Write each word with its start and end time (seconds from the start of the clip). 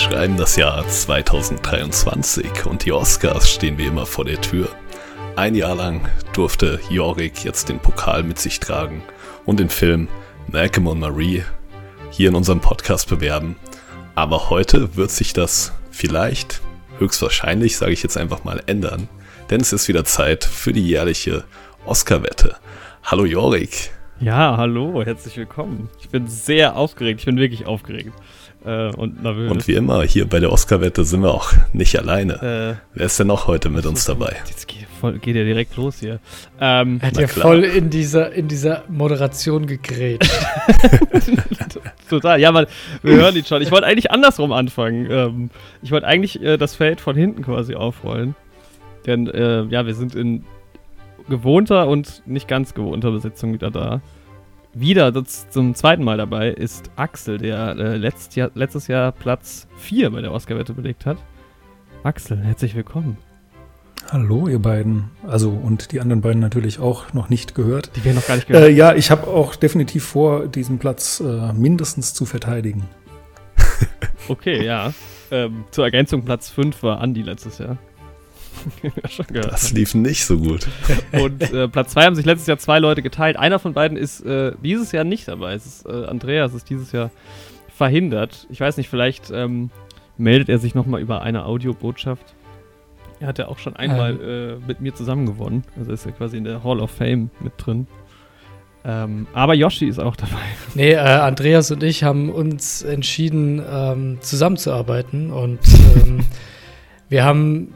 schreiben 0.00 0.38
das 0.38 0.56
Jahr 0.56 0.88
2023 0.88 2.64
und 2.64 2.86
die 2.86 2.92
Oscars 2.92 3.50
stehen 3.50 3.76
wie 3.76 3.84
immer 3.84 4.06
vor 4.06 4.24
der 4.24 4.40
Tür. 4.40 4.70
Ein 5.36 5.54
Jahr 5.54 5.74
lang 5.74 6.08
durfte 6.32 6.80
Jorik 6.88 7.44
jetzt 7.44 7.68
den 7.68 7.80
Pokal 7.80 8.22
mit 8.22 8.38
sich 8.38 8.60
tragen 8.60 9.02
und 9.44 9.60
den 9.60 9.68
Film 9.68 10.08
Malcolm 10.50 10.86
und 10.86 11.00
Marie 11.00 11.44
hier 12.10 12.30
in 12.30 12.34
unserem 12.34 12.60
Podcast 12.60 13.10
bewerben. 13.10 13.56
Aber 14.14 14.48
heute 14.48 14.96
wird 14.96 15.10
sich 15.10 15.34
das 15.34 15.74
vielleicht, 15.90 16.62
höchstwahrscheinlich, 16.98 17.76
sage 17.76 17.92
ich 17.92 18.02
jetzt 18.02 18.16
einfach 18.16 18.42
mal, 18.42 18.62
ändern. 18.66 19.06
Denn 19.50 19.60
es 19.60 19.74
ist 19.74 19.86
wieder 19.86 20.06
Zeit 20.06 20.44
für 20.44 20.72
die 20.72 20.86
jährliche 20.86 21.44
Oscar-Wette. 21.84 22.56
Hallo 23.04 23.26
Jorik. 23.26 23.90
Ja, 24.18 24.56
hallo, 24.56 25.02
herzlich 25.04 25.36
willkommen. 25.36 25.90
Ich 26.00 26.08
bin 26.08 26.26
sehr 26.26 26.76
aufgeregt, 26.76 27.20
ich 27.20 27.26
bin 27.26 27.36
wirklich 27.36 27.66
aufgeregt 27.66 28.14
äh, 28.64 28.94
und. 28.94 29.24
Und 29.24 29.68
wie 29.68 29.74
immer, 29.74 30.02
hier 30.02 30.28
bei 30.28 30.40
der 30.40 30.52
Oscar-Wette 30.52 31.04
sind 31.04 31.22
wir 31.22 31.32
auch 31.32 31.52
nicht 31.72 31.98
alleine. 31.98 32.34
Äh, 32.34 32.96
Wer 32.98 33.06
ist 33.06 33.18
denn 33.18 33.28
noch 33.28 33.46
heute 33.46 33.70
mit 33.70 33.86
uns 33.86 34.04
dabei? 34.04 34.36
Jetzt 34.46 34.68
geht, 34.68 34.86
voll, 35.00 35.18
geht 35.18 35.36
ja 35.36 35.44
direkt 35.44 35.76
los 35.76 36.00
hier. 36.00 36.20
Ähm, 36.60 36.98
er 37.00 37.08
hat 37.08 37.18
ja 37.18 37.28
voll 37.28 37.64
in 37.64 37.90
dieser, 37.90 38.32
in 38.32 38.48
dieser 38.48 38.84
Moderation 38.88 39.66
gegrätscht. 39.66 40.30
Total, 42.10 42.40
ja, 42.40 42.52
man, 42.52 42.66
wir 43.02 43.16
hören 43.16 43.36
ihn 43.36 43.44
schon. 43.44 43.62
Ich 43.62 43.70
wollte 43.70 43.86
eigentlich 43.86 44.10
andersrum 44.10 44.52
anfangen. 44.52 45.08
Ähm, 45.10 45.50
ich 45.82 45.90
wollte 45.90 46.06
eigentlich 46.06 46.42
äh, 46.42 46.56
das 46.56 46.74
Feld 46.74 47.00
von 47.00 47.16
hinten 47.16 47.42
quasi 47.42 47.74
aufrollen. 47.74 48.34
Denn, 49.06 49.26
äh, 49.28 49.64
ja, 49.64 49.86
wir 49.86 49.94
sind 49.94 50.14
in 50.14 50.44
gewohnter 51.28 51.88
und 51.88 52.22
nicht 52.26 52.48
ganz 52.48 52.74
gewohnter 52.74 53.10
Besetzung 53.10 53.52
wieder 53.52 53.70
da. 53.70 54.02
Wieder 54.72 55.12
zum 55.24 55.74
zweiten 55.74 56.04
Mal 56.04 56.16
dabei 56.16 56.50
ist 56.50 56.92
Axel, 56.94 57.38
der 57.38 57.76
äh, 57.76 57.96
letzt 57.96 58.36
Jahr, 58.36 58.52
letztes 58.54 58.86
Jahr 58.86 59.10
Platz 59.10 59.66
4 59.78 60.10
bei 60.10 60.20
der 60.20 60.32
Oscar-Wette 60.32 60.74
belegt 60.74 61.06
hat. 61.06 61.18
Axel, 62.04 62.38
herzlich 62.38 62.76
willkommen. 62.76 63.16
Hallo, 64.12 64.46
ihr 64.46 64.60
beiden. 64.60 65.10
Also, 65.26 65.50
und 65.50 65.90
die 65.90 66.00
anderen 66.00 66.20
beiden 66.20 66.40
natürlich 66.40 66.78
auch 66.78 67.12
noch 67.12 67.30
nicht 67.30 67.56
gehört. 67.56 67.90
Die 67.96 68.04
werden 68.04 68.16
noch 68.16 68.26
gar 68.26 68.36
nicht 68.36 68.46
gehört. 68.46 68.68
Äh, 68.68 68.70
ja, 68.70 68.94
ich 68.94 69.10
habe 69.10 69.26
auch 69.26 69.56
definitiv 69.56 70.04
vor, 70.04 70.46
diesen 70.46 70.78
Platz 70.78 71.18
äh, 71.18 71.52
mindestens 71.52 72.14
zu 72.14 72.24
verteidigen. 72.24 72.88
okay, 74.28 74.64
ja. 74.64 74.94
Ähm, 75.32 75.64
zur 75.72 75.84
Ergänzung, 75.84 76.24
Platz 76.24 76.48
5 76.48 76.84
war 76.84 77.00
Andi 77.00 77.22
letztes 77.22 77.58
Jahr. 77.58 77.76
das 79.32 79.72
lief 79.72 79.94
nicht 79.94 80.24
so 80.24 80.38
gut. 80.38 80.66
Und 81.12 81.42
äh, 81.52 81.68
Platz 81.68 81.92
2 81.92 82.04
haben 82.04 82.14
sich 82.14 82.24
letztes 82.24 82.46
Jahr 82.46 82.58
zwei 82.58 82.78
Leute 82.78 83.02
geteilt. 83.02 83.36
Einer 83.36 83.58
von 83.58 83.72
beiden 83.72 83.96
ist 83.96 84.24
äh, 84.24 84.52
dieses 84.62 84.92
Jahr 84.92 85.04
nicht 85.04 85.28
dabei. 85.28 85.54
Es 85.54 85.66
ist, 85.66 85.86
äh, 85.86 86.06
Andreas 86.06 86.54
ist 86.54 86.70
dieses 86.70 86.92
Jahr 86.92 87.10
verhindert. 87.74 88.46
Ich 88.50 88.60
weiß 88.60 88.76
nicht, 88.76 88.88
vielleicht 88.88 89.30
ähm, 89.30 89.70
meldet 90.16 90.48
er 90.48 90.58
sich 90.58 90.74
nochmal 90.74 91.00
über 91.00 91.22
eine 91.22 91.44
Audiobotschaft. 91.44 92.34
Er 93.20 93.28
hat 93.28 93.38
ja 93.38 93.48
auch 93.48 93.58
schon 93.58 93.76
einmal 93.76 94.18
ähm. 94.22 94.62
mit 94.66 94.80
mir 94.80 94.94
zusammen 94.94 95.26
gewonnen. 95.26 95.64
Also 95.78 95.92
ist 95.92 96.06
er 96.06 96.12
quasi 96.12 96.38
in 96.38 96.44
der 96.44 96.64
Hall 96.64 96.80
of 96.80 96.90
Fame 96.90 97.30
mit 97.40 97.52
drin. 97.56 97.86
Ähm, 98.82 99.26
aber 99.34 99.54
Yoshi 99.54 99.86
ist 99.86 99.98
auch 99.98 100.16
dabei. 100.16 100.38
Nee, 100.74 100.92
äh, 100.92 100.98
Andreas 100.98 101.70
und 101.70 101.82
ich 101.82 102.02
haben 102.02 102.30
uns 102.30 102.82
entschieden, 102.82 103.62
ähm, 103.70 104.18
zusammenzuarbeiten 104.20 105.30
und 105.30 105.58
ähm, 105.96 106.20
wir 107.08 107.24
haben 107.24 107.74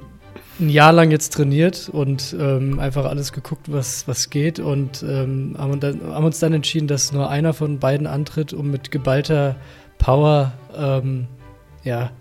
ein 0.61 0.69
Jahr 0.69 0.93
lang 0.93 1.11
jetzt 1.11 1.35
trainiert 1.35 1.89
und 1.93 2.35
ähm, 2.39 2.79
einfach 2.79 3.05
alles 3.05 3.33
geguckt, 3.33 3.73
was, 3.73 4.07
was 4.07 4.31
geht 4.31 4.61
und 4.61 5.03
ähm, 5.03 5.57
haben, 5.59 5.81
dann, 5.81 6.01
haben, 6.03 6.25
uns 6.25 6.39
dann 6.39 6.53
entschieden, 6.53 6.87
dass 6.87 7.13
nur 7.13 7.29
einer 7.29 7.53
von 7.53 7.79
beiden 7.79 8.07
antritt, 8.07 8.53
um 8.53 8.71
mit 8.71 8.91
geballter 8.91 9.57
Power, 9.99 10.53
ähm, 10.77 11.27
ja. 11.83 12.13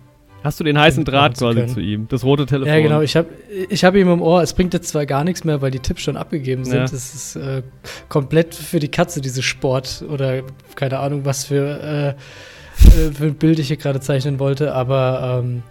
Hast 0.42 0.60
du 0.60 0.64
den 0.64 0.78
heißen 0.78 1.04
Draht 1.04 1.38
quasi 1.38 1.66
zu 1.66 1.80
ihm, 1.80 2.06
das 2.08 2.22
rote 2.22 2.44
Telefon? 2.44 2.68
Ja, 2.68 2.80
genau. 2.80 3.00
Ich 3.00 3.16
habe 3.16 3.28
ich 3.70 3.82
hab 3.82 3.94
ihm 3.94 4.10
im 4.12 4.20
Ohr. 4.20 4.42
Es 4.42 4.52
bringt 4.52 4.74
jetzt 4.74 4.88
zwar 4.88 5.06
gar 5.06 5.24
nichts 5.24 5.44
mehr, 5.44 5.62
weil 5.62 5.70
die 5.70 5.78
Tipps 5.78 6.02
schon 6.02 6.18
abgegeben 6.18 6.64
sind. 6.64 6.74
Ja. 6.74 6.82
Das 6.82 6.92
ist 6.92 7.36
äh, 7.36 7.62
komplett 8.10 8.54
für 8.54 8.78
die 8.78 8.90
Katze, 8.90 9.22
diese 9.22 9.42
Sport 9.42 10.04
oder 10.06 10.42
keine 10.74 10.98
Ahnung, 10.98 11.24
was 11.24 11.46
für, 11.46 11.80
äh, 11.82 12.08
äh 12.08 13.12
für 13.12 13.24
ein 13.24 13.36
Bild 13.36 13.58
ich 13.58 13.68
hier 13.68 13.78
gerade 13.78 14.00
zeichnen 14.00 14.38
wollte, 14.38 14.74
aber 14.74 15.42
ähm, 15.42 15.62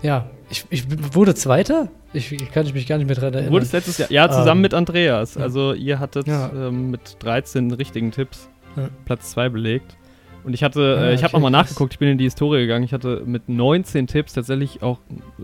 ja, 0.00 0.30
ich, 0.54 0.64
ich 0.70 1.14
wurde 1.14 1.34
Zweiter? 1.34 1.88
Ich, 2.12 2.32
ich 2.32 2.52
kann 2.52 2.70
mich 2.72 2.86
gar 2.86 2.98
nicht 2.98 3.06
mehr 3.06 3.16
dran 3.16 3.32
erinnern. 3.32 3.50
Du 3.50 3.52
wurdest 3.52 3.72
letztes 3.72 3.98
Jahr, 3.98 4.10
ja, 4.10 4.28
zusammen 4.30 4.58
ähm, 4.58 4.62
mit 4.62 4.74
Andreas. 4.74 5.36
Also 5.36 5.74
ihr 5.74 5.98
hattet 5.98 6.26
ja. 6.26 6.50
ähm, 6.54 6.90
mit 6.90 7.16
13 7.20 7.72
richtigen 7.72 8.12
Tipps 8.12 8.48
ja. 8.76 8.88
Platz 9.04 9.30
2 9.32 9.48
belegt. 9.48 9.96
Und 10.44 10.52
ich 10.52 10.62
hatte, 10.62 10.98
äh, 11.00 11.14
ich 11.14 11.24
habe 11.24 11.32
nochmal 11.32 11.50
nachgeguckt, 11.50 11.94
ich 11.94 11.98
bin 11.98 12.08
in 12.08 12.18
die 12.18 12.24
Historie 12.24 12.60
gegangen. 12.60 12.84
Ich 12.84 12.92
hatte 12.92 13.22
mit 13.24 13.48
19 13.48 14.06
Tipps 14.06 14.34
tatsächlich 14.34 14.82
auch 14.82 14.98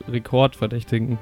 Rekordverdächtigen 0.08 1.18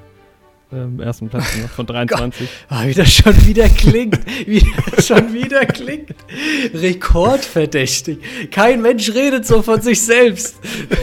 ähm, 0.70 1.00
ersten 1.00 1.28
Platz 1.28 1.56
noch 1.62 1.70
von 1.70 1.86
23. 1.86 2.46
ah, 2.68 2.84
wie 2.84 2.92
das 2.92 3.10
schon 3.10 3.46
wieder 3.46 3.68
klingt. 3.68 4.20
Wie 4.46 4.64
das 4.94 5.06
schon 5.06 5.32
wieder 5.32 5.64
klingt. 5.64 6.14
Rekordverdächtig. 6.74 8.18
Kein 8.50 8.82
Mensch 8.82 9.14
redet 9.14 9.46
so 9.46 9.62
von 9.62 9.80
sich 9.80 10.02
selbst. 10.02 10.58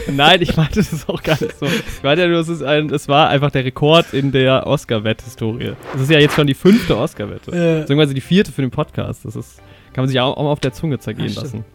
Nein, 0.08 0.42
ich 0.44 0.56
meinte 0.56 0.76
das 0.76 1.10
auch 1.10 1.24
gar 1.24 1.42
nicht 1.42 1.58
so. 1.58 1.66
Ich 1.66 2.04
meinte 2.04 2.24
ja 2.24 2.28
nur, 2.28 2.40
es, 2.40 2.50
ist 2.50 2.62
ein, 2.62 2.92
es 2.92 3.08
war 3.08 3.30
einfach 3.30 3.50
der 3.50 3.66
Rekord 3.66 4.14
in 4.14 4.32
der 4.32 4.68
Oscar-Wett-Historie. 4.68 5.74
Das 5.94 6.02
ist 6.04 6.12
ja 6.12 6.20
jetzt 6.20 6.36
schon 6.36 6.48
die 6.48 6.54
fünfte 6.54 6.96
Oscar-Wette. 6.96 7.52
Ja. 7.56 7.80
Beziehungsweise 7.80 8.14
die 8.14 8.22
vierte 8.22 8.52
für 8.52 8.62
den 8.62 8.72
Podcast. 8.72 9.26
Das 9.26 9.36
ist, 9.36 9.58
kann 9.94 10.04
man 10.04 10.10
sich 10.10 10.20
auch, 10.20 10.38
auch 10.38 10.44
mal 10.44 10.52
auf 10.52 10.60
der 10.60 10.74
Zunge 10.74 11.00
zergehen 11.00 11.30
ja, 11.30 11.42
lassen. 11.42 11.66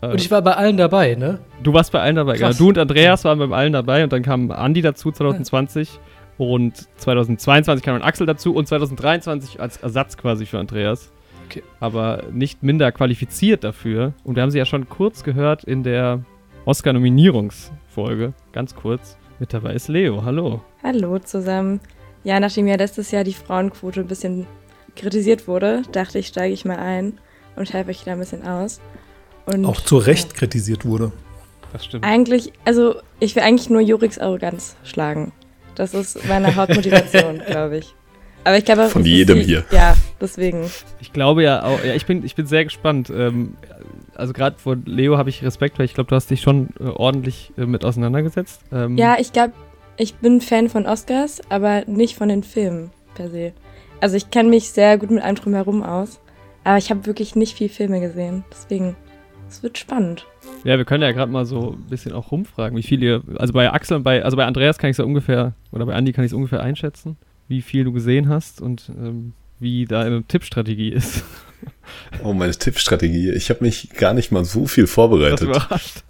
Und 0.00 0.20
ich 0.20 0.32
war 0.32 0.42
bei 0.42 0.54
allen 0.54 0.76
dabei, 0.76 1.14
ne? 1.14 1.38
Du 1.62 1.72
warst 1.72 1.92
bei 1.92 2.00
allen 2.00 2.16
dabei, 2.16 2.36
genau. 2.36 2.52
Du 2.52 2.70
und 2.70 2.78
Andreas 2.78 3.22
waren 3.22 3.38
bei 3.38 3.56
allen 3.56 3.72
dabei 3.72 4.02
und 4.02 4.12
dann 4.12 4.22
kam 4.22 4.50
Andi 4.50 4.82
dazu 4.82 5.12
2020. 5.12 5.88
Ja. 5.92 6.00
Und 6.38 6.88
2022 6.96 7.84
kam 7.84 7.96
ein 7.96 8.02
Axel 8.02 8.26
dazu 8.26 8.54
und 8.54 8.66
2023 8.66 9.60
als 9.60 9.76
Ersatz 9.78 10.16
quasi 10.16 10.46
für 10.46 10.58
Andreas. 10.58 11.12
Okay. 11.46 11.62
Aber 11.80 12.24
nicht 12.32 12.62
minder 12.62 12.90
qualifiziert 12.92 13.64
dafür. 13.64 14.14
Und 14.24 14.36
wir 14.36 14.42
haben 14.42 14.50
sie 14.50 14.58
ja 14.58 14.64
schon 14.64 14.88
kurz 14.88 15.22
gehört 15.24 15.64
in 15.64 15.82
der 15.82 16.24
Oscar-Nominierungsfolge. 16.64 18.32
Ganz 18.52 18.74
kurz. 18.74 19.16
Mit 19.38 19.52
dabei 19.52 19.74
ist 19.74 19.88
Leo. 19.88 20.24
Hallo. 20.24 20.62
Hallo 20.82 21.18
zusammen. 21.18 21.80
Ja, 22.24 22.38
nachdem 22.38 22.68
ja 22.68 22.76
letztes 22.76 23.10
Jahr 23.10 23.24
die 23.24 23.34
Frauenquote 23.34 24.00
ein 24.00 24.06
bisschen 24.06 24.46
kritisiert 24.94 25.48
wurde, 25.48 25.82
dachte 25.90 26.18
ich, 26.18 26.28
steige 26.28 26.54
ich 26.54 26.64
mal 26.64 26.78
ein 26.78 27.18
und 27.56 27.72
helfe 27.72 27.90
euch 27.90 28.04
da 28.04 28.12
ein 28.12 28.18
bisschen 28.18 28.46
aus. 28.46 28.80
Und, 29.46 29.64
Auch 29.64 29.80
zu 29.80 29.98
Recht 29.98 30.32
ja. 30.32 30.38
kritisiert 30.38 30.84
wurde. 30.84 31.12
Das 31.72 31.84
stimmt. 31.84 32.04
Eigentlich, 32.04 32.52
also 32.64 32.96
ich 33.18 33.34
will 33.34 33.42
eigentlich 33.42 33.70
nur 33.70 33.80
Juriks 33.80 34.18
Arroganz 34.18 34.76
schlagen. 34.84 35.32
Das 35.74 35.94
ist 35.94 36.26
meine 36.28 36.54
Hauptmotivation, 36.54 37.42
glaube 37.46 37.78
ich. 37.78 37.94
Aber 38.44 38.58
ich 38.58 38.64
glaube 38.64 38.88
Von 38.88 39.04
jedem 39.04 39.38
die, 39.38 39.44
hier. 39.44 39.64
Ja, 39.70 39.96
deswegen. 40.20 40.68
Ich 41.00 41.12
glaube 41.12 41.42
ja 41.42 41.64
auch, 41.64 41.82
ja, 41.84 41.94
ich 41.94 42.06
bin, 42.06 42.24
ich 42.24 42.34
bin 42.34 42.46
sehr 42.46 42.64
gespannt. 42.64 43.10
Ähm, 43.10 43.56
also 44.14 44.32
gerade 44.32 44.58
vor 44.58 44.76
Leo 44.84 45.16
habe 45.16 45.30
ich 45.30 45.44
Respekt, 45.44 45.78
weil 45.78 45.86
ich 45.86 45.94
glaube, 45.94 46.08
du 46.08 46.16
hast 46.16 46.30
dich 46.30 46.40
schon 46.40 46.70
äh, 46.80 46.84
ordentlich 46.84 47.52
äh, 47.56 47.66
mit 47.66 47.84
auseinandergesetzt. 47.84 48.62
Ähm, 48.72 48.98
ja, 48.98 49.16
ich 49.18 49.32
glaube, 49.32 49.52
ich 49.96 50.14
bin 50.14 50.40
Fan 50.40 50.68
von 50.68 50.86
Oscars, 50.86 51.40
aber 51.48 51.84
nicht 51.86 52.16
von 52.16 52.28
den 52.28 52.42
Filmen 52.42 52.90
per 53.14 53.30
se. 53.30 53.52
Also 54.00 54.16
ich 54.16 54.30
kenne 54.30 54.48
mich 54.48 54.70
sehr 54.70 54.98
gut 54.98 55.10
mit 55.10 55.22
allem 55.22 55.36
drumherum 55.36 55.82
aus, 55.82 56.18
aber 56.64 56.78
ich 56.78 56.90
habe 56.90 57.06
wirklich 57.06 57.36
nicht 57.36 57.56
viel 57.56 57.68
Filme 57.68 58.00
gesehen. 58.00 58.44
Deswegen, 58.50 58.96
es 59.48 59.62
wird 59.62 59.78
spannend. 59.78 60.26
Ja, 60.64 60.78
wir 60.78 60.84
können 60.84 61.02
ja 61.02 61.12
gerade 61.12 61.32
mal 61.32 61.44
so 61.44 61.72
ein 61.72 61.88
bisschen 61.88 62.12
auch 62.12 62.30
rumfragen, 62.30 62.76
wie 62.78 62.82
viel 62.82 63.02
ihr, 63.02 63.22
also 63.36 63.52
bei 63.52 63.72
Axel 63.72 63.96
und 63.96 64.02
bei, 64.04 64.24
also 64.24 64.36
bei 64.36 64.44
Andreas 64.44 64.78
kann 64.78 64.90
ich 64.90 64.98
es 64.98 65.04
ungefähr, 65.04 65.54
oder 65.72 65.86
bei 65.86 65.94
Andi 65.94 66.12
kann 66.12 66.24
ich 66.24 66.30
es 66.30 66.34
ungefähr 66.34 66.62
einschätzen, 66.62 67.16
wie 67.48 67.62
viel 67.62 67.84
du 67.84 67.92
gesehen 67.92 68.28
hast 68.28 68.60
und 68.60 68.90
ähm, 68.96 69.32
wie 69.58 69.86
deine 69.86 70.22
Tippstrategie 70.24 70.90
ist. 70.90 71.24
Oh, 72.24 72.32
meine 72.32 72.52
Tippstrategie. 72.52 73.30
Ich 73.30 73.48
habe 73.50 73.62
mich 73.64 73.90
gar 73.90 74.14
nicht 74.14 74.32
mal 74.32 74.44
so 74.44 74.66
viel 74.66 74.88
vorbereitet. 74.88 75.48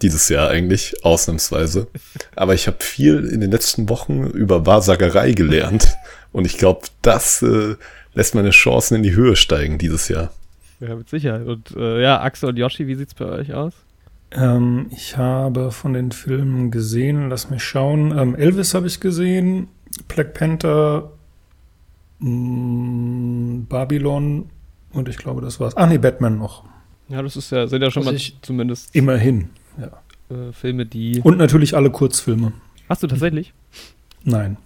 Dieses 0.00 0.30
Jahr 0.30 0.48
eigentlich, 0.48 1.04
ausnahmsweise. 1.04 1.88
Aber 2.34 2.54
ich 2.54 2.66
habe 2.66 2.78
viel 2.80 3.26
in 3.26 3.40
den 3.40 3.50
letzten 3.50 3.90
Wochen 3.90 4.24
über 4.24 4.64
Wahrsagerei 4.64 5.32
gelernt. 5.32 5.94
Und 6.32 6.46
ich 6.46 6.56
glaube, 6.56 6.86
das 7.02 7.42
äh, 7.42 7.76
lässt 8.14 8.34
meine 8.34 8.50
Chancen 8.50 8.96
in 8.96 9.02
die 9.02 9.14
Höhe 9.14 9.36
steigen 9.36 9.76
dieses 9.76 10.08
Jahr. 10.08 10.32
Ja, 10.80 10.94
mit 10.96 11.08
Sicherheit. 11.10 11.46
Und 11.46 11.76
äh, 11.76 12.02
ja, 12.02 12.22
Axel 12.22 12.48
und 12.48 12.56
Yoshi, 12.56 12.86
wie 12.86 12.94
sieht's 12.94 13.14
bei 13.14 13.26
euch 13.26 13.52
aus? 13.52 13.74
Ähm, 14.34 14.86
ich 14.90 15.16
habe 15.16 15.70
von 15.72 15.92
den 15.92 16.12
Filmen 16.12 16.70
gesehen, 16.70 17.28
lass 17.28 17.50
mich 17.50 17.62
schauen. 17.62 18.16
Ähm, 18.16 18.34
Elvis 18.34 18.74
habe 18.74 18.86
ich 18.86 19.00
gesehen, 19.00 19.68
Black 20.08 20.34
Panther, 20.34 21.12
mh, 22.18 22.28
mm, 22.28 23.66
Babylon 23.68 24.50
und 24.92 25.08
ich 25.08 25.16
glaube, 25.16 25.40
das 25.40 25.60
war's. 25.60 25.76
Ach 25.76 25.88
nee, 25.88 25.98
Batman 25.98 26.38
noch. 26.38 26.64
Ja, 27.08 27.22
das 27.22 27.36
ist 27.36 27.50
ja, 27.50 27.66
sind 27.66 27.82
ja 27.82 27.90
schon 27.90 28.06
also 28.06 28.12
mal 28.12 28.40
zumindest. 28.42 28.94
Immerhin, 28.94 29.50
ja. 29.78 29.90
Äh, 30.34 30.52
Filme, 30.52 30.86
die. 30.86 31.20
Und 31.22 31.38
natürlich 31.38 31.76
alle 31.76 31.90
Kurzfilme. 31.90 32.52
Hast 32.88 33.02
du 33.02 33.06
tatsächlich? 33.06 33.52
Nein. 34.24 34.56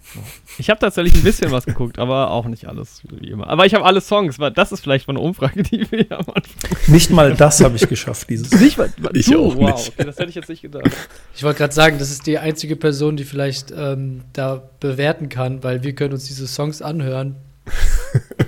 Ich 0.58 0.68
habe 0.70 0.78
tatsächlich 0.80 1.14
ein 1.14 1.22
bisschen 1.22 1.50
was 1.50 1.64
geguckt, 1.64 1.98
aber 1.98 2.30
auch 2.30 2.46
nicht 2.46 2.66
alles, 2.68 3.02
wie 3.08 3.28
immer. 3.30 3.46
Aber 3.48 3.64
ich 3.66 3.74
habe 3.74 3.84
alle 3.84 4.00
Songs, 4.00 4.38
weil 4.38 4.50
das 4.50 4.70
ist 4.72 4.80
vielleicht 4.80 5.06
mal 5.08 5.12
eine 5.12 5.20
Umfrage, 5.20 5.62
die 5.62 5.90
wir 5.90 6.10
am 6.12 6.26
Anfang. 6.34 6.42
Nicht 6.88 7.10
mal 7.10 7.34
das 7.34 7.62
habe 7.62 7.76
ich 7.76 7.88
geschafft, 7.88 8.28
dieses. 8.30 8.52
Nicht 8.60 8.76
mal, 8.78 8.90
Ich 9.14 9.26
du, 9.26 9.38
auch 9.44 9.56
wow, 9.56 9.74
nicht. 9.76 9.88
okay, 9.94 10.04
das 10.04 10.18
hätte 10.18 10.28
ich 10.28 10.34
jetzt 10.34 10.48
nicht 10.48 10.62
gedacht. 10.62 10.90
Ich 11.34 11.42
wollte 11.42 11.58
gerade 11.58 11.74
sagen, 11.74 11.98
das 11.98 12.10
ist 12.10 12.26
die 12.26 12.38
einzige 12.38 12.76
Person, 12.76 13.16
die 13.16 13.24
vielleicht 13.24 13.72
ähm, 13.76 14.22
da 14.32 14.62
bewerten 14.80 15.28
kann, 15.28 15.62
weil 15.64 15.82
wir 15.82 15.94
können 15.94 16.12
uns 16.14 16.24
diese 16.26 16.46
Songs 16.46 16.82
anhören. 16.82 17.36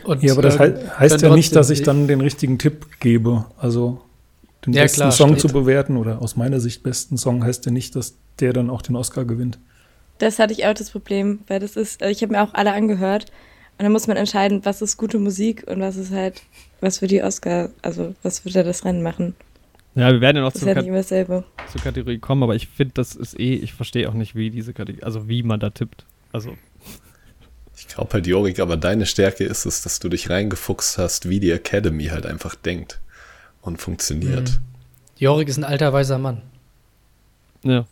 Und, 0.05 0.23
Ja, 0.23 0.33
aber 0.33 0.43
das 0.43 0.59
hei- 0.59 0.75
heißt 0.99 1.23
ja 1.23 1.35
nicht, 1.35 1.55
dass 1.57 1.71
ich 1.71 1.83
dann 1.83 2.07
den 2.07 2.21
richtigen 2.21 2.59
Tipp 2.59 2.87
gebe. 3.01 3.47
Also 3.59 4.01
den 4.67 4.73
Ja, 4.75 4.83
besten 4.83 4.97
klar, 5.01 5.13
Song 5.13 5.31
steht. 5.31 5.41
zu 5.41 5.49
bewerten 5.49 5.97
oder 5.97 6.21
aus 6.23 6.37
meiner 6.37 6.61
Sicht 6.61 6.83
besten 6.83 7.17
Song 7.19 7.45
heißt 7.45 7.67
ja 7.67 7.73
nicht, 7.73 7.97
dass 7.97 8.15
der 8.41 8.53
dann 8.53 8.71
auch 8.71 8.83
den 8.83 8.95
Oscar 8.97 9.25
gewinnt. 9.25 9.59
Das 10.19 10.39
hatte 10.39 10.53
ich 10.53 10.67
auch 10.67 10.75
das 10.75 10.91
Problem, 10.91 11.41
weil 11.47 11.61
das 11.61 11.77
ist, 11.77 12.03
also 12.03 12.11
ich 12.11 12.23
habe 12.23 12.33
mir 12.33 12.43
auch 12.43 12.55
alle 12.55 12.73
angehört 12.73 13.27
und 13.79 13.85
dann 13.85 13.93
muss 13.93 14.07
man 14.07 14.17
entscheiden, 14.17 14.65
was 14.65 14.83
ist 14.83 14.97
gute 14.97 15.19
Musik 15.19 15.65
und 15.67 15.81
was 15.81 15.97
ist 15.97 16.11
halt, 16.11 16.43
was 16.81 16.99
für 16.99 17.07
die 17.07 17.23
Oscar, 17.23 17.71
also 17.83 18.15
was 18.23 18.45
wird 18.45 18.57
da 18.57 18.63
das 18.65 18.85
Rennen 18.85 19.03
machen. 19.03 19.35
Ja, 19.95 20.13
wir 20.13 20.21
werden 20.21 20.37
ja 20.37 20.43
noch 20.43 20.53
zur, 20.53 20.75
halt 20.75 20.85
zur 20.85 21.81
Kategorie 21.81 22.19
kommen, 22.19 22.43
aber 22.43 22.55
ich 22.55 22.69
finde, 22.69 22.95
das 22.95 23.17
ist 23.17 23.39
eh, 23.39 23.55
ich 23.55 23.73
verstehe 23.73 24.09
auch 24.09 24.15
nicht, 24.15 24.35
wie 24.35 24.51
diese 24.51 24.73
Kategorie, 24.73 25.05
also 25.05 25.29
wie 25.29 25.43
man 25.43 25.61
da 25.61 25.71
tippt. 25.71 26.05
Also, 26.33 26.57
Ich 27.77 27.89
glaube 27.89 28.13
halt, 28.13 28.27
Jorik, 28.27 28.61
aber 28.61 28.77
deine 28.77 29.07
Stärke 29.07 29.45
ist 29.45 29.65
es, 29.67 29.83
dass 29.83 29.99
du 29.99 30.09
dich 30.09 30.31
reingefuchst 30.31 30.99
hast, 30.99 31.29
wie 31.29 31.41
die 31.41 31.51
Academy 31.51 32.07
halt 32.07 32.27
einfach 32.27 32.55
denkt 32.55 33.01
und 33.63 33.81
funktioniert. 33.81 34.51
Mhm. 34.51 34.59
Jorik 35.19 35.49
ist 35.49 35.59
ein 35.59 35.65
alter, 35.65 35.93
weiser 35.93 36.19
Mann. 36.19 36.43
ja. 37.63 37.87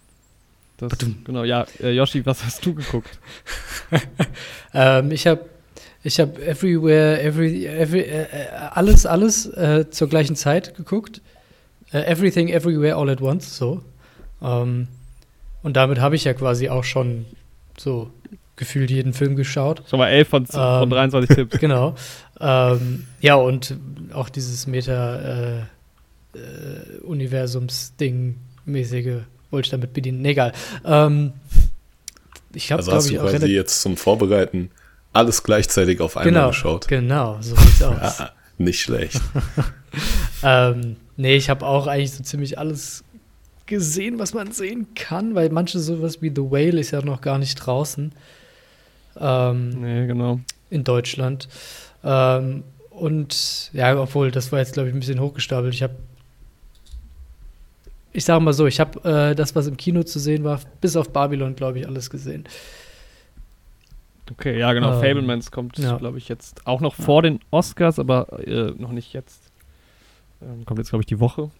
Das, 0.79 0.93
genau, 1.25 1.45
ja. 1.45 1.67
Äh, 1.81 1.93
Yoshi, 1.93 2.25
was 2.27 2.45
hast 2.45 2.65
du 2.67 2.75
geguckt? 2.75 3.19
Ähm, 4.75 5.11
ich 5.11 5.27
habe 5.27 5.47
ich 6.03 6.21
hab 6.21 6.39
Everywhere, 6.39 7.21
every, 7.23 7.67
every, 7.67 8.01
äh, 8.01 8.23
äh, 8.25 8.49
alles, 8.73 9.07
alles 9.07 9.47
äh, 9.47 9.89
zur 9.91 10.09
gleichen 10.09 10.37
Zeit 10.37 10.75
geguckt. 10.77 11.23
Äh, 11.93 12.01
everything, 12.11 12.49
Everywhere, 12.49 12.97
All 12.97 13.09
at 13.09 13.23
Once, 13.23 13.57
so. 13.57 13.83
Ähm, 14.43 14.89
und 15.63 15.77
damit 15.77 15.99
habe 16.01 16.15
ich 16.17 16.25
ja 16.25 16.35
quasi 16.35 16.69
auch 16.69 16.85
schon 16.85 17.25
so 17.79 18.11
gefühlt 18.57 18.91
jeden 18.91 19.15
Film 19.15 19.35
geschaut. 19.37 19.83
Schon 19.89 19.99
mal 19.99 20.09
11 20.09 20.29
von, 20.29 20.47
z- 20.47 20.55
von 20.55 20.83
Ähm. 20.85 20.91
23 20.91 21.35
Tipps. 21.37 21.59
Genau. 21.61 21.95
ähm, 22.41 23.07
ja, 23.21 23.37
und 23.37 23.77
auch 24.13 24.29
dieses 24.29 24.67
Meta- 24.67 25.59
äh, 25.59 25.63
wollte 29.51 29.67
ich 29.67 29.71
damit 29.71 29.93
bedienen. 29.93 30.23
Nee, 30.23 30.31
egal. 30.31 30.53
Ähm, 30.85 31.33
ich 32.55 32.73
habe, 32.73 32.81
Also 32.81 32.91
glaube 32.93 33.09
ich, 33.09 33.19
auch 33.21 33.31
quasi 33.41 33.47
jetzt 33.53 33.81
zum 33.83 33.97
Vorbereiten 33.97 34.71
alles 35.13 35.43
gleichzeitig 35.43 36.01
auf 36.01 36.17
einmal 36.17 36.33
Genau, 36.33 36.49
geschaut. 36.49 36.89
genau, 36.89 37.39
so 37.41 37.55
sieht's 37.57 37.83
aus. 37.83 38.21
Ah, 38.21 38.31
nicht 38.59 38.81
schlecht. 38.81 39.21
Ähm, 40.43 40.97
nee, 41.17 41.37
ich 41.37 41.49
habe 41.49 41.65
auch 41.65 41.87
eigentlich 41.87 42.13
so 42.13 42.23
ziemlich 42.23 42.59
alles 42.59 43.03
gesehen, 43.65 44.19
was 44.19 44.35
man 44.35 44.53
sehen 44.53 44.89
kann, 44.95 45.35
weil 45.35 45.49
manche 45.49 45.79
sowas 45.79 46.21
wie 46.21 46.29
The 46.29 46.43
Whale 46.43 46.79
ist 46.79 46.91
ja 46.91 47.01
noch 47.01 47.23
gar 47.23 47.39
nicht 47.39 47.55
draußen 47.55 48.13
ähm, 49.19 49.71
Nee, 49.71 50.07
genau. 50.07 50.41
in 50.69 50.85
Deutschland. 50.85 51.49
Ähm, 52.05 52.63
und 52.91 53.71
ja, 53.73 53.99
obwohl, 53.99 54.31
das 54.31 54.53
war 54.53 54.59
jetzt, 54.59 54.75
glaube 54.75 54.89
ich, 54.91 54.95
ein 54.95 55.01
bisschen 55.01 55.21
hochgestapelt. 55.21 55.73
Ich 55.75 55.83
habe, 55.83 55.95
ich 58.17 58.25
sage 58.25 58.43
mal 58.43 58.55
so, 58.55 58.67
ich 58.67 58.81
habe 58.81 59.31
äh, 59.31 59.35
das, 59.35 59.55
was 59.55 59.67
im 59.67 59.77
Kino 59.77 60.03
zu 60.03 60.19
sehen 60.19 60.43
war, 60.43 60.61
bis 60.81 60.97
auf 60.97 61.11
Babylon, 61.11 61.55
glaube 61.55 61.79
ich, 61.79 61.87
alles 61.87 62.09
gesehen. 62.09 62.45
Okay, 64.31 64.59
ja, 64.59 64.73
genau. 64.73 64.95
Ähm, 64.95 65.01
Fablemans 65.01 65.51
kommt, 65.51 65.79
ja. 65.79 65.99
glaube 65.99 66.19
ich, 66.19 66.29
jetzt 66.29 66.67
auch 66.67 66.81
noch 66.81 66.95
vor 66.95 67.23
den 67.23 67.41
Oscars, 67.51 67.99
aber 67.99 68.41
äh, 68.47 68.73
noch 68.77 68.93
nicht 68.93 69.13
jetzt. 69.13 69.53
Ähm, 70.43 70.65
kommt 70.65 70.79
jetzt, 70.79 70.91
glaube 70.91 71.03
ich, 71.03 71.07
die 71.07 71.21
Woche. 71.21 71.51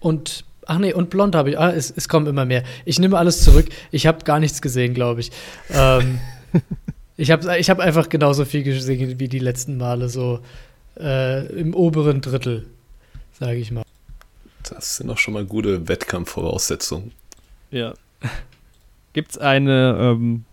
Und 0.00 0.44
ach 0.66 0.78
nee, 0.78 0.92
und 0.92 1.10
blond 1.10 1.34
habe 1.34 1.50
ich. 1.50 1.58
Ah, 1.58 1.70
es, 1.70 1.90
es 1.90 2.08
kommen 2.08 2.26
immer 2.26 2.44
mehr. 2.44 2.62
Ich 2.84 3.00
nehme 3.00 3.18
alles 3.18 3.42
zurück. 3.42 3.66
Ich 3.90 4.06
habe 4.06 4.24
gar 4.24 4.38
nichts 4.38 4.62
gesehen, 4.62 4.94
glaube 4.94 5.20
ich. 5.20 5.32
Ähm, 5.70 6.20
ich 7.16 7.32
habe 7.32 7.58
ich 7.58 7.68
hab 7.68 7.80
einfach 7.80 8.08
genauso 8.08 8.44
viel 8.44 8.62
gesehen 8.62 9.18
wie 9.18 9.28
die 9.28 9.40
letzten 9.40 9.76
Male, 9.76 10.08
so 10.08 10.38
äh, 10.98 11.46
im 11.46 11.74
oberen 11.74 12.20
Drittel, 12.20 12.66
sage 13.32 13.56
ich 13.56 13.72
mal. 13.72 13.84
Das 14.70 14.96
sind 14.96 15.08
doch 15.08 15.18
schon 15.18 15.34
mal 15.34 15.44
gute 15.44 15.88
Wettkampfvoraussetzungen. 15.88 17.12
Ja. 17.70 17.94
Gibt 19.12 19.32
es 19.32 19.38
eine, 19.38 19.96
ähm, 20.00 20.44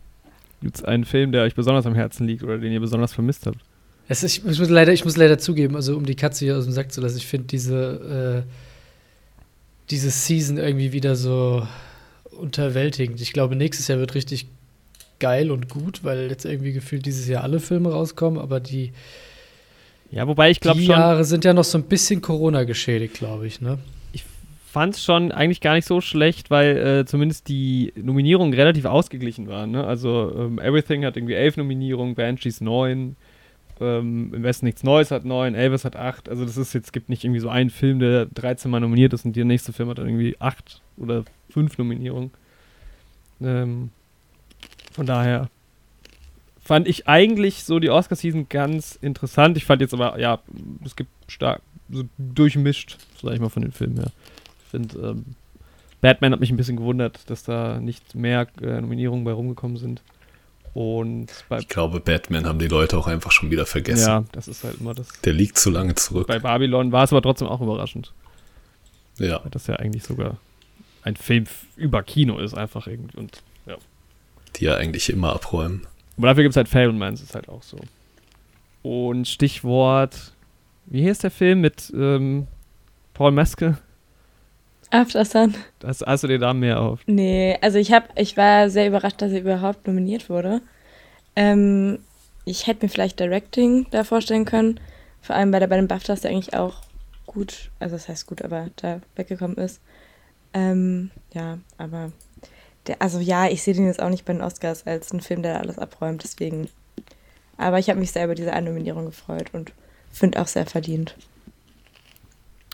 gibt's 0.62 0.83
einen 0.83 1.06
Film, 1.06 1.31
der 1.31 1.44
euch 1.44 1.56
besonders 1.56 1.85
am 1.85 1.94
Herzen 1.94 2.25
liegt 2.25 2.41
oder 2.41 2.57
den 2.57 2.71
ihr 2.71 2.79
besonders 2.79 3.13
vermisst 3.13 3.45
habt? 3.45 3.59
Es 4.07 4.23
ist, 4.23 4.38
ich, 4.38 4.44
muss 4.44 4.69
leider, 4.69 4.94
ich 4.94 5.03
muss 5.03 5.17
leider 5.17 5.38
zugeben, 5.38 5.75
also 5.75 5.95
um 5.95 6.06
die 6.06 6.15
Katze 6.15 6.45
hier 6.45 6.57
aus 6.57 6.63
dem 6.63 6.73
Sack 6.73 6.91
zu 6.91 7.01
lassen, 7.01 7.17
ich 7.17 7.27
finde 7.27 7.47
diese, 7.47 8.44
äh, 8.45 8.51
diese 9.89 10.09
Season 10.09 10.57
irgendwie 10.57 10.94
wieder 10.94 11.15
so 11.15 11.67
unterwältigend. 12.31 13.21
Ich 13.21 13.33
glaube, 13.33 13.56
nächstes 13.56 13.88
Jahr 13.88 14.00
wird 14.00 14.15
richtig 14.15 14.47
geil 15.19 15.51
und 15.51 15.69
gut, 15.69 16.03
weil 16.03 16.29
jetzt 16.29 16.45
irgendwie 16.45 16.73
gefühlt 16.73 17.06
dieses 17.06 17.27
Jahr 17.27 17.44
alle 17.44 17.59
Filme 17.59 17.91
rauskommen, 17.91 18.39
aber 18.39 18.59
die, 18.59 18.91
Ja, 20.12 20.27
wobei 20.27 20.50
ich 20.50 20.59
glaube 20.59 20.79
die 20.79 20.88
Jahre 20.88 21.23
sind 21.23 21.45
ja 21.45 21.53
noch 21.53 21.63
so 21.63 21.77
ein 21.77 21.83
bisschen 21.83 22.21
Corona 22.21 22.63
geschädigt, 22.63 23.15
glaube 23.15 23.47
ich, 23.47 23.62
ne? 23.62 23.79
Fand 24.75 24.95
es 24.95 25.06
schon 25.06 25.31
eigentlich 25.31 25.62
gar 25.62 25.74
nicht 25.74 25.88
so 25.88 26.01
schlecht, 26.01 26.51
weil 26.51 26.75
äh, 26.75 27.06
zumindest 27.06 27.48
die 27.48 27.94
Nominierungen 27.95 28.54
relativ 28.54 28.83
ausgeglichen 28.83 29.48
waren. 29.48 29.72
Ne? 29.72 29.88
Also 29.88 30.33
ähm, 30.38 30.60
Everything 30.60 31.06
hat 31.06 31.16
irgendwie 31.16 31.36
elf 31.36 31.56
Nominierungen, 31.56 32.13
Banshees 32.13 32.60
neun, 32.60 33.16
ähm, 33.80 34.33
Im 34.33 34.44
Westen 34.44 34.66
nichts 34.66 34.83
Neues 34.83 35.12
hat 35.12 35.24
neun, 35.24 35.56
Elvis 35.56 35.86
hat 35.86 35.95
acht. 35.95 36.27
Also 36.27 36.44
das 36.44 36.57
ist 36.57 36.74
jetzt, 36.74 36.92
gibt 36.92 37.07
nicht 37.07 37.24
irgendwie 37.24 37.39
so 37.39 37.48
einen 37.48 37.69
Film, 37.69 38.00
der 38.00 38.25
13 38.25 38.69
Mal 38.69 38.81
nominiert 38.81 39.13
ist 39.13 39.24
und 39.24 39.33
der 39.33 39.45
nächste 39.45 39.72
Film 39.72 39.88
hat 39.88 39.98
dann 39.98 40.07
irgendwie 40.07 40.36
acht 40.39 40.81
oder 40.98 41.24
fünf 41.50 41.77
Nominierungen. 41.77 42.31
Ähm, 43.42 43.92
von 44.92 45.06
daher 45.06 45.50
fand 46.60 46.89
ich 46.89 47.07
eigentlich 47.07 47.63
so 47.63 47.80
die 47.80 47.92
Oscar-Season 47.92 48.50
ganz 48.50 49.00
interessant. 49.01 49.56
Ich 49.56 49.63
fand 49.63 49.80
jetzt 49.80 49.94
aber, 49.94 50.19
ja, 50.19 50.39
es 50.83 50.98
gibt 50.98 51.12
stark, 51.30 51.62
so 51.89 52.04
durchmischt, 52.18 52.98
sag 53.22 53.33
ich 53.36 53.39
mal, 53.39 53.50
von 53.50 53.62
den 53.62 53.72
Filmen 53.72 53.95
her. 53.98 54.12
Ich 54.33 54.34
finde, 54.75 54.98
ähm, 55.00 55.25
Batman 56.01 56.33
hat 56.33 56.39
mich 56.39 56.51
ein 56.51 56.57
bisschen 56.57 56.77
gewundert, 56.77 57.30
dass 57.30 57.44
da 57.44 57.80
nicht 57.80 58.16
mehr 58.16 58.48
äh, 58.62 58.81
Nominierungen 58.81 59.24
bei 59.25 59.31
rumgekommen 59.31 59.77
sind. 59.77 60.01
Und 60.74 61.27
bei, 61.48 61.60
Ich 61.60 61.69
glaube, 61.69 62.00
Batman 62.01 62.45
haben 62.45 62.60
die 62.60 62.67
Leute 62.67 62.98
auch 62.98 63.08
einfach 63.08 63.32
schon 63.32 63.50
wieder 63.50 63.65
vergessen. 63.65 64.08
ja, 64.08 64.24
das 64.34 64.48
ist 64.48 64.63
halt 64.63 64.79
immer 64.82 64.94
das. 64.94 65.08
Der 65.22 65.34
liegt 65.34 65.58
zu 65.58 65.70
lange 65.70 65.96
zurück. 65.96 66.27
Bei 66.27 66.39
Babylon 66.39 66.91
war 66.91 67.05
es 67.05 67.13
aber 67.13 67.22
trotzdem 67.22 67.48
auch 67.48 67.62
überraschend, 67.62 68.13
Ja, 69.17 69.39
weil 69.41 69.51
das 69.51 69.67
ja 69.67 69.77
eigentlich 69.77 70.03
sogar 70.03 70.38
ein 71.03 71.15
Film 71.15 71.46
über 71.77 72.03
Kino 72.03 72.39
ist, 72.39 72.53
einfach 72.55 72.88
irgendwie. 72.88 73.17
Und 73.17 73.41
die 74.58 74.65
ja 74.65 74.75
eigentlich 74.75 75.10
immer 75.10 75.34
abräumen. 75.34 75.86
Aber 76.17 76.27
dafür 76.27 76.44
gibt 76.44 76.53
es 76.53 76.58
halt 76.58 76.70
Fablemans, 76.70 77.22
ist 77.22 77.36
halt 77.36 77.50
auch 77.50 77.62
so. 77.63 77.77
Und 78.84 79.27
Stichwort, 79.27 80.32
wie 80.86 81.01
hieß 81.01 81.20
der 81.20 81.32
Film 81.32 81.62
mit 81.62 81.91
ähm, 81.96 82.48
Paul 83.13 83.32
Meske? 83.32 83.77
After 84.92 85.25
Sun. 85.25 85.56
Hast, 85.84 86.24
du 86.24 86.27
dir 86.27 86.39
da 86.39 86.54
mehr 86.54 86.80
auf? 86.80 87.01
Nee, 87.08 87.58
also 87.62 87.77
ich 87.77 87.92
hab, 87.92 88.18
ich 88.18 88.38
war 88.38 88.70
sehr 88.70 88.88
überrascht, 88.88 89.22
dass 89.22 89.32
er 89.32 89.42
überhaupt 89.42 89.88
nominiert 89.88 90.30
wurde. 90.30 90.62
Ähm, 91.36 92.00
ich 92.46 92.68
hätte 92.68 92.86
mir 92.86 92.89
vielleicht 92.89 93.20
Directing 93.20 93.88
da 93.92 94.04
vorstellen 94.04 94.46
können. 94.46 94.80
Vor 95.22 95.36
allem, 95.36 95.51
weil 95.51 95.62
er 95.62 95.68
bei 95.68 95.77
den 95.77 95.88
BAFTAs 95.88 96.24
ja 96.24 96.30
eigentlich 96.30 96.54
auch 96.54 96.82
gut, 97.25 97.72
also 97.80 97.96
das 97.96 98.08
heißt 98.08 98.27
gut, 98.27 98.42
aber 98.42 98.70
da 98.75 99.01
weggekommen 99.15 99.58
ist. 99.58 99.82
Ähm, 100.54 101.12
ja, 101.34 101.58
aber 101.77 102.12
der, 102.88 103.01
also 103.01 103.20
ja, 103.20 103.48
ich 103.48 103.63
sehe 103.63 103.74
den 103.74 103.88
jetzt 103.88 104.01
auch 104.01 104.10
nicht 104.10 104.25
bei 104.25 104.34
den 104.34 104.42
Oscars 104.42 104.86
als 104.86 105.12
einen 105.12 105.22
Film, 105.22 105.42
der 105.42 105.56
da 105.56 105.60
alles 105.60 105.80
abräumt, 105.80 106.24
deswegen. 106.24 106.70
Aber 107.58 107.80
ich 107.80 107.89
habe 107.89 108.00
mich 108.00 108.12
sehr 108.12 108.25
über 108.25 108.36
diese 108.36 108.51
Nominierung 108.62 109.06
gefreut 109.06 109.50
und 109.54 109.74
finde 110.12 110.42
auch 110.42 110.48
sehr 110.48 110.65
verdient. 110.65 111.15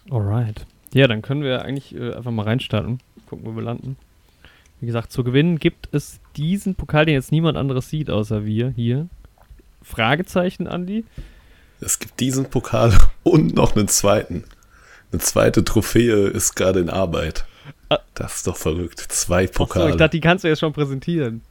Alright. 0.09 0.65
Ja, 0.93 1.07
dann 1.07 1.21
können 1.21 1.43
wir 1.43 1.63
eigentlich 1.63 1.95
äh, 1.95 2.13
einfach 2.13 2.31
mal 2.31 2.43
reinstarten. 2.43 2.99
Gucken, 3.27 3.45
wo 3.45 3.55
wir 3.55 3.63
landen. 3.63 3.97
Wie 4.79 4.87
gesagt, 4.87 5.11
zu 5.11 5.23
gewinnen 5.23 5.59
gibt 5.59 5.89
es 5.91 6.19
diesen 6.35 6.75
Pokal, 6.75 7.05
den 7.05 7.13
jetzt 7.13 7.31
niemand 7.31 7.57
anderes 7.57 7.89
sieht, 7.89 8.09
außer 8.09 8.45
wir 8.45 8.69
hier. 8.69 9.07
Fragezeichen, 9.83 10.67
Andi. 10.67 11.05
Es 11.79 11.99
gibt 11.99 12.19
diesen 12.19 12.45
Pokal 12.45 12.93
und 13.23 13.55
noch 13.55 13.75
einen 13.75 13.87
zweiten. 13.87 14.43
Eine 15.11 15.21
zweite 15.21 15.63
Trophäe 15.63 16.27
ist 16.27 16.55
gerade 16.55 16.79
in 16.79 16.89
Arbeit. 16.89 17.45
Ah. 17.89 17.99
Das 18.15 18.37
ist 18.37 18.47
doch 18.47 18.57
verrückt. 18.57 18.99
Zwei 18.99 19.47
Pokale. 19.47 19.91
ich 19.91 19.97
dachte, 19.97 20.17
die 20.17 20.21
kannst 20.21 20.43
du 20.43 20.47
jetzt 20.47 20.59
schon 20.59 20.73
präsentieren. 20.73 21.41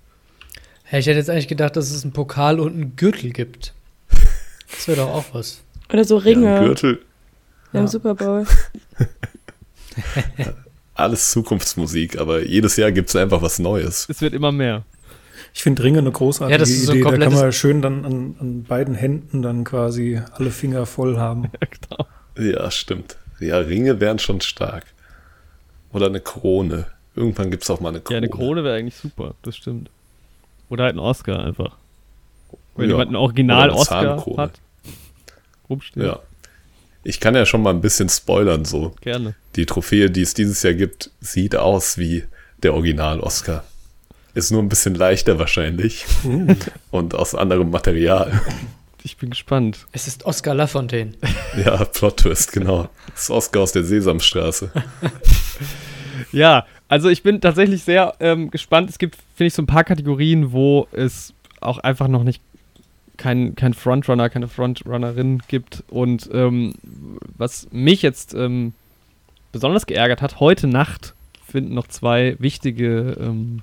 Hey, 0.83 1.01
ich 1.01 1.07
hätte 1.07 1.19
jetzt 1.19 1.31
eigentlich 1.31 1.49
gedacht, 1.49 1.77
dass 1.77 1.91
es 1.91 2.03
einen 2.03 2.13
Pokal 2.13 2.59
und 2.59 2.73
einen 2.75 2.97
Gürtel 2.97 3.31
gibt. 3.31 3.75
Das 4.71 4.87
wäre 4.87 4.99
doch 4.99 5.09
auch 5.09 5.25
was. 5.35 5.63
Oder 5.93 6.05
so 6.05 6.19
ja, 6.19 6.25
Ringe 6.25 6.57
ein 6.57 6.65
Gürtel, 6.65 7.03
beim 7.73 7.83
Ja. 7.83 7.89
Super 7.89 8.15
Bowl. 8.15 8.47
alles 10.95 11.31
Zukunftsmusik, 11.31 12.19
aber 12.19 12.45
jedes 12.45 12.77
Jahr 12.77 12.93
gibt 12.93 13.09
es 13.09 13.17
einfach 13.17 13.43
was 13.43 13.59
Neues. 13.59 14.07
Es 14.09 14.21
wird 14.21 14.35
immer 14.35 14.53
mehr. 14.53 14.85
Ich 15.55 15.63
finde 15.63 15.83
Ringe 15.83 15.99
eine 15.99 16.13
großartige 16.13 16.53
Ja, 16.53 16.59
das 16.59 16.71
ist 16.71 16.87
so 16.87 16.93
Idee. 16.93 17.03
Da 17.03 17.17
kann 17.17 17.33
man 17.33 17.53
schön 17.53 17.83
dann 17.83 18.05
an, 18.05 18.37
an 18.39 18.63
beiden 18.65 18.95
Händen 18.95 19.43
dann 19.43 19.65
quasi 19.65 20.21
alle 20.33 20.51
Finger 20.51 20.87
voll 20.87 21.17
haben. 21.19 21.51
Ja, 21.61 21.69
genau. 21.69 22.07
Ja, 22.63 22.71
stimmt. 22.71 23.17
Ja, 23.41 23.59
Ringe 23.59 24.01
wären 24.01 24.19
schon 24.19 24.41
stark. 24.41 24.85
Oder 25.93 26.07
eine 26.07 26.21
Krone. 26.21 26.87
Irgendwann 27.17 27.51
gibt 27.51 27.65
es 27.65 27.71
auch 27.71 27.81
mal 27.81 27.89
eine 27.89 28.01
Krone. 28.01 28.15
Ja, 28.15 28.19
eine 28.19 28.29
Krone 28.29 28.63
wäre 28.65 28.77
eigentlich 28.77 28.95
super, 28.97 29.35
das 29.43 29.57
stimmt. 29.57 29.91
Oder 30.69 30.85
halt 30.85 30.95
ein 30.95 31.01
Oscar 31.01 31.45
einfach. 31.45 31.77
Wenn 32.77 32.85
Ja. 32.89 32.93
jemand 32.93 33.09
einen 33.09 33.17
Oder 33.17 33.23
Original 33.25 33.71
eine 33.71 33.75
Oscar 33.79 34.03
Zahnkrone. 34.17 34.37
hat. 34.43 34.61
Rumsteht. 35.69 36.05
Ja. 36.05 36.21
Ich 37.03 37.21
kann 37.21 37.35
ja 37.35 37.47
schon 37.47 37.63
mal 37.63 37.71
ein 37.71 37.81
bisschen 37.81 38.09
spoilern 38.09 38.65
so. 38.65 38.95
Gerne. 39.01 39.35
Die 39.57 39.67
Trophäe, 39.67 40.11
die 40.11 40.23
es 40.23 40.35
dieses 40.35 40.63
Jahr 40.63 40.75
gibt, 40.75 41.11
sieht 41.21 41.57
aus 41.57 41.99
wie 41.99 42.25
der 42.63 42.75
Original-Oscar. 42.75 43.65
Ist 44.35 44.53
nur 44.53 44.63
ein 44.63 44.69
bisschen 44.69 44.95
leichter 44.95 45.39
wahrscheinlich. 45.39 46.05
Und 46.91 47.15
aus 47.15 47.35
anderem 47.35 47.71
Material. 47.71 48.41
Ich 49.03 49.17
bin 49.17 49.31
gespannt. 49.31 49.87
Es 49.93 50.07
ist 50.07 50.25
Oscar 50.25 50.55
Lafontaine. 50.55 51.13
Ja, 51.65 51.85
Plot-Twist, 51.85 52.53
genau. 52.53 52.89
Das 53.13 53.23
ist 53.23 53.31
Oscar 53.31 53.63
aus 53.63 53.73
der 53.73 53.85
Sesamstraße. 53.85 54.71
Ja, 56.33 56.67
also 56.87 57.09
ich 57.09 57.23
bin 57.23 57.41
tatsächlich 57.41 57.83
sehr 57.83 58.15
ähm, 58.21 58.51
gespannt. 58.51 58.91
Es 58.91 58.99
gibt, 58.99 59.17
finde 59.35 59.49
ich, 59.49 59.55
so 59.55 59.63
ein 59.63 59.67
paar 59.67 59.85
Kategorien, 59.85 60.53
wo 60.53 60.87
es 60.93 61.33
auch 61.61 61.79
einfach 61.79 62.09
noch 62.09 62.25
nicht 62.25 62.43
kein, 63.21 63.55
kein 63.55 63.75
Frontrunner, 63.75 64.31
keine 64.31 64.49
Frontrunnerin 64.49 65.43
gibt. 65.47 65.85
Und 65.89 66.29
ähm, 66.33 66.73
was 67.37 67.69
mich 67.71 68.03
jetzt 68.03 68.35
ähm, 68.35 68.73
besonders 69.53 69.87
geärgert 69.87 70.23
hat, 70.23 70.41
heute 70.41 70.67
Nacht 70.67 71.15
finden 71.47 71.75
noch 71.75 71.87
zwei 71.87 72.37
wichtige 72.39 73.17
ähm, 73.21 73.61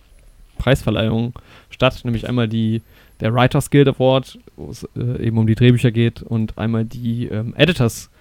Preisverleihungen 0.60 1.34
statt, 1.70 2.02
nämlich 2.04 2.30
einmal 2.30 2.48
die 2.48 2.82
der 3.20 3.34
Writers 3.34 3.72
Guild 3.72 3.88
Award, 3.88 4.38
wo 4.58 4.70
es 4.70 4.88
äh, 4.96 5.26
eben 5.26 5.40
um 5.40 5.48
die 5.48 5.56
Drehbücher 5.56 5.90
geht, 5.92 6.22
und 6.22 6.56
einmal 6.58 6.86
die 6.86 7.26
ähm, 7.26 7.56
Editors 7.58 8.12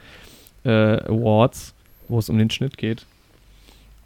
äh, 0.64 0.70
Awards, 0.70 1.74
wo 2.08 2.18
es 2.18 2.30
um 2.30 2.38
den 2.38 2.48
Schnitt 2.48 2.78
geht. 2.78 3.04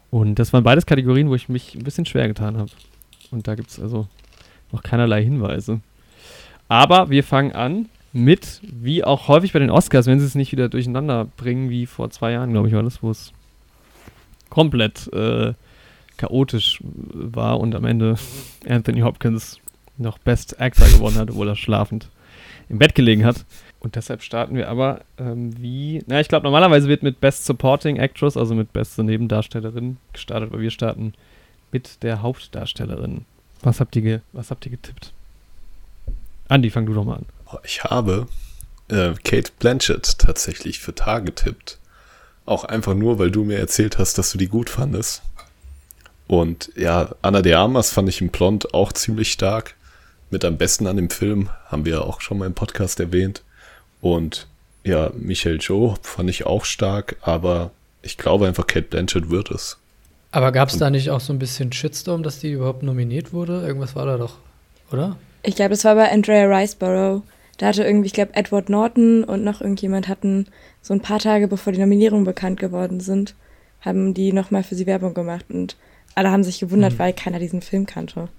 Und 0.09 0.35
das 0.35 0.51
waren 0.51 0.65
beides 0.65 0.85
Kategorien, 0.85 1.29
wo 1.29 1.35
ich 1.35 1.47
mich 1.47 1.75
ein 1.75 1.83
bisschen 1.83 2.05
schwer 2.05 2.27
getan 2.27 2.57
habe. 2.57 2.71
Und 3.31 3.47
da 3.47 3.55
gibt 3.55 3.69
es 3.69 3.79
also 3.79 4.07
noch 4.73 4.83
keinerlei 4.83 5.23
Hinweise. 5.23 5.79
Aber 6.71 7.09
wir 7.09 7.25
fangen 7.25 7.51
an 7.51 7.89
mit, 8.13 8.61
wie 8.63 9.03
auch 9.03 9.27
häufig 9.27 9.51
bei 9.51 9.59
den 9.59 9.69
Oscars, 9.69 10.05
wenn 10.05 10.21
sie 10.21 10.25
es 10.25 10.35
nicht 10.35 10.53
wieder 10.53 10.69
durcheinander 10.69 11.25
bringen, 11.35 11.69
wie 11.69 11.85
vor 11.85 12.11
zwei 12.11 12.31
Jahren, 12.31 12.53
glaube 12.53 12.69
ich, 12.69 12.73
war 12.73 12.81
das, 12.81 13.03
wo 13.03 13.11
es 13.11 13.33
komplett 14.49 15.11
äh, 15.11 15.53
chaotisch 16.15 16.79
war 16.81 17.59
und 17.59 17.75
am 17.75 17.83
Ende 17.83 18.15
Anthony 18.65 19.01
Hopkins 19.01 19.59
noch 19.97 20.17
Best 20.17 20.61
Actor 20.61 20.87
gewonnen 20.87 21.17
hat, 21.17 21.31
obwohl 21.31 21.49
er 21.49 21.57
schlafend 21.57 22.07
im 22.69 22.77
Bett 22.77 22.95
gelegen 22.95 23.25
hat. 23.25 23.43
Und 23.81 23.97
deshalb 23.97 24.23
starten 24.23 24.55
wir 24.55 24.69
aber 24.69 25.01
ähm, 25.17 25.61
wie, 25.61 26.01
na, 26.07 26.21
ich 26.21 26.29
glaube, 26.29 26.45
normalerweise 26.45 26.87
wird 26.87 27.03
mit 27.03 27.19
Best 27.19 27.43
Supporting 27.43 27.97
Actress, 27.97 28.37
also 28.37 28.55
mit 28.55 28.71
beste 28.71 29.03
Nebendarstellerin 29.03 29.97
gestartet, 30.13 30.53
aber 30.53 30.61
wir 30.61 30.71
starten 30.71 31.15
mit 31.73 32.01
der 32.01 32.21
Hauptdarstellerin. 32.21 33.25
Was 33.61 33.81
habt 33.81 33.93
ihr, 33.97 34.21
was 34.31 34.51
habt 34.51 34.65
ihr 34.65 34.71
getippt? 34.71 35.11
Andi, 36.51 36.69
fang 36.69 36.85
du 36.85 36.93
doch 36.93 37.05
mal 37.05 37.15
an. 37.15 37.25
Ich 37.63 37.85
habe 37.85 38.27
äh, 38.89 39.13
Kate 39.23 39.53
Blanchett 39.57 40.19
tatsächlich 40.19 40.79
für 40.79 40.93
Tar 40.93 41.21
getippt. 41.21 41.79
Auch 42.45 42.65
einfach 42.65 42.93
nur, 42.93 43.19
weil 43.19 43.31
du 43.31 43.45
mir 43.45 43.57
erzählt 43.57 43.97
hast, 43.97 44.17
dass 44.17 44.33
du 44.33 44.37
die 44.37 44.49
gut 44.49 44.69
fandest. 44.69 45.21
Und 46.27 46.69
ja, 46.75 47.15
Anna 47.21 47.41
de 47.41 47.53
Armas 47.53 47.91
fand 47.91 48.09
ich 48.09 48.19
im 48.19 48.29
Blond 48.29 48.73
auch 48.73 48.91
ziemlich 48.91 49.31
stark. 49.31 49.75
Mit 50.29 50.43
am 50.43 50.57
besten 50.57 50.87
an 50.87 50.97
dem 50.97 51.09
Film, 51.09 51.49
haben 51.67 51.85
wir 51.85 51.93
ja 51.93 52.01
auch 52.01 52.19
schon 52.19 52.37
mal 52.37 52.47
im 52.47 52.53
Podcast 52.53 52.99
erwähnt. 52.99 53.43
Und 54.01 54.47
ja, 54.83 55.09
Michelle 55.15 55.55
Joe 55.55 55.95
fand 56.01 56.29
ich 56.29 56.45
auch 56.45 56.65
stark, 56.65 57.15
aber 57.21 57.71
ich 58.01 58.17
glaube 58.17 58.45
einfach, 58.45 58.67
Kate 58.67 58.87
Blanchett 58.87 59.29
wird 59.29 59.51
es. 59.51 59.77
Aber 60.31 60.51
gab 60.51 60.67
es 60.67 60.77
da 60.77 60.89
nicht 60.89 61.11
auch 61.11 61.21
so 61.21 61.31
ein 61.31 61.39
bisschen 61.39 61.71
Shitstorm, 61.71 62.23
dass 62.23 62.39
die 62.39 62.51
überhaupt 62.51 62.83
nominiert 62.83 63.31
wurde? 63.31 63.65
Irgendwas 63.65 63.95
war 63.95 64.05
da 64.05 64.17
doch, 64.17 64.35
oder? 64.91 65.15
Ich 65.43 65.55
glaube, 65.55 65.71
das 65.71 65.83
war 65.85 65.95
bei 65.95 66.11
Andrea 66.11 66.45
Riceborough. 66.45 67.23
Da 67.57 67.67
hatte 67.67 67.83
irgendwie, 67.83 68.07
ich 68.07 68.13
glaube, 68.13 68.33
Edward 68.35 68.69
Norton 68.69 69.23
und 69.23 69.43
noch 69.43 69.61
irgendjemand 69.61 70.07
hatten 70.07 70.47
so 70.81 70.93
ein 70.93 71.01
paar 71.01 71.19
Tage 71.19 71.47
bevor 71.47 71.73
die 71.73 71.79
Nominierungen 71.79 72.25
bekannt 72.25 72.59
geworden 72.59 72.99
sind, 72.99 73.35
haben 73.81 74.13
die 74.13 74.33
nochmal 74.33 74.63
für 74.63 74.75
sie 74.75 74.87
Werbung 74.87 75.13
gemacht 75.13 75.45
und 75.49 75.75
alle 76.15 76.31
haben 76.31 76.43
sich 76.43 76.59
gewundert, 76.59 76.93
Mhm. 76.93 76.99
weil 76.99 77.13
keiner 77.13 77.39
diesen 77.39 77.61
Film 77.61 77.85
kannte. 77.85 78.29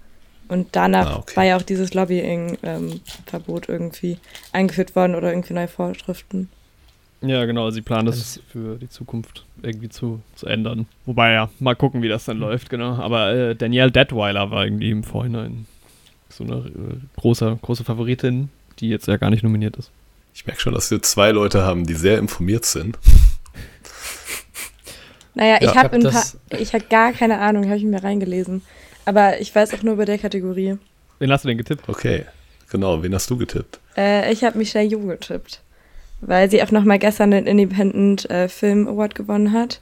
Und 0.48 0.68
danach 0.72 1.10
Ah, 1.10 1.18
okay. 1.20 1.36
war 1.36 1.44
ja 1.44 1.56
auch 1.56 1.62
dieses 1.62 1.94
Lobbying-Verbot 1.94 3.68
irgendwie 3.68 4.18
eingeführt 4.52 4.94
worden 4.96 5.14
oder 5.14 5.30
irgendwie 5.30 5.54
neue 5.54 5.68
Vorschriften. 5.68 6.48
Ja, 7.20 7.44
genau, 7.44 7.70
sie 7.70 7.82
planen 7.82 8.06
das 8.06 8.18
Das- 8.18 8.40
für 8.48 8.76
die 8.78 8.88
Zukunft 8.88 9.44
irgendwie 9.62 9.88
zu, 9.88 10.20
zu 10.34 10.46
ändern. 10.46 10.86
Wobei 11.06 11.32
ja, 11.32 11.48
mal 11.60 11.76
gucken, 11.76 12.02
wie 12.02 12.08
das 12.08 12.24
dann 12.24 12.38
läuft, 12.38 12.68
genau. 12.68 12.94
Aber 12.96 13.32
äh, 13.32 13.54
Danielle 13.54 13.92
Detweiler 13.92 14.50
war 14.50 14.64
irgendwie 14.64 14.90
im 14.90 15.04
Vorhinein 15.04 15.66
so 16.32 16.44
eine 16.44 16.54
äh, 16.56 17.20
große, 17.20 17.58
große 17.62 17.84
Favoritin, 17.84 18.48
die 18.78 18.88
jetzt 18.88 19.06
ja 19.06 19.16
gar 19.16 19.30
nicht 19.30 19.42
nominiert 19.42 19.76
ist. 19.76 19.90
Ich 20.34 20.46
merke 20.46 20.60
schon, 20.60 20.72
dass 20.74 20.90
wir 20.90 21.02
zwei 21.02 21.30
Leute 21.30 21.62
haben, 21.62 21.86
die 21.86 21.94
sehr 21.94 22.18
informiert 22.18 22.64
sind. 22.64 22.98
Naja, 25.34 25.58
Ja. 25.62 25.70
ich 25.70 25.76
habe 25.76 25.78
hab 25.78 25.90
paar, 25.92 26.00
das- 26.00 26.36
ich 26.58 26.74
habe 26.74 26.84
gar 26.90 27.12
keine 27.12 27.38
Ahnung, 27.40 27.64
habe 27.66 27.76
ich 27.78 27.84
mir 27.84 28.02
reingelesen. 28.04 28.62
Aber 29.04 29.40
ich 29.40 29.54
weiß 29.54 29.72
auch 29.74 29.82
nur 29.82 29.96
bei 29.96 30.04
der 30.04 30.18
Kategorie. 30.18 30.76
Wen 31.18 31.32
hast 31.32 31.44
du 31.44 31.48
denn 31.48 31.58
getippt? 31.58 31.88
Okay, 31.88 32.26
genau. 32.70 33.02
Wen 33.02 33.14
hast 33.14 33.30
du 33.30 33.36
getippt? 33.38 33.80
Äh, 33.96 34.32
ich 34.32 34.44
habe 34.44 34.58
Michelle 34.58 34.86
Yeoh 34.88 35.06
getippt, 35.06 35.60
weil 36.20 36.50
sie 36.50 36.62
auch 36.62 36.70
noch 36.70 36.84
mal 36.84 36.98
gestern 36.98 37.30
den 37.30 37.46
Independent 37.46 38.28
äh, 38.30 38.48
Film 38.48 38.86
Award 38.86 39.14
gewonnen 39.14 39.52
hat. 39.52 39.80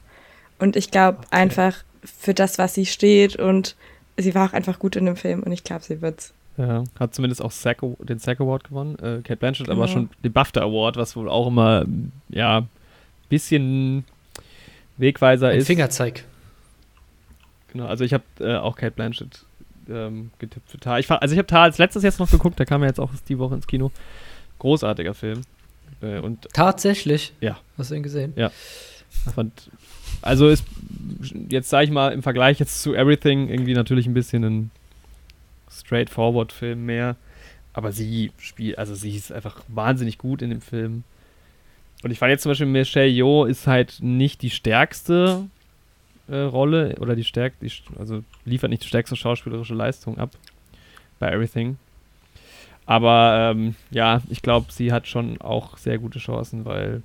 Und 0.59 0.77
ich 0.77 0.91
glaube 0.91 1.19
einfach 1.31 1.79
für 2.05 2.33
das, 2.33 2.59
was 2.59 2.75
sie 2.75 2.87
steht 2.87 3.37
und 3.37 3.75
sie 4.17 4.35
war 4.35 4.49
auch 4.49 4.53
einfach 4.53 4.79
gut 4.79 4.97
in 4.97 5.07
dem 5.07 5.17
Film 5.17 5.43
und 5.43 5.53
ich 5.53 5.65
glaube, 5.65 5.85
sie 5.85 6.01
wird's. 6.01 6.33
Ja, 6.57 6.85
hat 6.99 7.15
zumindest 7.15 7.41
auch 7.43 7.51
Aw- 7.53 7.97
den 8.05 8.19
SAG 8.19 8.41
Award 8.41 8.65
gewonnen. 8.65 8.97
Äh, 8.99 9.23
Kate 9.23 9.37
Blanchett 9.37 9.69
aber 9.71 9.83
Genau. 9.87 9.93
schon 9.93 10.11
den 10.25 10.33
BAFTA 10.33 10.61
Award, 10.63 10.97
was 10.97 11.17
wohl 11.17 11.29
auch 11.29 11.47
immer, 11.47 11.85
ja, 12.29 12.67
bisschen 13.29 14.05
Wegweiser 14.99 15.49
Ein 15.49 15.59
ist. 15.59 15.67
Fingerzeig. 15.67 16.25
Genau, 17.73 17.87
also 17.87 18.05
ich 18.05 18.13
habe 18.13 18.25
äh, 18.41 18.57
auch 18.57 18.77
Kate 18.77 18.91
Blanchett 18.95 19.45
ähm, 19.89 20.31
getippt 20.39 20.69
für 20.69 20.79
Tar. 20.79 20.99
Ich, 20.99 21.11
also 21.11 21.33
ich 21.33 21.39
habe 21.39 21.47
Tar 21.47 21.63
als 21.63 21.79
letztes 21.79 22.03
jetzt 22.03 22.19
noch 22.19 22.31
geguckt, 22.31 22.59
der 22.59 22.67
kam 22.67 22.83
ja 22.83 22.89
jetzt 22.89 23.01
auch 23.01 23.11
die 23.29 23.39
Woche 23.39 23.55
ins 23.55 23.67
Kino. 23.67 23.91
Großartiger 24.59 25.15
Film. 25.15 25.43
Äh, 26.03 26.19
und 26.19 26.49
Tatsächlich? 26.53 27.33
Ja. 27.41 27.59
Hast 27.79 27.91
du 27.91 27.95
ihn 27.95 28.03
gesehen? 28.03 28.35
ich 28.37 29.33
fand, 29.33 29.71
also 30.23 30.49
ist 30.49 30.65
jetzt 31.49 31.71
sage 31.71 31.85
ich 31.87 31.91
mal 31.91 32.13
im 32.13 32.23
Vergleich 32.23 32.59
jetzt 32.59 32.83
zu 32.83 32.95
Everything 32.95 33.49
irgendwie 33.49 33.75
natürlich 33.75 34.07
ein 34.07 34.15
bisschen 34.15 34.45
ein 34.45 34.71
straightforward 35.71 36.53
Film 36.53 36.87
mehr, 36.87 37.17
aber 37.73 37.93
sie 37.93 38.33
spielt, 38.39 38.79
also 38.79 38.95
sie 38.95 39.15
ist 39.15 39.33
einfach 39.33 39.63
wahnsinnig 39.69 40.19
gut 40.19 40.43
in 40.43 40.51
dem 40.51 40.61
Film. 40.61 41.05
Und 42.03 42.11
ich 42.11 42.19
fand 42.19 42.31
jetzt 42.31 42.43
zum 42.43 42.51
Beispiel 42.51 42.67
Michelle 42.67 43.09
Yeoh 43.09 43.45
ist 43.45 43.67
halt 43.67 43.99
nicht 44.01 44.43
die 44.43 44.51
stärkste 44.51 45.47
äh, 46.29 46.37
Rolle 46.37 46.97
oder 46.99 47.15
die 47.15 47.25
stärkste, 47.25 47.67
also 47.99 48.25
liefert 48.45 48.71
nicht 48.71 48.83
die 48.83 48.89
stärkste 48.89 49.17
schauspielerische 49.17 49.75
Leistung 49.75 50.19
ab 50.19 50.31
bei 51.19 51.31
Everything. 51.31 51.77
Aber 52.87 53.53
ähm, 53.53 53.77
ja, 53.91 54.21
ich 54.31 54.43
glaube, 54.43 54.73
sie 54.73 54.93
hat 54.93 55.07
schon 55.07 55.41
auch 55.41 55.77
sehr 55.79 55.99
gute 55.99 56.19
Chancen, 56.19 56.65
weil 56.65 57.03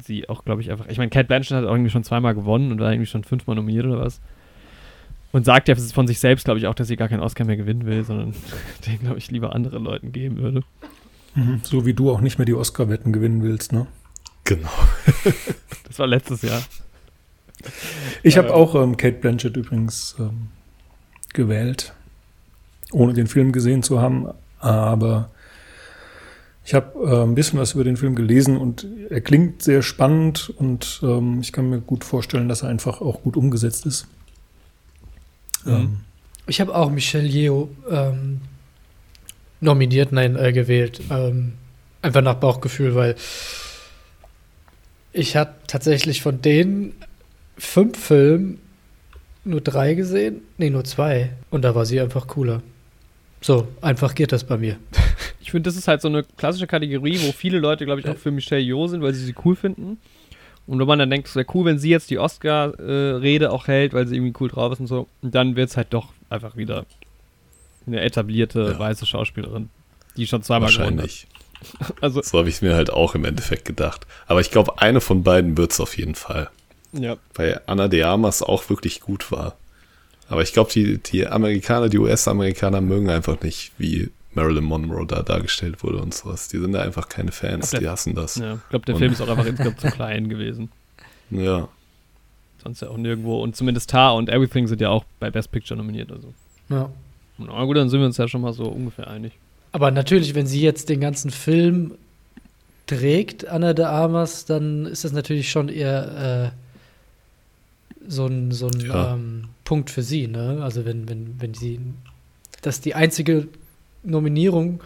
sie 0.00 0.28
auch, 0.28 0.44
glaube 0.44 0.62
ich, 0.62 0.70
einfach. 0.70 0.86
Ich 0.88 0.98
meine, 0.98 1.10
Cat 1.10 1.26
Blanchett 1.26 1.56
hat 1.56 1.64
auch 1.64 1.72
irgendwie 1.72 1.90
schon 1.90 2.04
zweimal 2.04 2.34
gewonnen 2.34 2.70
und 2.70 2.80
war 2.80 2.92
irgendwie 2.92 3.10
schon 3.10 3.24
fünfmal 3.24 3.56
nominiert 3.56 3.86
oder 3.86 3.98
was. 3.98 4.20
Und 5.32 5.44
sagt 5.44 5.68
ja 5.68 5.76
von 5.76 6.06
sich 6.06 6.18
selbst, 6.18 6.44
glaube 6.44 6.58
ich, 6.58 6.66
auch, 6.66 6.74
dass 6.74 6.88
sie 6.88 6.96
gar 6.96 7.08
keinen 7.08 7.20
Oscar 7.20 7.44
mehr 7.44 7.56
gewinnen 7.56 7.86
will, 7.86 8.04
sondern 8.04 8.34
den, 8.86 8.98
glaube 9.00 9.18
ich, 9.18 9.30
lieber 9.30 9.54
anderen 9.54 9.84
Leuten 9.84 10.12
geben 10.12 10.38
würde. 10.38 10.62
Mhm. 11.34 11.60
So 11.62 11.86
wie 11.86 11.94
du 11.94 12.10
auch 12.10 12.20
nicht 12.20 12.38
mehr 12.38 12.46
die 12.46 12.54
Oscar-Wetten 12.54 13.12
gewinnen 13.12 13.42
willst, 13.42 13.72
ne? 13.72 13.86
Genau. 14.44 14.70
Das 15.86 15.98
war 15.98 16.06
letztes 16.06 16.42
Jahr. 16.42 16.62
Ich 18.22 18.38
habe 18.38 18.48
Ähm. 18.48 18.54
auch 18.54 18.76
ähm, 18.76 18.96
Kate 18.96 19.18
Blanchett 19.18 19.56
übrigens 19.56 20.14
ähm, 20.20 20.48
gewählt, 21.32 21.92
ohne 22.92 23.12
den 23.12 23.26
Film 23.26 23.50
gesehen 23.50 23.82
zu 23.82 24.00
haben, 24.00 24.28
aber 24.60 25.30
ich 26.64 26.74
habe 26.74 26.98
äh, 27.04 27.22
ein 27.24 27.34
bisschen 27.34 27.58
was 27.58 27.74
über 27.74 27.82
den 27.82 27.96
Film 27.96 28.14
gelesen 28.14 28.56
und 28.56 28.86
er 29.08 29.20
klingt 29.20 29.62
sehr 29.62 29.82
spannend 29.82 30.52
und 30.56 31.00
ähm, 31.02 31.40
ich 31.40 31.50
kann 31.52 31.68
mir 31.68 31.80
gut 31.80 32.04
vorstellen, 32.04 32.48
dass 32.48 32.62
er 32.62 32.68
einfach 32.68 33.00
auch 33.00 33.22
gut 33.22 33.36
umgesetzt 33.36 33.84
ist. 33.84 34.06
Mhm. 35.64 35.72
Ähm, 35.72 36.00
Ich 36.46 36.60
habe 36.60 36.74
auch 36.74 36.90
Michelle 36.90 37.26
Yeoh 37.28 37.68
ähm, 37.90 38.40
nominiert, 39.60 40.12
nein, 40.12 40.36
äh, 40.36 40.52
gewählt. 40.52 41.00
Ähm, 41.10 41.52
einfach 42.02 42.22
nach 42.22 42.34
Bauchgefühl, 42.34 42.94
weil 42.94 43.14
ich 45.12 45.36
hatte 45.36 45.54
tatsächlich 45.66 46.22
von 46.22 46.40
den 46.40 46.94
fünf 47.58 47.98
Filmen 47.98 48.60
nur 49.44 49.60
drei 49.60 49.94
gesehen. 49.94 50.42
Nee, 50.58 50.70
nur 50.70 50.84
zwei. 50.84 51.30
Und 51.50 51.62
da 51.62 51.74
war 51.74 51.84
sie 51.86 52.00
einfach 52.00 52.26
cooler. 52.26 52.62
So 53.40 53.68
einfach 53.80 54.14
geht 54.14 54.32
das 54.32 54.44
bei 54.44 54.56
mir. 54.58 54.76
Ich 55.40 55.50
finde, 55.50 55.68
das 55.68 55.76
ist 55.76 55.88
halt 55.88 56.02
so 56.02 56.08
eine 56.08 56.22
klassische 56.36 56.66
Kategorie, 56.66 57.18
wo 57.22 57.32
viele 57.32 57.58
Leute, 57.58 57.84
glaube 57.86 58.00
ich, 58.00 58.08
auch 58.08 58.18
für 58.18 58.30
Michelle 58.30 58.60
Yeoh 58.60 58.86
sind, 58.86 59.02
weil 59.02 59.14
sie 59.14 59.24
sie 59.24 59.34
cool 59.44 59.56
finden. 59.56 59.98
Und 60.70 60.78
wenn 60.78 60.86
man 60.86 61.00
dann 61.00 61.10
denkt, 61.10 61.26
es 61.26 61.34
wäre 61.34 61.46
cool, 61.52 61.64
wenn 61.64 61.80
sie 61.80 61.90
jetzt 61.90 62.10
die 62.10 62.20
Oscar-Rede 62.20 63.44
äh, 63.46 63.48
auch 63.48 63.66
hält, 63.66 63.92
weil 63.92 64.06
sie 64.06 64.14
irgendwie 64.14 64.34
cool 64.38 64.48
drauf 64.48 64.72
ist 64.72 64.78
und 64.78 64.86
so, 64.86 65.08
und 65.20 65.34
dann 65.34 65.56
wird 65.56 65.68
es 65.68 65.76
halt 65.76 65.88
doch 65.90 66.10
einfach 66.28 66.54
wieder 66.54 66.86
eine 67.88 68.00
etablierte 68.00 68.62
ja. 68.62 68.78
weiße 68.78 69.04
Schauspielerin, 69.04 69.68
die 70.16 70.28
schon 70.28 70.44
zweimal 70.44 70.68
Wahrscheinlich. 70.68 71.26
Also, 72.00 72.22
so 72.22 72.38
habe 72.38 72.48
ich 72.48 72.54
es 72.54 72.62
mir 72.62 72.74
halt 72.74 72.90
auch 72.90 73.14
im 73.14 73.24
Endeffekt 73.26 73.66
gedacht. 73.66 74.06
Aber 74.26 74.40
ich 74.40 74.50
glaube, 74.50 74.80
eine 74.80 75.02
von 75.02 75.24
beiden 75.24 75.58
wird 75.58 75.72
es 75.72 75.80
auf 75.80 75.98
jeden 75.98 76.14
Fall. 76.14 76.48
Ja. 76.92 77.18
Weil 77.34 77.60
Anna 77.66 77.88
de 77.88 78.02
Armas 78.02 78.42
auch 78.42 78.70
wirklich 78.70 79.00
gut 79.00 79.30
war. 79.30 79.56
Aber 80.30 80.42
ich 80.42 80.54
glaube, 80.54 80.70
die, 80.72 80.96
die 80.96 81.26
Amerikaner, 81.26 81.90
die 81.90 81.98
US-Amerikaner 81.98 82.80
mögen 82.80 83.10
einfach 83.10 83.42
nicht, 83.42 83.72
wie 83.76 84.10
Marilyn 84.34 84.64
Monroe 84.64 85.06
da 85.06 85.22
dargestellt 85.22 85.82
wurde 85.82 85.98
und 85.98 86.14
sowas. 86.14 86.48
Die 86.48 86.58
sind 86.58 86.72
da 86.72 86.82
einfach 86.82 87.08
keine 87.08 87.32
Fans, 87.32 87.70
glaub, 87.70 87.80
die 87.80 87.88
hassen 87.88 88.14
das. 88.14 88.36
Ja, 88.36 88.54
ich 88.54 88.68
glaube, 88.70 88.86
der 88.86 88.94
und 88.94 89.00
Film 89.00 89.12
ist 89.12 89.20
auch 89.20 89.28
einfach 89.28 89.46
insgesamt 89.46 89.80
zu 89.80 89.88
klein 89.88 90.28
gewesen. 90.28 90.70
Ja. 91.30 91.68
Sonst 92.62 92.82
ja 92.82 92.88
auch 92.88 92.96
nirgendwo. 92.96 93.42
Und 93.42 93.56
zumindest 93.56 93.90
Tar 93.90 94.14
und 94.14 94.28
Everything 94.28 94.66
sind 94.66 94.80
ja 94.80 94.90
auch 94.90 95.04
bei 95.18 95.30
Best 95.30 95.50
Picture 95.50 95.76
nominiert. 95.76 96.12
Also. 96.12 96.32
Ja. 96.68 96.90
Na 97.38 97.64
gut, 97.64 97.76
dann 97.76 97.88
sind 97.88 98.00
wir 98.00 98.06
uns 98.06 98.18
ja 98.18 98.28
schon 98.28 98.42
mal 98.42 98.52
so 98.52 98.64
ungefähr 98.64 99.08
einig. 99.08 99.32
Aber 99.72 99.90
natürlich, 99.90 100.34
wenn 100.34 100.46
sie 100.46 100.60
jetzt 100.60 100.88
den 100.88 101.00
ganzen 101.00 101.30
Film 101.30 101.94
trägt, 102.86 103.46
Anna 103.46 103.72
de 103.72 103.86
Armas, 103.86 104.44
dann 104.44 104.86
ist 104.86 105.04
das 105.04 105.12
natürlich 105.12 105.50
schon 105.50 105.68
eher 105.68 106.52
äh, 106.52 108.06
so 108.06 108.26
ein, 108.26 108.50
so 108.52 108.66
ein 108.66 108.80
ja. 108.80 109.14
ähm, 109.14 109.48
Punkt 109.64 109.90
für 109.90 110.02
sie. 110.02 110.26
Ne? 110.26 110.60
Also 110.62 110.84
wenn, 110.84 111.08
wenn, 111.08 111.40
wenn 111.40 111.54
sie 111.54 111.80
das 112.62 112.80
die 112.80 112.94
einzige 112.94 113.48
Nominierung 114.02 114.80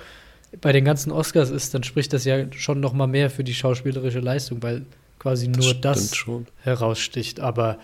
bei 0.60 0.72
den 0.72 0.84
ganzen 0.84 1.12
Oscars 1.12 1.50
ist, 1.50 1.74
dann 1.74 1.82
spricht 1.82 2.12
das 2.12 2.24
ja 2.24 2.52
schon 2.52 2.80
noch 2.80 2.92
mal 2.92 3.06
mehr 3.06 3.30
für 3.30 3.44
die 3.44 3.54
schauspielerische 3.54 4.20
Leistung, 4.20 4.62
weil 4.62 4.86
quasi 5.18 5.48
nur 5.48 5.74
das, 5.74 6.10
das 6.10 6.16
schon. 6.16 6.46
heraussticht. 6.62 7.40
Aber, 7.40 7.78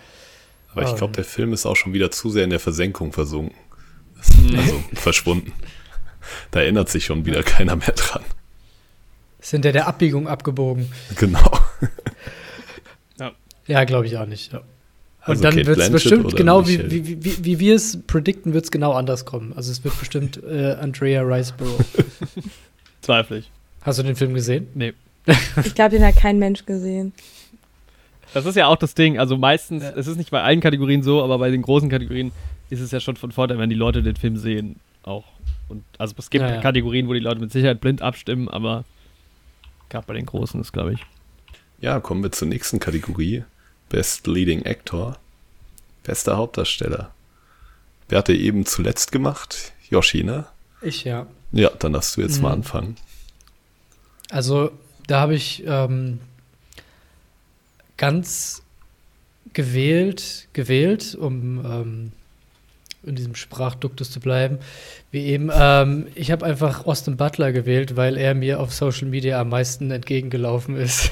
aber 0.71 0.83
ich 0.83 0.95
glaube, 0.95 1.07
ähm, 1.07 1.13
der 1.13 1.25
Film 1.25 1.53
ist 1.53 1.65
auch 1.65 1.75
schon 1.75 1.93
wieder 1.93 2.11
zu 2.11 2.29
sehr 2.29 2.43
in 2.43 2.49
der 2.49 2.59
Versenkung 2.59 3.11
versunken. 3.11 3.55
Also 4.55 4.83
verschwunden. 4.93 5.53
Da 6.51 6.61
erinnert 6.61 6.89
sich 6.89 7.05
schon 7.05 7.25
wieder 7.25 7.43
keiner 7.43 7.75
mehr 7.75 7.93
dran. 7.93 8.23
Sind 9.39 9.65
ja 9.65 9.71
der 9.71 9.87
Abbiegung 9.87 10.27
abgebogen. 10.27 10.91
Genau. 11.17 11.51
ja, 13.19 13.31
ja 13.65 13.83
glaube 13.85 14.05
ich 14.05 14.17
auch 14.17 14.27
nicht. 14.27 14.53
Ja. 14.53 14.61
Und 15.25 15.29
also 15.29 15.43
dann 15.43 15.55
wird 15.55 15.77
es 15.77 15.89
bestimmt 15.91 16.35
genau 16.35 16.67
wie, 16.67 16.89
wie, 16.89 17.23
wie, 17.23 17.45
wie 17.45 17.59
wir 17.59 17.75
es 17.75 17.99
predikten, 18.07 18.53
wird 18.53 18.65
es 18.65 18.71
genau 18.71 18.93
anders 18.93 19.25
kommen. 19.25 19.53
Also 19.55 19.71
es 19.71 19.83
wird 19.83 19.97
bestimmt 19.99 20.41
äh, 20.43 20.73
Andrea 20.79 21.21
Riceborough. 21.21 21.85
Zweifle 23.01 23.37
ich. 23.39 23.51
Hast 23.81 23.99
du 23.99 24.03
den 24.03 24.15
Film 24.15 24.33
gesehen? 24.33 24.67
Nee. 24.73 24.93
ich 25.63 25.75
glaube, 25.75 25.91
den 25.91 26.03
hat 26.03 26.15
kein 26.15 26.39
Mensch 26.39 26.65
gesehen. 26.65 27.13
Das 28.33 28.45
ist 28.45 28.55
ja 28.55 28.67
auch 28.67 28.77
das 28.77 28.95
Ding. 28.95 29.19
Also 29.19 29.37
meistens, 29.37 29.83
es 29.83 30.07
ist 30.07 30.17
nicht 30.17 30.31
bei 30.31 30.41
allen 30.41 30.59
Kategorien 30.59 31.03
so, 31.03 31.23
aber 31.23 31.37
bei 31.37 31.51
den 31.51 31.61
großen 31.61 31.89
Kategorien 31.89 32.31
ist 32.71 32.79
es 32.79 32.89
ja 32.89 32.99
schon 32.99 33.15
von 33.15 33.31
Vorteil, 33.31 33.59
wenn 33.59 33.69
die 33.69 33.75
Leute 33.75 34.01
den 34.01 34.15
Film 34.15 34.37
sehen. 34.37 34.79
Auch. 35.03 35.25
Und 35.67 35.83
also 35.99 36.15
es 36.17 36.29
gibt 36.31 36.43
ja, 36.43 36.55
ja. 36.55 36.61
Kategorien, 36.61 37.07
wo 37.07 37.13
die 37.13 37.19
Leute 37.19 37.39
mit 37.39 37.51
Sicherheit 37.51 37.79
blind 37.81 38.01
abstimmen, 38.01 38.49
aber 38.49 38.85
gerade 39.89 40.07
bei 40.07 40.13
den 40.13 40.25
großen 40.25 40.59
ist, 40.61 40.71
glaube 40.71 40.93
ich. 40.93 40.99
Ja, 41.79 41.99
kommen 41.99 42.23
wir 42.23 42.31
zur 42.31 42.47
nächsten 42.47 42.79
Kategorie. 42.79 43.43
Best 43.91 44.25
Leading 44.27 44.65
Actor. 44.65 45.17
Bester 46.03 46.37
Hauptdarsteller. 46.37 47.11
Wer 48.07 48.17
hat 48.17 48.29
er 48.29 48.35
eben 48.35 48.65
zuletzt 48.65 49.11
gemacht? 49.11 49.73
Yoshi, 49.89 50.23
ne? 50.23 50.45
Ich, 50.81 51.03
ja. 51.03 51.27
Ja, 51.51 51.69
dann 51.77 51.93
darfst 51.93 52.17
du 52.17 52.21
jetzt 52.21 52.37
mhm. 52.37 52.43
mal 52.43 52.53
anfangen. 52.53 52.95
Also, 54.29 54.71
da 55.07 55.19
habe 55.19 55.35
ich 55.35 55.63
ähm, 55.67 56.19
ganz 57.97 58.63
gewählt, 59.53 60.47
gewählt, 60.53 61.15
um 61.15 61.65
ähm, 61.65 62.11
in 63.03 63.15
diesem 63.15 63.35
Sprachduktus 63.35 64.11
zu 64.11 64.19
bleiben, 64.19 64.59
wie 65.11 65.25
eben. 65.25 65.49
Ähm, 65.53 66.07
ich 66.15 66.31
habe 66.31 66.45
einfach 66.45 66.85
Austin 66.85 67.17
Butler 67.17 67.51
gewählt, 67.51 67.97
weil 67.97 68.15
er 68.15 68.35
mir 68.35 68.59
auf 68.59 68.73
Social 68.73 69.07
Media 69.07 69.41
am 69.41 69.49
meisten 69.49 69.91
entgegengelaufen 69.91 70.77
ist. 70.77 71.11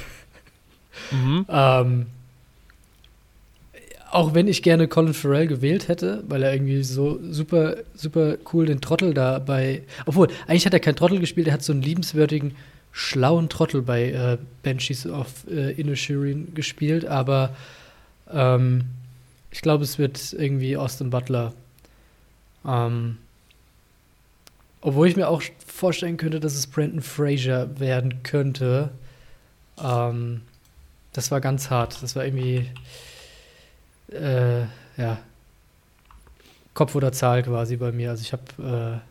Mhm. 1.11 1.45
auch 4.11 4.33
wenn 4.33 4.47
ich 4.47 4.63
gerne 4.63 4.87
Colin 4.87 5.13
Farrell 5.13 5.47
gewählt 5.47 5.87
hätte, 5.87 6.23
weil 6.27 6.43
er 6.43 6.53
irgendwie 6.53 6.83
so 6.83 7.19
super, 7.29 7.77
super 7.95 8.37
cool 8.53 8.65
den 8.65 8.81
Trottel 8.81 9.13
da 9.13 9.39
bei. 9.39 9.83
Obwohl, 10.05 10.27
eigentlich 10.47 10.65
hat 10.65 10.73
er 10.73 10.79
keinen 10.79 10.95
Trottel 10.95 11.19
gespielt, 11.19 11.47
er 11.47 11.53
hat 11.53 11.63
so 11.63 11.73
einen 11.73 11.81
liebenswürdigen, 11.81 12.55
schlauen 12.91 13.49
Trottel 13.49 13.81
bei 13.81 14.11
äh, 14.11 14.37
Banshees 14.63 15.05
of 15.05 15.45
äh, 15.49 15.71
Inisherin 15.73 16.53
gespielt, 16.55 17.05
aber 17.05 17.55
ähm, 18.31 18.85
ich 19.51 19.61
glaube, 19.61 19.83
es 19.83 19.99
wird 19.99 20.33
irgendwie 20.33 20.75
Austin 20.75 21.09
Butler 21.11 21.53
ähm, 22.65 23.17
obwohl 24.81 25.07
ich 25.07 25.15
mir 25.15 25.27
auch 25.27 25.41
vorstellen 25.65 26.17
könnte, 26.17 26.39
dass 26.39 26.55
es 26.55 26.67
Brandon 26.67 27.01
Fraser 27.01 27.79
werden 27.79 28.23
könnte. 28.23 28.91
Ähm, 29.81 30.41
das 31.13 31.31
war 31.31 31.41
ganz 31.41 31.69
hart. 31.69 32.01
Das 32.01 32.15
war 32.15 32.25
irgendwie, 32.25 32.69
äh, 34.11 34.61
ja, 34.97 35.19
Kopf 36.73 36.95
oder 36.95 37.11
Zahl 37.11 37.43
quasi 37.43 37.77
bei 37.77 37.91
mir. 37.91 38.11
Also 38.11 38.23
ich 38.23 38.33
habe 38.33 39.01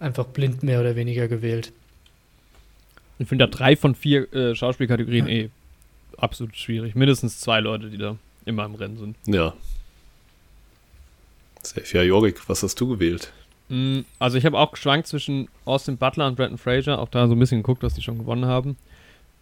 äh, 0.00 0.02
einfach 0.02 0.26
blind 0.26 0.62
mehr 0.62 0.80
oder 0.80 0.96
weniger 0.96 1.28
gewählt. 1.28 1.72
Ich 3.18 3.28
finde 3.28 3.46
da 3.46 3.56
drei 3.56 3.76
von 3.76 3.94
vier 3.94 4.32
äh, 4.32 4.54
Schauspielkategorien 4.54 5.26
ja. 5.26 5.32
eh 5.32 5.50
absolut 6.16 6.56
schwierig. 6.56 6.94
Mindestens 6.94 7.40
zwei 7.40 7.60
Leute, 7.60 7.90
die 7.90 7.98
da 7.98 8.16
immer 8.44 8.64
im 8.64 8.74
Rennen 8.74 8.98
sind. 8.98 9.16
Ja, 9.26 9.54
Safe, 11.66 11.96
ja, 11.96 12.02
Jorik, 12.02 12.48
was 12.48 12.62
hast 12.62 12.80
du 12.80 12.88
gewählt? 12.88 13.32
Mm, 13.68 14.00
also 14.18 14.36
ich 14.36 14.44
habe 14.44 14.58
auch 14.58 14.72
geschwankt 14.72 15.06
zwischen 15.06 15.48
Austin 15.64 15.96
Butler 15.96 16.26
und 16.26 16.36
Brandon 16.36 16.58
Fraser, 16.58 16.98
auch 16.98 17.08
da 17.08 17.26
so 17.26 17.34
ein 17.34 17.38
bisschen 17.38 17.62
geguckt, 17.62 17.82
was 17.82 17.94
die 17.94 18.02
schon 18.02 18.18
gewonnen 18.18 18.46
haben. 18.46 18.76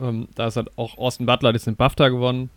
Ähm, 0.00 0.28
da 0.34 0.46
ist 0.46 0.56
halt 0.56 0.70
auch 0.76 0.96
Austin 0.98 1.26
Butler 1.26 1.52
hat 1.52 1.66
den 1.66 1.76
BAFTA 1.76 2.08
gewonnen, 2.08 2.50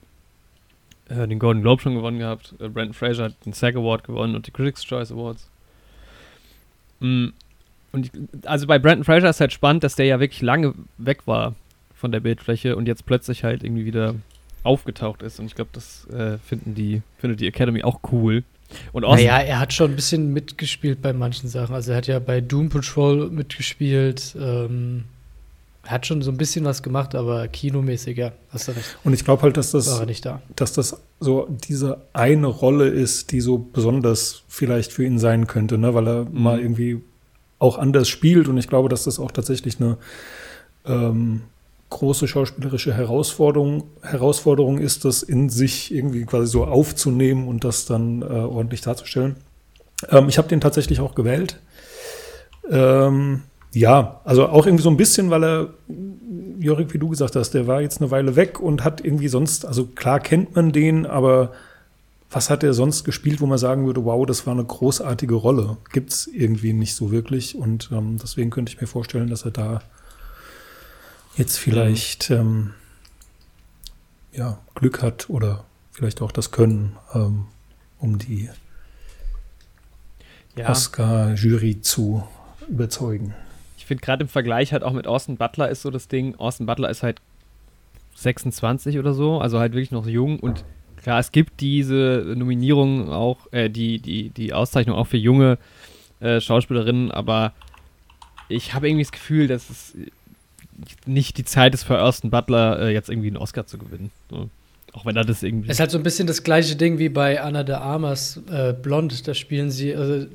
äh, 1.09 1.27
den 1.27 1.39
Golden 1.39 1.61
Globe 1.61 1.81
schon 1.81 1.95
gewonnen 1.95 2.19
gehabt. 2.19 2.53
Äh, 2.59 2.69
Brandon 2.69 2.93
Fraser 2.93 3.25
hat 3.25 3.45
den 3.45 3.53
SAG 3.53 3.75
Award 3.75 4.03
gewonnen 4.03 4.35
und 4.35 4.47
die 4.47 4.51
Critics' 4.51 4.83
Choice 4.83 5.11
Awards. 5.11 5.49
Mm, 6.99 7.27
und 7.91 8.05
ich, 8.05 8.11
also 8.45 8.67
bei 8.67 8.79
Brandon 8.79 9.03
Fraser 9.03 9.29
ist 9.29 9.39
halt 9.39 9.53
spannend, 9.53 9.83
dass 9.83 9.95
der 9.95 10.05
ja 10.05 10.19
wirklich 10.19 10.41
lange 10.41 10.73
weg 10.97 11.25
war 11.25 11.55
von 11.95 12.11
der 12.11 12.19
Bildfläche 12.19 12.75
und 12.75 12.87
jetzt 12.87 13.05
plötzlich 13.05 13.43
halt 13.43 13.63
irgendwie 13.63 13.85
wieder 13.85 14.15
aufgetaucht 14.63 15.21
ist. 15.21 15.39
Und 15.39 15.45
ich 15.45 15.55
glaube, 15.55 15.69
das 15.73 16.07
äh, 16.09 16.37
finden 16.39 16.75
die, 16.75 17.01
findet 17.17 17.39
die 17.39 17.47
Academy 17.47 17.83
auch 17.83 17.99
cool. 18.11 18.43
Und 18.91 19.03
naja, 19.03 19.37
er 19.37 19.59
hat 19.59 19.73
schon 19.73 19.91
ein 19.91 19.95
bisschen 19.95 20.33
mitgespielt 20.33 21.01
bei 21.01 21.13
manchen 21.13 21.47
Sachen. 21.47 21.75
Also 21.75 21.91
er 21.91 21.97
hat 21.97 22.07
ja 22.07 22.19
bei 22.19 22.41
Doom 22.41 22.69
Patrol 22.69 23.29
mitgespielt. 23.29 24.35
Ähm, 24.39 25.05
hat 25.85 26.05
schon 26.05 26.21
so 26.21 26.31
ein 26.31 26.37
bisschen 26.37 26.65
was 26.65 26.83
gemacht, 26.83 27.15
aber 27.15 27.47
kinomäßiger, 27.47 28.33
hast 28.49 28.67
du 28.67 28.71
recht. 28.73 28.97
Und 29.03 29.13
ich 29.13 29.23
glaube 29.23 29.43
halt, 29.43 29.57
dass 29.57 29.71
das, 29.71 29.85
da. 30.21 30.41
dass 30.55 30.73
das 30.73 31.01
so 31.19 31.47
diese 31.49 32.01
eine 32.13 32.47
Rolle 32.47 32.87
ist, 32.87 33.31
die 33.31 33.41
so 33.41 33.57
besonders 33.57 34.43
vielleicht 34.47 34.91
für 34.91 35.05
ihn 35.05 35.19
sein 35.19 35.47
könnte, 35.47 35.77
ne? 35.77 35.93
weil 35.93 36.07
er 36.07 36.25
mhm. 36.25 36.43
mal 36.43 36.59
irgendwie 36.59 37.01
auch 37.59 37.77
anders 37.77 38.07
spielt. 38.07 38.47
Und 38.47 38.57
ich 38.57 38.67
glaube, 38.67 38.89
dass 38.89 39.03
das 39.03 39.19
auch 39.19 39.31
tatsächlich 39.31 39.79
eine 39.79 39.97
ähm, 40.85 41.41
große 41.89 42.27
schauspielerische 42.27 42.93
Herausforderung, 42.93 43.83
Herausforderung 44.01 44.79
ist, 44.79 45.05
das 45.05 45.23
in 45.23 45.49
sich 45.49 45.93
irgendwie 45.93 46.25
quasi 46.25 46.47
so 46.47 46.65
aufzunehmen 46.65 47.47
und 47.47 47.63
das 47.63 47.85
dann 47.85 48.21
äh, 48.21 48.25
ordentlich 48.25 48.81
darzustellen. 48.81 49.35
Ähm, 50.09 50.27
ich 50.29 50.37
habe 50.37 50.47
den 50.47 50.61
tatsächlich 50.61 50.99
auch 50.99 51.15
gewählt. 51.15 51.59
Ähm, 52.69 53.43
ja, 53.75 54.21
also 54.23 54.47
auch 54.47 54.65
irgendwie 54.65 54.83
so 54.83 54.89
ein 54.89 54.95
bisschen, 54.95 55.29
weil 55.29 55.43
er, 55.43 55.73
Jorik, 56.59 56.93
wie 56.93 56.97
du 56.97 57.09
gesagt 57.09 57.35
hast, 57.35 57.51
der 57.51 57.67
war 57.67 57.81
jetzt 57.81 57.99
eine 57.99 58.09
Weile 58.09 58.37
weg 58.37 58.61
und 58.61 58.85
hat 58.85 59.03
irgendwie 59.03 59.27
sonst, 59.27 59.65
also 59.65 59.85
klar 59.85 60.21
kennt 60.21 60.55
man 60.55 60.71
den, 60.71 61.05
aber 61.05 61.51
was 62.31 62.49
hat 62.49 62.63
er 62.63 62.73
sonst 62.73 63.03
gespielt, 63.03 63.41
wo 63.41 63.47
man 63.47 63.57
sagen 63.57 63.85
würde, 63.85 64.05
wow, 64.05 64.25
das 64.25 64.47
war 64.47 64.53
eine 64.53 64.63
großartige 64.63 65.35
Rolle? 65.35 65.75
Gibt 65.91 66.13
es 66.13 66.27
irgendwie 66.27 66.71
nicht 66.71 66.95
so 66.95 67.11
wirklich 67.11 67.57
und 67.57 67.89
ähm, 67.91 68.17
deswegen 68.17 68.49
könnte 68.49 68.71
ich 68.71 68.79
mir 68.79 68.87
vorstellen, 68.87 69.29
dass 69.29 69.43
er 69.43 69.51
da 69.51 69.81
jetzt 71.35 71.57
vielleicht 71.57 72.29
mhm. 72.29 72.37
ähm, 72.37 72.73
ja, 74.31 74.57
Glück 74.75 75.01
hat 75.01 75.29
oder 75.29 75.65
vielleicht 75.91 76.21
auch 76.21 76.31
das 76.31 76.51
Können, 76.51 76.95
ähm, 77.13 77.47
um 77.99 78.19
die 78.19 78.49
ja. 80.55 80.69
Oscar-Jury 80.69 81.81
zu 81.81 82.23
überzeugen. 82.69 83.33
Ich 83.85 83.87
finde 83.87 84.01
gerade 84.01 84.23
im 84.23 84.27
Vergleich 84.27 84.73
halt 84.73 84.81
auch 84.81 84.93
mit 84.93 85.05
Austin 85.05 85.37
Butler 85.37 85.69
ist 85.69 85.83
so 85.83 85.91
das 85.91 86.07
Ding, 86.07 86.33
Austin 86.39 86.65
Butler 86.65 86.89
ist 86.89 87.03
halt 87.03 87.21
26 88.15 88.97
oder 88.97 89.13
so, 89.13 89.37
also 89.37 89.59
halt 89.59 89.73
wirklich 89.73 89.91
noch 89.91 90.07
jung 90.07 90.39
und 90.39 90.65
klar, 91.03 91.19
es 91.19 91.31
gibt 91.31 91.61
diese 91.61 92.33
Nominierung 92.35 93.11
auch, 93.11 93.37
äh, 93.51 93.69
die, 93.69 93.99
die, 93.99 94.29
die 94.29 94.53
Auszeichnung 94.55 94.97
auch 94.97 95.05
für 95.05 95.17
junge 95.17 95.59
äh, 96.19 96.41
Schauspielerinnen, 96.41 97.11
aber 97.11 97.53
ich 98.49 98.73
habe 98.73 98.89
irgendwie 98.89 99.03
das 99.03 99.11
Gefühl, 99.11 99.47
dass 99.47 99.69
es 99.69 99.95
nicht 101.05 101.37
die 101.37 101.45
Zeit 101.45 101.75
ist 101.75 101.83
für 101.83 102.01
Austin 102.01 102.31
Butler, 102.31 102.79
äh, 102.79 102.91
jetzt 102.91 103.11
irgendwie 103.11 103.27
einen 103.27 103.37
Oscar 103.37 103.67
zu 103.67 103.77
gewinnen. 103.77 104.09
So. 104.31 104.49
Auch 104.93 105.05
wenn 105.05 105.15
er 105.15 105.25
das 105.25 105.43
irgendwie. 105.43 105.67
Es 105.69 105.75
ist 105.75 105.79
halt 105.79 105.91
so 105.91 105.99
ein 105.99 106.03
bisschen 106.03 106.25
das 106.25 106.41
gleiche 106.41 106.75
Ding 106.75 106.97
wie 106.97 107.09
bei 107.09 107.39
Anna 107.39 107.63
de 107.63 107.75
Armas 107.75 108.41
äh, 108.49 108.73
Blond. 108.73 109.27
Da 109.27 109.35
spielen 109.35 109.69
sie. 109.69 109.93
Also, 109.93 110.25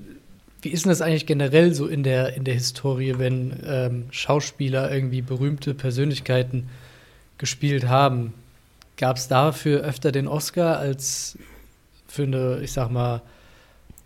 wie 0.62 0.68
ist 0.68 0.84
denn 0.84 0.90
das 0.90 1.00
eigentlich 1.00 1.26
generell 1.26 1.72
so 1.74 1.86
in 1.86 2.02
der, 2.02 2.34
in 2.34 2.44
der 2.44 2.54
Historie, 2.54 3.14
wenn 3.18 3.58
ähm, 3.64 4.04
Schauspieler 4.10 4.92
irgendwie 4.92 5.22
berühmte 5.22 5.74
Persönlichkeiten 5.74 6.68
gespielt 7.38 7.88
haben? 7.88 8.34
Gab 8.96 9.16
es 9.16 9.28
dafür 9.28 9.80
öfter 9.80 10.12
den 10.12 10.28
Oscar 10.28 10.78
als 10.78 11.38
für 12.06 12.24
eine, 12.24 12.60
ich 12.62 12.72
sag 12.72 12.90
mal, 12.90 13.22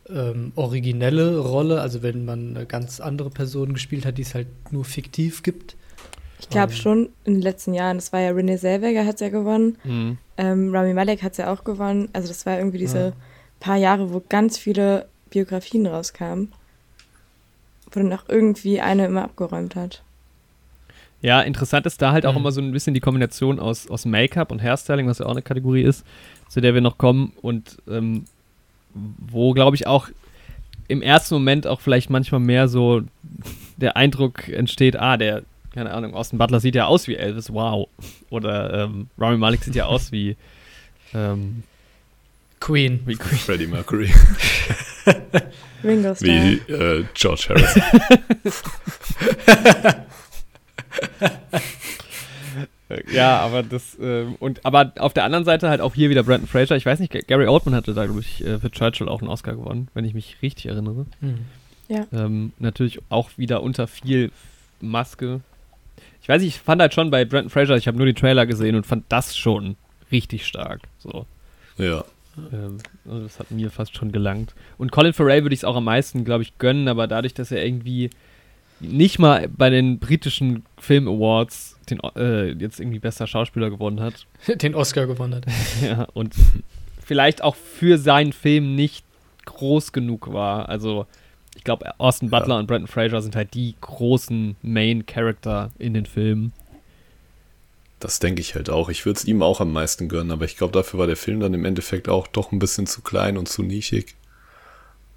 ähm, 0.09 0.53
originelle 0.55 1.39
Rolle? 1.39 1.81
Also 1.81 2.03
wenn 2.03 2.25
man 2.25 2.57
eine 2.57 2.67
ganz 2.67 3.01
andere 3.01 3.31
Person 3.31 3.73
gespielt 3.73 4.07
hat, 4.07 4.19
die 4.19 4.23
es 4.23 4.35
halt 4.35 4.47
nur 4.71 4.85
fiktiv 4.85 5.43
gibt? 5.43 5.77
Ich 6.39 6.49
glaube 6.49 6.73
um. 6.73 6.79
schon 6.79 7.09
in 7.25 7.35
den 7.35 7.43
letzten 7.43 7.75
Jahren. 7.75 7.97
Das 7.97 8.13
war 8.13 8.21
ja 8.21 8.31
Renee 8.31 8.59
Zellweger 8.59 9.07
hat 9.07 9.15
es 9.15 9.21
ja 9.21 9.31
gewonnen. 9.31 9.79
Mhm. 9.83 10.19
Ähm, 10.37 10.75
Rami 10.75 10.93
Malek 10.93 11.23
hat 11.23 11.33
es 11.33 11.39
ja 11.39 11.53
auch 11.53 11.65
gewonnen. 11.65 12.09
Also 12.13 12.29
das 12.29 12.45
war 12.47 12.59
irgendwie 12.59 12.79
diese 12.79 12.99
ja. 12.99 13.13
paar 13.61 13.77
Jahre, 13.77 14.13
wo 14.13 14.23
ganz 14.29 14.59
viele 14.59 15.07
Biografien 15.35 15.87
rauskamen. 15.87 16.53
Wo 17.91 18.01
dann 18.01 18.13
auch 18.13 18.25
irgendwie 18.29 18.81
eine 18.81 19.07
immer 19.07 19.25
abgeräumt 19.25 19.77
hat. 19.77 20.03
Ja, 21.21 21.41
interessant 21.41 21.87
ist 21.87 22.01
da 22.01 22.13
halt 22.13 22.25
mhm. 22.25 22.31
auch 22.31 22.37
immer 22.37 22.53
so 22.53 22.61
ein 22.61 22.73
bisschen 22.73 22.95
die 22.95 23.01
Kombination 23.01 23.59
aus, 23.59 23.91
aus 23.91 24.05
Make-up 24.05 24.53
und 24.53 24.63
Hairstyling, 24.63 25.07
was 25.07 25.19
ja 25.19 25.27
auch 25.27 25.33
eine 25.33 25.43
Kategorie 25.43 25.83
ist, 25.83 26.05
zu 26.49 26.61
der 26.61 26.75
wir 26.75 26.81
noch 26.81 26.99
kommen 26.99 27.33
und 27.43 27.79
ähm, 27.89 28.25
wo, 28.93 29.53
glaube 29.53 29.77
ich, 29.77 29.87
auch 29.87 30.09
im 30.87 31.03
ersten 31.03 31.35
Moment 31.35 31.67
auch 31.67 31.81
vielleicht 31.81 32.11
manchmal 32.11 32.41
mehr 32.41 32.69
so 32.69 33.03
der 33.77 33.97
Eindruck 33.97 34.49
entsteht, 34.49 34.97
ah, 34.97 35.17
der, 35.17 35.43
keine 35.73 35.93
Ahnung, 35.93 36.15
Austin 36.15 36.39
Butler 36.39 36.61
sieht 36.61 36.75
ja 36.75 36.87
aus 36.87 37.09
wie 37.09 37.17
Elvis, 37.17 37.53
wow. 37.53 37.89
Oder 38.31 38.85
ähm, 38.85 39.09
Rami 39.19 39.39
Malek 39.39 39.65
sieht 39.65 39.75
ja 39.75 39.87
aus 39.87 40.13
wie 40.13 40.37
ähm, 41.15 41.65
Queen. 42.65 43.01
Wie 43.05 43.17
Queen. 43.17 43.39
Freddie 43.39 43.67
Mercury. 43.67 44.11
Ringo 45.85 46.15
Starr. 46.15 46.29
Wie 46.29 46.55
äh, 46.73 47.05
George 47.13 47.49
Harrison. 47.51 47.83
ja, 53.13 53.37
aber 53.41 53.63
das 53.63 53.99
äh, 53.99 54.25
und 54.41 54.65
aber 54.65 54.93
auf 54.99 55.13
der 55.13 55.25
anderen 55.25 55.45
Seite 55.45 55.69
halt 55.69 55.83
auch 55.83 55.95
hier 55.95 56.09
wieder 56.09 56.23
Brandon 56.23 56.49
Fraser. 56.49 56.75
Ich 56.77 56.87
weiß 56.87 57.01
nicht, 57.01 57.13
Gary 57.29 57.47
Oldman 57.47 57.75
hatte 57.75 57.93
da 57.93 58.07
glaube 58.07 58.21
ich 58.21 58.43
äh, 58.43 58.59
für 58.59 58.71
Churchill 58.71 59.11
auch 59.11 59.21
einen 59.21 59.29
Oscar 59.29 59.57
gewonnen, 59.57 59.89
wenn 59.93 60.07
ich 60.07 60.15
mich 60.15 60.39
richtig 60.41 60.65
erinnere. 60.65 61.05
Mhm. 61.21 61.41
Ja. 61.89 62.07
Ähm, 62.15 62.55
natürlich 62.59 63.01
auch 63.11 63.29
wieder 63.37 63.63
unter 63.63 63.87
viel 63.87 64.33
Maske. 64.81 65.43
Ich 66.23 66.31
weiß 66.31 66.41
nicht, 66.41 66.57
ich 66.57 66.63
fand 66.63 66.81
halt 66.81 66.95
schon 66.95 67.11
bei 67.11 67.27
Brandon 67.27 67.51
Fraser, 67.51 67.77
ich 67.77 67.89
habe 67.89 67.99
nur 67.99 68.07
die 68.07 68.15
Trailer 68.15 68.47
gesehen 68.47 68.75
und 68.75 68.87
fand 68.87 69.05
das 69.11 69.37
schon 69.37 69.77
richtig 70.11 70.47
stark. 70.47 70.81
So. 70.99 71.27
Ja. 71.77 72.07
Ähm, 72.53 72.79
also 73.05 73.23
das 73.23 73.39
hat 73.39 73.51
mir 73.51 73.71
fast 73.71 73.97
schon 73.97 74.13
gelangt. 74.13 74.55
Und 74.79 74.93
Colin 74.93 75.13
Farrell 75.13 75.43
würde 75.43 75.55
ich 75.55 75.61
es 75.61 75.65
auch 75.65 75.77
am 75.77 75.85
meisten, 75.85 76.25
glaube 76.25 76.43
ich, 76.43 76.59
gönnen, 76.59 76.89
aber 76.89 77.07
dadurch, 77.07 77.35
dass 77.35 77.51
er 77.51 77.65
irgendwie 77.65 78.11
nicht 78.81 79.19
mal 79.19 79.49
bei 79.49 79.71
den 79.71 79.99
britischen 79.99 80.65
Film 80.79 81.09
Awards 81.09 81.79
den, 81.89 82.01
äh, 82.17 82.53
jetzt 82.53 82.81
irgendwie 82.81 82.99
bester 82.99 83.27
Schauspieler 83.27 83.71
gewonnen 83.71 84.01
hat. 84.01 84.27
Den 84.63 84.75
Oscar 84.75 85.07
gewonnen 85.07 85.35
hat. 85.35 85.47
ja, 85.83 86.07
und 86.15 86.35
vielleicht 87.05 87.43
auch 87.43 87.55
für 87.55 87.99
seinen 87.99 88.33
Film 88.33 88.75
nicht 88.75 89.05
groß 89.45 89.93
genug 89.93 90.33
war. 90.33 90.69
Also, 90.69 91.07
ich 91.57 91.65
glaube, 91.65 91.99
Austin 91.99 92.31
Butler 92.31 92.55
ja. 92.55 92.61
und 92.61 92.67
Brandon 92.67 92.89
Fraser 92.89 93.21
sind 93.23 93.37
halt 93.37 93.55
die 93.55 93.75
großen 93.81 94.57
Main 94.63 95.07
Character 95.07 95.71
in 95.79 95.95
den 95.95 96.07
Filmen. 96.07 96.53
Das 98.05 98.19
denke 98.19 98.43
ich 98.43 98.55
halt 98.55 98.69
auch. 98.69 98.91
Ich 98.91 99.07
würde 99.07 99.17
es 99.17 99.25
ihm 99.25 99.43
auch 99.43 99.63
am 99.63 99.73
meisten 99.73 100.11
gönnen, 100.11 100.31
aber 100.31 100.45
ich 100.45 100.59
glaube, 100.59 100.75
dafür 100.75 101.01
war 101.01 101.07
der 101.07 101.17
Film 101.17 101.41
dann 101.41 101.55
im 101.55 101.65
Endeffekt 101.65 102.07
auch 102.11 102.27
doch 102.27 102.53
ein 102.53 102.59
bisschen 102.59 102.87
zu 102.87 103.01
klein 103.01 103.39
und 103.39 103.49
zu 103.49 103.63
nischig. 103.63 104.15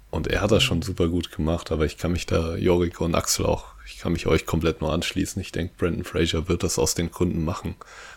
Und 0.08 0.26
er 0.26 0.40
hat 0.40 0.52
das 0.52 0.62
schon 0.62 0.80
super 0.80 1.08
gut 1.08 1.30
gemacht, 1.30 1.70
aber 1.70 1.84
ich 1.84 1.98
kann 1.98 2.12
mich 2.12 2.24
da, 2.24 2.56
Jorik 2.56 3.02
und 3.02 3.14
Axel 3.14 3.44
auch, 3.44 3.66
ich 3.86 3.98
kann 3.98 4.12
mich 4.12 4.26
euch 4.26 4.46
komplett 4.46 4.80
nur 4.80 4.90
anschließen. 4.90 5.42
Ich 5.42 5.52
denke, 5.52 5.74
Brandon 5.76 6.02
Fraser 6.02 6.48
wird 6.48 6.62
das 6.62 6.78
aus 6.78 6.94
den 6.94 7.10
Gründen 7.10 7.44
machen. 7.44 7.74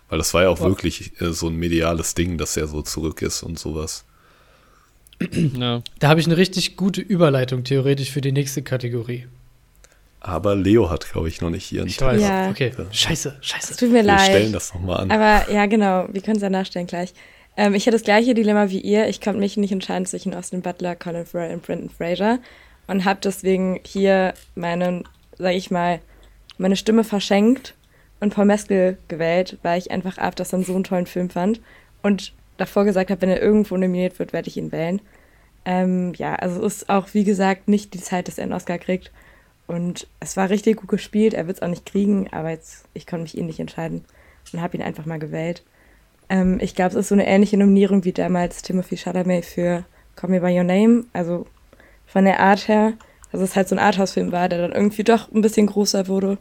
Weil 0.07 0.19
das 0.19 0.33
war 0.33 0.43
ja 0.43 0.47
auch 0.47 0.59
Boah. 0.59 0.69
wirklich 0.69 1.19
äh, 1.19 1.33
so 1.33 1.49
ein 1.49 1.57
mediales 1.57 2.15
Ding, 2.15 2.37
dass 2.37 2.55
er 2.55 2.67
so 2.67 2.81
zurück 2.81 3.21
ist 3.21 3.43
und 3.43 3.59
sowas. 3.59 4.05
Ja. 5.59 5.83
Da 5.99 6.07
habe 6.07 6.21
ich 6.21 6.27
eine 6.27 6.37
richtig 6.37 6.77
gute 6.77 7.01
Überleitung 7.01 7.65
theoretisch 7.65 8.11
für 8.11 8.21
die 8.21 8.31
nächste 8.31 8.61
Kategorie. 8.61 9.27
Aber 10.23 10.55
Leo 10.55 10.89
hat, 10.89 11.11
glaube 11.11 11.27
ich, 11.29 11.41
noch 11.41 11.49
nicht 11.49 11.71
ihren 11.71 11.87
Ich 11.87 11.99
weiß. 11.99 12.21
Ja. 12.21 12.49
Okay. 12.49 12.71
Scheiße, 12.91 13.37
scheiße. 13.41 13.71
Es 13.71 13.77
tut 13.77 13.89
mir 13.89 13.95
wir 13.95 14.03
leid. 14.03 14.19
Wir 14.19 14.25
stellen 14.25 14.53
das 14.53 14.73
nochmal 14.73 15.01
an. 15.01 15.11
Aber 15.11 15.51
ja, 15.51 15.65
genau. 15.65 16.07
Wir 16.11 16.21
können 16.21 16.37
es 16.37 16.43
ja 16.43 16.49
nachstellen 16.49 16.85
gleich. 16.87 17.13
Ähm, 17.57 17.73
ich 17.73 17.83
hatte 17.87 17.95
das 17.95 18.03
gleiche 18.03 18.35
Dilemma 18.35 18.69
wie 18.69 18.79
ihr. 18.79 19.07
Ich 19.09 19.19
konnte 19.19 19.39
mich 19.39 19.57
nicht 19.57 19.71
entscheiden 19.71 20.05
zwischen 20.05 20.33
Austin 20.35 20.61
Butler, 20.61 20.95
Colin 20.95 21.25
Farrell 21.25 21.55
und 21.55 21.63
Brendan 21.63 21.89
Fraser 21.89 22.39
und 22.87 23.03
habe 23.03 23.19
deswegen 23.23 23.79
hier 23.83 24.33
meinen, 24.53 25.05
sag 25.37 25.55
ich 25.55 25.71
mal, 25.71 25.99
meine 26.59 26.75
Stimme 26.75 27.03
verschenkt 27.03 27.73
und 28.19 28.33
Paul 28.33 28.45
Meskel 28.45 28.97
gewählt, 29.07 29.57
weil 29.63 29.79
ich 29.79 29.89
einfach 29.89 30.19
After 30.19 30.45
Sun 30.45 30.63
so 30.63 30.75
einen 30.75 30.83
tollen 30.83 31.07
Film 31.07 31.31
fand 31.31 31.61
und 32.03 32.33
davor 32.57 32.85
gesagt 32.85 33.09
habe, 33.09 33.21
wenn 33.21 33.29
er 33.29 33.41
irgendwo 33.41 33.75
nominiert 33.75 34.19
wird, 34.19 34.33
werde 34.33 34.47
ich 34.47 34.57
ihn 34.57 34.71
wählen. 34.71 35.01
Ähm, 35.65 36.13
ja, 36.15 36.35
also 36.35 36.63
es 36.65 36.77
ist 36.77 36.89
auch, 36.89 37.07
wie 37.13 37.23
gesagt, 37.23 37.67
nicht 37.67 37.93
die 37.93 38.01
Zeit, 38.01 38.27
dass 38.27 38.37
er 38.37 38.43
einen 38.43 38.53
Oscar 38.53 38.77
kriegt. 38.77 39.11
Und 39.71 40.05
es 40.19 40.35
war 40.35 40.49
richtig 40.49 40.75
gut 40.75 40.89
gespielt. 40.89 41.33
Er 41.33 41.47
wird 41.47 41.57
es 41.57 41.63
auch 41.63 41.69
nicht 41.69 41.85
kriegen, 41.85 42.27
aber 42.33 42.49
jetzt, 42.49 42.83
ich 42.93 43.07
konnte 43.07 43.23
mich 43.23 43.37
ihn 43.37 43.45
nicht 43.45 43.61
entscheiden 43.61 44.03
und 44.51 44.61
habe 44.61 44.75
ihn 44.75 44.83
einfach 44.83 45.05
mal 45.05 45.17
gewählt. 45.17 45.63
Ähm, 46.27 46.59
ich 46.59 46.75
glaube, 46.75 46.89
es 46.89 46.95
ist 46.95 47.07
so 47.07 47.15
eine 47.15 47.25
ähnliche 47.25 47.55
Nominierung 47.55 48.03
wie 48.03 48.11
damals 48.11 48.63
Timothy 48.63 48.97
Chalamet 48.97 49.45
für 49.45 49.85
Call 50.17 50.29
Me 50.29 50.41
By 50.41 50.57
Your 50.57 50.65
Name. 50.65 51.05
Also 51.13 51.47
von 52.05 52.25
der 52.25 52.41
Art 52.41 52.67
her, 52.67 52.95
dass 53.31 53.39
es 53.39 53.55
halt 53.55 53.69
so 53.69 53.75
ein 53.75 53.79
Arthouse-Film 53.79 54.33
war, 54.33 54.49
der 54.49 54.59
dann 54.59 54.73
irgendwie 54.73 55.05
doch 55.05 55.31
ein 55.31 55.41
bisschen 55.41 55.67
größer 55.67 56.09
wurde. 56.09 56.37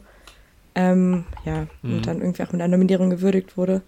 Ähm, 0.75 1.23
ja, 1.45 1.67
mhm. 1.83 1.93
und 1.93 2.07
dann 2.07 2.19
irgendwie 2.19 2.43
auch 2.43 2.51
mit 2.51 2.61
einer 2.61 2.75
Nominierung 2.75 3.09
gewürdigt 3.09 3.55
wurde. 3.55 3.81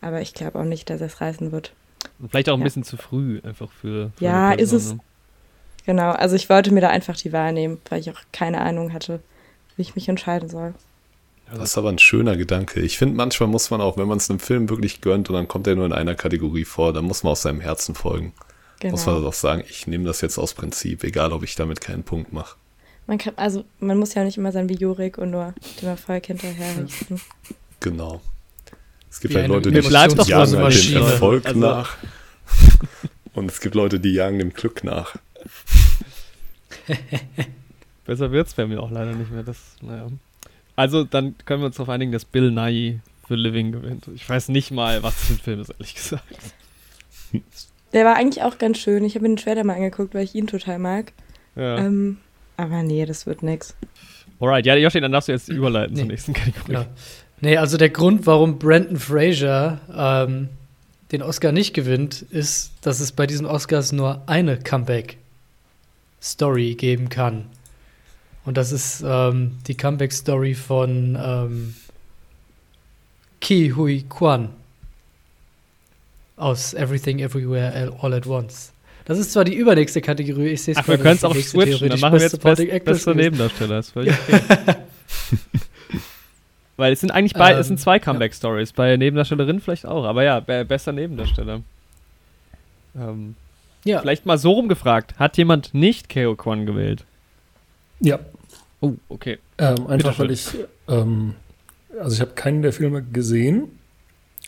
Aber 0.00 0.20
ich 0.20 0.34
glaube 0.34 0.58
auch 0.58 0.64
nicht, 0.64 0.90
dass 0.90 1.00
er 1.00 1.06
es 1.06 1.20
reißen 1.20 1.52
wird. 1.52 1.74
Und 2.18 2.30
vielleicht 2.30 2.48
auch 2.48 2.56
ein 2.56 2.64
bisschen 2.64 2.82
zu 2.82 2.96
früh 2.96 3.40
einfach 3.44 3.70
für. 3.70 4.10
für 4.16 4.24
ja, 4.24 4.50
ist 4.50 4.72
es. 4.72 4.96
Genau, 5.86 6.10
also 6.10 6.36
ich 6.36 6.48
wollte 6.48 6.72
mir 6.72 6.80
da 6.80 6.88
einfach 6.88 7.16
die 7.16 7.32
Wahl 7.32 7.52
nehmen, 7.52 7.78
weil 7.88 8.00
ich 8.00 8.10
auch 8.10 8.20
keine 8.32 8.60
Ahnung 8.60 8.92
hatte, 8.92 9.20
wie 9.76 9.82
ich 9.82 9.94
mich 9.94 10.08
entscheiden 10.08 10.48
soll. 10.48 10.74
Das 11.52 11.70
ist 11.70 11.78
aber 11.78 11.88
ein 11.88 11.98
schöner 11.98 12.36
Gedanke. 12.36 12.80
Ich 12.80 12.96
finde, 12.96 13.16
manchmal 13.16 13.48
muss 13.48 13.70
man 13.70 13.80
auch, 13.80 13.96
wenn 13.96 14.06
man 14.06 14.18
es 14.18 14.30
einem 14.30 14.38
Film 14.38 14.68
wirklich 14.68 15.00
gönnt 15.00 15.28
und 15.30 15.34
dann 15.34 15.48
kommt 15.48 15.66
er 15.66 15.74
nur 15.74 15.86
in 15.86 15.92
einer 15.92 16.14
Kategorie 16.14 16.64
vor, 16.64 16.92
dann 16.92 17.04
muss 17.04 17.24
man 17.24 17.32
aus 17.32 17.42
seinem 17.42 17.60
Herzen 17.60 17.94
folgen. 17.94 18.32
Genau. 18.78 18.92
Muss 18.92 19.06
man 19.06 19.24
auch 19.24 19.32
sagen, 19.32 19.64
ich 19.68 19.86
nehme 19.86 20.04
das 20.04 20.20
jetzt 20.20 20.38
aus 20.38 20.54
Prinzip, 20.54 21.02
egal 21.02 21.32
ob 21.32 21.42
ich 21.42 21.56
damit 21.56 21.80
keinen 21.80 22.04
Punkt 22.04 22.32
mache. 22.32 22.56
Man 23.06 23.18
kann, 23.18 23.34
also 23.36 23.64
man 23.80 23.98
muss 23.98 24.14
ja 24.14 24.22
nicht 24.22 24.38
immer 24.38 24.52
sein 24.52 24.68
wie 24.68 24.76
Jurik 24.76 25.18
und 25.18 25.30
nur 25.30 25.54
dem 25.82 25.88
Erfolg 25.88 26.26
hinterher 26.26 26.78
richten. 26.84 27.20
Genau. 27.80 28.20
Es 29.10 29.18
gibt 29.18 29.34
halt 29.34 29.48
Leute, 29.48 29.72
die 29.72 29.80
jagen 29.80 30.16
halt 30.16 30.88
dem 30.88 30.96
Erfolg 31.02 31.46
also. 31.46 31.58
nach. 31.58 31.96
und 33.34 33.50
es 33.50 33.60
gibt 33.60 33.74
Leute, 33.74 33.98
die 33.98 34.12
jagen 34.12 34.38
dem 34.38 34.52
Glück 34.52 34.84
nach. 34.84 35.16
Besser 38.04 38.32
wird 38.32 38.48
es 38.48 38.54
bei 38.54 38.66
mir 38.66 38.82
auch 38.82 38.90
leider 38.90 39.12
nicht 39.12 39.30
mehr. 39.30 39.42
Das, 39.42 39.76
naja. 39.82 40.08
Also, 40.76 41.04
dann 41.04 41.36
können 41.44 41.62
wir 41.62 41.66
uns 41.66 41.76
darauf 41.76 41.90
einigen, 41.90 42.12
dass 42.12 42.24
Bill 42.24 42.50
Nye 42.50 43.00
für 43.26 43.34
Living 43.34 43.72
gewinnt. 43.72 44.08
Ich 44.14 44.28
weiß 44.28 44.48
nicht 44.48 44.70
mal, 44.70 45.02
was 45.02 45.14
das 45.14 45.24
für 45.24 45.32
ein 45.34 45.38
Film 45.38 45.60
ist, 45.60 45.70
ehrlich 45.70 45.94
gesagt. 45.94 46.24
Der 47.92 48.04
war 48.04 48.16
eigentlich 48.16 48.42
auch 48.42 48.58
ganz 48.58 48.78
schön. 48.78 49.04
Ich 49.04 49.14
habe 49.14 49.22
mir 49.22 49.34
den 49.34 49.36
Trailer 49.36 49.64
mal 49.64 49.74
angeguckt, 49.74 50.14
weil 50.14 50.24
ich 50.24 50.34
ihn 50.34 50.46
total 50.46 50.78
mag. 50.78 51.12
Ja. 51.56 51.78
Ähm, 51.78 52.18
aber 52.56 52.82
nee, 52.82 53.04
das 53.06 53.26
wird 53.26 53.42
nix. 53.42 53.76
Alright, 54.38 54.66
ja, 54.66 54.74
Joshi, 54.74 55.00
dann 55.00 55.12
darfst 55.12 55.28
du 55.28 55.32
jetzt 55.32 55.48
überleiten 55.48 55.94
nee. 55.94 56.00
zur 56.00 56.08
nächsten 56.08 56.32
Kategorie. 56.32 56.72
Ja. 56.72 56.86
Nee, 57.40 57.56
also 57.56 57.76
der 57.76 57.90
Grund, 57.90 58.26
warum 58.26 58.58
Brandon 58.58 58.98
Fraser 58.98 59.80
ähm, 59.94 60.48
den 61.12 61.22
Oscar 61.22 61.52
nicht 61.52 61.74
gewinnt, 61.74 62.22
ist, 62.22 62.72
dass 62.82 63.00
es 63.00 63.12
bei 63.12 63.26
diesen 63.26 63.46
Oscars 63.46 63.92
nur 63.92 64.22
eine 64.26 64.58
Comeback-Story 66.20 66.74
geben 66.74 67.08
kann. 67.08 67.46
Und 68.44 68.56
das 68.56 68.72
ist 68.72 69.02
ähm, 69.06 69.58
die 69.66 69.76
Comeback-Story 69.76 70.54
von 70.54 71.18
ähm, 71.20 71.74
Ki 73.40 73.72
Hui 73.74 74.04
Kwan 74.08 74.50
aus 76.36 76.74
Everything 76.74 77.18
Everywhere 77.20 77.92
All 78.00 78.14
at 78.14 78.26
Once. 78.26 78.72
Das 79.04 79.18
ist 79.18 79.32
zwar 79.32 79.44
die 79.44 79.54
übernächste 79.54 80.00
Kategorie, 80.00 80.48
ich 80.48 80.62
sehe 80.62 80.74
es 80.74 80.78
Ach, 80.78 80.88
wir 80.88 80.98
können 80.98 81.16
es 81.16 81.24
auch 81.24 81.34
switchen, 81.34 81.88
dann 81.88 82.00
machen 82.00 82.14
wir 82.14 82.22
jetzt 82.22 82.40
best, 82.42 82.84
bester 82.84 83.14
Nebendarsteller. 83.14 83.76
Das 83.76 83.96
okay. 83.96 84.14
Weil 86.76 86.92
es 86.92 87.00
sind 87.00 87.10
eigentlich 87.10 87.34
bei, 87.34 87.52
ähm, 87.52 87.58
es 87.58 87.66
sind 87.66 87.78
zwei 87.78 87.98
Comeback-Stories. 87.98 88.70
Ja. 88.70 88.74
Bei 88.76 88.96
Nebendarstellerin 88.96 89.60
vielleicht 89.60 89.84
auch, 89.86 90.04
aber 90.04 90.22
ja, 90.22 90.40
bester 90.40 90.92
Nebendarsteller. 90.92 91.62
Ähm, 92.96 93.36
ja. 93.84 94.00
Vielleicht 94.00 94.26
mal 94.26 94.38
so 94.38 94.52
rumgefragt: 94.52 95.18
Hat 95.18 95.36
jemand 95.36 95.74
nicht 95.74 96.08
Keo 96.08 96.34
Kwan 96.36 96.66
gewählt? 96.66 97.04
Ja. 98.00 98.18
Oh, 98.80 98.94
okay. 99.08 99.38
Ähm, 99.58 99.86
einfach 99.88 100.18
weil 100.18 100.30
ich, 100.30 100.48
ähm, 100.88 101.34
also 101.98 102.14
ich 102.14 102.20
habe 102.20 102.32
keinen 102.32 102.62
der 102.62 102.72
Filme 102.72 103.02
gesehen 103.02 103.78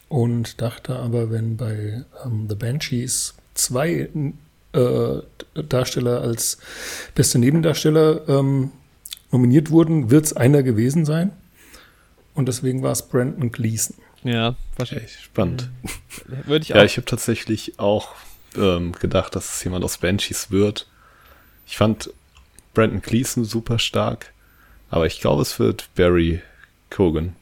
und 0.09 0.61
dachte 0.63 0.97
aber, 0.97 1.31
wenn 1.31 1.57
bei 1.59 2.05
ähm, 2.25 2.47
The 2.49 2.55
Banshees 2.55 3.35
zwei 3.55 4.09
äh, 4.73 5.63
Darsteller 5.69 6.23
als 6.23 6.59
beste 7.15 7.39
Nebendarsteller 7.39 8.27
ähm, 8.29 8.71
nominiert 9.31 9.71
wurden, 9.71 10.11
wird 10.11 10.25
es 10.25 10.33
einer 10.33 10.63
gewesen 10.63 11.05
sein. 11.05 11.33
Und 12.35 12.49
deswegen 12.49 12.83
war 12.83 12.93
es 12.93 13.03
Brandon 13.03 13.53
Gleason. 13.53 13.97
Ja, 14.25 14.55
wahrscheinlich. 14.79 15.19
Spannend. 15.19 15.69
Würde 16.47 16.63
ich 16.63 16.69
Ja, 16.71 16.77
auch. 16.81 16.85
ich 16.85 16.97
habe 16.97 17.05
tatsächlich 17.05 17.79
auch 17.79 18.09
ähm, 18.57 18.93
gedacht, 18.93 19.35
dass 19.37 19.55
es 19.55 19.65
jemand 19.65 19.85
aus 19.85 19.99
Banshees 19.99 20.51
wird. 20.51 20.87
Ich 21.67 21.77
fand 21.77 22.11
Brandon 22.75 23.01
Gleason 23.03 23.45
super 23.45 23.79
stark, 23.79 24.33
aber 24.91 25.07
ich 25.07 25.21
glaube, 25.21 25.43
es 25.43 25.59
wird 25.59 25.89
Barry 25.95 26.41
Cogan. 26.91 27.35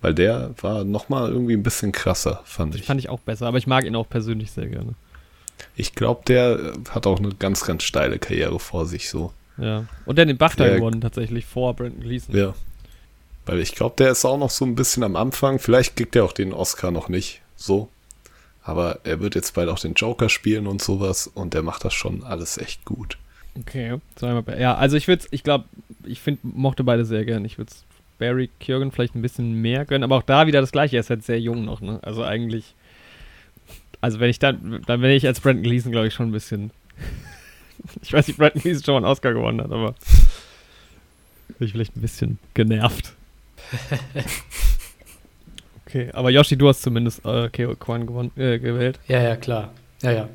Weil 0.00 0.14
der 0.14 0.52
war 0.60 0.84
nochmal 0.84 1.30
irgendwie 1.30 1.54
ein 1.54 1.62
bisschen 1.62 1.92
krasser, 1.92 2.42
fand 2.44 2.74
ich. 2.74 2.84
fand 2.84 2.98
ich 3.00 3.08
auch 3.08 3.20
besser, 3.20 3.46
aber 3.46 3.58
ich 3.58 3.66
mag 3.68 3.84
ihn 3.84 3.94
auch 3.94 4.08
persönlich 4.08 4.50
sehr 4.50 4.66
gerne. 4.66 4.94
Ich 5.76 5.94
glaube, 5.94 6.22
der 6.26 6.72
hat 6.90 7.06
auch 7.06 7.18
eine 7.18 7.34
ganz, 7.34 7.64
ganz 7.64 7.84
steile 7.84 8.18
Karriere 8.18 8.58
vor 8.58 8.86
sich 8.86 9.08
so. 9.08 9.32
Ja. 9.58 9.84
Und 10.06 10.16
der 10.16 10.22
hat 10.24 10.28
den 10.30 10.38
BAFTA 10.38 10.64
Der- 10.64 10.76
gewonnen, 10.76 11.00
tatsächlich, 11.00 11.44
vor 11.46 11.74
Brandon 11.74 12.00
Gleason. 12.00 12.34
Ja. 12.36 12.54
Weil 13.46 13.60
ich 13.60 13.74
glaube, 13.74 13.94
der 13.96 14.10
ist 14.10 14.24
auch 14.24 14.38
noch 14.38 14.50
so 14.50 14.64
ein 14.64 14.74
bisschen 14.74 15.02
am 15.04 15.14
Anfang. 15.14 15.58
Vielleicht 15.58 15.96
kriegt 15.96 16.16
er 16.16 16.24
auch 16.24 16.32
den 16.32 16.52
Oscar 16.52 16.90
noch 16.90 17.08
nicht 17.08 17.42
so. 17.56 17.88
Aber 18.62 19.00
er 19.04 19.20
wird 19.20 19.34
jetzt 19.34 19.54
bald 19.54 19.68
auch 19.68 19.78
den 19.78 19.94
Joker 19.94 20.28
spielen 20.28 20.66
und 20.66 20.80
sowas. 20.80 21.26
Und 21.26 21.54
der 21.54 21.62
macht 21.62 21.84
das 21.84 21.94
schon 21.94 22.22
alles 22.22 22.58
echt 22.58 22.84
gut. 22.84 23.18
Okay, 23.58 23.98
Ja, 24.60 24.74
also 24.76 24.96
ich 24.96 25.08
würde 25.08 25.26
ich 25.30 25.42
glaube, 25.42 25.64
ich 26.04 26.20
find, 26.20 26.40
mochte 26.42 26.84
beide 26.84 27.04
sehr 27.04 27.24
gern. 27.24 27.44
Ich 27.44 27.58
würde 27.58 27.72
Barry 28.18 28.50
Keoghan 28.60 28.92
vielleicht 28.92 29.14
ein 29.14 29.22
bisschen 29.22 29.60
mehr 29.60 29.84
gönnen, 29.84 30.04
aber 30.04 30.16
auch 30.16 30.22
da 30.22 30.46
wieder 30.46 30.60
das 30.60 30.72
gleiche. 30.72 30.96
Er 30.96 31.00
ist 31.00 31.10
halt 31.10 31.24
sehr 31.24 31.40
jung 31.40 31.64
noch, 31.64 31.80
ne? 31.80 31.98
Also 32.02 32.22
eigentlich. 32.22 32.74
Also 34.00 34.20
wenn 34.20 34.30
ich 34.30 34.38
dann, 34.38 34.82
dann 34.86 35.02
wäre 35.02 35.14
ich 35.14 35.26
als 35.26 35.40
Brandon 35.40 35.62
Gleason, 35.64 35.92
glaube 35.92 36.06
ich, 36.06 36.14
schon 36.14 36.28
ein 36.28 36.32
bisschen. 36.32 36.70
ich 38.02 38.12
weiß 38.12 38.28
nicht, 38.28 38.38
Brandon 38.38 38.62
Gleason 38.62 38.84
schon 38.84 38.94
mal 38.94 38.98
einen 38.98 39.12
Oscar 39.12 39.32
gewonnen 39.34 39.60
hat, 39.60 39.70
aber. 39.70 39.94
Bin 41.58 41.66
ich 41.66 41.72
vielleicht 41.72 41.96
ein 41.96 42.00
bisschen 42.00 42.38
genervt. 42.54 43.12
okay, 45.92 46.10
aber 46.12 46.30
Yoshi, 46.30 46.56
du 46.56 46.68
hast 46.68 46.82
zumindest 46.82 47.24
äh, 47.24 47.48
Keo 47.50 47.74
Kwan 47.76 48.06
gewonnen, 48.06 48.32
äh, 48.36 48.58
gewählt. 48.58 48.98
Ja, 49.08 49.22
ja, 49.22 49.36
klar. 49.36 49.72
Ja, 50.02 50.12
ja. 50.12 50.28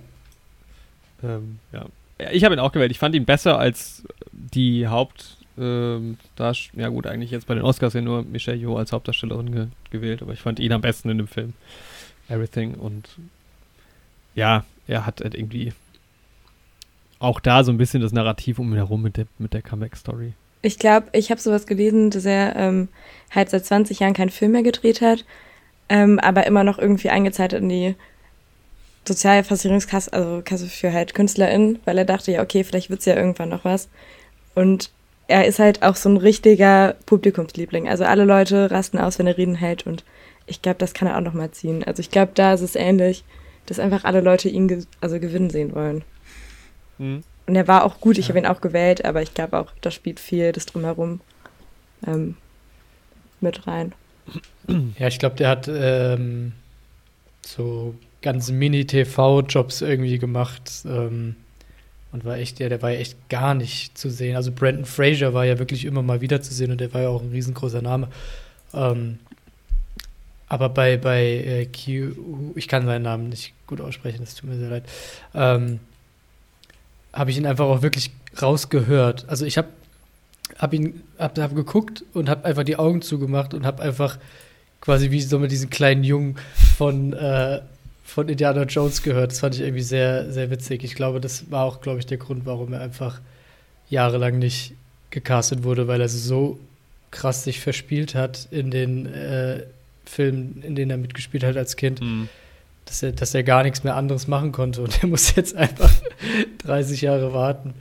Ähm, 1.24 1.60
ja. 1.72 1.86
Ja, 2.20 2.32
Ich 2.32 2.44
habe 2.44 2.56
ihn 2.56 2.60
auch 2.60 2.72
gewählt. 2.72 2.92
Ich 2.92 3.00
fand 3.00 3.16
ihn 3.16 3.26
besser 3.26 3.60
als 3.60 4.04
die 4.32 4.88
Haupt. 4.88 5.38
Ähm, 5.58 6.18
ja, 6.74 6.90
gut, 6.90 7.08
eigentlich 7.08 7.32
jetzt 7.32 7.48
bei 7.48 7.56
den 7.56 7.64
Oscars 7.64 7.94
ja 7.94 8.02
nur 8.02 8.24
Michelle 8.24 8.58
Yeoh 8.58 8.78
als 8.78 8.92
Hauptdarstellerin 8.92 9.52
ge 9.52 9.68
gewählt, 9.90 10.22
aber 10.22 10.34
ich 10.34 10.42
fand 10.42 10.60
ihn 10.60 10.72
am 10.72 10.82
besten 10.82 11.10
in 11.10 11.18
dem 11.18 11.28
Film. 11.28 11.54
Everything 12.30 12.76
und 12.76 13.08
ja, 14.36 14.66
er 14.88 15.06
hat 15.06 15.22
halt 15.22 15.34
irgendwie 15.34 15.74
auch 17.20 17.40
da 17.40 17.64
so 17.64 17.72
ein 17.72 17.78
bisschen 17.78 18.02
das 18.02 18.12
Narrativ 18.12 18.60
um 18.60 18.72
ihn 18.72 18.76
herum 18.76 19.02
mit 19.02 19.18
der, 19.18 19.26
mit 19.40 19.54
der 19.54 19.64
Comeback-Story. 19.64 20.34
Ich 20.62 20.78
glaube, 20.78 21.08
ich 21.14 21.32
habe 21.32 21.42
sowas 21.42 21.66
gelesen, 21.66 22.12
dass 22.12 22.26
er 22.26 22.56
ähm, 22.56 22.90
halt 23.32 23.50
seit 23.50 23.66
20 23.66 24.00
Jahren 24.00 24.14
keinen 24.14 24.30
Film 24.30 24.52
mehr 24.52 24.64
gedreht 24.64 25.02
hat, 25.02 25.26
ähm, 25.90 26.20
aber 26.20 26.46
immer 26.48 26.64
noch 26.64 26.78
irgendwie 26.80 27.10
eingezahlt 27.10 27.54
in 27.54 27.70
die 27.70 27.96
Sozialversicherungskasse, 29.08 30.12
also 30.12 30.42
Kasse 30.44 30.68
für 30.68 30.92
halt 30.92 31.14
KünstlerInnen, 31.16 31.80
weil 31.86 31.98
er 31.98 32.06
dachte, 32.06 32.32
ja, 32.32 32.42
okay, 32.42 32.64
vielleicht 32.64 32.90
wird's 32.90 33.06
ja 33.06 33.16
irgendwann 33.16 33.50
noch 33.50 33.64
was. 33.64 33.88
Und 34.54 34.92
er 35.28 35.46
ist 35.46 35.60
halt 35.60 35.84
auch 35.84 35.96
so 35.96 36.10
ein 36.10 36.18
richtiger 36.18 36.96
Publikumsliebling. 37.06 37.88
Also 37.88 38.04
alle 38.04 38.26
Leute 38.26 38.72
rasten 38.72 38.98
aus, 38.98 39.20
wenn 39.20 39.28
er 39.28 39.38
Reden 39.38 39.56
hält 39.56 39.86
und 39.86 40.04
ich 40.46 40.62
glaube, 40.62 40.80
das 40.80 40.94
kann 40.94 41.08
er 41.08 41.18
auch 41.18 41.22
noch 41.22 41.34
mal 41.34 41.52
ziehen. 41.52 41.84
Also 41.84 42.00
ich 42.00 42.10
glaube, 42.10 42.32
da 42.34 42.54
ist 42.54 42.62
es 42.62 42.76
ähnlich, 42.76 43.24
dass 43.66 43.80
einfach 43.80 44.06
alle 44.06 44.22
Leute 44.22 44.48
ihn 44.50 44.68
ge 44.68 44.84
also 45.02 45.20
gewinnen 45.20 45.50
sehen 45.50 45.76
wollen. 45.76 46.04
Hm. 46.98 47.24
Und 47.46 47.56
er 47.56 47.68
war 47.68 47.84
auch 47.86 48.00
gut, 48.00 48.18
ich 48.18 48.28
Ja. 48.28 48.30
habe 48.30 48.40
ihn 48.40 48.46
auch 48.46 48.62
gewählt, 48.62 49.06
aber 49.06 49.22
ich 49.22 49.34
glaube 49.34 49.58
auch, 49.60 49.72
da 49.82 49.92
spielt 49.92 50.20
viel 50.20 50.52
das 50.52 50.66
drumherum 50.66 51.22
ähm, 52.06 52.36
mit 53.42 53.68
rein. 53.68 53.94
Ja, 55.00 55.08
ich 55.08 55.20
glaube, 55.20 55.36
der 55.36 55.50
hat 55.50 55.70
ähm, 55.72 56.52
so 57.46 57.96
ganz 58.22 58.52
Mini-TV-Jobs 58.52 59.82
irgendwie 59.82 60.20
gemacht 60.20 60.84
ähm, 60.86 61.36
und 62.12 62.26
war 62.26 62.38
echt, 62.38 62.60
ja, 62.60 62.68
der 62.68 62.82
war 62.82 62.92
ja 62.92 63.00
echt 63.00 63.30
gar 63.30 63.54
nicht 63.54 63.98
zu 63.98 64.10
sehen. 64.10 64.36
Also 64.36 64.52
Brandon 64.52 64.86
Fraser 64.86 65.34
war 65.34 65.46
ja 65.46 65.60
wirklich 65.60 65.86
immer 65.86 66.02
mal 66.02 66.22
wieder 66.22 66.42
zu 66.42 66.54
sehen 66.54 66.72
und 66.72 66.82
der 66.82 66.94
war 66.94 67.02
ja 67.04 67.10
auch 67.10 67.22
ein 67.22 67.32
riesengroßer 67.32 67.82
Name. 67.82 68.10
Ähm, 68.74 69.20
aber 70.50 70.70
bei, 70.70 70.98
bei 70.98 71.24
äh, 71.24 71.66
Q, 71.66 72.54
ich 72.56 72.68
kann 72.68 72.86
seinen 72.86 73.04
Namen 73.04 73.30
nicht 73.30 73.54
gut 73.68 73.82
aussprechen, 73.82 74.20
das 74.22 74.36
tut 74.36 74.50
mir 74.50 74.58
sehr 74.58 74.70
leid, 74.70 74.84
ähm, 75.34 75.80
habe 77.14 77.32
ich 77.32 77.38
ihn 77.38 77.46
einfach 77.46 77.66
auch 77.66 77.82
wirklich 77.82 78.12
rausgehört. 78.42 79.26
Also 79.28 79.46
ich 79.46 79.58
habe 79.58 79.68
hab 80.58 80.74
ihn 80.74 81.02
hab, 81.18 81.38
hab 81.38 81.56
geguckt 81.56 82.04
und 82.14 82.30
habe 82.30 82.46
einfach 82.46 82.64
die 82.64 82.78
Augen 82.78 83.02
zugemacht 83.02 83.54
und 83.54 83.66
habe 83.66 83.82
einfach 83.84 84.18
quasi 84.82 85.12
wie 85.12 85.22
so 85.22 85.40
mit 85.40 85.52
diesen 85.52 85.70
kleinen 85.70 86.04
Jungen 86.04 86.38
von, 86.78 87.14
äh, 87.14 87.62
von 88.04 88.30
Indiana 88.30 88.64
Jones 88.64 89.04
gehört. 89.04 89.32
Das 89.32 89.40
fand 89.40 89.56
ich 89.56 89.62
irgendwie 89.62 89.84
sehr, 89.84 90.32
sehr 90.32 90.50
witzig. 90.50 90.84
Ich 90.84 90.96
glaube, 90.96 91.20
das 91.20 91.52
war 91.52 91.66
auch, 91.66 91.82
glaube 91.82 92.00
ich, 92.00 92.06
der 92.06 92.18
Grund, 92.18 92.46
warum 92.46 92.74
er 92.74 92.82
einfach 92.82 93.20
jahrelang 93.90 94.40
nicht 94.40 94.74
gecastet 95.10 95.64
wurde, 95.64 95.88
weil 95.88 96.02
er 96.02 96.10
so 96.10 96.60
krass 97.12 97.44
sich 97.44 97.60
verspielt 97.60 98.16
hat 98.16 98.48
in 98.52 98.72
den 98.72 99.06
äh, 99.08 99.64
Filmen, 100.06 100.62
in 100.64 100.76
denen 100.76 100.92
er 100.92 100.98
mitgespielt 100.98 101.44
hat 101.44 101.58
als 101.58 101.76
Kind, 101.76 102.00
Hm. 102.00 102.30
dass 102.86 103.04
er, 103.04 103.12
dass 103.12 103.34
er 103.34 103.44
gar 103.44 103.64
nichts 103.64 103.84
mehr 103.84 103.96
anderes 103.96 104.28
machen 104.28 104.52
konnte. 104.52 104.82
Und 104.82 105.02
er 105.04 105.08
muss 105.10 105.36
jetzt 105.36 105.56
einfach 105.56 105.92
30 106.60 107.02
Jahre 107.02 107.34
warten, 107.34 107.74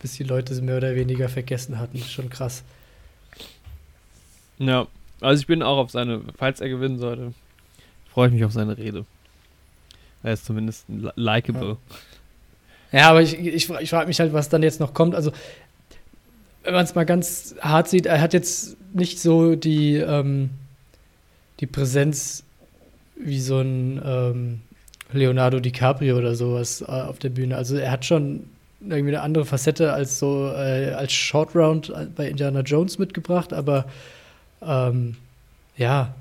bis 0.00 0.14
die 0.14 0.24
Leute 0.24 0.52
es 0.52 0.60
mehr 0.60 0.76
oder 0.78 0.94
weniger 0.94 1.28
vergessen 1.28 1.78
hatten. 1.78 1.98
Schon 1.98 2.30
krass. 2.30 2.62
Ja, 4.58 4.86
also 5.20 5.40
ich 5.40 5.46
bin 5.46 5.62
auch 5.62 5.78
auf 5.78 5.90
seine, 5.90 6.22
falls 6.36 6.60
er 6.60 6.68
gewinnen 6.68 6.98
sollte, 6.98 7.32
freue 8.12 8.28
ich 8.28 8.34
mich 8.34 8.44
auf 8.44 8.52
seine 8.52 8.76
Rede. 8.76 9.04
Er 10.22 10.34
ist 10.34 10.44
zumindest 10.44 10.84
li- 10.88 11.10
likable. 11.16 11.76
Ja, 12.92 13.10
aber 13.10 13.22
ich, 13.22 13.38
ich, 13.38 13.70
ich 13.70 13.90
frage 13.90 14.06
mich 14.06 14.20
halt, 14.20 14.32
was 14.32 14.48
dann 14.48 14.62
jetzt 14.62 14.80
noch 14.80 14.92
kommt. 14.94 15.14
Also, 15.14 15.32
wenn 16.62 16.74
man 16.74 16.84
es 16.84 16.94
mal 16.94 17.06
ganz 17.06 17.54
hart 17.60 17.88
sieht, 17.88 18.06
er 18.06 18.20
hat 18.20 18.34
jetzt 18.34 18.76
nicht 18.92 19.20
so 19.20 19.54
die, 19.54 19.96
ähm, 19.96 20.50
die 21.60 21.66
Präsenz 21.66 22.42
wie 23.16 23.40
so 23.40 23.60
ein 23.60 24.00
ähm, 24.04 24.60
Leonardo 25.12 25.60
DiCaprio 25.60 26.18
oder 26.18 26.34
sowas 26.34 26.82
äh, 26.82 26.86
auf 26.86 27.18
der 27.18 27.30
Bühne. 27.30 27.56
Also 27.56 27.76
er 27.76 27.90
hat 27.90 28.04
schon 28.04 28.44
irgendwie 28.80 29.14
eine 29.14 29.22
andere 29.22 29.44
Facette 29.44 29.92
als 29.92 30.18
so 30.18 30.46
äh, 30.48 30.92
als 30.92 31.12
Short 31.12 31.54
Round 31.54 31.92
bei 32.16 32.28
Indiana 32.28 32.60
Jones 32.60 32.98
mitgebracht, 32.98 33.52
aber 33.52 33.84
ähm, 34.62 35.16
ja, 35.76 36.14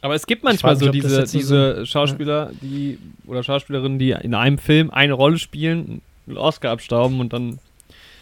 Aber 0.00 0.14
es 0.14 0.26
gibt 0.26 0.44
manchmal 0.44 0.74
mich, 0.74 0.84
so 0.84 0.90
diese, 0.90 1.20
jetzt 1.20 1.32
so 1.32 1.38
diese 1.38 1.86
Schauspieler, 1.86 2.50
die 2.60 2.98
oder 3.26 3.42
Schauspielerinnen, 3.42 3.98
die 3.98 4.10
in 4.10 4.34
einem 4.34 4.58
Film 4.58 4.90
eine 4.90 5.12
Rolle 5.12 5.38
spielen, 5.38 6.02
einen 6.26 6.36
Oscar 6.36 6.70
abstauben 6.70 7.20
und 7.20 7.32
dann 7.32 7.58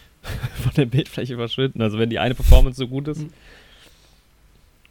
von 0.63 0.73
der 0.77 0.87
Bildfläche 0.87 1.37
verschwinden. 1.37 1.83
Also 1.83 1.99
wenn 1.99 2.11
die 2.11 2.19
eine 2.19 2.35
Performance 2.35 2.79
so 2.79 2.89
gut 2.89 3.09
ist, 3.09 3.27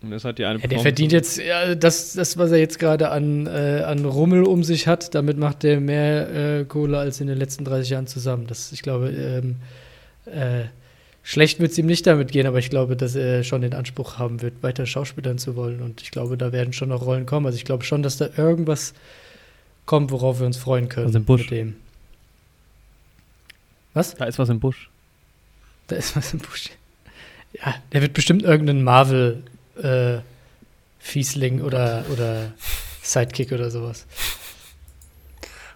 Dann 0.05 0.17
ist 0.17 0.23
halt 0.23 0.37
die 0.37 0.45
eine 0.45 0.59
Ja, 0.59 0.67
der 0.67 0.79
verdient 0.79 1.11
jetzt 1.11 1.37
ja, 1.37 1.73
das, 1.73 2.13
das, 2.13 2.37
was 2.37 2.51
er 2.51 2.59
jetzt 2.59 2.77
gerade 2.77 3.09
an, 3.09 3.47
äh, 3.47 3.81
an 3.83 4.05
Rummel 4.05 4.43
um 4.43 4.63
sich 4.63 4.87
hat, 4.87 5.15
damit 5.15 5.39
macht 5.39 5.63
er 5.63 5.79
mehr 5.79 6.59
äh, 6.59 6.65
Kohle 6.65 6.99
als 6.99 7.21
in 7.21 7.27
den 7.27 7.37
letzten 7.39 7.65
30 7.65 7.89
Jahren 7.89 8.07
zusammen. 8.07 8.45
Das, 8.45 8.71
ich 8.71 8.83
glaube, 8.83 9.09
ähm, 9.09 9.55
äh, 10.25 10.65
schlecht 11.23 11.59
wird 11.59 11.71
es 11.71 11.77
ihm 11.79 11.87
nicht 11.87 12.05
damit 12.05 12.31
gehen, 12.31 12.45
aber 12.45 12.59
ich 12.59 12.69
glaube, 12.69 12.95
dass 12.95 13.15
er 13.15 13.43
schon 13.43 13.61
den 13.61 13.73
Anspruch 13.73 14.19
haben 14.19 14.43
wird, 14.43 14.61
weiter 14.61 14.85
Schauspielern 14.85 15.39
zu 15.39 15.55
wollen. 15.55 15.81
Und 15.81 16.03
ich 16.03 16.11
glaube, 16.11 16.37
da 16.37 16.51
werden 16.51 16.71
schon 16.71 16.89
noch 16.89 17.03
Rollen 17.03 17.25
kommen. 17.25 17.47
Also 17.47 17.55
ich 17.55 17.65
glaube 17.65 17.83
schon, 17.83 18.03
dass 18.03 18.17
da 18.17 18.29
irgendwas 18.37 18.93
kommt, 19.87 20.11
worauf 20.11 20.39
wir 20.39 20.45
uns 20.45 20.57
freuen 20.57 20.87
können 20.87 21.07
Was 21.07 21.15
im 21.15 21.25
Busch. 21.25 21.41
mit 21.41 21.51
dem. 21.51 21.75
Was? 23.95 24.13
Da 24.13 24.25
ist 24.25 24.37
was 24.37 24.49
im 24.49 24.59
Busch. 24.59 24.89
Da 25.87 25.95
ist 25.95 26.15
was 26.15 26.31
im 26.33 26.39
Busch. 26.39 26.69
Ja, 27.53 27.73
der 27.91 28.01
wird 28.03 28.13
bestimmt 28.13 28.43
irgendeinen 28.43 28.83
Marvel 28.83 29.41
äh, 29.81 30.19
Fiesling 30.99 31.61
oder, 31.61 32.05
oder 32.11 32.53
Sidekick 33.01 33.51
oder 33.51 33.69
sowas. 33.69 34.05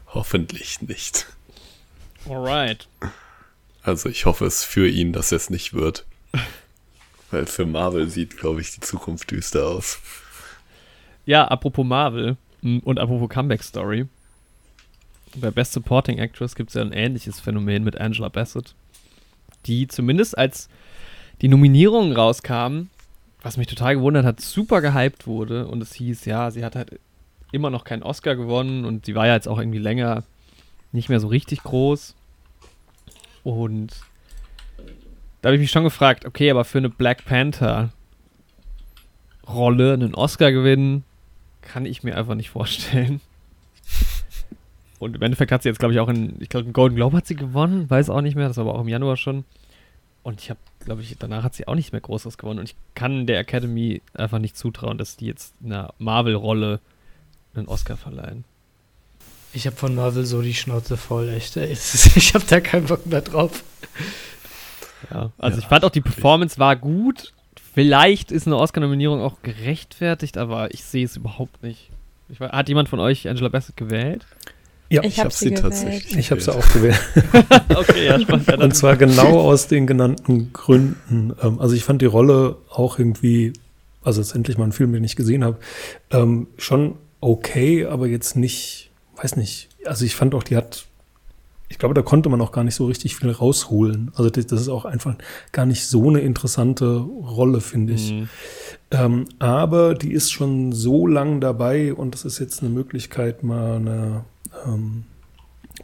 Hoffentlich 0.08 0.82
nicht. 0.82 1.28
Alright. 2.28 2.88
Also 3.84 4.10
ich 4.10 4.26
hoffe 4.26 4.46
es 4.46 4.64
für 4.64 4.88
ihn, 4.88 5.14
dass 5.14 5.32
es 5.32 5.50
nicht 5.50 5.74
wird. 5.74 6.06
Weil 7.32 7.46
für 7.46 7.66
Marvel 7.66 8.10
sieht, 8.10 8.38
glaube 8.38 8.62
ich, 8.62 8.72
die 8.72 8.82
Zukunft 8.82 9.30
düster 9.32 9.68
aus. 9.68 10.00
Ja, 11.26 11.48
apropos 11.48 11.86
Marvel 11.86 12.38
und 12.64 13.00
apropos 13.00 13.30
Comeback 13.30 13.64
Story. 13.64 14.08
Bei 15.36 15.52
Best 15.52 15.74
Supporting 15.74 16.18
Actress 16.18 16.56
gibt 16.56 16.70
es 16.70 16.74
ja 16.74 16.82
ein 16.82 16.92
ähnliches 16.92 17.40
Phänomen 17.40 17.84
mit 17.84 18.00
Angela 18.00 18.30
Bassett. 18.30 18.74
die 19.68 19.88
zumindest 19.88 20.38
als 20.38 20.70
die 21.42 21.48
Nominierungen 21.48 22.14
rauskamen, 22.14 22.90
was 23.42 23.58
mich 23.58 23.68
total 23.68 23.96
gewundert 23.96 24.26
hat, 24.26 24.42
super 24.42 24.82
gehypt 24.82 25.28
wurde 25.28 25.68
und 25.68 25.82
es 25.82 25.94
hieß, 25.94 26.26
ja, 26.26 26.52
sie 26.52 26.64
hat 26.66 26.76
halt 26.76 27.00
immer 27.52 27.70
noch 27.70 27.84
keinen 27.84 28.04
Oscar 28.04 28.36
gewonnen 28.36 28.86
und 28.86 29.06
sie 29.06 29.16
war 29.16 29.28
ja 29.28 29.34
jetzt 29.34 29.48
auch 29.48 29.58
irgendwie 29.58 29.80
länger 29.80 30.24
nicht 30.92 31.10
mehr 31.10 31.20
so 31.20 31.28
richtig 31.28 31.64
groß. 31.64 32.16
Und 33.44 33.94
da 35.42 35.48
habe 35.48 35.56
ich 35.56 35.62
mich 35.62 35.72
schon 35.72 35.84
gefragt, 35.84 36.26
okay, 36.26 36.52
aber 36.52 36.66
für 36.66 36.80
eine 36.80 36.90
Black 36.90 37.26
Panther 37.26 37.92
Rolle 39.48 39.94
einen 39.94 40.14
Oscar 40.14 40.52
gewinnen, 40.52 41.04
kann 41.62 41.86
ich 41.86 42.04
mir 42.04 42.18
einfach 42.18 42.36
nicht 42.36 42.50
vorstellen. 42.50 43.22
Und 45.00 45.16
im 45.16 45.22
Endeffekt 45.22 45.52
hat 45.52 45.64
sie 45.64 45.70
jetzt, 45.70 45.80
glaube 45.80 45.94
ich, 45.94 46.00
auch 46.00 46.10
in, 46.10 46.36
ich 46.42 46.50
glaube, 46.50 46.66
einen 46.66 46.74
Golden 46.74 46.96
Globe 46.96 47.16
hat 47.16 47.26
sie 47.26 47.36
gewonnen, 47.36 47.90
weiß 47.90 48.10
auch 48.10 48.22
nicht 48.22 48.36
mehr, 48.36 48.50
das 48.50 48.58
war 48.58 48.66
aber 48.66 48.76
auch 48.76 48.82
im 48.82 48.90
Januar 48.90 49.16
schon. 49.16 49.46
Und 50.30 50.42
ich 50.42 50.52
habe, 50.52 50.60
glaube 50.86 51.02
ich, 51.02 51.16
danach 51.18 51.42
hat 51.42 51.56
sie 51.56 51.68
auch 51.68 51.74
nicht 51.74 51.92
mehr 51.92 52.02
Großes 52.02 52.38
gewonnen. 52.38 52.60
Und 52.60 52.70
ich 52.70 52.76
kann 52.94 53.26
der 53.26 53.40
Academy 53.40 54.04
einfach 54.14 54.38
nicht 54.38 54.56
zutrauen, 54.56 55.00
dass 55.00 55.18
die 55.18 55.26
jetzt 55.26 55.56
einer 55.66 55.92
Marvel-Rolle 55.98 56.80
einen 57.56 57.68
Oscar 57.68 57.98
verleihen. 57.98 58.44
Ich 59.54 59.66
habe 59.66 59.76
von 59.76 59.96
Marvel 59.96 60.28
so 60.28 60.44
die 60.44 60.54
Schnauze 60.54 60.98
voll, 60.98 61.30
echt. 61.30 61.58
Ey. 61.58 61.70
Ich 62.16 62.36
habe 62.36 62.46
da 62.48 62.62
keinen 62.62 62.86
Bock 62.86 63.08
mehr 63.08 63.22
drauf. 63.22 63.64
Ja, 65.10 65.32
also 65.40 65.58
ja, 65.58 65.64
ich 65.64 65.68
fand 65.68 65.84
auch 65.84 65.90
die 65.90 66.02
Performance 66.02 66.60
war 66.60 66.76
gut. 66.76 67.34
Vielleicht 67.74 68.32
ist 68.32 68.46
eine 68.46 68.58
Oscar-Nominierung 68.58 69.22
auch 69.22 69.42
gerechtfertigt, 69.42 70.38
aber 70.38 70.72
ich 70.76 70.84
sehe 70.84 71.06
es 71.06 71.18
überhaupt 71.18 71.64
nicht. 71.64 71.90
Ich, 72.30 72.40
hat 72.40 72.70
jemand 72.70 72.88
von 72.88 73.00
euch 73.00 73.28
Angela 73.28 73.50
Bassett 73.50 73.78
gewählt? 73.78 74.28
Ja, 74.90 75.04
ich, 75.04 75.14
ich 75.14 75.20
habe 75.20 75.32
sie, 75.32 75.54
tatsächlich. 75.54 76.18
Ich 76.18 76.32
habe 76.32 76.42
sie 76.42 76.54
auch 76.54 76.68
gewählt. 76.74 77.00
okay, 77.76 78.08
ja, 78.08 78.20
spannend. 78.20 78.58
Und 78.58 78.76
zwar 78.76 78.98
genau 78.98 79.40
aus 79.40 79.68
den 79.68 79.86
genannten 79.86 80.52
Gründen. 80.52 81.34
Ähm, 81.42 81.60
also 81.60 81.76
ich 81.76 81.84
fand 81.84 82.02
die 82.02 82.08
Rolle 82.08 82.58
auch 82.70 82.98
irgendwie, 82.98 83.54
also 84.04 84.20
jetzt 84.20 84.36
endlich 84.36 84.58
mal 84.58 84.64
einen 84.64 84.74
Film, 84.74 84.92
den 84.92 85.04
ich 85.04 85.16
gesehen 85.16 85.44
habe, 85.44 85.58
ähm, 86.10 86.48
schon 86.58 86.96
okay, 87.22 87.86
aber 87.86 88.08
jetzt 88.08 88.36
nicht, 88.36 88.90
weiß 89.18 89.36
nicht. 89.36 89.70
Also 89.86 90.06
ich 90.06 90.16
fand 90.16 90.34
auch, 90.34 90.42
die 90.42 90.58
hat, 90.58 90.86
ich 91.68 91.78
glaube, 91.78 91.94
da 91.94 92.02
konnte 92.02 92.30
man 92.30 92.42
auch 92.42 92.52
gar 92.52 92.64
nicht 92.64 92.76
so 92.76 92.88
richtig 92.88 93.16
viel 93.16 93.30
rausholen. 93.30 94.12
Also 94.16 94.32
das, 94.32 94.48
das 94.48 94.62
ist 94.62 94.70
auch 94.70 94.86
einfach 94.86 95.14
gar 95.52 95.68
nicht 95.68 95.86
so 95.86 96.10
eine 96.10 96.22
interessante 96.22 96.96
Rolle, 96.98 97.62
finde 97.62 97.94
ich. 97.94 98.12
Mhm. 98.12 98.30
Ähm, 98.90 99.26
aber 99.38 99.94
die 99.94 100.14
ist 100.14 100.32
schon 100.32 100.72
so 100.72 101.06
lang 101.06 101.42
dabei 101.42 101.94
und 101.94 102.16
das 102.16 102.26
ist 102.26 102.40
jetzt 102.40 102.62
eine 102.62 102.72
Möglichkeit, 102.72 103.44
mal 103.44 103.76
eine 103.76 104.24
ähm, 104.66 105.04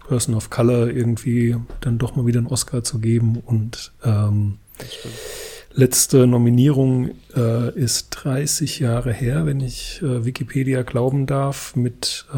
Person 0.08 0.36
of 0.36 0.50
Color 0.50 0.90
irgendwie 0.90 1.56
dann 1.82 1.98
doch 1.98 2.16
mal 2.16 2.26
wieder 2.26 2.40
einen 2.40 2.48
Oscar 2.48 2.84
zu 2.84 3.00
geben. 3.00 3.42
Und 3.46 3.92
ähm, 4.04 4.58
letzte 5.74 6.28
Nominierung 6.28 7.12
äh, 7.36 7.74
ist 7.78 8.10
30 8.12 8.80
Jahre 8.80 9.14
her, 9.14 9.46
wenn 9.46 9.60
ich 9.60 10.02
äh, 10.02 10.26
Wikipedia 10.26 10.84
glauben 10.84 11.26
darf, 11.26 11.76
mit 11.76 12.26
äh, 12.34 12.38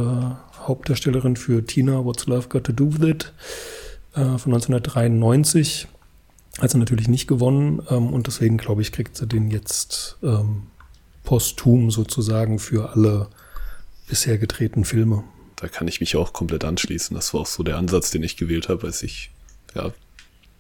Hauptdarstellerin 0.66 1.36
für 1.36 1.66
Tina, 1.66 2.04
What's 2.04 2.28
Love 2.28 2.48
Got 2.50 2.66
to 2.66 2.72
Do 2.72 2.94
With 2.94 3.08
It 3.08 3.34
äh, 4.14 4.38
von 4.38 4.54
1993. 4.54 5.88
Hat 6.60 6.72
sie 6.72 6.80
natürlich 6.80 7.08
nicht 7.08 7.28
gewonnen 7.28 7.82
ähm, 7.90 8.14
und 8.14 8.28
deswegen 8.28 8.58
glaube 8.58 8.82
ich, 8.82 8.92
kriegt 8.92 9.16
sie 9.16 9.28
den 9.28 9.52
jetzt 9.52 10.18
ähm, 10.24 10.64
posthum 11.24 11.92
sozusagen 11.92 12.58
für 12.58 12.92
alle 12.92 13.28
bisher 14.08 14.38
gedrehten 14.38 14.86
Filme 14.86 15.24
da 15.58 15.68
kann 15.68 15.88
ich 15.88 16.00
mich 16.00 16.16
auch 16.16 16.34
komplett 16.34 16.64
anschließen. 16.64 17.16
Das 17.16 17.34
war 17.34 17.42
auch 17.42 17.48
so 17.48 17.64
der 17.64 17.78
Ansatz, 17.78 18.12
den 18.12 18.24
ich 18.24 18.38
gewählt 18.38 18.70
habe, 18.70 18.88
als 18.88 19.04
ich 19.04 19.32
ja, 19.76 19.92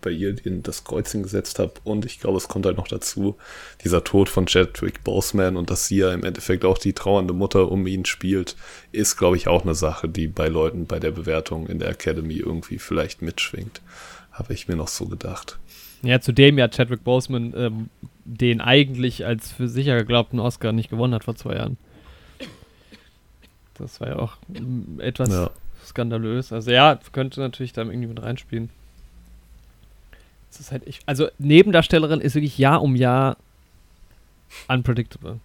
bei 0.02 0.10
ihr 0.12 0.36
in 0.46 0.64
das 0.64 0.84
Kreuzchen 0.84 1.24
gesetzt 1.24 1.60
habe. 1.60 1.74
Und 1.84 2.06
ich 2.06 2.20
glaube, 2.20 2.38
es 2.38 2.48
kommt 2.48 2.66
halt 2.66 2.78
noch 2.78 2.88
dazu, 2.88 3.36
dieser 3.84 4.04
Tod 4.04 4.28
von 4.30 4.46
Chadwick 4.46 5.04
Boseman 5.04 5.56
und 5.56 5.70
dass 5.70 5.88
sie 5.88 5.98
ja 5.98 6.14
im 6.14 6.24
Endeffekt 6.24 6.66
auch 6.66 6.78
die 6.78 6.94
trauernde 6.94 7.34
Mutter 7.34 7.72
um 7.72 7.86
ihn 7.88 8.06
spielt, 8.06 8.56
ist, 8.92 9.18
glaube 9.18 9.38
ich, 9.38 9.48
auch 9.48 9.64
eine 9.64 9.76
Sache, 9.76 10.10
die 10.10 10.28
bei 10.28 10.48
Leuten 10.48 10.86
bei 10.86 11.00
der 11.00 11.12
Bewertung 11.12 11.68
in 11.68 11.80
der 11.80 11.90
Academy 11.90 12.36
irgendwie 12.36 12.80
vielleicht 12.80 13.22
mitschwingt. 13.22 13.82
Habe 14.32 14.54
ich 14.54 14.68
mir 14.68 14.76
noch 14.76 14.88
so 14.88 15.08
gedacht. 15.08 15.58
Ja, 16.04 16.22
zudem 16.22 16.58
ja 16.58 16.68
Chadwick 16.68 17.04
Boseman 17.04 17.54
ähm, 17.56 17.90
den 18.24 18.62
eigentlich 18.62 19.26
als 19.26 19.52
für 19.52 19.68
sicher 19.68 19.96
geglaubten 19.96 20.40
Oscar 20.40 20.72
nicht 20.72 20.90
gewonnen 20.90 21.14
hat 21.14 21.24
vor 21.24 21.36
zwei 21.36 21.56
Jahren. 21.56 21.78
Das 23.78 24.02
war 24.02 24.10
ja 24.10 24.16
auch 24.18 24.38
etwas 25.00 25.30
ja. 25.30 25.50
skandalös. 25.86 26.52
Also 26.52 26.72
ja, 26.72 27.00
könnte 27.12 27.40
natürlich 27.40 27.74
da 27.74 27.84
irgendwie 27.84 28.08
mit 28.08 28.22
reinspielen. 28.22 28.70
Das 30.50 30.60
ist 30.60 30.72
halt 30.72 30.88
echt. 30.88 31.04
Also 31.06 31.28
Nebendarstellerin 31.38 32.22
ist 32.22 32.36
wirklich 32.36 32.58
Jahr 32.58 32.82
um 32.82 32.96
Jahr 32.96 33.38
unpredictable. 34.68 35.40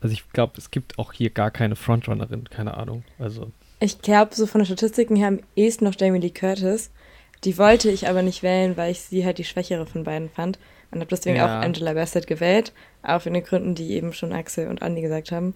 Also 0.00 0.12
ich 0.12 0.30
glaube, 0.32 0.54
es 0.56 0.70
gibt 0.70 0.98
auch 0.98 1.12
hier 1.12 1.30
gar 1.30 1.50
keine 1.50 1.76
Frontrunnerin, 1.76 2.44
keine 2.44 2.76
Ahnung. 2.76 3.04
Also. 3.18 3.50
Ich 3.80 4.00
glaube, 4.00 4.34
so 4.34 4.46
von 4.46 4.60
den 4.60 4.66
Statistiken 4.66 5.16
her 5.16 5.28
am 5.28 5.40
ehesten 5.56 5.84
noch 5.84 5.94
Jamie 5.98 6.20
Lee 6.20 6.30
Curtis. 6.30 6.90
Die 7.44 7.56
wollte 7.56 7.90
ich 7.90 8.08
aber 8.08 8.22
nicht 8.22 8.42
wählen, 8.42 8.76
weil 8.76 8.92
ich 8.92 9.00
sie 9.00 9.24
halt 9.24 9.38
die 9.38 9.44
schwächere 9.44 9.86
von 9.86 10.04
beiden 10.04 10.28
fand. 10.28 10.58
Und 10.90 11.00
habe 11.00 11.08
deswegen 11.08 11.36
ja. 11.36 11.46
auch 11.46 11.64
Angela 11.64 11.94
Bassett 11.94 12.26
gewählt. 12.26 12.72
Auch 13.02 13.24
in 13.26 13.34
den 13.34 13.44
Gründen, 13.44 13.74
die 13.74 13.92
eben 13.92 14.12
schon 14.12 14.32
Axel 14.32 14.68
und 14.68 14.82
Andi 14.82 15.00
gesagt 15.00 15.32
haben. 15.32 15.54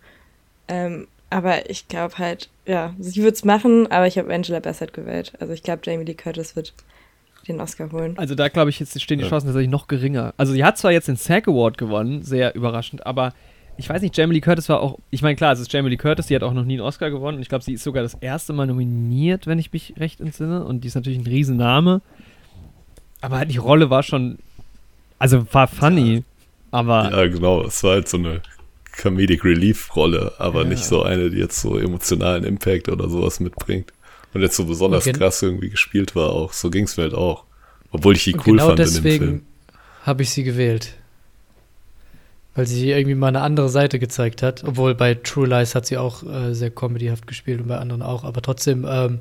Ähm, 0.68 1.06
aber 1.30 1.68
ich 1.68 1.88
glaube 1.88 2.18
halt, 2.18 2.48
ja, 2.66 2.94
sie 2.98 3.22
wird 3.22 3.34
es 3.34 3.44
machen, 3.44 3.90
aber 3.90 4.06
ich 4.06 4.18
habe 4.18 4.32
Angela 4.32 4.60
Bassett 4.60 4.92
gewählt. 4.92 5.32
Also 5.40 5.52
ich 5.52 5.62
glaube, 5.62 5.82
Jamie 5.84 6.04
Lee 6.04 6.14
Curtis 6.14 6.54
wird 6.56 6.72
den 7.48 7.60
Oscar 7.60 7.90
holen. 7.92 8.16
Also 8.16 8.34
da 8.34 8.48
glaube 8.48 8.70
ich, 8.70 8.80
jetzt 8.80 9.00
stehen 9.00 9.18
die 9.18 9.26
Chancen 9.26 9.46
tatsächlich 9.46 9.70
noch 9.70 9.88
geringer. 9.88 10.32
Also 10.36 10.52
sie 10.52 10.64
hat 10.64 10.78
zwar 10.78 10.92
jetzt 10.92 11.08
den 11.08 11.16
SAG 11.16 11.48
Award 11.48 11.76
gewonnen, 11.78 12.22
sehr 12.22 12.54
überraschend, 12.54 13.06
aber 13.06 13.32
ich 13.76 13.88
weiß 13.88 14.00
nicht, 14.02 14.16
Jamie 14.16 14.34
Lee 14.34 14.40
Curtis 14.40 14.68
war 14.68 14.80
auch, 14.80 14.98
ich 15.10 15.22
meine, 15.22 15.34
klar, 15.34 15.52
es 15.52 15.60
ist 15.60 15.72
Jamie 15.72 15.90
Lee 15.90 15.96
Curtis, 15.96 16.26
die 16.26 16.36
hat 16.36 16.42
auch 16.42 16.52
noch 16.52 16.64
nie 16.64 16.74
einen 16.74 16.82
Oscar 16.82 17.10
gewonnen 17.10 17.36
und 17.36 17.42
ich 17.42 17.48
glaube, 17.48 17.64
sie 17.64 17.74
ist 17.74 17.82
sogar 17.82 18.02
das 18.02 18.14
erste 18.14 18.52
Mal 18.52 18.66
nominiert, 18.66 19.46
wenn 19.46 19.58
ich 19.58 19.72
mich 19.72 19.94
recht 19.98 20.20
entsinne 20.20 20.64
und 20.64 20.84
die 20.84 20.88
ist 20.88 20.94
natürlich 20.94 21.18
ein 21.18 21.26
Riesenname. 21.26 22.00
Aber 23.20 23.44
die 23.44 23.56
Rolle 23.56 23.90
war 23.90 24.02
schon, 24.02 24.38
also 25.18 25.44
war 25.52 25.66
funny, 25.66 26.14
ja. 26.14 26.22
aber... 26.70 27.10
Ja, 27.10 27.26
genau, 27.26 27.62
es 27.62 27.82
war 27.82 27.92
halt 27.92 28.08
so 28.08 28.18
eine 28.18 28.42
Comedic 28.96 29.44
Relief 29.44 29.94
Rolle, 29.96 30.32
aber 30.38 30.62
ja. 30.62 30.68
nicht 30.68 30.84
so 30.84 31.02
eine, 31.02 31.30
die 31.30 31.38
jetzt 31.38 31.60
so 31.60 31.78
emotionalen 31.78 32.44
Impact 32.44 32.88
oder 32.88 33.08
sowas 33.08 33.40
mitbringt. 33.40 33.92
Und 34.32 34.42
jetzt 34.42 34.56
so 34.56 34.64
besonders 34.64 35.06
okay. 35.06 35.16
krass 35.16 35.42
irgendwie 35.42 35.70
gespielt 35.70 36.16
war 36.16 36.30
auch. 36.30 36.52
So 36.52 36.70
ging 36.70 36.84
es 36.84 36.96
mir 36.96 37.04
halt 37.04 37.14
auch. 37.14 37.44
Obwohl 37.90 38.16
ich 38.16 38.24
die 38.24 38.34
cool 38.34 38.56
genau 38.56 38.68
fand 38.68 38.80
in 38.80 38.86
dem 38.86 38.92
Film. 38.92 39.02
deswegen 39.04 39.46
habe 40.02 40.22
ich 40.22 40.30
sie 40.30 40.42
gewählt. 40.42 40.94
Weil 42.56 42.66
sie 42.66 42.90
irgendwie 42.90 43.14
mal 43.14 43.28
eine 43.28 43.42
andere 43.42 43.68
Seite 43.68 43.98
gezeigt 43.98 44.42
hat. 44.42 44.64
Obwohl 44.64 44.94
bei 44.94 45.14
True 45.14 45.46
Lies 45.46 45.74
hat 45.74 45.86
sie 45.86 45.98
auch 45.98 46.24
äh, 46.24 46.54
sehr 46.54 46.70
comedyhaft 46.70 47.26
gespielt 47.26 47.60
und 47.60 47.68
bei 47.68 47.78
anderen 47.78 48.02
auch. 48.02 48.24
Aber 48.24 48.42
trotzdem 48.42 48.84
ähm, 48.88 49.20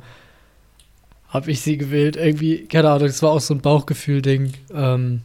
habe 1.30 1.52
ich 1.52 1.62
sie 1.62 1.78
gewählt. 1.78 2.16
Irgendwie, 2.16 2.66
keine 2.66 2.90
Ahnung, 2.90 3.08
das 3.08 3.22
war 3.22 3.32
auch 3.32 3.40
so 3.40 3.54
ein 3.54 3.62
Bauchgefühl-Ding. 3.62 4.54
Ähm, 4.74 5.22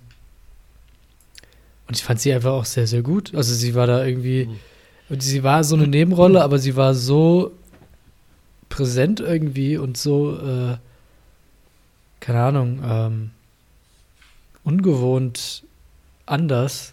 und 1.88 1.96
ich 1.96 2.04
fand 2.04 2.20
sie 2.20 2.32
einfach 2.32 2.52
auch 2.52 2.66
sehr, 2.66 2.86
sehr 2.86 3.02
gut. 3.02 3.34
Also 3.34 3.54
sie 3.54 3.74
war 3.74 3.86
da 3.86 4.04
irgendwie, 4.04 4.46
mhm. 5.08 5.20
sie 5.20 5.42
war 5.42 5.64
so 5.64 5.74
eine 5.74 5.86
Nebenrolle, 5.86 6.42
aber 6.42 6.58
sie 6.58 6.76
war 6.76 6.94
so 6.94 7.52
präsent 8.68 9.20
irgendwie 9.20 9.78
und 9.78 9.96
so, 9.96 10.36
äh, 10.36 10.76
keine 12.20 12.40
Ahnung, 12.42 12.80
ähm, 12.84 13.30
ungewohnt 14.64 15.64
anders. 16.26 16.92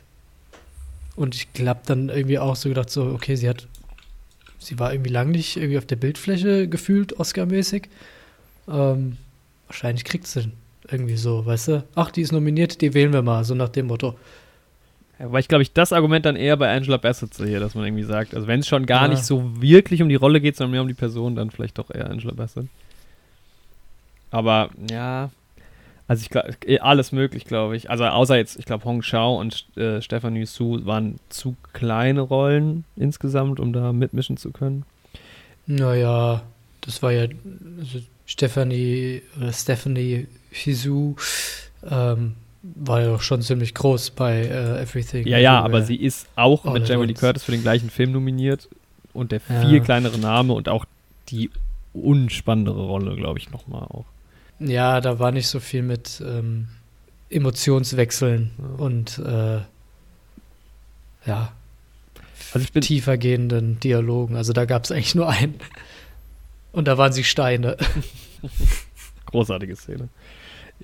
Und 1.17 1.35
ich 1.35 1.51
glaube 1.51 1.81
dann 1.85 2.07
irgendwie 2.07 2.39
auch 2.39 2.55
so 2.55 2.69
gedacht, 2.69 2.89
so, 2.89 3.03
okay, 3.07 3.35
sie 3.35 3.49
hat, 3.49 3.67
sie 4.59 4.79
war 4.79 4.93
irgendwie 4.93 5.11
lang 5.11 5.31
nicht 5.31 5.57
irgendwie 5.57 5.77
auf 5.77 5.85
der 5.85 5.97
Bildfläche 5.97 6.69
gefühlt, 6.69 7.19
Oscar-mäßig. 7.19 7.89
Ähm, 8.69 9.17
wahrscheinlich 9.67 10.05
kriegt 10.05 10.25
sie 10.27 10.51
irgendwie 10.89 11.17
so, 11.17 11.45
weißt 11.45 11.67
du? 11.67 11.83
Ach, 11.95 12.11
die 12.11 12.21
ist 12.21 12.31
nominiert, 12.31 12.79
die 12.79 12.93
wählen 12.93 13.11
wir 13.11 13.21
mal, 13.21 13.43
so 13.43 13.55
nach 13.55 13.69
dem 13.69 13.87
Motto. 13.87 14.15
Ja, 15.19 15.31
weil 15.31 15.39
ich 15.39 15.47
glaube, 15.47 15.61
ich 15.61 15.71
das 15.71 15.93
Argument 15.93 16.25
dann 16.25 16.35
eher 16.35 16.57
bei 16.57 16.73
Angela 16.73 16.97
Bassett 16.97 17.33
sehe, 17.33 17.59
dass 17.59 17.75
man 17.75 17.85
irgendwie 17.85 18.03
sagt, 18.03 18.35
also 18.35 18.47
wenn 18.47 18.59
es 18.59 18.67
schon 18.67 18.85
gar 18.85 19.03
ja. 19.03 19.07
nicht 19.09 19.23
so 19.23 19.61
wirklich 19.61 20.01
um 20.01 20.09
die 20.09 20.15
Rolle 20.15 20.41
geht, 20.41 20.57
sondern 20.57 20.71
mehr 20.71 20.81
um 20.81 20.87
die 20.87 20.93
Person, 20.93 21.35
dann 21.35 21.51
vielleicht 21.51 21.77
doch 21.77 21.89
eher 21.89 22.09
Angela 22.09 22.33
Bassett. 22.33 22.67
Aber 24.31 24.69
ja, 24.89 25.29
also 26.07 26.21
ich 26.21 26.29
glaube, 26.29 26.55
eh, 26.65 26.79
alles 26.79 27.11
möglich, 27.11 27.45
glaube 27.45 27.75
ich. 27.75 27.89
Also 27.89 28.05
außer 28.05 28.35
jetzt, 28.35 28.59
ich 28.59 28.65
glaube, 28.65 28.85
Hong 28.85 29.01
Shao 29.01 29.39
und 29.39 29.65
äh, 29.77 30.01
Stephanie 30.01 30.45
Su 30.45 30.85
waren 30.85 31.19
zu 31.29 31.55
kleine 31.73 32.21
Rollen 32.21 32.83
insgesamt, 32.95 33.59
um 33.59 33.73
da 33.73 33.93
mitmischen 33.93 34.37
zu 34.37 34.51
können. 34.51 34.85
Naja, 35.65 36.43
das 36.81 37.01
war 37.01 37.11
ja 37.11 37.27
also 37.79 37.99
Stephanie 38.25 39.21
oder 39.37 39.51
Stephanie 39.51 40.27
Su 40.51 41.15
ähm, 41.89 42.35
war 42.73 43.01
ja 43.01 43.15
auch 43.15 43.21
schon 43.21 43.41
ziemlich 43.41 43.73
groß 43.73 44.11
bei 44.11 44.41
äh, 44.41 44.81
Everything. 44.81 45.27
Ja, 45.27 45.37
ja, 45.37 45.61
aber 45.61 45.83
sie 45.83 45.95
ist 45.95 46.27
auch 46.35 46.63
mit 46.65 46.87
Jamie 46.87 47.05
Lee 47.05 47.13
Curtis 47.13 47.43
für 47.43 47.51
den 47.51 47.61
gleichen 47.61 47.89
Film 47.89 48.11
nominiert 48.11 48.67
und 49.13 49.31
der 49.31 49.39
viel 49.39 49.75
ja. 49.75 49.79
kleinere 49.83 50.17
Name 50.17 50.53
und 50.53 50.67
auch 50.67 50.85
die 51.29 51.51
unspannendere 51.93 52.81
Rolle, 52.83 53.15
glaube 53.15 53.39
ich, 53.39 53.51
nochmal 53.51 53.83
auch. 53.83 54.05
Ja, 54.59 54.99
da 55.01 55.19
war 55.19 55.31
nicht 55.31 55.47
so 55.47 55.59
viel 55.59 55.83
mit 55.83 56.23
ähm, 56.25 56.67
Emotionswechseln 57.29 58.51
Ja. 58.57 58.83
und 58.83 59.19
äh, 59.19 59.59
ja, 61.25 61.51
Also 62.53 62.67
tiefergehenden 62.79 63.79
Dialogen. 63.79 64.35
Also 64.35 64.53
da 64.53 64.65
gab 64.65 64.83
es 64.85 64.91
eigentlich 64.91 65.15
nur 65.15 65.29
einen. 65.29 65.55
Und 66.71 66.87
da 66.87 66.97
waren 66.97 67.13
sie 67.13 67.23
Steine. 67.23 67.77
großartige 69.25 69.75
Szene. 69.75 70.09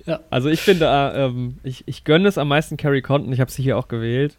Ja. 0.06 0.20
Also 0.30 0.48
ich 0.48 0.60
finde, 0.60 0.86
äh, 0.86 1.24
ähm, 1.26 1.58
ich, 1.62 1.84
ich 1.86 2.04
gönne 2.04 2.28
es 2.28 2.38
am 2.38 2.48
meisten 2.48 2.76
Carrie 2.76 3.02
Condon. 3.02 3.32
Ich 3.32 3.40
habe 3.40 3.50
sie 3.50 3.62
hier 3.62 3.78
auch 3.78 3.88
gewählt. 3.88 4.36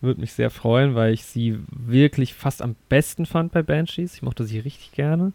Würde 0.00 0.20
mich 0.20 0.32
sehr 0.32 0.50
freuen, 0.50 0.94
weil 0.94 1.12
ich 1.12 1.24
sie 1.24 1.58
wirklich 1.70 2.34
fast 2.34 2.60
am 2.60 2.74
besten 2.88 3.24
fand 3.24 3.52
bei 3.52 3.62
Banshees. 3.62 4.14
Ich 4.14 4.22
mochte 4.22 4.44
sie 4.44 4.58
richtig 4.58 4.92
gerne. 4.92 5.32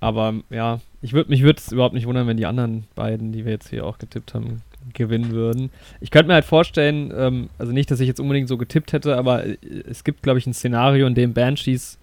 Aber 0.00 0.34
ja, 0.50 0.80
ich 1.02 1.12
würd, 1.12 1.28
mich 1.28 1.42
würde 1.42 1.58
es 1.58 1.72
überhaupt 1.72 1.94
nicht 1.94 2.06
wundern, 2.06 2.26
wenn 2.26 2.36
die 2.36 2.46
anderen 2.46 2.84
beiden, 2.94 3.32
die 3.32 3.44
wir 3.44 3.52
jetzt 3.52 3.68
hier 3.68 3.84
auch 3.84 3.98
getippt 3.98 4.34
haben, 4.34 4.62
gewinnen 4.94 5.32
würden. 5.32 5.70
Ich 6.00 6.10
könnte 6.10 6.28
mir 6.28 6.34
halt 6.34 6.44
vorstellen, 6.44 7.12
ähm, 7.16 7.50
also 7.58 7.72
nicht, 7.72 7.90
dass 7.90 8.00
ich 8.00 8.08
jetzt 8.08 8.20
unbedingt 8.20 8.48
so 8.48 8.56
getippt 8.56 8.92
hätte, 8.92 9.16
aber 9.16 9.44
äh, 9.44 9.56
es 9.88 10.04
gibt, 10.04 10.22
glaube 10.22 10.38
ich, 10.38 10.46
ein 10.46 10.54
Szenario, 10.54 11.06
in 11.06 11.14
dem 11.14 11.32
Banshees 11.32 11.98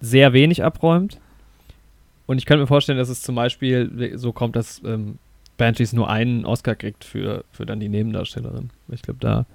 sehr 0.00 0.32
wenig 0.32 0.62
abräumt. 0.62 1.18
Und 2.26 2.38
ich 2.38 2.46
könnte 2.46 2.62
mir 2.62 2.66
vorstellen, 2.66 2.98
dass 2.98 3.08
es 3.08 3.22
zum 3.22 3.34
Beispiel 3.34 4.12
so 4.16 4.32
kommt, 4.32 4.56
dass 4.56 4.82
ähm, 4.84 5.18
Banshees 5.56 5.92
nur 5.92 6.08
einen 6.10 6.44
Oscar 6.44 6.74
kriegt 6.74 7.04
für, 7.04 7.44
für 7.52 7.64
dann 7.66 7.80
die 7.80 7.88
Nebendarstellerin. 7.88 8.70
Ich 8.92 9.02
glaube, 9.02 9.20
da 9.20 9.46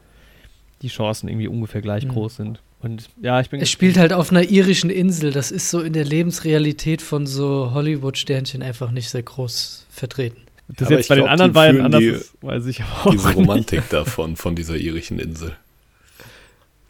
die 0.81 0.87
Chancen 0.87 1.27
irgendwie 1.27 1.47
ungefähr 1.49 1.81
gleich 1.81 2.05
Mhm. 2.05 2.09
groß 2.09 2.35
sind. 2.37 2.61
Und 2.81 3.09
ja, 3.21 3.41
ich 3.41 3.49
bin. 3.49 3.59
Es 3.59 3.69
spielt 3.69 3.97
halt 3.97 4.13
auf 4.13 4.31
einer 4.31 4.43
irischen 4.43 4.89
Insel. 4.89 5.31
Das 5.33 5.51
ist 5.51 5.69
so 5.69 5.81
in 5.81 5.91
der 5.91 6.05
Lebensrealität 6.05 7.01
von 7.01 7.27
so 7.27 7.71
Hollywood-Sternchen 7.73 8.63
einfach 8.63 8.91
nicht 8.91 9.09
sehr 9.09 9.23
groß 9.23 9.85
vertreten. 9.89 10.41
das 10.69 10.87
Aber 10.87 10.95
jetzt 10.95 11.05
ich 11.05 11.09
bei 11.09 11.15
den 11.15 11.23
glaub, 11.25 11.31
anderen 11.31 11.51
die 11.51 11.55
beiden 11.55 11.81
anders 11.81 11.99
die- 11.99 12.07
ist, 12.07 12.33
weiß 12.41 12.65
ich 12.67 12.81
aber 12.81 12.91
auch 13.07 13.11
Diese 13.11 13.27
nicht. 13.27 13.35
Romantik 13.37 13.89
davon, 13.89 14.37
von 14.37 14.55
dieser 14.55 14.77
irischen 14.77 15.19
Insel. 15.19 15.57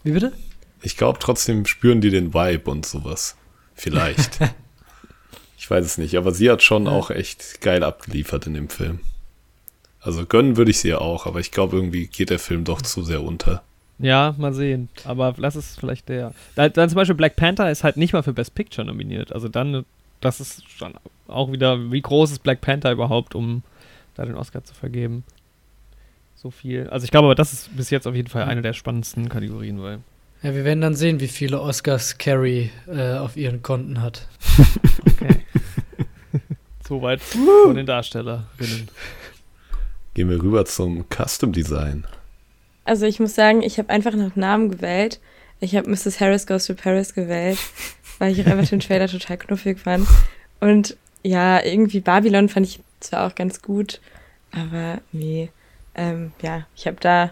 Wie 0.03 0.11
bitte? 0.11 0.31
Ich 0.83 0.95
glaube, 0.95 1.17
trotzdem 1.19 1.65
spüren 1.65 1.99
die 2.01 2.11
den 2.11 2.33
Vibe 2.35 2.69
und 2.69 2.85
sowas. 2.85 3.35
Vielleicht. 3.73 4.39
ich 5.69 5.71
weiß 5.71 5.85
es 5.85 5.97
nicht, 5.99 6.15
aber 6.17 6.31
sie 6.31 6.49
hat 6.49 6.63
schon 6.63 6.85
Ja. 6.87 6.91
auch 6.93 7.11
echt 7.11 7.61
geil 7.61 7.83
abgeliefert 7.83 8.47
in 8.47 8.55
dem 8.55 8.69
Film. 8.69 9.01
Also 10.01 10.25
gönnen 10.25 10.57
würde 10.57 10.71
ich 10.71 10.79
sie 10.79 10.87
ja 10.89 10.97
auch, 10.97 11.27
aber 11.27 11.39
ich 11.41 11.51
glaube, 11.51 11.75
irgendwie 11.75 12.07
geht 12.07 12.31
der 12.31 12.39
Film 12.39 12.63
doch 12.63 12.81
zu 12.81 13.03
sehr 13.03 13.21
unter. 13.21 13.61
Ja, 13.99 14.33
mal 14.39 14.51
sehen. 14.51 14.89
Aber 15.03 15.35
lass 15.37 15.53
es 15.53 15.75
vielleicht 15.77 16.09
der. 16.09 16.33
Da, 16.55 16.69
dann 16.69 16.89
zum 16.89 16.95
Beispiel 16.95 17.13
Black 17.13 17.35
Panther 17.35 17.69
ist 17.69 17.83
halt 17.83 17.97
nicht 17.97 18.13
mal 18.13 18.23
für 18.23 18.33
Best 18.33 18.55
Picture 18.55 18.83
nominiert. 18.87 19.31
Also 19.31 19.47
dann, 19.47 19.85
das 20.21 20.39
ist 20.39 20.63
schon 20.71 20.93
auch 21.27 21.51
wieder, 21.51 21.91
wie 21.91 22.01
groß 22.01 22.31
ist 22.31 22.41
Black 22.41 22.61
Panther 22.61 22.91
überhaupt, 22.91 23.35
um 23.35 23.61
da 24.15 24.25
den 24.25 24.33
Oscar 24.33 24.63
zu 24.63 24.73
vergeben? 24.73 25.23
So 26.35 26.49
viel. 26.49 26.87
Also 26.89 27.03
ich 27.03 27.11
glaube 27.11 27.27
aber, 27.27 27.35
das 27.35 27.53
ist 27.53 27.77
bis 27.77 27.91
jetzt 27.91 28.07
auf 28.07 28.15
jeden 28.15 28.29
Fall 28.29 28.45
eine 28.45 28.63
der 28.63 28.73
spannendsten 28.73 29.29
Kategorien, 29.29 29.83
weil. 29.83 29.99
Ja, 30.41 30.55
wir 30.55 30.63
werden 30.63 30.79
dann 30.81 30.95
sehen, 30.95 31.19
wie 31.19 31.27
viele 31.27 31.61
Oscars 31.61 32.17
Carrie 32.17 32.71
äh, 32.87 33.17
auf 33.17 33.37
ihren 33.37 33.61
Konten 33.61 34.01
hat. 34.01 34.27
Okay. 35.21 35.39
Soweit 36.89 37.21
von 37.21 37.75
den 37.75 37.85
Darstellerinnen. 37.85 38.89
Gehen 40.15 40.27
wir 40.27 40.41
rüber 40.41 40.65
zum 40.65 41.05
Custom 41.07 41.51
Design. 41.51 42.07
Also 42.83 43.05
ich 43.05 43.19
muss 43.19 43.35
sagen, 43.35 43.61
ich 43.61 43.77
habe 43.77 43.91
einfach 43.91 44.15
nach 44.15 44.35
Namen 44.35 44.71
gewählt. 44.71 45.19
Ich 45.59 45.75
habe 45.75 45.87
Mrs. 45.87 46.19
Harris 46.19 46.47
Goes 46.47 46.65
to 46.65 46.73
Paris 46.73 47.13
gewählt, 47.13 47.59
weil 48.17 48.31
ich 48.31 48.41
auch 48.41 48.47
einfach 48.47 48.67
den 48.67 48.79
Trailer 48.79 49.07
total 49.07 49.37
knuffig 49.37 49.77
fand. 49.77 50.07
Und 50.61 50.97
ja, 51.21 51.63
irgendwie 51.63 51.99
Babylon 51.99 52.49
fand 52.49 52.65
ich 52.65 52.79
zwar 53.01 53.27
auch 53.27 53.35
ganz 53.35 53.61
gut, 53.61 54.01
aber 54.51 54.99
nee. 55.11 55.51
Ähm, 55.93 56.31
ja, 56.41 56.65
ich 56.75 56.87
habe 56.87 56.97
da 56.99 57.29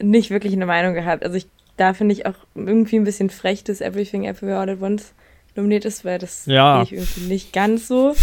nicht 0.00 0.30
wirklich 0.30 0.52
eine 0.52 0.66
Meinung 0.66 0.94
gehabt. 0.94 1.24
Also 1.24 1.36
ich, 1.36 1.48
da 1.76 1.94
finde 1.94 2.12
ich 2.12 2.26
auch 2.26 2.36
irgendwie 2.54 2.96
ein 2.96 3.04
bisschen 3.04 3.28
frech, 3.28 3.64
dass 3.64 3.80
Everything 3.80 4.24
Everywhere 4.24 4.60
All 4.60 4.70
at 4.70 4.80
Once 4.80 5.14
nominiert 5.56 5.84
ist, 5.84 6.04
weil 6.04 6.18
das 6.18 6.46
Ja. 6.46 6.76
sehe 6.76 6.84
ich 6.84 6.92
irgendwie 7.04 7.28
nicht 7.32 7.52
ganz 7.52 7.88
so. 7.88 8.14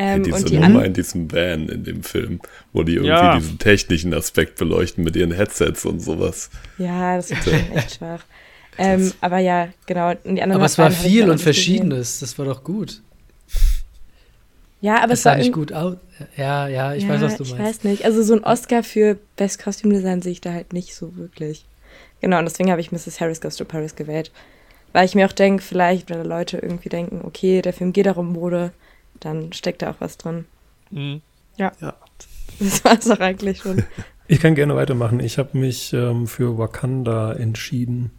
Ähm, 0.00 0.22
diese 0.22 0.36
und 0.36 0.48
die 0.48 0.54
Nummer 0.54 0.66
anderen. 0.66 0.84
in 0.86 0.94
diesem 0.94 1.32
Van 1.32 1.68
in 1.68 1.82
dem 1.84 2.02
Film, 2.04 2.40
wo 2.72 2.84
die 2.84 2.92
irgendwie 2.94 3.08
Ja. 3.10 3.36
diesen 3.36 3.58
technischen 3.58 4.14
Aspekt 4.14 4.56
beleuchten 4.56 5.02
mit 5.02 5.16
ihren 5.16 5.32
Headsets 5.32 5.84
und 5.84 5.98
sowas. 6.00 6.50
Ja, 6.78 7.16
das 7.16 7.32
ist 7.32 7.42
schon 7.44 7.72
echt 7.74 7.96
schwach. 7.96 8.22
Ähm, 8.78 9.12
aber 9.20 9.38
ja, 9.38 9.70
genau. 9.86 10.10
Und 10.10 10.36
die 10.36 10.42
anderen 10.42 10.52
Aber 10.60 10.66
es 10.66 10.78
war 10.78 10.90
ich 10.90 10.96
viel 10.98 11.28
und. 11.28 11.40
Verschiedenes. 11.40 12.20
Das 12.20 12.38
war 12.38 12.46
doch 12.46 12.62
gut. 12.62 13.00
Ja, 14.80 15.02
aber 15.02 15.14
es 15.14 15.18
es 15.20 15.22
sah 15.24 15.30
war 15.32 15.38
nicht 15.38 15.52
gut 15.52 15.72
aus. 15.72 15.96
Ja, 16.36 16.68
ja, 16.68 16.94
ich 16.94 17.02
ja, 17.02 17.08
weiß, 17.08 17.20
was 17.22 17.36
du 17.36 17.42
Ich 17.42 17.50
meinst. 17.56 17.64
weiß 17.64 17.84
nicht. 17.90 18.04
Also 18.04 18.22
so 18.22 18.34
ein 18.34 18.44
Oscar 18.44 18.84
für 18.84 19.18
Best 19.36 19.60
Costume 19.62 19.94
Design 19.94 20.22
sehe 20.22 20.32
ich 20.32 20.40
da 20.40 20.52
halt 20.52 20.72
nicht 20.72 20.94
so 20.94 21.16
wirklich. 21.16 21.64
Genau, 22.20 22.38
und 22.38 22.44
deswegen 22.44 22.70
habe 22.70 22.80
ich 22.80 22.92
Mrs. 22.92 23.20
Harris 23.20 23.40
Goes 23.40 23.56
to 23.56 23.64
Paris 23.64 23.96
gewählt. 23.96 24.30
Weil 24.92 25.04
ich 25.04 25.14
mir 25.14 25.26
auch 25.26 25.32
denke, 25.32 25.62
vielleicht, 25.62 26.10
wenn 26.10 26.24
Leute 26.24 26.58
irgendwie 26.58 26.88
denken, 26.88 27.20
okay, 27.24 27.62
der 27.62 27.72
Film 27.72 27.92
geht 27.92 28.08
auch 28.08 28.16
um 28.16 28.32
Mode, 28.32 28.72
dann 29.20 29.52
steckt 29.52 29.82
da 29.82 29.90
auch 29.90 30.00
was 30.00 30.16
drin. 30.16 30.46
Mhm. 30.90 31.20
Das 32.60 32.84
war 32.84 32.98
es 32.98 33.10
auch 33.10 33.20
eigentlich 33.20 33.58
schon. 33.58 33.84
Ich 34.30 34.40
kann 34.40 34.54
gerne 34.54 34.76
weitermachen. 34.76 35.20
Ich 35.20 35.38
habe 35.38 35.56
mich 35.56 35.94
ähm, 35.94 36.26
für 36.26 36.58
Wakanda 36.58 37.32
entschieden. 37.32 38.10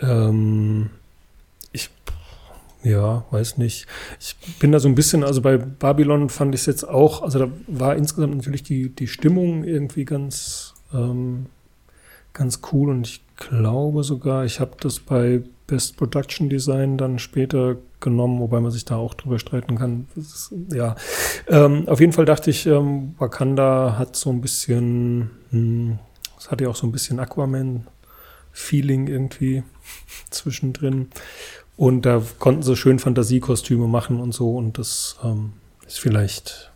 Ähm, 0.00 0.88
ich, 1.70 1.90
ja, 2.82 3.22
weiß 3.30 3.58
nicht. 3.58 3.86
Ich 4.18 4.36
bin 4.58 4.72
da 4.72 4.80
so 4.80 4.88
ein 4.88 4.94
bisschen, 4.94 5.22
also 5.22 5.42
bei 5.42 5.58
Babylon 5.58 6.30
fand 6.30 6.54
ich 6.54 6.62
es 6.62 6.66
jetzt 6.66 6.88
auch, 6.88 7.20
also 7.20 7.40
da 7.40 7.52
war 7.66 7.94
insgesamt 7.94 8.36
natürlich 8.36 8.62
die, 8.62 8.88
die 8.88 9.06
Stimmung 9.06 9.64
irgendwie 9.64 10.06
ganz, 10.06 10.72
ähm, 10.94 11.44
ganz 12.32 12.60
cool 12.72 12.88
und 12.88 13.06
ich 13.06 13.20
glaube 13.36 14.04
sogar, 14.04 14.46
ich 14.46 14.60
habe 14.60 14.78
das 14.80 14.98
bei 14.98 15.42
Best 15.72 15.96
Production 15.96 16.50
Design 16.50 16.98
dann 16.98 17.18
später 17.18 17.76
genommen, 17.98 18.40
wobei 18.40 18.60
man 18.60 18.70
sich 18.70 18.84
da 18.84 18.96
auch 18.96 19.14
drüber 19.14 19.38
streiten 19.38 19.78
kann. 19.78 20.06
Ist, 20.16 20.52
ja, 20.70 20.96
ähm, 21.48 21.88
auf 21.88 21.98
jeden 21.98 22.12
Fall 22.12 22.26
dachte 22.26 22.50
ich, 22.50 22.66
ähm, 22.66 23.14
Wakanda 23.18 23.96
hat 23.98 24.14
so 24.14 24.28
ein 24.28 24.42
bisschen, 24.42 25.30
hm, 25.48 25.98
es 26.38 26.50
hat 26.50 26.60
ja 26.60 26.68
auch 26.68 26.76
so 26.76 26.86
ein 26.86 26.92
bisschen 26.92 27.18
Aquaman-Feeling 27.20 29.06
irgendwie 29.06 29.62
zwischendrin. 30.30 31.08
Und 31.78 32.04
da 32.04 32.22
konnten 32.38 32.62
sie 32.62 32.76
schön 32.76 32.98
Fantasiekostüme 32.98 33.88
machen 33.88 34.20
und 34.20 34.32
so. 34.32 34.54
Und 34.54 34.76
das 34.76 35.16
ähm, 35.24 35.54
ist 35.86 36.00
vielleicht 36.00 36.70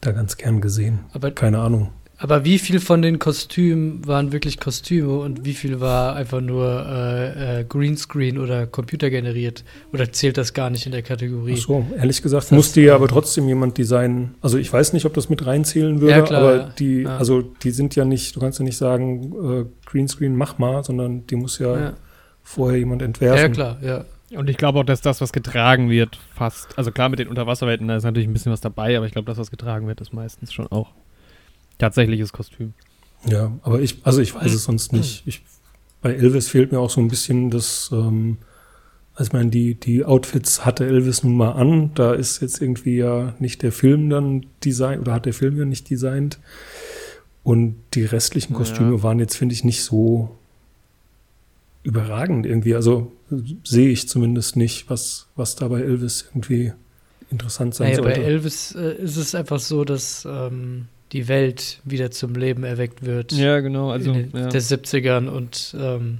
da 0.00 0.10
ganz 0.10 0.36
gern 0.36 0.60
gesehen. 0.60 1.04
Aber, 1.12 1.30
Keine 1.30 1.60
Ahnung. 1.60 1.92
Aber 2.22 2.44
wie 2.44 2.58
viel 2.58 2.78
von 2.80 3.02
den 3.02 3.18
Kostümen 3.18 4.06
waren 4.06 4.30
wirklich 4.32 4.60
Kostüme 4.60 5.18
und 5.18 5.44
wie 5.44 5.54
viel 5.54 5.80
war 5.80 6.14
einfach 6.16 6.40
nur 6.40 6.86
äh, 6.88 7.60
äh, 7.60 7.64
Greenscreen 7.64 8.38
oder 8.38 8.66
computergeneriert? 8.66 9.64
Oder 9.92 10.10
zählt 10.12 10.38
das 10.38 10.54
gar 10.54 10.70
nicht 10.70 10.86
in 10.86 10.92
der 10.92 11.02
Kategorie? 11.02 11.54
Ach 11.58 11.62
so, 11.62 11.86
ehrlich 11.96 12.22
gesagt, 12.22 12.44
Das- 12.44 12.50
musste 12.52 12.80
ja 12.80 12.94
aber 12.94 13.08
trotzdem 13.08 13.48
jemand 13.48 13.76
designen. 13.76 14.36
Also 14.40 14.56
ich 14.56 14.72
weiß 14.72 14.92
nicht, 14.92 15.04
ob 15.04 15.14
das 15.14 15.28
mit 15.28 15.44
reinzählen 15.44 16.00
würde, 16.00 16.12
Ja, 16.12 16.22
klar, 16.22 16.40
aber 16.40 16.56
ja. 16.56 16.68
die, 16.78 17.02
Ja. 17.02 17.16
also 17.18 17.42
die 17.42 17.70
sind 17.72 17.96
ja 17.96 18.04
nicht, 18.04 18.36
du 18.36 18.40
kannst 18.40 18.58
ja 18.60 18.64
nicht 18.64 18.76
sagen, 18.76 19.32
äh, 19.62 19.64
Greenscreen 19.84 20.36
mach 20.36 20.58
mal, 20.58 20.84
sondern 20.84 21.26
die 21.26 21.36
muss 21.36 21.58
ja, 21.58 21.76
Ja, 21.78 21.92
vorher 22.42 22.78
jemand 22.78 23.02
ja, 23.02 23.06
entwerfen. 23.06 23.52
klar, 23.52 23.78
ja. 23.82 24.04
Und 24.38 24.48
ich 24.48 24.56
glaube 24.56 24.78
auch, 24.78 24.84
dass 24.84 25.00
das, 25.02 25.20
was 25.20 25.32
getragen 25.32 25.90
wird, 25.90 26.18
fast. 26.34 26.78
Also 26.78 26.90
klar, 26.92 27.08
mit 27.10 27.18
den 27.18 27.28
Unterwasserwelten, 27.28 27.88
da 27.88 27.96
ist 27.96 28.04
natürlich 28.04 28.28
ein 28.28 28.32
bisschen 28.32 28.50
was 28.52 28.62
dabei, 28.62 28.96
aber 28.96 29.04
ich 29.06 29.12
glaube, 29.12 29.26
das, 29.26 29.36
was 29.36 29.50
getragen 29.50 29.86
wird, 29.88 30.00
ist 30.00 30.14
meistens 30.14 30.52
schon 30.54 30.66
auch 30.68 30.88
tatsächliches 31.78 32.32
Kostüm. 32.32 32.74
Ja, 33.26 33.52
aber 33.62 33.80
ich, 33.80 33.98
also 34.04 34.20
ich 34.20 34.34
weiß 34.34 34.52
es 34.52 34.64
sonst 34.64 34.92
nicht. 34.92 35.22
Ich, 35.26 35.42
bei 36.00 36.14
Elvis 36.14 36.48
fehlt 36.48 36.72
mir 36.72 36.80
auch 36.80 36.90
so 36.90 37.00
ein 37.00 37.08
bisschen 37.08 37.50
das, 37.50 37.90
ähm, 37.92 38.38
also 39.14 39.28
ich 39.28 39.32
meine, 39.32 39.50
die, 39.50 39.74
die 39.74 40.04
Outfits 40.04 40.64
hatte 40.64 40.86
Elvis 40.86 41.22
nun 41.22 41.36
mal 41.36 41.52
an. 41.52 41.92
Da 41.94 42.14
ist 42.14 42.40
jetzt 42.42 42.60
irgendwie 42.60 42.96
ja 42.96 43.34
nicht 43.38 43.62
der 43.62 43.72
Film 43.72 44.10
dann 44.10 44.46
designt 44.64 45.02
oder 45.02 45.12
hat 45.14 45.26
der 45.26 45.34
Film 45.34 45.56
ja 45.58 45.64
nicht 45.64 45.88
designt. 45.90 46.38
Und 47.44 47.76
die 47.94 48.04
restlichen 48.04 48.52
Ja. 48.54 48.58
Kostüme 48.58 49.02
waren 49.02 49.18
jetzt, 49.18 49.36
finde 49.36 49.54
ich, 49.54 49.64
nicht 49.64 49.82
so 49.82 50.36
überragend 51.82 52.46
irgendwie. 52.46 52.74
Also 52.74 53.12
sehe 53.64 53.88
ich 53.88 54.08
zumindest 54.08 54.56
nicht, 54.56 54.88
was, 54.88 55.26
was 55.36 55.56
da 55.56 55.68
bei 55.68 55.80
Elvis 55.80 56.26
irgendwie 56.30 56.72
interessant 57.30 57.74
sein 57.74 57.90
Naja, 57.90 58.02
bei 58.02 58.14
sollte. 58.14 58.24
Elvis 58.24 58.74
äh, 58.74 58.94
ist 58.94 59.16
es 59.16 59.34
einfach 59.34 59.58
so, 59.58 59.84
dass 59.84 60.26
ähm, 60.30 60.86
die 61.12 61.28
Welt 61.28 61.80
wieder 61.84 62.10
zum 62.10 62.34
Leben 62.34 62.64
erweckt 62.64 63.04
wird. 63.04 63.32
Ja, 63.32 63.60
genau. 63.60 63.90
Also, 63.90 64.12
in 64.12 64.30
den, 64.32 64.40
ja. 64.42 64.48
der 64.48 64.62
70ern 64.62 65.28
und 65.28 65.74
ähm, 65.78 66.18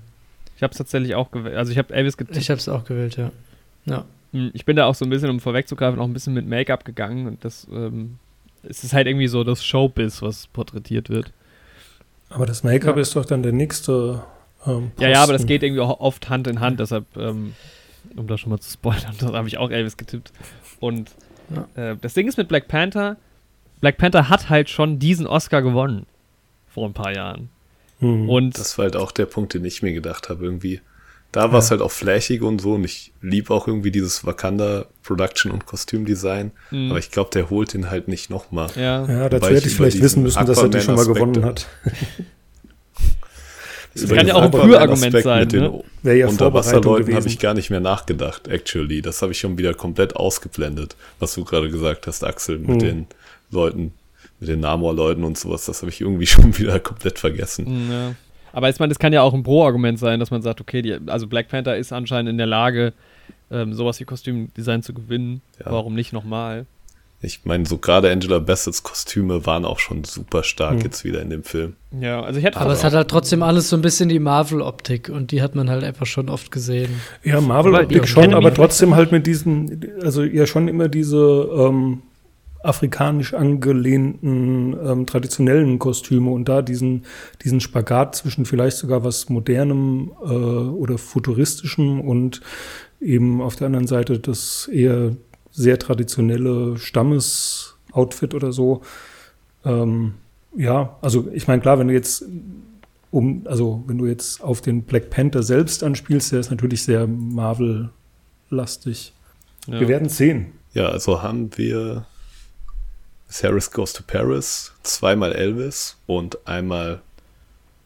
ich 0.56 0.62
habe 0.62 0.72
es 0.72 0.78
tatsächlich 0.78 1.14
auch 1.14 1.30
gewählt. 1.30 1.56
Also, 1.56 1.72
ich 1.72 1.78
habe 1.78 1.92
Elvis 1.94 2.16
getippt. 2.16 2.36
ich 2.36 2.50
habe 2.50 2.58
es 2.58 2.68
auch 2.68 2.84
gewählt, 2.84 3.16
ja. 3.16 3.30
Ja. 3.84 4.04
Hm, 4.32 4.50
Ich 4.54 4.64
bin 4.64 4.76
da 4.76 4.86
auch 4.86 4.94
so 4.94 5.04
ein 5.04 5.10
bisschen, 5.10 5.30
um 5.30 5.40
vorwegzugreifen, 5.40 5.98
auch 6.00 6.04
ein 6.06 6.12
bisschen 6.12 6.34
mit 6.34 6.46
Make-up 6.46 6.84
gegangen. 6.84 7.26
Und 7.26 7.44
das 7.44 7.66
ähm, 7.72 8.18
es 8.62 8.84
ist 8.84 8.92
halt 8.92 9.06
irgendwie 9.08 9.26
so 9.28 9.42
das 9.44 9.64
Showbiz, 9.64 10.22
was 10.22 10.46
porträtiert 10.48 11.08
wird. 11.10 11.32
Aber 12.28 12.46
das 12.46 12.62
Make-up 12.62 12.96
Ja. 12.96 13.02
ist 13.02 13.16
doch 13.16 13.24
dann 13.24 13.42
der 13.42 13.52
nächste. 13.52 14.22
Ähm, 14.66 14.92
Ja, 15.00 15.08
ja, 15.08 15.22
aber 15.22 15.32
das 15.32 15.46
geht 15.46 15.62
irgendwie 15.64 15.80
auch 15.80 15.98
oft 16.00 16.28
Hand 16.30 16.46
in 16.46 16.60
Hand, 16.60 16.78
deshalb, 16.80 17.04
ähm, 17.16 17.54
um 18.16 18.26
da 18.28 18.38
schon 18.38 18.50
mal 18.50 18.60
zu 18.60 18.70
spoilern, 18.70 19.14
da 19.20 19.32
habe 19.32 19.48
ich 19.48 19.58
auch 19.58 19.70
Elvis 19.70 19.96
getippt. 19.96 20.32
Und 20.78 21.10
Ja. 21.76 21.90
Äh, 21.92 21.96
das 22.00 22.14
Ding 22.14 22.28
ist 22.28 22.38
mit 22.38 22.46
Black 22.48 22.68
Panther, 22.68 23.16
Black 23.82 23.98
Panther 23.98 24.28
hat 24.28 24.48
halt 24.48 24.70
schon 24.70 25.00
diesen 25.00 25.26
Oscar 25.26 25.60
gewonnen. 25.60 26.06
Vor 26.72 26.88
ein 26.88 26.94
paar 26.94 27.14
Jahren. 27.14 27.50
Mhm. 27.98 28.30
Und 28.30 28.58
das 28.58 28.78
war 28.78 28.84
halt 28.84 28.96
auch 28.96 29.12
der 29.12 29.26
Punkt, 29.26 29.54
den 29.54 29.64
ich 29.64 29.82
mir 29.82 29.92
gedacht 29.92 30.30
habe, 30.30 30.44
irgendwie. 30.44 30.80
Da 31.32 31.50
war 31.50 31.58
es 31.58 31.66
ja. 31.66 31.72
halt 31.72 31.82
auch 31.82 31.90
flashig 31.90 32.42
und 32.42 32.60
so 32.60 32.74
und 32.74 32.84
ich 32.84 33.12
liebe 33.22 33.52
auch 33.54 33.66
irgendwie 33.66 33.90
dieses 33.90 34.26
Wakanda 34.26 34.84
Production 35.02 35.50
und 35.50 35.64
Kostümdesign, 35.64 36.52
mhm. 36.70 36.90
aber 36.90 36.98
ich 36.98 37.10
glaube, 37.10 37.30
der 37.32 37.48
holt 37.48 37.74
ihn 37.74 37.90
halt 37.90 38.06
nicht 38.06 38.28
nochmal. 38.28 38.68
Ja, 38.76 39.06
ja 39.06 39.28
dazu 39.30 39.48
hätte 39.48 39.66
ich 39.66 39.74
vielleicht 39.74 40.00
wissen 40.02 40.22
müssen, 40.22 40.44
dass 40.44 40.58
er 40.58 40.68
die 40.68 40.80
schon 40.80 40.94
mal 40.94 41.06
gewonnen 41.06 41.44
hat. 41.44 41.66
Das, 43.94 44.08
kann 44.08 44.26
ja 44.26 44.36
auch 44.36 44.42
ein 44.44 44.52
Frühargument 44.52 45.22
sein. 45.22 45.40
Mit 45.40 45.52
den 45.52 45.82
ne? 46.02 46.14
ja 46.14 46.26
Unterwasserleuten 46.26 47.14
habe 47.14 47.28
ich 47.28 47.38
gar 47.38 47.52
nicht 47.52 47.68
mehr 47.68 47.80
nachgedacht, 47.80 48.48
actually. 48.48 49.02
Das 49.02 49.20
habe 49.20 49.32
ich 49.32 49.40
schon 49.40 49.58
wieder 49.58 49.74
komplett 49.74 50.16
ausgeblendet, 50.16 50.96
was 51.18 51.34
du 51.34 51.44
gerade 51.44 51.68
gesagt 51.68 52.06
hast, 52.06 52.24
Axel, 52.24 52.58
mit 52.58 52.70
hm. 52.70 52.78
den 52.78 53.06
Leuten, 53.52 53.92
mit 54.40 54.48
den 54.48 54.60
Namor-Leuten 54.60 55.24
und 55.24 55.38
sowas. 55.38 55.66
Das 55.66 55.82
habe 55.82 55.90
ich 55.90 56.00
irgendwie 56.00 56.26
schon 56.26 56.56
wieder 56.58 56.80
komplett 56.80 57.18
vergessen. 57.18 57.66
Hm, 57.66 57.90
ja. 57.90 58.14
Aber 58.52 58.68
ich 58.68 58.78
meine, 58.78 58.90
das 58.90 58.98
kann 58.98 59.12
ja 59.12 59.22
auch 59.22 59.32
ein 59.32 59.42
Pro-Argument 59.42 59.98
sein, 59.98 60.20
dass 60.20 60.30
man 60.30 60.42
sagt, 60.42 60.60
okay, 60.60 60.82
die, 60.82 60.98
also 61.06 61.26
Black 61.26 61.48
Panther 61.48 61.76
ist 61.76 61.92
anscheinend 61.92 62.30
in 62.30 62.36
der 62.36 62.46
Lage, 62.46 62.92
ähm, 63.50 63.72
sowas 63.72 63.98
wie 64.00 64.04
Kostümdesign 64.04 64.82
zu 64.82 64.92
gewinnen. 64.92 65.40
Ja. 65.58 65.72
Warum 65.72 65.94
nicht 65.94 66.12
nochmal? 66.12 66.66
Ich 67.24 67.44
meine, 67.44 67.64
so 67.66 67.78
gerade 67.78 68.10
Angela 68.10 68.40
Bassett's 68.40 68.82
Kostüme 68.82 69.46
waren 69.46 69.64
auch 69.64 69.78
schon 69.78 70.02
super 70.02 70.42
stark 70.42 70.74
hm. 70.74 70.80
jetzt 70.80 71.04
wieder 71.04 71.22
in 71.22 71.30
dem 71.30 71.44
Film. 71.44 71.76
Ja, 71.98 72.20
also 72.20 72.40
ich 72.40 72.44
hätte 72.44 72.60
Aber 72.60 72.72
es 72.72 72.82
hat 72.82 72.94
halt 72.94 73.08
trotzdem 73.08 73.44
alles 73.44 73.68
so 73.68 73.76
ein 73.76 73.82
bisschen 73.82 74.08
die 74.08 74.18
Marvel-Optik 74.18 75.08
und 75.08 75.30
die 75.30 75.40
hat 75.40 75.54
man 75.54 75.70
halt 75.70 75.84
einfach 75.84 76.06
schon 76.06 76.28
oft 76.28 76.50
gesehen. 76.50 77.00
Ja, 77.22 77.40
Marvel-Optik 77.40 78.08
schon, 78.08 78.34
aber 78.34 78.52
trotzdem 78.52 78.96
halt 78.96 79.12
mit 79.12 79.28
diesen, 79.28 79.86
also 80.02 80.24
ja 80.24 80.46
schon 80.46 80.66
immer 80.66 80.88
diese 80.88 81.48
ähm, 81.56 82.02
afrikanisch 82.62 83.34
angelehnten 83.34 84.76
ähm, 84.84 85.06
traditionellen 85.06 85.78
Kostüme 85.78 86.30
und 86.30 86.48
da 86.48 86.62
diesen, 86.62 87.04
diesen 87.42 87.60
Spagat 87.60 88.16
zwischen 88.16 88.44
vielleicht 88.44 88.76
sogar 88.76 89.04
was 89.04 89.28
modernem 89.28 90.12
äh, 90.22 90.26
oder 90.26 90.98
futuristischem 90.98 92.00
und 92.00 92.40
eben 93.00 93.40
auf 93.40 93.56
der 93.56 93.66
anderen 93.66 93.86
Seite 93.86 94.18
das 94.18 94.68
eher 94.72 95.16
sehr 95.50 95.78
traditionelle 95.78 96.78
Stammesoutfit 96.78 98.34
oder 98.34 98.52
so. 98.52 98.82
Ähm, 99.64 100.14
ja, 100.56 100.96
also 101.02 101.28
ich 101.32 101.48
meine, 101.48 101.62
klar, 101.62 101.78
wenn 101.78 101.88
du 101.88 101.94
jetzt 101.94 102.24
um, 103.10 103.42
also 103.44 103.84
wenn 103.86 103.98
du 103.98 104.06
jetzt 104.06 104.42
auf 104.42 104.62
den 104.62 104.82
Black 104.82 105.10
Panther 105.10 105.42
selbst 105.42 105.84
anspielst, 105.84 106.32
der 106.32 106.40
ist 106.40 106.50
natürlich 106.50 106.82
sehr 106.82 107.06
Marvel-lastig. 107.06 109.12
Ja. 109.66 109.80
Wir 109.80 109.88
werden 109.88 110.08
sehen. 110.08 110.52
Ja, 110.72 110.88
also 110.88 111.22
haben 111.22 111.50
wir 111.56 112.06
Harris 113.42 113.70
Goes 113.70 113.92
to 113.92 114.02
Paris, 114.06 114.72
zweimal 114.82 115.32
Elvis 115.32 115.96
und 116.06 116.46
einmal 116.46 117.00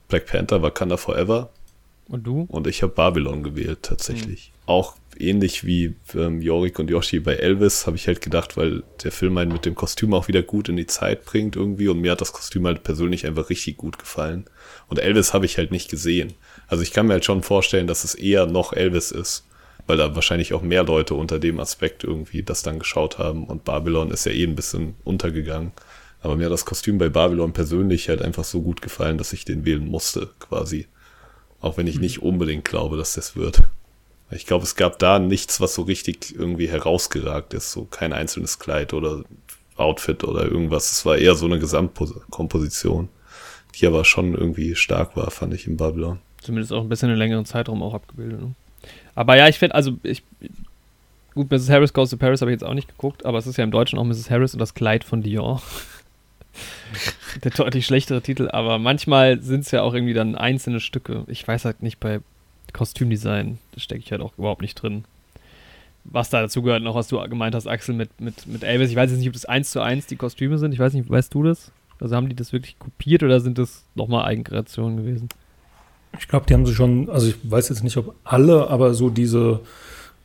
Black 0.09 0.27
Panther 0.27 0.63
Wakanda 0.63 0.97
Forever. 0.97 1.51
Und 2.09 2.27
du? 2.27 2.47
Und 2.49 2.67
ich 2.67 2.83
habe 2.83 2.93
Babylon 2.93 3.43
gewählt, 3.43 3.81
tatsächlich. 3.83 4.53
Mhm. 4.53 4.71
Auch 4.71 4.97
ähnlich 5.19 5.65
wie 5.65 5.95
ähm, 6.15 6.41
Jorik 6.41 6.79
und 6.79 6.91
Yoshi 6.91 7.21
bei 7.21 7.35
Elvis, 7.35 7.87
habe 7.87 7.97
ich 7.97 8.07
halt 8.07 8.21
gedacht, 8.21 8.57
weil 8.57 8.83
der 9.03 9.13
Film 9.13 9.37
einen 9.39 9.53
mit 9.53 9.65
dem 9.65 9.75
Kostüm 9.75 10.15
auch 10.15 10.29
wieder 10.29 10.43
gut 10.43 10.69
in 10.69 10.77
die 10.77 10.87
Zeit 10.87 11.25
bringt 11.25 11.57
irgendwie 11.57 11.89
und 11.89 12.01
mir 12.01 12.13
hat 12.13 12.21
das 12.21 12.33
Kostüm 12.33 12.67
halt 12.67 12.83
persönlich 12.83 13.27
einfach 13.27 13.51
richtig 13.51 13.77
gut 13.77 13.99
gefallen. 13.99 14.45
Und 14.89 14.99
Elvis 14.99 15.33
habe 15.33 15.47
ich 15.47 15.59
halt 15.59 15.71
nicht 15.71 15.91
gesehen. 15.91 16.35
Also 16.69 16.83
ich 16.83 16.93
kann 16.93 17.07
mir 17.07 17.15
halt 17.15 17.25
schon 17.25 17.43
vorstellen, 17.43 17.87
dass 17.87 18.05
es 18.05 18.15
eher 18.15 18.47
noch 18.47 18.73
Elvis 18.73 19.11
ist, 19.11 19.46
weil 19.87 19.97
da 19.97 20.15
wahrscheinlich 20.15 20.53
auch 20.53 20.63
mehr 20.63 20.85
Leute 20.85 21.15
unter 21.15 21.39
dem 21.39 21.61
Aspekt 21.61 22.05
irgendwie 22.05 22.43
das 22.43 22.63
dann 22.63 22.79
geschaut 22.79 23.19
haben 23.19 23.45
und 23.45 23.65
Babylon 23.65 24.11
ist 24.11 24.27
ja 24.27 24.33
eh 24.33 24.45
ein 24.45 24.57
bisschen 24.57 24.95
untergegangen. 25.05 25.73
Aber 26.21 26.37
mir 26.37 26.47
hat 26.47 26.53
das 26.53 26.65
Kostüm 26.65 26.99
bei 26.99 27.09
Babylon 27.09 27.53
persönlich 27.53 28.09
halt 28.09 28.23
einfach 28.23 28.45
so 28.45 28.63
gut 28.63 28.83
gefallen, 28.83 29.19
dass 29.19 29.33
ich 29.33 29.45
den 29.45 29.65
wählen 29.65 29.87
musste, 29.87 30.31
quasi. 30.41 30.89
Auch 31.61 31.77
wenn 31.77 31.87
ich 31.87 31.97
hm. 31.97 32.03
nicht 32.03 32.23
unbedingt 32.23 32.65
glaube, 32.65 32.97
dass 32.97 33.15
das 33.15 33.37
wird. 33.37 33.61
Ich 34.31 34.47
glaube, 34.47 34.65
es 34.65 34.75
gab 34.75 34.99
da 34.99 35.21
nichts, 35.21 35.61
was 35.61 35.75
so 35.75 35.83
richtig 35.83 36.35
irgendwie 36.37 36.69
herausgeragt 36.69 37.55
ist. 37.55 37.71
So 37.71 37.85
kein 37.85 38.13
einzelnes 38.13 38.59
Kleid 38.59 38.93
oder 38.93 39.23
Outfit 39.77 40.25
oder 40.25 40.45
irgendwas. 40.45 40.91
Es 40.91 41.07
war 41.07 41.17
eher 41.17 41.37
so 41.37 41.47
eine 41.47 41.61
Gesamtkomposition, 41.61 43.09
die 43.77 43.87
aber 43.87 44.05
schon 44.05 44.35
irgendwie 44.35 44.75
stark 44.75 45.17
war, 45.17 45.31
fand 45.31 45.55
ich 45.55 45.69
in 45.69 45.77
Babylon. 45.77 46.19
Zumindest 46.41 46.73
auch 46.73 46.83
ein 46.83 46.89
bisschen 46.89 47.11
einen 47.11 47.19
längeren 47.19 47.45
Zeitraum 47.45 47.83
auch 47.83 47.95
abgebildet. 47.95 48.41
Ne? 48.41 48.55
Aber 49.17 49.37
ja, 49.37 49.49
ich 49.49 49.59
finde, 49.59 49.75
also 49.75 49.99
ich. 50.05 50.23
Gut, 51.35 51.51
Mrs. 51.51 51.69
Harris 51.69 51.93
Goes 51.93 52.11
to 52.11 52.17
Paris 52.17 52.41
habe 52.41 52.51
ich 52.51 52.55
jetzt 52.55 52.65
auch 52.65 52.73
nicht 52.73 52.89
geguckt, 52.89 53.27
aber 53.27 53.37
es 53.37 53.47
ist 53.47 53.59
ja 53.59 53.65
im 53.65 53.71
Deutschen 53.71 53.99
auch 53.99 54.05
Mrs. 54.05 54.31
Harris 54.31 54.55
und 54.55 54.61
das 54.61 54.73
Kleid 54.73 55.05
von 55.05 55.23
Dior. 55.23 55.61
Der 57.45 57.51
deutlich 57.51 57.85
schlechtere 57.85 58.23
Titel, 58.23 58.49
aber 58.51 58.79
manchmal 58.79 59.43
sind 59.43 59.61
es 59.61 59.71
ja 59.71 59.83
auch 59.83 59.93
irgendwie 59.93 60.15
dann 60.15 60.35
einzelne 60.37 60.81
Stücke. 60.81 61.25
Ich 61.27 61.47
weiß 61.47 61.67
halt 61.67 61.83
nicht 61.83 62.01
bei 62.01 62.21
Kostümdesign, 62.73 63.59
da 63.73 63.81
stecke 63.81 64.01
ich 64.03 64.13
halt 64.13 64.23
auch 64.23 64.33
überhaupt 64.39 64.63
nicht 64.63 64.77
drin. 64.77 65.05
Was 66.05 66.31
da 66.31 66.41
dazu 66.41 66.63
gehört, 66.63 66.83
noch 66.83 66.95
was 66.95 67.09
du 67.09 67.19
gemeint 67.29 67.55
hast, 67.55 67.67
Axel, 67.67 67.95
mit, 67.95 68.19
mit, 68.21 68.47
mit 68.47 68.63
Elvis. 68.63 68.91
Ich 68.91 68.97
weiß 68.97 69.11
jetzt 69.11 69.19
nicht, 69.19 69.29
ob 69.29 69.35
das 69.35 69.45
eins 69.45 69.71
zu 69.71 69.81
eins 69.81 70.07
die 70.07 70.17
Kostüme 70.17 70.57
sind. 70.57 70.73
Ich 70.73 70.79
weiß 70.79 70.95
nicht, 70.95 71.11
weißt 71.11 71.35
du 71.35 71.43
das? 71.43 71.73
Also 72.01 72.17
haben 72.17 72.29
die 72.29 72.37
das 72.37 72.53
wirklich 72.53 72.79
kopiert 72.79 73.23
oder 73.23 73.41
sind 73.41 73.59
das 73.59 73.85
nochmal 73.95 74.25
Eigenkreationen 74.25 74.97
gewesen? 74.97 75.29
Ich 76.19 76.29
glaube, 76.29 76.47
die 76.47 76.55
haben 76.55 76.67
sie 76.67 76.75
schon, 76.75 77.09
also 77.11 77.29
ich 77.29 77.37
weiß 77.43 77.69
jetzt 77.69 77.85
nicht, 77.85 77.97
ob 77.97 78.15
alle, 78.25 78.69
aber 78.69 78.95
so 78.95 79.11
diese 79.11 79.61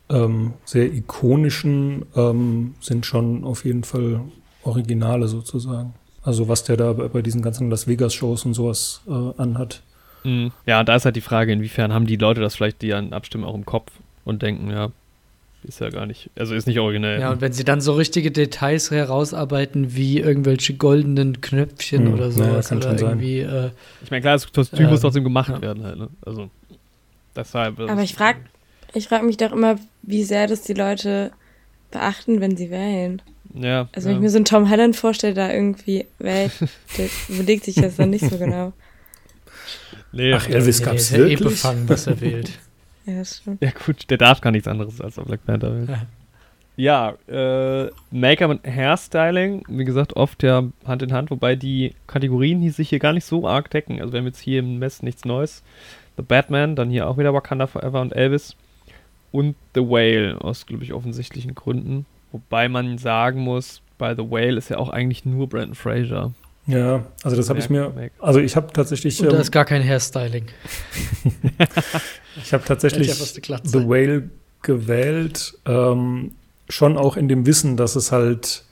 ähm, 0.09 0.53
sehr 0.65 0.91
ikonischen 0.93 2.05
ähm, 2.15 2.75
sind 2.79 3.05
schon 3.05 3.43
auf 3.43 3.65
jeden 3.65 3.83
Fall 3.83 4.21
Originale 4.63 5.27
sozusagen. 5.27 5.93
Also 6.23 6.47
was 6.47 6.63
der 6.63 6.77
da 6.77 6.93
bei 6.93 7.21
diesen 7.21 7.41
ganzen 7.41 7.69
Las 7.69 7.87
Vegas-Shows 7.87 8.45
und 8.45 8.53
sowas 8.53 9.01
äh, 9.07 9.41
anhat. 9.41 9.81
Mhm. 10.23 10.51
Ja, 10.65 10.83
da 10.83 10.95
ist 10.95 11.05
halt 11.05 11.15
die 11.15 11.21
Frage, 11.21 11.51
inwiefern 11.51 11.93
haben 11.93 12.05
die 12.05 12.17
Leute 12.17 12.41
das 12.41 12.55
vielleicht, 12.55 12.81
die 12.81 12.93
an 12.93 13.13
abstimmen, 13.13 13.43
auch 13.43 13.55
im 13.55 13.65
Kopf 13.65 13.91
und 14.23 14.41
denken, 14.41 14.69
ja, 14.69 14.91
ist 15.63 15.79
ja 15.79 15.89
gar 15.89 16.05
nicht, 16.05 16.29
also 16.37 16.55
ist 16.55 16.67
nicht 16.67 16.79
originell. 16.79 17.19
Ja, 17.19 17.31
und 17.31 17.41
wenn 17.41 17.53
sie 17.53 17.63
dann 17.63 17.81
so 17.81 17.93
richtige 17.93 18.31
Details 18.31 18.89
herausarbeiten, 18.89 19.95
wie 19.95 20.19
irgendwelche 20.19 20.73
goldenen 20.73 21.41
Knöpfchen 21.41 22.07
hm, 22.07 22.13
oder 22.13 22.31
sowas, 22.31 22.69
ja, 22.71 22.77
oder 22.77 22.99
irgendwie. 22.99 23.39
Äh, 23.41 23.69
ich 24.03 24.09
meine, 24.09 24.21
klar, 24.21 24.33
das 24.33 24.51
Kostüm 24.51 24.87
äh, 24.87 24.89
muss 24.89 25.01
trotzdem 25.01 25.23
gemacht 25.23 25.49
ja. 25.49 25.61
werden 25.61 25.83
halt, 25.83 25.97
ne? 25.97 26.09
Also, 26.25 26.49
deshalb. 27.35 27.79
Aber 27.79 28.01
ich 28.01 28.15
frage 28.15 28.39
ich 28.93 29.07
frag 29.07 29.23
mich 29.23 29.37
doch 29.37 29.51
immer, 29.51 29.77
wie 30.01 30.23
sehr 30.23 30.47
das 30.47 30.63
die 30.63 30.73
Leute 30.73 31.31
beachten, 31.91 32.41
wenn 32.41 32.57
sie 32.57 32.71
wählen. 32.71 33.21
Ja. 33.53 33.87
Also, 33.93 34.09
wenn 34.09 34.15
ich 34.15 34.21
mir 34.21 34.29
so 34.29 34.37
einen 34.37 34.45
Tom 34.45 34.69
Holland 34.69 34.95
vorstelle, 34.95 35.33
da 35.33 35.51
irgendwie 35.51 36.05
wählt, 36.19 36.51
der 36.97 37.07
überlegt 37.29 37.65
sich 37.65 37.75
das 37.75 37.97
dann 37.97 38.09
nicht 38.09 38.27
so 38.27 38.37
genau. 38.37 38.73
Nee, 40.11 40.33
Ach, 40.33 40.49
Elvis 40.49 40.79
nee, 40.79 40.85
gab's 40.85 41.11
nee, 41.11 41.17
wirklich? 41.19 41.41
Eh 41.41 41.43
befangen, 41.43 41.87
was 41.87 42.07
er 42.07 42.19
wählt. 42.19 42.51
Ja, 43.11 43.19
das 43.19 43.37
stimmt. 43.37 43.61
Ja 43.61 43.71
gut, 43.85 44.09
der 44.09 44.17
darf 44.17 44.41
gar 44.41 44.51
nichts 44.51 44.67
anderes 44.67 45.01
als 45.01 45.17
auf 45.19 45.25
Black 45.25 45.45
Panther. 45.45 46.05
Ja, 46.77 47.15
ja 47.27 47.85
äh, 47.85 47.91
Make-up 48.11 48.51
und 48.51 48.65
Hairstyling, 48.65 49.63
wie 49.67 49.85
gesagt, 49.85 50.15
oft 50.15 50.43
ja 50.43 50.63
Hand 50.85 51.03
in 51.03 51.13
Hand, 51.13 51.31
wobei 51.31 51.55
die 51.55 51.93
Kategorien 52.07 52.61
die 52.61 52.69
sich 52.69 52.89
hier 52.89 52.99
gar 52.99 53.13
nicht 53.13 53.25
so 53.25 53.47
arg 53.47 53.69
decken. 53.69 54.01
Also 54.01 54.13
wir 54.13 54.19
haben 54.19 54.27
jetzt 54.27 54.39
hier 54.39 54.59
im 54.59 54.79
Mess 54.79 55.03
nichts 55.03 55.25
Neues. 55.25 55.63
The 56.17 56.23
Batman, 56.23 56.75
dann 56.75 56.89
hier 56.89 57.07
auch 57.07 57.17
wieder 57.17 57.33
Wakanda 57.33 57.67
Forever 57.67 58.01
und 58.01 58.13
Elvis. 58.13 58.55
Und 59.31 59.55
The 59.75 59.81
Whale, 59.81 60.39
aus, 60.41 60.65
glaube 60.65 60.83
ich, 60.83 60.93
offensichtlichen 60.93 61.55
Gründen. 61.55 62.05
Wobei 62.31 62.67
man 62.67 62.97
sagen 62.97 63.41
muss, 63.41 63.81
bei 63.97 64.15
The 64.15 64.29
Whale 64.29 64.57
ist 64.57 64.69
ja 64.69 64.77
auch 64.77 64.89
eigentlich 64.89 65.25
nur 65.25 65.47
Brandon 65.47 65.75
Fraser. 65.75 66.33
Ja, 66.67 67.05
also 67.23 67.35
das 67.35 67.49
habe 67.49 67.59
ich 67.59 67.69
mir, 67.69 68.11
also 68.19 68.39
ich 68.39 68.55
habe 68.55 68.71
tatsächlich. 68.71 69.19
Und 69.19 69.29
da 69.31 69.35
ähm, 69.35 69.41
ist 69.41 69.51
gar 69.51 69.65
kein 69.65 69.83
Hairstyling. 69.83 70.45
ich 72.43 72.53
habe 72.53 72.63
tatsächlich 72.63 73.13
The 73.13 73.87
Whale 73.87 74.29
gewählt, 74.61 75.57
ähm, 75.65 76.31
schon 76.69 76.97
auch 76.97 77.17
in 77.17 77.27
dem 77.27 77.45
Wissen, 77.45 77.77
dass 77.77 77.95
es 77.95 78.11
halt, 78.11 78.63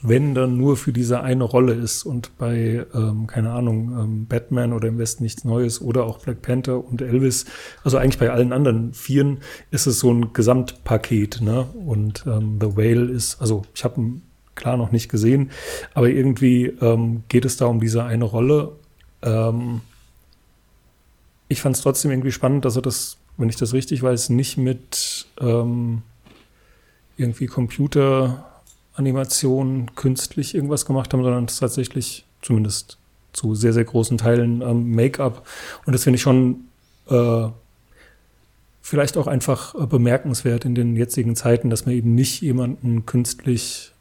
wenn 0.00 0.34
dann 0.34 0.56
nur 0.56 0.76
für 0.76 0.92
diese 0.92 1.20
eine 1.20 1.44
Rolle 1.44 1.74
ist 1.74 2.04
und 2.04 2.36
bei, 2.38 2.86
ähm, 2.94 3.26
keine 3.26 3.50
Ahnung, 3.50 3.96
ähm, 3.98 4.26
Batman 4.26 4.72
oder 4.72 4.88
im 4.88 4.98
Westen 4.98 5.22
nichts 5.22 5.44
Neues 5.44 5.80
oder 5.80 6.04
auch 6.04 6.18
Black 6.18 6.42
Panther 6.42 6.84
und 6.84 7.02
Elvis, 7.02 7.44
also 7.84 7.98
eigentlich 7.98 8.18
bei 8.18 8.30
allen 8.30 8.52
anderen 8.52 8.94
Vieren 8.94 9.38
ist 9.70 9.86
es 9.86 10.00
so 10.00 10.10
ein 10.10 10.32
Gesamtpaket, 10.32 11.40
ne? 11.42 11.66
Und 11.86 12.24
ähm, 12.26 12.58
The 12.60 12.76
Whale 12.76 13.10
ist, 13.10 13.40
also 13.40 13.62
ich 13.74 13.84
habe 13.84 14.00
ein 14.00 14.22
klar 14.54 14.76
noch 14.76 14.92
nicht 14.92 15.08
gesehen, 15.08 15.50
aber 15.94 16.08
irgendwie 16.08 16.66
ähm, 16.66 17.24
geht 17.28 17.44
es 17.44 17.56
da 17.56 17.66
um 17.66 17.80
diese 17.80 18.04
eine 18.04 18.24
Rolle. 18.24 18.72
Ähm, 19.22 19.80
ich 21.48 21.60
fand 21.60 21.76
es 21.76 21.82
trotzdem 21.82 22.10
irgendwie 22.10 22.32
spannend, 22.32 22.64
dass 22.64 22.76
er 22.76 22.82
das, 22.82 23.18
wenn 23.36 23.48
ich 23.48 23.56
das 23.56 23.72
richtig 23.72 24.02
weiß, 24.02 24.30
nicht 24.30 24.56
mit 24.56 25.26
ähm, 25.40 26.02
irgendwie 27.16 27.46
Computeranimation 27.46 29.94
künstlich 29.94 30.54
irgendwas 30.54 30.86
gemacht 30.86 31.12
haben, 31.12 31.22
sondern 31.22 31.44
es 31.44 31.58
tatsächlich 31.58 32.24
zumindest 32.42 32.98
zu 33.32 33.54
sehr, 33.54 33.72
sehr 33.72 33.84
großen 33.84 34.18
Teilen 34.18 34.62
ähm, 34.62 34.90
Make-up. 34.92 35.46
Und 35.84 35.92
das 35.92 36.04
finde 36.04 36.16
ich 36.16 36.22
schon 36.22 36.64
äh, 37.08 37.48
vielleicht 38.80 39.16
auch 39.16 39.26
einfach 39.26 39.74
äh, 39.74 39.86
bemerkenswert 39.86 40.64
in 40.64 40.74
den 40.74 40.96
jetzigen 40.96 41.36
Zeiten, 41.36 41.70
dass 41.70 41.86
man 41.86 41.94
eben 41.94 42.14
nicht 42.14 42.42
jemanden 42.42 43.06
künstlich 43.06 43.93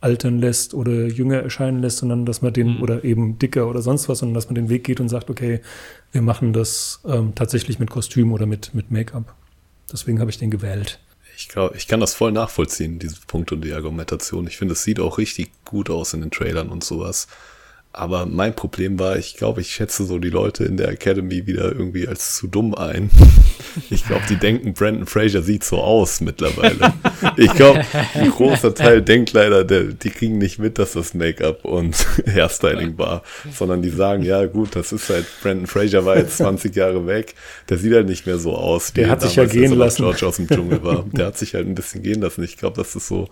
altern 0.00 0.38
lässt 0.38 0.74
oder 0.74 1.06
jünger 1.06 1.42
erscheinen 1.42 1.80
lässt, 1.82 1.98
sondern 1.98 2.24
dass 2.24 2.42
man 2.42 2.52
den, 2.52 2.76
mhm. 2.76 2.82
oder 2.82 3.04
eben 3.04 3.38
dicker 3.38 3.68
oder 3.68 3.82
sonst 3.82 4.08
was, 4.08 4.18
sondern 4.18 4.34
dass 4.34 4.46
man 4.46 4.54
den 4.54 4.68
Weg 4.68 4.84
geht 4.84 5.00
und 5.00 5.08
sagt, 5.08 5.28
okay, 5.30 5.60
wir 6.12 6.22
machen 6.22 6.52
das 6.52 7.00
ähm, 7.04 7.34
tatsächlich 7.34 7.78
mit 7.78 7.90
Kostüm 7.90 8.32
oder 8.32 8.46
mit, 8.46 8.74
mit 8.74 8.90
Make-up. 8.90 9.34
Deswegen 9.92 10.20
habe 10.20 10.30
ich 10.30 10.38
den 10.38 10.50
gewählt. 10.50 11.00
Ich 11.36 11.48
glaube, 11.48 11.76
ich 11.76 11.86
kann 11.86 12.00
das 12.00 12.14
voll 12.14 12.32
nachvollziehen, 12.32 12.98
diese 12.98 13.16
Punkte 13.26 13.54
und 13.54 13.64
die 13.64 13.72
Argumentation. 13.72 14.46
Ich 14.46 14.56
finde, 14.56 14.72
es 14.72 14.82
sieht 14.82 15.00
auch 15.00 15.18
richtig 15.18 15.50
gut 15.64 15.88
aus 15.88 16.12
in 16.12 16.20
den 16.20 16.30
Trailern 16.30 16.68
und 16.68 16.82
sowas. 16.84 17.28
Aber 17.98 18.26
mein 18.26 18.54
Problem 18.54 19.00
war, 19.00 19.16
ich 19.16 19.36
glaube, 19.36 19.60
ich 19.60 19.70
schätze 19.70 20.04
so 20.04 20.20
die 20.20 20.30
Leute 20.30 20.64
in 20.64 20.76
der 20.76 20.88
Academy 20.88 21.48
wieder 21.48 21.72
irgendwie 21.72 22.06
als 22.06 22.36
zu 22.36 22.46
dumm 22.46 22.74
ein. 22.74 23.10
Ich 23.90 24.04
glaube, 24.04 24.22
die 24.28 24.36
denken, 24.36 24.72
Brandon 24.72 25.06
Fraser 25.06 25.42
sieht 25.42 25.62
so 25.62 25.78
aus 25.78 26.20
mittlerweile. 26.20 26.94
Ich 27.36 27.52
glaube, 27.54 27.84
ein 28.14 28.30
großer 28.30 28.74
Teil 28.74 29.02
denkt 29.02 29.32
leider, 29.34 29.62
der, 29.62 29.84
die 29.84 30.10
kriegen 30.10 30.38
nicht 30.38 30.58
mit, 30.58 30.78
dass 30.78 30.92
das 30.92 31.14
Make-up 31.14 31.64
und 31.64 31.94
Hairstyling 32.26 32.98
war, 32.98 33.22
sondern 33.52 33.82
die 33.82 33.90
sagen, 33.90 34.24
ja 34.24 34.46
gut, 34.46 34.74
das 34.74 34.90
ist 34.90 35.10
halt, 35.10 35.26
Brandon 35.42 35.66
Fraser 35.66 36.04
war 36.04 36.16
jetzt 36.16 36.38
20 36.38 36.74
Jahre 36.74 37.06
weg, 37.06 37.34
der 37.68 37.78
sieht 37.78 37.92
halt 37.92 38.08
nicht 38.08 38.26
mehr 38.26 38.38
so 38.38 38.56
aus. 38.56 38.92
Der 38.94 39.10
hat 39.10 39.22
sich 39.22 39.36
ja 39.36 39.44
gehen 39.44 39.74
lassen. 39.74 40.02
George 40.02 40.26
aus 40.26 40.36
dem 40.36 40.48
Dschungel 40.48 40.82
war. 40.82 41.04
Der 41.12 41.26
hat 41.26 41.38
sich 41.38 41.54
halt 41.54 41.66
ein 41.66 41.74
bisschen 41.74 42.02
gehen 42.02 42.20
lassen. 42.20 42.42
Ich 42.42 42.56
glaube, 42.56 42.76
das 42.76 42.96
ist 42.96 43.06
so 43.06 43.28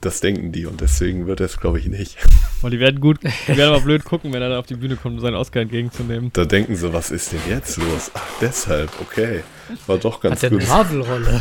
das 0.00 0.20
denken 0.20 0.52
die 0.52 0.66
und 0.66 0.80
deswegen 0.80 1.26
wird 1.26 1.40
es, 1.40 1.58
glaube 1.58 1.78
ich, 1.78 1.86
nicht. 1.86 2.16
Und 2.62 2.70
die 2.70 2.80
werden 2.80 3.00
gut, 3.00 3.18
die 3.22 3.56
werden 3.56 3.74
aber 3.74 3.82
blöd 3.82 4.04
gucken, 4.04 4.32
wenn 4.32 4.42
er 4.42 4.50
dann 4.50 4.58
auf 4.58 4.66
die 4.66 4.76
Bühne 4.76 4.96
kommt, 4.96 5.16
um 5.16 5.20
seinen 5.20 5.34
Oscar 5.34 5.60
entgegenzunehmen. 5.60 6.30
Da 6.32 6.44
denken 6.44 6.76
sie, 6.76 6.92
was 6.92 7.10
ist 7.10 7.32
denn 7.32 7.40
jetzt 7.48 7.76
los? 7.76 8.10
Ach, 8.14 8.26
deshalb, 8.40 8.90
okay. 9.00 9.42
War 9.86 9.98
doch 9.98 10.20
ganz 10.20 10.42
Hat 10.42 10.50
gut. 10.50 10.62
Hat 10.62 10.86
eine 10.86 10.98
Marvel-Rolle. 10.98 11.40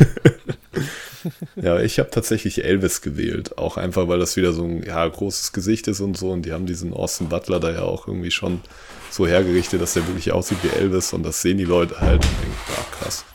ja, 1.61 1.79
ich 1.79 1.99
habe 1.99 2.09
tatsächlich 2.09 2.63
Elvis 2.63 3.01
gewählt. 3.01 3.57
Auch 3.57 3.77
einfach, 3.77 4.07
weil 4.07 4.19
das 4.19 4.35
wieder 4.35 4.53
so 4.53 4.63
ein 4.63 4.83
ja, 4.83 5.07
großes 5.07 5.53
Gesicht 5.53 5.87
ist 5.87 5.99
und 5.99 6.17
so. 6.17 6.31
Und 6.31 6.43
die 6.43 6.53
haben 6.53 6.65
diesen 6.65 6.93
Austin 6.93 7.29
Butler 7.29 7.59
da 7.59 7.71
ja 7.71 7.81
auch 7.81 8.07
irgendwie 8.07 8.31
schon 8.31 8.61
so 9.09 9.27
hergerichtet, 9.27 9.81
dass 9.81 9.93
der 9.93 10.07
wirklich 10.07 10.31
aussieht 10.31 10.59
wie 10.63 10.69
Elvis. 10.69 11.13
Und 11.13 11.23
das 11.23 11.41
sehen 11.41 11.57
die 11.57 11.65
Leute 11.65 11.99
halt 11.99 12.25
und 12.25 12.41
denken, 12.41 12.57
ah, 12.77 12.85
krass. 12.99 13.25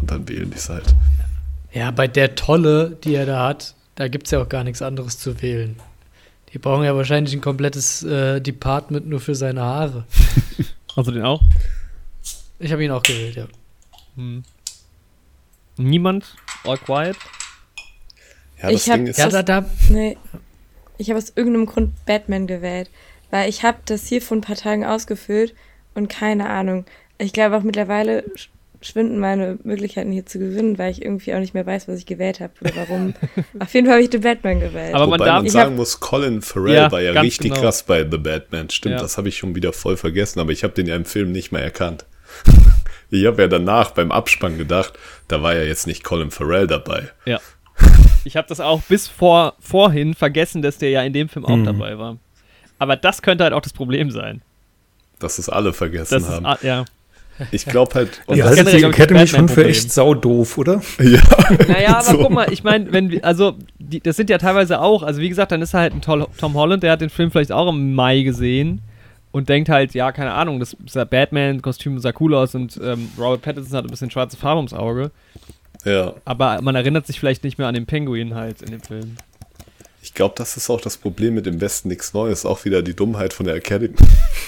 Und 0.00 0.10
dann 0.10 0.28
wählen 0.28 0.50
die 0.50 0.56
es 0.56 0.68
halt. 0.68 0.94
Ja, 1.72 1.90
bei 1.90 2.08
der 2.08 2.34
Tolle, 2.34 2.96
die 3.04 3.14
er 3.14 3.26
da 3.26 3.46
hat, 3.46 3.74
da 4.02 4.08
gibt 4.08 4.26
es 4.26 4.32
ja 4.32 4.42
auch 4.42 4.48
gar 4.48 4.64
nichts 4.64 4.82
anderes 4.82 5.16
zu 5.16 5.40
wählen. 5.42 5.76
Die 6.52 6.58
brauchen 6.58 6.82
ja 6.82 6.96
wahrscheinlich 6.96 7.32
ein 7.34 7.40
komplettes 7.40 8.02
äh, 8.02 8.40
Department 8.40 9.06
nur 9.06 9.20
für 9.20 9.36
seine 9.36 9.62
Haare. 9.62 10.06
Hast 10.96 11.06
du 11.06 11.12
den 11.12 11.22
auch? 11.22 11.40
Ich 12.58 12.72
habe 12.72 12.82
ihn 12.82 12.90
auch 12.90 13.04
gewählt, 13.04 13.36
ja. 13.36 13.46
Hm. 14.16 14.42
Niemand? 15.76 16.34
All 16.64 16.78
quiet? 16.78 17.16
Ja, 18.60 18.72
das 18.72 18.88
ich 18.88 18.92
Ding 18.92 19.06
ist. 19.06 19.18
Ja, 19.18 19.28
da, 19.28 19.44
da, 19.44 19.70
nee. 19.88 20.18
Ich 20.98 21.08
habe 21.08 21.18
aus 21.18 21.32
irgendeinem 21.36 21.66
Grund 21.66 22.04
Batman 22.04 22.48
gewählt. 22.48 22.90
Weil 23.30 23.48
ich 23.48 23.62
habe 23.62 23.78
das 23.84 24.08
hier 24.08 24.20
vor 24.20 24.36
ein 24.36 24.40
paar 24.40 24.56
Tagen 24.56 24.84
ausgefüllt 24.84 25.54
und 25.94 26.08
keine 26.08 26.50
Ahnung. 26.50 26.86
Ich 27.18 27.32
glaube 27.32 27.56
auch 27.56 27.62
mittlerweile 27.62 28.24
schwinden 28.82 29.18
meine 29.18 29.58
Möglichkeiten 29.64 30.12
hier 30.12 30.26
zu 30.26 30.38
gewinnen, 30.38 30.78
weil 30.78 30.90
ich 30.90 31.02
irgendwie 31.02 31.34
auch 31.34 31.38
nicht 31.38 31.54
mehr 31.54 31.66
weiß, 31.66 31.88
was 31.88 31.98
ich 31.98 32.06
gewählt 32.06 32.40
habe 32.40 32.52
oder 32.60 32.72
warum. 32.76 33.14
Auf 33.58 33.72
jeden 33.74 33.86
Fall 33.86 33.96
habe 33.96 34.04
ich 34.04 34.10
The 34.10 34.18
Batman 34.18 34.60
gewählt. 34.60 34.94
Aber 34.94 35.06
man, 35.06 35.20
Wobei 35.20 35.26
darf, 35.26 35.42
man 35.42 35.50
sagen 35.50 35.76
muss, 35.76 36.00
Colin 36.00 36.42
Farrell 36.42 36.74
ja, 36.74 36.92
war 36.92 37.00
ja 37.00 37.20
richtig 37.20 37.50
genau. 37.50 37.62
krass 37.62 37.82
bei 37.82 38.06
The 38.08 38.18
Batman. 38.18 38.70
Stimmt, 38.70 38.96
ja. 38.96 39.00
das 39.00 39.18
habe 39.18 39.28
ich 39.28 39.36
schon 39.36 39.54
wieder 39.54 39.72
voll 39.72 39.96
vergessen, 39.96 40.40
aber 40.40 40.52
ich 40.52 40.64
habe 40.64 40.74
den 40.74 40.86
ja 40.86 40.96
im 40.96 41.04
Film 41.04 41.32
nicht 41.32 41.52
mehr 41.52 41.62
erkannt. 41.62 42.04
ich 43.10 43.26
habe 43.26 43.42
ja 43.42 43.48
danach 43.48 43.90
beim 43.90 44.12
Abspann 44.12 44.58
gedacht, 44.58 44.98
da 45.28 45.42
war 45.42 45.54
ja 45.54 45.62
jetzt 45.62 45.86
nicht 45.86 46.04
Colin 46.04 46.30
Farrell 46.30 46.66
dabei. 46.66 47.10
Ja. 47.24 47.40
Ich 48.24 48.36
habe 48.36 48.46
das 48.46 48.60
auch 48.60 48.80
bis 48.82 49.08
vor, 49.08 49.56
vorhin 49.58 50.14
vergessen, 50.14 50.62
dass 50.62 50.78
der 50.78 50.90
ja 50.90 51.02
in 51.02 51.12
dem 51.12 51.28
Film 51.28 51.44
auch 51.44 51.56
mhm. 51.56 51.64
dabei 51.64 51.98
war. 51.98 52.18
Aber 52.78 52.94
das 52.94 53.20
könnte 53.20 53.42
halt 53.42 53.52
auch 53.52 53.60
das 53.60 53.72
Problem 53.72 54.12
sein. 54.12 54.42
Dass 55.18 55.38
es 55.38 55.48
alle 55.48 55.72
vergessen 55.72 56.14
das 56.14 56.28
haben. 56.28 56.46
Ist, 56.46 56.62
ja. 56.62 56.84
Ich 57.50 57.64
glaube 57.66 57.94
halt. 57.94 58.22
Und 58.26 58.36
Ihr 58.36 58.44
haltet 58.44 58.72
die 58.72 58.84
Academy 58.84 59.26
schon 59.26 59.48
für 59.48 59.64
echt 59.64 59.92
saudoof, 59.92 60.58
oder? 60.58 60.82
Ja. 61.02 61.20
Naja, 61.66 61.88
aber 61.96 62.02
so. 62.02 62.18
guck 62.18 62.30
mal, 62.30 62.52
ich 62.52 62.62
meine, 62.62 62.92
wenn 62.92 63.10
wir, 63.10 63.24
also, 63.24 63.54
die, 63.78 64.00
das 64.00 64.16
sind 64.16 64.30
ja 64.30 64.38
teilweise 64.38 64.80
auch, 64.80 65.02
also 65.02 65.20
wie 65.20 65.28
gesagt, 65.28 65.52
dann 65.52 65.62
ist 65.62 65.74
halt 65.74 65.94
ein 65.94 66.00
Tom 66.00 66.54
Holland, 66.54 66.82
der 66.82 66.92
hat 66.92 67.00
den 67.00 67.10
Film 67.10 67.30
vielleicht 67.30 67.52
auch 67.52 67.68
im 67.68 67.94
Mai 67.94 68.22
gesehen 68.22 68.80
und 69.32 69.48
denkt 69.48 69.68
halt, 69.68 69.94
ja, 69.94 70.12
keine 70.12 70.32
Ahnung, 70.32 70.60
das, 70.60 70.76
das 70.92 71.08
Batman-Kostüm 71.08 71.98
sah 71.98 72.12
cool 72.20 72.34
aus 72.34 72.54
und 72.54 72.78
ähm, 72.82 73.08
Robert 73.18 73.42
Pattinson 73.42 73.78
hat 73.78 73.84
ein 73.84 73.90
bisschen 73.90 74.10
schwarze 74.10 74.36
Farbe 74.36 74.58
ums 74.58 74.74
Auge. 74.74 75.10
Ja. 75.84 76.14
Aber 76.24 76.60
man 76.62 76.74
erinnert 76.74 77.06
sich 77.06 77.18
vielleicht 77.18 77.42
nicht 77.42 77.58
mehr 77.58 77.66
an 77.66 77.74
den 77.74 77.86
Penguin 77.86 78.34
halt 78.34 78.62
in 78.62 78.70
dem 78.70 78.80
Film. 78.80 79.16
Ich 80.04 80.14
glaube, 80.14 80.34
das 80.36 80.56
ist 80.56 80.68
auch 80.68 80.80
das 80.80 80.96
Problem 80.96 81.34
mit 81.34 81.46
dem 81.46 81.60
Westen 81.60 81.86
nichts 81.86 82.12
Neues, 82.12 82.44
auch 82.44 82.64
wieder 82.64 82.82
die 82.82 82.96
Dummheit 82.96 83.32
von 83.32 83.46
der 83.46 83.54
Academy. 83.54 83.94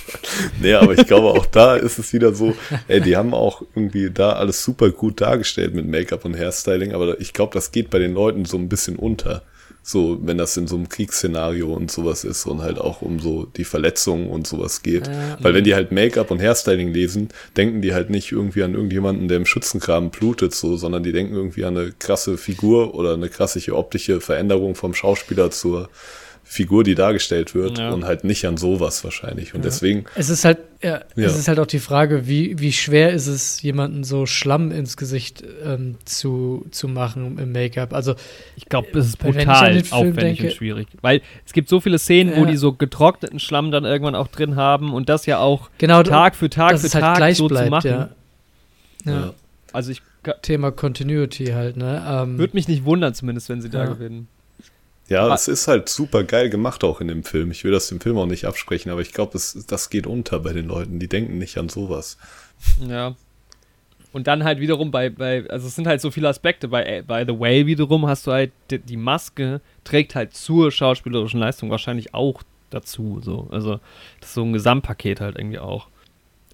nee, 0.61 0.74
aber 0.74 0.98
ich 0.98 1.07
glaube, 1.07 1.28
auch 1.28 1.46
da 1.46 1.76
ist 1.76 1.96
es 1.96 2.12
wieder 2.12 2.34
so, 2.34 2.57
ey, 2.88 3.00
die 3.00 3.16
haben 3.16 3.32
auch 3.32 3.62
irgendwie 3.76 4.11
da 4.11 4.32
alles 4.32 4.64
super 4.64 4.90
gut 4.90 5.20
dargestellt 5.20 5.72
mit 5.72 5.86
Make-up 5.86 6.24
und 6.24 6.36
Hairstyling, 6.36 6.92
aber 6.92 7.20
ich 7.20 7.32
glaube, 7.32 7.55
das 7.55 7.70
geht 7.70 7.88
bei 7.90 8.00
den 8.00 8.14
Leuten 8.14 8.44
so 8.46 8.57
ein 8.57 8.68
bisschen 8.68 8.96
unter. 8.96 9.42
So, 9.87 10.18
wenn 10.22 10.39
das 10.39 10.57
in 10.57 10.66
so 10.66 10.76
einem 10.76 10.89
Kriegsszenario 10.89 11.70
und 11.70 11.91
sowas 11.91 12.24
ist 12.24 12.47
und 12.47 12.62
halt 12.62 12.78
auch 12.78 13.03
um 13.03 13.20
so 13.20 13.45
die 13.45 13.64
Verletzungen 13.64 14.30
und 14.30 14.47
sowas 14.47 14.82
geht. 14.82 15.09
Ja. 15.09 15.37
Weil 15.43 15.53
wenn 15.53 15.64
die 15.64 15.74
halt 15.74 15.93
Make-up 15.93 16.30
und 16.30 16.41
Hairstyling 16.41 16.91
lesen, 16.91 17.28
denken 17.55 17.82
die 17.82 17.93
halt 17.93 18.09
nicht 18.09 18.32
irgendwie 18.32 18.62
an 18.62 18.72
irgendjemanden, 18.72 19.28
der 19.28 19.37
im 19.37 19.45
Schützengraben 19.45 20.09
blutet, 20.09 20.55
so, 20.55 20.78
sondern 20.78 21.03
die 21.03 21.12
denken 21.12 21.35
irgendwie 21.35 21.66
an 21.66 21.76
eine 21.76 21.93
krasse 21.93 22.39
Figur 22.39 22.95
oder 22.95 23.12
eine 23.12 23.28
krassige 23.28 23.76
optische 23.76 24.22
Veränderung 24.22 24.74
vom 24.74 24.95
Schauspieler 24.95 25.51
zur 25.51 25.91
Figur, 26.47 26.84
die 26.84 26.95
dargestellt 26.95 27.55
wird 27.55 27.78
ja. 27.78 27.90
und 27.90 28.05
halt 28.05 28.22
nicht 28.22 28.47
an 28.47 28.57
sowas 28.57 29.03
wahrscheinlich. 29.03 29.55
Und 29.55 29.61
ja. 29.61 29.64
deswegen. 29.64 30.05
Es 30.14 30.28
ist 30.28 30.45
halt, 30.45 30.59
ja, 30.82 31.01
ja, 31.16 31.26
es 31.26 31.36
ist 31.36 31.49
halt 31.49 31.59
auch 31.59 31.66
die 31.66 31.78
Frage, 31.78 32.28
wie, 32.28 32.59
wie 32.61 32.70
schwer 32.70 33.12
ist 33.12 33.26
es, 33.26 33.62
jemanden 33.62 34.05
so 34.05 34.26
Schlamm 34.26 34.70
ins 34.70 34.97
Gesicht 34.97 35.42
ähm, 35.64 35.97
zu, 36.05 36.66
zu 36.70 36.86
machen 36.86 37.38
im 37.38 37.53
Make-up. 37.53 37.95
Also 37.95 38.14
ich 38.57 38.66
glaube, 38.66 38.88
das 38.92 39.07
ist 39.07 39.18
brutal 39.18 39.82
aufwendig 39.90 40.14
denke, 40.14 40.45
und 40.45 40.53
schwierig. 40.53 40.88
Weil 41.01 41.22
es 41.47 41.55
gibt 41.55 41.70
so 41.70 41.80
viele 41.80 41.99
Szenen, 41.99 42.36
wo 42.36 42.45
die 42.45 42.57
so 42.57 42.74
getrockneten 42.74 43.40
Schlamm 43.40 43.70
dann 43.70 43.84
irgendwann 43.84 44.14
auch 44.14 44.28
drin 44.28 44.57
haben 44.57 44.92
und 44.92 45.09
das 45.09 45.26
ja 45.26 45.38
auch 45.38 45.70
genau, 45.78 46.03
Tag 46.03 46.36
für 46.36 46.51
Tag 46.51 46.78
für 46.78 46.88
halt 47.03 47.18
Tag 47.18 47.34
so 47.34 47.49
bleibt, 47.49 47.64
zu 47.64 47.70
machen. 47.70 48.11
Ja. 49.07 49.34
Also 49.72 49.90
ich 49.90 50.03
Thema 50.42 50.70
Continuity 50.70 51.47
halt, 51.47 51.76
ne? 51.76 52.03
Ähm, 52.09 52.38
Würde 52.38 52.55
mich 52.55 52.68
nicht 52.68 52.84
wundern, 52.84 53.14
zumindest, 53.14 53.49
wenn 53.49 53.61
sie 53.61 53.70
da 53.70 53.84
gewinnen. 53.86 54.28
Ja, 55.09 55.24
aber 55.24 55.34
es 55.34 55.48
ist 55.48 55.68
halt 55.68 55.88
super 55.88 56.24
geil 56.24 56.48
gemacht 56.48 56.82
auch 56.82 57.00
in 57.00 57.09
dem 57.09 57.24
Film. 57.24 57.50
Ich 57.50 57.62
will 57.64 57.72
das 57.72 57.88
dem 57.88 58.00
Film 58.00 58.16
auch 58.16 58.26
nicht 58.26 58.46
absprechen, 58.46 58.90
aber 58.90 59.02
ich 59.02 59.12
glaube, 59.12 59.32
das, 59.34 59.66
das 59.66 59.90
geht 59.90 60.07
unter 60.07 60.40
bei 60.40 60.52
den 60.52 60.66
Leuten. 60.66 60.98
Die 60.98 61.09
denken 61.09 61.38
nicht 61.38 61.59
an 61.59 61.68
sowas. 61.68 62.16
Ja. 62.88 63.14
Und 64.12 64.28
dann 64.28 64.44
halt 64.44 64.61
wiederum 64.61 64.90
bei, 64.90 65.11
bei 65.11 65.44
also 65.50 65.66
es 65.66 65.74
sind 65.74 65.86
halt 65.86 66.00
so 66.00 66.11
viele 66.11 66.28
Aspekte. 66.28 66.68
Bei, 66.68 67.02
bei 67.02 67.26
The 67.26 67.38
Whale 67.38 67.66
wiederum 67.66 68.07
hast 68.07 68.26
du 68.26 68.32
halt, 68.32 68.52
die, 68.70 68.78
die 68.78 68.96
Maske 68.96 69.61
trägt 69.82 70.14
halt 70.14 70.34
zur 70.34 70.70
schauspielerischen 70.70 71.40
Leistung 71.40 71.70
wahrscheinlich 71.70 72.14
auch 72.14 72.42
dazu. 72.70 73.20
So. 73.22 73.48
Also 73.50 73.80
das 74.20 74.30
ist 74.30 74.34
so 74.34 74.44
ein 74.44 74.52
Gesamtpaket 74.52 75.20
halt 75.20 75.36
irgendwie 75.36 75.59
auch. 75.59 75.88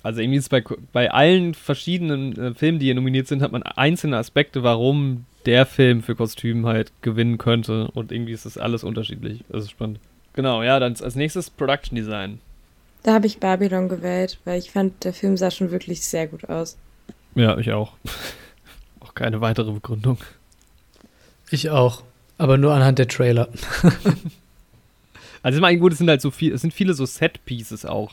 Also 0.02 0.22
irgendwie 0.22 0.38
ist 0.38 0.48
bei, 0.48 0.64
bei 0.92 1.10
allen 1.10 1.54
verschiedenen 1.54 2.36
äh, 2.38 2.54
Filmen, 2.54 2.78
die 2.78 2.86
hier 2.86 2.94
nominiert 2.94 3.28
sind, 3.28 3.42
hat 3.42 3.52
man 3.52 3.62
einzelne 3.62 4.16
Aspekte, 4.16 4.62
warum 4.62 5.26
der 5.46 5.66
Film 5.66 6.02
für 6.02 6.14
Kostüm 6.14 6.66
halt 6.66 6.92
gewinnen 7.02 7.38
könnte. 7.38 7.90
Und 7.92 8.12
irgendwie 8.12 8.32
ist 8.32 8.46
das 8.46 8.58
alles 8.58 8.84
unterschiedlich. 8.84 9.44
Das 9.48 9.64
ist 9.64 9.70
spannend. 9.70 10.00
Genau, 10.32 10.62
ja, 10.62 10.78
dann 10.78 10.94
als 11.00 11.14
nächstes 11.16 11.50
Production 11.50 11.96
Design. 11.96 12.40
Da 13.02 13.14
habe 13.14 13.26
ich 13.26 13.38
Babylon 13.38 13.88
gewählt, 13.88 14.38
weil 14.44 14.58
ich 14.58 14.70
fand, 14.70 15.04
der 15.04 15.12
Film 15.12 15.36
sah 15.36 15.50
schon 15.50 15.70
wirklich 15.70 16.06
sehr 16.06 16.26
gut 16.26 16.48
aus. 16.48 16.76
Ja, 17.34 17.56
ich 17.58 17.72
auch. 17.72 17.94
auch 19.00 19.14
keine 19.14 19.40
weitere 19.40 19.72
Begründung. 19.72 20.18
Ich 21.50 21.70
auch, 21.70 22.02
aber 22.38 22.58
nur 22.58 22.72
anhand 22.74 22.98
der 22.98 23.08
Trailer. 23.08 23.48
also 25.42 25.56
ich 25.56 25.62
meine, 25.62 25.78
gut, 25.78 25.92
es 25.92 25.98
sind 25.98 26.08
halt 26.08 26.20
so 26.20 26.30
viel, 26.30 26.52
es 26.52 26.60
sind 26.60 26.72
viele 26.72 26.94
so 26.94 27.06
Set-Pieces 27.06 27.86
auch. 27.86 28.12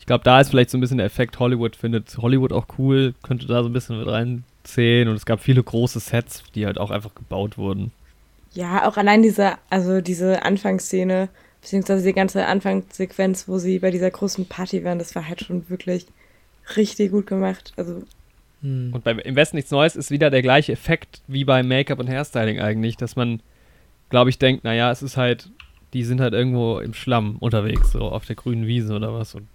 Ich 0.00 0.06
glaube, 0.06 0.24
da 0.24 0.40
ist 0.40 0.48
vielleicht 0.48 0.70
so 0.70 0.78
ein 0.78 0.80
bisschen 0.80 0.98
der 0.98 1.06
Effekt, 1.06 1.38
Hollywood 1.38 1.76
findet 1.76 2.16
Hollywood 2.18 2.52
auch 2.52 2.66
cool, 2.78 3.14
könnte 3.22 3.46
da 3.46 3.62
so 3.62 3.68
ein 3.68 3.72
bisschen 3.72 3.98
mit 3.98 4.08
rein 4.08 4.42
10 4.64 5.08
und 5.08 5.16
es 5.16 5.26
gab 5.26 5.40
viele 5.40 5.62
große 5.62 6.00
Sets, 6.00 6.42
die 6.54 6.66
halt 6.66 6.78
auch 6.78 6.90
einfach 6.90 7.14
gebaut 7.14 7.58
wurden. 7.58 7.92
Ja, 8.54 8.86
auch 8.86 8.96
allein 8.96 9.22
diese, 9.22 9.52
also 9.70 10.00
diese 10.00 10.44
Anfangsszene, 10.44 11.28
beziehungsweise 11.60 12.04
die 12.04 12.12
ganze 12.12 12.46
Anfangssequenz, 12.46 13.48
wo 13.48 13.58
sie 13.58 13.78
bei 13.78 13.90
dieser 13.90 14.10
großen 14.10 14.46
Party 14.46 14.84
waren, 14.84 14.98
das 14.98 15.14
war 15.14 15.26
halt 15.26 15.40
schon 15.40 15.68
wirklich 15.70 16.06
richtig 16.76 17.10
gut 17.10 17.26
gemacht. 17.26 17.72
Also. 17.76 18.02
Hm. 18.62 18.90
Und 18.92 19.04
beim 19.04 19.18
Im 19.18 19.36
Westen 19.36 19.56
nichts 19.56 19.70
Neues 19.70 19.96
ist 19.96 20.10
wieder 20.10 20.30
der 20.30 20.42
gleiche 20.42 20.72
Effekt 20.72 21.22
wie 21.26 21.44
beim 21.44 21.66
Make-up 21.68 21.98
und 21.98 22.08
Hairstyling 22.08 22.60
eigentlich, 22.60 22.96
dass 22.96 23.16
man, 23.16 23.40
glaube 24.10 24.30
ich, 24.30 24.38
denkt, 24.38 24.64
naja, 24.64 24.90
es 24.90 25.02
ist 25.02 25.16
halt, 25.16 25.48
die 25.94 26.04
sind 26.04 26.20
halt 26.20 26.34
irgendwo 26.34 26.78
im 26.78 26.94
Schlamm 26.94 27.36
unterwegs, 27.40 27.92
so 27.92 28.00
auf 28.02 28.26
der 28.26 28.36
grünen 28.36 28.66
Wiese 28.66 28.94
oder 28.94 29.14
was 29.14 29.34
und 29.34 29.46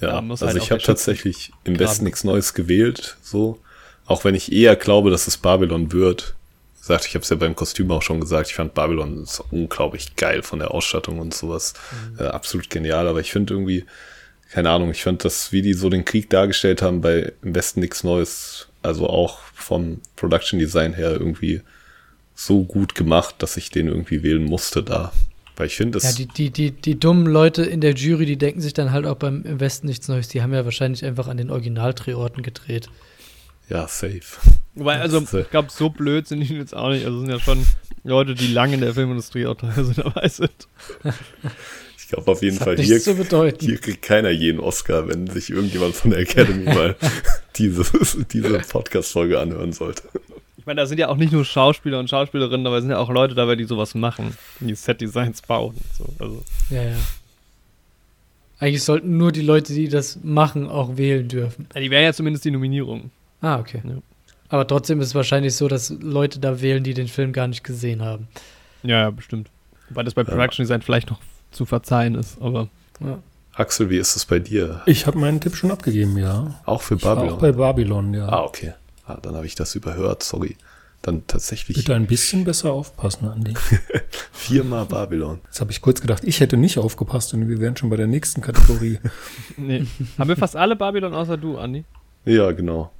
Ja, 0.00 0.18
also 0.18 0.46
halt 0.46 0.56
ich 0.56 0.70
habe 0.70 0.82
tatsächlich 0.82 1.52
im. 1.64 1.78
Westen 1.78 2.04
nichts 2.04 2.24
Neues 2.24 2.54
gewählt, 2.54 3.16
so. 3.22 3.60
Auch 4.06 4.24
wenn 4.24 4.34
ich 4.34 4.52
eher 4.52 4.76
glaube, 4.76 5.10
dass 5.10 5.26
es 5.26 5.36
Babylon 5.36 5.92
wird. 5.92 6.34
Gesagt, 6.80 7.06
ich 7.06 7.14
habe 7.14 7.22
es 7.22 7.30
ja 7.30 7.36
beim 7.36 7.56
Kostüm 7.56 7.90
auch 7.90 8.02
schon 8.02 8.20
gesagt, 8.20 8.48
ich 8.48 8.54
fand 8.54 8.74
Babylon 8.74 9.26
unglaublich 9.50 10.16
geil 10.16 10.42
von 10.42 10.58
der 10.58 10.72
Ausstattung 10.72 11.18
und 11.18 11.32
sowas. 11.32 11.72
Mhm. 12.12 12.18
Äh, 12.18 12.28
absolut 12.28 12.68
genial, 12.68 13.08
aber 13.08 13.20
ich 13.20 13.32
finde 13.32 13.54
irgendwie, 13.54 13.86
keine 14.50 14.68
Ahnung, 14.68 14.90
ich 14.90 15.02
fand 15.02 15.24
das, 15.24 15.50
wie 15.50 15.62
die 15.62 15.72
so 15.72 15.88
den 15.88 16.04
Krieg 16.04 16.28
dargestellt 16.28 16.82
haben, 16.82 17.00
bei 17.00 17.32
im 17.42 17.54
Westen 17.54 17.80
nichts 17.80 18.04
Neues, 18.04 18.68
also 18.82 19.08
auch 19.08 19.38
vom 19.54 20.02
Production 20.16 20.58
Design 20.58 20.92
her 20.92 21.12
irgendwie 21.12 21.62
so 22.34 22.64
gut 22.64 22.94
gemacht, 22.94 23.36
dass 23.38 23.56
ich 23.56 23.70
den 23.70 23.88
irgendwie 23.88 24.22
wählen 24.22 24.44
musste 24.44 24.82
da. 24.82 25.12
Weil 25.56 25.68
ich 25.68 25.76
finde, 25.76 25.98
Ja, 26.00 26.10
die, 26.12 26.26
die, 26.26 26.50
die, 26.50 26.70
die 26.72 26.98
dummen 26.98 27.26
Leute 27.26 27.62
in 27.62 27.80
der 27.80 27.94
Jury, 27.94 28.26
die 28.26 28.36
denken 28.36 28.60
sich 28.60 28.74
dann 28.74 28.90
halt 28.90 29.06
auch 29.06 29.14
beim 29.16 29.42
im 29.44 29.60
Westen 29.60 29.86
nichts 29.86 30.08
Neues. 30.08 30.28
Die 30.28 30.42
haben 30.42 30.52
ja 30.52 30.64
wahrscheinlich 30.64 31.04
einfach 31.04 31.28
an 31.28 31.36
den 31.36 31.50
Originaldrehorten 31.50 32.42
gedreht. 32.42 32.88
ja 33.68 33.86
safe. 33.86 34.22
Wobei, 34.74 35.00
also, 35.00 35.18
äh, 35.36 35.42
ich 35.42 35.50
glaube, 35.50 35.68
so 35.70 35.90
blöd 35.90 36.26
sind 36.26 36.40
die 36.40 36.54
jetzt 36.54 36.74
auch 36.74 36.90
nicht. 36.90 37.04
Also, 37.06 37.18
es 37.18 37.26
sind 37.26 37.30
ja 37.30 37.38
schon 37.38 37.64
Leute, 38.02 38.34
die 38.34 38.48
lange 38.48 38.74
in 38.74 38.80
der 38.80 38.94
Filmindustrie 38.94 39.46
auch 39.46 39.54
teilweise 39.54 39.94
dabei 40.02 40.28
sind. 40.28 40.68
Ich 41.96 42.08
glaube 42.08 42.30
auf 42.32 42.42
jeden 42.42 42.58
Das 42.58 42.64
Fall 42.64 42.76
hier 42.76 42.94
nichts 42.94 43.04
zu 43.04 43.14
bedeuten. 43.14 43.64
Hier 43.64 43.78
kriegt 43.78 44.02
keiner 44.02 44.30
jeden 44.30 44.60
Oscar, 44.60 45.08
wenn 45.08 45.26
sich 45.28 45.50
irgendjemand 45.50 45.94
von 45.94 46.10
der 46.10 46.20
Academy 46.20 46.64
mal 46.74 46.96
diese, 47.56 47.84
diese 48.32 48.58
Podcast-Folge 48.58 49.38
anhören 49.38 49.72
sollte. 49.72 50.02
Ich 50.64 50.66
meine, 50.66 50.80
da 50.80 50.86
sind 50.86 50.96
ja 50.96 51.08
auch 51.10 51.16
nicht 51.18 51.30
nur 51.30 51.44
Schauspieler 51.44 51.98
und 51.98 52.08
Schauspielerinnen, 52.08 52.66
aber 52.66 52.76
es 52.78 52.84
sind 52.84 52.90
ja 52.90 52.96
auch 52.96 53.10
Leute 53.10 53.34
dabei, 53.34 53.54
die 53.54 53.64
sowas 53.64 53.94
machen, 53.94 54.34
die 54.60 54.74
Set-Designs 54.74 55.42
bauen. 55.42 55.74
und 55.76 55.94
So, 55.94 56.24
also. 56.24 56.42
Ja, 56.70 56.82
ja. 56.84 56.96
Eigentlich 58.60 58.82
sollten 58.82 59.18
nur 59.18 59.30
die 59.30 59.42
Leute, 59.42 59.74
die 59.74 59.88
das 59.88 60.18
machen, 60.22 60.66
auch 60.66 60.96
wählen 60.96 61.28
dürfen. 61.28 61.66
Ja, 61.74 61.82
die 61.82 61.90
wären 61.90 62.04
ja 62.04 62.14
zumindest 62.14 62.46
die 62.46 62.50
Nominierung. 62.50 63.10
Ah, 63.42 63.58
okay. 63.58 63.82
Ja. 63.84 63.96
Aber 64.48 64.66
trotzdem 64.66 65.02
ist 65.02 65.08
es 65.08 65.14
wahrscheinlich 65.14 65.54
so, 65.54 65.68
dass 65.68 65.90
Leute 66.00 66.38
da 66.38 66.62
wählen, 66.62 66.82
die 66.82 66.94
den 66.94 67.08
Film 67.08 67.34
gar 67.34 67.46
nicht 67.46 67.62
gesehen 67.62 68.00
haben. 68.00 68.28
Ja, 68.82 69.00
ja, 69.00 69.10
bestimmt. 69.10 69.50
Wobei 69.90 70.02
das 70.02 70.14
bei 70.14 70.24
Production 70.24 70.62
Design 70.64 70.80
vielleicht 70.80 71.10
noch 71.10 71.18
zu 71.50 71.66
verzeihen 71.66 72.14
ist, 72.14 72.40
aber. 72.40 72.68
Ja. 73.00 73.18
Axel, 73.52 73.90
wie 73.90 73.98
ist 73.98 74.16
es 74.16 74.24
bei 74.24 74.38
dir? 74.38 74.80
Ich 74.86 75.06
habe 75.06 75.18
meinen 75.18 75.40
Tipp 75.42 75.56
schon 75.56 75.70
abgegeben, 75.70 76.16
ja. 76.16 76.54
Auch 76.64 76.80
für 76.80 76.94
Ich 76.94 77.04
war 77.04 77.16
Babylon? 77.16 77.34
auch 77.34 77.40
bei 77.40 77.52
Babylon, 77.52 78.14
ja. 78.14 78.28
ah, 78.28 78.44
okay. 78.44 78.72
Ah, 79.06 79.18
dann 79.20 79.34
habe 79.34 79.46
ich 79.46 79.54
das 79.54 79.74
überhört, 79.74 80.22
sorry. 80.22 80.56
Dann 81.02 81.26
tatsächlich 81.26 81.76
Bitte 81.76 81.94
ein 81.94 82.06
bisschen 82.06 82.44
besser 82.44 82.72
aufpassen, 82.72 83.28
Andi. 83.28 83.52
viermal 84.32 84.86
Babylon. 84.86 85.40
Jetzt 85.44 85.60
habe 85.60 85.70
ich 85.70 85.82
kurz 85.82 86.00
gedacht, 86.00 86.24
ich 86.24 86.40
hätte 86.40 86.56
nicht 86.56 86.78
aufgepasst 86.78 87.34
und 87.34 87.46
wir 87.46 87.60
wären 87.60 87.76
schon 87.76 87.90
bei 87.90 87.96
der 87.96 88.06
nächsten 88.06 88.40
Kategorie. 88.40 88.98
Nee. 89.58 89.86
Haben 90.18 90.28
wir 90.28 90.36
fast 90.36 90.56
alle 90.56 90.76
Babylon 90.76 91.12
außer 91.12 91.36
du, 91.36 91.58
Andi? 91.58 91.84
Ja, 92.24 92.52
genau. 92.52 92.90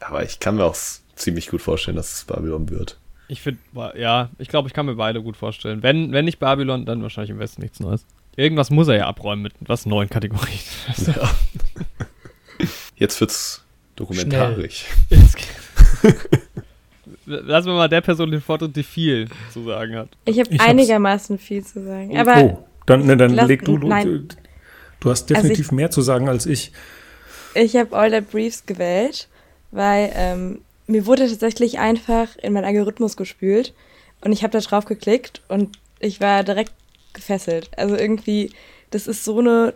Aber 0.00 0.24
ich 0.24 0.40
kann 0.40 0.56
mir 0.56 0.64
auch 0.64 0.76
ziemlich 1.14 1.48
gut 1.48 1.60
vorstellen, 1.60 1.96
dass 1.96 2.12
es 2.14 2.24
Babylon 2.24 2.70
wird. 2.70 2.98
Ich 3.28 3.42
finde, 3.42 3.60
ja, 3.96 4.30
ich 4.38 4.48
glaube, 4.48 4.66
ich 4.66 4.74
kann 4.74 4.86
mir 4.86 4.96
beide 4.96 5.22
gut 5.22 5.36
vorstellen. 5.36 5.82
Wenn, 5.82 6.12
wenn 6.12 6.24
nicht 6.24 6.38
Babylon, 6.38 6.86
dann 6.86 7.02
wahrscheinlich 7.02 7.30
im 7.30 7.38
Westen 7.38 7.60
nichts 7.60 7.78
Neues. 7.78 8.06
Irgendwas 8.36 8.70
muss 8.70 8.88
er 8.88 8.96
ja 8.96 9.06
abräumen 9.06 9.42
mit 9.42 9.52
was 9.60 9.86
neuen 9.86 10.08
Kategorien. 10.08 10.58
Ja. 11.06 11.30
Jetzt 12.96 13.20
wird's 13.20 13.64
dokumentarisch. 14.00 14.86
Lassen 17.26 17.68
wir 17.68 17.74
mal 17.74 17.88
der 17.88 18.00
Person 18.00 18.30
den 18.30 18.40
Vortritt, 18.40 18.74
die 18.74 18.82
viel 18.82 19.28
zu 19.52 19.62
sagen 19.64 19.94
hat. 19.96 20.08
Ich 20.24 20.40
habe 20.40 20.52
Ich 20.52 20.60
einigermaßen 20.60 21.38
viel 21.38 21.64
zu 21.64 21.84
sagen. 21.84 22.16
Aber 22.16 22.42
oh, 22.42 22.64
dann, 22.86 23.06
ne, 23.06 23.16
dann 23.16 23.34
Lass- 23.34 23.46
leg 23.46 23.64
du, 23.64 23.78
du, 23.78 23.88
du 25.00 25.10
hast 25.10 25.30
definitiv 25.30 25.70
mehr 25.70 25.90
zu 25.90 26.00
sagen 26.02 26.28
als 26.28 26.46
ich. 26.46 26.72
ich 27.54 27.76
habe 27.76 27.96
All 27.96 28.10
That 28.10 28.30
Briefs 28.30 28.66
gewählt, 28.66 29.28
weil 29.70 30.10
ähm, 30.14 30.62
mir 30.86 31.06
wurde 31.06 31.28
tatsächlich 31.28 31.78
einfach 31.78 32.36
in 32.38 32.52
meinen 32.52 32.64
Algorithmus 32.64 33.16
gespült 33.16 33.74
und 34.22 34.32
ich 34.32 34.42
habe 34.42 34.52
da 34.52 34.58
drauf 34.60 34.86
geklickt 34.86 35.42
und 35.48 35.78
ich 36.00 36.20
war 36.20 36.42
direkt 36.42 36.72
gefesselt. 37.12 37.70
Also 37.76 37.96
irgendwie, 37.96 38.50
das 38.90 39.06
ist 39.06 39.24
so 39.24 39.38
eine 39.38 39.74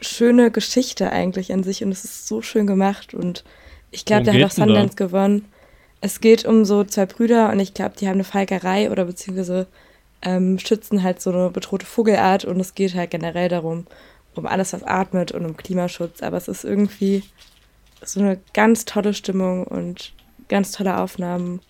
schöne 0.00 0.50
Geschichte 0.50 1.10
eigentlich 1.10 1.52
an 1.52 1.62
sich 1.62 1.84
und 1.84 1.92
es 1.92 2.04
ist 2.04 2.26
so 2.26 2.42
schön 2.42 2.66
gemacht 2.66 3.14
und 3.14 3.44
ich 3.90 4.04
glaube, 4.04 4.24
der 4.24 4.34
hat 4.34 4.44
auch 4.44 4.54
denn 4.54 4.68
da? 4.68 4.74
Sundance 4.74 4.96
gewonnen. 4.96 5.44
Es 6.00 6.20
geht 6.20 6.44
um 6.44 6.64
so 6.64 6.84
zwei 6.84 7.06
Brüder 7.06 7.50
und 7.50 7.60
ich 7.60 7.74
glaube, 7.74 7.94
die 7.98 8.06
haben 8.06 8.14
eine 8.14 8.24
Falkerei 8.24 8.90
oder 8.90 9.04
beziehungsweise 9.04 9.66
ähm, 10.22 10.58
schützen 10.58 11.02
halt 11.02 11.20
so 11.22 11.30
eine 11.30 11.50
bedrohte 11.50 11.86
Vogelart 11.86 12.44
und 12.44 12.58
es 12.58 12.74
geht 12.74 12.94
halt 12.94 13.10
generell 13.10 13.48
darum, 13.48 13.86
um 14.34 14.46
alles, 14.46 14.72
was 14.72 14.82
atmet 14.82 15.32
und 15.32 15.44
um 15.46 15.56
Klimaschutz. 15.56 16.22
Aber 16.22 16.36
es 16.36 16.48
ist 16.48 16.64
irgendwie 16.64 17.22
so 18.02 18.20
eine 18.20 18.40
ganz 18.52 18.84
tolle 18.84 19.14
Stimmung 19.14 19.64
und 19.64 20.12
ganz 20.48 20.72
tolle 20.72 20.98
Aufnahmen. 20.98 21.60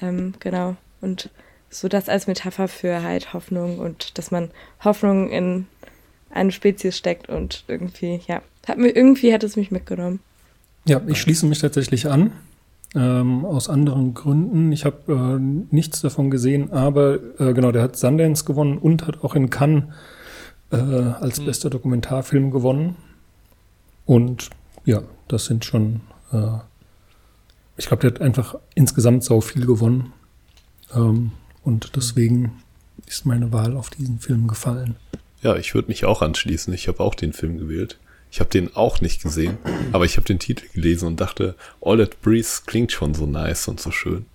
Ähm, 0.00 0.34
genau. 0.40 0.76
Und 1.00 1.30
so 1.70 1.88
das 1.88 2.08
als 2.08 2.26
Metapher 2.26 2.68
für 2.68 3.02
halt 3.02 3.34
Hoffnung 3.34 3.78
und 3.78 4.16
dass 4.16 4.30
man 4.30 4.50
Hoffnung 4.82 5.28
in 5.28 5.66
eine 6.30 6.52
Spezies 6.52 6.96
steckt 6.96 7.28
und 7.28 7.64
irgendwie, 7.68 8.20
ja, 8.26 8.42
hat 8.66 8.78
mir 8.78 8.90
irgendwie 8.90 9.32
hat 9.32 9.44
es 9.44 9.56
mich 9.56 9.70
mitgenommen. 9.70 10.20
Ja, 10.84 11.00
ich 11.06 11.20
schließe 11.20 11.46
mich 11.46 11.58
tatsächlich 11.60 12.08
an. 12.08 12.32
Ähm, 12.94 13.44
aus 13.44 13.68
anderen 13.68 14.14
Gründen. 14.14 14.72
Ich 14.72 14.86
habe 14.86 15.12
äh, 15.12 15.74
nichts 15.74 16.00
davon 16.00 16.30
gesehen, 16.30 16.72
aber 16.72 17.18
äh, 17.38 17.52
genau, 17.52 17.70
der 17.70 17.82
hat 17.82 17.96
Sundance 17.96 18.46
gewonnen 18.46 18.78
und 18.78 19.06
hat 19.06 19.22
auch 19.22 19.34
in 19.34 19.50
Cannes 19.50 19.84
äh, 20.70 20.76
als 20.76 21.40
bester 21.44 21.68
Dokumentarfilm 21.68 22.50
gewonnen. 22.50 22.96
Und 24.06 24.48
ja, 24.86 25.02
das 25.28 25.44
sind 25.44 25.66
schon, 25.66 26.00
äh, 26.32 26.58
ich 27.76 27.86
glaube, 27.88 28.00
der 28.00 28.12
hat 28.12 28.22
einfach 28.22 28.54
insgesamt 28.74 29.22
sau 29.22 29.42
viel 29.42 29.66
gewonnen. 29.66 30.14
Ähm, 30.94 31.32
und 31.62 31.94
deswegen 31.94 32.62
ist 33.06 33.26
meine 33.26 33.52
Wahl 33.52 33.76
auf 33.76 33.90
diesen 33.90 34.18
Film 34.18 34.48
gefallen. 34.48 34.96
Ja, 35.42 35.56
ich 35.56 35.74
würde 35.74 35.88
mich 35.88 36.04
auch 36.04 36.22
anschließen. 36.22 36.72
Ich 36.74 36.88
habe 36.88 37.00
auch 37.00 37.14
den 37.14 37.32
Film 37.32 37.58
gewählt. 37.58 37.98
Ich 38.30 38.40
habe 38.40 38.50
den 38.50 38.74
auch 38.76 39.00
nicht 39.00 39.22
gesehen, 39.22 39.56
aber 39.92 40.04
ich 40.04 40.16
habe 40.16 40.26
den 40.26 40.38
Titel 40.38 40.66
gelesen 40.74 41.06
und 41.06 41.20
dachte, 41.20 41.54
All 41.80 41.96
That 41.96 42.20
Breeze 42.20 42.62
klingt 42.66 42.92
schon 42.92 43.14
so 43.14 43.24
nice 43.24 43.68
und 43.68 43.80
so 43.80 43.90
schön. 43.90 44.26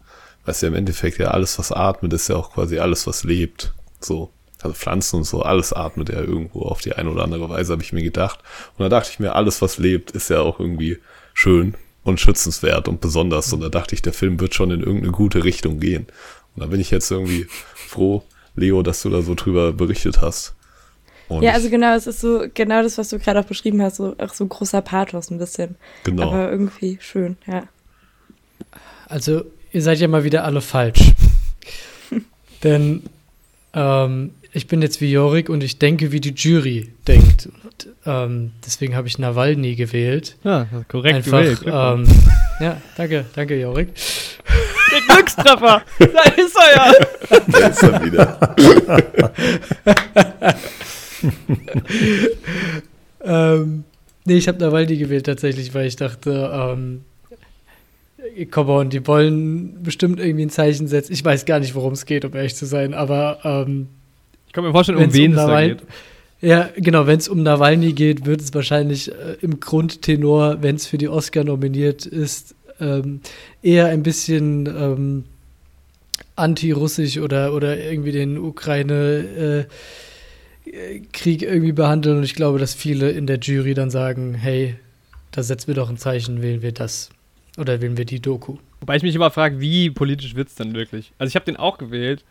Weil 0.46 0.54
es 0.54 0.62
ja 0.62 0.68
im 0.68 0.74
Endeffekt 0.74 1.20
ja 1.20 1.28
alles, 1.28 1.60
was 1.60 1.72
atmet, 1.72 2.12
ist 2.14 2.28
ja 2.28 2.36
auch 2.36 2.54
quasi 2.54 2.80
alles, 2.80 3.06
was 3.06 3.24
lebt. 3.24 3.74
So. 4.00 4.32
Also 4.62 4.76
Pflanzen 4.76 5.18
und 5.18 5.24
so, 5.26 5.42
alles 5.42 5.74
atmet 5.74 6.10
ja 6.10 6.22
irgendwo 6.22 6.62
auf 6.62 6.80
die 6.80 6.94
eine 6.94 7.12
oder 7.12 7.24
andere 7.24 7.50
Weise, 7.50 7.74
habe 7.74 7.84
ich 7.84 7.92
mir 7.92 8.02
gedacht. 8.02 8.40
Und 8.78 8.84
da 8.84 8.90
dachte 8.90 9.10
ich 9.12 9.20
mir, 9.20 9.36
alles, 9.36 9.62
was 9.62 9.78
lebt, 9.78 10.12
ist 10.12 10.30
ja 10.30 10.40
auch 10.40 10.60
irgendwie 10.60 11.00
schön 11.34 11.76
und 12.04 12.20
schützenswert 12.20 12.88
und 12.88 13.02
besonders. 13.02 13.52
Und 13.52 13.60
da 13.60 13.70
dachte 13.70 13.94
ich, 13.94 14.02
der 14.02 14.14
Film 14.14 14.40
wird 14.40 14.56
schon 14.56 14.72
in 14.72 14.80
irgendeine 14.80 15.12
gute 15.12 15.44
Richtung 15.44 15.80
gehen. 15.80 16.08
Und 16.56 16.64
da 16.64 16.68
bin 16.68 16.80
ich 16.80 16.92
jetzt 16.92 17.12
irgendwie 17.12 17.46
froh, 17.76 18.24
Leo, 18.56 18.84
dass 18.84 19.02
du 19.02 19.10
da 19.10 19.22
so 19.22 19.36
drüber 19.36 19.74
berichtet 19.74 20.22
hast. 20.22 20.56
Und 21.30 21.44
ja, 21.44 21.54
also 21.54 21.70
genau, 21.70 21.96
es 21.96 22.08
ist 22.08 22.22
so 22.22 22.46
genau 22.54 22.84
das, 22.84 22.98
was 22.98 23.10
du 23.10 23.20
gerade 23.20 23.40
auch 23.40 23.46
beschrieben 23.46 23.82
hast, 23.82 23.98
so 23.98 24.16
auch 24.18 24.34
so 24.34 24.46
großer 24.46 24.82
Pathos 24.82 25.32
ein 25.32 25.38
bisschen. 25.38 25.76
Genau. 26.04 26.28
Aber 26.32 26.52
irgendwie 26.52 26.98
schön, 27.02 27.38
ja. 27.48 27.64
Also, 29.08 29.46
ihr 29.72 29.82
seid 29.82 30.00
ja 30.00 30.08
mal 30.08 30.24
wieder 30.24 30.44
alle 30.44 30.62
falsch. 30.62 31.12
Denn 32.64 33.04
ähm, 33.74 34.32
ich 34.52 34.68
bin 34.68 34.82
jetzt 34.82 35.02
wie 35.02 35.12
Jorik 35.12 35.50
und 35.50 35.64
ich 35.64 35.80
denke, 35.80 36.12
wie 36.12 36.22
die 36.22 36.34
Jury 36.34 36.94
denkt. 37.08 37.50
Und, 37.64 37.88
ähm, 38.06 38.52
deswegen 38.66 38.96
habe 38.96 39.08
ich 39.08 39.18
Nawalny 39.18 39.76
gewählt. 39.76 40.38
Ja, 40.44 40.68
korrekt 40.88 41.16
Einfach, 41.16 41.40
gewählt. 41.40 41.62
ähm, 41.66 42.06
ja, 42.60 42.82
danke, 42.96 43.26
danke, 43.36 43.60
Jorik. 43.60 43.90
Der 44.92 45.16
Glückstreffer! 45.16 45.82
da 46.00 46.22
ist 46.38 46.56
er 46.56 46.76
ja! 46.76 46.94
Da 47.48 47.68
ist 47.68 47.84
er 47.84 48.06
wieder. 48.06 48.56
ähm, 53.24 53.84
nee, 54.26 54.36
ich 54.36 54.48
habe 54.48 54.60
Nawalny 54.60 54.98
gewählt 54.98 55.26
tatsächlich, 55.26 55.74
weil 55.74 55.88
ich 55.88 55.96
dachte, 55.96 56.52
ähm, 56.54 57.02
come 58.52 58.72
on, 58.72 58.90
die 58.90 59.06
wollen 59.08 59.82
bestimmt 59.84 60.20
irgendwie 60.20 60.46
ein 60.46 60.50
Zeichen 60.50 60.88
setzen. 60.88 61.14
Ich 61.14 61.24
weiß 61.24 61.46
gar 61.46 61.60
nicht, 61.60 61.76
worum 61.76 61.94
es 61.94 62.06
geht, 62.06 62.26
um 62.26 62.34
ehrlich 62.34 62.56
zu 62.56 62.66
sein, 62.66 62.94
aber 62.94 63.40
ähm, 63.44 63.88
Ich 64.48 64.54
kann 64.54 64.64
mir 64.64 64.72
vorstellen, 64.72 65.00
um 65.00 65.14
wen 65.14 65.34
um 65.34 65.38
es 65.38 65.46
da 65.46 65.68
geht. 65.68 65.84
Ja, 66.42 66.70
genau, 66.76 67.08
wenn 67.08 67.20
es 67.20 67.30
um 67.30 67.42
Nawalny 67.42 67.94
geht, 67.94 68.26
wird 68.26 68.42
es 68.42 68.54
wahrscheinlich 68.54 69.10
äh, 69.10 69.38
im 69.42 69.62
Grundtenor, 69.62 70.58
wenn 70.62 70.76
es 70.76 70.86
für 70.86 70.98
die 70.98 71.08
Oscar 71.08 71.46
nominiert 71.46 72.06
ist, 72.06 72.54
ähm, 72.82 73.22
eher 73.62 73.88
ein 73.88 74.04
bisschen 74.04 74.66
ähm, 74.66 75.24
anti-russisch 76.36 77.20
oder, 77.20 77.54
oder 77.54 77.78
irgendwie 77.78 78.12
den 78.12 78.38
Ukraine-Krieg 80.74 81.42
irgendwie 81.42 81.72
behandeln. 81.72 82.18
Und 82.18 82.24
ich 82.24 82.36
glaube, 82.36 82.60
dass 82.60 82.74
viele 82.74 83.12
in 83.12 83.28
der 83.28 83.40
Jury 83.40 83.74
dann 83.74 83.90
sagen, 83.90 84.34
hey, 84.34 84.76
da 85.32 85.44
setzen 85.44 85.68
wir 85.68 85.76
doch 85.76 85.90
ein 85.90 85.98
Zeichen, 85.98 86.42
wählen 86.42 86.62
wir 86.62 86.72
das. 86.72 87.10
Oder 87.58 87.82
wählen 87.82 87.98
wir 87.98 88.06
die 88.06 88.20
Doku. 88.20 88.58
Wobei 88.82 88.96
ich 88.98 89.04
mich 89.04 89.16
immer 89.16 89.32
frage, 89.32 89.60
wie 89.60 89.90
politisch 89.90 90.36
wird 90.36 90.50
es 90.50 90.56
denn 90.56 90.74
wirklich? 90.74 91.12
Also 91.18 91.30
ich 91.30 91.36
habe 91.36 91.46
den 91.46 91.58
auch 91.58 91.78
gewählt, 91.78 92.24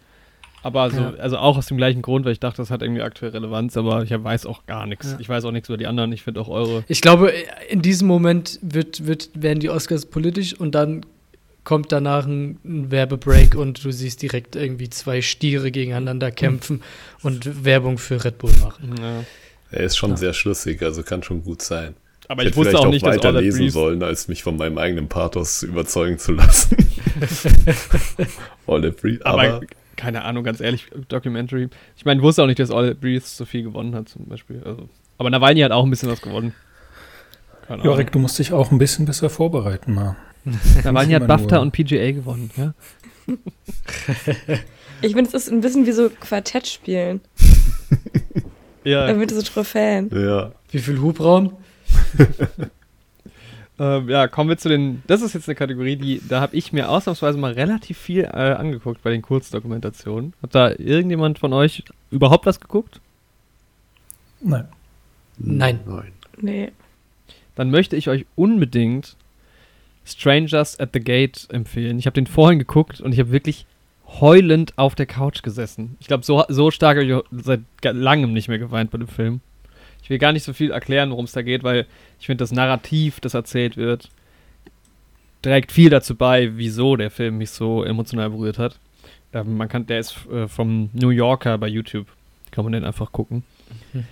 Aber 0.65 0.91
so, 0.93 1.01
Ja. 1.01 1.15
also 1.19 1.39
auch 1.39 1.57
aus 1.59 1.67
dem 1.67 1.77
gleichen 1.77 2.03
Grund, 2.03 2.25
weil 2.25 2.33
ich 2.35 2.39
dachte, 2.39 2.59
das 2.59 2.71
hat 2.71 2.83
irgendwie 2.83 3.03
aktuell 3.03 3.33
Relevanz, 3.33 3.77
aber 3.77 4.05
ich 4.05 4.11
weiß 4.13 4.47
auch 4.47 4.65
gar 4.67 4.87
nichts. 4.87 5.11
Ja. 5.11 5.17
Ich 5.19 5.29
weiß 5.29 5.45
auch 5.45 5.51
nichts 5.51 5.69
über 5.69 5.77
die 5.77 5.89
anderen. 5.89 6.13
Ich 6.13 6.23
finde 6.23 6.41
auch 6.41 6.49
eure. 6.49 6.85
Ich 6.87 7.01
glaube, 7.01 7.33
in 7.69 7.83
diesem 7.83 8.07
Moment 8.07 8.61
wird, 8.63 9.05
wird, 9.05 9.31
werden 9.35 9.59
die 9.59 9.71
Oscars 9.71 10.07
politisch 10.07 10.55
und 10.55 10.77
dann 10.77 11.05
kommt 11.65 11.93
danach 11.93 12.27
ein, 12.27 12.59
ein 12.65 12.91
Werbebreak 12.91 13.55
und 13.55 13.85
du 13.85 13.93
siehst 13.93 14.23
direkt 14.23 14.57
irgendwie 14.57 14.91
zwei 14.91 15.23
Stiere 15.23 15.71
gegeneinander 15.71 16.31
kämpfen 16.31 16.83
und 17.23 17.65
Werbung 17.65 17.99
für 17.99 18.25
Red 18.25 18.39
Bull 18.39 18.53
machen. 18.63 18.95
Ja. 19.01 19.25
Er 19.71 19.85
ist 19.85 19.97
schon 19.97 20.11
Ja. 20.11 20.17
sehr 20.17 20.33
schlüssig, 20.35 20.83
also 20.83 21.03
kann 21.03 21.23
schon 21.23 21.43
gut 21.45 21.63
sein. 21.63 21.95
Aber 22.29 22.43
ich 22.43 22.49
ich 22.49 22.51
hätte 22.53 22.57
wusste 22.59 22.71
vielleicht 22.71 22.87
auch 22.87 22.91
nicht, 22.91 23.07
dass 23.07 23.17
weiter 23.17 23.33
lesen 23.41 23.59
Breathes 23.59 23.73
sollen, 23.75 24.03
als 24.03 24.29
mich 24.29 24.43
von 24.43 24.57
meinem 24.57 24.79
eigenen 24.79 25.09
Pathos 25.09 25.63
überzeugen 25.63 26.19
zu 26.19 26.33
lassen. 26.33 26.77
All 28.67 28.81
Breathes, 28.91 29.25
Aber, 29.25 29.43
aber, 29.43 29.61
keine 29.97 30.25
Ahnung, 30.25 30.45
ganz 30.45 30.61
ehrlich, 30.61 30.87
Documentary. 31.09 31.69
Ich 31.97 32.05
meine, 32.05 32.21
ich 32.21 32.25
wusste 32.25 32.43
auch 32.43 32.47
nicht, 32.47 32.59
dass 32.59 32.71
All 32.71 32.89
That 32.89 33.01
Breathes 33.01 33.37
so 33.37 33.45
viel 33.45 33.63
gewonnen 33.63 33.95
hat, 33.95 34.09
zum 34.09 34.27
Beispiel. 34.27 34.63
Also, 34.65 34.89
aber 35.19 35.31
Nawalny 35.31 35.61
hat 35.61 35.73
auch 35.73 35.85
ein 35.85 35.91
bisschen 35.91 36.11
was 36.11 36.23
gewonnen. 36.23 36.55
Keine 37.67 37.83
Ahnung. 37.83 37.87
Jorik, 37.87 38.13
du 38.13 38.19
musst 38.19 38.39
dich 38.39 38.53
auch 38.53 38.71
ein 38.73 38.79
bisschen 38.79 39.07
besser 39.07 39.31
vorbereiten 39.31 39.95
mal. 39.95 40.17
Nawalny 40.85 41.13
hat 41.13 41.27
BAFTA 41.27 41.57
nur- 41.57 41.63
und 41.63 41.73
PGA 41.73 42.13
gewonnen, 42.13 42.51
ja? 42.57 42.75
Ich 45.05 45.15
finde, 45.15 45.29
es 45.29 45.35
ist 45.35 45.51
ein 45.51 45.61
bisschen 45.61 45.85
wie 45.87 45.93
so 45.93 46.11
Quartett 46.11 46.67
spielen. 46.67 47.21
Ja. 48.85 49.07
Damit 49.07 49.31
so 49.31 49.41
Trophäen. 49.43 50.11
ja. 50.13 50.51
Wie 50.73 50.81
viel 50.81 51.01
Hubraum? 51.01 51.57
Ähm, 53.79 54.09
ja, 54.09 54.29
kommen 54.29 54.51
wir 54.51 54.59
zu 54.59 54.69
den. 54.69 55.03
Das 55.07 55.23
ist 55.23 55.33
jetzt 55.33 55.49
eine 55.49 55.55
Kategorie, 55.57 55.97
die 55.97 56.21
da 56.29 56.41
habe 56.41 56.55
ich 56.55 56.73
mir 56.73 56.91
ausnahmsweise 56.91 57.39
mal 57.39 57.53
relativ 57.53 57.99
viel 57.99 58.25
äh, 58.25 58.29
angeguckt 58.29 59.03
bei 59.03 59.11
den 59.11 59.23
Kurzdokumentationen. 59.23 60.35
Hat 60.43 60.55
da 60.55 60.71
irgendjemand 60.71 61.39
von 61.39 61.53
euch 61.53 61.83
überhaupt 62.11 62.45
was 62.47 62.61
geguckt? 62.61 63.01
Nein. 64.41 64.69
Nein. 65.39 65.81
Nein. 65.87 66.13
Nee. 66.39 66.73
Dann 67.57 67.71
möchte 67.71 67.97
ich 67.97 68.09
euch 68.09 68.27
unbedingt 68.37 69.17
Strangers 70.05 70.79
at 70.81 70.91
the 70.93 71.01
Gate 71.01 71.47
empfehlen. 71.51 71.99
Ich 71.99 72.07
habe 72.07 72.15
den 72.15 72.27
vorhin 72.27 72.59
geguckt 72.59 73.01
und 73.01 73.13
ich 73.13 73.21
habe 73.21 73.33
wirklich 73.33 73.67
heulend 74.21 74.77
auf 74.77 74.95
der 74.95 75.07
Couch 75.07 75.43
gesessen. 75.43 75.97
Ich 76.01 76.07
glaube, 76.07 76.25
so, 76.25 76.45
so 76.49 76.71
stark 76.71 76.99
habe 76.99 77.07
ich 77.07 77.43
seit 77.45 77.63
langem 77.83 78.33
nicht 78.33 78.49
mehr 78.49 78.59
geweint 78.59 78.91
bei 78.91 78.99
dem 78.99 79.09
Film. 79.09 79.41
Ich 80.03 80.11
will 80.11 80.19
gar 80.19 80.33
nicht 80.33 80.43
so 80.43 80.53
viel 80.53 80.71
erklären, 80.71 81.11
worum 81.11 81.25
es 81.25 81.33
da 81.33 81.43
geht, 81.43 81.63
weil 81.63 81.87
ich 82.19 82.27
finde, 82.27 82.43
das 82.43 82.53
Narrativ, 82.53 83.21
das 83.21 83.35
erzählt 83.35 83.77
wird, 83.77 84.11
trägt 85.43 85.73
viel 85.73 85.91
dazu 85.91 86.17
bei, 86.17 86.57
wieso 86.57 86.97
der 86.97 87.11
Film 87.11 87.39
mich 87.39 87.51
so 87.51 87.85
emotional 87.85 88.31
berührt 88.31 88.59
hat. 88.59 88.79
Ähm, 89.33 89.57
man 89.57 89.69
kann, 89.69 89.87
der 89.87 90.01
ist 90.01 90.27
äh, 90.27 90.49
vom 90.49 90.91
New 90.93 91.11
Yorker 91.11 91.57
bei 91.59 91.69
YouTube. 91.69 92.07
Kann 92.51 92.65
man 92.65 92.73
den 92.73 92.85
einfach 92.85 93.13
gucken. 93.13 93.45
Mhm. 93.93 94.05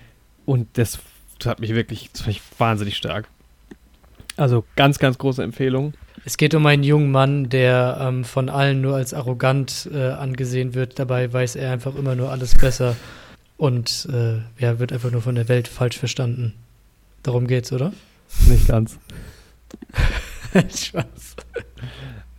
Und 0.45 0.67
das, 0.77 0.99
das 1.39 1.47
hat 1.47 1.59
mich 1.59 1.75
wirklich, 1.75 2.09
das 2.11 2.21
fand 2.21 2.35
ich 2.35 2.41
wahnsinnig 2.57 2.97
stark. 2.97 3.27
Also 4.37 4.63
ganz, 4.75 4.99
ganz 4.99 5.17
große 5.17 5.43
Empfehlung. 5.43 5.93
Es 6.23 6.37
geht 6.37 6.53
um 6.53 6.65
einen 6.65 6.83
jungen 6.83 7.11
Mann, 7.11 7.49
der 7.49 7.97
ähm, 7.99 8.23
von 8.23 8.49
allen 8.49 8.81
nur 8.81 8.95
als 8.95 9.13
arrogant 9.13 9.89
äh, 9.93 10.09
angesehen 10.11 10.73
wird. 10.73 10.99
Dabei 10.99 11.31
weiß 11.31 11.55
er 11.55 11.71
einfach 11.71 11.95
immer 11.95 12.15
nur 12.15 12.29
alles 12.31 12.55
besser 12.55 12.95
und 13.57 14.07
äh, 14.11 14.37
ja, 14.59 14.79
wird 14.79 14.93
einfach 14.93 15.11
nur 15.11 15.21
von 15.21 15.35
der 15.35 15.47
Welt 15.47 15.67
falsch 15.67 15.97
verstanden. 15.97 16.53
Darum 17.23 17.47
geht's, 17.47 17.71
oder? 17.71 17.93
Nicht 18.47 18.67
ganz. 18.67 18.97
Spaß. 20.53 21.35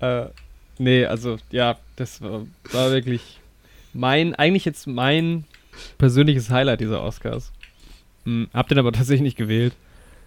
Äh, 0.00 0.26
nee, 0.78 1.06
also 1.06 1.38
ja, 1.50 1.78
das 1.96 2.20
war, 2.20 2.46
war 2.72 2.90
wirklich 2.90 3.40
mein, 3.92 4.34
eigentlich 4.34 4.64
jetzt 4.64 4.86
mein 4.86 5.44
persönliches 5.98 6.50
Highlight 6.50 6.80
dieser 6.80 7.02
Oscars. 7.02 7.52
Hm, 8.24 8.48
hab 8.52 8.68
den 8.68 8.78
aber 8.78 8.92
tatsächlich 8.92 9.22
nicht 9.22 9.36
gewählt. 9.36 9.74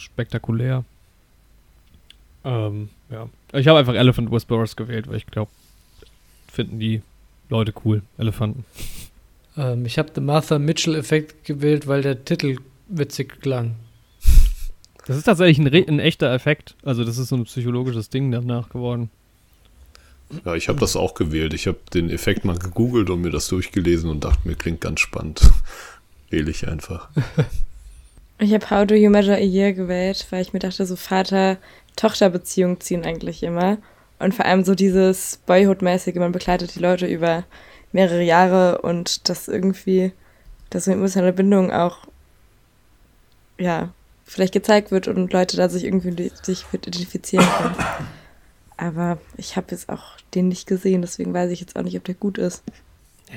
spektakulär. 0.00 0.84
Ähm, 2.44 2.88
ja. 3.10 3.28
Ich 3.52 3.68
habe 3.68 3.78
einfach 3.78 3.94
Elephant 3.94 4.30
Whisperers 4.30 4.76
gewählt, 4.76 5.08
weil 5.08 5.16
ich 5.16 5.26
glaube, 5.26 5.50
finden 6.50 6.78
die 6.78 7.02
Leute 7.48 7.72
cool, 7.84 8.02
Elefanten. 8.18 8.64
Ähm, 9.56 9.84
ich 9.84 9.98
habe 9.98 10.10
den 10.10 10.24
Martha 10.24 10.58
Mitchell-Effekt 10.58 11.44
gewählt, 11.44 11.86
weil 11.86 12.02
der 12.02 12.24
Titel 12.24 12.58
witzig 12.88 13.40
klang. 13.40 13.76
Das 15.06 15.16
ist 15.16 15.24
tatsächlich 15.24 15.58
ein, 15.58 15.88
ein 15.88 15.98
echter 15.98 16.32
Effekt. 16.32 16.76
Also 16.84 17.04
das 17.04 17.18
ist 17.18 17.28
so 17.28 17.36
ein 17.36 17.44
psychologisches 17.44 18.10
Ding 18.10 18.30
danach 18.30 18.68
geworden. 18.68 19.10
Ja, 20.44 20.54
ich 20.54 20.68
habe 20.68 20.78
das 20.78 20.94
auch 20.94 21.14
gewählt. 21.14 21.54
Ich 21.54 21.66
habe 21.66 21.78
den 21.92 22.10
Effekt 22.10 22.44
mal 22.44 22.56
gegoogelt 22.56 23.10
und 23.10 23.20
mir 23.20 23.30
das 23.30 23.48
durchgelesen 23.48 24.08
und 24.08 24.22
dachte 24.22 24.46
mir, 24.46 24.54
klingt 24.54 24.80
ganz 24.80 25.00
spannend. 25.00 25.50
Wähle 26.30 26.50
ich 26.50 26.68
einfach. 26.68 27.08
Ich 28.40 28.54
habe 28.54 28.70
How 28.70 28.86
Do 28.86 28.94
You 28.94 29.10
Measure 29.10 29.36
a 29.36 29.40
Year 29.40 29.74
gewählt, 29.74 30.26
weil 30.30 30.40
ich 30.40 30.54
mir 30.54 30.60
dachte, 30.60 30.86
so 30.86 30.96
Vater-Tochter-Beziehungen 30.96 32.80
ziehen 32.80 33.04
eigentlich 33.04 33.42
immer. 33.42 33.76
Und 34.18 34.34
vor 34.34 34.46
allem 34.46 34.64
so 34.64 34.74
dieses 34.74 35.40
Boyhood-mäßige, 35.46 36.14
man 36.16 36.32
begleitet 36.32 36.74
die 36.74 36.80
Leute 36.80 37.06
über 37.06 37.44
mehrere 37.92 38.22
Jahre 38.22 38.80
und 38.80 39.28
das 39.28 39.46
irgendwie, 39.46 40.12
dass 40.70 40.86
so 40.86 40.90
eine 40.90 41.00
emotionale 41.00 41.34
Bindung 41.34 41.70
auch, 41.70 42.06
ja, 43.58 43.92
vielleicht 44.24 44.54
gezeigt 44.54 44.90
wird 44.90 45.06
und 45.06 45.32
Leute 45.32 45.56
da 45.58 45.68
sich 45.68 45.84
irgendwie 45.84 46.32
sich 46.42 46.64
mit 46.72 46.86
identifizieren 46.86 47.46
können. 47.58 47.74
Aber 48.78 49.18
ich 49.36 49.56
habe 49.56 49.66
jetzt 49.72 49.90
auch 49.90 50.16
den 50.34 50.48
nicht 50.48 50.66
gesehen, 50.66 51.02
deswegen 51.02 51.34
weiß 51.34 51.50
ich 51.50 51.60
jetzt 51.60 51.76
auch 51.76 51.82
nicht, 51.82 51.96
ob 51.96 52.04
der 52.04 52.14
gut 52.14 52.38
ist. 52.38 52.62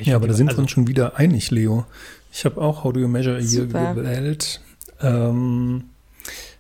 Ja, 0.01 0.16
aber 0.16 0.28
da 0.28 0.34
sind 0.34 0.47
also, 0.47 0.60
wir 0.60 0.62
uns 0.64 0.72
schon 0.72 0.88
wieder 0.88 1.18
einig, 1.18 1.51
Leo. 1.51 1.86
Ich 2.32 2.45
habe 2.45 2.62
auch 2.62 2.84
How 2.86 2.93
Do 2.93 3.01
You 3.01 3.08
Measure 3.10 3.36
a 3.36 3.39
Year 3.39 3.66
gewählt. 3.66 4.62
Ähm, 5.04 5.84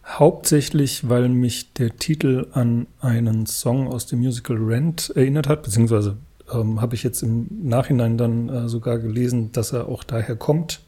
hauptsächlich, 0.05 1.09
weil 1.09 1.29
mich 1.29 1.73
der 1.73 1.95
Titel 1.95 2.47
an 2.51 2.87
einen 2.99 3.45
Song 3.45 3.87
aus 3.87 4.05
dem 4.05 4.19
Musical 4.19 4.57
Rent 4.57 5.11
erinnert 5.15 5.47
hat, 5.47 5.63
beziehungsweise 5.63 6.17
ähm, 6.53 6.81
habe 6.81 6.95
ich 6.95 7.03
jetzt 7.03 7.23
im 7.23 7.47
Nachhinein 7.63 8.17
dann 8.17 8.49
äh, 8.49 8.69
sogar 8.69 8.99
gelesen, 8.99 9.51
dass 9.51 9.71
er 9.71 9.87
auch 9.87 10.03
daher 10.03 10.35
kommt. 10.35 10.81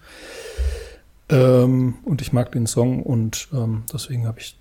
Ähm, 1.30 1.96
und 2.04 2.22
ich 2.22 2.34
mag 2.34 2.52
den 2.52 2.68
Song 2.68 3.02
und 3.02 3.48
ähm, 3.54 3.84
deswegen 3.92 4.28
habe 4.28 4.40
ich 4.40 4.58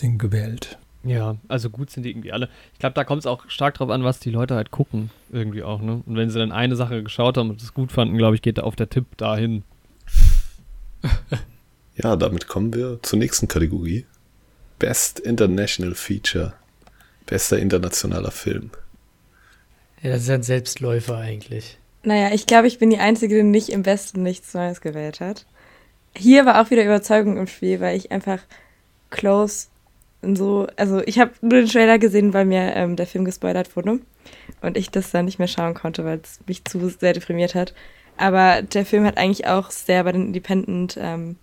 den 0.00 0.16
gewählt. 0.16 0.78
Ja, 1.02 1.36
also 1.48 1.70
gut 1.70 1.90
sind 1.90 2.02
die 2.04 2.10
irgendwie 2.10 2.32
alle. 2.32 2.48
Ich 2.74 2.78
glaube, 2.78 2.94
da 2.94 3.04
kommt 3.04 3.20
es 3.20 3.26
auch 3.26 3.48
stark 3.48 3.74
drauf 3.74 3.90
an, 3.90 4.04
was 4.04 4.20
die 4.20 4.30
Leute 4.30 4.54
halt 4.54 4.70
gucken. 4.70 5.10
Irgendwie 5.30 5.62
auch, 5.62 5.80
ne? 5.80 6.02
Und 6.04 6.16
wenn 6.16 6.30
sie 6.30 6.38
dann 6.38 6.52
eine 6.52 6.76
Sache 6.76 7.02
geschaut 7.02 7.36
haben 7.36 7.50
und 7.50 7.62
es 7.62 7.74
gut 7.74 7.90
fanden, 7.90 8.18
glaube 8.18 8.36
ich, 8.36 8.42
geht 8.42 8.58
da 8.58 8.62
auf 8.62 8.76
der 8.76 8.90
Tipp 8.90 9.16
dahin. 9.16 9.64
Ja, 12.02 12.16
damit 12.16 12.48
kommen 12.48 12.72
wir 12.72 12.98
zur 13.02 13.18
nächsten 13.18 13.48
Kategorie. 13.48 14.06
Best 14.78 15.20
International 15.20 15.94
Feature. 15.94 16.54
Bester 17.26 17.58
internationaler 17.58 18.30
Film. 18.30 18.70
Ja, 20.02 20.10
das 20.10 20.22
ist 20.22 20.30
ein 20.30 20.42
Selbstläufer 20.42 21.18
eigentlich. 21.18 21.78
Naja, 22.02 22.32
ich 22.32 22.46
glaube, 22.46 22.66
ich 22.66 22.78
bin 22.78 22.90
die 22.90 22.98
Einzige, 22.98 23.36
die 23.36 23.42
nicht 23.42 23.68
im 23.68 23.84
Westen 23.84 24.22
nichts 24.22 24.54
Neues 24.54 24.80
gewählt 24.80 25.20
hat. 25.20 25.44
Hier 26.16 26.46
war 26.46 26.60
auch 26.60 26.70
wieder 26.70 26.84
Überzeugung 26.84 27.36
im 27.36 27.46
Spiel, 27.46 27.80
weil 27.80 27.96
ich 27.96 28.10
einfach 28.10 28.40
Close 29.10 29.66
so, 30.22 30.66
also 30.76 31.00
ich 31.06 31.18
habe 31.18 31.32
nur 31.40 31.60
den 31.60 31.68
Trailer 31.68 31.98
gesehen, 31.98 32.34
weil 32.34 32.44
mir 32.44 32.74
ähm, 32.74 32.96
der 32.96 33.06
Film 33.06 33.24
gespoilert 33.24 33.74
wurde 33.76 34.00
und 34.60 34.76
ich 34.76 34.90
das 34.90 35.10
dann 35.10 35.24
nicht 35.24 35.38
mehr 35.38 35.48
schauen 35.48 35.74
konnte, 35.74 36.04
weil 36.04 36.20
es 36.22 36.40
mich 36.46 36.64
zu 36.64 36.88
sehr 36.88 37.14
deprimiert 37.14 37.54
hat. 37.54 37.74
Aber 38.16 38.60
der 38.60 38.84
Film 38.84 39.04
hat 39.04 39.16
eigentlich 39.16 39.46
auch 39.46 39.70
sehr 39.70 40.04
bei 40.04 40.12
den 40.12 40.26
Independent 40.26 40.98
ähm, 41.00 41.36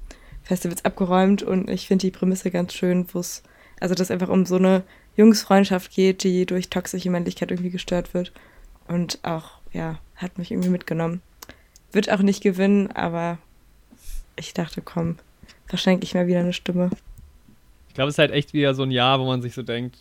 Festivals 0.47 0.85
abgeräumt 0.85 1.43
und 1.43 1.69
ich 1.69 1.87
finde 1.87 2.07
die 2.07 2.11
Prämisse 2.11 2.51
ganz 2.51 2.73
schön, 2.73 3.05
wo 3.11 3.19
es, 3.19 3.43
also 3.81 3.95
dass 3.95 4.11
einfach 4.11 4.29
um 4.29 4.45
so 4.45 4.55
eine 4.55 4.83
Jungsfreundschaft 5.17 5.91
geht, 5.91 6.23
die 6.23 6.45
durch 6.45 6.69
toxische 6.69 7.09
Männlichkeit 7.09 7.51
irgendwie 7.51 7.69
gestört 7.69 8.13
wird. 8.13 8.31
Und 8.87 9.19
auch, 9.23 9.59
ja, 9.73 9.99
hat 10.15 10.37
mich 10.37 10.51
irgendwie 10.51 10.69
mitgenommen. 10.69 11.21
Wird 11.91 12.09
auch 12.09 12.21
nicht 12.21 12.41
gewinnen, 12.41 12.89
aber 12.91 13.39
ich 14.37 14.53
dachte, 14.53 14.81
komm, 14.81 15.17
verschenke 15.65 16.05
ich 16.05 16.13
mal 16.13 16.27
wieder 16.27 16.39
eine 16.39 16.53
Stimme. 16.53 16.91
Ich 17.89 17.95
glaube, 17.95 18.07
es 18.07 18.15
ist 18.15 18.19
halt 18.19 18.31
echt 18.31 18.53
wieder 18.53 18.73
so 18.73 18.83
ein 18.83 18.91
Jahr, 18.91 19.19
wo 19.19 19.25
man 19.25 19.41
sich 19.41 19.53
so 19.53 19.63
denkt, 19.63 19.97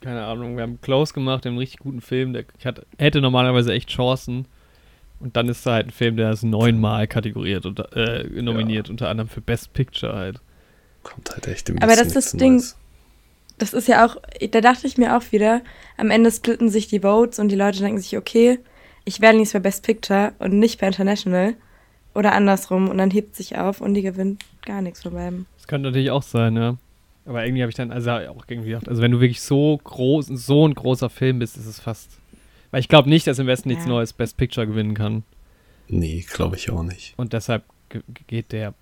keine 0.00 0.24
Ahnung, 0.24 0.54
wir 0.54 0.62
haben 0.62 0.80
Close 0.82 1.12
gemacht, 1.12 1.46
einen 1.46 1.58
richtig 1.58 1.80
guten 1.80 2.00
Film, 2.00 2.32
der 2.32 2.44
hat, 2.64 2.86
hätte 2.98 3.20
normalerweise 3.20 3.72
echt 3.72 3.88
Chancen. 3.88 4.46
Und 5.22 5.36
dann 5.36 5.48
ist 5.48 5.64
da 5.64 5.74
halt 5.74 5.86
ein 5.86 5.90
Film, 5.90 6.16
der 6.16 6.32
ist 6.32 6.42
neunmal 6.42 7.06
kategoriert 7.06 7.64
und 7.64 7.78
äh, 7.94 8.24
nominiert, 8.42 8.88
ja. 8.88 8.90
unter 8.90 9.08
anderem 9.08 9.28
für 9.28 9.40
Best 9.40 9.72
Picture 9.72 10.14
halt. 10.14 10.40
Kommt 11.02 11.30
halt 11.30 11.46
echt 11.46 11.68
im 11.68 11.80
Aber 11.80 11.94
das 11.94 12.08
ist 12.08 12.16
das 12.16 12.32
Ding. 12.32 12.62
Das 13.58 13.72
ist 13.72 13.86
ja 13.86 14.04
auch, 14.04 14.16
da 14.50 14.60
dachte 14.60 14.86
ich 14.86 14.98
mir 14.98 15.16
auch 15.16 15.22
wieder, 15.30 15.60
am 15.96 16.10
Ende 16.10 16.32
splitten 16.32 16.68
sich 16.68 16.88
die 16.88 17.00
Votes 17.00 17.38
und 17.38 17.48
die 17.48 17.56
Leute 17.56 17.78
denken 17.78 18.00
sich, 18.00 18.16
okay, 18.16 18.58
ich 19.04 19.20
wähle 19.20 19.36
nichts 19.36 19.52
für 19.52 19.60
Best 19.60 19.84
Picture 19.84 20.32
und 20.38 20.58
nicht 20.58 20.80
für 20.80 20.86
International. 20.86 21.54
Oder 22.14 22.32
andersrum 22.32 22.88
und 22.88 22.98
dann 22.98 23.10
hebt 23.10 23.36
sich 23.36 23.56
auf 23.56 23.80
und 23.80 23.94
die 23.94 24.02
gewinnt 24.02 24.44
gar 24.66 24.82
nichts 24.82 25.02
von 25.02 25.12
beiden. 25.12 25.46
Das 25.56 25.66
könnte 25.66 25.88
natürlich 25.88 26.10
auch 26.10 26.22
sein, 26.22 26.56
ja. 26.56 26.76
Aber 27.24 27.44
irgendwie 27.44 27.62
habe 27.62 27.70
ich 27.70 27.76
dann 27.76 27.92
also 27.92 28.10
auch 28.10 28.44
irgendwie 28.48 28.70
gedacht, 28.70 28.88
also 28.88 29.00
wenn 29.00 29.12
du 29.12 29.20
wirklich 29.20 29.40
so 29.40 29.78
groß, 29.82 30.26
so 30.26 30.66
ein 30.66 30.74
großer 30.74 31.08
Film 31.08 31.38
bist, 31.38 31.56
ist 31.56 31.66
es 31.66 31.80
fast. 31.80 32.18
Weil 32.72 32.80
ich 32.80 32.88
glaube 32.88 33.08
nicht, 33.08 33.28
dass 33.28 33.38
im 33.38 33.46
Westen 33.46 33.70
ja. 33.70 33.76
nichts 33.76 33.88
Neues 33.88 34.12
Best 34.12 34.36
Picture 34.36 34.66
gewinnen 34.66 34.94
kann. 34.94 35.22
Nee, 35.88 36.24
glaube 36.28 36.56
ich 36.56 36.70
auch 36.70 36.82
nicht. 36.82 37.14
Und 37.16 37.32
deshalb 37.32 37.62
geht 38.26 38.50
der 38.50 38.74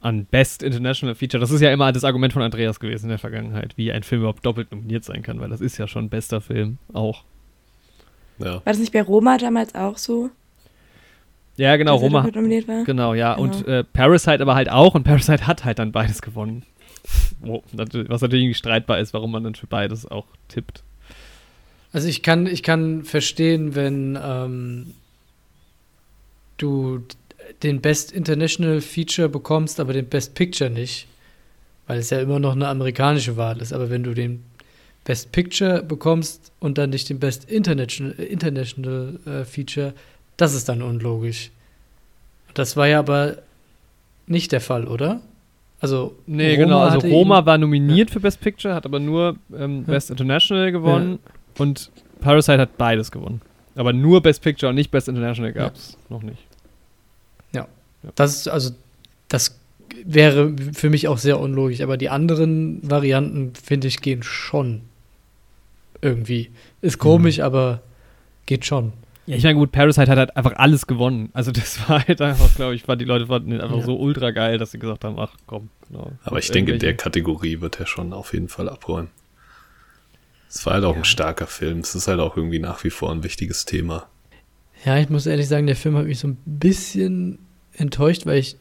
an 0.00 0.24
Best 0.24 0.62
International 0.62 1.14
Feature. 1.14 1.40
Das 1.40 1.50
ist 1.50 1.60
ja 1.60 1.72
immer 1.72 1.92
das 1.92 2.04
Argument 2.04 2.32
von 2.32 2.42
Andreas 2.42 2.80
gewesen 2.80 3.06
in 3.06 3.10
der 3.10 3.18
Vergangenheit, 3.18 3.76
wie 3.76 3.92
ein 3.92 4.02
Film 4.02 4.22
überhaupt 4.22 4.46
doppelt 4.46 4.70
nominiert 4.72 5.04
sein 5.04 5.22
kann, 5.22 5.40
weil 5.40 5.50
das 5.50 5.60
ist 5.60 5.78
ja 5.78 5.86
schon 5.86 6.08
bester 6.08 6.40
Film 6.40 6.78
auch. 6.92 7.24
Ja. 8.38 8.54
War 8.54 8.62
das 8.64 8.78
nicht 8.78 8.92
bei 8.92 9.02
Roma 9.02 9.36
damals 9.36 9.74
auch 9.74 9.98
so? 9.98 10.30
Ja, 11.56 11.76
genau, 11.76 11.96
Roma. 11.96 12.26
Nominiert 12.34 12.66
war? 12.66 12.84
Genau, 12.84 13.14
ja. 13.14 13.34
Genau. 13.34 13.44
Und 13.44 13.66
äh, 13.68 13.84
Parasite 13.84 14.40
aber 14.40 14.54
halt 14.54 14.70
auch 14.70 14.94
und 14.94 15.04
Parasite 15.04 15.46
hat 15.46 15.64
halt 15.64 15.78
dann 15.78 15.92
beides 15.92 16.22
gewonnen. 16.22 16.64
was 17.40 18.22
natürlich 18.22 18.44
irgendwie 18.44 18.54
streitbar 18.54 19.00
ist, 19.00 19.12
warum 19.12 19.32
man 19.32 19.44
dann 19.44 19.54
für 19.54 19.66
beides 19.66 20.06
auch 20.06 20.26
tippt. 20.48 20.82
Also 21.92 22.08
ich 22.08 22.22
kann, 22.22 22.46
ich 22.46 22.62
kann 22.62 23.04
verstehen, 23.04 23.74
wenn 23.74 24.18
ähm, 24.22 24.94
du 26.56 27.02
den 27.62 27.80
Best 27.80 28.12
International 28.12 28.80
Feature 28.80 29.28
bekommst, 29.28 29.78
aber 29.78 29.92
den 29.92 30.06
Best 30.06 30.34
Picture 30.34 30.70
nicht, 30.70 31.06
weil 31.86 31.98
es 31.98 32.10
ja 32.10 32.20
immer 32.20 32.38
noch 32.38 32.52
eine 32.52 32.68
amerikanische 32.68 33.36
Wahl 33.36 33.60
ist. 33.60 33.72
Aber 33.72 33.90
wenn 33.90 34.02
du 34.02 34.14
den 34.14 34.42
Best 35.04 35.32
Picture 35.32 35.82
bekommst 35.82 36.52
und 36.60 36.78
dann 36.78 36.90
nicht 36.90 37.08
den 37.10 37.18
Best 37.18 37.50
International, 37.50 38.12
International 38.12 39.18
äh, 39.26 39.44
Feature, 39.44 39.92
das 40.36 40.54
ist 40.54 40.68
dann 40.68 40.80
unlogisch. 40.80 41.50
Das 42.54 42.76
war 42.76 42.86
ja 42.86 43.00
aber 43.00 43.38
nicht 44.26 44.52
der 44.52 44.60
Fall, 44.60 44.86
oder? 44.86 45.20
Also 45.80 46.16
nee, 46.26 46.52
Roma 46.54 46.64
genau. 46.64 46.78
Also 46.78 47.08
Roma 47.08 47.44
war 47.44 47.58
nominiert 47.58 48.10
ja. 48.10 48.14
für 48.14 48.20
Best 48.20 48.40
Picture, 48.40 48.74
hat 48.74 48.86
aber 48.86 49.00
nur 49.00 49.36
ähm, 49.56 49.84
Best 49.84 50.08
ja. 50.08 50.14
International 50.14 50.70
gewonnen 50.70 51.18
ja. 51.22 51.32
Und 51.58 51.90
Parasite 52.20 52.58
hat 52.58 52.78
beides 52.78 53.10
gewonnen. 53.10 53.40
Aber 53.74 53.92
nur 53.92 54.22
Best 54.22 54.42
Picture 54.42 54.70
und 54.70 54.76
nicht 54.76 54.90
Best 54.90 55.08
International 55.08 55.52
gab 55.52 55.74
es 55.74 55.96
noch 56.08 56.22
nicht. 56.22 56.42
Ja. 57.54 57.66
Das 58.14 58.34
ist 58.36 58.48
also 58.48 58.70
das 59.28 59.58
wäre 60.04 60.54
für 60.72 60.90
mich 60.90 61.08
auch 61.08 61.18
sehr 61.18 61.40
unlogisch. 61.40 61.80
Aber 61.80 61.96
die 61.96 62.08
anderen 62.08 62.78
Varianten 62.88 63.54
finde 63.54 63.88
ich 63.88 64.00
gehen 64.00 64.22
schon 64.22 64.82
irgendwie. 66.00 66.50
Ist 66.80 66.98
komisch, 66.98 67.38
mhm. 67.38 67.44
aber 67.44 67.80
geht 68.46 68.66
schon. 68.66 68.92
Ja, 69.26 69.36
ich 69.36 69.44
meine, 69.44 69.54
gut, 69.54 69.70
Parasite 69.70 70.10
hat 70.10 70.18
halt 70.18 70.36
einfach 70.36 70.54
alles 70.56 70.86
gewonnen. 70.88 71.30
Also, 71.32 71.52
das 71.52 71.88
war 71.88 72.06
halt 72.06 72.20
einfach, 72.20 72.54
glaube 72.56 72.74
ich, 72.74 72.82
die 72.82 73.04
Leute 73.04 73.28
fanden 73.28 73.52
ihn 73.52 73.60
einfach 73.60 73.78
ja. 73.78 73.84
so 73.84 73.96
ultra 73.96 74.32
geil, 74.32 74.58
dass 74.58 74.72
sie 74.72 74.78
gesagt 74.78 75.04
haben: 75.04 75.18
Ach 75.18 75.34
komm, 75.46 75.68
genau. 75.88 76.10
Aber 76.24 76.38
ich 76.38 76.50
denke, 76.50 76.72
in 76.72 76.80
der 76.80 76.96
Kategorie 76.96 77.60
wird 77.60 77.78
er 77.78 77.86
schon 77.86 78.12
auf 78.12 78.32
jeden 78.32 78.48
Fall 78.48 78.68
abräumen. 78.68 79.10
Es 80.54 80.66
war 80.66 80.74
halt 80.74 80.84
auch 80.84 80.94
ja. 80.94 81.00
ein 81.00 81.04
starker 81.04 81.46
Film. 81.46 81.78
Es 81.78 81.94
ist 81.94 82.08
halt 82.08 82.20
auch 82.20 82.36
irgendwie 82.36 82.58
nach 82.58 82.84
wie 82.84 82.90
vor 82.90 83.10
ein 83.10 83.24
wichtiges 83.24 83.64
Thema. 83.64 84.06
Ja, 84.84 84.98
ich 84.98 85.08
muss 85.08 85.26
ehrlich 85.26 85.48
sagen, 85.48 85.66
der 85.66 85.76
Film 85.76 85.96
hat 85.96 86.06
mich 86.06 86.18
so 86.18 86.28
ein 86.28 86.36
bisschen 86.44 87.38
enttäuscht, 87.74 88.26
weil 88.26 88.38
ich 88.38 88.56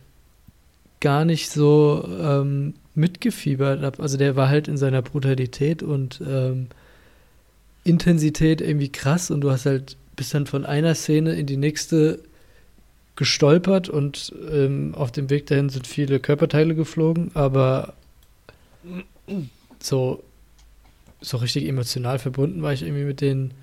gar 1.02 1.26
nicht 1.26 1.50
so 1.50 2.08
ähm, 2.22 2.76
mitgefiebert 2.96 3.82
habe. 3.82 4.02
Also 4.02 4.18
der 4.18 4.36
war 4.36 4.48
halt 4.48 4.68
in 4.68 4.78
seiner 4.78 5.02
Brutalität 5.02 5.84
und 5.84 6.22
ähm, 6.26 6.68
Intensität 7.84 8.62
irgendwie 8.62 8.92
krass 8.92 9.32
und 9.32 9.42
du 9.42 9.52
hast 9.52 9.66
halt 9.66 9.98
bist 10.16 10.34
dann 10.34 10.46
von 10.46 10.66
einer 10.66 10.94
Szene 10.94 11.34
in 11.34 11.48
die 11.48 11.58
nächste 11.58 12.20
gestolpert 13.16 13.90
und 13.90 14.34
ähm, 14.52 14.94
auf 14.96 15.12
dem 15.12 15.30
Weg 15.30 15.48
dahin 15.48 15.70
sind 15.70 15.88
viele 15.88 16.20
Körperteile 16.20 16.76
geflogen, 16.76 17.32
aber 17.34 17.94
so, 19.80 20.24
so 21.22 21.38
richtig 21.38 21.68
emotional 21.68 22.20
verbunden 22.20 22.62
war 22.62 22.74
ich 22.74 22.82
irgendwie 22.82 23.06
mit 23.06 23.22
den, 23.22 23.54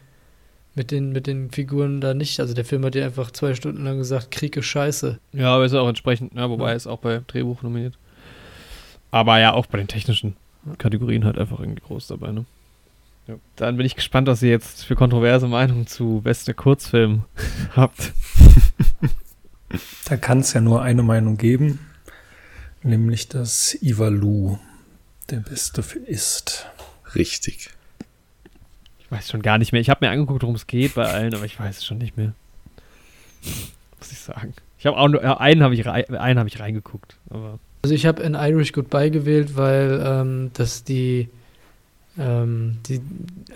mit 0.75 0.91
den, 0.91 1.13
mit 1.13 1.27
den 1.27 1.51
Figuren 1.51 2.01
da 2.01 2.15
nicht. 2.15 2.41
Also 2.41 2.55
der 2.55 2.65
Film 2.65 2.85
hat 2.85 2.95
ja 2.95 3.05
einfach 3.05 3.31
zwei 3.33 3.55
Stunden 3.55 3.85
lang 3.85 3.99
gesagt, 3.99 4.31
Krieg 4.31 4.57
ist 4.57 4.67
scheiße. 4.67 5.19
Ja, 5.33 5.55
aber 5.55 5.65
ist 5.65 5.75
auch 5.75 5.89
entsprechend, 5.89 6.35
ja, 6.35 6.49
wobei 6.49 6.71
ja. 6.71 6.77
ist 6.77 6.87
auch 6.87 7.01
bei 7.01 7.21
Drehbuch 7.27 7.63
nominiert. 7.63 7.99
Aber 9.11 9.39
ja, 9.39 9.53
auch 9.53 9.67
bei 9.67 9.79
den 9.79 9.89
technischen 9.89 10.37
Kategorien 10.79 11.25
halt 11.25 11.39
einfach 11.39 11.61
irgendwie 11.61 11.83
groß 11.83 12.07
dabei, 12.07 12.33
ne? 12.33 12.45
Ja. 13.27 13.35
Dann 13.57 13.77
bin 13.77 13.85
ich 13.85 13.95
gespannt, 13.95 14.27
was 14.27 14.43
ihr 14.43 14.49
jetzt 14.49 14.85
für 14.85 14.95
kontroverse 14.95 15.49
Meinungen 15.49 15.87
zu 15.87 16.23
beste 16.23 16.55
Kurzfilm 16.55 17.25
habt. 17.77 18.13
Da 20.07 20.17
kann 20.17 20.41
es 20.41 20.55
ja 20.55 20.63
nur 20.63 20.83
eine 20.83 21.03
Meinung 21.03 21.37
geben, 21.37 21.79
nämlich 22.83 23.29
dass 23.29 23.77
Ivalu 23.83 24.57
der 25.29 25.41
beste 25.41 25.85
ist. 26.07 26.67
Richtig. 27.15 27.71
Ich 28.99 29.11
weiß 29.11 29.31
schon 29.31 29.43
gar 29.43 29.59
nicht 29.59 29.73
mehr. 29.73 29.81
Ich 29.81 29.91
habe 29.91 30.05
mir 30.05 30.11
angeguckt, 30.11 30.43
worum 30.43 30.55
es 30.55 30.67
geht 30.67 30.95
bei 30.95 31.07
allen, 31.07 31.35
aber 31.35 31.45
ich 31.45 31.59
weiß 31.59 31.79
es 31.79 31.85
schon 31.85 31.99
nicht 31.99 32.17
mehr. 32.17 32.35
Muss 33.99 34.13
ich 34.13 34.19
sagen. 34.19 34.55
Ich 34.79 34.87
habe 34.87 34.97
auch 34.97 35.09
nur 35.09 35.41
einen 35.41 35.63
habe 35.63 35.75
ich, 35.75 35.87
einen 35.87 36.39
hab 36.39 36.47
ich 36.47 36.61
reingeguckt. 36.61 37.17
Aber 37.31 37.59
also 37.83 37.95
ich 37.95 38.07
habe 38.07 38.23
in 38.23 38.35
Irish 38.35 38.73
Goodbye 38.73 39.11
gewählt, 39.11 39.57
weil 39.57 40.03
ähm, 40.05 40.51
das 40.55 40.85
die 40.85 41.29
ähm, 42.19 42.79
die, 42.89 43.01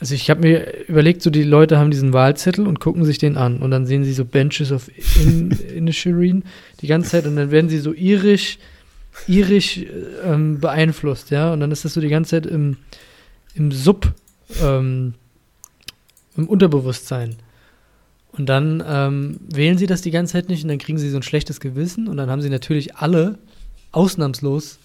also 0.00 0.14
ich 0.14 0.30
habe 0.30 0.40
mir 0.40 0.86
überlegt, 0.88 1.22
so 1.22 1.30
die 1.30 1.42
Leute 1.42 1.78
haben 1.78 1.90
diesen 1.90 2.12
Wahlzettel 2.12 2.66
und 2.66 2.78
gucken 2.78 3.04
sich 3.04 3.18
den 3.18 3.36
an 3.36 3.58
und 3.58 3.72
dann 3.72 3.86
sehen 3.86 4.04
sie 4.04 4.12
so 4.12 4.24
Benches 4.24 4.70
of 4.70 4.88
in, 5.20 5.50
Inisherin 5.76 6.44
die 6.80 6.86
ganze 6.86 7.10
Zeit 7.10 7.26
und 7.26 7.36
dann 7.36 7.50
werden 7.50 7.68
sie 7.68 7.78
so 7.78 7.92
irisch, 7.92 8.58
irisch 9.26 9.80
ähm, 10.24 10.60
beeinflusst, 10.60 11.30
ja, 11.30 11.52
und 11.52 11.60
dann 11.60 11.72
ist 11.72 11.84
das 11.84 11.94
so 11.94 12.00
die 12.00 12.08
ganze 12.08 12.30
Zeit 12.30 12.46
im, 12.46 12.76
im 13.54 13.72
Sub, 13.72 14.12
ähm, 14.62 15.14
im 16.36 16.48
Unterbewusstsein. 16.48 17.36
Und 18.32 18.46
dann 18.46 18.82
ähm, 18.86 19.40
wählen 19.52 19.76
sie 19.76 19.86
das 19.86 20.00
die 20.00 20.10
ganze 20.10 20.32
Zeit 20.32 20.48
nicht 20.48 20.62
und 20.62 20.68
dann 20.68 20.78
kriegen 20.78 20.98
sie 20.98 21.10
so 21.10 21.18
ein 21.18 21.22
schlechtes 21.22 21.60
Gewissen 21.60 22.08
und 22.08 22.16
dann 22.16 22.30
haben 22.30 22.40
sie 22.40 22.48
natürlich 22.48 22.96
alle 22.96 23.38
ausnahmslos 23.92 24.78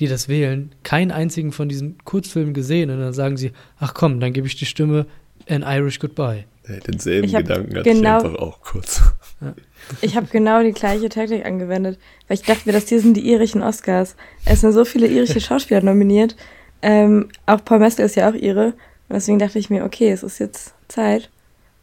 die 0.00 0.08
das 0.08 0.28
wählen, 0.28 0.72
keinen 0.82 1.10
einzigen 1.10 1.52
von 1.52 1.68
diesen 1.68 1.98
Kurzfilmen 2.04 2.54
gesehen 2.54 2.90
und 2.90 3.00
dann 3.00 3.12
sagen 3.12 3.36
sie, 3.36 3.52
ach 3.78 3.92
komm, 3.92 4.18
dann 4.18 4.32
gebe 4.32 4.46
ich 4.46 4.56
die 4.56 4.64
Stimme 4.64 5.06
in 5.46 5.62
Irish 5.62 5.98
Goodbye. 5.98 6.44
Ja, 6.66 6.76
denselben 6.76 7.26
ich 7.26 7.34
Gedanken 7.34 7.76
hatte 7.76 7.90
genau, 7.90 8.18
ich 8.18 8.24
einfach 8.24 8.38
auch 8.38 8.60
kurz. 8.62 9.02
Ja. 9.40 9.54
Ich 10.02 10.16
habe 10.16 10.26
genau 10.26 10.62
die 10.62 10.72
gleiche 10.72 11.08
Taktik 11.08 11.44
angewendet, 11.44 11.98
weil 12.28 12.36
ich 12.36 12.42
dachte 12.42 12.62
mir, 12.66 12.72
dass 12.72 12.88
hier 12.88 13.00
sind 13.00 13.16
die 13.16 13.28
irischen 13.28 13.62
Oscars. 13.62 14.16
Es 14.44 14.60
sind 14.60 14.72
so 14.72 14.84
viele 14.84 15.06
irische 15.06 15.40
Schauspieler 15.40 15.82
nominiert. 15.82 16.36
Ähm, 16.82 17.28
auch 17.46 17.64
Paul 17.64 17.78
Mescal 17.78 18.06
ist 18.06 18.16
ja 18.16 18.28
auch 18.28 18.34
ihre. 18.34 18.66
Und 18.66 19.16
deswegen 19.16 19.38
dachte 19.38 19.58
ich 19.58 19.70
mir, 19.70 19.84
okay, 19.84 20.10
es 20.10 20.22
ist 20.22 20.38
jetzt 20.38 20.74
Zeit. 20.88 21.30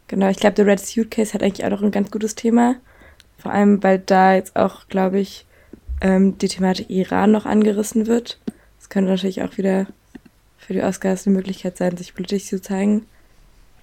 Genau, 0.08 0.28
ich 0.28 0.38
glaube, 0.38 0.56
The 0.56 0.62
Red 0.62 0.80
Suitcase 0.80 1.34
hat 1.34 1.42
eigentlich 1.42 1.64
auch 1.64 1.70
noch 1.70 1.82
ein 1.82 1.90
ganz 1.90 2.10
gutes 2.10 2.34
Thema. 2.34 2.76
Vor 3.38 3.52
allem, 3.52 3.82
weil 3.82 3.98
da 3.98 4.34
jetzt 4.34 4.56
auch, 4.56 4.88
glaube 4.88 5.20
ich, 5.20 5.44
ähm, 6.00 6.38
die 6.38 6.48
Thematik 6.48 6.90
Iran 6.90 7.30
noch 7.30 7.46
angerissen 7.46 8.06
wird. 8.06 8.40
Das 8.78 8.88
könnte 8.88 9.10
natürlich 9.10 9.42
auch 9.42 9.56
wieder 9.58 9.86
für 10.56 10.72
die 10.72 10.82
Oscars 10.82 11.26
eine 11.26 11.36
Möglichkeit 11.36 11.76
sein, 11.76 11.96
sich 11.96 12.14
politisch 12.14 12.46
zu 12.46 12.60
zeigen. 12.60 13.06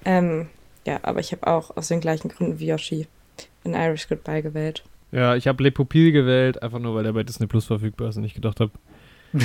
Ähm, 0.03 0.47
ja, 0.85 0.99
aber 1.01 1.19
ich 1.19 1.31
habe 1.31 1.47
auch 1.47 1.75
aus 1.75 1.87
den 1.87 1.99
gleichen 1.99 2.29
Gründen 2.29 2.59
wie 2.59 2.67
Yoshi 2.67 3.07
in 3.63 3.73
Irish 3.73 4.07
Goodbye 4.07 4.41
gewählt. 4.41 4.83
Ja, 5.11 5.35
ich 5.35 5.47
habe 5.47 5.63
Le 5.63 5.71
Pupil 5.71 6.11
gewählt, 6.11 6.61
einfach 6.61 6.79
nur, 6.79 6.93
weil 6.95 7.03
der 7.03 7.13
bei 7.13 7.23
Disney 7.23 7.47
Plus 7.47 7.65
verfügbar 7.65 8.09
ist 8.09 8.17
und 8.17 8.23
ich 8.23 8.33
gedacht 8.33 8.59
habe, 8.59 8.71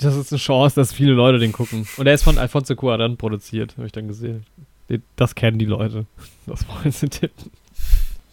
Das 0.00 0.16
ist 0.16 0.32
eine 0.32 0.38
Chance, 0.38 0.76
dass 0.76 0.92
viele 0.92 1.12
Leute 1.12 1.38
den 1.38 1.52
gucken. 1.52 1.86
Und 1.96 2.06
er 2.06 2.14
ist 2.14 2.22
von 2.22 2.38
Alfonso 2.38 2.74
Cuarón 2.74 3.16
produziert, 3.16 3.76
habe 3.76 3.86
ich 3.86 3.92
dann 3.92 4.08
gesehen. 4.08 4.46
Das 5.16 5.34
kennen 5.34 5.58
die 5.58 5.64
Leute. 5.64 6.06
Das 6.46 6.66
wollen 6.68 6.92
sie 6.92 7.08
tippen. 7.08 7.50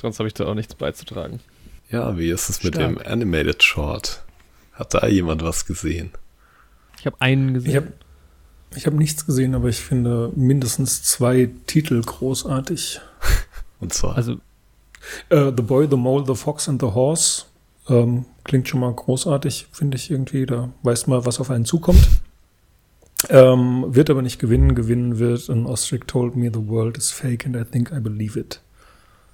Sonst 0.01 0.19
habe 0.19 0.27
ich 0.27 0.33
da 0.33 0.45
auch 0.45 0.53
nichts 0.53 0.75
beizutragen. 0.75 1.39
Ja, 1.89 2.17
wie 2.17 2.29
ist 2.29 2.49
es 2.49 2.63
mit 2.63 2.75
dem 2.75 2.97
Animated 2.99 3.63
Short? 3.63 4.23
Hat 4.73 4.93
da 4.93 5.07
jemand 5.07 5.43
was 5.43 5.65
gesehen? 5.65 6.11
Ich 6.99 7.05
habe 7.05 7.15
einen 7.19 7.53
gesehen. 7.53 7.69
Ich 7.69 7.75
habe 7.75 7.93
ich 8.75 8.85
hab 8.85 8.93
nichts 8.93 9.25
gesehen, 9.25 9.55
aber 9.55 9.69
ich 9.69 9.79
finde 9.79 10.31
mindestens 10.35 11.03
zwei 11.03 11.49
Titel 11.65 12.01
großartig. 12.01 12.99
Und 13.79 13.93
zwar? 13.93 14.15
Also 14.15 14.33
uh, 15.31 15.51
The 15.55 15.63
Boy, 15.63 15.87
The 15.89 15.95
Mole, 15.95 16.25
The 16.27 16.35
Fox 16.35 16.67
and 16.67 16.81
The 16.81 16.87
Horse. 16.87 17.45
Ähm, 17.87 18.25
klingt 18.43 18.67
schon 18.67 18.79
mal 18.79 18.93
großartig, 18.93 19.67
finde 19.71 19.97
ich 19.97 20.09
irgendwie. 20.11 20.45
Da 20.45 20.69
weiß 20.83 21.07
man, 21.07 21.25
was 21.25 21.39
auf 21.39 21.49
einen 21.49 21.65
zukommt. 21.65 22.07
Ähm, 23.29 23.85
wird 23.87 24.09
aber 24.09 24.21
nicht 24.21 24.39
gewinnen. 24.39 24.75
Gewinnen 24.75 25.19
wird 25.19 25.49
An 25.49 25.65
Ostrich 25.65 26.03
told 26.07 26.35
me 26.35 26.49
the 26.53 26.67
world 26.67 26.97
is 26.97 27.11
fake 27.11 27.45
and 27.45 27.55
I 27.55 27.63
think 27.63 27.91
I 27.91 27.99
believe 27.99 28.39
it. 28.39 28.61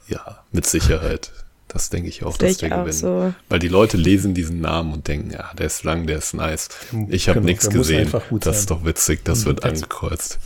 Ja, 0.08 0.44
mit 0.52 0.66
Sicherheit. 0.66 1.32
Das 1.68 1.90
denke 1.90 2.10
ich 2.10 2.24
auch, 2.24 2.38
das 2.38 2.58
dass 2.58 2.62
wir 2.64 2.70
gewinnen. 2.70 2.92
So. 2.92 3.34
Weil 3.48 3.60
die 3.60 3.70
Leute 3.70 3.96
lesen 3.96 4.34
diesen 4.34 4.60
Namen 4.60 4.94
und 4.94 5.08
denken, 5.08 5.32
ja, 5.32 5.54
der 5.54 5.68
ist 5.68 5.84
lang, 5.84 6.06
der 6.06 6.18
ist 6.18 6.34
nice. 6.34 6.68
Ich 7.08 7.30
habe 7.30 7.40
genau, 7.40 7.48
nichts 7.48 7.70
gesehen. 7.70 8.12
Das 8.42 8.60
ist 8.60 8.72
doch 8.72 8.84
witzig, 8.84 9.24
das 9.24 9.46
wird 9.46 9.64
angekreuzt. 9.64 10.40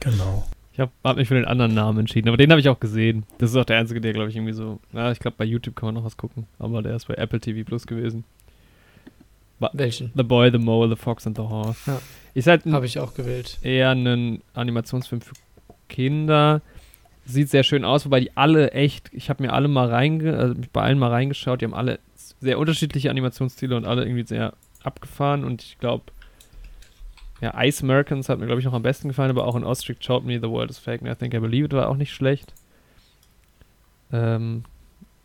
Genau. 0.00 0.44
Ich 0.74 0.80
habe 0.80 0.90
hab 1.04 1.16
mich 1.16 1.28
für 1.28 1.34
den 1.34 1.44
anderen 1.44 1.72
Namen 1.72 2.00
entschieden, 2.00 2.26
aber 2.26 2.36
den 2.36 2.50
habe 2.50 2.60
ich 2.60 2.68
auch 2.68 2.80
gesehen. 2.80 3.24
Das 3.38 3.50
ist 3.50 3.56
auch 3.56 3.64
der 3.64 3.78
einzige, 3.78 4.00
der, 4.00 4.12
glaube 4.12 4.30
ich, 4.30 4.36
irgendwie 4.36 4.52
so. 4.52 4.80
Ja, 4.92 5.12
ich 5.12 5.20
glaube, 5.20 5.36
bei 5.38 5.44
YouTube 5.44 5.76
kann 5.76 5.86
man 5.86 5.94
noch 5.94 6.04
was 6.04 6.16
gucken, 6.16 6.48
aber 6.58 6.82
der 6.82 6.96
ist 6.96 7.06
bei 7.06 7.14
Apple 7.14 7.38
TV 7.38 7.64
Plus 7.64 7.86
gewesen. 7.86 8.24
Welchen? 9.72 10.10
The 10.16 10.24
Boy, 10.24 10.50
The 10.50 10.58
Mole, 10.58 10.88
The 10.88 11.00
Fox 11.00 11.28
and 11.28 11.36
the 11.36 11.44
Horse. 11.44 11.78
Ja. 11.86 12.00
Ist 12.34 12.48
halt 12.48 12.66
habe 12.66 12.86
ich 12.86 12.98
auch 12.98 13.14
gewählt. 13.14 13.58
Eher 13.62 13.90
ein 13.90 14.42
Animationsfilm 14.54 15.20
für 15.20 15.34
Kinder. 15.88 16.60
Sieht 17.24 17.50
sehr 17.50 17.62
schön 17.62 17.84
aus, 17.84 18.04
wobei 18.04 18.20
die 18.20 18.36
alle 18.36 18.72
echt, 18.72 19.10
ich 19.12 19.30
habe 19.30 19.44
mir 19.44 19.52
alle 19.52 19.68
mal 19.68 19.88
reinge, 19.88 20.36
also 20.36 20.54
bei 20.72 20.82
allen 20.82 20.98
mal 20.98 21.10
reingeschaut, 21.10 21.60
die 21.60 21.66
haben 21.66 21.72
alle 21.72 22.00
sehr 22.40 22.58
unterschiedliche 22.58 23.10
Animationsstile 23.10 23.76
und 23.76 23.86
alle 23.86 24.02
irgendwie 24.02 24.26
sehr 24.26 24.54
abgefahren 24.82 25.44
und 25.44 25.62
ich 25.62 25.78
glaube, 25.78 26.04
ja, 27.40 27.52
Ice 27.62 27.82
Americans 27.82 28.28
hat 28.28 28.38
mir, 28.38 28.46
glaube 28.46 28.60
ich, 28.60 28.64
noch 28.64 28.72
am 28.72 28.82
besten 28.82 29.08
gefallen, 29.08 29.30
aber 29.30 29.46
auch 29.46 29.56
in 29.56 29.64
Ostrich 29.64 29.98
Showed 30.00 30.24
Me 30.24 30.38
The 30.40 30.48
World 30.48 30.70
is 30.70 30.78
Fake 30.78 31.02
and 31.02 31.10
I 31.10 31.14
Think 31.14 31.34
I 31.34 31.40
Believe 31.40 31.66
It 31.66 31.72
war 31.72 31.88
auch 31.88 31.96
nicht 31.96 32.12
schlecht. 32.12 32.54
Ähm, 34.12 34.64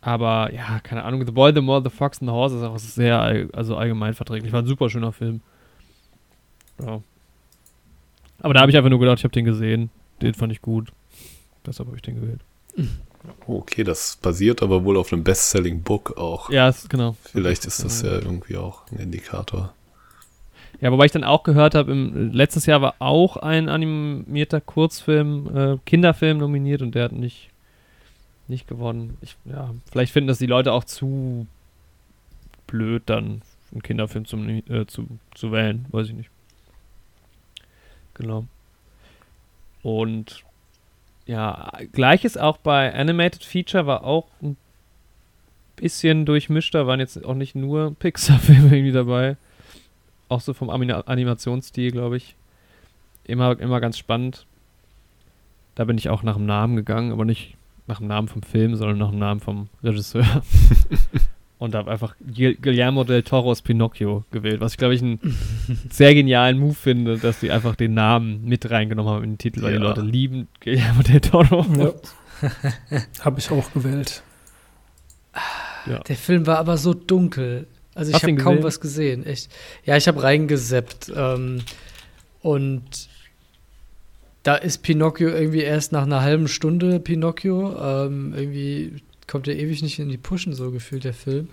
aber 0.00 0.52
ja, 0.52 0.80
keine 0.80 1.04
Ahnung, 1.04 1.24
The 1.24 1.32
Boy, 1.32 1.52
The 1.54 1.60
More, 1.60 1.82
The 1.82 1.90
Fox 1.90 2.20
and 2.20 2.28
the 2.28 2.32
Horse 2.32 2.56
ist 2.56 2.62
auch 2.62 2.78
sehr 2.78 3.48
also 3.52 3.76
allgemein 3.76 4.14
verträglich. 4.14 4.52
War 4.52 4.62
ein 4.62 4.66
super 4.66 4.88
schöner 4.90 5.12
Film. 5.12 5.40
Ja. 6.82 7.02
Aber 8.40 8.54
da 8.54 8.60
habe 8.60 8.70
ich 8.70 8.76
einfach 8.76 8.90
nur 8.90 8.98
gedacht, 8.98 9.18
ich 9.18 9.24
habe 9.24 9.32
den 9.32 9.44
gesehen. 9.44 9.90
Den 10.22 10.34
fand 10.34 10.52
ich 10.52 10.62
gut. 10.62 10.92
Deshalb 11.66 11.88
habe 11.88 11.96
ich 11.96 12.02
den 12.02 12.20
gewählt. 12.20 12.40
Okay, 13.46 13.84
das 13.84 14.16
basiert 14.16 14.62
aber 14.62 14.84
wohl 14.84 14.96
auf 14.96 15.12
einem 15.12 15.24
Best-Selling-Book 15.24 16.16
auch. 16.16 16.48
Ja, 16.50 16.68
ist, 16.68 16.88
genau. 16.88 17.16
Vielleicht 17.22 17.66
ist 17.66 17.84
das 17.84 18.00
ja 18.00 18.12
irgendwie 18.12 18.56
auch 18.56 18.90
ein 18.90 18.98
Indikator. 18.98 19.74
Ja, 20.80 20.90
wobei 20.90 21.04
ich 21.04 21.12
dann 21.12 21.24
auch 21.24 21.42
gehört 21.42 21.74
habe, 21.74 21.92
letztes 21.92 22.64
Jahr 22.66 22.80
war 22.80 22.94
auch 23.00 23.36
ein 23.36 23.68
animierter 23.68 24.60
Kurzfilm, 24.62 25.56
äh, 25.56 25.78
Kinderfilm 25.84 26.38
nominiert 26.38 26.80
und 26.80 26.94
der 26.94 27.04
hat 27.04 27.12
nicht, 27.12 27.50
nicht 28.48 28.66
gewonnen. 28.66 29.18
Ich, 29.20 29.36
ja, 29.44 29.74
vielleicht 29.90 30.12
finden 30.12 30.28
das 30.28 30.38
die 30.38 30.46
Leute 30.46 30.72
auch 30.72 30.84
zu 30.84 31.46
blöd, 32.66 33.02
dann 33.06 33.42
einen 33.72 33.82
Kinderfilm 33.82 34.24
zum, 34.24 34.48
äh, 34.48 34.86
zu, 34.86 35.06
zu 35.34 35.52
wählen, 35.52 35.84
weiß 35.90 36.08
ich 36.08 36.14
nicht. 36.14 36.30
Genau. 38.14 38.46
Und 39.82 40.44
ja, 41.26 41.70
gleiches 41.92 42.36
auch 42.36 42.56
bei 42.56 42.92
Animated 42.94 43.44
Feature 43.44 43.86
war 43.86 44.04
auch 44.04 44.28
ein 44.42 44.56
bisschen 45.76 46.26
durchmischter, 46.26 46.86
waren 46.86 47.00
jetzt 47.00 47.24
auch 47.24 47.34
nicht 47.34 47.54
nur 47.54 47.94
Pixar-Filme 47.96 48.76
irgendwie 48.76 48.92
dabei. 48.92 49.36
Auch 50.30 50.40
so 50.40 50.54
vom 50.54 50.70
Anim 50.70 50.90
Animationsstil, 50.90 51.90
glaube 51.90 52.16
ich. 52.16 52.36
Immer, 53.24 53.60
immer 53.60 53.80
ganz 53.80 53.98
spannend. 53.98 54.46
Da 55.74 55.84
bin 55.84 55.98
ich 55.98 56.08
auch 56.08 56.22
nach 56.22 56.36
dem 56.36 56.46
Namen 56.46 56.76
gegangen, 56.76 57.12
aber 57.12 57.24
nicht 57.24 57.56
nach 57.86 57.98
dem 57.98 58.06
Namen 58.06 58.28
vom 58.28 58.42
Film, 58.42 58.76
sondern 58.76 58.96
nach 58.98 59.10
dem 59.10 59.18
Namen 59.18 59.40
vom 59.40 59.68
Regisseur. 59.82 60.24
und 61.58 61.74
habe 61.74 61.90
einfach 61.90 62.14
Guillermo 62.34 63.04
del 63.04 63.22
Toros 63.22 63.60
Pinocchio 63.60 64.24
gewählt, 64.30 64.60
was 64.60 64.72
ich 64.72 64.78
glaube 64.78 64.94
ich 64.94 65.02
einen 65.02 65.18
sehr 65.90 66.14
genialen 66.14 66.58
Move 66.58 66.74
finde, 66.74 67.18
dass 67.18 67.40
die 67.40 67.50
einfach 67.50 67.76
den 67.76 67.92
Namen 67.92 68.44
mit 68.44 68.70
reingenommen 68.70 69.12
haben 69.12 69.24
in 69.24 69.30
den 69.32 69.38
Titel, 69.38 69.62
weil 69.62 69.72
ja. 69.72 69.78
die 69.78 69.84
Leute 69.84 70.00
lieben 70.00 70.48
Guillermo 70.60 71.02
del 71.02 71.20
Toro. 71.20 71.66
Ja. 71.76 71.92
habe 73.24 73.40
ich 73.40 73.50
auch 73.50 73.72
gewählt. 73.72 74.22
Ja. 75.86 75.98
Der 75.98 76.16
Film 76.16 76.46
war 76.46 76.58
aber 76.58 76.76
so 76.76 76.94
dunkel. 76.94 77.66
Also 77.94 78.12
ich 78.14 78.22
habe 78.22 78.34
kaum 78.36 78.62
was 78.62 78.80
gesehen. 78.80 79.26
Echt. 79.26 79.50
Ja, 79.84 79.96
ich 79.96 80.08
habe 80.08 80.22
reingeseppt. 80.22 81.12
Ähm, 81.14 81.62
und 82.42 83.08
da 84.42 84.56
ist 84.56 84.82
Pinocchio 84.82 85.28
irgendwie 85.28 85.60
erst 85.60 85.92
nach 85.92 86.02
einer 86.02 86.22
halben 86.22 86.48
Stunde 86.48 87.00
Pinocchio. 87.00 87.76
Ähm, 87.78 88.32
irgendwie 88.34 89.02
kommt 89.26 89.48
er 89.48 89.56
ewig 89.56 89.82
nicht 89.82 89.98
in 89.98 90.08
die 90.08 90.16
Pushen, 90.16 90.54
so 90.54 90.70
gefühlt, 90.70 91.04
der 91.04 91.14
Film. 91.14 91.48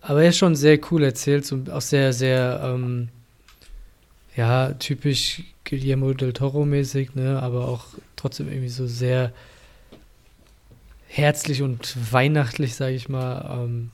Aber 0.00 0.22
er 0.22 0.30
ist 0.30 0.38
schon 0.38 0.56
sehr 0.56 0.78
cool 0.90 1.04
erzählt, 1.04 1.44
so 1.44 1.62
auch 1.70 1.82
sehr, 1.82 2.12
sehr, 2.12 2.60
ähm, 2.64 3.08
ja, 4.34 4.72
typisch 4.74 5.42
Guillermo 5.64 6.14
del 6.14 6.32
Toro-mäßig, 6.32 7.14
ne, 7.14 7.42
aber 7.42 7.68
auch 7.68 7.86
trotzdem 8.16 8.48
irgendwie 8.48 8.70
so 8.70 8.86
sehr 8.86 9.32
herzlich 11.06 11.60
und 11.60 11.96
weihnachtlich, 12.12 12.76
sage 12.76 12.94
ich 12.94 13.08
mal. 13.08 13.64
Ähm, 13.64 13.90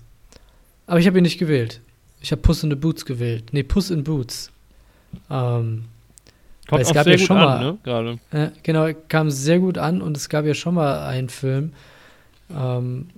aber 0.87 1.01
ich 1.01 1.07
habe 1.07 1.18
ihn 1.18 1.22
nicht 1.22 1.39
gewählt. 1.39 1.80
Ich 2.20 2.32
habe 2.32 2.43
Puss 2.43 2.62
in 2.62 2.70
the 2.70 2.76
Boots 2.76 3.05
gewählt. 3.05 3.45
Nee, 3.53 3.62
Puss 3.62 3.91
in 3.91 4.05
Boots. 4.05 4.51
Ähm, 5.30 5.84
Kommt 6.68 6.82
es 6.82 6.93
gab 6.93 7.07
ja 7.07 7.18
schon 7.18 7.37
an, 7.37 7.78
mal, 7.84 8.03
ne? 8.03 8.18
Äh, 8.32 8.49
genau, 8.62 8.89
kam 9.09 9.30
sehr 9.30 9.61
gut 9.61 9.78
an 9.78 10.03
und 10.03 10.16
es 10.16 10.28
gab 10.28 10.45
ja 10.45 10.55
schon 10.55 10.74
mal 10.74 11.07
einen 11.07 11.28
Film, 11.28 11.72
ähm, 12.51 13.09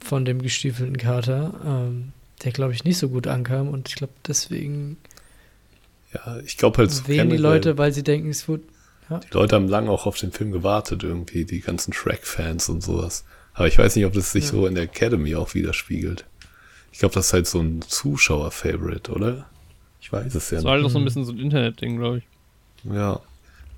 von 0.00 0.24
dem 0.24 0.40
gestiefelten 0.40 0.96
Kater, 0.96 1.54
ähm, 1.64 2.12
der 2.44 2.52
glaube 2.52 2.72
ich 2.72 2.84
nicht 2.84 2.98
so 2.98 3.08
gut 3.08 3.26
ankam 3.26 3.68
und 3.68 3.88
ich 3.88 3.96
glaube 3.96 4.12
deswegen 4.26 4.96
ja, 6.14 6.38
ich 6.44 6.56
glaube 6.56 6.78
halt 6.78 7.08
wählen 7.08 7.30
die 7.30 7.36
Leute, 7.36 7.78
weil 7.78 7.92
sie 7.92 8.02
denken, 8.02 8.30
es 8.30 8.48
wird 8.48 8.62
ja. 9.08 9.18
Die 9.18 9.34
Leute 9.34 9.56
haben 9.56 9.68
lange 9.68 9.90
auch 9.90 10.06
auf 10.06 10.18
den 10.18 10.30
Film 10.32 10.52
gewartet 10.52 11.02
irgendwie, 11.02 11.44
die 11.44 11.60
ganzen 11.60 11.92
Shrek-Fans 11.92 12.68
und 12.68 12.82
sowas. 12.82 13.24
Aber 13.54 13.66
ich 13.66 13.76
weiß 13.76 13.96
nicht, 13.96 14.06
ob 14.06 14.12
das 14.12 14.30
sich 14.30 14.44
ja. 14.44 14.50
so 14.50 14.66
in 14.66 14.76
der 14.76 14.84
Academy 14.84 15.34
auch 15.34 15.54
widerspiegelt. 15.54 16.24
Ich 16.92 16.98
glaube, 16.98 17.14
das 17.14 17.26
ist 17.28 17.32
halt 17.32 17.46
so 17.46 17.60
ein 17.60 17.82
Zuschauer-Favorite, 17.82 19.12
oder? 19.12 19.46
Ich 20.00 20.12
weiß 20.12 20.34
es 20.34 20.50
ja 20.50 20.56
nicht. 20.56 20.64
Das 20.64 20.64
war 20.64 20.72
halt 20.72 20.84
auch 20.84 20.90
so 20.90 20.98
ein 20.98 21.04
bisschen 21.04 21.24
so 21.24 21.32
ein 21.32 21.38
Internet-Ding, 21.38 21.96
glaube 21.96 22.18
ich. 22.18 22.24
Ja. 22.92 23.20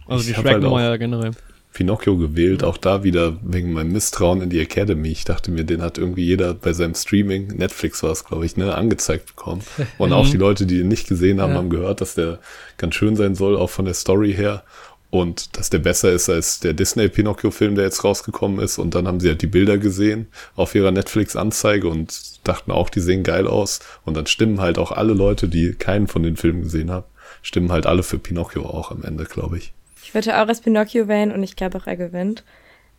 Also 0.06 0.28
ich 0.28 0.34
die 0.34 0.40
Shrek-Nummer 0.40 0.80
halt 0.80 0.90
ja 0.90 0.96
generell. 0.96 1.32
Pinocchio 1.72 2.18
gewählt, 2.18 2.64
auch 2.64 2.76
da 2.76 3.02
wieder 3.02 3.38
wegen 3.42 3.72
meinem 3.72 3.92
Misstrauen 3.92 4.42
in 4.42 4.50
die 4.50 4.60
Academy. 4.60 5.08
Ich 5.08 5.24
dachte 5.24 5.50
mir, 5.50 5.64
den 5.64 5.80
hat 5.80 5.96
irgendwie 5.96 6.24
jeder 6.24 6.52
bei 6.52 6.74
seinem 6.74 6.94
Streaming, 6.94 7.46
Netflix 7.56 8.02
war 8.02 8.10
es, 8.10 8.24
glaube 8.24 8.44
ich, 8.44 8.56
ne, 8.56 8.74
angezeigt 8.74 9.26
bekommen. 9.26 9.62
Und 9.96 10.12
auch 10.12 10.28
die 10.30 10.36
Leute, 10.36 10.66
die 10.66 10.80
ihn 10.80 10.88
nicht 10.88 11.08
gesehen 11.08 11.40
haben, 11.40 11.52
ja. 11.52 11.58
haben 11.58 11.70
gehört, 11.70 12.02
dass 12.02 12.14
der 12.14 12.40
ganz 12.76 12.94
schön 12.94 13.16
sein 13.16 13.34
soll, 13.34 13.56
auch 13.56 13.70
von 13.70 13.86
der 13.86 13.94
Story 13.94 14.34
her. 14.34 14.64
Und 15.12 15.58
dass 15.58 15.68
der 15.68 15.78
besser 15.78 16.10
ist 16.10 16.30
als 16.30 16.60
der 16.60 16.72
Disney-Pinocchio-Film, 16.72 17.74
der 17.74 17.84
jetzt 17.84 18.02
rausgekommen 18.02 18.58
ist. 18.60 18.78
Und 18.78 18.94
dann 18.94 19.06
haben 19.06 19.20
sie 19.20 19.28
halt 19.28 19.42
die 19.42 19.46
Bilder 19.46 19.76
gesehen 19.76 20.28
auf 20.56 20.74
ihrer 20.74 20.90
Netflix-Anzeige 20.90 21.86
und 21.86 22.48
dachten 22.48 22.70
auch, 22.70 22.88
die 22.88 23.00
sehen 23.00 23.22
geil 23.22 23.46
aus. 23.46 23.80
Und 24.06 24.16
dann 24.16 24.26
stimmen 24.26 24.62
halt 24.62 24.78
auch 24.78 24.90
alle 24.90 25.12
Leute, 25.12 25.48
die 25.48 25.74
keinen 25.74 26.06
von 26.06 26.22
den 26.22 26.38
Filmen 26.38 26.62
gesehen 26.62 26.90
haben, 26.90 27.04
stimmen 27.42 27.70
halt 27.70 27.84
alle 27.84 28.02
für 28.02 28.18
Pinocchio 28.18 28.64
auch 28.64 28.90
am 28.90 29.04
Ende, 29.04 29.24
glaube 29.24 29.58
ich. 29.58 29.74
Ich 30.02 30.14
würde 30.14 30.34
auch 30.40 30.48
als 30.48 30.62
Pinocchio 30.62 31.08
wählen 31.08 31.30
und 31.30 31.42
ich 31.42 31.56
glaube 31.56 31.76
auch, 31.76 31.86
er 31.86 31.96
gewinnt. 31.96 32.42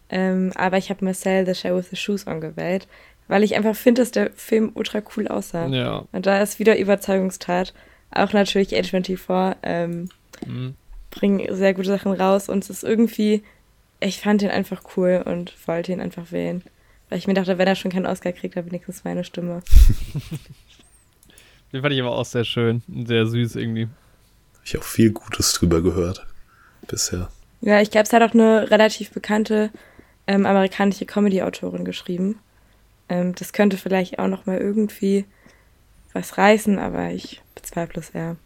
Ähm, 0.09 0.51
aber 0.53 0.77
ich 0.77 0.91
habe 0.91 1.03
Marcel 1.03 1.47
The 1.47 1.55
Show 1.55 1.75
with 1.75 1.89
the 1.89 1.95
Shoes 1.95 2.27
on 2.27 2.41
gewählt, 2.41 2.87
weil 3.27 3.41
ich 3.41 3.55
einfach 3.55 3.75
finde, 3.75 4.03
dass 4.03 4.11
der 4.11 4.29
Film 4.33 4.69
ultra 4.75 5.01
cool 5.17 5.27
aussah. 5.27 5.65
Ja. 5.65 6.05
Und 6.11 6.27
da 6.27 6.43
ist 6.43 6.59
wieder 6.59 6.77
Überzeugungstat. 6.77 7.73
Auch 8.11 8.33
natürlich 8.33 8.75
A24 8.75 9.55
ähm, 9.63 10.09
mhm. 10.45 10.75
Bringen 11.13 11.55
sehr 11.55 11.73
gute 11.73 11.89
Sachen 11.89 12.13
raus 12.13 12.49
und 12.49 12.63
es 12.63 12.69
ist 12.69 12.83
irgendwie, 12.83 13.43
ich 13.99 14.19
fand 14.19 14.41
ihn 14.41 14.49
einfach 14.49 14.81
cool 14.97 15.23
und 15.25 15.53
wollte 15.67 15.91
ihn 15.91 16.01
einfach 16.01 16.31
wählen. 16.31 16.63
Weil 17.09 17.19
ich 17.19 17.27
mir 17.27 17.33
dachte, 17.33 17.57
wenn 17.57 17.67
er 17.67 17.75
schon 17.75 17.91
keinen 17.91 18.05
Oscar 18.07 18.31
kriegt, 18.31 18.55
dann 18.55 18.65
wenigstens 18.65 19.03
meine 19.03 19.23
Stimme. 19.23 19.61
Den 21.71 21.81
fand 21.81 21.93
ich 21.93 22.01
aber 22.01 22.15
auch 22.15 22.25
sehr 22.25 22.43
schön. 22.43 22.83
Sehr 23.05 23.25
süß 23.25 23.55
irgendwie. 23.55 23.83
Habe 23.83 24.63
ich 24.65 24.77
auch 24.77 24.83
viel 24.83 25.11
Gutes 25.11 25.53
drüber 25.53 25.81
gehört 25.81 26.25
bisher. 26.87 27.29
Ja, 27.61 27.81
ich 27.81 27.91
glaube, 27.91 28.05
es 28.05 28.13
hat 28.13 28.21
auch 28.21 28.33
eine 28.33 28.69
relativ 28.69 29.11
bekannte 29.11 29.71
ähm, 30.27 30.45
amerikanische 30.45 31.05
Comedy-Autorin 31.05 31.85
geschrieben. 31.85 32.39
Ähm, 33.09 33.35
das 33.35 33.53
könnte 33.53 33.77
vielleicht 33.77 34.19
auch 34.19 34.27
noch 34.27 34.45
mal 34.45 34.57
irgendwie 34.57 35.25
was 36.13 36.37
reißen, 36.37 36.77
aber 36.79 37.11
ich 37.11 37.41
bezweifle 37.55 38.01
es 38.01 38.09
eher. 38.11 38.37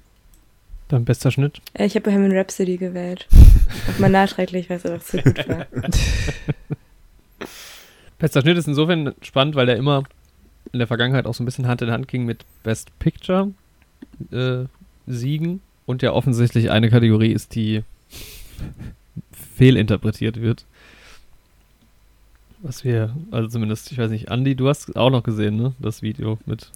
Dann 0.90 1.04
bester 1.06 1.32
Schnitt. 1.32 1.62
Äh, 1.74 1.86
Ich 1.86 1.96
habe 1.96 2.04
Bohemian 2.10 2.32
Rhapsody 2.32 2.78
gewählt. 2.78 3.28
Auch 3.90 4.00
mal 4.00 4.10
nachträglich, 4.10 4.70
weil 4.70 4.78
es 4.78 4.86
einfach 4.86 5.06
zu 5.06 5.18
gut 5.18 5.48
war. 5.48 5.66
Bester 8.20 8.42
Schnitt 8.42 8.58
ist 8.58 8.68
insofern 8.68 9.14
spannend, 9.22 9.56
weil 9.56 9.68
der 9.68 9.76
immer 9.78 10.04
in 10.74 10.80
der 10.80 10.88
Vergangenheit 10.88 11.26
auch 11.28 11.34
so 11.36 11.44
ein 11.44 11.46
bisschen 11.46 11.68
Hand 11.68 11.82
in 11.84 11.92
Hand 11.92 12.08
ging 12.08 12.26
mit 12.26 12.46
Best 12.64 12.98
Picture 13.00 13.52
äh, 14.32 14.66
Siegen 15.06 15.62
und 15.86 16.02
ja 16.02 16.12
offensichtlich 16.14 16.72
eine 16.72 16.90
Kategorie 16.90 17.32
ist, 17.32 17.54
die 17.56 17.84
fehlinterpretiert 19.56 20.42
wird. 20.42 20.66
Was 22.64 22.84
wir, 22.84 23.16
also 23.30 23.48
zumindest, 23.50 23.92
ich 23.92 24.00
weiß 24.00 24.10
nicht, 24.10 24.30
Andy, 24.32 24.56
du 24.56 24.68
hast 24.68 24.96
auch 24.98 25.12
noch 25.12 25.22
gesehen, 25.24 25.58
ne? 25.58 25.74
Das 25.80 26.02
Video 26.02 26.40
mit 26.48 26.72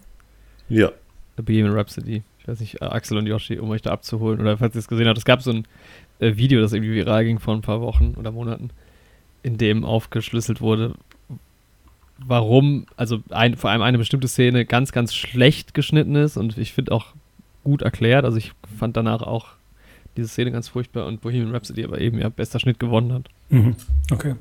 Ja. 0.70 0.92
The 1.38 1.42
Bohemian 1.44 1.74
Rhapsody. 1.74 2.22
Ich 2.52 2.56
weiß 2.56 2.60
nicht, 2.60 2.82
äh, 2.82 2.86
Axel 2.86 3.18
und 3.18 3.28
Yoshi, 3.28 3.60
um 3.60 3.70
euch 3.70 3.82
da 3.82 3.92
abzuholen. 3.92 4.42
Oder 4.42 4.58
falls 4.58 4.76
ihr 4.76 4.80
es 4.80 4.88
gesehen 4.90 5.08
habt, 5.08 5.18
es 5.18 5.24
gab 5.26 5.42
so 5.42 5.52
ein 5.52 5.66
äh, 6.20 6.36
Video, 6.36 6.60
das 6.62 6.74
irgendwie 6.74 6.94
viral 6.94 7.24
ging 7.24 7.40
vor 7.40 7.54
ein 7.56 7.62
paar 7.62 7.80
Wochen 7.82 8.14
oder 8.18 8.32
Monaten, 8.32 8.72
in 9.44 9.58
dem 9.58 9.86
aufgeschlüsselt 9.86 10.60
wurde, 10.60 10.94
warum, 12.18 12.86
also 12.98 13.20
ein, 13.30 13.56
vor 13.56 13.70
allem 13.70 13.82
eine 13.82 13.98
bestimmte 13.98 14.28
Szene 14.28 14.66
ganz, 14.66 14.92
ganz 14.92 15.14
schlecht 15.14 15.74
geschnitten 15.74 16.16
ist 16.16 16.38
und 16.38 16.58
ich 16.58 16.74
finde 16.74 16.92
auch 16.92 17.08
gut 17.64 17.82
erklärt. 17.82 18.26
Also 18.26 18.38
ich 18.38 18.52
fand 18.78 18.98
danach 18.98 19.22
auch 19.22 19.48
diese 20.18 20.28
Szene 20.28 20.52
ganz 20.52 20.68
furchtbar 20.68 21.06
und 21.08 21.22
Bohemian 21.22 21.52
Rhapsody 21.52 21.84
aber 21.86 22.02
eben 22.02 22.20
ja 22.20 22.30
bester 22.30 22.60
Schnitt 22.60 22.80
gewonnen 22.80 23.14
hat. 23.14 23.30
Mhm. 23.50 23.76
Okay. 24.12 24.36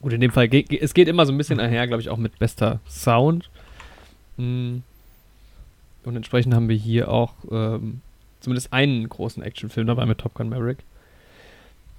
Gut, 0.00 0.12
in 0.12 0.20
dem 0.20 0.30
Fall, 0.30 0.48
ge 0.48 0.62
ge- 0.62 0.78
es 0.80 0.94
geht 0.94 1.08
immer 1.08 1.26
so 1.26 1.32
ein 1.32 1.38
bisschen 1.38 1.60
einher, 1.60 1.86
glaube 1.86 2.00
ich, 2.00 2.08
auch 2.10 2.16
mit 2.16 2.38
bester 2.38 2.80
Sound. 2.88 3.50
Mm. 4.36 4.78
Und 6.04 6.16
entsprechend 6.16 6.54
haben 6.54 6.68
wir 6.68 6.76
hier 6.76 7.10
auch 7.10 7.34
ähm, 7.50 8.00
zumindest 8.40 8.72
einen 8.72 9.08
großen 9.08 9.42
Actionfilm 9.42 9.86
dabei 9.86 10.06
mit 10.06 10.18
Top 10.18 10.34
Gun 10.34 10.48
Maverick. 10.48 10.78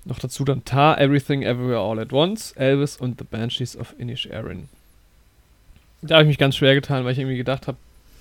Noch 0.06 0.20
dazu 0.20 0.44
dann 0.44 0.66
Tar, 0.66 1.00
Everything, 1.00 1.44
Everywhere, 1.44 1.80
All 1.80 2.00
at 2.00 2.12
Once, 2.12 2.52
Elvis 2.54 2.98
und 2.98 3.20
The 3.20 3.26
Banshees 3.30 3.78
of 3.78 3.96
Inisherin. 3.98 4.68
Da 6.02 6.16
habe 6.16 6.24
ich 6.24 6.28
mich 6.28 6.38
ganz 6.38 6.58
schwer 6.58 6.76
getan, 6.76 7.06
weil 7.06 7.14
ich 7.14 7.20
irgendwie 7.20 7.38
gedacht 7.38 7.68
habe, 7.68 7.78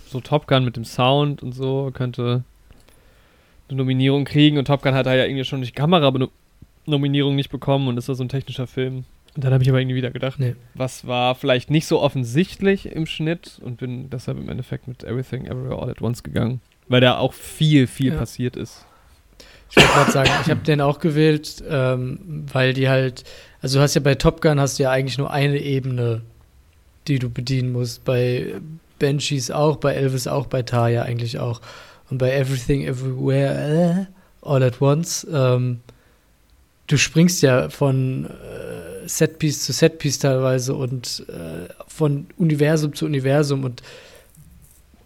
so 0.09 0.21
Top 0.21 0.47
Gun 0.47 0.65
mit 0.65 0.77
dem 0.77 0.85
Sound 0.85 1.43
und 1.43 1.53
so 1.53 1.91
könnte 1.93 2.45
eine 3.69 3.79
Nominierung 3.79 4.25
kriegen 4.25 4.59
und 4.59 4.67
Top 4.67 4.83
Gun 4.83 4.95
hat 4.95 5.07
da 5.07 5.15
ja 5.15 5.25
irgendwie 5.25 5.45
schon 5.45 5.63
die 5.63 5.73
Kamera-Nominierung 5.73 7.35
nicht 7.35 7.51
bekommen 7.51 7.89
und 7.89 7.97
ist 7.97 8.09
da 8.09 8.15
so 8.15 8.23
ein 8.23 8.29
technischer 8.29 8.69
Film. 8.69 9.05
Und 9.35 9.45
dann 9.45 9.53
habe 9.55 9.63
ich 9.63 9.71
aber 9.71 9.81
irgendwie 9.81 9.97
wieder 9.97 10.11
gedacht, 10.11 10.39
Nee. 10.39 10.55
was 10.75 11.07
war 11.07 11.35
vielleicht 11.35 11.71
nicht 11.71 11.87
so 11.87 12.01
offensichtlich 12.03 12.87
im 12.87 13.07
Schnitt 13.07 13.59
und 13.65 13.79
bin 13.79 14.11
deshalb 14.11 14.39
im 14.39 14.49
Endeffekt 14.49 14.89
mit 14.89 15.05
Everything 15.05 15.47
Everywhere 15.47 15.81
All 15.81 15.91
at 15.91 16.03
Once 16.03 16.23
gegangen, 16.23 16.61
weil 16.89 17.01
da 17.01 17.17
auch 17.17 17.33
viel, 17.33 17.87
viel 17.87 18.13
Ja. 18.13 18.19
passiert 18.19 18.57
ist. 18.57 18.85
Ich 19.71 19.77
wollte 19.77 19.93
gerade 19.93 20.13
sagen, 20.13 20.31
ich 20.45 20.51
habe 20.51 20.61
den 20.61 20.83
auch 20.83 20.99
gewählt, 20.99 21.65
ähm, 21.67 22.45
weil 22.53 22.75
die 22.75 22.91
halt, 22.91 23.25
also 23.63 23.79
du 23.79 23.83
hast 23.83 23.95
ja 23.95 24.03
bei 24.03 24.15
Top 24.17 24.43
Gun 24.43 24.61
hast 24.61 24.79
du 24.79 24.83
ja 24.83 24.91
eigentlich 24.91 25.17
nur 25.17 25.31
eine 25.31 25.59
Ebene, 25.59 26.21
die 27.09 27.19
du 27.19 27.31
bedienen 27.31 27.73
musst. 27.73 28.05
Bei 28.05 28.53
Banshees 28.99 29.51
auch, 29.51 29.77
bei 29.77 29.95
Elvis 29.95 30.27
auch, 30.27 30.47
bei 30.47 30.61
Taya 30.63 31.05
eigentlich 31.05 31.39
auch. 31.39 31.63
Und 32.11 32.19
bei 32.19 32.33
Everything 32.33 32.85
Everywhere 32.85 34.07
äh, 34.11 34.47
All 34.47 34.63
at 34.63 34.83
Once, 34.83 35.27
ähm, 35.33 35.81
du 36.87 36.97
springst 36.97 37.43
ja 37.43 37.69
von 37.69 38.27
äh, 38.27 39.09
Setpiece 39.09 39.65
zu 39.65 39.73
Setpiece 39.73 40.19
teilweise 40.19 40.75
und 40.75 41.25
äh, 41.29 41.73
von 41.89 42.27
Universum 42.37 42.95
zu 42.95 43.07
Universum 43.07 43.65
und 43.65 43.83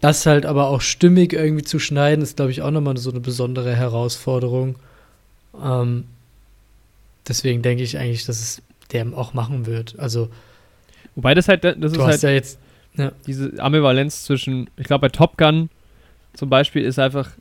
das 0.01 0.25
halt 0.25 0.45
aber 0.45 0.67
auch 0.67 0.81
stimmig 0.81 1.33
irgendwie 1.33 1.63
zu 1.63 1.79
schneiden, 1.79 2.21
ist, 2.21 2.35
glaube 2.35 2.51
ich, 2.51 2.61
auch 2.61 2.71
nochmal 2.71 2.97
so 2.97 3.09
eine 3.09 3.19
besondere 3.19 3.75
Herausforderung. 3.75 4.75
Ähm, 5.61 6.05
deswegen 7.27 7.61
denke 7.61 7.83
ich 7.83 7.97
eigentlich, 7.97 8.25
dass 8.25 8.39
es 8.39 8.61
der 8.91 9.05
auch 9.15 9.33
machen 9.33 9.65
wird. 9.65 9.97
Also, 9.97 10.29
Wobei 11.15 11.33
das 11.33 11.47
halt, 11.47 11.63
das 11.63 11.75
du 11.77 11.85
ist 11.87 11.97
hast 11.97 12.07
halt 12.07 12.23
ja 12.23 12.29
jetzt. 12.29 12.59
diese 13.25 13.53
Ambivalenz 13.57 14.23
zwischen, 14.23 14.69
ich 14.77 14.85
glaube 14.85 15.01
bei 15.01 15.09
Top 15.09 15.37
Gun 15.37 15.69
zum 16.33 16.49
Beispiel 16.49 16.83
ist 16.83 16.99
einfach 16.99 17.31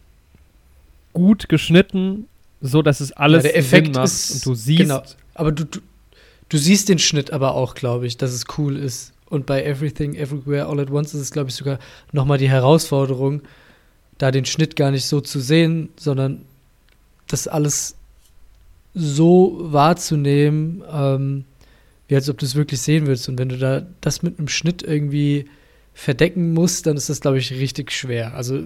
gut 1.12 1.48
geschnitten, 1.48 2.26
so 2.60 2.82
dass 2.82 3.00
es 3.00 3.12
alles 3.12 3.44
Ja, 3.44 3.50
der 3.50 3.58
Effekt 3.58 3.86
Sinn 3.86 3.94
macht 3.94 4.04
ist- 4.06 4.30
und 4.34 4.46
du 4.46 4.54
siehst, 4.54 4.80
genau. 4.80 5.02
Aber 5.34 5.52
du, 5.52 5.64
du, 5.64 5.80
du 6.48 6.58
siehst 6.58 6.88
den 6.88 6.98
Schnitt 6.98 7.32
aber 7.32 7.54
auch, 7.54 7.74
glaube 7.74 8.06
ich, 8.06 8.16
dass 8.16 8.32
es 8.32 8.44
cool 8.58 8.76
ist. 8.76 9.12
Und 9.28 9.44
bei 9.46 9.64
Everything, 9.64 10.14
Everywhere, 10.14 10.66
All 10.66 10.80
at 10.80 10.90
Once 10.90 11.12
ist 11.12 11.20
es, 11.20 11.30
glaube 11.32 11.50
ich, 11.50 11.56
sogar 11.56 11.78
nochmal 12.12 12.38
die 12.38 12.48
Herausforderung, 12.48 13.42
da 14.18 14.30
den 14.30 14.44
Schnitt 14.44 14.76
gar 14.76 14.90
nicht 14.90 15.06
so 15.06 15.20
zu 15.20 15.40
sehen, 15.40 15.88
sondern 15.96 16.42
das 17.26 17.48
alles 17.48 17.96
so 18.94 19.58
wahrzunehmen, 19.60 20.82
ähm, 20.90 21.44
wie 22.08 22.14
als 22.14 22.30
ob 22.30 22.38
du 22.38 22.46
es 22.46 22.54
wirklich 22.54 22.80
sehen 22.80 23.06
willst. 23.06 23.28
Und 23.28 23.38
wenn 23.38 23.48
du 23.48 23.58
da 23.58 23.84
das 24.00 24.22
mit 24.22 24.38
einem 24.38 24.48
Schnitt 24.48 24.82
irgendwie 24.82 25.46
verdecken 25.92 26.54
musst, 26.54 26.86
dann 26.86 26.96
ist 26.96 27.08
das, 27.08 27.20
glaube 27.20 27.38
ich, 27.38 27.50
richtig 27.52 27.90
schwer. 27.90 28.34
Also 28.34 28.64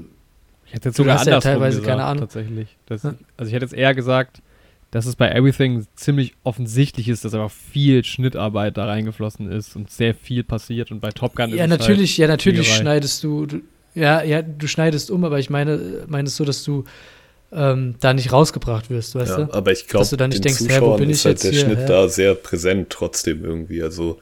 ich 0.71 0.75
hätte 0.77 0.89
jetzt 0.89 0.99
du 0.99 1.03
sogar 1.03 1.19
hast 1.19 1.27
ja 1.27 1.35
andersrum 1.35 1.53
teilweise 1.53 1.81
gesagt, 1.81 1.99
keine 1.99 2.05
Ahnung. 2.05 2.21
tatsächlich. 2.21 2.77
Das, 2.87 3.03
Ja. 3.03 3.15
Also 3.37 3.49
ich 3.49 3.55
hätte 3.55 3.65
jetzt 3.67 3.75
eher 3.75 3.95
gesagt, 3.95 4.41
dass 4.93 5.07
es 5.07 5.15
bei 5.17 5.31
Everything 5.31 5.87
ziemlich 5.95 6.35
offensichtlich 6.43 7.09
ist, 7.09 7.25
dass 7.25 7.35
einfach 7.35 7.51
viel 7.53 8.05
Schnittarbeit 8.05 8.77
da 8.77 8.87
reingeflossen 8.87 9.51
ist 9.51 9.77
und 9.77 9.91
sehr 9.91 10.15
viel 10.15 10.43
passiert 10.43 10.91
und 10.91 11.01
bei 11.01 11.11
Top 11.11 11.37
Gun 11.37 11.51
ist 11.51 11.57
Ja, 11.57 11.65
es 11.67 11.71
halt 11.71 11.81
natürlich, 11.81 12.17
ja, 12.19 12.27
natürlich 12.27 12.67
Spielerei. 12.67 12.83
schneidest 12.83 13.23
du, 13.23 13.47
du, 13.47 13.61
ja, 13.95 14.23
ja, 14.23 14.43
du 14.43 14.67
schneidest 14.67 15.11
um, 15.11 15.25
aber 15.25 15.39
ich 15.39 15.49
meine, 15.51 16.05
meine 16.09 16.27
es 16.29 16.37
so, 16.37 16.45
dass 16.45 16.65
du 16.65 16.85
ähm, 17.53 17.97
da 18.01 18.15
nicht 18.15 18.33
rausgebracht 18.33 18.91
wirst, 18.91 19.15
weißt 19.15 19.39
Ja, 19.39 19.45
du? 19.45 19.53
aber 19.55 19.73
ich 19.73 19.87
glaube, 19.89 20.03
Dass 20.03 20.11
du 20.11 20.17
dann 20.17 20.31
nicht 20.31 20.45
den 20.45 20.55
denkst, 20.55 20.61
hä, 20.69 20.81
wo 20.83 20.95
Zuschauern 20.95 21.01
bin 21.01 21.11
ist 21.11 21.21
ich 21.21 21.25
halt 21.27 21.35
jetzt 21.35 21.45
der 21.45 21.51
hier, 21.53 21.61
Schnitt 21.61 21.79
hä? 21.81 21.87
da 21.87 22.09
sehr 22.09 22.35
präsent 22.35 22.91
trotzdem 22.91 23.45
irgendwie. 23.45 23.83
Also 23.83 24.19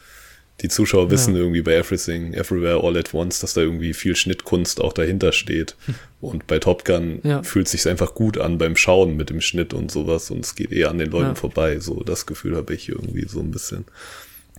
die 0.61 0.69
Zuschauer 0.69 1.11
wissen 1.11 1.37
irgendwie 1.37 1.63
bei 1.63 1.75
Everything, 1.75 2.35
Everywhere, 2.35 2.83
All 2.83 2.97
at 2.97 3.15
Once, 3.15 3.39
dass 3.41 3.55
da 3.55 3.61
irgendwie 3.61 3.95
viel 3.95 4.17
Schnittkunst 4.17 4.81
auch 4.81 4.93
dahinter 4.93 5.33
steht. 5.33 5.77
Und 6.21 6.49
bei 6.49 6.59
Top 6.59 6.85
Gun 6.85 7.21
Ja. 7.23 7.43
fühlt 7.45 7.69
sich 7.69 7.87
einfach 7.89 8.15
gut 8.15 8.39
an 8.39 8.59
beim 8.59 8.75
Schauen 8.75 9.17
mit 9.17 9.31
dem 9.31 9.41
Schnitt 9.41 9.73
und 9.73 9.93
sowas 9.93 10.33
und 10.33 10.45
es 10.45 10.57
geht 10.57 10.73
eher 10.73 10.91
an 10.91 10.99
den 10.99 11.11
Leuten 11.13 11.29
Ja. 11.29 11.35
vorbei. 11.37 11.79
So 11.79 12.03
das 12.03 12.27
Gefühl 12.27 12.57
habe 12.57 12.75
ich 12.75 12.89
irgendwie 12.89 13.29
so 13.29 13.39
ein 13.39 13.53
bisschen. 13.53 13.85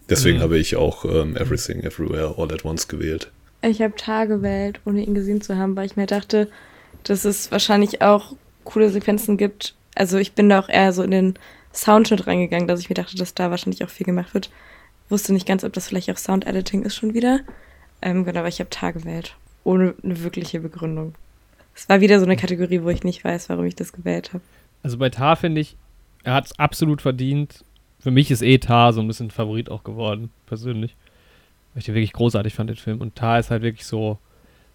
Deswegen 0.10 0.38
Mhm. 0.38 0.42
habe 0.44 0.58
ich 0.58 0.78
auch 0.78 1.04
ähm, 1.04 1.36
Everything, 1.36 1.82
Everywhere, 1.84 2.36
All 2.38 2.52
at 2.54 2.64
Once 2.64 2.88
gewählt. 2.88 3.30
Ich 3.62 3.82
habe 3.82 3.94
Tar 3.98 4.26
gewählt, 4.28 4.80
ohne 4.86 5.04
ihn 5.04 5.14
gesehen 5.14 5.42
zu 5.42 5.58
haben, 5.58 5.76
weil 5.76 5.86
ich 5.86 5.98
mir 5.98 6.06
dachte, 6.08 6.48
dass 7.04 7.26
es 7.26 7.52
wahrscheinlich 7.52 8.02
auch 8.02 8.36
coole 8.64 8.90
Sequenzen 8.90 9.36
gibt. 9.36 9.76
Also 9.96 10.18
ich 10.18 10.32
bin 10.32 10.48
da 10.48 10.60
auch 10.62 10.70
eher 10.70 10.94
so 10.94 11.04
in 11.04 11.12
den 11.12 11.34
Soundschnitt 11.74 12.26
reingegangen, 12.26 12.70
dass 12.70 12.80
ich 12.80 12.88
mir 12.90 12.96
dachte, 12.96 13.18
dass 13.18 13.34
da 13.34 13.52
wahrscheinlich 13.52 13.84
auch 13.84 13.90
viel 13.90 14.06
gemacht 14.06 14.34
wird. 14.34 14.50
Wusste 15.10 15.34
nicht 15.34 15.48
ganz, 15.48 15.64
ob 15.64 15.74
das 15.74 15.88
vielleicht 15.88 16.10
auch 16.12 16.18
Sound-Editing 16.18 16.84
ist 16.84 16.96
schon 16.96 17.14
wieder. 17.14 17.42
Ähm, 18.02 18.24
genau, 18.24 18.40
aber 18.40 18.48
ich 18.48 18.60
habe 18.60 18.70
Tar 18.70 18.94
gewählt. 18.94 19.36
Ohne 19.64 19.96
eine 20.04 20.24
wirkliche 20.24 20.60
Begründung. 20.60 21.16
Es 21.76 21.90
war 21.90 22.02
wieder 22.02 22.20
so 22.20 22.26
eine 22.26 22.36
Kategorie, 22.36 22.84
wo 22.84 22.90
ich 22.90 23.04
nicht 23.04 23.24
weiß, 23.24 23.50
warum 23.50 23.66
ich 23.66 23.76
das 23.76 23.92
gewählt 23.92 24.34
habe. 24.34 24.44
Also 24.84 24.98
bei 24.98 25.10
Tar 25.10 25.36
finde 25.36 25.62
ich, 25.62 25.76
er 26.24 26.34
hat 26.34 26.46
es 26.46 26.60
absolut 26.60 27.02
verdient. 27.02 27.64
Für 28.00 28.12
mich 28.12 28.32
ist 28.32 28.42
eh 28.42 28.58
Tar 28.58 28.94
so 28.94 29.02
ein 29.02 29.08
bisschen 29.08 29.32
Favorit 29.32 29.70
auch 29.70 29.84
geworden, 29.84 30.30
persönlich. 30.46 30.96
Weil 31.74 31.80
ich 31.80 31.86
den 31.86 31.96
wirklich 31.96 32.14
großartig 32.14 32.54
fand, 32.54 32.70
den 32.70 32.78
Film. 32.78 33.02
Und 33.02 33.16
Tar 33.16 33.40
ist 33.40 33.52
halt 33.52 33.62
wirklich 33.62 33.86
so, 33.86 34.20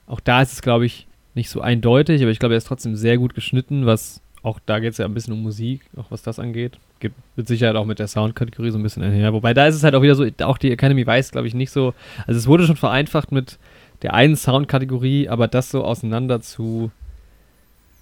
auch 0.06 0.20
da 0.20 0.43
ist 0.43 0.52
es, 0.52 0.62
glaube 0.62 0.86
ich, 0.86 1.06
nicht 1.35 1.51
so 1.51 1.61
eindeutig, 1.61 2.23
aber 2.23 2.31
ich 2.31 2.39
glaube, 2.39 2.55
er 2.55 2.59
ist 2.59 2.66
trotzdem 2.66 2.97
sehr 2.97 3.19
gut 3.19 3.35
geschnitten, 3.35 3.86
was 3.86 4.20
auch 4.44 4.60
da 4.66 4.78
geht 4.78 4.92
es 4.92 4.98
ja 4.98 5.06
ein 5.06 5.14
bisschen 5.14 5.32
um 5.32 5.42
Musik, 5.42 5.80
auch 5.96 6.10
was 6.10 6.22
das 6.22 6.38
angeht. 6.38 6.78
Geht 7.00 7.12
mit 7.34 7.48
Sicherheit 7.48 7.76
auch 7.76 7.86
mit 7.86 7.98
der 7.98 8.08
Soundkategorie 8.08 8.70
so 8.70 8.78
ein 8.78 8.82
bisschen 8.82 9.02
einher. 9.02 9.32
Wobei 9.32 9.54
da 9.54 9.66
ist 9.66 9.74
es 9.74 9.82
halt 9.82 9.94
auch 9.94 10.02
wieder 10.02 10.14
so, 10.14 10.26
auch 10.42 10.58
die 10.58 10.70
Academy 10.70 11.06
weiß, 11.06 11.32
glaube 11.32 11.48
ich, 11.48 11.54
nicht 11.54 11.70
so. 11.70 11.94
Also 12.26 12.38
es 12.38 12.46
wurde 12.46 12.66
schon 12.66 12.76
vereinfacht 12.76 13.32
mit 13.32 13.58
der 14.02 14.12
einen 14.12 14.36
Soundkategorie, 14.36 15.30
aber 15.30 15.48
das 15.48 15.70
so 15.70 15.82
auseinander 15.82 16.42
zu 16.42 16.90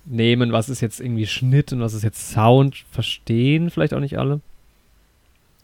nehmen, 0.04 0.50
was 0.50 0.68
ist 0.68 0.80
jetzt 0.80 1.00
irgendwie 1.00 1.26
Schnitt 1.26 1.72
und 1.72 1.80
was 1.80 1.94
ist 1.94 2.02
jetzt 2.02 2.32
Sound, 2.32 2.84
verstehen 2.90 3.70
vielleicht 3.70 3.94
auch 3.94 4.00
nicht 4.00 4.18
alle. 4.18 4.40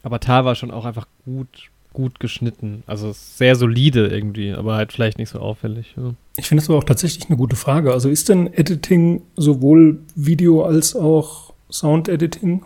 Aber 0.05 0.21
Tar 0.21 0.45
war 0.45 0.55
schon 0.55 0.71
auch 0.71 0.85
einfach 0.85 1.09
gut, 1.25 1.71
gut 1.99 2.21
geschnitten. 2.21 2.85
Also 2.87 3.11
sehr 3.13 3.57
solide 3.57 4.07
irgendwie, 4.07 4.53
aber 4.53 4.77
halt 4.77 4.93
vielleicht 4.93 5.19
nicht 5.19 5.31
so 5.31 5.41
auffällig. 5.41 5.95
Ja. 5.97 6.15
Ich 6.37 6.47
finde 6.47 6.63
das 6.63 6.71
aber 6.71 6.79
auch 6.79 6.85
tatsächlich 6.85 7.27
eine 7.29 7.37
gute 7.37 7.57
Frage. 7.57 7.93
Also 7.93 8.09
ist 8.09 8.29
denn 8.29 8.53
Editing 8.55 9.23
sowohl 9.35 9.99
Video 10.15 10.63
als 10.65 10.95
auch 10.95 11.53
Sound-Editing? 11.73 12.65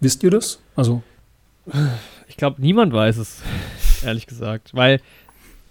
Wisst 0.00 0.22
ihr 0.22 0.30
das? 0.30 0.60
Also, 0.76 1.02
Ich 2.28 2.38
glaube, 2.38 2.60
niemand 2.62 2.94
weiß 2.94 3.18
es, 3.18 3.42
ehrlich 4.02 4.26
gesagt. 4.26 4.70
Weil, 4.74 5.00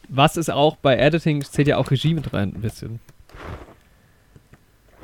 was 0.10 0.38
ist 0.38 0.52
auch 0.52 0.76
bei 0.76 0.98
Editing, 0.98 1.44
zählt 1.44 1.68
ja 1.68 1.78
auch 1.78 1.90
Regie 1.90 2.14
mit 2.14 2.32
rein 2.32 2.54
ein 2.56 2.62
bisschen. 2.62 3.00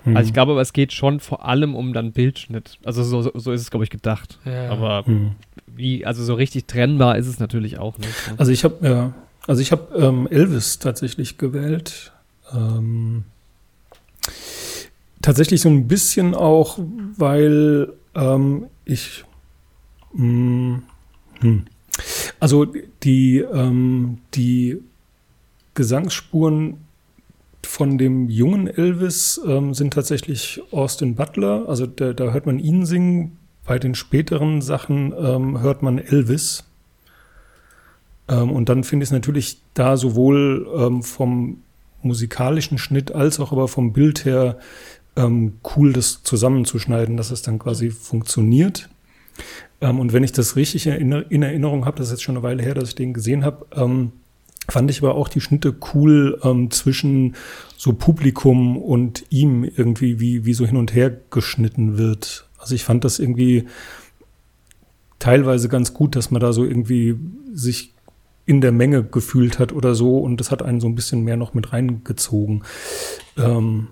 hm. 0.03 0.15
Also 0.15 0.27
ich 0.27 0.33
glaube 0.33 0.51
aber, 0.51 0.61
es 0.61 0.73
geht 0.73 0.93
schon 0.93 1.19
vor 1.19 1.43
allem 1.45 1.75
um 1.75 1.91
dann 1.93 2.11
Bildschnitt. 2.11 2.77
Also 2.85 3.03
so, 3.03 3.23
so, 3.23 3.31
so 3.33 3.51
ist 3.51 3.61
es, 3.61 3.71
glaube 3.71 3.83
ich, 3.83 3.89
gedacht. 3.89 4.39
Ja. 4.45 4.69
Aber 4.69 5.05
Hm. 5.07 5.31
Wie, 5.75 6.05
also 6.05 6.23
so 6.23 6.33
richtig 6.33 6.65
trennbar 6.65 7.17
ist 7.17 7.27
es 7.27 7.39
natürlich 7.39 7.77
auch 7.77 7.97
nicht. 7.97 8.09
Ne? 8.27 8.35
Also 8.37 8.51
ich 8.51 8.63
habe 8.63 8.87
ja, 8.87 9.13
also 9.47 9.61
ich 9.61 9.71
habe 9.71 9.95
ähm, 9.97 10.27
Elvis 10.29 10.79
tatsächlich 10.79 11.37
gewählt, 11.37 12.11
ähm, 12.53 13.23
tatsächlich 15.21 15.61
so 15.61 15.69
ein 15.69 15.87
bisschen 15.87 16.35
auch, 16.35 16.79
weil 17.17 17.93
ähm, 18.15 18.67
ich 18.85 19.25
mh, 20.13 20.23
mm, 20.23 20.83
hm, 21.39 21.65
also 22.39 22.65
die, 23.03 23.39
ähm, 23.39 24.19
die 24.33 24.81
Gesangsspuren 25.73 26.77
von 27.65 27.97
dem 27.97 28.29
jungen 28.29 28.67
Elvis 28.67 29.39
ähm, 29.45 29.73
sind 29.73 29.93
tatsächlich 29.93 30.61
Austin 30.71 31.15
Butler. 31.15 31.67
Also 31.67 31.85
da, 31.85 32.13
da 32.13 32.31
hört 32.31 32.45
man 32.45 32.59
ihn 32.59 32.85
singen. 32.85 33.37
Bei 33.65 33.79
den 33.79 33.95
späteren 33.95 34.61
Sachen 34.61 35.13
ähm, 35.17 35.61
hört 35.61 35.81
man 35.81 35.97
Elvis. 35.97 36.65
Ähm, 38.27 38.51
und 38.51 38.69
dann 38.69 38.83
finde 38.83 39.03
ich 39.03 39.09
es 39.09 39.13
natürlich 39.13 39.61
da 39.73 39.97
sowohl 39.97 40.67
ähm, 40.77 41.03
vom 41.03 41.57
musikalischen 42.01 42.77
Schnitt 42.77 43.13
als 43.13 43.39
auch 43.39 43.51
aber 43.51 43.67
vom 43.67 43.93
Bild 43.93 44.25
her 44.25 44.57
ähm, 45.15 45.59
cool, 45.75 45.93
das 45.93 46.23
zusammenzuschneiden, 46.23 47.15
dass 47.15 47.31
es 47.31 47.41
dann 47.41 47.59
quasi 47.59 47.91
funktioniert. 47.91 48.89
Ähm, 49.79 49.99
und 49.99 50.11
wenn 50.11 50.23
ich 50.23 50.33
das 50.33 50.55
richtig 50.55 50.87
in, 50.87 51.11
Erinnerung 51.11 51.85
habe, 51.85 51.97
das 51.97 52.07
ist 52.07 52.13
jetzt 52.13 52.23
schon 52.23 52.35
eine 52.35 52.43
Weile 52.43 52.63
her, 52.63 52.73
dass 52.73 52.89
ich 52.89 52.95
den 52.95 53.13
gesehen 53.13 53.45
habe, 53.45 54.11
Fand 54.69 54.89
ich 54.89 55.03
aber 55.03 55.15
auch 55.15 55.27
die 55.27 55.41
Schnitte 55.41 55.75
cool 55.93 56.39
ähm, 56.41 56.71
zwischen 56.71 57.35
so 57.75 57.91
Publikum 57.93 58.77
und 58.77 59.25
ihm 59.29 59.65
irgendwie, 59.65 60.21
wie, 60.21 60.45
wie 60.45 60.53
so 60.53 60.65
hin 60.65 60.77
und 60.77 60.93
her 60.93 61.11
geschnitten 61.31 61.97
wird. 61.97 62.47
Also 62.63 62.75
ich 62.75 62.85
fand 62.85 63.03
das 63.03 63.19
irgendwie 63.19 63.67
teilweise 65.19 65.67
ganz 65.67 65.93
gut, 65.93 66.15
dass 66.15 66.31
man 66.31 66.39
da 66.39 66.53
so 66.53 66.63
irgendwie 66.63 67.17
sich 67.53 67.93
in 68.45 68.61
der 68.61 68.71
Menge 68.71 69.03
gefühlt 69.03 69.59
hat 69.59 69.73
oder 69.73 69.95
so 69.95 70.19
und 70.19 70.39
das 70.39 70.49
hat 70.49 70.63
einen 70.63 70.79
so 70.79 70.87
ein 70.87 70.95
bisschen 70.95 71.25
mehr 71.25 71.35
noch 71.35 71.53
mit 71.53 71.73
reingezogen. 71.73 72.63
Ähm, 73.37 73.89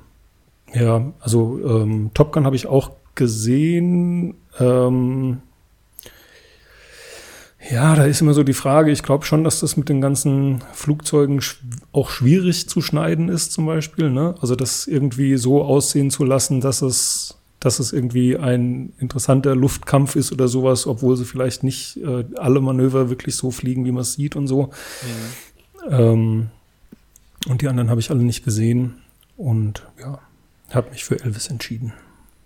ja, 0.74 1.12
also 1.20 1.60
ähm, 1.60 2.12
Top 2.14 2.32
Gun 2.32 2.46
habe 2.46 2.56
ich 2.56 2.68
auch 2.68 2.92
gesehen. 3.16 4.36
Ähm, 4.58 5.42
ja, 7.70 7.96
da 7.96 8.06
ist 8.06 8.22
immer 8.22 8.34
so 8.34 8.44
die 8.44 8.54
Frage, 8.54 8.92
ich 8.92 9.04
glaube 9.04 9.26
schon, 9.26 9.44
dass 9.44 9.60
das 9.60 9.76
mit 9.76 9.90
den 9.90 10.00
ganzen 10.00 10.64
Flugzeugen 10.72 11.42
auch 11.92 12.10
schwierig 12.10 12.68
zu 12.70 12.82
schneiden 12.82 13.28
ist, 13.28 13.52
zum 13.52 13.66
Beispiel. 13.66 14.10
Ne? 14.10 14.36
Also 14.42 14.56
das 14.56 14.88
irgendwie 14.88 15.36
so 15.36 15.62
aussehen 15.62 16.10
zu 16.10 16.24
lassen, 16.24 16.62
dass 16.62 16.82
es, 16.82 17.38
dass 17.62 17.80
es 17.80 17.94
irgendwie 17.94 18.36
ein 18.36 18.92
interessanter 18.98 19.56
Luftkampf 19.56 20.16
ist 20.16 20.32
oder 20.32 20.48
sowas, 20.48 20.88
obwohl 20.88 21.16
sie 21.16 21.26
vielleicht 21.26 21.64
nicht 21.64 21.98
äh, 21.98 22.26
alle 22.36 22.60
Manöver 22.60 23.10
wirklich 23.10 23.36
so 23.36 23.52
fliegen, 23.52 23.86
wie 23.86 23.92
man 23.92 24.02
es 24.02 24.14
sieht 24.14 24.36
und 24.36 24.48
so. 24.48 24.72
Mhm. 25.88 25.94
Ähm, 25.94 26.48
und 27.48 27.62
die 27.62 27.68
anderen 27.68 27.90
habe 27.90 28.02
ich 28.02 28.10
alle 28.10 28.24
nicht 28.24 28.44
gesehen. 28.44 28.96
Und 29.38 29.84
ja, 30.00 30.20
habe 30.72 30.90
mich 30.90 31.04
für 31.04 31.20
Elvis 31.20 31.48
entschieden. 31.48 31.94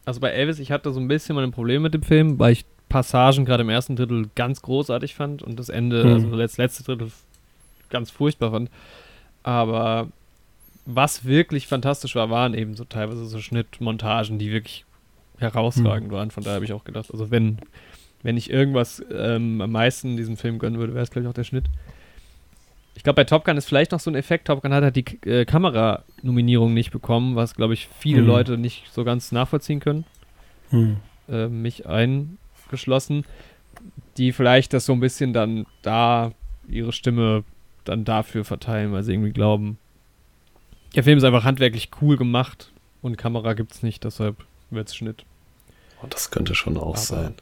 Also 0.03 0.19
bei 0.19 0.29
Elvis, 0.29 0.59
ich 0.59 0.71
hatte 0.71 0.91
so 0.91 0.99
ein 0.99 1.07
bisschen 1.07 1.35
mal 1.35 1.43
ein 1.43 1.51
Problem 1.51 1.81
mit 1.81 1.93
dem 1.93 2.03
Film, 2.03 2.37
weil 2.37 2.51
ich 2.51 2.65
Passagen 2.89 3.45
gerade 3.45 3.61
im 3.61 3.69
ersten 3.69 3.95
Drittel 3.95 4.29
ganz 4.35 4.61
großartig 4.61 5.15
fand 5.15 5.41
und 5.41 5.57
das 5.59 5.69
Ende, 5.69 6.03
mhm. 6.03 6.11
also 6.11 6.37
das 6.37 6.57
letzte 6.57 6.83
Drittel 6.83 7.11
ganz 7.89 8.11
furchtbar 8.11 8.51
fand. 8.51 8.69
Aber 9.43 10.09
was 10.85 11.23
wirklich 11.23 11.67
fantastisch 11.67 12.15
war, 12.15 12.29
waren 12.29 12.53
eben 12.53 12.75
so 12.75 12.83
teilweise 12.83 13.25
so 13.25 13.39
Schnittmontagen, 13.39 14.39
die 14.39 14.51
wirklich 14.51 14.85
herausragend 15.37 16.09
mhm. 16.09 16.15
waren. 16.15 16.31
Von 16.31 16.43
daher 16.43 16.55
habe 16.55 16.65
ich 16.65 16.73
auch 16.73 16.83
gedacht, 16.83 17.11
also 17.11 17.31
wenn, 17.31 17.59
wenn 18.23 18.37
ich 18.37 18.49
irgendwas 18.49 19.03
ähm, 19.11 19.61
am 19.61 19.71
meisten 19.71 20.11
in 20.11 20.17
diesem 20.17 20.37
Film 20.37 20.59
gönnen 20.59 20.79
würde, 20.79 20.93
wäre 20.93 21.03
es, 21.03 21.11
glaube 21.11 21.25
ich, 21.25 21.29
auch 21.29 21.33
der 21.33 21.43
Schnitt. 21.43 21.65
Ich 22.95 23.03
glaube, 23.03 23.17
bei 23.17 23.23
Top 23.25 23.43
Gun 23.43 23.57
ist 23.57 23.67
vielleicht 23.67 23.91
noch 23.91 23.99
so 23.99 24.09
ein 24.09 24.15
Effekt. 24.15 24.47
Top 24.47 24.61
Gun 24.61 24.73
hat 24.73 24.83
halt 24.83 24.95
die 24.95 25.29
äh, 25.29 25.45
Kameranominierung 25.45 26.73
nicht 26.73 26.91
bekommen, 26.91 27.35
was, 27.35 27.55
glaube 27.55 27.73
ich, 27.73 27.87
viele 27.99 28.21
mhm. 28.21 28.27
Leute 28.27 28.57
nicht 28.57 28.85
so 28.91 29.03
ganz 29.03 29.31
nachvollziehen 29.31 29.79
können. 29.79 30.05
Mhm. 30.71 30.97
Äh, 31.27 31.47
mich 31.47 31.87
ein 31.87 32.37
geschlossen, 32.69 33.25
die 34.17 34.31
vielleicht 34.31 34.73
das 34.73 34.85
so 34.85 34.93
ein 34.93 34.99
bisschen 34.99 35.33
dann 35.33 35.65
da 35.81 36.31
ihre 36.67 36.93
Stimme 36.93 37.43
dann 37.83 38.05
dafür 38.05 38.43
verteilen, 38.43 38.91
weil 38.91 39.03
sie 39.03 39.13
irgendwie 39.13 39.33
glauben, 39.33 39.77
der 40.95 41.03
Film 41.03 41.17
ist 41.17 41.23
einfach 41.23 41.43
handwerklich 41.43 41.89
cool 42.01 42.17
gemacht 42.17 42.71
und 43.01 43.17
Kamera 43.17 43.53
gibt 43.53 43.73
es 43.73 43.83
nicht, 43.83 44.03
deshalb 44.03 44.37
wird 44.75 44.89
es 44.89 44.95
Schnitt. 44.95 45.25
Und 46.01 46.05
oh, 46.05 46.07
das 46.09 46.31
könnte 46.31 46.55
schon 46.55 46.77
auch 46.77 46.89
Aber 46.89 46.97
sein. 46.97 47.35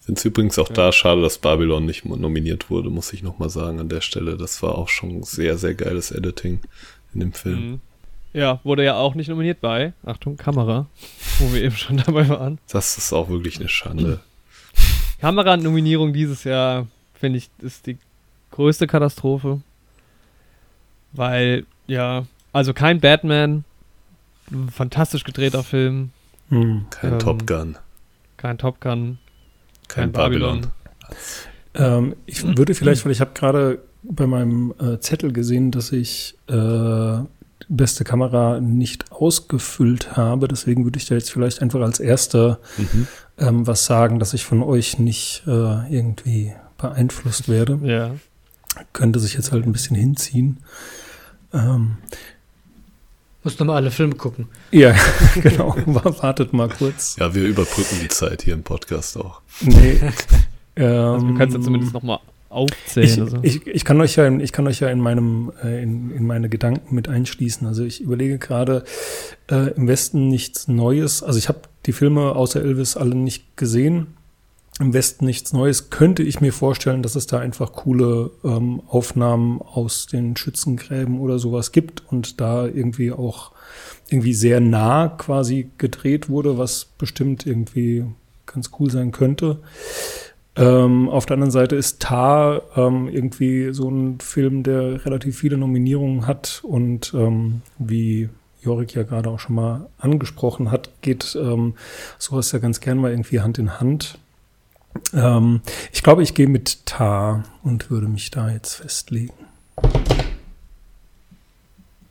Sind 0.00 0.18
es 0.18 0.24
übrigens 0.24 0.58
auch 0.58 0.68
ja. 0.68 0.74
da 0.74 0.92
schade, 0.92 1.22
dass 1.22 1.38
Babylon 1.38 1.86
nicht 1.86 2.04
nominiert 2.04 2.68
wurde, 2.68 2.90
muss 2.90 3.12
ich 3.12 3.22
nochmal 3.22 3.48
sagen 3.48 3.80
an 3.80 3.88
der 3.88 4.02
Stelle. 4.02 4.36
Das 4.36 4.62
war 4.62 4.76
auch 4.76 4.88
schon 4.88 5.22
sehr, 5.22 5.56
sehr 5.56 5.74
geiles 5.74 6.10
Editing 6.10 6.60
in 7.14 7.20
dem 7.20 7.32
Film. 7.32 7.70
Mhm. 7.70 7.80
Ja, 8.34 8.60
wurde 8.64 8.84
ja 8.84 8.96
auch 8.96 9.14
nicht 9.14 9.28
nominiert 9.28 9.60
bei, 9.60 9.92
Achtung, 10.04 10.36
Kamera, 10.36 10.86
wo 11.38 11.52
wir 11.54 11.62
eben 11.62 11.76
schon 11.76 11.96
dabei 12.04 12.28
waren. 12.28 12.58
Das 12.68 12.98
ist 12.98 13.12
auch 13.12 13.28
wirklich 13.28 13.60
eine 13.60 13.68
Schande. 13.68 14.20
Kameranominierung 15.20 16.12
dieses 16.12 16.44
Jahr, 16.44 16.86
finde 17.14 17.38
ich, 17.38 17.48
ist 17.62 17.86
die 17.86 17.96
größte 18.50 18.86
Katastrophe. 18.86 19.62
Weil, 21.12 21.64
ja, 21.86 22.26
also 22.52 22.74
kein 22.74 23.00
Batman, 23.00 23.64
fantastisch 24.70 25.24
gedrehter 25.24 25.62
Film. 25.62 26.10
Hm. 26.48 26.86
Kein 26.90 27.12
ähm, 27.12 27.18
Top 27.18 27.46
Gun. 27.46 27.76
Kein 28.36 28.58
Top 28.58 28.80
Gun. 28.80 29.18
Kein, 29.88 30.04
kein 30.04 30.12
Babylon. 30.12 30.60
Babylon. 30.60 30.72
Ähm, 31.74 32.16
ich 32.26 32.44
würde 32.56 32.74
vielleicht, 32.74 33.04
weil 33.04 33.12
ich 33.12 33.20
habe 33.20 33.32
gerade 33.34 33.82
bei 34.02 34.26
meinem 34.26 34.74
äh, 34.78 34.98
Zettel 35.00 35.32
gesehen, 35.32 35.70
dass 35.70 35.92
ich 35.92 36.36
äh, 36.48 37.18
beste 37.68 38.04
Kamera 38.04 38.60
nicht 38.60 39.12
ausgefüllt 39.12 40.16
habe. 40.16 40.48
Deswegen 40.48 40.84
würde 40.84 40.98
ich 40.98 41.06
da 41.06 41.14
jetzt 41.14 41.32
vielleicht 41.32 41.62
einfach 41.62 41.80
als 41.80 42.00
erster 42.00 42.60
mhm. 42.76 43.06
ähm, 43.38 43.66
was 43.66 43.86
sagen, 43.86 44.18
dass 44.18 44.34
ich 44.34 44.44
von 44.44 44.62
euch 44.62 44.98
nicht 44.98 45.42
äh, 45.46 45.94
irgendwie 45.94 46.52
beeinflusst 46.76 47.48
werde. 47.48 47.80
Ja. 47.82 48.14
Könnte 48.92 49.20
sich 49.20 49.34
jetzt 49.34 49.52
halt 49.52 49.64
ein 49.64 49.72
bisschen 49.72 49.96
hinziehen. 49.96 50.58
Ähm, 51.52 51.98
muss 53.44 53.58
nochmal 53.58 53.76
alle 53.76 53.90
Filme 53.90 54.14
gucken. 54.14 54.48
Ja, 54.70 54.94
genau. 55.42 55.76
Wartet 55.86 56.52
mal 56.52 56.68
kurz. 56.68 57.16
Ja, 57.18 57.34
wir 57.34 57.44
überbrücken 57.44 57.96
die 58.02 58.08
Zeit 58.08 58.42
hier 58.42 58.54
im 58.54 58.62
Podcast 58.62 59.16
auch. 59.16 59.42
Nee. 59.60 60.00
also 60.76 61.26
du 61.26 61.34
kannst 61.36 61.56
ja 61.56 61.62
zumindest 61.62 61.92
nochmal 61.92 62.18
aufzählen. 62.48 63.08
Ich, 63.08 63.20
also. 63.20 63.38
ich, 63.42 63.66
ich, 63.66 63.84
kann 63.84 64.00
euch 64.00 64.16
ja, 64.16 64.26
in, 64.26 64.40
ich 64.40 64.52
kann 64.52 64.66
euch 64.66 64.80
ja 64.80 64.88
in 64.88 65.00
meinem, 65.00 65.52
äh, 65.62 65.82
in, 65.82 66.10
in 66.10 66.26
meine 66.26 66.48
Gedanken 66.48 66.94
mit 66.94 67.08
einschließen. 67.08 67.66
Also 67.66 67.84
ich 67.84 68.00
überlege 68.00 68.38
gerade 68.38 68.84
äh, 69.50 69.72
im 69.72 69.88
Westen 69.88 70.28
nichts 70.28 70.68
Neues. 70.68 71.22
Also 71.22 71.38
ich 71.38 71.48
habe 71.48 71.60
die 71.86 71.92
Filme 71.92 72.34
außer 72.34 72.62
Elvis 72.62 72.96
alle 72.96 73.14
nicht 73.14 73.56
gesehen. 73.56 74.16
Im 74.80 74.92
Westen 74.92 75.24
nichts 75.24 75.52
Neues. 75.52 75.90
Könnte 75.90 76.24
ich 76.24 76.40
mir 76.40 76.52
vorstellen, 76.52 77.02
dass 77.02 77.14
es 77.14 77.28
da 77.28 77.38
einfach 77.38 77.72
coole 77.72 78.32
ähm, 78.42 78.82
Aufnahmen 78.88 79.62
aus 79.62 80.06
den 80.06 80.36
Schützengräben 80.36 81.20
oder 81.20 81.38
sowas 81.38 81.70
gibt 81.70 82.02
und 82.10 82.40
da 82.40 82.66
irgendwie 82.66 83.12
auch 83.12 83.52
irgendwie 84.08 84.34
sehr 84.34 84.60
nah 84.60 85.08
quasi 85.08 85.70
gedreht 85.78 86.28
wurde, 86.28 86.58
was 86.58 86.86
bestimmt 86.86 87.46
irgendwie 87.46 88.04
ganz 88.46 88.70
cool 88.78 88.90
sein 88.90 89.12
könnte. 89.12 89.58
Ähm, 90.56 91.08
auf 91.08 91.26
der 91.26 91.34
anderen 91.34 91.50
Seite 91.50 91.76
ist 91.76 92.00
Tar 92.00 92.62
ähm, 92.76 93.08
irgendwie 93.08 93.72
so 93.72 93.88
ein 93.88 94.20
Film, 94.20 94.62
der 94.62 95.04
relativ 95.04 95.38
viele 95.38 95.56
Nominierungen 95.56 96.26
hat 96.26 96.60
und 96.64 97.12
ähm, 97.14 97.62
wie 97.78 98.28
Jorik 98.62 98.94
ja 98.94 99.02
gerade 99.02 99.30
auch 99.30 99.40
schon 99.40 99.56
mal 99.56 99.88
angesprochen 99.98 100.70
hat, 100.70 100.90
geht 101.02 101.36
ähm, 101.40 101.74
sowas 102.18 102.52
ja 102.52 102.58
ganz 102.58 102.80
gern 102.80 102.98
mal 102.98 103.10
irgendwie 103.10 103.40
Hand 103.40 103.58
in 103.58 103.78
Hand. 103.80 104.18
Ähm, 105.12 105.60
ich 105.92 106.02
glaube, 106.02 106.22
ich 106.22 106.34
gehe 106.34 106.48
mit 106.48 106.86
Tar 106.86 107.44
und 107.62 107.90
würde 107.90 108.08
mich 108.08 108.30
da 108.30 108.50
jetzt 108.50 108.74
festlegen. 108.76 109.34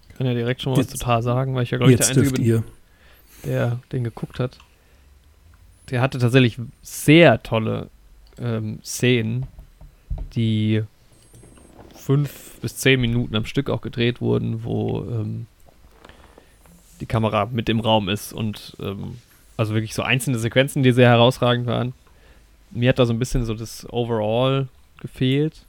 Ich 0.10 0.18
kann 0.18 0.28
ja 0.28 0.34
direkt 0.34 0.62
schon 0.62 0.74
mal 0.74 0.80
jetzt, 0.80 0.94
was 0.94 1.00
zu 1.00 1.06
Tar 1.06 1.24
sagen, 1.24 1.56
weil 1.56 1.64
ich 1.64 1.72
ja 1.72 1.78
glaube 1.78 1.92
ich 1.94 2.00
der 2.00 2.08
Einzige 2.08 2.32
bin, 2.32 2.44
ihr. 2.44 2.64
der 3.46 3.80
den 3.92 4.04
geguckt 4.04 4.40
hat. 4.40 4.58
Der 5.90 6.02
hatte 6.02 6.20
tatsächlich 6.20 6.58
sehr 6.82 7.42
tolle 7.44 7.90
ähm, 8.38 8.80
Szenen, 8.84 9.48
die 10.36 10.84
fünf 11.96 12.60
bis 12.62 12.78
zehn 12.78 13.00
Minuten 13.02 13.36
am 13.36 13.46
Stück 13.46 13.70
auch 13.70 13.82
gedreht 13.82 14.22
wurden, 14.22 14.64
wo 14.64 15.04
ähm, 15.04 15.48
die 17.00 17.06
Kamera 17.06 17.48
mit 17.52 17.70
im 17.70 17.80
Raum 17.80 18.10
ist 18.10 18.34
und 18.34 18.76
ähm, 18.80 19.20
also 19.58 19.74
wirklich 19.74 19.94
so 19.94 20.04
einzelne 20.04 20.38
Sequenzen, 20.40 20.84
die 20.84 20.92
sehr 20.92 21.10
herausragend 21.10 21.66
waren. 21.66 21.94
Mir 22.74 22.90
hat 22.90 23.00
da 23.00 23.06
so 23.06 23.14
ein 23.14 23.20
bisschen 23.20 23.46
so 23.46 23.54
das 23.54 23.88
Overall 23.92 24.68
gefehlt. 25.00 25.66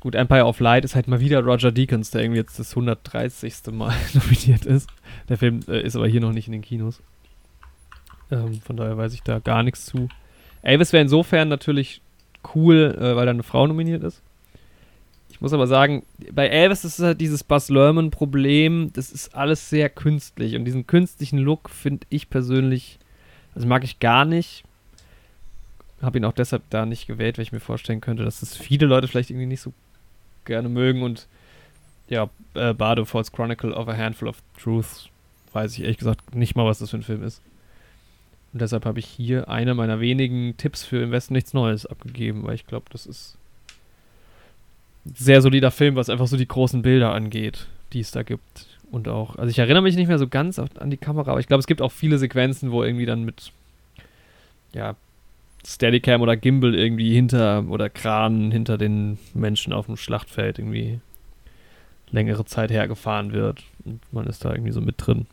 Gut, 0.00 0.14
Empire 0.14 0.46
of 0.46 0.60
Light 0.60 0.84
ist 0.84 0.94
halt 0.94 1.08
mal 1.08 1.20
wieder 1.20 1.44
Roger 1.44 1.70
Deakins, 1.70 2.10
der 2.10 2.22
irgendwie 2.22 2.40
jetzt 2.40 2.58
das 2.58 2.70
130. 2.70 3.54
Mal 3.72 3.94
nominiert 4.14 4.64
ist. 4.64 4.88
Der 5.28 5.36
Film 5.36 5.60
äh, 5.68 5.82
ist 5.82 5.96
aber 5.96 6.08
hier 6.08 6.20
noch 6.20 6.32
nicht 6.32 6.46
in 6.46 6.52
den 6.52 6.62
Kinos. 6.62 7.02
Ähm, 8.30 8.60
von 8.62 8.76
daher 8.76 8.96
weiß 8.96 9.12
ich 9.12 9.22
da 9.22 9.40
gar 9.40 9.62
nichts 9.62 9.84
zu. 9.84 10.08
Elvis 10.62 10.92
wäre 10.92 11.02
insofern 11.02 11.48
natürlich 11.48 12.00
cool, 12.54 12.96
äh, 12.98 13.16
weil 13.16 13.26
da 13.26 13.32
eine 13.32 13.42
Frau 13.42 13.66
nominiert 13.66 14.02
ist. 14.02 14.22
Ich 15.30 15.40
muss 15.40 15.52
aber 15.52 15.66
sagen, 15.66 16.04
bei 16.32 16.48
Elvis 16.48 16.84
ist 16.84 16.98
es 16.98 17.04
halt 17.04 17.20
dieses 17.20 17.44
Buzz 17.44 17.68
Lerman-Problem, 17.70 18.92
das 18.92 19.10
ist 19.10 19.34
alles 19.34 19.70
sehr 19.70 19.88
künstlich. 19.88 20.54
Und 20.54 20.64
diesen 20.64 20.86
künstlichen 20.86 21.38
Look 21.38 21.70
finde 21.70 22.06
ich 22.10 22.30
persönlich, 22.30 22.98
also 23.54 23.66
mag 23.66 23.84
ich 23.84 24.00
gar 24.00 24.24
nicht. 24.24 24.64
Habe 26.02 26.18
ihn 26.18 26.24
auch 26.24 26.32
deshalb 26.32 26.62
da 26.70 26.86
nicht 26.86 27.06
gewählt, 27.06 27.36
weil 27.36 27.42
ich 27.42 27.52
mir 27.52 27.60
vorstellen 27.60 28.00
könnte, 28.00 28.24
dass 28.24 28.40
das 28.40 28.56
viele 28.56 28.86
Leute 28.86 29.08
vielleicht 29.08 29.30
irgendwie 29.30 29.46
nicht 29.46 29.60
so 29.60 29.72
gerne 30.44 30.68
mögen. 30.68 31.02
Und 31.02 31.26
ja, 32.08 32.30
äh, 32.54 32.72
Bardo 32.72 33.04
Falls 33.04 33.32
Chronicle 33.32 33.72
of 33.72 33.88
a 33.88 33.96
Handful 33.96 34.28
of 34.28 34.42
Truths 34.58 35.10
weiß 35.52 35.72
ich 35.74 35.82
ehrlich 35.82 35.98
gesagt 35.98 36.34
nicht 36.34 36.54
mal, 36.54 36.66
was 36.66 36.78
das 36.78 36.90
für 36.90 36.98
ein 36.98 37.02
Film 37.02 37.22
ist. 37.22 37.42
Und 38.52 38.60
deshalb 38.62 38.84
habe 38.84 38.98
ich 38.98 39.06
hier 39.06 39.48
eine 39.48 39.74
meiner 39.74 40.00
wenigen 40.00 40.56
Tipps 40.56 40.84
für 40.84 41.02
Im 41.02 41.12
Westen 41.12 41.34
nichts 41.34 41.54
Neues 41.54 41.86
abgegeben, 41.86 42.44
weil 42.44 42.54
ich 42.54 42.66
glaube, 42.66 42.86
das 42.90 43.06
ist 43.06 43.36
ein 45.06 45.14
sehr 45.16 45.40
solider 45.40 45.70
Film, 45.70 45.96
was 45.96 46.10
einfach 46.10 46.26
so 46.26 46.36
die 46.36 46.48
großen 46.48 46.82
Bilder 46.82 47.12
angeht, 47.12 47.68
die 47.92 48.00
es 48.00 48.10
da 48.10 48.22
gibt. 48.22 48.66
Und 48.90 49.06
auch, 49.06 49.36
also 49.36 49.50
ich 49.50 49.58
erinnere 49.58 49.82
mich 49.82 49.94
nicht 49.94 50.08
mehr 50.08 50.18
so 50.18 50.26
ganz 50.26 50.58
an 50.58 50.90
die 50.90 50.96
Kamera, 50.96 51.30
aber 51.30 51.40
ich 51.40 51.46
glaube, 51.46 51.60
es 51.60 51.68
gibt 51.68 51.80
auch 51.80 51.92
viele 51.92 52.18
Sequenzen, 52.18 52.72
wo 52.72 52.82
irgendwie 52.82 53.06
dann 53.06 53.24
mit, 53.24 53.52
ja, 54.74 54.96
Steadicam 55.66 56.22
oder 56.22 56.36
Gimbal 56.36 56.74
irgendwie 56.74 57.14
hinter 57.14 57.64
oder 57.68 57.90
Kran 57.90 58.50
hinter 58.50 58.78
den 58.78 59.18
Menschen 59.34 59.72
auf 59.72 59.86
dem 59.86 59.96
Schlachtfeld 59.96 60.58
irgendwie 60.58 61.00
längere 62.10 62.44
Zeit 62.44 62.70
hergefahren 62.70 63.32
wird. 63.32 63.62
Und 63.84 64.00
man 64.12 64.26
ist 64.26 64.44
da 64.44 64.52
irgendwie 64.52 64.72
so 64.72 64.80
mit 64.80 64.96
drin. 64.98 65.26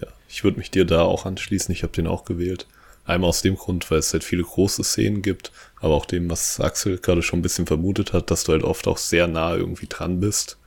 Ja, 0.00 0.08
ich 0.28 0.44
würde 0.44 0.58
mich 0.58 0.70
dir 0.70 0.84
da 0.84 1.02
auch 1.02 1.26
anschließen. 1.26 1.72
Ich 1.72 1.82
habe 1.82 1.92
den 1.92 2.06
auch 2.06 2.24
gewählt. 2.24 2.66
Einmal 3.04 3.30
aus 3.30 3.40
dem 3.40 3.56
Grund, 3.56 3.90
weil 3.90 4.00
es 4.00 4.12
halt 4.12 4.22
viele 4.22 4.42
große 4.42 4.84
Szenen 4.84 5.22
gibt, 5.22 5.50
aber 5.80 5.94
auch 5.94 6.04
dem, 6.04 6.28
was 6.28 6.60
Axel 6.60 6.98
gerade 6.98 7.22
schon 7.22 7.38
ein 7.38 7.42
bisschen 7.42 7.66
vermutet 7.66 8.12
hat, 8.12 8.30
dass 8.30 8.44
du 8.44 8.52
halt 8.52 8.64
oft 8.64 8.86
auch 8.86 8.98
sehr 8.98 9.26
nah 9.26 9.54
irgendwie 9.54 9.86
dran 9.88 10.20
bist. 10.20 10.58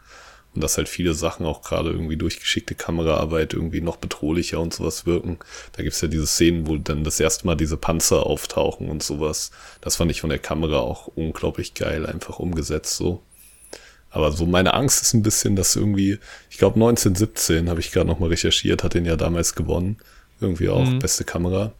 Und 0.53 0.61
dass 0.61 0.78
halt 0.78 0.90
viele 0.90 1.14
Sachen 1.14 1.45
auch 1.45 1.61
gerade 1.61 1.91
irgendwie 1.91 2.18
durch 2.18 2.40
geschickte 2.40 2.76
Kameraarbeit 2.76 3.53
irgendwie 3.53 3.80
noch 3.80 3.95
bedrohlicher 3.95 4.60
und 4.60 4.73
sowas 4.73 5.06
wirken. 5.06 5.40
Da 5.72 5.84
gibt's 5.84 6.02
ja 6.02 6.10
diese 6.10 6.28
Szenen, 6.28 6.68
wo 6.68 6.76
dann 6.78 7.06
das 7.06 7.19
erste 7.22 7.48
Mal 7.48 7.56
diese 7.56 7.78
Panzer 7.78 8.26
auftauchen 8.26 8.90
und 8.90 9.02
sowas. 9.02 9.52
Das 9.80 9.95
fand 9.95 10.11
ich 10.11 10.22
von 10.22 10.30
der 10.30 10.40
Kamera 10.40 10.80
auch 10.80 11.07
unglaublich 11.07 11.73
geil, 11.73 12.06
einfach 12.06 12.40
umgesetzt 12.40 12.98
so. 12.98 13.23
Aber 14.10 14.34
so 14.34 14.45
meine 14.45 14.73
Angst 14.73 15.02
ist 15.02 15.14
ein 15.14 15.23
bisschen, 15.23 15.56
dass 15.56 15.78
irgendwie, 15.78 16.19
ich 16.49 16.57
glaube 16.57 16.76
1917 16.76 17.69
habe 17.69 17.80
ich 17.80 17.91
gerade 17.91 18.07
nochmal 18.07 18.30
recherchiert, 18.30 18.84
hat 18.84 18.94
den 18.94 19.06
ja 19.06 19.15
damals 19.15 19.56
gewonnen. 19.56 19.98
Irgendwie 20.41 20.69
auch 20.69 20.84
mhm. 20.84 20.99
beste 20.99 21.23
Kamera. 21.23 21.72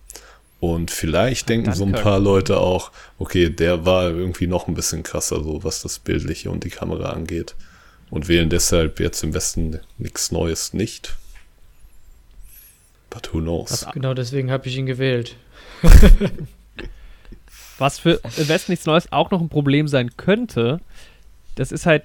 Und 0.62 0.92
vielleicht 0.92 1.50
denken 1.50 1.66
Danke. 1.66 1.78
so 1.80 1.86
ein 1.86 1.92
paar 1.92 2.20
Leute 2.20 2.60
auch, 2.60 2.92
okay, 3.18 3.50
der 3.50 3.86
war 3.86 4.12
irgendwie 4.12 4.48
noch 4.48 4.68
ein 4.68 4.76
bisschen 4.76 5.04
krasser, 5.04 5.44
so 5.44 5.64
was 5.64 5.82
das 5.82 6.00
Bildliche 6.00 6.52
und 6.52 6.64
die 6.64 6.70
Kamera 6.70 7.10
angeht. 7.10 7.56
Und 8.12 8.28
wählen 8.28 8.50
deshalb 8.50 9.00
jetzt 9.00 9.24
im 9.24 9.34
Westen 9.34 9.80
nichts 9.98 10.32
Neues 10.32 10.74
nicht. 10.74 11.16
But 13.10 13.34
who 13.34 13.40
knows? 13.40 13.88
Genau 13.94 14.14
deswegen 14.14 14.52
habe 14.52 14.68
ich 14.68 14.78
ihn 14.78 14.86
gewählt. 14.86 15.36
was 17.80 17.98
für 17.98 18.22
im 18.38 18.48
Westen 18.48 18.74
nichts 18.74 18.86
Neues 18.86 19.12
auch 19.12 19.32
noch 19.32 19.42
ein 19.42 19.50
Problem 19.50 19.88
sein 19.88 20.16
könnte, 20.16 20.80
das 21.56 21.72
ist 21.72 21.88
halt 21.88 22.04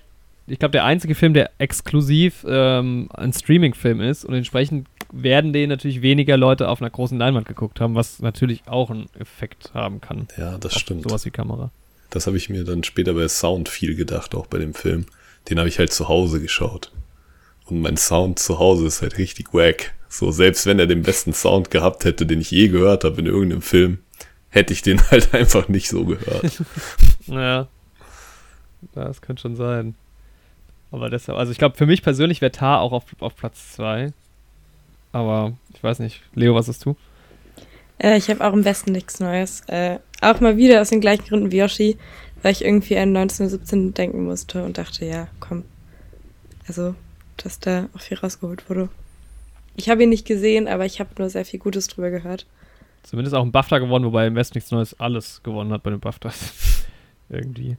ich 0.48 0.58
glaube, 0.58 0.72
der 0.72 0.84
einzige 0.84 1.14
Film, 1.14 1.34
der 1.34 1.50
exklusiv 1.58 2.46
ähm, 2.48 3.08
ein 3.14 3.32
Streaming-Film 3.32 4.00
ist 4.00 4.24
und 4.24 4.34
entsprechend 4.34 4.86
werden 5.12 5.52
den 5.52 5.68
natürlich 5.68 6.02
weniger 6.02 6.36
Leute 6.36 6.68
auf 6.68 6.80
einer 6.80 6.90
großen 6.90 7.18
Leinwand 7.18 7.48
geguckt 7.48 7.80
haben, 7.80 7.94
was 7.94 8.20
natürlich 8.20 8.62
auch 8.66 8.90
einen 8.90 9.06
Effekt 9.18 9.72
haben 9.74 10.00
kann. 10.00 10.28
Ja, 10.36 10.58
das 10.58 10.78
stimmt. 10.78 11.02
Sowas 11.02 11.24
wie 11.24 11.30
Kamera. 11.30 11.70
Das 12.10 12.26
habe 12.26 12.36
ich 12.36 12.48
mir 12.48 12.64
dann 12.64 12.84
später 12.84 13.14
bei 13.14 13.26
Sound 13.28 13.68
viel 13.68 13.96
gedacht, 13.96 14.34
auch 14.34 14.46
bei 14.46 14.58
dem 14.58 14.74
Film. 14.74 15.06
Den 15.48 15.58
habe 15.58 15.68
ich 15.68 15.78
halt 15.78 15.92
zu 15.92 16.08
Hause 16.08 16.40
geschaut. 16.40 16.92
Und 17.66 17.80
mein 17.80 17.96
Sound 17.96 18.38
zu 18.38 18.58
Hause 18.58 18.86
ist 18.86 19.02
halt 19.02 19.18
richtig 19.18 19.52
wack. 19.52 19.92
So, 20.08 20.30
selbst 20.30 20.66
wenn 20.66 20.78
er 20.78 20.86
den 20.86 21.02
besten 21.02 21.32
Sound 21.32 21.70
gehabt 21.70 22.04
hätte, 22.04 22.26
den 22.26 22.40
ich 22.40 22.50
je 22.50 22.68
gehört 22.68 23.04
habe 23.04 23.20
in 23.20 23.26
irgendeinem 23.26 23.62
Film, 23.62 23.98
hätte 24.48 24.72
ich 24.72 24.82
den 24.82 25.00
halt 25.10 25.34
einfach 25.34 25.68
nicht 25.68 25.88
so 25.88 26.04
gehört. 26.04 26.62
ja. 27.26 27.68
Das 28.94 29.20
könnte 29.20 29.42
schon 29.42 29.56
sein. 29.56 29.94
Aber 30.92 31.10
deshalb, 31.10 31.38
also 31.38 31.50
ich 31.50 31.58
glaube, 31.58 31.76
für 31.76 31.86
mich 31.86 32.02
persönlich 32.02 32.40
wäre 32.40 32.52
Tar 32.52 32.80
auch 32.80 32.92
auf, 32.92 33.04
auf 33.18 33.34
Platz 33.34 33.72
2. 33.72 34.12
Aber 35.12 35.54
ich 35.74 35.82
weiß 35.82 35.98
nicht. 35.98 36.22
Leo, 36.34 36.54
was 36.54 36.68
hast 36.68 36.84
du? 36.84 36.96
Äh, 37.98 38.16
ich 38.16 38.28
habe 38.28 38.46
auch 38.46 38.52
im 38.52 38.64
Westen 38.64 38.92
nichts 38.92 39.18
Neues. 39.18 39.62
Äh, 39.66 39.98
auch 40.20 40.40
mal 40.40 40.56
wieder 40.56 40.80
aus 40.80 40.90
den 40.90 41.00
gleichen 41.00 41.24
Gründen 41.24 41.50
wie 41.50 41.58
Yoshi, 41.58 41.98
weil 42.42 42.52
ich 42.52 42.64
irgendwie 42.64 42.96
an 42.96 43.16
1917 43.16 43.94
denken 43.94 44.24
musste 44.24 44.64
und 44.64 44.78
dachte, 44.78 45.04
ja, 45.04 45.28
komm. 45.40 45.64
Also, 46.68 46.94
dass 47.36 47.60
da 47.60 47.88
auch 47.94 48.00
viel 48.00 48.18
rausgeholt 48.18 48.68
wurde. 48.68 48.88
Ich 49.76 49.88
habe 49.88 50.02
ihn 50.02 50.08
nicht 50.08 50.26
gesehen, 50.26 50.68
aber 50.68 50.86
ich 50.86 51.00
habe 51.00 51.10
nur 51.18 51.28
sehr 51.28 51.44
viel 51.44 51.60
Gutes 51.60 51.86
drüber 51.88 52.10
gehört. 52.10 52.46
Zumindest 53.02 53.36
auch 53.36 53.44
ein 53.44 53.52
BAFTA 53.52 53.78
gewonnen, 53.78 54.06
wobei 54.06 54.26
im 54.26 54.34
Westen 54.34 54.56
nichts 54.56 54.70
Neues 54.70 54.98
alles 54.98 55.42
gewonnen 55.42 55.72
hat 55.72 55.82
bei 55.82 55.90
den 55.90 56.00
BAFTAs. 56.00 56.84
Irgendwie. 57.28 57.76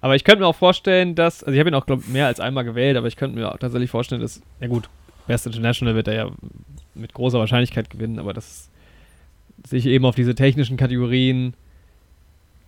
Aber 0.00 0.16
ich 0.16 0.24
könnte 0.24 0.40
mir 0.40 0.46
auch 0.46 0.56
vorstellen, 0.56 1.14
dass, 1.14 1.42
also 1.42 1.52
ich 1.52 1.60
habe 1.60 1.70
ihn 1.70 1.74
auch, 1.74 1.86
glaube 1.86 2.04
mehr 2.06 2.26
als 2.26 2.40
einmal 2.40 2.64
gewählt, 2.64 2.96
aber 2.96 3.06
ich 3.06 3.16
könnte 3.16 3.38
mir 3.38 3.52
auch 3.52 3.58
tatsächlich 3.58 3.90
vorstellen, 3.90 4.22
dass, 4.22 4.40
ja 4.60 4.68
gut, 4.68 4.88
Best 5.26 5.46
International 5.46 5.94
wird 5.94 6.08
er 6.08 6.14
ja 6.14 6.30
mit 6.94 7.12
großer 7.12 7.38
Wahrscheinlichkeit 7.38 7.90
gewinnen, 7.90 8.18
aber 8.18 8.32
dass 8.32 8.70
sich 9.66 9.86
eben 9.86 10.04
auf 10.04 10.14
diese 10.14 10.34
technischen 10.34 10.76
Kategorien 10.76 11.54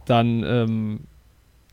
dann, 0.05 0.45
ähm, 0.45 1.01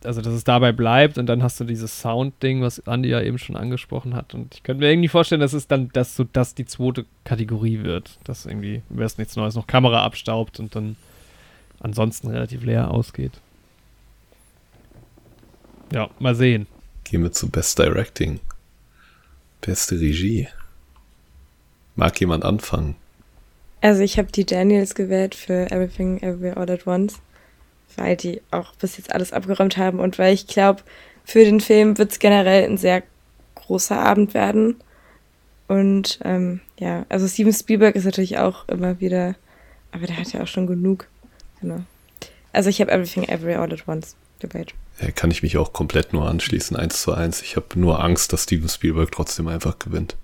also 0.04 0.22
dass 0.22 0.34
es 0.34 0.44
dabei 0.44 0.72
bleibt 0.72 1.18
und 1.18 1.26
dann 1.26 1.44
hast 1.44 1.60
du 1.60 1.64
dieses 1.64 2.00
Sound-Ding, 2.00 2.62
was 2.62 2.80
Andy 2.80 3.10
ja 3.10 3.22
eben 3.22 3.38
schon 3.38 3.56
angesprochen 3.56 4.16
hat. 4.16 4.34
Und 4.34 4.56
ich 4.56 4.64
könnte 4.64 4.82
mir 4.82 4.92
irgendwie 4.92 5.10
vorstellen, 5.10 5.42
dass 5.42 5.54
es 5.54 5.68
dann, 5.68 5.90
dass 5.94 6.16
so 6.16 6.24
das 6.24 6.56
die 6.56 6.66
zweite 6.66 7.06
Kategorie 7.24 7.84
wird, 7.84 8.18
dass 8.24 8.46
irgendwie 8.46 8.82
im 8.90 8.98
Westen 8.98 9.22
nichts 9.22 9.36
Neues 9.36 9.56
noch 9.56 9.68
Kamera 9.68 10.04
abstaubt 10.04 10.60
und 10.60 10.76
dann 10.76 10.96
ansonsten 11.80 12.30
relativ 12.30 12.64
leer 12.64 12.92
ausgeht. 12.92 13.34
Ja, 15.94 16.10
mal 16.20 16.36
sehen. 16.36 16.68
Gehen 17.04 17.24
wir 17.24 17.32
zu 17.32 17.50
Best 17.50 17.80
Directing. 17.80 18.40
Beste 19.62 20.00
Regie. 20.00 20.48
Mag 21.96 22.20
jemand 22.20 22.46
anfangen? 22.46 22.96
Also 23.82 24.02
ich 24.04 24.18
habe 24.18 24.32
die 24.32 24.46
Daniels 24.46 24.94
gewählt 24.94 25.36
für 25.36 25.72
Everything 25.72 26.20
Everywhere 26.20 26.58
All 26.58 26.70
at 26.70 26.86
Once, 26.86 27.20
weil 27.96 28.16
die 28.16 28.42
auch 28.52 28.74
bis 28.76 28.98
jetzt 28.98 29.14
alles 29.14 29.34
abgeräumt 29.34 29.78
haben 29.78 30.00
und 30.00 30.18
weil 30.20 30.34
ich 30.34 30.48
glaube, 30.48 30.82
für 31.26 31.44
den 31.44 31.62
Film 31.62 31.98
wird 31.98 32.12
es 32.12 32.20
generell 32.20 32.66
ein 32.66 32.78
sehr 32.78 33.04
großer 33.56 34.00
Abend 34.00 34.34
werden. 34.34 34.76
Und 35.68 36.20
ähm, 36.24 36.62
ja, 36.80 37.06
also 37.10 37.28
Steven 37.28 37.54
Spielberg 37.54 37.96
ist 37.96 38.06
natürlich 38.06 38.40
auch 38.40 38.68
immer 38.68 39.00
wieder, 39.00 39.36
aber 39.92 40.08
der 40.08 40.18
hat 40.18 40.34
ja 40.34 40.42
auch 40.42 40.48
schon 40.48 40.66
genug. 40.66 41.08
Genau. 41.62 41.82
Also 42.52 42.70
ich 42.70 42.82
habe 42.82 42.92
Everything 42.92 43.24
Everywhere 43.26 43.60
All 43.60 43.72
at 43.72 43.88
Once 43.88 44.16
gewählt 44.40 44.74
kann 45.16 45.32
ich 45.32 45.44
mich 45.44 45.58
auch 45.58 45.74
komplett 45.74 46.14
nur 46.14 46.28
anschließen, 46.28 46.76
eins 46.76 47.02
zu 47.02 47.14
eins. 47.14 47.42
Ich 47.42 47.56
habe 47.56 47.80
nur 47.80 48.04
Angst, 48.04 48.34
dass 48.34 48.44
Steven 48.44 48.70
Spielberg 48.70 49.12
trotzdem 49.12 49.48
einfach 49.48 49.80
gewinnt. 49.80 50.18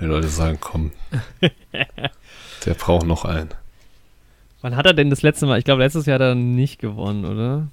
Die 0.00 0.06
Leute 0.06 0.28
sagen, 0.28 0.58
komm, 0.60 0.92
der 2.64 2.74
braucht 2.74 3.06
noch 3.06 3.24
einen. 3.24 3.50
Wann 4.62 4.76
hat 4.76 4.86
er 4.86 4.94
denn 4.94 5.10
das 5.10 5.22
letzte 5.22 5.46
Mal? 5.46 5.58
Ich 5.58 5.64
glaube, 5.64 5.82
letztes 5.82 6.06
Jahr 6.06 6.16
hat 6.16 6.22
er 6.22 6.34
nicht 6.34 6.78
gewonnen, 6.78 7.24
oder? 7.24 7.68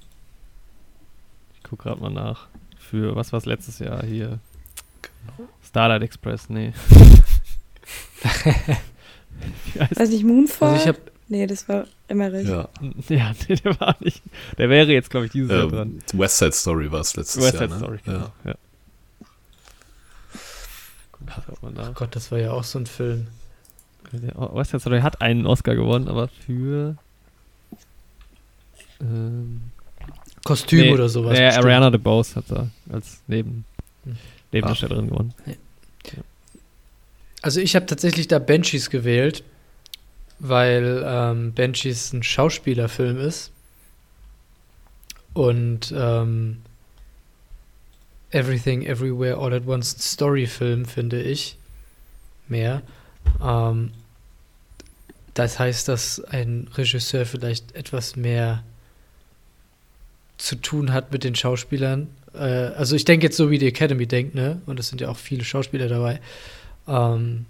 Ich 1.55 1.63
gucke 1.63 1.83
gerade 1.83 2.01
mal 2.01 2.09
nach. 2.09 2.47
Für, 2.77 3.15
was 3.15 3.33
war 3.33 3.39
es 3.39 3.45
letztes 3.45 3.79
Jahr 3.79 4.05
hier? 4.05 4.39
Genau. 5.01 5.49
Starlight 5.65 6.03
Express, 6.03 6.49
nee. 6.49 6.73
Weiß 9.95 10.09
nicht, 10.09 10.23
Moonfall? 10.23 10.69
Also 10.69 10.81
ich 10.81 10.87
habe 10.87 10.99
Nee, 11.29 11.45
das 11.45 11.67
war 11.67 11.85
Emmerich. 12.07 12.47
Ja, 12.47 12.69
ja 13.09 13.33
nee, 13.49 13.55
der 13.55 13.79
war 13.79 13.97
nicht. 13.99 14.21
Der 14.57 14.69
wäre 14.69 14.91
jetzt, 14.91 15.09
glaube 15.09 15.25
ich, 15.25 15.31
dieses 15.33 15.51
ähm, 15.51 15.57
Jahr 15.57 15.67
dran. 15.67 15.99
West 16.13 16.37
Side 16.37 16.53
Story 16.53 16.91
war 16.91 17.01
es 17.01 17.15
letztes 17.15 17.43
West 17.43 17.59
Jahr. 17.59 17.69
West 17.69 17.79
Side 17.79 17.91
ne? 17.91 17.99
Story, 17.99 17.99
genau. 18.05 18.31
Ja. 18.45 18.51
ja. 18.51 18.55
Oh 21.61 21.93
Gott, 21.93 22.15
das 22.15 22.31
war 22.31 22.39
ja 22.39 22.51
auch 22.51 22.63
so 22.63 22.79
ein 22.79 22.85
Film. 22.85 23.27
West 24.11 24.71
Side 24.71 24.81
Story 24.81 25.01
hat 25.01 25.21
einen 25.21 25.45
Oscar 25.45 25.75
gewonnen, 25.75 26.07
aber 26.07 26.27
für 26.27 26.95
ähm, 29.01 29.61
Kostüm 30.43 30.79
nee, 30.81 30.93
oder 30.93 31.09
sowas. 31.09 31.37
Ja, 31.37 31.49
Ariana 31.57 31.89
DeBose 31.89 32.35
hat 32.35 32.45
da 32.49 32.67
als 32.91 33.21
Neben, 33.27 33.65
hm. 34.05 34.15
Nebendarstellerin 34.51 35.09
gewonnen. 35.09 35.33
Also 37.41 37.59
ich 37.59 37.75
habe 37.75 37.85
tatsächlich 37.85 38.27
da 38.27 38.39
Banshees 38.39 38.89
gewählt 38.89 39.43
weil 40.39 41.03
ähm, 41.05 41.53
Banshees 41.53 42.13
ein 42.13 42.23
Schauspielerfilm 42.23 43.19
ist 43.19 43.51
und 45.33 45.93
ähm, 45.95 46.57
Everything 48.31 48.85
Everywhere 48.85 49.37
All 49.37 49.53
at 49.53 49.65
Once 49.65 49.95
ein 49.95 50.01
Storyfilm, 50.01 50.85
finde 50.85 51.21
ich. 51.21 51.57
Mehr. 52.47 52.81
Ähm, 53.43 53.91
das 55.33 55.59
heißt, 55.59 55.87
dass 55.87 56.23
ein 56.23 56.67
Regisseur 56.73 57.25
vielleicht 57.25 57.75
etwas 57.75 58.15
mehr 58.15 58.63
zu 60.37 60.55
tun 60.55 60.93
hat 60.93 61.11
mit 61.11 61.23
den 61.23 61.35
Schauspielern 61.35 62.07
äh, 62.37 62.71
also 62.75 62.95
ich 62.95 63.05
denke 63.05 63.25
jetzt 63.25 63.37
so, 63.37 63.49
wie 63.49 63.57
die 63.57 63.67
Academy 63.67 64.05
denkt, 64.05 64.35
ne? 64.35 64.61
Und 64.65 64.79
es 64.79 64.89
sind 64.89 65.01
ja 65.01 65.09
auch 65.09 65.17
viele 65.17 65.43
Schauspieler 65.43 65.87
dabei. 65.87 66.19
Ähm, 66.87 67.45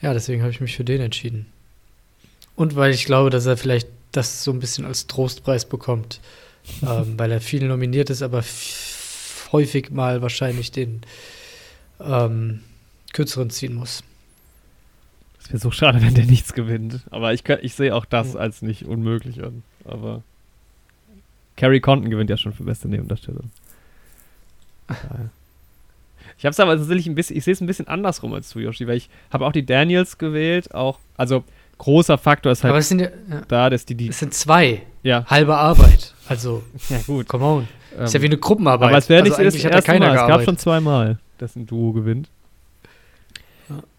ja, 0.00 0.12
deswegen 0.12 0.42
habe 0.42 0.50
ich 0.50 0.60
mich 0.60 0.76
für 0.76 0.84
den 0.84 1.00
entschieden. 1.00 1.46
Und 2.56 2.76
weil 2.76 2.92
ich 2.92 3.04
glaube, 3.04 3.30
dass 3.30 3.46
er 3.46 3.56
vielleicht 3.56 3.88
das 4.12 4.44
so 4.44 4.50
ein 4.50 4.60
bisschen 4.60 4.84
als 4.84 5.06
Trostpreis 5.06 5.64
bekommt, 5.64 6.20
ähm, 6.82 7.18
weil 7.18 7.30
er 7.32 7.40
viel 7.40 7.66
nominiert 7.66 8.10
ist, 8.10 8.22
aber 8.22 8.44
häufig 9.52 9.90
mal 9.90 10.22
wahrscheinlich 10.22 10.70
den 10.72 11.02
ähm, 12.00 12.60
kürzeren 13.12 13.50
ziehen 13.50 13.74
muss. 13.74 14.02
Es 15.40 15.48
wäre 15.48 15.58
so 15.58 15.70
schade, 15.70 16.02
wenn 16.02 16.14
der 16.14 16.26
nichts 16.26 16.52
gewinnt. 16.52 17.00
Aber 17.10 17.32
ich, 17.32 17.48
ich 17.48 17.74
sehe 17.74 17.94
auch 17.94 18.04
das 18.04 18.36
als 18.36 18.62
nicht 18.62 18.84
unmöglich 18.84 19.42
an. 19.42 19.62
Aber 19.84 20.22
Carrie 21.56 21.80
Conton 21.80 22.10
gewinnt 22.10 22.30
ja 22.30 22.36
schon 22.36 22.52
für 22.52 22.64
beste 22.64 22.88
Nebendarstellung. 22.88 23.50
Ich 26.38 26.44
habe 26.44 26.52
es 26.52 26.60
aber 26.60 26.76
tatsächlich 26.76 27.06
ein 27.06 27.14
bisschen, 27.14 27.36
ich 27.36 27.44
sehe 27.44 27.52
es 27.52 27.60
ein 27.60 27.66
bisschen 27.66 27.88
andersrum 27.88 28.32
als 28.34 28.50
du, 28.50 28.60
Yoshi, 28.60 28.86
weil 28.86 28.96
ich 28.96 29.10
habe 29.30 29.46
auch 29.46 29.52
die 29.52 29.64
Daniels 29.64 30.18
gewählt, 30.18 30.74
auch, 30.74 30.98
also 31.16 31.44
großer 31.78 32.18
Faktor 32.18 32.52
ist 32.52 32.62
halt 32.62 32.70
aber 32.70 32.78
es 32.78 32.88
sind 32.88 33.00
ja, 33.00 33.08
ja. 33.28 33.42
da, 33.48 33.70
dass 33.70 33.84
die 33.86 33.94
die. 33.94 34.08
Es 34.08 34.18
sind 34.18 34.34
zwei. 34.34 34.82
Ja. 35.02 35.24
Halbe 35.26 35.56
Arbeit. 35.56 36.14
Also, 36.28 36.62
ja, 36.88 36.98
gut. 37.06 37.28
Come 37.28 37.44
on. 37.44 37.68
Ähm, 37.96 38.04
ist 38.04 38.14
ja 38.14 38.22
wie 38.22 38.26
eine 38.26 38.38
Gruppenarbeit. 38.38 38.88
Aber 38.88 38.98
es 38.98 39.08
wäre 39.08 39.22
nicht 39.22 39.32
also 39.32 39.44
das 39.44 39.54
erste 39.64 39.98
Mal. 39.98 40.16
Es 40.16 40.26
gab 40.26 40.44
schon 40.44 40.58
zweimal, 40.58 41.18
dass 41.38 41.56
ein 41.56 41.66
Duo 41.66 41.92
gewinnt. 41.92 42.28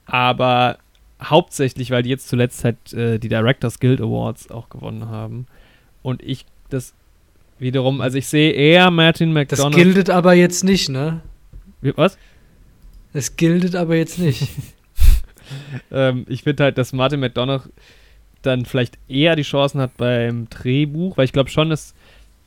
Aber 0.05 0.77
hauptsächlich, 1.23 1.91
weil 1.91 2.03
die 2.03 2.09
jetzt 2.09 2.27
zuletzt 2.27 2.63
halt 2.63 2.93
äh, 2.93 3.19
die 3.19 3.29
Directors 3.29 3.79
Guild 3.79 4.01
Awards 4.01 4.49
auch 4.51 4.69
gewonnen 4.69 5.07
haben. 5.09 5.45
Und 6.01 6.21
ich 6.23 6.45
das 6.69 6.93
wiederum, 7.59 8.01
also 8.01 8.17
ich 8.17 8.27
sehe 8.27 8.51
eher 8.53 8.89
Martin 8.91 9.33
Das 9.35 9.49
McDonald. 9.59 9.75
gildet 9.75 10.09
aber 10.09 10.33
jetzt 10.33 10.63
nicht, 10.63 10.89
ne? 10.89 11.21
Wie- 11.81 11.93
Was? 11.95 12.17
Das 13.13 13.35
gildet 13.35 13.75
aber 13.75 13.95
jetzt 13.95 14.17
nicht. 14.19 14.47
Ähm, 15.91 16.25
ich 16.29 16.43
finde 16.43 16.63
halt, 16.63 16.77
dass 16.77 16.93
Martin 16.93 17.19
McDonough 17.19 17.67
dann 18.41 18.63
vielleicht 18.65 18.97
eher 19.09 19.35
die 19.35 19.41
Chancen 19.43 19.81
hat 19.81 19.97
beim 19.97 20.49
Drehbuch, 20.49 21.17
weil 21.17 21.25
ich 21.25 21.33
glaube 21.33 21.49
schon, 21.49 21.69
dass, 21.69 21.93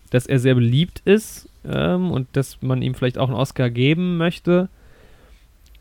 dass 0.08 0.24
er 0.26 0.38
sehr 0.38 0.54
beliebt 0.54 1.02
ist 1.04 1.48
ähm, 1.70 2.10
und 2.10 2.28
dass 2.32 2.62
man 2.62 2.80
ihm 2.80 2.94
vielleicht 2.94 3.18
auch 3.18 3.28
einen 3.28 3.36
Oscar 3.36 3.68
geben 3.68 4.16
möchte. 4.16 4.68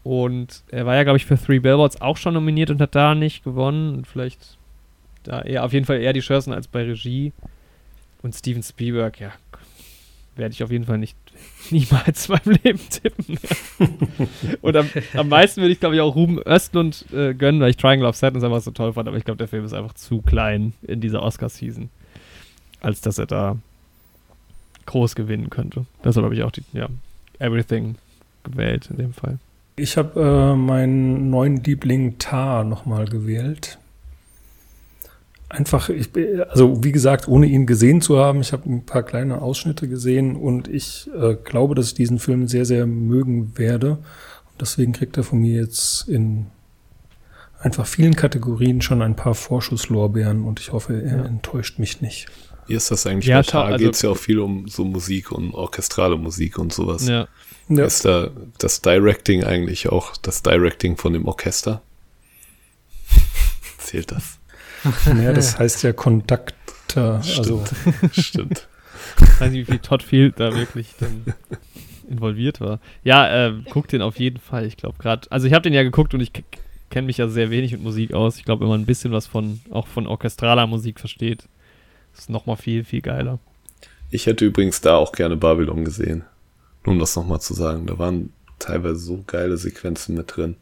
Und 0.03 0.63
er 0.69 0.85
war 0.85 0.95
ja, 0.95 1.03
glaube 1.03 1.17
ich, 1.17 1.25
für 1.25 1.38
Three 1.38 1.59
Billboards 1.59 2.01
auch 2.01 2.17
schon 2.17 2.34
nominiert 2.34 2.69
und 2.69 2.81
hat 2.81 2.93
da 2.93 3.15
nicht 3.15 3.43
gewonnen. 3.43 3.95
Und 3.95 4.07
vielleicht 4.07 4.57
da 5.23 5.41
eher, 5.41 5.63
auf 5.63 5.73
jeden 5.73 5.85
Fall 5.85 6.01
eher 6.01 6.13
die 6.13 6.19
Chancen 6.19 6.53
als 6.53 6.67
bei 6.67 6.84
Regie. 6.84 7.31
Und 8.21 8.35
Steven 8.35 8.63
Spielberg, 8.63 9.19
ja, 9.19 9.31
werde 10.35 10.53
ich 10.53 10.63
auf 10.63 10.71
jeden 10.71 10.85
Fall 10.85 10.97
nicht 10.97 11.17
niemals 11.69 12.27
in 12.27 12.35
meinem 12.35 12.59
Leben 12.63 12.80
tippen. 12.89 13.38
Und 14.61 14.75
am, 14.75 14.89
am 15.13 15.30
meisten 15.30 15.61
würde 15.61 15.73
ich, 15.73 15.80
glaube 15.80 15.95
ich, 15.95 16.01
auch 16.01 16.15
Ruben 16.15 16.39
Östlund 16.45 17.05
äh, 17.13 17.34
gönnen, 17.34 17.61
weil 17.61 17.69
ich 17.69 17.77
Triangle 17.77 18.07
of 18.07 18.15
Sadness 18.15 18.43
einfach 18.43 18.61
so 18.61 18.71
toll 18.71 18.93
fand. 18.93 19.07
Aber 19.07 19.17
ich 19.17 19.25
glaube, 19.25 19.38
der 19.38 19.47
Film 19.47 19.65
ist 19.65 19.73
einfach 19.73 19.93
zu 19.93 20.21
klein 20.21 20.73
in 20.81 21.01
dieser 21.01 21.21
Oscar-Season, 21.23 21.89
als 22.81 23.01
dass 23.01 23.17
er 23.17 23.25
da 23.25 23.57
groß 24.85 25.15
gewinnen 25.15 25.49
könnte. 25.49 25.85
Deshalb 26.03 26.25
habe 26.25 26.35
ich 26.35 26.43
auch 26.43 26.51
die, 26.51 26.63
ja, 26.73 26.89
Everything 27.39 27.95
gewählt 28.43 28.89
in 28.89 28.97
dem 28.97 29.13
Fall. 29.13 29.39
Ich 29.75 29.97
habe 29.97 30.19
äh, 30.21 30.55
meinen 30.55 31.29
neuen 31.29 31.57
Liebling 31.63 32.17
Tar 32.19 32.63
nochmal 32.63 33.05
gewählt. 33.05 33.79
Einfach, 35.49 35.89
ich, 35.89 36.11
bin- 36.11 36.41
also 36.41 36.83
wie 36.83 36.91
gesagt, 36.91 37.27
ohne 37.27 37.45
ihn 37.47 37.65
gesehen 37.65 38.01
zu 38.01 38.17
haben, 38.19 38.41
ich 38.41 38.53
habe 38.53 38.69
ein 38.69 38.85
paar 38.85 39.03
kleine 39.03 39.41
Ausschnitte 39.41 39.87
gesehen 39.87 40.35
und 40.35 40.67
ich 40.67 41.09
äh, 41.19 41.35
glaube, 41.35 41.75
dass 41.75 41.87
ich 41.87 41.93
diesen 41.95 42.19
Film 42.19 42.47
sehr, 42.47 42.65
sehr 42.65 42.85
mögen 42.85 43.57
werde. 43.57 43.91
Und 43.93 44.61
deswegen 44.61 44.93
kriegt 44.93 45.17
er 45.17 45.23
von 45.23 45.39
mir 45.39 45.59
jetzt 45.61 46.07
in 46.07 46.47
einfach 47.59 47.85
vielen 47.87 48.15
Kategorien 48.15 48.81
schon 48.81 49.01
ein 49.01 49.15
paar 49.15 49.35
Vorschusslorbeeren 49.35 50.43
und 50.43 50.59
ich 50.59 50.71
hoffe, 50.71 51.01
er 51.01 51.17
Ja. 51.19 51.25
enttäuscht 51.25 51.79
mich 51.79 52.01
nicht. 52.01 52.27
Wie 52.67 52.73
ist 52.75 52.91
das 52.91 53.05
eigentlich? 53.07 53.25
Ja, 53.27 53.37
bei 53.39 53.43
Tar 53.43 53.65
also- 53.65 53.85
geht 53.85 53.95
es 53.95 54.01
ja 54.03 54.09
auch 54.09 54.17
viel 54.17 54.39
um 54.39 54.67
so 54.67 54.83
Musik 54.85 55.31
und 55.31 55.53
orchestrale 55.53 56.17
Musik 56.17 56.59
und 56.59 56.73
sowas. 56.73 57.07
Ja. 57.07 57.27
Ja, 57.69 57.85
Ist 57.85 58.06
da 58.06 58.30
das 58.57 58.81
Directing 58.81 59.44
eigentlich 59.44 59.90
auch 59.90 60.18
das 60.18 60.44
Directing 60.44 60.98
von 60.98 61.14
dem 61.14 61.26
Orchester? 61.26 61.81
Zählt 63.77 64.11
das? 64.11 64.40
ja, 65.06 65.31
das 65.31 65.57
heißt 65.57 65.84
ja 65.84 65.94
Conductor. 65.94 67.22
Also, 67.38 67.64
Stimmt. 68.11 68.68
Ich 69.19 69.41
weiß 69.41 69.52
nicht, 69.52 69.68
wie 69.68 69.72
viel 69.72 69.80
Todd 69.80 70.03
Field 70.03 70.40
da 70.40 70.56
wirklich 70.56 70.88
dann 70.99 71.26
involviert 72.10 72.60
war. 72.61 72.80
Ja, 73.03 73.48
äh, 73.48 73.53
guck 73.69 73.88
den 73.88 74.02
auf 74.02 74.19
jeden 74.19 74.40
Fall. 74.40 74.65
Ich 74.65 74.77
glaube 74.77 74.98
gerade, 74.99 75.30
also 75.31 75.48
ich 75.48 75.53
habe 75.53 75.64
den 75.64 75.73
ja 75.73 75.84
geguckt 75.84 76.14
und 76.14 76.22
ich 76.22 76.31
kenne 76.90 77.07
mich 77.07 77.18
ja 77.18 77.27
sehr 77.27 77.49
wenig 77.49 77.72
mit 77.72 77.81
Musik 77.81 78.14
aus. 78.14 78.38
Ich 78.38 78.45
glaube, 78.45 78.61
wenn 78.61 78.69
man 78.69 78.81
ein 78.81 78.85
bisschen 78.85 79.11
was 79.11 79.26
von, 79.26 79.61
auch 79.72 79.88
von 79.88 80.06
orchestraler 80.06 80.68
Musik 80.68 80.99
versteht, 80.99 81.48
ist 82.15 82.30
nochmal 82.30 82.57
viel, 82.57 82.84
viel 82.84 83.02
geiler. 83.02 83.40
Ich 84.11 84.27
hätte 84.27 84.45
übrigens 84.45 84.81
da 84.81 84.95
auch 84.95 85.11
gerne 85.11 85.35
Babylon 85.35 85.85
gesehen. 85.85 86.23
Nur 86.85 86.93
um 86.93 86.99
das 86.99 87.15
nochmal 87.15 87.41
zu 87.41 87.53
sagen. 87.53 87.85
Da 87.88 87.97
waren 87.97 88.31
teilweise 88.60 88.97
so 88.99 89.23
geile 89.26 89.57
Sequenzen 89.57 90.15
mit 90.15 90.35
drin. 90.35 90.55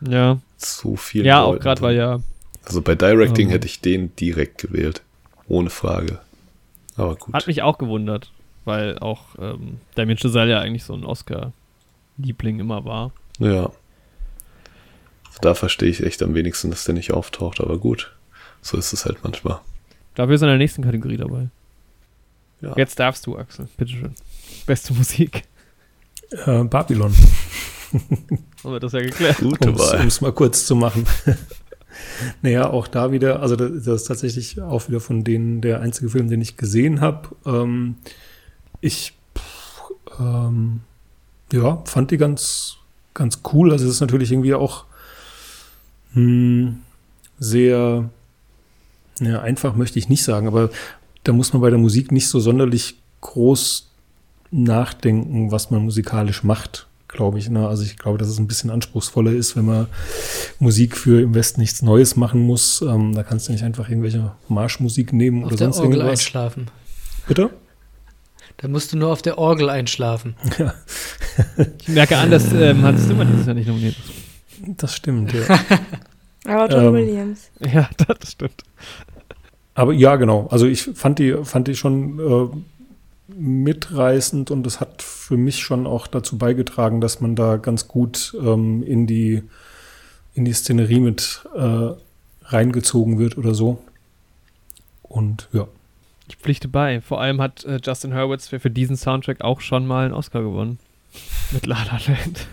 Ja, 0.00 0.38
Zu 0.56 0.96
viel. 0.96 1.24
ja, 1.24 1.42
auch 1.42 1.58
gerade, 1.58 1.80
weil 1.82 1.96
ja, 1.96 2.20
Also 2.64 2.82
bei 2.82 2.94
Directing 2.94 3.46
Ähm. 3.48 3.52
hätte 3.52 3.66
ich 3.66 3.80
den 3.80 4.14
direkt 4.16 4.58
gewählt. 4.58 5.02
Ohne 5.48 5.70
Frage. 5.70 6.20
Aber 6.96 7.16
gut. 7.16 7.34
hat 7.34 7.46
mich 7.46 7.62
auch 7.62 7.78
gewundert, 7.78 8.30
weil 8.64 8.98
auch 8.98 9.20
ähm, 9.38 9.78
Damien 9.94 10.18
Chazelle 10.18 10.50
ja 10.50 10.60
eigentlich 10.60 10.84
so 10.84 10.94
ein 10.94 11.04
Oscar-Liebling 11.04 12.58
immer 12.60 12.84
war. 12.84 13.12
Ja. 13.38 13.70
Da 15.40 15.54
verstehe 15.54 15.88
ich 15.88 16.02
echt 16.02 16.22
am 16.22 16.34
wenigsten, 16.34 16.70
dass 16.70 16.84
der 16.84 16.94
nicht 16.94 17.12
auftaucht, 17.12 17.60
aber 17.60 17.78
gut. 17.78 18.14
So 18.60 18.76
ist 18.76 18.92
es 18.92 19.04
halt 19.06 19.18
manchmal. 19.24 19.60
Dafür 20.14 20.34
ist 20.34 20.42
er 20.42 20.46
in 20.48 20.50
der 20.52 20.58
nächsten 20.58 20.82
Kategorie 20.82 21.16
dabei. 21.16 21.48
Ja. 22.60 22.74
Jetzt 22.76 22.98
darfst 23.00 23.26
du, 23.26 23.36
Axel. 23.36 23.66
Bitteschön. 23.76 24.14
Beste 24.66 24.94
Musik. 24.94 25.42
äh, 26.46 26.64
Babylon, 26.64 27.14
Haben 28.64 28.72
wir 28.72 28.80
das 28.80 28.92
ja 28.92 29.00
geklärt. 29.00 29.42
Um 29.42 30.06
es 30.06 30.20
mal 30.20 30.32
kurz 30.32 30.66
zu 30.66 30.74
machen. 30.74 31.06
naja, 32.42 32.70
auch 32.70 32.88
da 32.88 33.12
wieder, 33.12 33.40
also 33.40 33.56
das, 33.56 33.84
das 33.84 34.02
ist 34.02 34.04
tatsächlich 34.08 34.60
auch 34.60 34.88
wieder 34.88 35.00
von 35.00 35.24
denen 35.24 35.60
der 35.60 35.80
einzige 35.80 36.08
Film, 36.08 36.30
den 36.30 36.40
ich 36.40 36.56
gesehen 36.56 37.00
habe. 37.00 37.28
Ähm, 37.44 37.96
ich 38.80 39.14
pff, 39.36 40.20
ähm, 40.20 40.80
ja, 41.52 41.82
fand 41.84 42.10
die 42.10 42.16
ganz, 42.16 42.76
ganz 43.14 43.40
cool. 43.52 43.72
Also 43.72 43.86
es 43.86 43.92
ist 43.92 44.00
natürlich 44.00 44.32
irgendwie 44.32 44.54
auch 44.54 44.84
hm, 46.14 46.78
sehr 47.38 48.08
ja, 49.20 49.40
einfach 49.40 49.76
möchte 49.76 49.98
ich 49.98 50.08
nicht 50.08 50.24
sagen, 50.24 50.46
aber 50.46 50.70
da 51.24 51.32
muss 51.32 51.52
man 51.52 51.62
bei 51.62 51.70
der 51.70 51.78
Musik 51.78 52.10
nicht 52.10 52.28
so 52.28 52.40
sonderlich 52.40 52.96
groß 53.20 53.91
nachdenken, 54.52 55.50
was 55.50 55.70
man 55.70 55.82
musikalisch 55.84 56.44
macht, 56.44 56.86
glaube 57.08 57.38
ich. 57.38 57.48
Ne? 57.50 57.66
Also 57.66 57.82
ich 57.82 57.96
glaube, 57.96 58.18
dass 58.18 58.28
es 58.28 58.38
ein 58.38 58.46
bisschen 58.46 58.70
anspruchsvoller 58.70 59.32
ist, 59.32 59.56
wenn 59.56 59.64
man 59.64 59.86
Musik 60.60 60.96
für 60.96 61.20
im 61.22 61.34
Westen 61.34 61.60
nichts 61.60 61.82
Neues 61.82 62.16
machen 62.16 62.40
muss. 62.40 62.82
Ähm, 62.82 63.14
da 63.14 63.22
kannst 63.22 63.48
du 63.48 63.52
nicht 63.52 63.64
einfach 63.64 63.88
irgendwelche 63.88 64.32
Marschmusik 64.48 65.12
nehmen 65.12 65.42
Auf 65.44 65.48
oder 65.48 65.56
der 65.56 65.66
sonst 65.66 65.78
Orgel 65.80 65.96
irgendwas. 65.98 66.20
einschlafen. 66.20 66.66
Bitte? 67.26 67.50
Da 68.58 68.68
musst 68.68 68.92
du 68.92 68.98
nur 68.98 69.10
auf 69.10 69.22
der 69.22 69.38
Orgel 69.38 69.68
einschlafen. 69.70 70.36
Ja, 70.58 70.74
Ich 71.80 71.88
merke 71.88 72.18
an, 72.18 72.30
dass 72.30 72.52
ähm, 72.52 72.82
Hans 72.82 73.06
Zimmer 73.06 73.24
dieses 73.24 73.46
Jahr 73.46 73.54
nicht 73.54 73.66
nominiert 73.66 73.96
ist. 73.96 74.82
das 74.82 74.94
stimmt. 74.94 75.32
Ja. 75.32 75.58
Aber 76.44 76.68
John 76.70 76.86
Ähm, 76.88 76.94
Williams. 76.94 77.48
Ja, 77.60 77.88
das 78.06 78.32
stimmt. 78.32 78.62
Aber 79.74 79.94
ja, 79.94 80.16
genau. 80.16 80.46
Also 80.50 80.66
ich 80.66 80.82
fand 80.82 81.18
die, 81.18 81.34
fand 81.44 81.68
die 81.68 81.74
schon 81.74 82.18
äh, 82.18 82.48
mitreißend 83.36 84.50
und 84.50 84.66
es 84.66 84.80
hat 84.80 85.02
für 85.02 85.36
mich 85.36 85.60
schon 85.60 85.86
auch 85.86 86.06
dazu 86.06 86.38
beigetragen, 86.38 87.00
dass 87.00 87.20
man 87.20 87.36
da 87.36 87.56
ganz 87.56 87.88
gut 87.88 88.36
ähm, 88.40 88.82
in 88.82 89.06
die 89.06 89.42
in 90.34 90.44
die 90.44 90.52
Szenerie 90.52 91.00
mit 91.00 91.46
äh, 91.54 91.90
reingezogen 92.44 93.18
wird 93.18 93.36
oder 93.36 93.54
so. 93.54 93.78
Und 95.02 95.48
ja. 95.52 95.68
Ich 96.28 96.36
pflichte 96.36 96.68
bei. 96.68 97.00
Vor 97.00 97.20
allem 97.20 97.40
hat 97.40 97.64
äh, 97.64 97.78
Justin 97.84 98.14
Hurwitz 98.14 98.48
für, 98.48 98.60
für 98.60 98.70
diesen 98.70 98.96
Soundtrack 98.96 99.42
auch 99.42 99.60
schon 99.60 99.86
mal 99.86 100.06
einen 100.06 100.14
Oscar 100.14 100.42
gewonnen. 100.42 100.78
Mit 101.50 101.66
La 101.66 101.82
La 101.84 102.00
Land. 102.06 102.46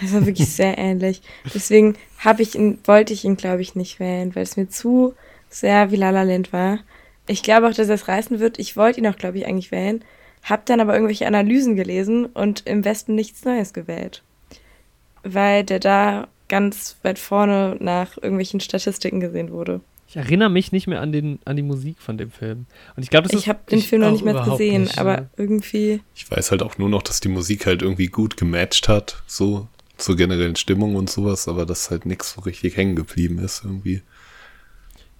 Das 0.00 0.12
war 0.12 0.26
wirklich 0.26 0.48
sehr 0.48 0.78
ähnlich. 0.78 1.22
Deswegen 1.52 1.96
habe 2.18 2.42
ich 2.42 2.54
ihn, 2.54 2.78
wollte 2.84 3.12
ich 3.12 3.24
ihn, 3.24 3.36
glaube 3.36 3.62
ich, 3.62 3.74
nicht 3.74 3.98
wählen, 3.98 4.34
weil 4.34 4.42
es 4.42 4.56
mir 4.56 4.68
zu 4.68 5.14
sehr 5.48 5.90
wie 5.90 5.96
La 5.96 6.10
La 6.10 6.22
Land 6.22 6.52
war. 6.52 6.78
Ich 7.28 7.42
glaube 7.42 7.68
auch, 7.68 7.74
dass 7.74 7.88
er 7.88 7.94
es 7.94 8.08
reißen 8.08 8.40
wird. 8.40 8.58
Ich 8.58 8.76
wollte 8.76 9.00
ihn 9.00 9.06
auch, 9.06 9.16
glaube 9.16 9.38
ich, 9.38 9.46
eigentlich 9.46 9.70
wählen. 9.70 10.04
Hab 10.42 10.66
dann 10.66 10.80
aber 10.80 10.94
irgendwelche 10.94 11.26
Analysen 11.26 11.76
gelesen 11.76 12.26
und 12.26 12.66
im 12.66 12.84
Westen 12.84 13.14
nichts 13.14 13.44
Neues 13.44 13.72
gewählt. 13.72 14.22
Weil 15.22 15.64
der 15.64 15.78
da 15.78 16.28
ganz 16.48 16.96
weit 17.02 17.18
vorne 17.18 17.76
nach 17.80 18.16
irgendwelchen 18.16 18.60
Statistiken 18.60 19.20
gesehen 19.20 19.52
wurde. 19.52 19.80
Ich 20.08 20.16
erinnere 20.16 20.48
mich 20.48 20.72
nicht 20.72 20.86
mehr 20.86 21.02
an, 21.02 21.12
den, 21.12 21.38
an 21.44 21.56
die 21.56 21.62
Musik 21.62 21.98
von 21.98 22.16
dem 22.16 22.30
Film. 22.30 22.64
Und 22.96 23.02
ich 23.02 23.10
glaube, 23.10 23.28
das 23.28 23.38
Ich 23.38 23.48
habe 23.48 23.58
den 23.70 23.82
Film 23.82 24.00
noch 24.00 24.10
nicht 24.10 24.24
mehr 24.24 24.42
gesehen, 24.42 24.84
nicht, 24.84 24.98
aber 24.98 25.18
ja. 25.18 25.26
irgendwie. 25.36 26.00
Ich 26.14 26.30
weiß 26.30 26.50
halt 26.50 26.62
auch 26.62 26.78
nur 26.78 26.88
noch, 26.88 27.02
dass 27.02 27.20
die 27.20 27.28
Musik 27.28 27.66
halt 27.66 27.82
irgendwie 27.82 28.06
gut 28.06 28.38
gematcht 28.38 28.88
hat, 28.88 29.22
so 29.26 29.68
zur 29.98 30.16
generellen 30.16 30.56
Stimmung 30.56 30.94
und 30.94 31.10
sowas, 31.10 31.46
aber 31.46 31.66
dass 31.66 31.90
halt 31.90 32.06
nichts 32.06 32.32
so 32.32 32.40
richtig 32.40 32.78
hängen 32.78 32.96
geblieben 32.96 33.38
ist 33.38 33.64
irgendwie. 33.64 34.00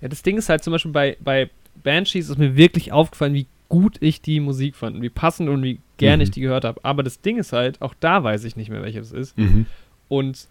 Ja, 0.00 0.08
das 0.08 0.22
Ding 0.22 0.38
ist 0.38 0.48
halt 0.48 0.62
zum 0.62 0.72
Beispiel 0.72 0.92
bei, 0.92 1.16
bei 1.20 1.50
Banshees 1.82 2.28
ist 2.28 2.38
mir 2.38 2.56
wirklich 2.56 2.92
aufgefallen, 2.92 3.34
wie 3.34 3.46
gut 3.68 3.96
ich 4.00 4.22
die 4.22 4.40
Musik 4.40 4.76
fand, 4.76 4.96
und 4.96 5.02
wie 5.02 5.10
passend 5.10 5.48
und 5.48 5.62
wie 5.62 5.78
gerne 5.98 6.16
Mhm. 6.18 6.22
ich 6.22 6.30
die 6.30 6.40
gehört 6.40 6.64
habe. 6.64 6.80
Aber 6.84 7.02
das 7.02 7.20
Ding 7.20 7.38
ist 7.38 7.52
halt, 7.52 7.82
auch 7.82 7.94
da 8.00 8.22
weiß 8.24 8.44
ich 8.44 8.56
nicht 8.56 8.70
mehr, 8.70 8.82
welches 8.82 9.08
es 9.08 9.12
ist. 9.12 9.38
Mhm. 9.38 9.66
Und 10.08 10.46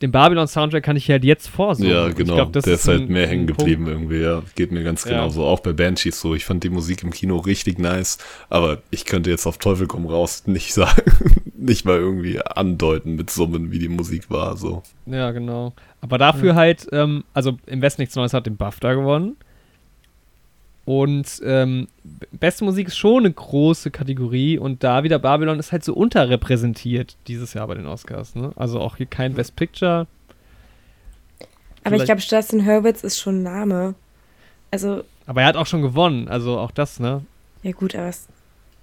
den 0.00 0.12
Babylon-Soundtrack 0.12 0.82
kann 0.82 0.96
ich 0.96 1.10
halt 1.10 1.24
jetzt 1.24 1.48
vorsummen. 1.48 1.92
Ja, 1.92 2.08
genau. 2.08 2.32
Ich 2.32 2.36
glaub, 2.38 2.52
das 2.54 2.64
der 2.64 2.74
ist 2.74 2.88
halt 2.88 3.02
ein- 3.02 3.12
mehr 3.12 3.26
hängen 3.26 3.46
geblieben 3.46 3.86
irgendwie, 3.86 4.20
ja. 4.22 4.42
Geht 4.54 4.72
mir 4.72 4.82
ganz 4.82 5.04
Ja. 5.04 5.10
genauso. 5.10 5.44
Auch 5.44 5.60
bei 5.60 5.74
Banshees 5.74 6.18
so. 6.18 6.34
Ich 6.34 6.46
fand 6.46 6.64
die 6.64 6.70
Musik 6.70 7.02
im 7.02 7.10
Kino 7.10 7.36
richtig 7.36 7.78
nice, 7.78 8.16
aber 8.48 8.78
ich 8.90 9.04
könnte 9.04 9.28
jetzt 9.28 9.46
auf 9.46 9.58
Teufel 9.58 9.86
komm 9.86 10.06
raus 10.06 10.44
nicht 10.46 10.72
sagen, 10.72 11.02
nicht 11.58 11.84
mal 11.84 11.96
irgendwie 11.98 12.40
andeuten 12.40 13.16
mit 13.16 13.28
Summen, 13.28 13.70
wie 13.72 13.78
die 13.78 13.90
Musik 13.90 14.30
war, 14.30 14.56
so. 14.56 14.82
Ja, 15.04 15.32
genau. 15.32 15.74
Aber 16.00 16.16
dafür 16.16 16.54
halt, 16.54 16.86
ähm, 16.92 17.24
also 17.34 17.58
im 17.66 17.82
Westen 17.82 18.00
nichts 18.00 18.16
Neues 18.16 18.32
hat 18.32 18.46
den 18.46 18.56
BAFTA 18.56 18.94
gewonnen. 18.94 19.36
Und 20.86 21.40
ähm, 21.44 21.88
beste 22.32 22.64
Musik 22.64 22.88
ist 22.88 22.96
schon 22.96 23.24
eine 23.24 23.32
große 23.32 23.90
Kategorie 23.90 24.58
und 24.58 24.82
da 24.82 25.02
wieder 25.04 25.18
Babylon 25.18 25.58
ist 25.58 25.72
halt 25.72 25.84
so 25.84 25.94
unterrepräsentiert 25.94 27.16
dieses 27.28 27.54
Jahr 27.54 27.66
bei 27.68 27.74
den 27.74 27.86
Oscars. 27.86 28.34
Ne? 28.34 28.52
Also 28.56 28.80
auch 28.80 28.96
hier 28.96 29.06
kein 29.06 29.34
Best 29.34 29.54
Picture. 29.56 30.06
Aber 31.84 31.96
ich 31.96 32.02
Vielleicht- 32.02 32.06
glaube, 32.06 32.20
Justin 32.42 32.66
Hurwitz 32.66 33.04
ist 33.04 33.18
schon 33.20 33.40
ein 33.40 33.42
Name. 33.42 33.94
Also, 34.70 35.02
Aber 35.26 35.42
er 35.42 35.48
hat 35.48 35.56
auch 35.56 35.66
schon 35.66 35.82
gewonnen, 35.82 36.28
also 36.28 36.58
auch 36.58 36.70
das, 36.70 37.00
ne? 37.00 37.24
ja 37.62 37.72
gut, 37.72 37.94
aber 37.94 38.08
es 38.08 38.26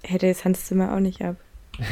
hätte 0.02 0.26
jetzt 0.26 0.44
Hans 0.44 0.66
Zimmer 0.66 0.94
auch 0.94 1.00
nicht 1.00 1.20
ab. 1.22 1.36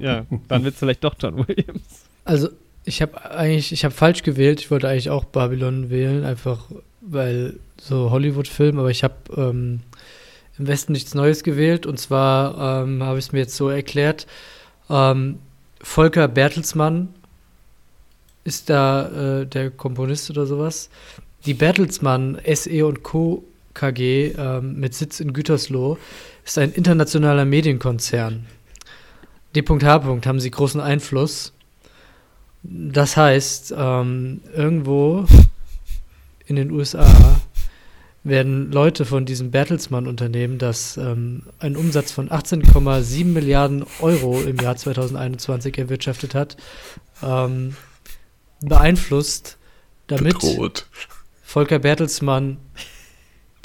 Ja, 0.00 0.24
dann 0.46 0.62
wird 0.62 0.74
es 0.74 0.78
vielleicht 0.78 1.02
doch 1.02 1.14
John 1.18 1.38
Williams. 1.48 2.04
Also, 2.24 2.50
ich 2.84 3.02
habe 3.02 3.28
eigentlich, 3.32 3.72
ich 3.72 3.84
habe 3.84 3.92
falsch 3.92 4.22
gewählt. 4.22 4.60
Ich 4.60 4.70
wollte 4.70 4.88
eigentlich 4.88 5.10
auch 5.10 5.24
Babylon 5.24 5.90
wählen, 5.90 6.24
einfach 6.24 6.66
weil 7.08 7.58
so 7.80 8.10
Hollywood-Film, 8.10 8.78
aber 8.78 8.90
ich 8.90 9.04
habe 9.04 9.14
ähm, 9.36 9.80
im 10.58 10.66
Westen 10.66 10.92
nichts 10.92 11.14
Neues 11.14 11.42
gewählt. 11.42 11.86
Und 11.86 11.98
zwar 11.98 12.82
ähm, 12.82 13.02
habe 13.02 13.18
ich 13.18 13.26
es 13.26 13.32
mir 13.32 13.40
jetzt 13.40 13.56
so 13.56 13.68
erklärt: 13.68 14.26
ähm, 14.90 15.38
Volker 15.80 16.28
Bertelsmann 16.28 17.08
ist 18.44 18.70
da 18.70 19.40
äh, 19.40 19.46
der 19.46 19.70
Komponist 19.70 20.30
oder 20.30 20.46
sowas. 20.46 20.90
Die 21.46 21.54
Bertelsmann 21.54 22.40
SE 22.54 22.86
und 22.86 23.02
Co. 23.02 23.44
KG 23.74 24.32
ähm, 24.38 24.80
mit 24.80 24.94
Sitz 24.94 25.20
in 25.20 25.34
Gütersloh 25.34 25.98
ist 26.44 26.56
ein 26.56 26.72
internationaler 26.72 27.44
Medienkonzern. 27.44 28.46
D.H. 29.54 30.04
haben 30.04 30.40
sie 30.40 30.50
großen 30.50 30.80
Einfluss. 30.80 31.52
Das 32.62 33.16
heißt, 33.16 33.74
ähm, 33.76 34.40
irgendwo 34.54 35.26
in 36.46 36.56
den 36.56 36.70
USA 36.70 37.40
werden 38.24 38.72
Leute 38.72 39.04
von 39.04 39.24
diesem 39.24 39.50
Bertelsmann-Unternehmen, 39.50 40.58
das 40.58 40.96
ähm, 40.96 41.44
einen 41.60 41.76
Umsatz 41.76 42.10
von 42.10 42.28
18,7 42.28 43.24
Milliarden 43.24 43.84
Euro 44.00 44.40
im 44.40 44.56
Jahr 44.56 44.76
2021 44.76 45.78
erwirtschaftet 45.78 46.34
hat, 46.34 46.56
ähm, 47.22 47.76
beeinflusst, 48.60 49.58
damit 50.08 50.40
Bedroht. 50.40 50.86
Volker 51.42 51.78
Bertelsmann 51.78 52.56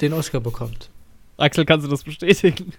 den 0.00 0.12
Oscar 0.12 0.40
bekommt. 0.40 0.90
Axel, 1.36 1.64
kannst 1.64 1.86
du 1.86 1.90
das 1.90 2.04
bestätigen? 2.04 2.72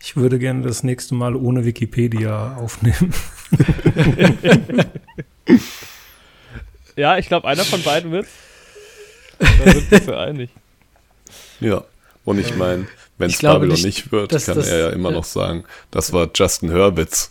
Ich 0.00 0.16
würde 0.16 0.38
gerne 0.38 0.62
das 0.62 0.84
nächste 0.84 1.14
Mal 1.14 1.34
ohne 1.34 1.64
Wikipedia 1.64 2.56
aufnehmen. 2.56 3.12
Ja, 6.96 7.18
ich 7.18 7.26
glaube, 7.26 7.48
einer 7.48 7.64
von 7.64 7.82
beiden 7.82 8.12
wird. 8.12 8.26
Da 9.38 9.46
sind 9.72 9.90
wir 9.90 9.98
uns 9.98 10.06
ja 10.06 10.18
einig. 10.20 10.50
Ja. 11.60 11.84
Und 12.24 12.38
ich 12.38 12.54
meine, 12.56 12.86
wenn 13.18 13.30
es 13.30 13.38
Babylon 13.38 13.74
nicht, 13.74 13.84
nicht, 13.84 14.12
wird, 14.12 14.30
kann 14.30 14.56
das- 14.56 14.66
er 14.68 14.78
ja 14.78 14.88
immer 14.90 15.10
noch 15.12 15.24
sagen, 15.24 15.64
das 15.90 16.12
war 16.12 16.28
Justin 16.34 16.72
Hurwitz. 16.72 17.30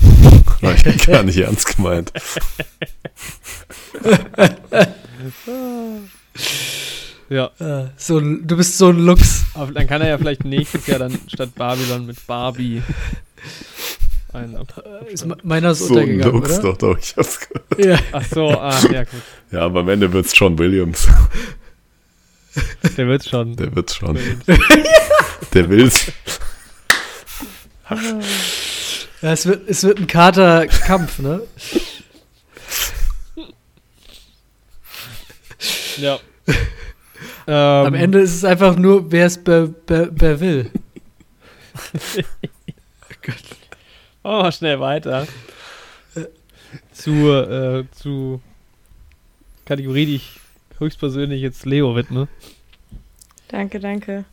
War 0.60 0.74
ich 0.74 1.06
gar 1.06 1.22
nicht 1.24 1.38
ernst 1.38 1.76
gemeint. 1.76 2.12
Ja, 7.28 7.50
Äh, 7.58 7.86
so, 7.96 8.18
ein- 8.18 8.46
du 8.46 8.56
bist 8.56 8.76
so 8.76 8.88
ein 8.90 8.98
Lux. 8.98 9.44
aber 9.54 9.72
dann 9.72 9.86
kann 9.86 10.02
er 10.02 10.08
ja 10.08 10.18
vielleicht 10.18 10.44
nächstes 10.44 10.86
Jahr 10.86 10.98
dann 10.98 11.18
statt 11.28 11.54
Babylon 11.54 12.04
mit 12.06 12.26
Barbie 12.26 12.82
einen 14.34 14.56
ab 14.56 14.82
Ist, 15.10 15.26
me- 15.26 15.36
meiner 15.42 15.70
ist 15.72 15.80
So 15.80 15.94
ein 15.94 16.00
untergegangen, 16.00 16.34
Lux, 16.42 16.58
oder? 16.58 16.62
doch, 16.72 16.76
doch, 16.78 16.98
ich 16.98 17.16
hab's 17.16 17.38
gehört. 17.40 17.84
Ja. 17.84 17.98
Ach 18.12 18.24
so, 18.32 18.48
ah, 18.50 18.78
ja 18.92 19.04
gut. 19.04 19.22
Ja, 19.50 19.60
aber 19.60 19.80
am 19.80 19.88
Ende 19.88 20.12
wird's 20.12 20.36
John 20.38 20.58
Williams. 20.58 21.08
Der 22.96 23.06
wird's 23.06 23.28
schon. 23.28 23.56
Der 23.56 23.74
wird's 23.74 23.94
schon. 23.96 24.18
Der 25.54 25.68
will's. 25.68 26.10
Ja, 29.20 29.32
es 29.32 29.44
wird, 29.46 29.68
es 29.68 29.82
wird 29.84 29.98
ein 29.98 30.06
Katerkampf, 30.06 31.18
ne? 31.18 31.42
Ja. 35.98 36.18
Ähm, 37.46 37.86
Am 37.86 37.94
Ende 37.94 38.20
ist 38.20 38.34
es 38.34 38.44
einfach 38.44 38.76
nur, 38.76 39.10
wer 39.12 39.26
es 39.26 39.38
wer, 39.44 39.70
wer, 39.86 40.08
wer 40.12 40.40
will. 40.40 40.70
Machen 44.22 44.36
wir 44.36 44.42
mal 44.42 44.52
schnell 44.52 44.80
weiter. 44.80 45.26
Zu, 46.92 47.10
äh, 47.28 47.84
zu 47.92 48.40
Kategorie, 49.66 50.06
die 50.06 50.16
ich 50.16 50.40
höchstpersönlich 50.78 51.42
jetzt 51.42 51.66
Leo 51.66 51.94
widme. 51.94 52.28
Danke, 53.48 53.78
danke. 53.78 54.24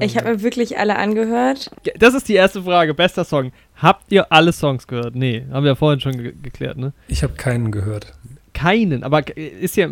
Ich 0.00 0.16
habe 0.16 0.30
mir 0.30 0.42
wirklich 0.42 0.78
alle 0.78 0.96
angehört. 0.96 1.70
Das 1.98 2.14
ist 2.14 2.28
die 2.28 2.34
erste 2.34 2.62
Frage. 2.62 2.94
Bester 2.94 3.24
Song. 3.24 3.52
Habt 3.76 4.10
ihr 4.12 4.30
alle 4.32 4.52
Songs 4.52 4.86
gehört? 4.86 5.14
Nee, 5.14 5.44
haben 5.50 5.64
wir 5.64 5.72
ja 5.72 5.74
vorhin 5.74 6.00
schon 6.00 6.16
ge 6.16 6.34
geklärt, 6.40 6.78
ne? 6.78 6.92
Ich 7.08 7.22
habe 7.22 7.34
keinen 7.34 7.70
gehört. 7.72 8.12
Keinen, 8.54 9.02
aber 9.02 9.36
ist 9.36 9.76
ja. 9.76 9.88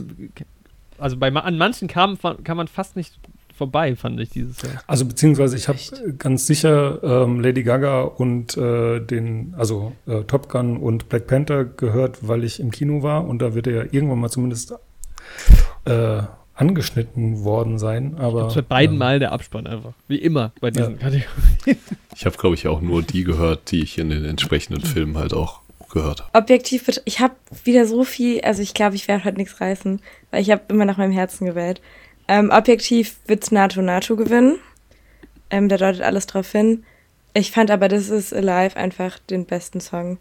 Also 0.98 1.16
bei 1.16 1.32
an 1.32 1.58
manchen 1.58 1.88
kam, 1.88 2.18
kann 2.44 2.56
man 2.56 2.68
fast 2.68 2.96
nicht 2.96 3.18
vorbei, 3.60 3.94
fand 3.94 4.18
ich 4.20 4.30
dieses 4.30 4.62
Jahr. 4.62 4.82
Also 4.86 5.04
beziehungsweise 5.04 5.54
ich 5.54 5.68
habe 5.68 5.78
ganz 6.18 6.46
sicher 6.46 6.98
ähm, 7.02 7.40
Lady 7.40 7.62
Gaga 7.62 8.02
und 8.02 8.56
äh, 8.56 9.00
den, 9.00 9.54
also 9.58 9.92
äh, 10.06 10.22
Top 10.22 10.48
Gun 10.48 10.78
und 10.78 11.10
Black 11.10 11.26
Panther 11.26 11.66
gehört, 11.66 12.26
weil 12.26 12.42
ich 12.42 12.58
im 12.58 12.70
Kino 12.70 13.02
war 13.02 13.26
und 13.28 13.40
da 13.42 13.54
wird 13.54 13.66
er 13.66 13.74
ja 13.74 13.82
irgendwann 13.92 14.18
mal 14.20 14.30
zumindest 14.30 14.72
äh, 15.84 16.22
angeschnitten 16.54 17.44
worden 17.44 17.78
sein. 17.78 18.16
Aber 18.18 18.44
Das 18.44 18.54
bei 18.54 18.62
beiden 18.62 18.94
ähm, 18.94 18.98
Mal 18.98 19.18
der 19.18 19.32
Abspann 19.32 19.66
einfach. 19.66 19.92
Wie 20.08 20.16
immer 20.18 20.52
bei 20.60 20.70
diesen 20.70 20.92
Ja. 20.94 20.98
Kategorien. 20.98 21.26
Ich 22.16 22.26
habe, 22.26 22.36
glaube 22.36 22.54
ich, 22.54 22.66
auch 22.66 22.82
nur 22.82 23.02
die 23.02 23.24
gehört, 23.24 23.70
die 23.70 23.82
ich 23.82 23.96
in 23.96 24.10
den 24.10 24.24
entsprechenden 24.26 24.82
Filmen 24.82 25.16
halt 25.16 25.32
auch 25.32 25.60
gehört 25.90 26.22
habe. 26.22 26.38
Objektiv, 26.38 26.88
ich 27.04 27.20
habe 27.20 27.34
wieder 27.64 27.86
so 27.86 28.04
viel, 28.04 28.40
also 28.42 28.60
ich 28.62 28.74
glaube, 28.74 28.96
ich 28.96 29.08
werde 29.08 29.24
heute 29.24 29.38
nichts 29.38 29.60
reißen, 29.60 30.00
weil 30.30 30.42
ich 30.42 30.50
habe 30.50 30.62
immer 30.68 30.84
nach 30.84 30.98
meinem 30.98 31.12
Herzen 31.12 31.46
gewählt. 31.46 31.80
Ähm, 32.30 32.50
objektiv 32.52 33.16
wird 33.26 33.50
NATO 33.50 33.82
NATO 33.82 34.14
gewinnen. 34.14 34.60
Ähm, 35.50 35.68
da 35.68 35.76
deutet 35.76 36.02
alles 36.02 36.28
drauf 36.28 36.52
hin. 36.52 36.84
Ich 37.34 37.50
fand 37.50 37.72
aber 37.72 37.88
This 37.88 38.08
is 38.08 38.32
Alive 38.32 38.76
einfach 38.76 39.18
den 39.18 39.46
besten 39.46 39.80
Song. 39.80 40.18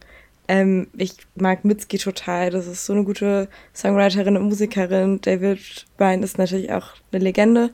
Ähm, 0.47 0.87
ich 0.97 1.13
mag 1.35 1.65
Mitski 1.65 1.99
total. 1.99 2.49
Das 2.49 2.65
ist 2.65 2.87
so 2.87 2.93
eine 2.93 3.03
gute 3.03 3.47
Songwriterin 3.75 4.37
und 4.37 4.45
Musikerin. 4.45 5.21
David 5.21 5.85
Bryan 5.97 6.23
ist 6.23 6.39
natürlich 6.39 6.73
auch 6.73 6.93
eine 7.11 7.23
Legende. 7.23 7.69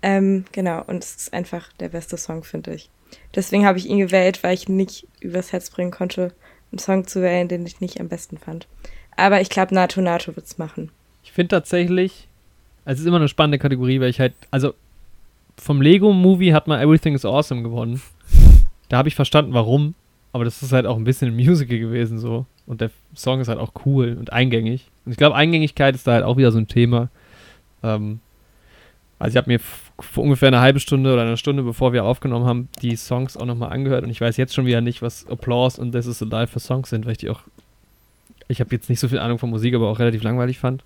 Ähm, 0.00 0.46
genau, 0.52 0.82
und 0.86 1.04
es 1.04 1.14
ist 1.14 1.34
einfach 1.34 1.70
der 1.74 1.90
beste 1.90 2.16
Song, 2.16 2.44
finde 2.44 2.72
ich. 2.72 2.88
Deswegen 3.34 3.66
habe 3.66 3.76
ich 3.76 3.84
ihn 3.84 3.98
gewählt, 3.98 4.42
weil 4.42 4.54
ich 4.54 4.70
nicht 4.70 5.06
übers 5.20 5.52
Herz 5.52 5.68
bringen 5.68 5.90
konnte, 5.90 6.32
einen 6.72 6.78
Song 6.78 7.06
zu 7.06 7.20
wählen, 7.20 7.48
den 7.48 7.66
ich 7.66 7.82
nicht 7.82 8.00
am 8.00 8.08
besten 8.08 8.38
fand. 8.38 8.68
Aber 9.16 9.42
ich 9.42 9.50
glaube, 9.50 9.74
NATO 9.74 10.00
NATO 10.00 10.34
wird's 10.34 10.56
machen. 10.56 10.90
Ich 11.22 11.32
finde 11.32 11.56
tatsächlich, 11.56 12.26
es 12.86 13.00
ist 13.00 13.06
immer 13.06 13.16
eine 13.16 13.28
spannende 13.28 13.58
Kategorie, 13.58 14.00
weil 14.00 14.10
ich 14.10 14.20
halt, 14.20 14.32
also 14.50 14.72
vom 15.58 15.82
Lego-Movie 15.82 16.52
hat 16.52 16.68
man 16.68 16.80
Everything 16.80 17.14
is 17.14 17.24
Awesome 17.24 17.62
gewonnen. 17.62 18.00
Da 18.88 18.98
habe 18.98 19.08
ich 19.08 19.16
verstanden, 19.16 19.52
warum. 19.52 19.94
Aber 20.32 20.44
das 20.44 20.62
ist 20.62 20.72
halt 20.72 20.86
auch 20.86 20.96
ein 20.96 21.04
bisschen 21.04 21.28
ein 21.28 21.36
Musical 21.36 21.78
gewesen 21.78 22.18
so. 22.18 22.46
Und 22.66 22.80
der 22.80 22.90
Song 23.14 23.40
ist 23.40 23.48
halt 23.48 23.58
auch 23.58 23.72
cool 23.84 24.16
und 24.18 24.32
eingängig. 24.32 24.86
Und 25.04 25.12
ich 25.12 25.18
glaube, 25.18 25.34
Eingängigkeit 25.34 25.94
ist 25.94 26.06
da 26.06 26.12
halt 26.12 26.24
auch 26.24 26.36
wieder 26.36 26.52
so 26.52 26.58
ein 26.58 26.68
Thema. 26.68 27.08
Ähm, 27.82 28.20
also 29.18 29.32
ich 29.32 29.36
habe 29.36 29.50
mir 29.50 29.58
vor 29.58 30.22
ungefähr 30.22 30.48
eine 30.48 30.60
halbe 30.60 30.78
Stunde 30.78 31.12
oder 31.12 31.22
eine 31.22 31.36
Stunde, 31.36 31.62
bevor 31.62 31.92
wir 31.92 32.04
aufgenommen 32.04 32.46
haben, 32.46 32.68
die 32.82 32.96
Songs 32.96 33.36
auch 33.36 33.46
nochmal 33.46 33.72
angehört. 33.72 34.04
Und 34.04 34.10
ich 34.10 34.20
weiß 34.20 34.36
jetzt 34.36 34.54
schon 34.54 34.66
wieder 34.66 34.80
nicht, 34.80 35.02
was 35.02 35.26
Applause 35.26 35.80
und 35.80 35.92
This 35.92 36.06
is 36.06 36.22
Alive 36.22 36.48
für 36.48 36.60
Songs 36.60 36.90
sind, 36.90 37.06
weil 37.06 37.12
ich 37.12 37.18
die 37.18 37.30
auch, 37.30 37.40
ich 38.46 38.60
habe 38.60 38.74
jetzt 38.74 38.90
nicht 38.90 39.00
so 39.00 39.08
viel 39.08 39.18
Ahnung 39.18 39.38
von 39.38 39.50
Musik, 39.50 39.74
aber 39.74 39.88
auch 39.88 39.98
relativ 39.98 40.22
langweilig 40.22 40.58
fand. 40.58 40.84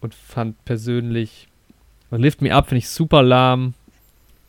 Und 0.00 0.14
fand 0.14 0.64
persönlich 0.64 1.48
Lift 2.10 2.42
Me 2.42 2.54
Up 2.54 2.68
finde 2.68 2.78
ich 2.78 2.88
super 2.88 3.22
lahm 3.22 3.74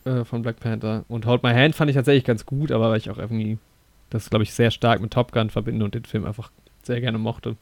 äh, 0.04 0.24
von 0.24 0.42
Black 0.42 0.58
Panther 0.58 1.04
und 1.08 1.26
Hold 1.26 1.42
My 1.42 1.52
Hand 1.52 1.74
fand 1.74 1.90
ich 1.90 1.96
tatsächlich 1.96 2.24
ganz 2.24 2.44
gut, 2.44 2.72
aber 2.72 2.90
weil 2.90 2.98
ich 2.98 3.10
auch 3.10 3.18
irgendwie 3.18 3.58
das, 4.10 4.30
glaube 4.30 4.42
ich, 4.42 4.52
sehr 4.52 4.70
stark 4.70 5.00
mit 5.00 5.12
Top 5.12 5.32
Gun 5.32 5.50
verbinde 5.50 5.84
und 5.84 5.94
den 5.94 6.04
Film 6.04 6.26
einfach 6.26 6.50
sehr 6.82 7.00
gerne 7.00 7.18
mochte. 7.18 7.56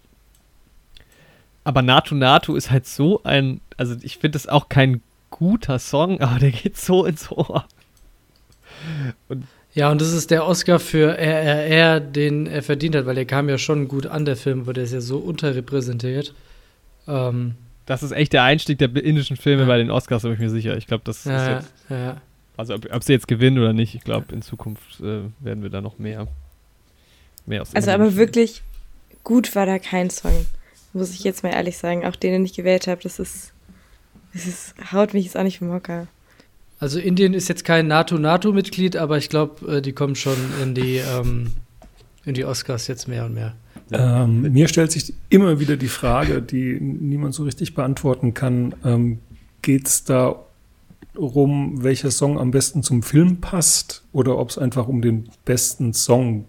Aber 1.65 1.83
Natu 1.83 2.15
Natu 2.15 2.57
ist 2.57 2.71
halt 2.71 2.87
so 2.87 3.23
ein, 3.23 3.61
also 3.77 3.95
ich 4.03 4.19
finde 4.19 4.37
es 4.37 4.49
auch 4.49 4.69
kein 4.69 5.03
guter 5.31 5.79
Song, 5.79 6.21
aber 6.21 6.39
der 6.39 6.51
geht 6.51 6.77
so 6.77 7.05
ins 7.05 7.31
Ohr. 7.31 7.67
Und 9.29 9.47
ja, 9.73 9.91
und 9.91 10.01
das 10.01 10.12
ist 10.12 10.31
der 10.33 10.47
Oscar 10.47 10.81
für 10.81 11.17
RRR, 11.17 12.01
den 12.01 12.47
er 12.47 12.62
verdient 12.62 12.97
hat, 12.97 13.07
weil 13.07 13.15
der 13.15 13.27
kam 13.27 13.49
ja 13.49 13.57
schon 13.57 13.87
gut 13.87 14.07
an, 14.07 14.25
der 14.25 14.37
Film, 14.37 14.62
aber 14.62 14.73
der 14.73 14.85
ist 14.85 14.93
ja 14.93 15.01
so 15.01 15.19
unterrepräsentiert. 15.19 16.35
Ähm, 17.07 17.55
das 17.86 18.02
ist 18.02 18.12
echt 18.12 18.32
der 18.32 18.43
Einstieg 18.44 18.78
der 18.78 18.94
indischen 18.97 19.36
Filme 19.36 19.62
ja. 19.62 19.69
bei 19.69 19.78
den 19.78 19.90
Oscars, 19.90 20.23
bin 20.23 20.32
ich 20.32 20.39
mir 20.39 20.51
sicher. 20.51 20.77
Ich 20.77 20.86
glaube, 20.86 21.02
das 21.05 21.24
ja, 21.24 21.59
ist 21.59 21.65
jetzt. 21.65 21.74
Ja. 21.90 22.20
Also, 22.57 22.74
ob, 22.74 22.93
ob, 22.93 23.02
sie 23.02 23.12
jetzt 23.12 23.27
gewinnen 23.27 23.59
oder 23.59 23.73
nicht, 23.73 23.94
ich 23.94 24.05
glaube, 24.05 24.32
in 24.32 24.43
Zukunft 24.43 25.01
äh, 25.01 25.23
werden 25.40 25.62
wir 25.62 25.70
da 25.70 25.81
noch 25.81 25.98
mehr, 25.98 26.28
mehr 27.47 27.62
aus 27.62 27.74
Also, 27.74 27.90
aber 27.90 28.16
wirklich 28.16 28.62
gut 29.24 29.55
war 29.55 29.66
da 29.66 29.78
kein 29.78 30.11
Song. 30.11 30.47
Muss 30.93 31.12
ich 31.12 31.24
jetzt 31.24 31.43
mal 31.43 31.51
ehrlich 31.51 31.78
sagen. 31.78 32.05
Auch 32.05 32.16
den, 32.16 32.32
den 32.32 32.44
ich 32.44 32.55
gewählt 32.55 32.86
habe, 32.86 33.01
das 33.02 33.19
ist. 33.19 33.52
Das 34.32 34.47
ist, 34.47 34.74
haut 34.93 35.12
mich 35.12 35.24
jetzt 35.24 35.36
auch 35.36 35.43
nicht 35.43 35.59
vom 35.59 35.73
Hocker. 35.73 36.07
Also 36.78 36.98
Indien 36.98 37.35
ist 37.35 37.48
jetzt 37.48 37.65
kein 37.65 37.89
NATO-NATO-Mitglied, 37.89 38.97
aber 38.97 39.19
ich 39.19 39.28
glaube, 39.28 39.77
äh, 39.77 39.82
die 39.82 39.93
kommen 39.93 40.15
schon 40.15 40.36
in 40.62 40.74
die, 40.74 40.97
ähm, 40.97 41.52
in 42.24 42.35
die 42.35 42.44
Oscars 42.44 42.86
jetzt 42.86 43.09
mehr 43.09 43.27
und 43.27 43.35
mehr. 43.35 43.55
Ähm, 43.93 44.53
mir 44.53 44.69
stellt 44.69 44.93
sich 44.93 45.15
immer 45.29 45.61
wieder 45.61 45.77
die 45.77 45.89
Frage, 45.89 46.43
die 46.43 46.79
niemand 46.81 47.35
so 47.35 47.45
richtig 47.45 47.75
beantworten 47.75 48.35
kann. 48.35 48.75
Ähm, 48.85 49.19
Geht 49.62 49.89
es 49.89 50.05
da 50.05 50.37
um, 51.17 51.83
welcher 51.83 52.11
Song 52.11 52.39
am 52.39 52.51
besten 52.51 52.83
zum 52.83 53.03
Film 53.03 53.41
passt 53.41 54.05
oder 54.12 54.39
ob 54.39 54.51
es 54.51 54.59
einfach 54.59 54.89
um 54.89 55.03
den 55.03 55.29
besten 55.45 55.93
Song 55.93 56.47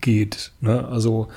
geht? 0.00 0.52
Ne? 0.60 0.86
Also 0.88 1.28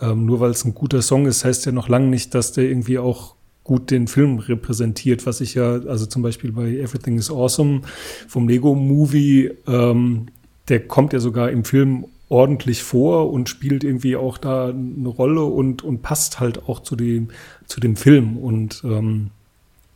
ähm, 0.00 0.26
nur 0.26 0.40
weil 0.40 0.50
es 0.50 0.64
ein 0.64 0.74
guter 0.74 1.02
Song 1.02 1.26
ist, 1.26 1.44
heißt 1.44 1.66
ja 1.66 1.72
noch 1.72 1.88
lange 1.88 2.08
nicht, 2.08 2.34
dass 2.34 2.52
der 2.52 2.64
irgendwie 2.64 2.98
auch 2.98 3.34
gut 3.64 3.90
den 3.90 4.08
Film 4.08 4.38
repräsentiert, 4.38 5.26
was 5.26 5.40
ich 5.40 5.54
ja, 5.54 5.72
also 5.72 6.06
zum 6.06 6.22
Beispiel 6.22 6.52
bei 6.52 6.76
Everything 6.76 7.18
is 7.18 7.30
Awesome 7.30 7.82
vom 8.26 8.48
Lego 8.48 8.74
Movie, 8.74 9.50
ähm, 9.66 10.26
der 10.68 10.86
kommt 10.86 11.12
ja 11.12 11.20
sogar 11.20 11.50
im 11.50 11.64
Film 11.64 12.06
ordentlich 12.30 12.82
vor 12.82 13.30
und 13.32 13.48
spielt 13.48 13.84
irgendwie 13.84 14.16
auch 14.16 14.38
da 14.38 14.68
eine 14.68 15.08
Rolle 15.08 15.44
und, 15.44 15.82
und 15.82 16.00
passt 16.00 16.40
halt 16.40 16.68
auch 16.68 16.80
zu 16.80 16.96
dem, 16.96 17.28
zu 17.66 17.80
dem 17.80 17.96
Film. 17.96 18.38
Und 18.38 18.82
ähm, 18.84 19.30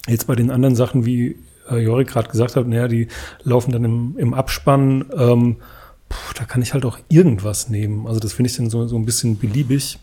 jetzt 0.08 0.26
bei 0.26 0.34
den 0.34 0.50
anderen 0.50 0.74
Sachen, 0.74 1.06
wie 1.06 1.36
äh, 1.70 1.78
Jorik 1.78 2.08
gerade 2.08 2.28
gesagt 2.28 2.56
hat, 2.56 2.66
naja, 2.66 2.88
die 2.88 3.06
laufen 3.44 3.70
dann 3.70 3.84
im, 3.84 4.16
im 4.18 4.34
Abspann, 4.34 5.06
ähm, 5.16 5.56
puh, 6.08 6.34
da 6.34 6.44
kann 6.44 6.60
ich 6.60 6.74
halt 6.74 6.84
auch 6.84 6.98
irgendwas 7.08 7.70
nehmen. 7.70 8.08
Also 8.08 8.18
das 8.18 8.32
finde 8.32 8.50
ich 8.50 8.56
dann 8.56 8.68
so, 8.68 8.88
so 8.88 8.96
ein 8.96 9.06
bisschen 9.06 9.38
beliebig. 9.38 10.00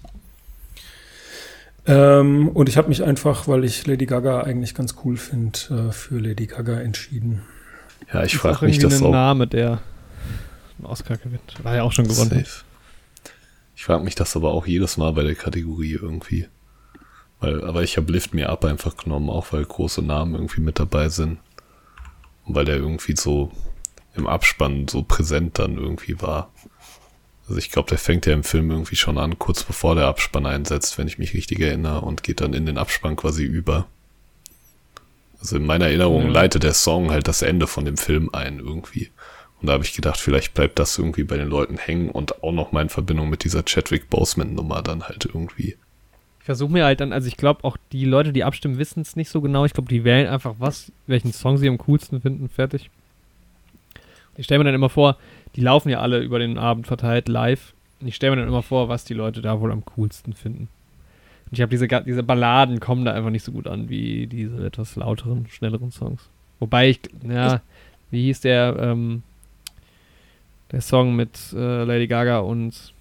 Ähm, 1.85 2.47
und 2.47 2.69
ich 2.69 2.77
habe 2.77 2.87
mich 2.87 3.03
einfach, 3.03 3.49
weil 3.49 3.65
ich 3.65 3.85
Lady 3.87 4.05
Gaga 4.05 4.43
eigentlich 4.43 4.73
ganz 4.73 4.95
cool 5.03 5.17
finde, 5.17 5.59
äh, 5.89 5.91
für 5.91 6.17
Lady 6.17 6.45
Gaga 6.45 6.79
entschieden. 6.79 7.41
Ja, 8.13 8.23
ich 8.23 8.37
frage 8.37 8.65
mich 8.65 8.79
das 8.79 9.01
auch. 9.01 9.11
Name, 9.11 9.47
der 9.47 9.81
einen 10.81 10.91
Oscar 10.91 11.17
gewinnt. 11.17 11.63
War 11.63 11.75
ja 11.75 11.83
auch 11.83 11.91
schon 11.91 12.07
gewonnen. 12.07 12.29
Safe. 12.29 12.63
Ich 13.75 13.85
frage 13.85 14.03
mich 14.03 14.15
das 14.15 14.35
aber 14.35 14.51
auch 14.51 14.67
jedes 14.67 14.97
Mal 14.97 15.13
bei 15.13 15.23
der 15.23 15.35
Kategorie 15.35 15.93
irgendwie. 15.93 16.47
Weil, 17.39 17.63
aber 17.63 17.83
ich 17.83 17.97
habe 17.97 18.11
Lift 18.11 18.33
mir 18.33 18.49
ab 18.49 18.65
einfach 18.65 18.97
genommen, 18.97 19.29
auch 19.29 19.51
weil 19.51 19.65
große 19.65 20.01
Namen 20.01 20.35
irgendwie 20.35 20.61
mit 20.61 20.79
dabei 20.79 21.09
sind. 21.09 21.39
Und 22.45 22.55
weil 22.55 22.65
der 22.65 22.77
irgendwie 22.77 23.15
so 23.15 23.51
im 24.15 24.27
Abspann 24.27 24.87
so 24.87 25.03
präsent 25.03 25.57
dann 25.57 25.77
irgendwie 25.77 26.21
war. 26.21 26.51
Also 27.47 27.57
ich 27.57 27.71
glaube, 27.71 27.89
der 27.89 27.97
fängt 27.97 28.25
ja 28.25 28.33
im 28.33 28.43
Film 28.43 28.69
irgendwie 28.71 28.95
schon 28.95 29.17
an, 29.17 29.39
kurz 29.39 29.63
bevor 29.63 29.95
der 29.95 30.07
Abspann 30.07 30.45
einsetzt, 30.45 30.97
wenn 30.97 31.07
ich 31.07 31.17
mich 31.17 31.33
richtig 31.33 31.59
erinnere, 31.59 32.01
und 32.01 32.23
geht 32.23 32.41
dann 32.41 32.53
in 32.53 32.65
den 32.65 32.77
Abspann 32.77 33.15
quasi 33.15 33.43
über. 33.43 33.87
Also 35.39 35.57
in 35.57 35.65
meiner 35.65 35.85
Erinnerung 35.85 36.27
ja. 36.27 36.31
leitet 36.31 36.63
der 36.63 36.73
Song 36.73 37.09
halt 37.09 37.27
das 37.27 37.41
Ende 37.41 37.65
von 37.65 37.85
dem 37.85 37.97
Film 37.97 38.29
ein 38.31 38.59
irgendwie. 38.59 39.09
Und 39.61 39.67
da 39.67 39.73
habe 39.73 39.83
ich 39.83 39.93
gedacht, 39.93 40.19
vielleicht 40.19 40.53
bleibt 40.53 40.79
das 40.79 40.97
irgendwie 40.97 41.23
bei 41.23 41.37
den 41.37 41.47
Leuten 41.47 41.77
hängen 41.77 42.09
und 42.09 42.43
auch 42.43 42.51
noch 42.51 42.71
mal 42.71 42.81
in 42.81 42.89
Verbindung 42.89 43.29
mit 43.29 43.43
dieser 43.43 43.63
Chadwick 43.63 44.09
Boseman-Nummer 44.09 44.81
dann 44.81 45.03
halt 45.03 45.25
irgendwie. 45.25 45.75
Ich 46.39 46.45
versuche 46.45 46.71
mir 46.71 46.85
halt 46.85 46.99
dann, 46.99 47.13
also 47.13 47.27
ich 47.27 47.37
glaube 47.37 47.63
auch 47.63 47.77
die 47.91 48.05
Leute, 48.05 48.33
die 48.33 48.43
abstimmen, 48.43 48.79
wissen 48.79 49.01
es 49.01 49.15
nicht 49.15 49.29
so 49.29 49.41
genau. 49.41 49.63
Ich 49.65 49.73
glaube, 49.73 49.89
die 49.89 50.03
wählen 50.03 50.27
einfach 50.27 50.55
was, 50.57 50.91
welchen 51.05 51.31
Song 51.31 51.57
sie 51.57 51.69
am 51.69 51.77
coolsten 51.77 52.21
finden, 52.21 52.49
fertig. 52.49 52.89
Ich 54.37 54.45
stelle 54.45 54.59
mir 54.59 54.65
dann 54.65 54.73
immer 54.73 54.89
vor, 54.89 55.17
die 55.55 55.61
laufen 55.61 55.89
ja 55.89 55.99
alle 55.99 56.19
über 56.19 56.39
den 56.39 56.57
Abend 56.57 56.87
verteilt 56.87 57.27
live. 57.27 57.73
Und 57.99 58.07
ich 58.07 58.15
stelle 58.15 58.35
mir 58.35 58.41
dann 58.41 58.49
immer 58.49 58.63
vor, 58.63 58.89
was 58.89 59.03
die 59.03 59.13
Leute 59.13 59.43
da 59.43 59.59
wohl 59.59 59.71
am 59.71 59.85
coolsten 59.85 60.33
finden. 60.33 60.69
Und 61.45 61.53
ich 61.53 61.61
habe 61.61 61.69
diese, 61.69 61.87
diese 61.87 62.23
Balladen 62.23 62.79
kommen 62.79 63.05
da 63.05 63.13
einfach 63.13 63.29
nicht 63.29 63.43
so 63.43 63.51
gut 63.51 63.67
an 63.67 63.89
wie 63.89 64.25
diese 64.25 64.65
etwas 64.65 64.95
lauteren, 64.95 65.45
schnelleren 65.47 65.91
Songs. 65.91 66.29
Wobei 66.59 66.89
ich, 66.89 67.01
ja, 67.27 67.61
wie 68.09 68.23
hieß 68.23 68.41
der, 68.41 68.77
ähm, 68.79 69.21
der 70.71 70.81
Song 70.81 71.15
mit 71.15 71.37
äh, 71.53 71.83
Lady 71.83 72.07
Gaga 72.07 72.39
und 72.39 72.93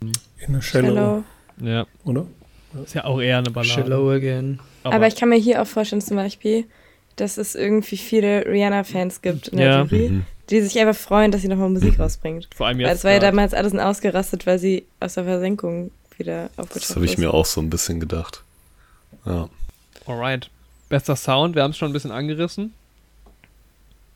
In 0.00 0.56
a 0.56 0.62
Shallow. 0.62 0.94
Shallow. 0.94 1.24
Ja. 1.60 1.86
Oder? 2.04 2.26
Ist 2.82 2.94
ja 2.94 3.04
auch 3.04 3.20
eher 3.20 3.38
eine 3.38 3.50
Ballade. 3.50 3.72
Shallow 3.72 4.10
again. 4.10 4.58
Aber, 4.82 4.96
Aber 4.96 5.06
ich 5.06 5.16
kann 5.16 5.28
mir 5.28 5.38
hier 5.38 5.62
auch 5.62 5.66
vorstellen, 5.66 6.02
zum 6.02 6.16
Beispiel, 6.16 6.64
dass 7.16 7.38
es 7.38 7.54
irgendwie 7.54 7.96
viele 7.96 8.44
Rihanna-Fans 8.46 9.22
gibt 9.22 9.48
in 9.48 9.58
der 9.58 9.66
ja. 9.66 9.82
Jury, 9.82 10.08
mhm 10.08 10.26
die 10.50 10.60
sich 10.60 10.78
einfach 10.78 11.00
freuen, 11.00 11.30
dass 11.30 11.42
sie 11.42 11.48
nochmal 11.48 11.70
Musik 11.70 11.98
rausbringt. 11.98 12.48
Vor 12.54 12.66
allem 12.66 12.80
jetzt. 12.80 12.88
Weil 12.88 12.96
es 12.96 13.04
war 13.04 13.12
ja 13.12 13.18
damals 13.18 13.54
alles 13.54 13.74
ausgerastet, 13.74 14.46
weil 14.46 14.58
sie 14.58 14.84
aus 15.00 15.14
der 15.14 15.24
Versenkung 15.24 15.90
wieder 16.16 16.50
aufgetaucht 16.56 16.76
ist. 16.76 16.90
Das 16.90 16.96
habe 16.96 17.06
ich 17.06 17.18
mir 17.18 17.32
auch 17.32 17.46
so 17.46 17.60
ein 17.60 17.70
bisschen 17.70 18.00
gedacht. 18.00 18.42
Ja. 19.24 19.48
Alright. 20.06 20.50
Bester 20.88 21.16
Sound, 21.16 21.54
wir 21.54 21.62
haben 21.62 21.70
es 21.70 21.78
schon 21.78 21.90
ein 21.90 21.94
bisschen 21.94 22.10
angerissen. 22.10 22.74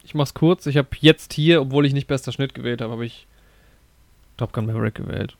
Ich 0.08 0.14
mach's 0.14 0.32
kurz. 0.32 0.64
Ich 0.64 0.78
habe 0.78 0.88
jetzt 1.00 1.34
hier, 1.34 1.60
obwohl 1.60 1.84
ich 1.84 1.92
nicht 1.92 2.06
bester 2.06 2.32
Schnitt 2.32 2.54
gewählt 2.54 2.80
habe, 2.80 2.94
habe 2.94 3.04
ich 3.04 3.26
Top 4.38 4.54
Gun 4.54 4.64
Maverick 4.64 4.94
gewählt. 4.94 5.36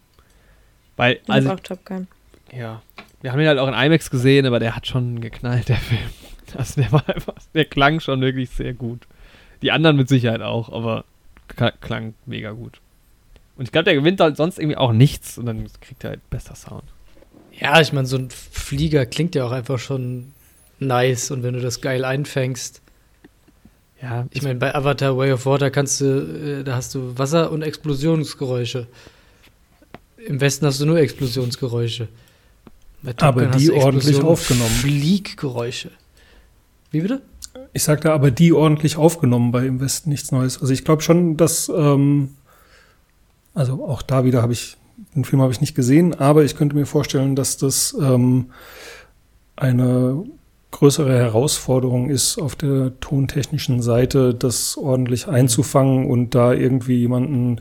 Weil, 0.98 1.20
ich 1.24 1.30
also, 1.30 1.52
auch 1.52 1.60
Top 1.60 1.86
Gun. 1.86 2.06
Ja. 2.52 2.82
Wir 3.22 3.32
haben 3.32 3.40
ihn 3.40 3.46
halt 3.46 3.58
auch 3.58 3.68
in 3.68 3.72
IMAX 3.72 4.10
gesehen, 4.10 4.44
aber 4.44 4.60
der 4.60 4.76
hat 4.76 4.86
schon 4.86 5.22
geknallt, 5.22 5.70
der 5.70 5.78
Film. 5.78 6.10
Also 6.54 6.82
der 6.82 6.92
war 6.92 7.08
einfach, 7.08 7.32
der 7.54 7.64
klang 7.64 8.00
schon 8.00 8.20
wirklich 8.20 8.50
sehr 8.50 8.74
gut. 8.74 9.06
Die 9.62 9.72
anderen 9.72 9.96
mit 9.96 10.10
Sicherheit 10.10 10.42
auch, 10.42 10.70
aber 10.70 11.06
klang 11.80 12.12
mega 12.26 12.50
gut. 12.50 12.82
Und 13.56 13.64
ich 13.64 13.72
glaube, 13.72 13.84
der 13.84 13.94
gewinnt 13.94 14.20
halt 14.20 14.36
sonst 14.36 14.58
irgendwie 14.58 14.76
auch 14.76 14.92
nichts 14.92 15.38
und 15.38 15.46
dann 15.46 15.66
kriegt 15.80 16.04
er 16.04 16.10
halt 16.10 16.28
besser 16.28 16.54
Sound. 16.54 16.84
Ja, 17.58 17.80
ich 17.80 17.94
meine, 17.94 18.06
so 18.06 18.18
ein 18.18 18.28
Flieger 18.28 19.06
klingt 19.06 19.34
ja 19.34 19.46
auch 19.46 19.52
einfach 19.52 19.78
schon 19.78 20.34
nice 20.78 21.30
und 21.30 21.42
wenn 21.42 21.54
du 21.54 21.60
das 21.60 21.80
geil 21.80 22.04
einfängst. 22.04 22.82
Ja, 24.00 24.26
ich 24.30 24.42
meine, 24.42 24.58
bei 24.58 24.74
Avatar 24.74 25.16
Way 25.16 25.32
of 25.32 25.46
Water 25.46 25.70
kannst 25.70 26.00
du, 26.00 26.04
äh, 26.04 26.64
da 26.64 26.76
hast 26.76 26.94
du 26.94 27.18
Wasser- 27.18 27.50
und 27.50 27.62
Explosionsgeräusche. 27.62 28.86
Im 30.24 30.40
Westen 30.40 30.66
hast 30.66 30.80
du 30.80 30.86
nur 30.86 30.98
Explosionsgeräusche. 30.98 32.08
Aber 33.18 33.46
die 33.46 33.72
ordentlich 33.72 34.22
aufgenommen. 34.22 34.70
Flieggeräusche. 34.70 35.90
Wie 36.90 37.00
bitte? 37.00 37.22
Ich 37.72 37.82
sagte 37.82 38.12
aber 38.12 38.30
die 38.30 38.52
ordentlich 38.52 38.96
aufgenommen 38.96 39.52
bei 39.52 39.66
Im 39.66 39.80
Westen 39.80 40.10
nichts 40.10 40.32
Neues. 40.32 40.60
Also 40.60 40.72
ich 40.72 40.84
glaube 40.84 41.02
schon, 41.02 41.36
dass, 41.36 41.68
ähm, 41.68 42.34
also 43.54 43.84
auch 43.84 44.02
da 44.02 44.24
wieder 44.24 44.42
habe 44.42 44.52
ich, 44.52 44.76
den 45.14 45.24
Film 45.24 45.42
habe 45.42 45.52
ich 45.52 45.60
nicht 45.60 45.74
gesehen, 45.74 46.14
aber 46.14 46.44
ich 46.44 46.56
könnte 46.56 46.76
mir 46.76 46.86
vorstellen, 46.86 47.36
dass 47.36 47.56
das 47.56 47.96
ähm, 48.00 48.50
eine 49.56 50.24
größere 50.70 51.16
Herausforderung 51.16 52.10
ist, 52.10 52.38
auf 52.38 52.54
der 52.54 52.98
tontechnischen 53.00 53.82
Seite 53.82 54.34
das 54.34 54.76
ordentlich 54.76 55.28
einzufangen 55.28 56.06
und 56.06 56.34
da 56.34 56.52
irgendwie 56.52 56.96
jemanden, 56.96 57.60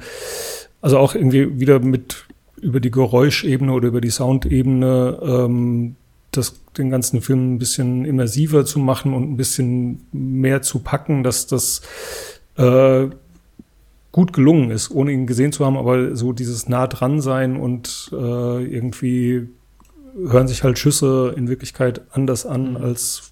also 0.81 0.97
auch 0.97 1.15
irgendwie 1.15 1.59
wieder 1.59 1.79
mit 1.79 2.25
über 2.61 2.79
die 2.79 2.91
Geräuschebene 2.91 3.71
oder 3.71 3.88
über 3.89 4.01
die 4.01 4.09
Soundebene 4.09 5.19
ähm, 5.21 5.95
das, 6.31 6.59
den 6.77 6.89
ganzen 6.89 7.21
Film 7.21 7.55
ein 7.55 7.59
bisschen 7.59 8.05
immersiver 8.05 8.65
zu 8.65 8.79
machen 8.79 9.13
und 9.13 9.31
ein 9.31 9.38
bisschen 9.38 10.05
mehr 10.11 10.61
zu 10.61 10.79
packen, 10.79 11.23
dass 11.23 11.47
das 11.47 11.81
äh, 12.57 13.07
gut 14.11 14.34
gelungen 14.34 14.71
ist, 14.71 14.91
ohne 14.91 15.11
ihn 15.11 15.27
gesehen 15.27 15.51
zu 15.51 15.65
haben, 15.65 15.77
aber 15.77 16.15
so 16.15 16.34
dieses 16.34 16.67
nah 16.67 16.88
dran 16.88 17.21
sein 17.21 17.55
und 17.55 18.09
äh, 18.11 18.63
irgendwie 18.65 19.47
hören 20.26 20.48
sich 20.48 20.64
halt 20.64 20.80
Schüsse 20.80 21.34
in 21.35 21.48
Wirklichkeit 21.48 22.02
anders 22.11 22.45
an, 22.45 22.72
mhm. 22.72 22.77
als 22.77 23.31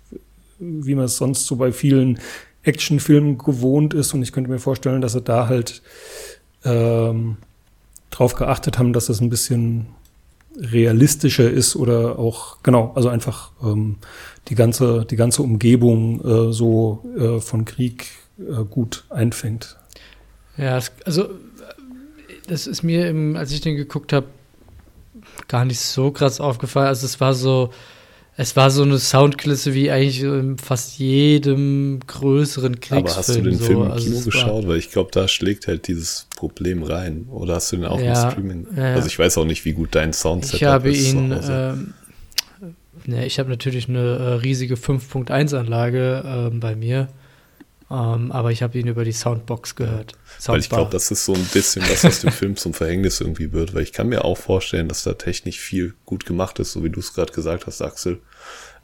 wie 0.59 0.95
man 0.95 1.05
es 1.05 1.17
sonst 1.17 1.45
so 1.45 1.57
bei 1.57 1.71
vielen 1.71 2.19
Actionfilmen 2.63 3.37
gewohnt 3.37 3.93
ist. 3.93 4.13
Und 4.13 4.21
ich 4.21 4.31
könnte 4.31 4.49
mir 4.49 4.59
vorstellen, 4.59 5.01
dass 5.01 5.13
sie 5.13 5.21
da 5.21 5.47
halt 5.47 5.81
ähm, 6.63 7.37
drauf 8.09 8.35
geachtet 8.35 8.77
haben, 8.79 8.93
dass 8.93 9.09
es 9.09 9.21
ein 9.21 9.29
bisschen 9.29 9.87
realistischer 10.57 11.49
ist 11.49 11.75
oder 11.75 12.17
auch, 12.17 12.63
genau, 12.63 12.93
also 12.95 13.09
einfach 13.09 13.51
ähm, 13.61 13.97
die 14.47 14.55
ganze, 14.55 15.05
die 15.05 15.17
ganze 15.17 15.41
Umgebung 15.41 16.21
äh, 16.23 16.53
so 16.53 17.03
äh, 17.17 17.41
von 17.41 17.65
Krieg 17.65 18.07
äh, 18.39 18.63
gut 18.63 19.03
einfängt. 19.09 19.75
Ja, 20.57 20.79
also 21.03 21.29
das 22.47 22.67
ist 22.67 22.83
mir, 22.83 23.09
im, 23.09 23.35
als 23.35 23.51
ich 23.51 23.61
den 23.61 23.75
geguckt 23.75 24.13
habe, 24.13 24.27
gar 25.47 25.65
nicht 25.65 25.79
so 25.79 26.11
krass 26.11 26.39
aufgefallen. 26.39 26.87
Also 26.87 27.05
es 27.05 27.19
war 27.19 27.33
so, 27.33 27.69
es 28.37 28.55
war 28.55 28.69
so 28.71 28.83
eine 28.83 28.97
Soundkulisse 28.99 29.73
wie 29.73 29.89
eigentlich 29.91 30.21
in 30.21 30.57
fast 30.57 30.97
jedem 30.99 31.99
größeren 32.05 32.79
Kriegsfilm. 32.79 33.05
Aber 33.05 33.15
hast 33.15 33.29
du 33.35 33.41
den 33.41 33.55
so. 33.55 33.65
Film 33.65 33.81
im 33.83 33.91
also 33.91 34.05
Kino 34.05 34.19
geschaut? 34.21 34.67
Weil 34.67 34.77
ich 34.77 34.91
glaube, 34.91 35.09
da 35.13 35.27
schlägt 35.27 35.67
halt 35.67 35.87
dieses 35.87 36.27
Problem 36.35 36.83
rein. 36.83 37.27
Oder 37.31 37.55
hast 37.55 37.71
du 37.71 37.77
den 37.77 37.85
auch 37.85 37.99
Ja, 37.99 38.25
im 38.25 38.31
Streaming? 38.31 38.67
ja. 38.75 38.95
Also 38.95 39.07
ich 39.07 39.17
weiß 39.17 39.37
auch 39.37 39.45
nicht, 39.45 39.63
wie 39.65 39.73
gut 39.73 39.89
dein 39.95 40.11
Soundset 40.13 40.55
Ich 40.55 40.63
habe 40.65 40.89
ist. 40.91 41.13
ihn, 41.13 41.33
ähm, 41.47 41.93
ne, 43.05 43.25
ich 43.25 43.39
habe 43.39 43.49
natürlich 43.49 43.87
eine 43.87 43.99
äh, 44.17 44.33
riesige 44.33 44.75
5.1-Anlage 44.75 46.23
ähm, 46.51 46.59
bei 46.59 46.75
mir, 46.75 47.07
ähm, 47.91 48.31
aber 48.31 48.51
ich 48.51 48.63
habe 48.63 48.77
ihn 48.79 48.87
über 48.87 49.03
die 49.05 49.11
Soundbox 49.11 49.75
gehört. 49.75 50.13
Weil 50.45 50.59
ich 50.59 50.65
Soundbar. 50.65 50.79
glaube, 50.79 50.91
das 50.91 51.11
ist 51.11 51.25
so 51.25 51.33
ein 51.33 51.45
bisschen 51.53 51.83
was, 51.89 52.03
was 52.03 52.21
dem 52.21 52.31
Film 52.31 52.55
zum 52.55 52.73
Verhängnis 52.73 53.21
irgendwie 53.21 53.51
wird. 53.53 53.73
Weil 53.73 53.83
ich 53.83 53.93
kann 53.93 54.07
mir 54.09 54.25
auch 54.25 54.37
vorstellen, 54.37 54.87
dass 54.87 55.03
da 55.03 55.13
technisch 55.13 55.59
viel 55.59 55.93
gut 56.05 56.25
gemacht 56.25 56.59
ist, 56.59 56.71
so 56.71 56.83
wie 56.83 56.89
du 56.89 56.99
es 56.99 57.13
gerade 57.13 57.31
gesagt 57.33 57.67
hast, 57.67 57.81
Axel. 57.81 58.19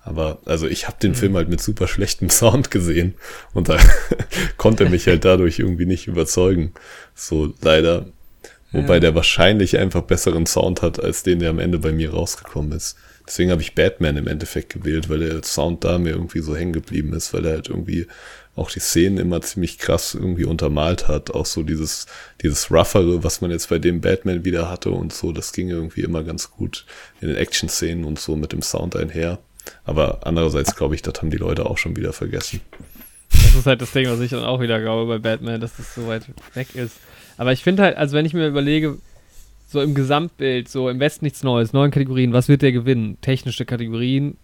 Aber 0.04 0.40
also 0.46 0.68
ich 0.68 0.88
habe 0.88 0.98
den 1.02 1.14
Film 1.16 1.36
halt 1.36 1.50
mit 1.50 1.62
super 1.62 1.88
schlechtem 1.88 2.30
Sound 2.32 2.72
gesehen 2.72 3.16
und 3.54 3.70
da 3.70 3.78
konnte 4.58 4.86
er 4.86 4.90
mich 4.90 5.06
halt 5.08 5.26
dadurch 5.26 5.60
irgendwie 5.60 5.86
nicht 5.86 6.08
überzeugen. 6.08 6.74
So 7.16 7.54
leider. 7.62 8.08
Wobei 8.72 8.96
Ja. 8.96 9.00
der 9.02 9.16
wahrscheinlich 9.16 9.78
einfach 9.78 10.02
besseren 10.04 10.46
Sound 10.46 10.82
hat, 10.82 11.00
als 11.04 11.24
den, 11.24 11.40
der 11.40 11.50
am 11.50 11.60
Ende 11.60 11.78
bei 11.78 11.92
mir 11.92 12.12
rausgekommen 12.14 12.72
ist. 12.72 12.96
Deswegen 13.28 13.52
habe 13.52 13.62
ich 13.62 13.76
Batman 13.76 14.18
im 14.18 14.28
Endeffekt 14.28 14.74
gewählt, 14.74 15.10
weil 15.10 15.20
der 15.20 15.44
Sound 15.44 15.84
da 15.84 16.00
mir 16.00 16.12
irgendwie 16.12 16.40
so 16.40 16.56
hängen 16.56 16.74
geblieben 16.74 17.14
ist, 17.14 17.34
weil 17.34 17.46
er 17.46 17.52
halt 17.52 17.70
irgendwie 17.70 18.08
auch 18.62 18.72
die 18.72 18.80
Szenen 18.80 19.18
immer 19.18 19.42
ziemlich 19.42 19.78
krass 19.80 20.14
irgendwie 20.14 20.46
untermalt 20.46 21.08
hat. 21.08 21.32
Auch 21.32 21.46
so 21.46 21.64
dieses, 21.64 22.06
dieses 22.42 22.72
Roughere, 22.72 23.24
was 23.24 23.42
man 23.42 23.52
jetzt 23.52 23.70
bei 23.70 23.80
dem 23.80 24.02
Batman 24.02 24.46
wieder 24.46 24.70
hatte 24.70 24.92
und 24.92 25.12
so, 25.12 25.32
das 25.32 25.52
ging 25.52 25.70
irgendwie 25.70 26.02
immer 26.02 26.24
ganz 26.24 26.52
gut 26.52 26.86
in 27.20 27.28
den 27.28 27.38
Action-Szenen 27.38 28.06
und 28.06 28.20
so 28.20 28.36
mit 28.36 28.54
dem 28.54 28.62
Sound 28.62 28.96
einher. 28.96 29.40
Aber 29.84 30.20
andererseits 30.26 30.76
glaube 30.76 30.96
ich, 30.96 31.02
das 31.02 31.16
haben 31.16 31.32
die 31.32 31.38
Leute 31.38 31.66
auch 31.66 31.78
schon 31.78 31.96
wieder 31.96 32.14
vergessen. 32.14 32.62
Das 33.32 33.56
ist 33.56 33.66
halt 33.66 33.82
das 33.82 33.92
Ding, 33.92 34.08
was 34.08 34.20
ich 34.20 34.30
dann 34.30 34.44
auch 34.44 34.62
wieder 34.62 34.80
glaube 34.80 35.08
bei 35.08 35.18
Batman, 35.18 35.60
dass 35.60 35.76
das 35.76 35.96
so 35.96 36.08
weit 36.08 36.26
weg 36.54 36.76
ist. 36.76 36.98
Aber 37.38 37.52
ich 37.52 37.64
finde 37.64 37.84
halt, 37.84 37.98
also 37.98 38.16
wenn 38.16 38.26
ich 38.26 38.34
mir 38.34 38.48
überlege, 38.48 38.98
so 39.68 39.82
im 39.82 39.96
Gesamtbild, 39.96 40.68
so 40.68 40.90
im 40.90 41.00
Westen 41.00 41.26
nichts 41.26 41.44
Neues, 41.44 41.74
neun 41.74 41.92
Kategorien, 41.92 42.34
was 42.34 42.50
wird 42.50 42.62
der 42.62 42.74
gewinnen? 42.74 43.18
Technische 43.22 43.66
Kategorien. 43.66 44.38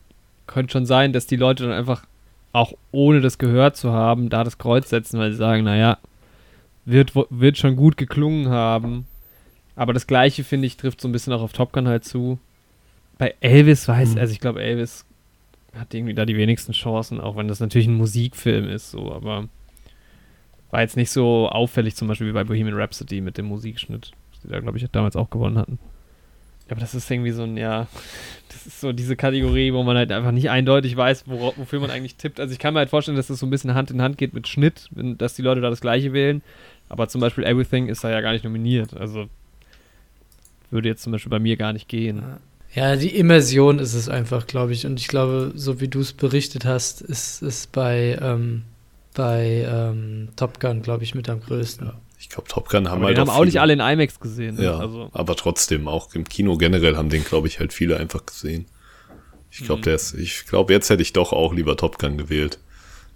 Könnte 0.45 0.71
schon 0.71 0.85
sein, 0.85 1.11
dass 1.11 1.27
die 1.27 1.35
Leute 1.35 1.63
dann 1.63 1.73
einfach, 1.73 2.05
auch 2.53 2.73
ohne 2.91 3.21
das 3.21 3.37
gehört 3.37 3.75
zu 3.75 3.91
haben, 3.91 4.29
da 4.29 4.43
das 4.43 4.57
Kreuz 4.57 4.89
setzen, 4.89 5.19
weil 5.19 5.31
sie 5.31 5.37
sagen, 5.37 5.63
naja, 5.63 5.97
wird, 6.85 7.13
wird 7.29 7.57
schon 7.57 7.75
gut 7.75 7.97
geklungen 7.97 8.49
haben. 8.49 9.05
Aber 9.75 9.93
das 9.93 10.07
Gleiche, 10.07 10.43
finde 10.43 10.65
ich, 10.67 10.77
trifft 10.77 11.01
so 11.01 11.07
ein 11.07 11.11
bisschen 11.11 11.33
auch 11.33 11.41
auf 11.41 11.53
Top 11.53 11.71
Gun 11.73 11.87
halt 11.87 12.03
zu. 12.03 12.39
Bei 13.17 13.35
Elvis 13.41 13.87
weiß, 13.87 14.15
Mhm. 14.15 14.19
also 14.19 14.31
ich 14.31 14.39
glaube, 14.39 14.61
Elvis 14.63 15.05
hat 15.77 15.93
irgendwie 15.93 16.13
da 16.15 16.25
die 16.25 16.37
wenigsten 16.37 16.71
Chancen, 16.71 17.19
auch 17.21 17.35
wenn 17.35 17.47
das 17.47 17.59
natürlich 17.59 17.87
ein 17.87 17.97
Musikfilm 17.97 18.67
ist, 18.67 18.91
so, 18.91 19.11
aber 19.11 19.47
war 20.71 20.81
jetzt 20.81 20.97
nicht 20.97 21.11
so 21.11 21.47
auffällig, 21.49 21.95
zum 21.95 22.07
Beispiel 22.07 22.27
wie 22.27 22.33
bei 22.33 22.43
Bohemian 22.43 22.75
Rhapsody 22.77 23.21
mit 23.21 23.37
dem 23.37 23.45
Musikschnitt, 23.45 24.11
die 24.43 24.47
da, 24.49 24.59
glaube 24.59 24.77
ich, 24.77 24.85
damals 24.91 25.15
auch 25.15 25.29
gewonnen 25.29 25.57
hatten. 25.57 25.79
Aber 26.71 26.79
das 26.81 26.93
ist 26.95 27.09
irgendwie 27.09 27.31
so 27.31 27.43
ein, 27.43 27.57
ja, 27.57 27.87
das 28.49 28.67
ist 28.67 28.81
so 28.81 28.91
diese 28.91 29.15
Kategorie, 29.15 29.73
wo 29.73 29.83
man 29.83 29.97
halt 29.97 30.11
einfach 30.11 30.31
nicht 30.31 30.49
eindeutig 30.49 30.95
weiß, 30.95 31.25
wora- 31.27 31.53
wofür 31.57 31.79
man 31.79 31.89
eigentlich 31.91 32.15
tippt. 32.15 32.39
Also 32.39 32.51
ich 32.53 32.59
kann 32.59 32.73
mir 32.73 32.79
halt 32.79 32.89
vorstellen, 32.89 33.17
dass 33.17 33.27
das 33.27 33.39
so 33.39 33.45
ein 33.45 33.49
bisschen 33.49 33.73
Hand 33.73 33.91
in 33.91 34.01
Hand 34.01 34.17
geht 34.17 34.33
mit 34.33 34.47
Schnitt, 34.47 34.87
wenn, 34.91 35.17
dass 35.17 35.35
die 35.35 35.41
Leute 35.41 35.61
da 35.61 35.69
das 35.69 35.81
Gleiche 35.81 36.13
wählen. 36.13 36.41
Aber 36.89 37.07
zum 37.09 37.21
Beispiel 37.21 37.43
Everything 37.43 37.87
ist 37.87 38.03
da 38.03 38.09
ja 38.09 38.21
gar 38.21 38.31
nicht 38.31 38.43
nominiert. 38.43 38.95
Also 38.95 39.27
würde 40.71 40.89
jetzt 40.89 41.03
zum 41.03 41.11
Beispiel 41.11 41.29
bei 41.29 41.39
mir 41.39 41.57
gar 41.57 41.73
nicht 41.73 41.87
gehen. 41.87 42.21
Ja, 42.73 42.95
die 42.95 43.15
Immersion 43.15 43.79
ist 43.79 43.93
es 43.93 44.09
einfach, 44.09 44.45
glaube 44.47 44.73
ich. 44.73 44.85
Und 44.85 44.99
ich 44.99 45.07
glaube, 45.07 45.51
so 45.55 45.79
wie 45.79 45.87
du 45.87 45.99
es 46.01 46.13
berichtet 46.13 46.65
hast, 46.65 47.01
ist 47.01 47.41
es 47.41 47.67
bei, 47.67 48.17
ähm, 48.21 48.63
bei 49.13 49.65
ähm, 49.69 50.29
Top 50.35 50.59
Gun, 50.59 50.81
glaube 50.81 51.03
ich, 51.03 51.15
mit 51.15 51.29
am 51.29 51.39
größten. 51.41 51.91
Ich 52.29 52.35
glaube, 52.35 52.49
Top 52.49 52.67
Gun 52.69 52.89
haben 52.89 52.97
Aber 52.97 53.05
halt 53.07 53.17
den 53.17 53.21
haben 53.21 53.29
auch 53.29 53.45
nicht 53.45 53.61
alle 53.61 53.71
in 53.71 53.79
IMAX 53.79 54.19
gesehen. 54.19 54.55
ne? 54.55 54.63
Ja, 54.65 54.79
Also, 54.79 55.09
aber 55.13 55.35
trotzdem, 55.37 55.87
auch 55.87 56.13
im 56.13 56.25
Kino 56.25 56.57
generell 56.57 56.97
haben 56.97 57.09
den, 57.09 57.23
glaube 57.23 57.47
ich, 57.47 57.59
halt 57.59 57.71
viele 57.71 57.95
einfach 57.97 58.25
gesehen. 58.25 58.65
Ich 59.49 59.59
glaube, 59.63 59.79
Mhm. 59.79 59.83
der 59.85 59.95
ist, 59.95 60.13
ich 60.13 60.45
glaube, 60.45 60.73
jetzt 60.73 60.89
hätte 60.89 61.01
ich 61.01 61.13
doch 61.13 61.31
auch 61.31 61.53
lieber 61.53 61.77
Top 61.77 61.97
Gun 61.99 62.17
gewählt. 62.17 62.59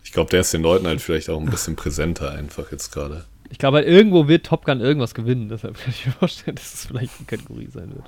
Ich 0.03 0.13
glaube, 0.13 0.29
der 0.31 0.39
ist 0.41 0.53
den 0.53 0.61
Leuten 0.63 0.87
halt 0.87 1.01
vielleicht 1.01 1.29
auch 1.29 1.39
ein 1.41 1.49
bisschen 1.49 1.75
präsenter 1.75 2.31
einfach 2.31 2.71
jetzt 2.71 2.91
gerade. 2.91 3.25
ich 3.49 3.57
glaube 3.57 3.77
halt, 3.77 3.87
irgendwo 3.87 4.29
wird 4.29 4.45
Top 4.45 4.63
Gun 4.65 4.79
irgendwas 4.79 5.13
gewinnen. 5.13 5.49
Deshalb 5.49 5.77
kann 5.83 5.91
ich 5.91 6.05
mir 6.05 6.13
vorstellen, 6.13 6.55
dass 6.55 6.73
es 6.73 6.85
vielleicht 6.85 7.11
eine 7.19 7.25
Kategorie 7.27 7.67
sein 7.67 7.89
wird. 7.93 8.05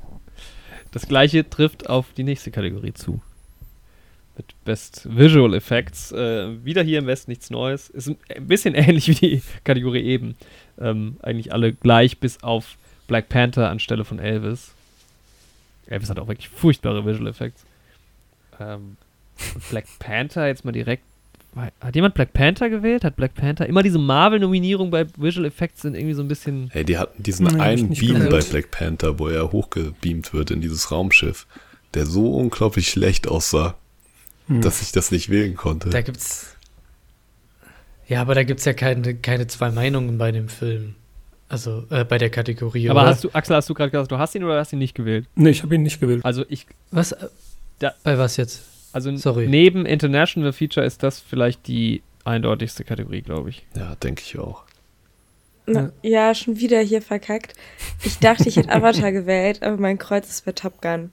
Das 0.92 1.06
gleiche 1.08 1.48
trifft 1.50 1.90
auf 1.90 2.14
die 2.16 2.24
nächste 2.24 2.50
Kategorie 2.50 2.94
zu. 2.94 3.22
Mit 4.36 4.54
Best 4.66 5.08
Visual 5.10 5.54
Effects. 5.54 6.12
Äh, 6.12 6.64
wieder 6.64 6.82
hier 6.82 7.00
im 7.00 7.06
Westen 7.06 7.32
nichts 7.32 7.50
Neues. 7.50 7.90
Ist 7.90 8.10
ein, 8.10 8.18
bisschen 8.48 8.74
ähnlich 8.76 9.08
wie 9.08 9.14
die 9.16 9.42
Kategorie 9.64 10.04
eben. 10.04 10.36
Ähm, 10.80 11.18
eigentlich 11.22 11.54
alle 11.54 11.74
gleich, 11.74 12.20
bis 12.20 12.44
auf 12.44 12.78
Black 13.08 13.30
Panther 13.30 13.70
anstelle 13.70 14.06
von 14.06 14.20
Elvis. 14.20 14.74
Elvis 15.88 16.10
hat 16.10 16.20
auch 16.20 16.28
wirklich 16.28 16.50
furchtbare 16.50 17.06
Visual 17.06 17.28
Effects. 17.28 17.64
Ähm, 18.60 18.98
Black 19.70 19.86
Panther 20.00 20.48
jetzt 20.48 20.66
mal 20.66 20.72
direkt. 20.72 21.04
Hat 21.56 21.94
jemand 21.94 22.16
Black 22.16 22.34
Panther 22.34 22.70
gewählt? 22.72 23.04
Hat 23.04 23.16
Black 23.16 23.36
Panther 23.36 23.68
immer 23.68 23.84
diese 23.84 24.00
Marvel-Nominierung 24.00 24.90
bei 24.90 25.06
Visual 25.18 25.46
Effects 25.46 25.84
sind 25.84 25.96
irgendwie 25.96 26.16
so 26.16 26.24
ein 26.24 26.28
bisschen. 26.28 26.70
Hey, 26.72 26.84
die 26.84 26.98
hatten 26.98 27.22
diesen 27.22 27.46
ich 27.46 27.62
einen 27.62 27.90
Beam 27.90 28.14
bei 28.14 28.26
gehört. 28.26 28.50
Black 28.50 28.72
Panther, 28.72 29.20
wo 29.20 29.28
er 29.28 29.52
hochgebeamt 29.52 30.34
wird 30.34 30.50
in 30.50 30.62
dieses 30.62 30.90
Raumschiff, 30.90 31.46
der 31.94 32.08
so 32.08 32.34
unglaublich 32.36 32.90
schlecht 32.90 33.28
aussah, 33.28 33.76
Hm. 34.48 34.62
dass 34.62 34.82
ich 34.82 34.92
das 34.92 35.12
nicht 35.12 35.30
wählen 35.30 35.56
konnte. 35.56 35.90
Da 35.90 36.02
gibt's. 36.02 36.56
Ja, 38.08 38.22
aber 38.22 38.36
da 38.36 38.44
gibt 38.44 38.60
es 38.60 38.66
ja 38.66 38.74
keine, 38.74 39.16
keine 39.16 39.48
zwei 39.48 39.72
Meinungen 39.72 40.18
bei 40.18 40.32
dem 40.32 40.50
Film. 40.50 40.96
Also 41.48 41.86
äh, 41.90 42.04
bei 42.04 42.18
der 42.18 42.30
Kategorie. 42.30 42.90
Aber 42.90 43.02
oder? 43.02 43.10
hast 43.12 43.24
du, 43.24 43.30
Axel, 43.32 43.56
hast 43.56 43.70
du 43.70 43.74
gerade 43.74 43.92
gesagt, 43.92 44.12
du 44.12 44.18
hast 44.18 44.36
ihn 44.36 44.44
oder 44.44 44.58
hast 44.60 44.74
ihn 44.74 44.80
nicht 44.80 44.96
gewählt? 44.96 45.28
Nee, 45.36 45.52
ich 45.52 45.64
habe 45.64 45.76
ihn 45.76 45.84
nicht 45.84 46.00
gewählt. 46.00 46.26
Also 46.26 46.44
ich, 46.50 46.66
Was? 46.92 47.16
Da- 47.80 47.94
bei 48.04 48.18
was 48.18 48.38
jetzt? 48.38 48.64
also 48.92 49.16
Sorry. 49.18 49.48
neben 49.48 49.86
International 49.86 50.52
Feature 50.54 50.86
ist 50.86 51.04
das 51.04 51.20
vielleicht 51.20 51.68
die 51.68 52.04
eindeutigste 52.26 52.84
Kategorie, 52.84 53.22
glaube 53.22 53.50
ich. 53.50 53.66
Ja, 53.76 53.96
denke 53.96 54.22
ich 54.26 54.38
auch. 54.40 54.64
Na, 55.66 55.92
ja, 56.02 56.36
schon 56.36 56.60
wieder 56.60 56.80
hier 56.82 57.02
verkackt. 57.02 57.54
Ich 58.04 58.20
dachte, 58.20 58.50
ich 58.50 58.58
hätte 58.58 58.70
Avatar 58.74 59.12
gewählt, 59.12 59.64
aber 59.64 59.78
mein 59.78 59.98
Kreuz 59.98 60.30
ist 60.30 60.46
bei 60.46 60.52
Top 60.52 60.82
Gun. 60.82 61.12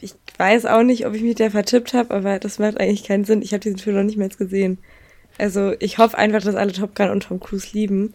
Ich 0.00 0.14
weiß 0.38 0.66
auch 0.66 0.82
nicht, 0.82 1.06
ob 1.06 1.14
ich 1.14 1.22
mich 1.22 1.36
da 1.36 1.50
vertippt 1.50 1.92
habe, 1.94 2.14
aber 2.14 2.38
das 2.38 2.58
macht 2.58 2.78
eigentlich 2.80 3.04
keinen 3.04 3.24
Sinn. 3.24 3.42
Ich 3.42 3.52
habe 3.52 3.60
diesen 3.60 3.78
Film 3.78 3.96
noch 3.96 4.02
nicht 4.04 4.16
mehr 4.16 4.26
jetzt 4.26 4.38
gesehen. 4.38 4.78
Also 5.38 5.72
ich 5.78 5.98
hoffe 5.98 6.18
einfach, 6.18 6.42
dass 6.42 6.54
alle 6.54 6.72
Top 6.72 6.94
Gun 6.94 7.10
und 7.10 7.22
Tom 7.24 7.40
Cruise 7.40 7.68
lieben. 7.72 8.14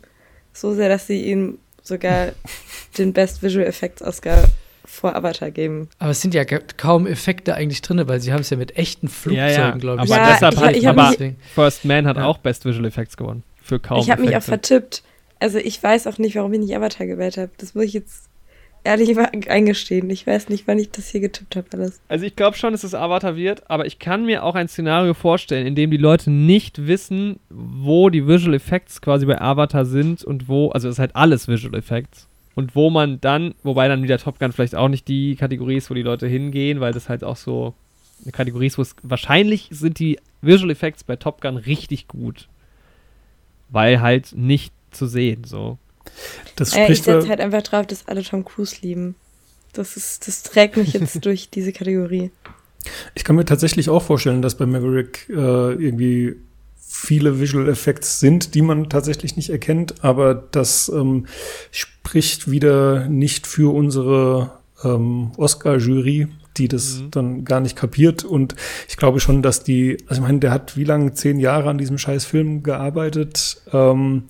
So 0.54 0.74
sehr, 0.74 0.90
dass 0.90 1.08
sie 1.08 1.24
ihm 1.24 1.58
sogar 1.84 2.30
den 2.98 3.14
Best 3.14 3.42
Visual 3.44 3.66
Effects 3.66 4.02
Oscar 4.02 4.46
vor 4.86 5.16
Avatar 5.16 5.50
geben. 5.52 5.90
Aber 6.00 6.12
es 6.12 6.22
sind 6.22 6.34
ja 6.34 6.46
kaum 6.46 7.08
Effekte 7.08 7.56
eigentlich 7.56 7.82
drin, 7.82 8.02
weil 8.08 8.20
sie 8.22 8.32
haben 8.32 8.42
es 8.42 8.50
ja 8.52 8.58
mit 8.58 8.78
echten 8.78 9.08
Ja, 9.08 9.48
ja, 9.48 9.54
Flugzeugen, 9.56 9.80
glaube 9.82 10.04
ich. 10.06 10.12
aber 10.12 10.22
Ja, 10.22 10.32
deshalb 10.34 10.54
ich- 10.54 10.60
hat, 10.62 10.76
ich 10.76 10.88
aber 10.88 11.14
First 11.56 11.86
Man 11.86 12.06
hat 12.08 12.18
Ja. 12.18 12.26
auch 12.26 12.38
Best 12.38 12.66
Visual 12.66 12.86
Effects 12.86 13.18
gewonnen. 13.18 13.44
Für 13.64 13.80
kaum 13.80 14.00
ich 14.00 14.12
habe 14.12 14.22
mich 14.22 14.36
auch 14.38 14.44
vertippt. 14.44 15.04
Also 15.40 15.58
ich 15.58 15.82
weiß 15.82 16.08
auch 16.08 16.18
nicht, 16.20 16.36
warum 16.36 16.54
ich 16.54 16.60
nicht 16.60 16.76
Avatar 16.76 17.08
gewählt 17.08 17.38
habe. 17.38 17.50
Das 17.58 17.74
muss 17.76 17.86
ich 17.86 17.94
jetzt 17.94 18.30
ehrlich 18.86 19.18
eingestehen. 19.50 20.10
Ich 20.10 20.26
weiß 20.26 20.50
nicht, 20.50 20.68
wann 20.68 20.80
ich 20.80 20.92
das 20.92 21.10
hier 21.10 21.22
getippt 21.22 21.56
habe 21.56 21.68
alles. 21.74 22.00
Also 22.08 22.26
ich 22.26 22.36
glaube 22.36 22.56
schon, 22.58 22.72
dass 22.72 22.84
es 22.84 22.94
Avatar 22.94 23.36
wird, 23.36 23.70
aber 23.70 23.86
ich 23.86 24.00
kann 24.00 24.26
mir 24.26 24.44
auch 24.44 24.56
ein 24.56 24.68
Szenario 24.68 25.14
vorstellen, 25.14 25.68
in 25.68 25.76
dem 25.76 25.92
die 25.92 25.98
Leute 25.98 26.32
nicht 26.32 26.88
wissen, 26.88 27.40
wo 27.50 28.10
die 28.10 28.28
Visual 28.28 28.54
Effects 28.54 29.02
quasi 29.02 29.26
bei 29.26 29.42
Avatar 29.42 29.86
sind 29.86 30.24
und 30.24 30.48
wo, 30.48 30.70
also 30.70 30.88
es 30.88 30.96
ist 30.96 31.00
halt 31.00 31.16
alles 31.16 31.48
Visual 31.48 31.76
Effects. 31.76 32.28
Und 32.54 32.74
wo 32.76 32.90
man 32.90 33.20
dann, 33.20 33.54
wobei 33.64 33.90
dann 33.90 34.02
wieder 34.02 34.18
Top 34.18 34.40
Gun 34.40 34.54
vielleicht 34.54 34.76
auch 34.76 34.88
nicht 34.88 35.10
die 35.10 35.36
Kategorie 35.36 35.76
ist, 35.76 35.90
wo 35.90 35.94
die 35.94 36.04
Leute 36.04 36.28
hingehen, 36.28 36.80
weil 36.80 36.94
das 36.94 37.10
halt 37.10 37.24
auch 37.24 37.36
so 37.36 37.74
eine 38.24 38.32
Kategorie 38.32 38.68
ist, 38.68 38.78
wo 38.78 38.82
es 38.82 38.96
wahrscheinlich 39.04 39.68
sind 39.72 40.00
die 40.00 40.20
Visual 40.42 40.72
Effects 40.72 41.04
bei 41.04 41.18
Top 41.18 41.42
Gun 41.42 41.58
richtig 41.58 42.08
gut. 42.08 42.48
Weil 43.70 44.00
halt 44.00 44.34
nicht 44.36 44.74
zu 44.92 45.06
sehen, 45.06 45.44
so. 45.44 45.78
Das 46.56 46.74
Äh, 46.74 46.92
ich 46.92 47.00
spricht 47.00 47.04
setze 47.06 47.30
halt 47.30 47.42
einfach 47.42 47.64
drauf, 47.64 47.88
dass 47.88 48.08
alle 48.08 48.24
Tom 48.24 48.46
Cruise 48.46 48.78
lieben. 48.82 49.16
Das 49.74 49.98
ist, 49.98 50.28
das 50.28 50.44
trägt 50.44 50.78
mich 50.78 50.94
jetzt 50.94 51.24
durch 51.26 51.50
diese 51.50 51.74
Kategorie. 51.74 52.32
Ich 53.14 53.24
kann 53.24 53.36
mir 53.36 53.46
tatsächlich 53.46 53.90
auch 53.90 54.04
vorstellen, 54.04 54.42
dass 54.42 54.56
bei 54.56 54.66
Maverick 54.66 55.28
äh, 55.30 55.34
irgendwie 55.34 56.36
viele 56.78 57.40
Visual 57.40 57.68
Effects 57.68 58.20
sind, 58.20 58.56
die 58.56 58.62
man 58.62 58.90
tatsächlich 58.90 59.36
nicht 59.36 59.50
erkennt, 59.50 60.04
aber 60.04 60.34
das 60.34 60.90
ähm, 60.90 61.26
spricht 61.72 62.50
wieder 62.50 63.10
nicht 63.10 63.48
für 63.48 63.74
unsere 63.74 64.52
ähm, 64.84 65.32
Oscar-Jury, 65.36 66.28
die 66.58 66.68
das 66.68 67.00
mhm. 67.00 67.12
dann 67.12 67.46
gar 67.46 67.60
nicht 67.60 67.76
kapiert. 67.76 68.24
Und 68.24 68.56
ich 68.88 68.98
glaube 68.98 69.20
schon, 69.20 69.42
dass 69.42 69.64
die, 69.64 69.98
also 70.08 70.22
ich 70.22 70.28
meine, 70.28 70.40
der 70.40 70.52
hat 70.52 70.78
wie 70.78 70.84
lange, 70.86 71.14
zehn 71.14 71.40
Jahre 71.40 71.70
an 71.70 71.78
diesem 71.78 71.98
scheiß 71.98 72.26
Film 72.26 72.64
gearbeitet. 72.64 73.62
Ähm, 73.74 74.24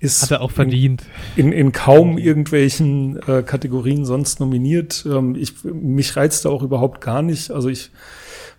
ist 0.00 0.22
Hat 0.22 0.30
er 0.30 0.40
auch 0.42 0.52
verdient. 0.52 1.02
In, 1.34 1.46
in, 1.46 1.52
in 1.52 1.72
kaum 1.72 2.18
irgendwelchen 2.18 3.20
äh, 3.26 3.42
Kategorien 3.42 4.04
sonst 4.04 4.38
nominiert. 4.38 5.04
Ähm, 5.08 5.34
ich, 5.34 5.64
mich 5.64 6.16
reizt 6.16 6.44
da 6.44 6.50
auch 6.50 6.62
überhaupt 6.62 7.00
gar 7.00 7.22
nicht. 7.22 7.50
Also 7.50 7.68
ich 7.68 7.90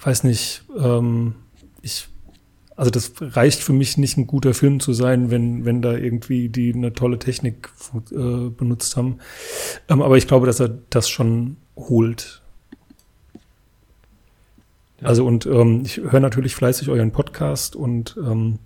weiß 0.01 0.25
nicht, 0.25 0.63
ähm, 0.77 1.35
ich, 1.81 2.09
also 2.75 2.91
das 2.91 3.13
reicht 3.21 3.61
für 3.61 3.73
mich 3.73 3.97
nicht 3.97 4.17
ein 4.17 4.27
guter 4.27 4.53
Film 4.53 4.81
zu 4.81 4.91
sein, 4.91 5.31
wenn, 5.31 5.63
wenn 5.63 5.81
da 5.81 5.93
irgendwie 5.95 6.49
die 6.49 6.73
eine 6.73 6.93
tolle 6.93 7.19
Technik 7.19 7.71
äh, 8.11 8.49
benutzt 8.49 8.97
haben. 8.97 9.19
Ähm, 9.87 10.01
aber 10.01 10.17
ich 10.17 10.27
glaube, 10.27 10.45
dass 10.45 10.59
er 10.59 10.77
das 10.89 11.09
schon 11.09 11.55
holt. 11.77 12.41
Ja. 14.99 15.07
Also 15.07 15.25
und 15.25 15.45
ähm, 15.45 15.83
ich 15.85 15.97
höre 15.97 16.19
natürlich 16.19 16.55
fleißig 16.55 16.89
euren 16.89 17.11
Podcast 17.11 17.77
und 17.77 18.17
ähm, 18.21 18.59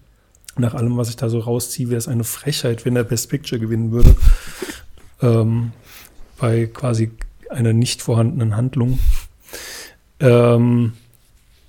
nach 0.57 0.73
allem, 0.73 0.97
was 0.97 1.09
ich 1.09 1.15
da 1.15 1.29
so 1.29 1.39
rausziehe, 1.39 1.89
wäre 1.89 1.97
es 1.97 2.07
eine 2.07 2.23
Frechheit, 2.23 2.85
wenn 2.85 2.95
er 2.95 3.03
Best 3.03 3.29
Picture 3.29 3.59
gewinnen 3.59 3.91
würde. 3.91 4.15
ähm, 5.21 5.71
bei 6.37 6.67
quasi 6.67 7.11
einer 7.49 7.73
nicht 7.73 8.01
vorhandenen 8.01 8.55
Handlung. 8.55 8.99
Ähm, 10.19 10.93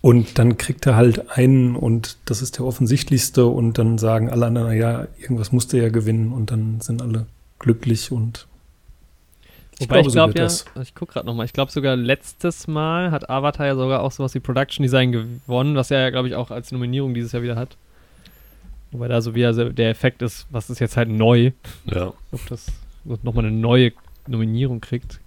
und 0.00 0.38
dann 0.38 0.58
kriegt 0.58 0.86
er 0.86 0.96
halt 0.96 1.30
einen 1.30 1.76
und 1.76 2.18
das 2.26 2.42
ist 2.42 2.58
der 2.58 2.66
offensichtlichste 2.66 3.46
und 3.46 3.78
dann 3.78 3.96
sagen 3.96 4.28
alle 4.28 4.46
anderen, 4.46 4.68
naja, 4.68 5.06
irgendwas 5.18 5.50
musste 5.50 5.78
er 5.78 5.84
ja 5.84 5.88
gewinnen 5.88 6.32
und 6.32 6.50
dann 6.50 6.80
sind 6.80 7.00
alle 7.00 7.26
glücklich 7.58 8.12
und 8.12 8.46
ich 9.78 9.88
Wobei 9.88 10.02
glaube, 10.02 10.08
ich 10.08 10.14
glaube 10.14 10.32
so 10.32 10.38
ja, 10.38 10.44
das. 10.44 10.64
ich 10.82 10.94
gucke 10.94 11.14
gerade 11.14 11.26
nochmal, 11.26 11.46
ich 11.46 11.52
glaube 11.52 11.72
sogar 11.72 11.96
letztes 11.96 12.66
Mal 12.66 13.10
hat 13.10 13.30
Avatar 13.30 13.66
ja 13.66 13.74
sogar 13.74 14.02
auch 14.02 14.12
sowas 14.12 14.34
wie 14.34 14.40
Production 14.40 14.82
Design 14.82 15.10
gewonnen, 15.10 15.74
was 15.74 15.90
er 15.90 16.00
ja, 16.00 16.10
glaube 16.10 16.28
ich, 16.28 16.34
auch 16.34 16.50
als 16.50 16.70
Nominierung 16.70 17.14
dieses 17.14 17.32
Jahr 17.32 17.42
wieder 17.42 17.56
hat. 17.56 17.76
Wobei 18.94 19.08
da 19.08 19.20
so 19.20 19.34
wieder 19.34 19.52
der 19.72 19.90
Effekt 19.90 20.22
ist, 20.22 20.46
was 20.50 20.70
ist 20.70 20.78
jetzt 20.78 20.96
halt 20.96 21.08
neu. 21.08 21.50
Ja. 21.84 22.12
Ob 22.30 22.46
das 22.48 22.66
nochmal 23.04 23.44
eine 23.44 23.50
neue 23.50 23.90
Nominierung 24.28 24.80
kriegt. 24.80 25.18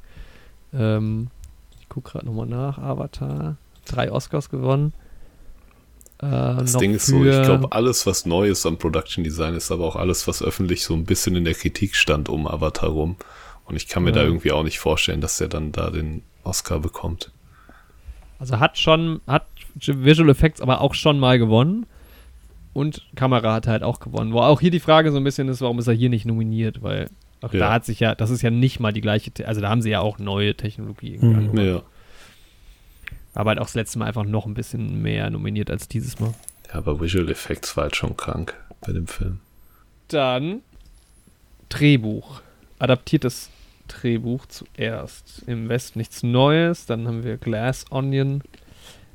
Ähm, 0.73 1.27
ich 1.81 1.89
gucke 1.89 2.13
gerade 2.13 2.25
nochmal 2.25 2.45
nach. 2.45 2.77
Avatar. 2.77 3.57
Drei 3.83 4.09
Oscars 4.09 4.49
gewonnen. 4.49 4.93
Äh, 6.19 6.27
das 6.29 6.77
Ding 6.77 6.93
ist 6.93 7.07
so, 7.07 7.25
ich 7.25 7.43
glaube, 7.43 7.73
alles, 7.73 8.05
was 8.05 8.25
neu 8.25 8.47
ist 8.47 8.65
am 8.65 8.77
Production 8.77 9.25
Design, 9.25 9.53
ist 9.53 9.69
aber 9.69 9.83
auch 9.83 9.97
alles, 9.97 10.29
was 10.29 10.41
öffentlich 10.41 10.85
so 10.85 10.93
ein 10.93 11.03
bisschen 11.03 11.35
in 11.35 11.43
der 11.43 11.53
Kritik 11.53 11.97
stand 11.97 12.29
um 12.29 12.47
Avatar 12.47 12.91
rum. 12.91 13.17
Und 13.65 13.75
ich 13.75 13.89
kann 13.89 14.05
mir 14.05 14.11
ja. 14.11 14.15
da 14.15 14.23
irgendwie 14.23 14.53
auch 14.53 14.63
nicht 14.63 14.79
vorstellen, 14.79 15.19
dass 15.19 15.39
der 15.39 15.49
dann 15.49 15.73
da 15.73 15.89
den 15.89 16.23
Oscar 16.45 16.79
bekommt. 16.79 17.33
Also 18.39 18.61
hat 18.61 18.77
schon, 18.77 19.19
hat 19.27 19.45
Visual 19.75 20.29
Effects 20.29 20.61
aber 20.61 20.79
auch 20.79 20.93
schon 20.93 21.19
mal 21.19 21.37
gewonnen. 21.37 21.85
Und 22.77 23.01
Kamera 23.15 23.55
hat 23.55 23.65
halt 23.65 23.81
auch 23.81 23.99
gewonnen. 23.99 24.33
Wo 24.33 24.39
auch 24.41 24.61
hier 24.61 24.69
die 24.69 24.79
Frage 24.79 25.11
so 25.11 25.17
ein 25.17 25.23
bisschen 25.23 25.47
ist, 25.47 25.61
warum 25.61 25.79
ist 25.79 25.87
er 25.87 25.95
hier 25.95 26.09
nicht 26.09 26.27
nominiert? 26.27 26.83
Weil 26.83 27.09
auch 27.41 27.51
ja. 27.51 27.59
da 27.59 27.73
hat 27.73 27.85
sich 27.85 27.99
ja, 27.99 28.13
das 28.13 28.29
ist 28.29 28.43
ja 28.43 28.51
nicht 28.51 28.79
mal 28.79 28.93
die 28.93 29.01
gleiche, 29.01 29.31
also 29.47 29.61
da 29.61 29.69
haben 29.69 29.81
sie 29.81 29.89
ja 29.89 30.01
auch 30.01 30.19
neue 30.19 30.53
Technologie. 30.53 31.17
Mhm. 31.17 31.57
Ja. 31.57 31.81
Aber 33.33 33.49
halt 33.49 33.57
auch 33.57 33.65
das 33.65 33.73
letzte 33.73 33.97
Mal 33.97 34.05
einfach 34.05 34.25
noch 34.25 34.45
ein 34.45 34.53
bisschen 34.53 35.01
mehr 35.01 35.31
nominiert 35.31 35.71
als 35.71 35.87
dieses 35.87 36.19
Mal. 36.19 36.35
Ja, 36.67 36.75
aber 36.75 37.01
Visual 37.01 37.27
Effects 37.31 37.75
war 37.77 37.85
halt 37.85 37.95
schon 37.95 38.15
krank 38.15 38.53
bei 38.81 38.93
dem 38.93 39.07
Film. 39.07 39.39
Dann 40.09 40.61
Drehbuch. 41.69 42.41
Adaptiertes 42.77 43.49
Drehbuch 43.87 44.45
zuerst. 44.45 45.41
Im 45.47 45.67
Westen 45.67 45.97
nichts 45.97 46.21
Neues. 46.21 46.85
Dann 46.85 47.07
haben 47.07 47.23
wir 47.23 47.37
Glass 47.37 47.85
Onion, 47.89 48.43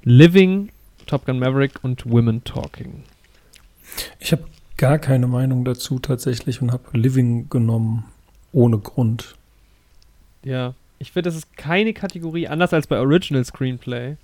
Living, 0.02 0.72
Top 1.06 1.26
Gun 1.26 1.38
Maverick 1.38 1.84
und 1.84 2.10
Women 2.10 2.42
Talking. 2.42 3.04
Ich 4.18 4.32
habe 4.32 4.44
gar 4.76 4.98
keine 4.98 5.26
Meinung 5.26 5.64
dazu 5.64 5.98
tatsächlich 5.98 6.60
und 6.62 6.72
habe 6.72 6.96
Living 6.96 7.48
genommen, 7.48 8.04
ohne 8.52 8.78
Grund. 8.78 9.36
Ja, 10.44 10.74
ich 10.98 11.12
finde, 11.12 11.28
das 11.28 11.36
ist 11.36 11.56
keine 11.56 11.92
Kategorie, 11.92 12.48
anders 12.48 12.72
als 12.72 12.86
bei 12.86 12.98
Original 12.98 13.44
Screenplay, 13.44 14.16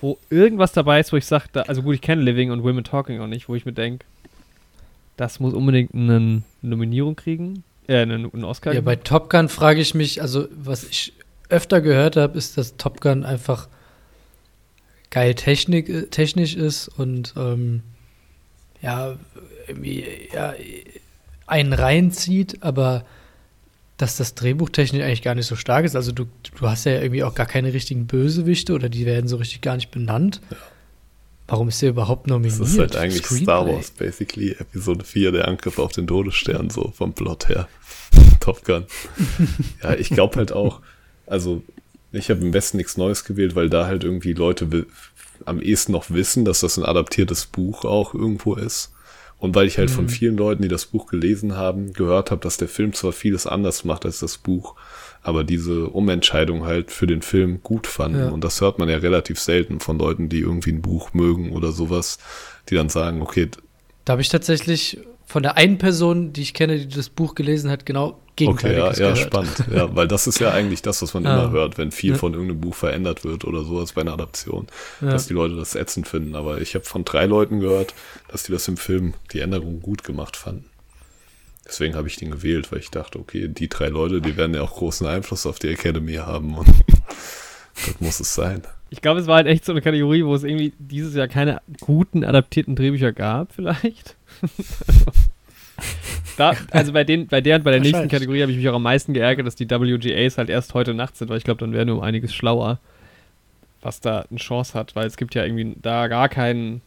wo 0.00 0.18
irgendwas 0.30 0.72
dabei 0.72 1.00
ist, 1.00 1.12
wo 1.12 1.16
ich 1.16 1.26
sage, 1.26 1.68
also 1.68 1.82
gut, 1.82 1.94
ich 1.94 2.00
kenne 2.00 2.22
Living 2.22 2.50
und 2.50 2.62
Women 2.62 2.84
Talking 2.84 3.20
auch 3.20 3.26
nicht, 3.26 3.48
wo 3.48 3.54
ich 3.54 3.64
mir 3.64 3.72
denke, 3.72 4.04
das 5.16 5.40
muss 5.40 5.54
unbedingt 5.54 5.94
eine 5.94 6.42
Nominierung 6.62 7.16
kriegen, 7.16 7.64
äh, 7.86 7.98
einen, 7.98 8.32
einen 8.32 8.44
Oscar. 8.44 8.74
Ja, 8.74 8.80
bei 8.80 8.96
Top 8.96 9.30
Gun 9.30 9.48
frage 9.48 9.80
ich 9.80 9.94
mich, 9.94 10.22
also 10.22 10.48
was 10.54 10.84
ich 10.84 11.12
öfter 11.48 11.80
gehört 11.80 12.16
habe, 12.16 12.38
ist, 12.38 12.56
dass 12.56 12.76
Top 12.76 13.00
Gun 13.00 13.24
einfach 13.24 13.68
geil 15.10 15.34
Technik, 15.34 15.88
äh, 15.88 16.06
technisch 16.06 16.56
ist 16.56 16.88
und 16.88 17.34
ähm, 17.36 17.82
ja, 18.82 19.16
irgendwie 19.66 20.04
ja, 20.32 20.54
einen 21.46 21.72
reinzieht, 21.72 22.62
aber 22.62 23.04
dass 23.96 24.16
das 24.16 24.34
Drehbuch 24.34 24.70
technisch 24.70 25.02
eigentlich 25.02 25.22
gar 25.22 25.34
nicht 25.34 25.46
so 25.46 25.54
stark 25.54 25.84
ist. 25.84 25.94
Also 25.94 26.12
du, 26.12 26.26
du 26.58 26.68
hast 26.68 26.84
ja 26.84 27.00
irgendwie 27.00 27.22
auch 27.22 27.34
gar 27.34 27.46
keine 27.46 27.72
richtigen 27.72 28.06
Bösewichte 28.06 28.74
oder 28.74 28.88
die 28.88 29.06
werden 29.06 29.28
so 29.28 29.36
richtig 29.36 29.60
gar 29.60 29.76
nicht 29.76 29.90
benannt. 29.90 30.40
Ja. 30.50 30.56
Warum 31.46 31.68
ist 31.68 31.82
der 31.82 31.90
überhaupt 31.90 32.26
nominiert? 32.26 32.60
Das 32.60 32.70
ist 32.70 32.78
halt 32.78 32.96
eigentlich 32.96 33.24
Screenplay? 33.24 33.44
Star 33.44 33.66
Wars, 33.66 33.90
basically. 33.90 34.52
Episode 34.52 35.04
4, 35.04 35.32
der 35.32 35.48
Angriff 35.48 35.78
auf 35.78 35.92
den 35.92 36.06
Todesstern, 36.06 36.70
so 36.70 36.92
vom 36.96 37.12
Plot 37.12 37.48
her. 37.48 37.68
Top 38.40 38.64
Gun. 38.64 38.86
ja, 39.82 39.94
ich 39.94 40.08
glaube 40.08 40.36
halt 40.36 40.52
auch, 40.52 40.80
also 41.26 41.62
ich 42.10 42.30
habe 42.30 42.40
im 42.40 42.52
Westen 42.52 42.78
nichts 42.78 42.96
Neues 42.96 43.24
gewählt, 43.24 43.54
weil 43.54 43.68
da 43.70 43.86
halt 43.86 44.04
irgendwie 44.04 44.32
Leute 44.32 44.86
am 45.46 45.60
ehesten 45.60 45.92
noch 45.92 46.10
wissen, 46.10 46.44
dass 46.44 46.60
das 46.60 46.76
ein 46.76 46.84
adaptiertes 46.84 47.46
Buch 47.46 47.84
auch 47.84 48.14
irgendwo 48.14 48.54
ist. 48.54 48.92
Und 49.38 49.56
weil 49.56 49.66
ich 49.66 49.76
halt 49.76 49.90
mhm. 49.90 49.94
von 49.94 50.08
vielen 50.08 50.36
Leuten, 50.36 50.62
die 50.62 50.68
das 50.68 50.86
Buch 50.86 51.06
gelesen 51.06 51.56
haben, 51.56 51.92
gehört 51.92 52.30
habe, 52.30 52.40
dass 52.40 52.58
der 52.58 52.68
Film 52.68 52.92
zwar 52.92 53.12
vieles 53.12 53.46
anders 53.46 53.84
macht 53.84 54.04
als 54.04 54.20
das 54.20 54.38
Buch, 54.38 54.76
aber 55.20 55.42
diese 55.42 55.88
Umentscheidung 55.88 56.64
halt 56.64 56.92
für 56.92 57.08
den 57.08 57.22
Film 57.22 57.60
gut 57.60 57.88
fanden. 57.88 58.20
Ja. 58.20 58.28
Und 58.28 58.44
das 58.44 58.60
hört 58.60 58.78
man 58.78 58.88
ja 58.88 58.98
relativ 58.98 59.40
selten 59.40 59.80
von 59.80 59.98
Leuten, 59.98 60.28
die 60.28 60.38
irgendwie 60.38 60.70
ein 60.70 60.80
Buch 60.80 61.12
mögen 61.12 61.50
oder 61.52 61.72
sowas, 61.72 62.18
die 62.68 62.76
dann 62.76 62.88
sagen, 62.88 63.20
okay. 63.20 63.48
Da 64.04 64.12
habe 64.12 64.22
ich 64.22 64.28
tatsächlich 64.28 65.00
von 65.32 65.42
der 65.42 65.56
einen 65.56 65.78
Person, 65.78 66.34
die 66.34 66.42
ich 66.42 66.52
kenne, 66.52 66.78
die 66.78 66.94
das 66.94 67.08
Buch 67.08 67.34
gelesen 67.34 67.70
hat, 67.70 67.86
genau 67.86 68.20
Gegenteiliges 68.36 68.98
Okay, 68.98 69.02
ja, 69.02 69.08
ja 69.08 69.16
spannend. 69.16 69.64
Ja, 69.74 69.88
weil 69.96 70.06
das 70.06 70.26
ist 70.26 70.40
ja 70.40 70.50
eigentlich 70.50 70.82
das, 70.82 71.00
was 71.00 71.14
man 71.14 71.26
ah. 71.26 71.44
immer 71.44 71.50
hört, 71.52 71.78
wenn 71.78 71.90
viel 71.90 72.10
ja. 72.10 72.16
von 72.18 72.34
irgendeinem 72.34 72.60
Buch 72.60 72.74
verändert 72.74 73.24
wird 73.24 73.46
oder 73.46 73.64
sowas 73.64 73.94
bei 73.94 74.02
einer 74.02 74.12
Adaption, 74.12 74.66
ja. 75.00 75.10
dass 75.10 75.28
die 75.28 75.32
Leute 75.32 75.56
das 75.56 75.74
ätzend 75.74 76.06
finden. 76.06 76.36
Aber 76.36 76.60
ich 76.60 76.74
habe 76.74 76.84
von 76.84 77.04
drei 77.04 77.24
Leuten 77.24 77.60
gehört, 77.60 77.94
dass 78.28 78.42
die 78.42 78.52
das 78.52 78.68
im 78.68 78.76
Film, 78.76 79.14
die 79.32 79.40
Änderungen 79.40 79.80
gut 79.80 80.04
gemacht 80.04 80.36
fanden. 80.36 80.66
Deswegen 81.66 81.94
habe 81.94 82.08
ich 82.08 82.16
den 82.16 82.30
gewählt, 82.30 82.70
weil 82.70 82.80
ich 82.80 82.90
dachte, 82.90 83.18
okay, 83.18 83.48
die 83.48 83.70
drei 83.70 83.88
Leute, 83.88 84.20
die 84.20 84.36
werden 84.36 84.54
ja 84.54 84.60
auch 84.60 84.74
großen 84.74 85.06
Einfluss 85.06 85.46
auf 85.46 85.58
die 85.58 85.68
Academy 85.68 86.16
haben 86.16 86.58
und 86.58 86.68
das 87.86 88.00
muss 88.00 88.20
es 88.20 88.34
sein. 88.34 88.64
Ich 88.92 89.00
glaube, 89.00 89.20
es 89.20 89.26
war 89.26 89.36
halt 89.36 89.46
echt 89.46 89.64
so 89.64 89.72
eine 89.72 89.80
Kategorie, 89.80 90.22
wo 90.22 90.34
es 90.34 90.44
irgendwie 90.44 90.74
dieses 90.78 91.14
Jahr 91.14 91.26
keine 91.26 91.62
guten 91.80 92.24
adaptierten 92.24 92.76
Drehbücher 92.76 93.12
gab, 93.12 93.50
vielleicht. 93.54 94.16
da, 96.36 96.52
also 96.70 96.92
bei, 96.92 97.02
den, 97.02 97.26
bei 97.26 97.40
der 97.40 97.56
und 97.56 97.64
bei 97.64 97.70
der 97.70 97.80
nächsten 97.80 98.08
Kategorie 98.08 98.42
habe 98.42 98.52
ich 98.52 98.58
mich 98.58 98.68
auch 98.68 98.74
am 98.74 98.82
meisten 98.82 99.14
geärgert, 99.14 99.46
dass 99.46 99.54
die 99.56 99.70
WGAs 99.70 100.36
halt 100.36 100.50
erst 100.50 100.74
heute 100.74 100.92
Nacht 100.92 101.16
sind, 101.16 101.30
weil 101.30 101.38
ich 101.38 101.44
glaube, 101.44 101.60
dann 101.60 101.72
wären 101.72 101.88
wir 101.88 101.94
um 101.94 102.02
einiges 102.02 102.34
schlauer, 102.34 102.80
was 103.80 104.00
da 104.00 104.26
eine 104.28 104.38
Chance 104.38 104.78
hat, 104.78 104.94
weil 104.94 105.06
es 105.06 105.16
gibt 105.16 105.34
ja 105.34 105.42
irgendwie 105.42 105.74
da 105.80 106.08
gar 106.08 106.28
keinen 106.28 106.82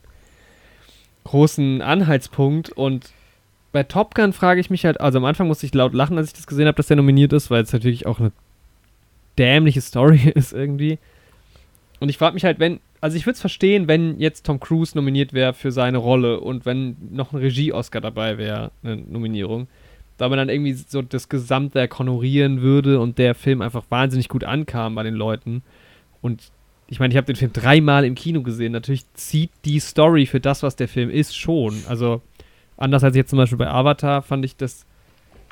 großen 1.24 1.82
Anhaltspunkt 1.82 2.70
und 2.70 3.10
bei 3.72 3.82
Top 3.82 4.14
Gun 4.14 4.32
frage 4.32 4.62
ich 4.62 4.70
mich 4.70 4.86
halt, 4.86 5.02
also 5.02 5.18
am 5.18 5.26
Anfang 5.26 5.48
musste 5.48 5.66
ich 5.66 5.74
laut 5.74 5.96
lachen, 5.96 6.20
als 6.20 6.28
ich 6.28 6.34
das 6.34 6.46
gesehen 6.46 6.68
habe, 6.68 6.78
dass 6.78 6.86
der 6.86 6.98
nominiert 6.98 7.34
ist, 7.34 7.50
weil 7.50 7.64
es 7.64 7.74
natürlich 7.74 8.06
auch 8.06 8.20
eine 8.20 8.32
dämliche 9.40 9.82
Story 9.82 10.32
ist 10.36 10.54
irgendwie. 10.54 11.00
Und 12.00 12.10
ich 12.10 12.18
frage 12.18 12.34
mich 12.34 12.44
halt, 12.44 12.60
wenn, 12.60 12.80
also 13.02 13.16
ich 13.18 13.26
würde 13.26 13.36
es 13.36 13.42
verstehen, 13.42 13.88
wenn 13.88 14.20
jetzt 14.20 14.46
Tom 14.46 14.60
Cruise 14.60 14.96
nominiert 14.96 15.34
wäre 15.34 15.54
für 15.54 15.72
seine 15.72 15.98
Rolle 15.98 16.40
und 16.40 16.66
wenn 16.66 16.98
noch 17.12 17.32
ein 17.32 17.40
Regie-Oscar 17.40 18.02
dabei 18.02 18.38
wäre, 18.38 18.72
eine 18.84 18.98
Nominierung, 18.98 19.68
da 20.18 20.30
man 20.30 20.38
dann 20.38 20.50
irgendwie 20.50 20.74
so 20.74 21.02
das 21.02 21.30
Gesamtwerk 21.30 21.98
honorieren 22.00 22.62
würde 22.62 23.00
und 23.00 23.18
der 23.18 23.36
Film 23.36 23.62
einfach 23.62 23.84
wahnsinnig 23.90 24.30
gut 24.30 24.44
ankam 24.44 24.96
bei 24.96 25.04
den 25.04 25.14
Leuten. 25.14 25.64
Und 26.22 26.52
ich 26.88 27.00
meine, 27.00 27.14
ich 27.14 27.18
habe 27.18 27.28
den 27.28 27.36
Film 27.36 27.52
dreimal 27.54 28.06
im 28.06 28.16
Kino 28.16 28.42
gesehen. 28.42 28.72
Natürlich 28.72 29.06
zieht 29.14 29.52
die 29.66 29.80
Story 29.80 30.26
für 30.26 30.40
das, 30.40 30.64
was 30.64 30.76
der 30.76 30.88
Film 30.88 31.10
ist, 31.10 31.36
schon. 31.36 31.82
Also 31.88 32.22
anders 32.78 33.04
als 33.04 33.16
jetzt 33.16 33.30
zum 33.30 33.38
Beispiel 33.38 33.58
bei 33.58 33.70
Avatar 33.70 34.22
fand 34.22 34.46
ich 34.46 34.56
das, 34.56 34.86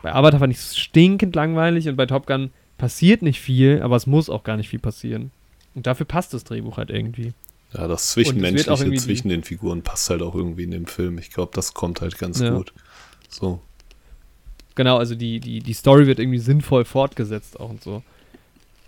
bei 0.02 0.14
Avatar 0.14 0.40
fand 0.40 0.53
ich 0.53 0.60
es 0.60 0.78
stinkend 0.78 1.36
langweilig 1.36 1.88
und 1.88 1.95
bei 1.95 2.06
Top 2.06 2.28
Gun 2.28 2.52
passiert 2.78 3.22
nicht 3.22 3.40
viel, 3.40 3.82
aber 3.82 3.95
es 3.95 4.07
muss 4.07 4.30
auch 4.30 4.44
gar 4.44 4.57
nicht 4.57 4.70
viel 4.70 4.80
passieren. 4.80 5.32
Und 5.75 5.87
dafür 5.87 6.05
passt 6.05 6.33
das 6.33 6.43
Drehbuch 6.43 6.77
halt 6.77 6.89
irgendwie. 6.89 7.33
Ja, 7.73 7.87
das 7.87 8.11
Zwischenmenschliche 8.11 8.93
zwischen 8.93 9.29
den 9.29 9.43
Figuren 9.43 9.81
passt 9.81 10.09
halt 10.09 10.21
auch 10.21 10.35
irgendwie 10.35 10.63
in 10.63 10.71
dem 10.71 10.85
Film. 10.85 11.17
Ich 11.17 11.31
glaube, 11.31 11.51
das 11.55 11.73
kommt 11.73 12.01
halt 12.01 12.19
ganz 12.19 12.39
ja. 12.39 12.51
gut. 12.51 12.73
So. 13.29 13.61
Genau, 14.75 14.97
also 14.97 15.15
die, 15.15 15.39
die, 15.39 15.59
die 15.59 15.73
Story 15.73 16.07
wird 16.07 16.19
irgendwie 16.19 16.39
sinnvoll 16.39 16.85
fortgesetzt 16.85 17.59
auch 17.59 17.69
und 17.69 17.83
so. 17.83 18.03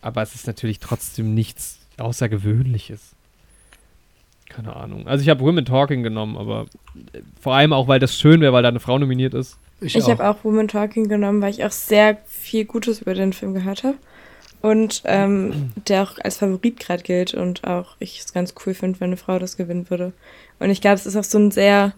aber 0.02 0.22
es 0.22 0.36
ist 0.36 0.48
natürlich 0.48 0.80
trotzdem 0.80 1.34
nichts 1.34 1.80
Außergewöhnliches. 1.98 3.16
Keine 4.50 4.76
Ahnung. 4.76 5.08
Also 5.08 5.24
ich 5.24 5.30
habe 5.30 5.42
Women 5.42 5.66
Talking 5.66 6.04
genommen, 6.04 6.38
aber 6.38 6.68
äh, 7.14 7.22
vor 7.42 7.56
allem 7.56 7.74
auch, 7.74 7.88
weil 7.88 8.00
das 8.00 8.18
schön 8.18 8.42
wäre, 8.42 8.54
weil 8.54 8.64
da 8.64 8.70
eine 8.70 8.80
Frau 8.80 8.98
nominiert 9.00 9.34
ist. 9.34 9.58
Ich, 9.82 9.96
ich 9.96 10.10
habe 10.10 10.28
auch 10.28 10.44
Woman 10.44 10.68
Talking 10.68 11.10
genommen, 11.10 11.42
weil 11.42 11.52
ich 11.52 11.66
auch 11.66 11.72
sehr 11.72 12.18
viel 12.26 12.66
Gutes 12.66 13.02
über 13.02 13.14
den 13.14 13.34
Film 13.34 13.54
gehört 13.54 13.84
habe. 13.84 13.98
Und 14.66 15.04
ähm, 15.06 15.72
der 15.88 16.02
auch 16.02 16.18
als 16.24 16.38
Favorit 16.38 16.80
gerade 16.80 17.04
gilt 17.04 17.36
und 17.36 17.66
auch 17.66 17.98
ich 18.00 18.22
es 18.22 18.34
ganz 18.34 18.56
cool 18.66 18.74
finde, 18.74 19.00
wenn 19.00 19.10
eine 19.10 19.18
Frau 19.18 19.38
das 19.38 19.58
gewinnen 19.58 19.92
würde. 19.92 20.12
Und 20.58 20.72
ich 20.72 20.82
glaube, 20.82 20.96
es 20.96 21.06
ist 21.06 21.16
auch 21.16 21.24
so 21.24 21.38
ein 21.38 21.52
sehr 21.52 21.94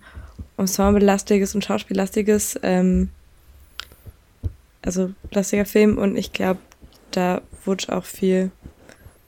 ensemble-lastiges 0.58 1.56
und 1.56 1.64
schauspiellastiges, 1.64 2.60
ähm, 2.64 3.08
also 4.82 5.12
lastiger 5.32 5.64
Film 5.64 5.98
und 5.98 6.18
ich 6.18 6.34
glaube, 6.34 6.60
da 7.12 7.42
wurde 7.64 7.96
auch 7.96 8.04
viel, 8.04 8.52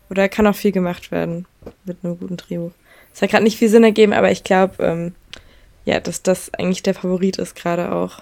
oder 0.09 0.27
kann 0.27 0.45
auch 0.45 0.55
viel 0.55 0.73
gemacht 0.73 1.09
werden 1.09 1.45
mit 1.85 1.99
einem 2.03 2.19
guten 2.19 2.35
Trio. 2.35 2.73
Es 3.13 3.21
hat 3.21 3.29
gerade 3.29 3.45
nicht 3.45 3.57
viel 3.57 3.69
Sinn 3.69 3.85
ergeben, 3.85 4.11
aber 4.11 4.31
ich 4.31 4.43
glaube, 4.43 4.83
ähm, 4.83 5.15
ja, 5.85 6.01
dass 6.01 6.23
das 6.23 6.53
eigentlich 6.55 6.83
der 6.83 6.93
Favorit 6.93 7.37
ist, 7.37 7.55
gerade 7.55 7.93
auch 7.93 8.21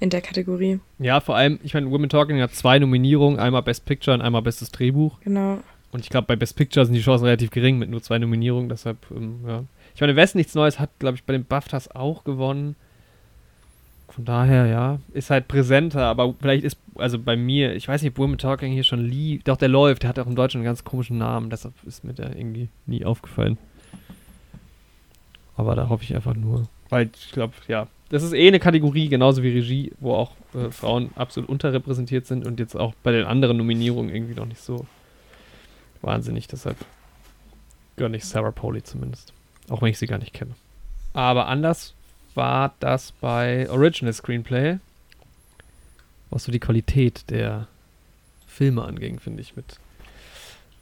in 0.00 0.10
der 0.10 0.20
Kategorie. 0.20 0.80
Ja, 0.98 1.20
vor 1.20 1.36
allem, 1.36 1.58
ich 1.62 1.74
meine, 1.74 1.90
Women 1.90 2.08
Talking 2.08 2.40
hat 2.40 2.54
zwei 2.54 2.78
Nominierungen, 2.78 3.38
einmal 3.38 3.62
Best 3.62 3.84
Picture 3.86 4.14
und 4.14 4.22
einmal 4.22 4.42
Bestes 4.42 4.70
Drehbuch. 4.70 5.20
Genau. 5.20 5.58
Und 5.92 6.00
ich 6.00 6.10
glaube, 6.10 6.26
bei 6.26 6.36
Best 6.36 6.56
Picture 6.56 6.84
sind 6.84 6.94
die 6.94 7.00
Chancen 7.00 7.24
relativ 7.24 7.50
gering 7.50 7.78
mit 7.78 7.88
nur 7.88 8.02
zwei 8.02 8.18
Nominierungen, 8.18 8.68
deshalb, 8.68 8.98
ähm, 9.10 9.40
ja. 9.46 9.64
Ich 9.94 10.00
meine, 10.00 10.14
West 10.14 10.34
nichts 10.34 10.54
Neues 10.54 10.78
hat, 10.78 10.90
glaube 10.98 11.16
ich, 11.16 11.24
bei 11.24 11.32
den 11.32 11.46
BAFTAs 11.46 11.90
auch 11.92 12.24
gewonnen. 12.24 12.76
Von 14.10 14.26
daher, 14.26 14.66
ja, 14.66 14.98
ist 15.14 15.30
halt 15.30 15.48
präsenter, 15.48 16.04
aber 16.04 16.34
vielleicht 16.38 16.64
ist, 16.64 16.78
also 16.96 17.18
bei 17.18 17.36
mir, 17.36 17.74
ich 17.74 17.88
weiß 17.88 18.02
nicht, 18.02 18.12
ob 18.12 18.18
Women 18.18 18.36
Talking 18.36 18.72
hier 18.72 18.84
schon 18.84 19.00
lief. 19.00 19.42
Doch, 19.44 19.56
der 19.56 19.68
läuft, 19.68 20.02
der 20.02 20.10
hat 20.10 20.18
auch 20.18 20.26
im 20.26 20.36
Deutschen 20.36 20.58
einen 20.58 20.66
ganz 20.66 20.84
komischen 20.84 21.16
Namen, 21.16 21.48
deshalb 21.48 21.74
ist 21.86 22.04
mir 22.04 22.12
der 22.12 22.36
irgendwie 22.36 22.68
nie 22.84 23.04
aufgefallen. 23.04 23.56
Aber 25.56 25.74
da 25.74 25.88
hoffe 25.88 26.04
ich 26.04 26.14
einfach 26.14 26.34
nur. 26.34 26.68
Weil 26.90 27.08
ich 27.14 27.32
glaube, 27.32 27.54
ja, 27.68 27.88
das 28.08 28.22
ist 28.22 28.32
eh 28.32 28.46
eine 28.46 28.60
Kategorie, 28.60 29.08
genauso 29.08 29.42
wie 29.42 29.50
Regie, 29.50 29.92
wo 29.98 30.14
auch 30.14 30.32
äh, 30.54 30.70
Frauen 30.70 31.10
absolut 31.16 31.48
unterrepräsentiert 31.48 32.26
sind 32.26 32.46
und 32.46 32.60
jetzt 32.60 32.76
auch 32.76 32.94
bei 33.02 33.12
den 33.12 33.24
anderen 33.24 33.56
Nominierungen 33.56 34.14
irgendwie 34.14 34.34
noch 34.34 34.46
nicht 34.46 34.60
so 34.60 34.86
wahnsinnig. 36.02 36.46
Deshalb 36.46 36.76
gönne 37.96 38.16
ich 38.16 38.24
Sarah 38.24 38.52
Poley 38.52 38.82
zumindest. 38.82 39.32
Auch 39.68 39.82
wenn 39.82 39.90
ich 39.90 39.98
sie 39.98 40.06
gar 40.06 40.18
nicht 40.18 40.32
kenne. 40.32 40.54
Aber 41.12 41.48
anders 41.48 41.94
war 42.34 42.74
das 42.78 43.12
bei 43.12 43.68
Original 43.70 44.12
Screenplay, 44.12 44.78
was 46.30 46.44
so 46.44 46.52
die 46.52 46.60
Qualität 46.60 47.28
der 47.30 47.66
Filme 48.46 48.84
anging, 48.84 49.18
finde 49.18 49.40
ich, 49.40 49.56
mit 49.56 49.78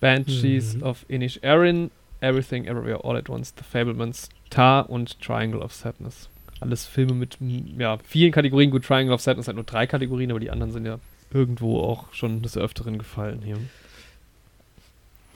Banshees 0.01 0.76
mhm. 0.76 0.82
of 0.82 1.06
Inish 1.09 1.38
Erin, 1.42 1.90
Everything 2.20 2.66
Everywhere 2.66 3.05
All 3.05 3.16
at 3.16 3.30
Once, 3.30 3.55
The 3.56 3.64
Fablemans, 3.64 4.28
Tar 4.51 4.90
und 4.90 5.20
Triangle 5.20 5.62
of 5.62 5.72
Sadness. 5.72 6.28
Alles 6.65 6.86
Filme 6.86 7.12
mit 7.12 7.36
ja, 7.78 7.99
vielen 7.99 8.32
Kategorien. 8.32 8.70
Gut, 8.70 8.86
Triangle 8.86 9.15
of 9.15 9.20
Sadness 9.20 9.49
hat 9.49 9.55
nur 9.55 9.65
drei 9.65 9.86
Kategorien, 9.86 10.31
aber 10.31 10.41
die 10.41 10.51
anderen 10.51 10.73
sind 10.73 10.86
ja 10.86 10.99
irgendwo 11.31 11.81
auch 11.81 12.12
schon 12.15 12.41
des 12.41 12.57
Öfteren 12.57 12.97
gefallen 12.97 13.43
hier. 13.45 13.57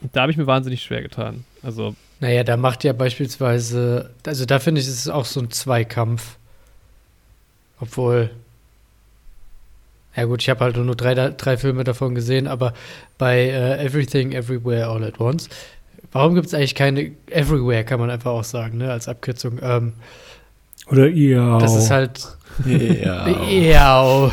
Und 0.01 0.15
da 0.15 0.21
habe 0.21 0.31
ich 0.31 0.37
mir 0.37 0.47
wahnsinnig 0.47 0.81
schwer 0.81 1.03
getan. 1.03 1.43
Also. 1.61 1.95
Naja, 2.19 2.43
da 2.43 2.57
macht 2.57 2.83
ja 2.83 2.93
beispielsweise, 2.93 4.09
also 4.25 4.45
da 4.45 4.59
finde 4.59 4.81
ich, 4.81 4.87
es 4.87 4.93
ist 4.93 5.09
auch 5.09 5.25
so 5.25 5.39
ein 5.39 5.51
Zweikampf. 5.51 6.37
Obwohl, 7.79 8.31
ja 10.15 10.25
gut, 10.25 10.41
ich 10.41 10.49
habe 10.49 10.61
halt 10.61 10.77
nur 10.77 10.95
drei, 10.95 11.13
drei 11.13 11.57
Filme 11.57 11.83
davon 11.83 12.15
gesehen, 12.15 12.47
aber 12.47 12.73
bei 13.17 13.49
uh, 13.49 13.81
Everything 13.81 14.31
Everywhere 14.31 14.87
All 14.87 15.03
at 15.03 15.19
Once, 15.19 15.47
warum 16.11 16.33
gibt 16.33 16.47
es 16.47 16.53
eigentlich 16.53 16.75
keine 16.75 17.11
Everywhere, 17.27 17.83
kann 17.83 17.99
man 17.99 18.09
einfach 18.09 18.31
auch 18.31 18.43
sagen, 18.43 18.79
ne, 18.79 18.91
als 18.91 19.07
Abkürzung. 19.07 19.59
Ähm, 19.61 19.93
Oder 20.89 21.07
IAO. 21.07 21.59
Das 21.59 21.75
ist 21.75 21.91
halt 21.91 22.27
IAO. 22.65 24.31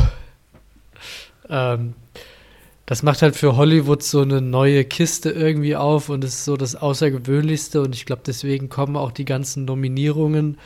ähm, 1.48 1.94
das 2.86 3.02
macht 3.02 3.22
halt 3.22 3.34
für 3.34 3.56
Hollywood 3.56 4.02
so 4.02 4.22
eine 4.22 4.40
neue 4.40 4.84
Kiste 4.84 5.30
irgendwie 5.30 5.74
auf 5.74 6.08
und 6.08 6.22
ist 6.22 6.44
so 6.44 6.56
das 6.56 6.76
Außergewöhnlichste. 6.76 7.82
Und 7.82 7.94
ich 7.96 8.06
glaube, 8.06 8.22
deswegen 8.24 8.68
kommen 8.68 8.96
auch 8.96 9.10
die 9.10 9.24
ganzen 9.24 9.64
Nominierungen, 9.64 10.58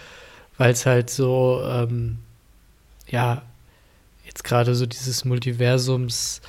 weil 0.58 0.72
es 0.72 0.84
halt 0.84 1.08
so, 1.08 1.62
ähm, 1.66 2.18
ja, 3.08 3.42
jetzt 4.26 4.44
gerade 4.44 4.74
so 4.74 4.84
dieses 4.84 5.24
Multiversums 5.24 6.42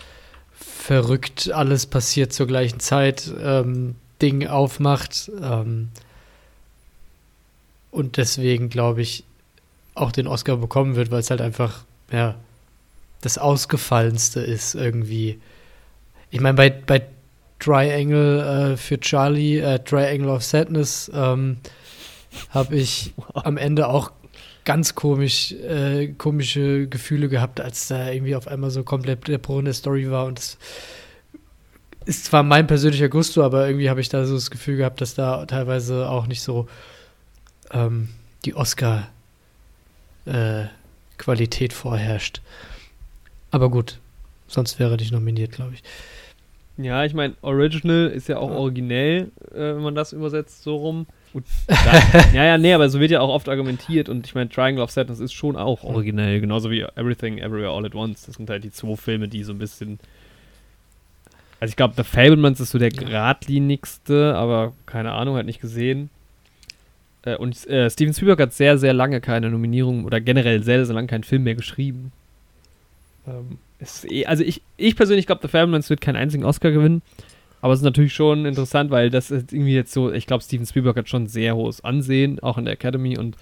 verrückt, 0.51 1.51
alles 1.51 1.85
passiert 1.85 2.34
zur 2.34 2.47
gleichen 2.47 2.81
Zeit, 2.81 3.31
ähm, 3.41 3.95
Ding 4.22 4.47
aufmacht. 4.47 5.31
Ähm, 5.41 5.89
und 7.91 8.18
deswegen 8.18 8.69
glaube 8.69 9.01
ich 9.01 9.23
auch 10.02 10.11
den 10.11 10.28
Oscar 10.28 10.57
bekommen 10.57 10.95
wird, 10.95 11.11
weil 11.11 11.19
es 11.19 11.30
halt 11.30 11.41
einfach, 11.41 11.84
ja, 12.11 12.36
das 13.22 13.38
Ausgefallenste 13.38 14.41
ist 14.41 14.76
irgendwie 14.76 15.40
ich 16.32 16.40
meine, 16.40 16.56
bei, 16.56 16.69
bei 16.69 17.03
Triangle 17.60 18.73
äh, 18.73 18.78
für 18.78 18.99
Charlie, 18.99 19.60
äh, 19.60 19.80
Triangle 19.80 20.30
of 20.30 20.44
Sadness, 20.44 21.11
ähm, 21.14 21.57
habe 22.49 22.76
ich 22.78 23.14
wow. 23.18 23.45
am 23.45 23.57
Ende 23.57 23.88
auch 23.88 24.11
ganz 24.64 24.95
komisch, 24.95 25.52
äh, 25.52 26.07
komische 26.18 26.88
Gefühle 26.88 27.28
gehabt, 27.28 27.60
als 27.60 27.88
da 27.90 28.10
irgendwie 28.10 28.36
auf 28.36 28.48
einmal 28.48 28.72
so 28.72 28.84
komplett 28.84 29.28
der 29.28 29.38
Bruch 29.38 29.60
in 29.60 29.65
der 29.65 29.73
Story 29.73 30.10
war 30.10 30.26
und 30.26 30.40
das 30.40 30.57
ist 32.06 32.26
zwar 32.26 32.41
mein 32.41 32.65
persönlicher 32.65 33.10
Gusto, 33.10 33.44
aber 33.44 33.68
irgendwie 33.68 33.90
habe 33.90 34.02
ich 34.02 34.10
da 34.10 34.26
so 34.26 34.34
das 34.34 34.49
Gefühl 34.49 34.78
gehabt, 34.78 35.02
dass 35.02 35.14
da 35.14 35.45
teilweise 35.45 36.10
auch 36.10 36.26
nicht 36.26 36.41
so 36.41 36.68
ähm, 37.72 38.10
die 38.45 38.56
Oscar-Qualität 38.56 39.20
äh, 40.26 40.65
vorherrscht. 41.73 42.41
Aber 43.52 43.69
gut, 43.69 43.99
sonst 44.48 44.80
wäre 44.80 44.95
ich 44.99 45.11
nominiert, 45.11 45.52
glaube 45.52 45.73
ich. 45.76 45.84
Ja, 46.77 47.03
ich 47.06 47.14
meine, 47.14 47.35
Original 47.41 48.07
ist 48.07 48.27
ja 48.27 48.38
auch 48.38 48.49
originell, 48.49 49.31
äh, 49.52 49.76
wenn 49.76 49.81
man 49.81 49.95
das 49.95 50.14
übersetzt, 50.14 50.64
so 50.64 50.77
rum. 50.77 51.06
Dann, 51.68 52.03
ja, 52.34 52.45
ja, 52.45 52.57
nee, 52.57 52.73
aber 52.73 52.89
so 52.89 52.99
wird 52.99 53.11
ja 53.11 53.22
auch 53.22 53.30
oft 53.30 53.48
argumentiert 53.49 54.10
und 54.10 54.26
ich 54.26 54.35
meine, 54.35 54.49
Triangle 54.49 54.84
of 54.84 54.91
Sadness 54.91 55.19
ist 55.19 55.34
schon 55.34 55.56
auch 55.56 55.84
originell, 55.84 56.41
genauso 56.41 56.72
wie 56.72 56.81
Everything 56.81 57.38
Everywhere 57.38 57.72
All 57.72 57.85
at 57.85 57.95
Once. 57.95 58.26
Das 58.26 58.35
sind 58.35 58.49
halt 58.49 58.64
die 58.64 58.72
zwei 58.72 58.95
Filme, 58.95 59.27
die 59.27 59.43
so 59.43 59.53
ein 59.53 59.60
bisschen. 59.60 59.99
Also 61.60 61.72
ich 61.72 61.76
glaube, 61.76 61.93
The 61.95 62.03
Fablemans 62.03 62.60
ist 62.60 62.72
so 62.72 62.80
der 62.80 62.89
geradlinigste, 62.89 64.35
aber 64.35 64.73
keine 64.85 65.11
Ahnung, 65.11 65.35
hat 65.35 65.45
nicht 65.45 65.61
gesehen. 65.61 66.10
Äh, 67.23 67.35
und 67.35 67.68
äh, 67.68 67.89
Steven 67.89 68.14
Spielberg 68.14 68.39
hat 68.39 68.53
sehr, 68.53 68.77
sehr 68.77 68.93
lange 68.93 69.22
keine 69.22 69.49
Nominierung 69.49 70.06
oder 70.06 70.22
generell 70.22 70.64
sehr, 70.64 70.85
sehr 70.85 70.95
lange 70.95 71.07
keinen 71.07 71.23
Film 71.23 71.43
mehr 71.43 71.56
geschrieben. 71.56 72.11
Ähm, 73.27 73.57
Eh, 74.10 74.26
also 74.26 74.43
ich, 74.43 74.61
ich 74.77 74.95
persönlich 74.95 75.26
glaube, 75.26 75.41
The 75.41 75.48
Fablemans 75.48 75.89
wird 75.89 76.02
keinen 76.02 76.15
einzigen 76.15 76.45
Oscar 76.45 76.72
gewinnen. 76.72 77.02
Aber 77.61 77.73
es 77.73 77.80
ist 77.80 77.85
natürlich 77.85 78.14
schon 78.14 78.45
interessant, 78.45 78.89
weil 78.89 79.11
das 79.11 79.30
ist 79.30 79.53
irgendwie 79.53 79.76
jetzt 79.76 79.93
so, 79.93 80.11
ich 80.11 80.26
glaube, 80.26 80.43
Steven 80.43 80.65
Spielberg 80.65 80.98
hat 80.98 81.10
schon 81.10 81.27
sehr 81.27 81.56
hohes 81.56 81.84
Ansehen, 81.84 82.39
auch 82.39 82.57
in 82.57 82.65
der 82.65 82.73
Academy. 82.73 83.18
Und 83.18 83.38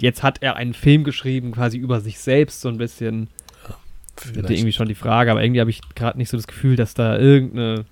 jetzt 0.00 0.22
hat 0.22 0.42
er 0.42 0.56
einen 0.56 0.74
Film 0.74 1.02
geschrieben, 1.02 1.52
quasi 1.52 1.76
über 1.76 2.00
sich 2.00 2.20
selbst, 2.20 2.60
so 2.60 2.68
ein 2.68 2.78
bisschen. 2.78 3.28
Ja, 3.68 4.36
hätte 4.36 4.54
irgendwie 4.54 4.72
schon 4.72 4.88
die 4.88 4.94
Frage, 4.94 5.32
aber 5.32 5.42
irgendwie 5.42 5.60
habe 5.60 5.70
ich 5.70 5.80
gerade 5.96 6.18
nicht 6.18 6.28
so 6.28 6.36
das 6.36 6.46
Gefühl, 6.46 6.76
dass 6.76 6.94
da 6.94 7.18
irgendeine, 7.18 7.84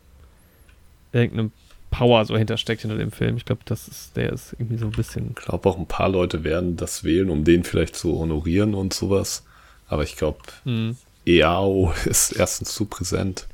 irgendeine 1.12 1.51
Power 1.95 2.25
so 2.25 2.37
hintersteckt 2.37 2.83
hinter 2.83 2.97
dem 2.97 3.12
Film. 3.12 3.37
Ich 3.37 3.45
glaube, 3.45 3.62
das 3.65 3.87
ist, 3.87 4.16
der 4.16 4.33
ist 4.33 4.55
irgendwie 4.55 4.79
so 4.79 4.87
ein 4.87 4.93
bisschen. 4.93 5.35
Ich 5.39 5.45
glaube 5.45 5.69
auch 5.69 5.79
ein 5.79 5.87
paar 5.87 6.09
Leute 6.09 6.43
werden 6.43 6.77
das 6.77 7.05
wählen, 7.05 7.31
um 7.31 7.45
den 7.45 7.62
vielleicht 7.62 7.95
zu 7.95 8.19
honorieren 8.19 8.75
und 8.75 8.93
sowas. 8.93 9.45
Aber 9.87 10.03
ich 10.03 10.16
glaube, 10.16 10.39
mhm. 10.65 10.97
EAO 11.25 11.95
ist 12.05 12.33
erstens 12.33 12.75
zu 12.75 12.87
präsent. 12.87 13.47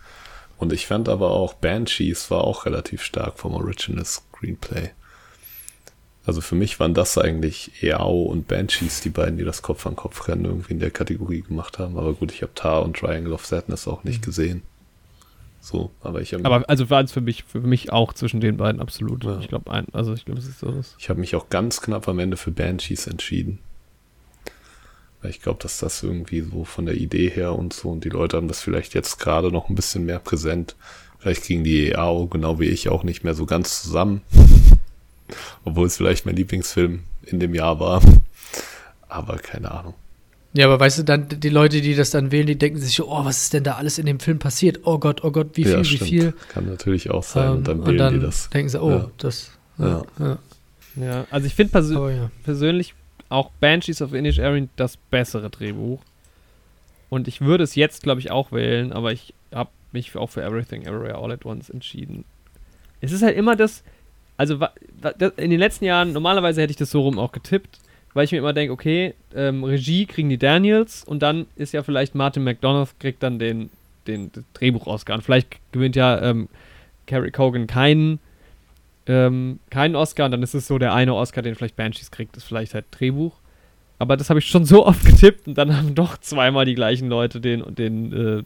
Und 0.57 0.73
ich 0.73 0.87
fand 0.87 1.09
aber 1.09 1.31
auch 1.31 1.55
Banshees 1.55 2.31
war 2.31 2.45
auch 2.45 2.65
relativ 2.65 3.03
stark 3.03 3.39
vom 3.39 3.55
Original 3.55 4.05
Screenplay. 4.05 4.91
Also 6.25 6.41
für 6.41 6.55
mich 6.55 6.81
waren 6.81 6.95
das 6.95 7.19
eigentlich 7.19 7.83
EAO 7.83 8.23
und 8.23 8.49
Banshees 8.49 9.03
die 9.03 9.11
beiden, 9.11 9.37
die 9.37 9.45
das 9.45 9.63
Kopf 9.63 9.87
an 9.87 9.97
Kopf 9.97 10.29
Rennen 10.29 10.47
irgendwie 10.47 10.75
in 10.75 10.81
der 10.81 10.91
Kategorie 10.91 11.43
gemacht 11.43 11.79
haben. 11.79 11.99
Aber 11.99 12.15
gut, 12.15 12.33
ich 12.33 12.43
habe 12.43 12.55
Tar 12.55 12.83
und 12.83 12.97
Triangle 12.97 13.33
of 13.35 13.45
Sadness 13.45 13.87
auch 13.87 14.05
nicht 14.05 14.23
mhm. 14.23 14.25
gesehen. 14.25 14.63
So, 15.61 15.91
aber 16.01 16.23
ich 16.23 16.33
habe. 16.33 16.45
Aber 16.45 16.69
also 16.69 16.89
war 16.89 17.03
es 17.03 17.13
für 17.13 17.21
mich, 17.21 17.45
für 17.45 17.61
mich 17.61 17.93
auch 17.93 18.15
zwischen 18.15 18.41
den 18.41 18.57
beiden 18.57 18.81
absolut. 18.81 19.25
Ja. 19.25 19.39
Ich 19.41 19.49
glaube, 19.49 19.71
also 19.93 20.15
ich 20.15 20.25
glaube, 20.25 20.41
es 20.41 20.49
ist 20.49 20.61
so. 20.61 20.81
Ich 20.99 21.09
habe 21.11 21.21
mich 21.21 21.35
auch 21.35 21.51
ganz 21.51 21.83
knapp 21.83 22.09
am 22.09 22.19
Ende 22.19 22.37
für 22.37 22.51
Banshees 22.51 23.07
entschieden. 23.07 23.59
Weil 25.21 25.31
ich 25.31 25.43
glaube, 25.43 25.63
dass 25.63 25.79
das 25.79 26.03
irgendwie 26.03 26.41
so 26.41 26.65
von 26.65 26.87
der 26.87 26.97
Idee 26.97 27.29
her 27.29 27.55
und 27.55 27.75
so 27.75 27.91
und 27.91 28.05
die 28.05 28.09
Leute 28.09 28.39
haben 28.39 28.49
das 28.49 28.63
vielleicht 28.63 28.95
jetzt 28.95 29.19
gerade 29.19 29.53
noch 29.53 29.69
ein 29.69 29.75
bisschen 29.75 30.07
mehr 30.07 30.19
präsent. 30.19 30.77
Vielleicht 31.19 31.43
kriegen 31.43 31.63
die 31.63 31.91
EAO 31.91 32.27
genau 32.27 32.59
wie 32.59 32.69
ich 32.69 32.89
auch 32.89 33.03
nicht 33.03 33.23
mehr 33.23 33.35
so 33.35 33.45
ganz 33.45 33.83
zusammen. 33.83 34.23
Obwohl 35.65 35.87
es 35.87 35.99
vielleicht 35.99 36.25
mein 36.25 36.37
Lieblingsfilm 36.37 37.01
in 37.27 37.39
dem 37.39 37.55
Jahr 37.55 37.79
war. 37.79 38.01
Aber 39.09 39.37
keine 39.37 39.71
Ahnung. 39.71 39.95
Ja, 40.53 40.67
aber 40.67 40.81
weißt 40.81 40.99
du, 40.99 41.03
dann 41.05 41.29
die 41.29 41.49
Leute, 41.49 41.81
die 41.81 41.95
das 41.95 42.11
dann 42.11 42.33
wählen, 42.33 42.47
die 42.47 42.59
denken 42.59 42.79
sich, 42.79 43.01
oh, 43.01 43.25
was 43.25 43.43
ist 43.43 43.53
denn 43.53 43.63
da 43.63 43.75
alles 43.75 43.99
in 43.99 44.07
dem 44.07 44.19
Film 44.19 44.41
passiert? 44.41 44.81
Oh 44.83 44.99
Gott, 44.99 45.23
oh 45.23 45.31
Gott, 45.31 45.51
wie 45.55 45.65
viel, 45.65 45.73
ja, 45.73 45.79
wie 45.85 45.99
viel. 45.99 46.35
Kann 46.49 46.67
natürlich 46.67 47.11
auch 47.11 47.23
sein. 47.23 47.47
Ähm, 47.47 47.57
und 47.59 47.69
dann 47.69 47.87
wählen 47.87 48.15
die 48.15 48.21
das. 48.21 48.51
denken 48.51 48.69
sie, 48.69 48.83
oh, 48.83 48.91
Ja. 48.91 49.11
das. 49.19 49.53
Ja. 49.79 50.03
ja. 50.19 50.39
Ja, 50.97 51.27
also 51.31 51.47
ich 51.47 51.55
finde 51.55 51.73
persö 51.73 52.11
ja. 52.11 52.31
persönlich 52.43 52.95
auch 53.29 53.51
Banshees 53.61 54.03
of 54.03 54.13
Inish 54.13 54.39
Erin 54.39 54.69
das 54.77 54.97
bessere 54.97 55.51
Drehbuch. 55.51 56.01
Und 57.09 57.29
ich 57.29 57.41
würde 57.41 57.65
es 57.65 57.75
jetzt, 57.75 58.03
glaube 58.03 58.21
ich, 58.21 58.31
auch 58.31 58.53
wählen, 58.53 58.93
aber 58.93 59.13
ich 59.13 59.35
habe 59.53 59.71
mich 59.93 60.17
auch 60.17 60.29
für 60.29 60.43
Everything 60.43 60.83
Everywhere 60.83 61.17
All 61.17 61.33
at 61.33 61.45
Once 61.45 61.71
entschieden. 61.71 62.25
Es 63.01 63.13
ist 63.13 63.23
halt 63.23 63.37
immer 63.37 63.57
das, 63.57 63.83
also 64.37 64.59
in 65.37 65.51
den 65.51 65.59
letzten 65.59 65.85
Jahren, 65.85 66.13
normalerweise 66.13 66.61
hätte 66.61 66.73
ich 66.73 66.77
das 66.77 66.91
so 66.91 67.03
rum 67.03 67.19
auch 67.19 67.33
getippt, 67.33 67.79
weil 68.15 68.25
ich 68.25 68.33
mir 68.33 68.39
immer 68.39 68.53
denke, 68.53 68.73
okay, 68.73 69.15
ähm, 69.35 69.65
Regie 69.65 70.07
kriegen 70.07 70.29
die 70.29 70.39
Daniels 70.39 71.05
und 71.05 71.23
dann 71.23 71.47
ist 71.57 71.73
ja 71.73 71.83
vielleicht 71.83 72.15
Martin 72.15 72.45
McDonough 72.45 72.99
kriegt 72.99 73.23
dann 73.23 73.39
den, 73.39 73.71
den, 74.07 74.33
den 74.33 74.45
Drehbuch-Oscar. 74.55 75.15
Und 75.15 75.23
vielleicht 75.23 75.49
gewinnt 75.73 75.97
ja 75.97 76.21
ähm, 76.21 76.49
Carrie 77.07 77.31
Cogan 77.31 77.67
keinen 77.67 78.19
ähm, 79.07 79.59
keinen 79.71 79.97
Oscar 79.97 80.27
und 80.27 80.31
dann 80.31 80.43
ist 80.43 80.55
es 80.55 80.67
so, 80.67 80.79
der 80.79 80.95
eine 80.95 81.15
Oscar, 81.15 81.43
den 81.43 81.55
vielleicht 81.55 81.77
Banshees 81.77 82.11
kriegt, 82.11 82.37
ist 82.37 82.45
vielleicht 82.45 82.75
halt 82.75 82.87
Drehbuch. 82.93 83.35
Aber 83.99 84.17
das 84.17 84.31
habe 84.31 84.39
ich 84.39 84.47
schon 84.47 84.65
so 84.65 84.87
oft 84.87 85.05
getippt 85.05 85.49
und 85.49 85.59
dann 85.59 85.77
haben 85.77 85.95
doch 85.95 86.19
zweimal 86.19 86.65
die 86.65 86.75
gleichen 86.75 87.09
Leute 87.09 87.41
den, 87.41 87.75
den 87.75 88.13
äh, 88.13 88.43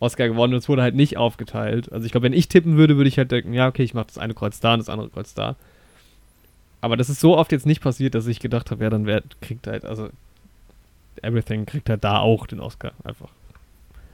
Oscar 0.00 0.28
gewonnen 0.28 0.54
und 0.54 0.58
es 0.58 0.68
wurde 0.68 0.82
halt 0.82 0.94
nicht 0.94 1.16
aufgeteilt. 1.16 1.92
Also 1.92 2.04
ich 2.04 2.12
glaube, 2.12 2.24
wenn 2.24 2.32
ich 2.32 2.48
tippen 2.48 2.76
würde, 2.76 2.96
würde 2.96 3.08
ich 3.08 3.18
halt 3.18 3.30
denken, 3.30 3.52
ja, 3.52 3.68
okay, 3.68 3.84
ich 3.84 3.94
mache 3.94 4.08
das 4.08 4.18
eine 4.18 4.34
Kreuz 4.34 4.58
da 4.60 4.74
und 4.74 4.80
das 4.80 4.88
andere 4.88 5.10
Kreuz 5.10 5.34
da. 5.34 5.56
Aber 6.82 6.96
das 6.98 7.08
ist 7.08 7.20
so 7.20 7.38
oft 7.38 7.50
jetzt 7.52 7.64
nicht 7.64 7.80
passiert, 7.80 8.14
dass 8.14 8.26
ich 8.26 8.40
gedacht 8.40 8.70
habe, 8.70 8.84
ja, 8.84 8.90
dann 8.90 9.06
wer 9.06 9.22
kriegt 9.40 9.66
halt, 9.66 9.84
also 9.86 10.10
Everything 11.22 11.64
kriegt 11.64 11.88
halt 11.88 12.04
da 12.04 12.18
auch 12.18 12.46
den 12.46 12.60
Oscar 12.60 12.92
einfach. 13.04 13.28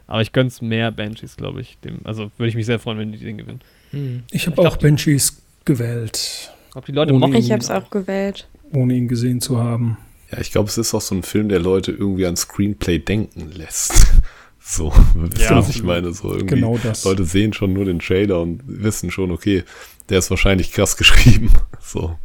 Aber 0.06 0.20
ich 0.22 0.32
gönn's 0.32 0.60
mehr 0.62 0.90
Banshees, 0.92 1.36
glaube 1.36 1.60
ich. 1.60 1.78
Dem, 1.84 2.00
also 2.04 2.30
würde 2.36 2.48
ich 2.48 2.54
mich 2.54 2.66
sehr 2.66 2.78
freuen, 2.78 2.98
wenn 2.98 3.12
die 3.12 3.18
den 3.18 3.38
gewinnen. 3.38 3.60
Hm. 3.90 4.22
Ich 4.30 4.46
habe 4.46 4.66
auch 4.66 4.76
Banshees 4.76 5.40
gewählt, 5.64 6.52
Ob 6.74 6.84
die 6.86 6.92
Leute 6.92 7.12
Ohne 7.12 7.26
mochten. 7.26 7.36
Ich 7.36 7.50
habe 7.50 7.60
es 7.62 7.70
auch 7.70 7.90
gewählt. 7.90 8.48
ohne 8.72 8.94
ihn 8.94 9.08
gesehen 9.08 9.40
zu 9.40 9.58
haben. 9.58 9.96
Ja, 10.30 10.38
ich 10.38 10.50
glaube, 10.50 10.68
es 10.68 10.76
ist 10.76 10.92
auch 10.94 11.00
so 11.00 11.14
ein 11.14 11.22
Film, 11.22 11.48
der 11.48 11.60
Leute 11.60 11.92
irgendwie 11.92 12.26
an 12.26 12.36
Screenplay 12.36 12.98
denken 12.98 13.50
lässt. 13.52 14.06
So, 14.60 14.92
wisst 15.14 15.38
ihr, 15.38 15.44
Ja, 15.46 15.56
was 15.56 15.70
ich 15.70 15.82
meine? 15.82 16.12
So 16.12 16.30
irgendwie. 16.30 16.56
Genau 16.56 16.76
das. 16.76 17.02
Leute 17.04 17.24
sehen 17.24 17.54
schon 17.54 17.72
nur 17.72 17.86
den 17.86 18.00
Trailer 18.00 18.42
und 18.42 18.60
wissen 18.66 19.10
schon, 19.10 19.30
okay, 19.30 19.64
der 20.10 20.18
ist 20.18 20.28
wahrscheinlich 20.28 20.72
krass 20.72 20.96
geschrieben. 20.98 21.50
So. 21.80 22.18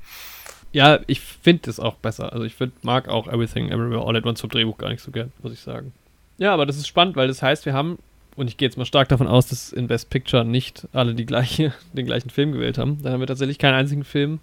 Ja, 0.73 0.99
ich 1.05 1.21
finde 1.21 1.63
das 1.67 1.79
auch 1.79 1.95
besser. 1.95 2.33
Also 2.33 2.45
ich 2.45 2.55
find, 2.55 2.83
mag 2.83 3.07
auch 3.07 3.27
Everything 3.27 3.69
Everywhere 3.69 4.05
All 4.05 4.17
at 4.17 4.25
Once 4.25 4.41
vom 4.41 4.49
Drehbuch 4.49 4.77
gar 4.77 4.89
nicht 4.89 5.01
so 5.01 5.11
gern, 5.11 5.31
muss 5.41 5.53
ich 5.53 5.59
sagen. 5.59 5.93
Ja, 6.39 6.51
aber 6.53 6.65
das 6.65 6.77
ist 6.77 6.87
spannend, 6.87 7.15
weil 7.15 7.27
das 7.27 7.43
heißt, 7.43 7.67
wir 7.67 7.73
haben, 7.73 7.99
und 8.35 8.47
ich 8.47 8.57
gehe 8.57 8.67
jetzt 8.67 8.77
mal 8.77 8.85
stark 8.85 9.07
davon 9.07 9.27
aus, 9.27 9.47
dass 9.47 9.71
in 9.71 9.87
Best 9.87 10.09
Picture 10.09 10.43
nicht 10.43 10.87
alle 10.91 11.13
die 11.13 11.27
gleiche, 11.27 11.73
den 11.93 12.07
gleichen 12.07 12.31
Film 12.31 12.51
gewählt 12.51 12.79
haben. 12.79 13.01
Dann 13.03 13.13
haben 13.13 13.19
wir 13.19 13.27
tatsächlich 13.27 13.59
keinen 13.59 13.75
einzigen 13.75 14.03
Film, 14.03 14.39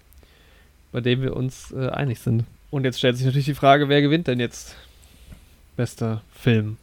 bei 0.93 1.01
dem 1.01 1.20
wir 1.20 1.36
uns 1.36 1.73
äh, 1.73 1.89
einig 1.89 2.20
sind. 2.20 2.44
Und 2.70 2.85
jetzt 2.85 2.98
stellt 2.98 3.16
sich 3.16 3.27
natürlich 3.27 3.47
die 3.47 3.55
Frage, 3.55 3.89
wer 3.89 4.01
gewinnt 4.01 4.28
denn 4.28 4.39
jetzt 4.39 4.77
bester 5.77 6.23
Film 6.32 6.77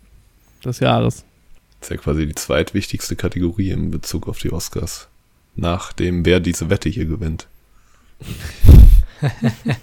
des 0.66 0.82
Jahres? 0.82 1.24
Das 1.80 1.90
ist 1.90 1.96
ja 1.96 1.98
quasi 1.98 2.26
die 2.26 2.36
zweitwichtigste 2.36 3.16
Kategorie 3.16 3.70
in 3.70 3.92
Bezug 3.92 4.28
auf 4.28 4.40
die 4.40 4.52
Oscars. 4.52 5.08
Nach 5.56 5.94
dem, 5.94 6.26
wer 6.26 6.42
diese 6.42 6.70
Wette 6.70 6.90
hier 6.90 7.06
gewinnt. 7.06 7.48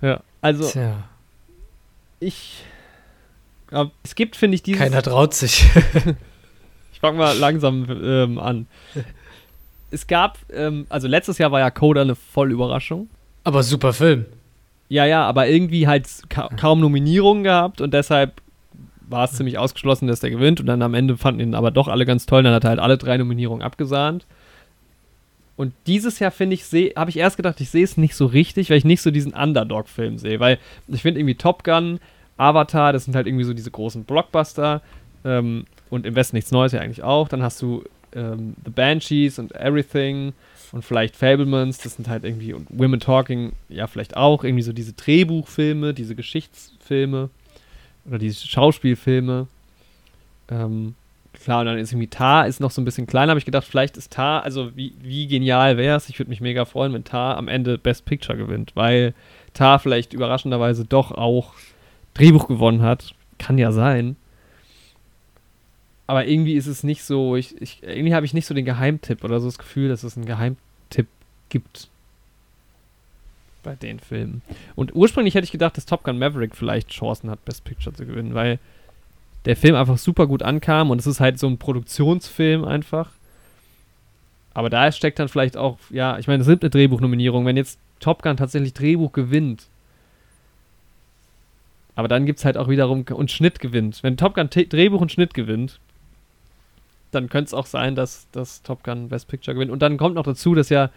Ja, 0.00 0.20
also 0.40 0.70
Tja, 0.70 1.08
ich, 2.20 2.62
ja, 3.72 3.90
es 4.04 4.14
gibt, 4.14 4.36
finde 4.36 4.54
ich, 4.54 4.62
dieses 4.62 4.80
keiner 4.80 5.02
traut 5.02 5.34
sich. 5.34 5.66
Ich 6.90 7.00
fange 7.00 7.16
mal 7.16 7.38
langsam 7.38 7.86
ähm, 7.88 8.40
an. 8.40 8.66
Es 9.92 10.08
gab, 10.08 10.36
ähm, 10.52 10.84
also 10.88 11.06
letztes 11.06 11.38
Jahr 11.38 11.52
war 11.52 11.60
ja 11.60 11.70
Coda 11.70 12.00
eine 12.00 12.16
Vollüberraschung. 12.16 13.08
Aber 13.44 13.62
super 13.62 13.92
Film. 13.92 14.26
Ja, 14.88 15.04
ja, 15.04 15.24
aber 15.24 15.46
irgendwie 15.46 15.86
halt 15.86 16.08
ka 16.28 16.48
kaum 16.56 16.80
Nominierungen 16.80 17.44
gehabt 17.44 17.80
und 17.80 17.94
deshalb 17.94 18.42
war 19.08 19.26
es 19.26 19.34
ziemlich 19.34 19.58
ausgeschlossen, 19.58 20.08
dass 20.08 20.18
der 20.18 20.30
gewinnt. 20.30 20.58
Und 20.58 20.66
dann 20.66 20.82
am 20.82 20.94
Ende 20.94 21.16
fanden 21.16 21.40
ihn 21.40 21.54
aber 21.54 21.70
doch 21.70 21.86
alle 21.86 22.04
ganz 22.04 22.26
toll. 22.26 22.42
Dann 22.42 22.52
hat 22.52 22.64
er 22.64 22.70
halt 22.70 22.80
alle 22.80 22.98
drei 22.98 23.16
Nominierungen 23.16 23.62
abgesahnt. 23.62 24.26
Und 25.58 25.74
dieses 25.88 26.20
Jahr 26.20 26.30
finde 26.30 26.54
ich, 26.54 26.62
habe 26.96 27.10
ich 27.10 27.16
erst 27.16 27.36
gedacht, 27.36 27.60
ich 27.60 27.68
sehe 27.68 27.82
es 27.82 27.96
nicht 27.96 28.14
so 28.14 28.26
richtig, 28.26 28.70
weil 28.70 28.78
ich 28.78 28.84
nicht 28.84 29.02
so 29.02 29.10
diesen 29.10 29.34
Underdog-Film 29.34 30.16
sehe. 30.16 30.38
Weil 30.38 30.58
ich 30.86 31.02
finde 31.02 31.18
irgendwie 31.18 31.34
Top 31.34 31.64
Gun, 31.64 31.98
Avatar, 32.36 32.92
das 32.92 33.06
sind 33.06 33.16
halt 33.16 33.26
irgendwie 33.26 33.42
so 33.42 33.52
diese 33.52 33.72
großen 33.72 34.04
Blockbuster. 34.04 34.82
Ähm, 35.24 35.66
und 35.90 36.06
im 36.06 36.14
Westen 36.14 36.36
nichts 36.36 36.52
Neues 36.52 36.70
ja 36.70 36.80
eigentlich 36.80 37.02
auch. 37.02 37.28
Dann 37.28 37.42
hast 37.42 37.60
du 37.60 37.82
ähm, 38.14 38.54
The 38.64 38.70
Banshees 38.70 39.40
und 39.40 39.52
Everything 39.52 40.32
und 40.70 40.84
vielleicht 40.84 41.16
Fablemans, 41.16 41.78
das 41.78 41.96
sind 41.96 42.06
halt 42.06 42.22
irgendwie, 42.24 42.52
und 42.52 42.66
Women 42.70 43.00
Talking, 43.00 43.52
ja, 43.68 43.88
vielleicht 43.88 44.16
auch, 44.16 44.44
irgendwie 44.44 44.62
so 44.62 44.72
diese 44.72 44.92
Drehbuchfilme, 44.92 45.92
diese 45.92 46.14
Geschichtsfilme 46.14 47.30
oder 48.06 48.18
diese 48.18 48.46
Schauspielfilme. 48.46 49.48
Ähm, 50.52 50.94
klar, 51.44 51.60
und 51.60 51.66
dann 51.66 51.78
ist 51.78 51.92
irgendwie 51.92 52.08
Tar 52.08 52.46
ist 52.46 52.60
noch 52.60 52.70
so 52.70 52.80
ein 52.80 52.84
bisschen 52.84 53.06
kleiner, 53.06 53.30
habe 53.30 53.38
ich 53.38 53.44
gedacht, 53.44 53.66
vielleicht 53.66 53.96
ist 53.96 54.12
Tar, 54.12 54.42
also 54.42 54.76
wie, 54.76 54.94
wie 55.00 55.26
genial 55.26 55.76
wäre 55.76 55.96
es, 55.96 56.08
ich 56.08 56.18
würde 56.18 56.30
mich 56.30 56.40
mega 56.40 56.64
freuen, 56.64 56.92
wenn 56.92 57.04
Tar 57.04 57.36
am 57.36 57.48
Ende 57.48 57.78
Best 57.78 58.04
Picture 58.04 58.36
gewinnt, 58.36 58.72
weil 58.74 59.14
Tar 59.54 59.78
vielleicht 59.78 60.12
überraschenderweise 60.12 60.84
doch 60.84 61.12
auch 61.12 61.54
Drehbuch 62.14 62.48
gewonnen 62.48 62.82
hat. 62.82 63.14
Kann 63.38 63.58
ja 63.58 63.70
sein. 63.72 64.16
Aber 66.06 66.26
irgendwie 66.26 66.54
ist 66.54 66.66
es 66.66 66.82
nicht 66.84 67.04
so, 67.04 67.36
ich, 67.36 67.60
ich, 67.60 67.82
irgendwie 67.82 68.14
habe 68.14 68.24
ich 68.24 68.34
nicht 68.34 68.46
so 68.46 68.54
den 68.54 68.64
Geheimtipp 68.64 69.24
oder 69.24 69.40
so 69.40 69.46
das 69.46 69.58
Gefühl, 69.58 69.88
dass 69.88 70.04
es 70.04 70.16
einen 70.16 70.26
Geheimtipp 70.26 71.06
gibt 71.50 71.88
bei 73.62 73.74
den 73.74 74.00
Filmen. 74.00 74.42
Und 74.74 74.94
ursprünglich 74.94 75.34
hätte 75.34 75.44
ich 75.44 75.52
gedacht, 75.52 75.76
dass 75.76 75.86
Top 75.86 76.04
Gun 76.04 76.18
Maverick 76.18 76.56
vielleicht 76.56 76.90
Chancen 76.90 77.30
hat, 77.30 77.44
Best 77.44 77.64
Picture 77.64 77.94
zu 77.94 78.06
gewinnen, 78.06 78.34
weil 78.34 78.58
der 79.44 79.56
Film 79.56 79.74
einfach 79.74 79.98
super 79.98 80.26
gut 80.26 80.42
ankam 80.42 80.90
und 80.90 80.98
es 80.98 81.06
ist 81.06 81.20
halt 81.20 81.38
so 81.38 81.46
ein 81.46 81.58
Produktionsfilm 81.58 82.64
einfach. 82.64 83.10
Aber 84.54 84.70
da 84.70 84.90
steckt 84.90 85.18
dann 85.18 85.28
vielleicht 85.28 85.56
auch, 85.56 85.78
ja, 85.90 86.18
ich 86.18 86.26
meine, 86.26 86.42
es 86.42 86.48
gibt 86.48 86.64
eine 86.64 86.70
Drehbuchnominierung, 86.70 87.46
wenn 87.46 87.56
jetzt 87.56 87.78
Top 88.00 88.22
Gun 88.22 88.36
tatsächlich 88.36 88.74
Drehbuch 88.74 89.12
gewinnt. 89.12 89.68
Aber 91.94 92.08
dann 92.08 92.26
gibt 92.26 92.38
es 92.38 92.44
halt 92.44 92.56
auch 92.56 92.68
wiederum 92.68 93.04
und 93.12 93.30
Schnitt 93.30 93.60
gewinnt. 93.60 94.02
Wenn 94.02 94.16
Top 94.16 94.34
Gun 94.34 94.50
T 94.50 94.66
Drehbuch 94.66 95.00
und 95.00 95.12
Schnitt 95.12 95.34
gewinnt, 95.34 95.80
dann 97.10 97.28
könnte 97.28 97.48
es 97.48 97.54
auch 97.54 97.66
sein, 97.66 97.94
dass, 97.94 98.28
dass 98.32 98.62
Top 98.62 98.84
Gun 98.84 99.08
Best 99.08 99.28
Picture 99.28 99.54
gewinnt. 99.54 99.70
Und 99.70 99.80
dann 99.80 99.96
kommt 99.96 100.14
noch 100.14 100.24
dazu, 100.24 100.54
dass 100.54 100.68
ja 100.68 100.90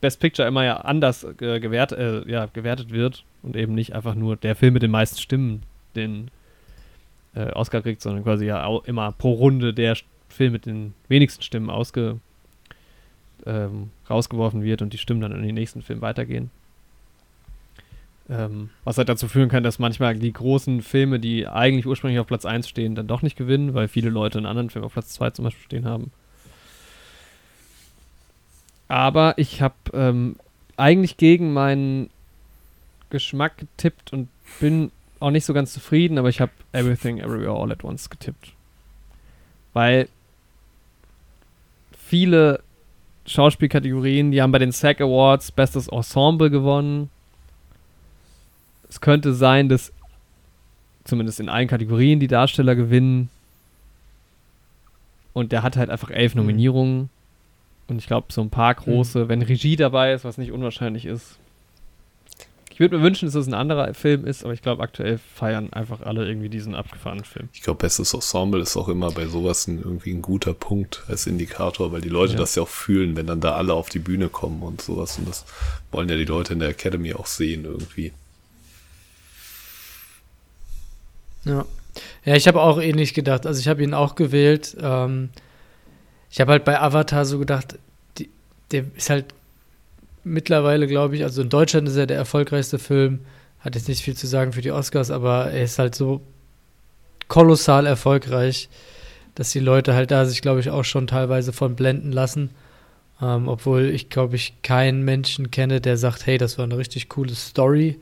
Best 0.00 0.20
Picture 0.20 0.46
immer 0.46 0.64
ja 0.64 0.78
anders 0.78 1.24
äh, 1.24 1.60
gewert, 1.60 1.92
äh, 1.92 2.28
ja, 2.30 2.46
gewertet 2.46 2.90
wird 2.92 3.24
und 3.42 3.56
eben 3.56 3.74
nicht 3.74 3.94
einfach 3.94 4.14
nur 4.14 4.36
der 4.36 4.54
Film 4.54 4.74
mit 4.74 4.82
den 4.82 4.90
meisten 4.90 5.18
Stimmen 5.18 5.62
den 5.96 6.30
äh, 7.38 7.52
Oscar 7.52 7.82
kriegt, 7.82 8.02
sondern 8.02 8.24
quasi 8.24 8.46
ja 8.46 8.64
auch 8.64 8.84
immer 8.84 9.12
pro 9.12 9.32
Runde 9.32 9.72
der 9.72 9.96
Film 10.28 10.52
mit 10.52 10.66
den 10.66 10.94
wenigsten 11.08 11.42
Stimmen 11.42 11.70
ausge, 11.70 12.18
ähm, 13.46 13.90
rausgeworfen 14.10 14.62
wird 14.62 14.82
und 14.82 14.92
die 14.92 14.98
Stimmen 14.98 15.20
dann 15.20 15.32
in 15.32 15.42
den 15.42 15.54
nächsten 15.54 15.82
Film 15.82 16.00
weitergehen. 16.00 16.50
Ähm, 18.30 18.70
was 18.84 18.98
halt 18.98 19.08
dazu 19.08 19.26
führen 19.26 19.48
kann, 19.48 19.62
dass 19.62 19.78
manchmal 19.78 20.14
die 20.16 20.32
großen 20.32 20.82
Filme, 20.82 21.18
die 21.18 21.46
eigentlich 21.46 21.86
ursprünglich 21.86 22.20
auf 22.20 22.26
Platz 22.26 22.44
1 22.44 22.68
stehen, 22.68 22.94
dann 22.94 23.06
doch 23.06 23.22
nicht 23.22 23.36
gewinnen, 23.36 23.72
weil 23.72 23.88
viele 23.88 24.10
Leute 24.10 24.38
einen 24.38 24.46
anderen 24.46 24.68
Film 24.68 24.84
auf 24.84 24.92
Platz 24.92 25.10
2 25.14 25.30
zum 25.30 25.44
Beispiel 25.44 25.64
stehen 25.64 25.86
haben. 25.86 26.10
Aber 28.88 29.34
ich 29.38 29.62
habe 29.62 29.74
ähm, 29.94 30.36
eigentlich 30.76 31.16
gegen 31.16 31.52
meinen 31.52 32.10
Geschmack 33.10 33.56
getippt 33.56 34.12
und 34.12 34.28
bin 34.60 34.90
auch 35.20 35.30
nicht 35.30 35.44
so 35.44 35.52
ganz 35.52 35.72
zufrieden, 35.72 36.18
aber 36.18 36.28
ich 36.28 36.40
habe 36.40 36.52
Everything 36.72 37.18
Everywhere 37.18 37.58
All 37.58 37.72
at 37.72 37.84
Once 37.84 38.08
getippt. 38.10 38.52
Weil 39.72 40.08
viele 41.96 42.60
Schauspielkategorien, 43.26 44.30
die 44.30 44.40
haben 44.40 44.52
bei 44.52 44.58
den 44.58 44.72
SAG 44.72 45.00
Awards 45.00 45.52
Bestes 45.52 45.88
Ensemble 45.88 46.50
gewonnen. 46.50 47.10
Es 48.88 49.00
könnte 49.00 49.34
sein, 49.34 49.68
dass 49.68 49.92
zumindest 51.04 51.40
in 51.40 51.48
allen 51.48 51.68
Kategorien 51.68 52.20
die 52.20 52.26
Darsteller 52.28 52.74
gewinnen. 52.74 53.28
Und 55.32 55.52
der 55.52 55.62
hat 55.62 55.76
halt 55.76 55.90
einfach 55.90 56.10
elf 56.10 56.34
Mhm. 56.34 56.40
Nominierungen. 56.40 57.10
Und 57.88 57.98
ich 57.98 58.06
glaube, 58.06 58.32
so 58.32 58.40
ein 58.42 58.50
paar 58.50 58.74
große, 58.74 59.28
wenn 59.28 59.40
Regie 59.42 59.76
dabei 59.76 60.12
ist, 60.12 60.24
was 60.24 60.38
nicht 60.38 60.52
unwahrscheinlich 60.52 61.06
ist. 61.06 61.38
Ich 62.78 62.80
würde 62.80 62.96
mir 62.96 63.02
wünschen, 63.02 63.26
dass 63.26 63.34
es 63.34 63.48
ein 63.48 63.54
anderer 63.54 63.92
Film 63.92 64.24
ist, 64.24 64.44
aber 64.44 64.52
ich 64.52 64.62
glaube, 64.62 64.84
aktuell 64.84 65.18
feiern 65.34 65.72
einfach 65.72 66.00
alle 66.02 66.28
irgendwie 66.28 66.48
diesen 66.48 66.76
abgefahrenen 66.76 67.24
Film. 67.24 67.48
Ich 67.52 67.62
glaube, 67.62 67.78
bestes 67.80 68.14
Ensemble 68.14 68.60
ist 68.60 68.76
auch 68.76 68.86
immer 68.86 69.10
bei 69.10 69.26
sowas 69.26 69.66
ein, 69.66 69.78
irgendwie 69.82 70.12
ein 70.12 70.22
guter 70.22 70.54
Punkt 70.54 71.02
als 71.08 71.26
Indikator, 71.26 71.90
weil 71.90 72.02
die 72.02 72.08
Leute 72.08 72.34
Ja. 72.34 72.38
das 72.38 72.54
ja 72.54 72.62
auch 72.62 72.68
fühlen, 72.68 73.16
wenn 73.16 73.26
dann 73.26 73.40
da 73.40 73.56
alle 73.56 73.74
auf 73.74 73.88
die 73.88 73.98
Bühne 73.98 74.28
kommen 74.28 74.62
und 74.62 74.80
sowas. 74.80 75.18
Und 75.18 75.28
das 75.28 75.44
wollen 75.90 76.08
ja 76.08 76.14
die 76.16 76.24
Leute 76.24 76.52
in 76.52 76.60
der 76.60 76.68
Academy 76.68 77.14
auch 77.14 77.26
sehen 77.26 77.64
irgendwie. 77.64 78.12
Ja. 81.44 81.64
Ja, 82.24 82.36
ich 82.36 82.46
habe 82.46 82.60
auch 82.62 82.80
ähnlich 82.80 83.12
gedacht. 83.12 83.44
Also 83.44 83.58
ich 83.58 83.66
habe 83.66 83.82
ihn 83.82 83.92
auch 83.92 84.14
gewählt. 84.14 84.76
Ähm, 84.80 85.30
ich 86.30 86.40
habe 86.40 86.52
halt 86.52 86.64
bei 86.64 86.80
Avatar 86.80 87.24
so 87.24 87.40
gedacht, 87.40 87.76
die, 88.18 88.30
der 88.70 88.84
ist 88.94 89.10
halt 89.10 89.24
mittlerweile, 90.24 90.86
glaube 90.86 91.16
ich, 91.16 91.24
also 91.24 91.42
in 91.42 91.48
Deutschland 91.48 91.88
ist 91.88 91.96
er 91.96 92.06
der 92.06 92.16
erfolgreichste 92.16 92.78
Film. 92.78 93.20
Hat 93.60 93.74
jetzt 93.74 93.88
nicht 93.88 94.02
viel 94.02 94.16
zu 94.16 94.26
sagen 94.26 94.52
für 94.52 94.60
die 94.60 94.70
Oscars, 94.70 95.10
aber 95.10 95.50
er 95.50 95.64
ist 95.64 95.78
halt 95.78 95.94
so 95.94 96.20
kolossal 97.28 97.86
erfolgreich, 97.86 98.68
dass 99.34 99.50
die 99.50 99.60
Leute 99.60 99.94
halt 99.94 100.10
da 100.10 100.24
sich, 100.24 100.42
glaube 100.42 100.60
ich, 100.60 100.70
auch 100.70 100.84
schon 100.84 101.06
teilweise 101.06 101.52
von 101.52 101.76
blenden 101.76 102.12
lassen. 102.12 102.50
Ähm, 103.20 103.48
obwohl 103.48 103.86
ich, 103.86 104.10
glaube 104.10 104.36
ich, 104.36 104.62
keinen 104.62 105.04
Menschen 105.04 105.50
kenne, 105.50 105.80
der 105.80 105.96
sagt, 105.96 106.26
hey, 106.26 106.38
das 106.38 106.56
war 106.56 106.64
eine 106.64 106.78
richtig 106.78 107.08
coole 107.08 107.34
Story, 107.34 107.98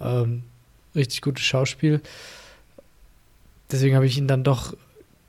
ähm, 0.00 0.44
richtig 0.94 1.20
gutes 1.20 1.44
Schauspiel. 1.44 2.00
Deswegen 3.70 3.96
habe 3.96 4.06
ich 4.06 4.18
ihn 4.18 4.28
dann 4.28 4.44
doch 4.44 4.74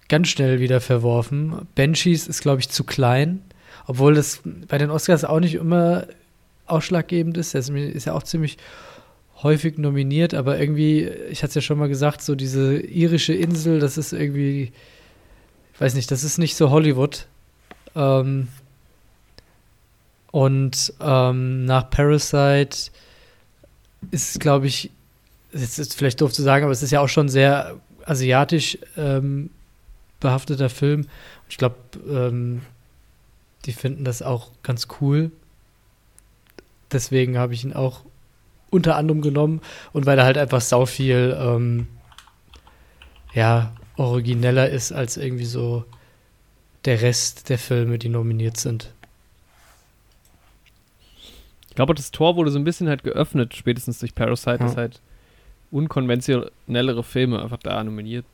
ganz 0.08 0.28
schnell 0.28 0.60
wieder 0.60 0.82
verworfen. 0.82 1.68
Banshees 1.76 2.28
ist, 2.28 2.42
glaube 2.42 2.60
ich, 2.60 2.70
zu 2.70 2.84
klein, 2.84 3.42
obwohl 3.88 4.14
das 4.14 4.42
bei 4.68 4.78
den 4.78 4.92
Oscars 4.92 5.26
auch 5.26 5.40
nicht 5.40 5.56
immer 5.56 6.06
ausschlaggebend 6.66 7.38
ist. 7.38 7.54
Er 7.54 7.62
ist 7.62 8.06
ja 8.06 8.14
auch 8.14 8.24
ziemlich 8.24 8.58
häufig 9.42 9.78
nominiert, 9.78 10.34
aber 10.34 10.60
irgendwie, 10.60 11.04
ich 11.30 11.44
hatte 11.44 11.50
es 11.50 11.56
ja 11.56 11.62
schon 11.62 11.78
mal 11.78 11.90
gesagt, 11.90 12.22
so 12.22 12.36
diese 12.36 12.80
irische 12.80 13.34
Insel, 13.34 13.80
das 13.80 13.98
ist 13.98 14.14
irgendwie, 14.14 14.72
ich 15.74 15.82
weiß 15.82 15.96
nicht, 15.96 16.10
das 16.12 16.24
ist 16.24 16.38
nicht 16.38 16.56
so 16.56 16.70
Hollywood. 16.70 17.28
Ähm, 17.96 18.48
und 20.32 20.94
ähm, 21.00 21.66
nach 21.66 21.90
Parasite 21.90 22.92
ist, 24.12 24.40
glaube 24.40 24.68
ich, 24.68 24.90
es 25.52 25.78
ist 25.78 25.96
vielleicht 25.96 26.22
doof 26.22 26.34
zu 26.34 26.42
sagen, 26.42 26.64
aber 26.64 26.72
es 26.72 26.82
ist 26.82 26.92
ja 26.92 27.02
auch 27.02 27.10
schon 27.10 27.30
sehr 27.30 27.80
asiatisch 28.06 28.78
ähm, 28.98 29.50
behafteter 30.20 30.70
Film. 30.70 31.08
Ich 31.50 31.58
glaube, 31.58 31.76
ähm, 32.10 32.62
die 33.66 33.74
finden 33.74 34.04
das 34.04 34.22
auch 34.22 34.50
ganz 34.64 34.88
cool. 35.00 35.32
Deswegen 36.94 37.38
habe 37.38 37.54
ich 37.54 37.64
ihn 37.64 37.74
auch 37.74 38.02
unter 38.70 38.96
anderem 38.96 39.22
genommen 39.22 39.62
und 39.92 40.06
weil 40.06 40.18
er 40.18 40.26
halt 40.26 40.38
einfach 40.38 40.62
sau 40.62 40.86
viel 40.86 41.38
ähm, 41.40 41.88
ja, 43.34 43.74
origineller 43.98 44.70
ist 44.70 44.92
als 44.92 45.18
irgendwie 45.18 45.46
so 45.46 45.86
der 46.86 47.02
Rest 47.02 47.50
der 47.50 47.58
Filme, 47.58 47.98
die 47.98 48.10
nominiert 48.10 48.58
sind. 48.58 48.92
Ich 51.70 51.76
glaube, 51.76 51.96
das 51.96 52.12
Tor 52.12 52.36
wurde 52.36 52.52
so 52.52 52.60
ein 52.60 52.64
bisschen 52.64 52.88
halt 52.88 53.04
geöffnet, 53.04 53.56
spätestens 53.56 54.00
durch 54.00 54.14
Parasite, 54.14 54.52
ja. 54.52 54.58
dass 54.58 54.78
halt 54.78 55.02
unkonventionellere 55.72 57.04
Filme 57.04 57.42
einfach 57.42 57.58
da 57.58 57.84
nominiert 57.84 58.26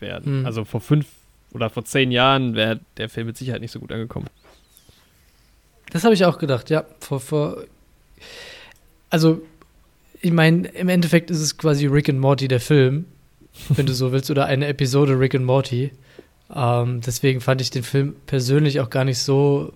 werden. 0.00 0.40
Mhm. 0.40 0.46
Also 0.46 0.64
vor 0.64 0.80
fünf 0.80 1.06
oder 1.52 1.70
vor 1.70 1.84
zehn 1.84 2.10
Jahren 2.10 2.54
wäre 2.54 2.80
der 2.96 3.08
Film 3.08 3.26
mit 3.26 3.36
Sicherheit 3.36 3.60
nicht 3.60 3.72
so 3.72 3.80
gut 3.80 3.92
angekommen. 3.92 4.28
Das 5.90 6.04
habe 6.04 6.14
ich 6.14 6.24
auch 6.24 6.38
gedacht, 6.38 6.70
ja. 6.70 6.84
Vor, 7.00 7.20
vor 7.20 7.64
also, 9.10 9.42
ich 10.20 10.32
meine, 10.32 10.68
im 10.68 10.88
Endeffekt 10.88 11.30
ist 11.30 11.40
es 11.40 11.56
quasi 11.56 11.86
Rick 11.86 12.08
and 12.08 12.20
Morty 12.20 12.48
der 12.48 12.60
Film, 12.60 13.06
wenn 13.68 13.86
du 13.86 13.94
so 13.94 14.12
willst, 14.12 14.30
oder 14.30 14.46
eine 14.46 14.66
Episode 14.66 15.18
Rick 15.18 15.34
and 15.34 15.44
Morty. 15.44 15.92
Ähm, 16.54 17.00
deswegen 17.00 17.40
fand 17.40 17.60
ich 17.60 17.70
den 17.70 17.82
Film 17.82 18.16
persönlich 18.26 18.80
auch 18.80 18.90
gar 18.90 19.04
nicht 19.04 19.18
so 19.18 19.72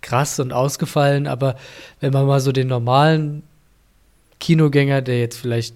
krass 0.00 0.40
und 0.40 0.52
ausgefallen, 0.52 1.26
aber 1.26 1.56
wenn 2.00 2.12
man 2.12 2.26
mal 2.26 2.40
so 2.40 2.52
den 2.52 2.68
normalen 2.68 3.42
Kinogänger, 4.38 5.02
der 5.02 5.20
jetzt 5.20 5.36
vielleicht 5.36 5.74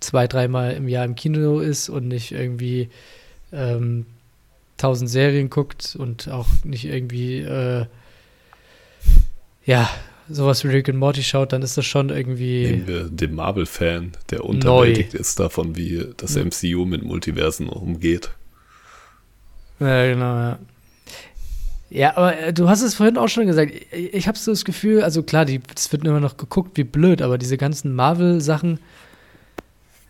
zwei, 0.00 0.26
dreimal 0.26 0.72
im 0.72 0.88
Jahr 0.88 1.04
im 1.04 1.14
Kino 1.14 1.60
ist 1.60 1.88
und 1.88 2.06
nicht 2.06 2.32
irgendwie 2.32 2.90
ähm, 3.52 4.06
tausend 4.76 5.10
Serien 5.10 5.50
guckt 5.50 5.96
und 5.98 6.28
auch 6.28 6.46
nicht 6.64 6.84
irgendwie 6.84 7.40
äh, 7.40 7.86
ja 9.64 9.90
sowas 10.28 10.64
wie 10.64 10.68
Rick 10.68 10.88
and 10.88 10.98
Morty 10.98 11.22
schaut, 11.22 11.52
dann 11.52 11.62
ist 11.62 11.76
das 11.76 11.86
schon 11.86 12.10
irgendwie 12.10 12.66
Nehmen 12.66 12.86
wir 12.86 13.04
den 13.04 13.34
Marvel-Fan, 13.34 14.12
der 14.30 14.44
unterwältigt 14.44 15.14
neu. 15.14 15.20
ist 15.20 15.38
davon, 15.40 15.76
wie 15.76 16.06
das 16.16 16.36
MCU 16.36 16.84
mit 16.84 17.02
Multiversen 17.02 17.68
umgeht. 17.68 18.30
Ja, 19.80 20.06
genau, 20.06 20.34
ja. 20.36 20.58
Ja, 21.90 22.16
aber 22.16 22.38
äh, 22.38 22.52
du 22.52 22.68
hast 22.68 22.82
es 22.82 22.94
vorhin 22.94 23.16
auch 23.16 23.28
schon 23.28 23.46
gesagt. 23.46 23.72
Ich 23.92 24.28
habe 24.28 24.36
so 24.36 24.50
das 24.50 24.64
Gefühl, 24.64 25.02
also 25.02 25.22
klar, 25.22 25.46
es 25.74 25.90
wird 25.90 26.04
immer 26.04 26.20
noch 26.20 26.36
geguckt, 26.36 26.76
wie 26.76 26.84
blöd, 26.84 27.22
aber 27.22 27.38
diese 27.38 27.56
ganzen 27.56 27.94
Marvel-Sachen, 27.94 28.78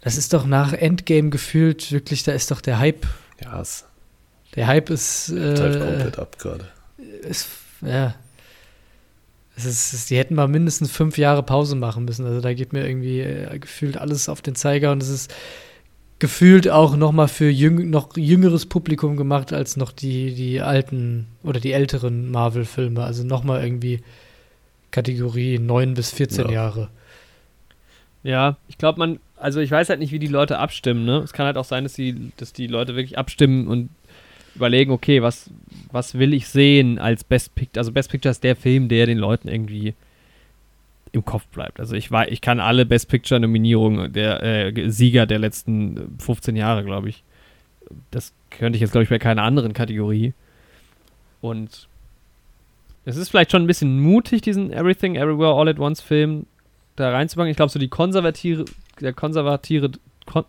das 0.01 0.17
ist 0.17 0.33
doch 0.33 0.47
nach 0.47 0.73
Endgame 0.73 1.31
gefühlt 1.31 1.93
wirklich, 1.93 2.25
da 2.25 2.33
ist 2.33 2.51
doch 2.51 2.61
der 2.61 2.79
Hype. 2.79 3.07
Ja, 3.43 3.61
es. 3.61 3.85
Der 4.57 4.67
Hype 4.67 4.91
ist. 4.91 5.29
Äh, 5.29 5.57
halt 5.57 5.81
komplett 5.81 6.19
ab 6.19 6.39
gerade. 6.39 6.67
Ja. 7.83 8.15
Es 9.67 9.93
ist, 9.93 10.11
die 10.11 10.17
hätten 10.17 10.35
mal 10.35 10.49
mindestens 10.49 10.91
fünf 10.91 11.19
Jahre 11.19 11.43
Pause 11.43 11.75
machen 11.75 12.05
müssen. 12.05 12.25
Also 12.25 12.41
da 12.41 12.55
geht 12.55 12.73
mir 12.73 12.87
irgendwie 12.87 13.21
äh, 13.21 13.59
gefühlt 13.59 13.97
alles 13.97 14.29
auf 14.29 14.41
den 14.41 14.55
Zeiger 14.55 14.93
und 14.93 15.03
es 15.03 15.09
ist 15.09 15.35
gefühlt 16.19 16.69
auch 16.69 16.97
noch 16.97 17.13
mal 17.13 17.29
für 17.29 17.49
jüng, 17.49 17.91
noch 17.91 18.17
jüngeres 18.17 18.67
Publikum 18.67 19.17
gemacht 19.17 19.53
als 19.53 19.77
noch 19.77 19.93
die, 19.93 20.35
die 20.35 20.61
alten 20.61 21.27
oder 21.43 21.61
die 21.61 21.73
älteren 21.73 22.31
Marvel-Filme. 22.31 23.03
Also 23.03 23.25
noch 23.25 23.45
mal 23.45 23.63
irgendwie 23.63 24.01
Kategorie 24.91 25.59
9 25.59 25.95
bis 25.95 26.11
14 26.11 26.47
ja. 26.47 26.53
Jahre. 26.53 26.89
Ja, 28.23 28.57
ich 28.69 28.79
glaube, 28.79 28.99
man, 28.99 29.21
also 29.37 29.61
ich 29.61 29.71
weiß 29.71 29.89
halt 29.89 30.01
nicht, 30.01 30.13
wie 30.13 30.19
die 30.19 30.27
Leute 30.27 30.59
abstimmen, 30.59 31.05
ne? 31.05 31.19
Es 31.19 31.33
kann 31.33 31.47
halt 31.47 31.57
auch 31.57 31.65
sein, 31.65 31.85
dass 31.85 31.93
die, 31.93 32.33
dass 32.37 32.53
die 32.53 32.67
Leute 32.67 32.97
wirklich 32.97 33.17
abstimmen 33.17 33.69
und 33.69 33.91
überlegen, 34.59 34.91
okay, 34.91 35.23
was, 35.23 35.51
was 35.91 36.19
will 36.19 36.35
ich 36.35 36.49
sehen 36.49 36.99
als 36.99 37.25
Best 37.25 37.55
Picture? 37.55 37.81
Also 37.81 37.93
Best 37.93 38.11
Picture 38.11 38.31
ist 38.31 38.45
der 38.45 38.57
Film, 38.57 38.89
der 38.89 39.07
den 39.07 39.19
Leuten 39.19 39.49
irgendwie 39.49 39.95
im 41.13 41.25
Kopf 41.25 41.47
bleibt. 41.47 41.81
Also 41.81 41.95
ich 41.97 42.11
weiß, 42.11 42.29
ich 42.31 42.41
kann 42.41 42.61
alle 42.61 42.85
Best 42.85 43.09
Picture 43.09 43.41
Nominierungen 43.41 44.13
der 44.13 44.43
äh, 44.43 44.91
Sieger 44.91 45.27
der 45.27 45.39
letzten 45.39 46.17
15 46.19 46.57
Jahre, 46.57 46.85
glaube 46.85 47.09
ich. 47.09 47.25
Das 48.11 48.35
könnte 48.51 48.77
ich 48.77 48.81
jetzt, 48.81 48.93
glaube 48.93 49.05
ich, 49.05 49.11
bei 49.11 49.19
keiner 49.19 49.43
anderen 49.43 49.73
Kategorie. 49.73 50.35
Und 51.41 51.89
es 53.05 53.17
ist 53.17 53.31
vielleicht 53.31 53.53
schon 53.53 53.63
ein 53.63 53.67
bisschen 53.67 54.01
mutig, 54.01 54.43
diesen 54.43 54.71
Everything 54.71 55.15
Everywhere 55.15 55.55
All 55.55 55.69
at 55.69 55.79
Once 55.79 56.03
Film 56.03 56.47
da 56.97 57.11
reinzupacken. 57.11 57.51
Ich 57.51 57.57
glaube, 57.57 57.73
so 57.73 57.79
die 57.79 57.89
konservative, 57.89 58.67
der 59.01 59.13
konservative, 59.13 59.93
kon 60.27 60.45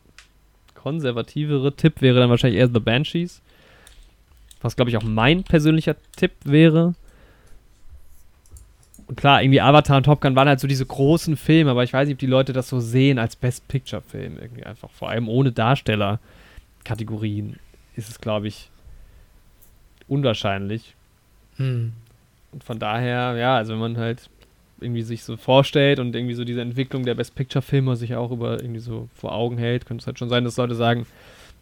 konservativere 0.73 1.75
Tipp 1.75 2.01
wäre 2.01 2.19
dann 2.19 2.29
wahrscheinlich 2.29 2.59
eher 2.59 2.69
The 2.69 2.79
Banshees. 2.79 3.41
Was, 4.61 4.75
glaube 4.75 4.91
ich, 4.91 4.97
auch 4.97 5.03
mein 5.03 5.43
persönlicher 5.43 5.95
Tipp 6.15 6.33
wäre. 6.43 6.93
Und 9.07 9.15
klar, 9.15 9.41
irgendwie 9.41 9.61
Avatar 9.61 9.97
und 9.97 10.03
Top 10.03 10.21
Gun 10.21 10.35
waren 10.35 10.47
halt 10.47 10.59
so 10.59 10.67
diese 10.67 10.85
großen 10.85 11.35
Filme, 11.35 11.71
aber 11.71 11.83
ich 11.83 11.93
weiß 11.93 12.07
nicht, 12.07 12.13
ob 12.15 12.19
die 12.19 12.27
Leute 12.27 12.53
das 12.53 12.69
so 12.69 12.79
sehen 12.79 13.17
als 13.17 13.35
Best 13.35 13.67
Picture 13.67 14.03
Film 14.03 14.37
irgendwie 14.39 14.63
einfach. 14.63 14.91
Vor 14.91 15.09
allem 15.09 15.27
ohne 15.27 15.51
Darsteller-Kategorien 15.51 17.57
ist 17.95 18.09
es, 18.09 18.21
glaube 18.21 18.47
ich, 18.47 18.69
unwahrscheinlich. 20.07 20.93
Hm. 21.55 21.93
Und 22.51 22.63
von 22.63 22.79
daher, 22.79 23.35
ja, 23.35 23.55
also 23.55 23.73
wenn 23.73 23.79
man 23.79 23.97
halt 23.97 24.29
irgendwie 24.81 25.01
sich 25.01 25.23
so 25.23 25.37
vorstellt 25.37 25.99
und 25.99 26.15
irgendwie 26.15 26.35
so 26.35 26.43
diese 26.43 26.61
Entwicklung 26.61 27.03
der 27.03 27.15
Best 27.15 27.35
Picture 27.35 27.61
Filme 27.61 27.95
sich 27.95 28.15
auch 28.15 28.31
über 28.31 28.61
irgendwie 28.61 28.79
so 28.79 29.09
vor 29.15 29.33
Augen 29.33 29.57
hält, 29.57 29.85
könnte 29.85 30.01
es 30.01 30.07
halt 30.07 30.19
schon 30.19 30.29
sein, 30.29 30.43
dass 30.43 30.57
Leute 30.57 30.75
sagen, 30.75 31.05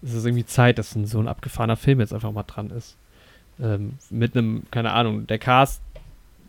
es 0.03 0.13
ist 0.13 0.25
irgendwie 0.25 0.45
Zeit, 0.45 0.77
dass 0.77 0.95
ein, 0.95 1.05
so 1.05 1.19
ein 1.19 1.27
abgefahrener 1.27 1.77
Film 1.77 1.99
jetzt 1.99 2.13
einfach 2.13 2.31
mal 2.31 2.43
dran 2.43 2.69
ist. 2.69 2.97
Ähm, 3.59 3.93
mit 4.09 4.37
einem, 4.37 4.63
keine 4.71 4.93
Ahnung, 4.93 5.27
der 5.27 5.39
Cast 5.39 5.81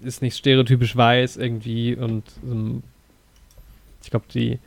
ist 0.00 0.22
nicht 0.22 0.36
stereotypisch 0.36 0.96
weiß 0.96 1.36
irgendwie 1.36 1.96
und 1.96 2.24
ähm, 2.44 2.82
ich 4.02 4.10
glaube, 4.10 4.26
die 4.32 4.58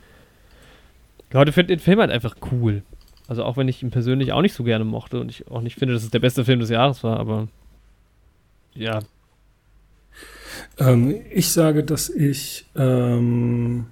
Leute 1.32 1.52
finden 1.52 1.68
den 1.68 1.78
Film 1.78 2.00
halt 2.00 2.10
einfach 2.10 2.36
cool. 2.50 2.82
Also 3.28 3.44
auch 3.44 3.56
wenn 3.56 3.68
ich 3.68 3.82
ihn 3.82 3.90
persönlich 3.90 4.32
auch 4.32 4.42
nicht 4.42 4.54
so 4.54 4.64
gerne 4.64 4.84
mochte 4.84 5.20
und 5.20 5.30
ich 5.30 5.48
auch 5.48 5.62
nicht 5.62 5.78
finde, 5.78 5.94
dass 5.94 6.02
es 6.02 6.10
der 6.10 6.18
beste 6.18 6.44
Film 6.44 6.60
des 6.60 6.68
Jahres 6.68 7.02
war, 7.02 7.18
aber 7.18 7.48
ja. 8.74 9.00
Ähm, 10.78 11.14
ich 11.30 11.50
sage, 11.50 11.84
dass 11.84 12.10
ich 12.10 12.66
ähm, 12.76 13.86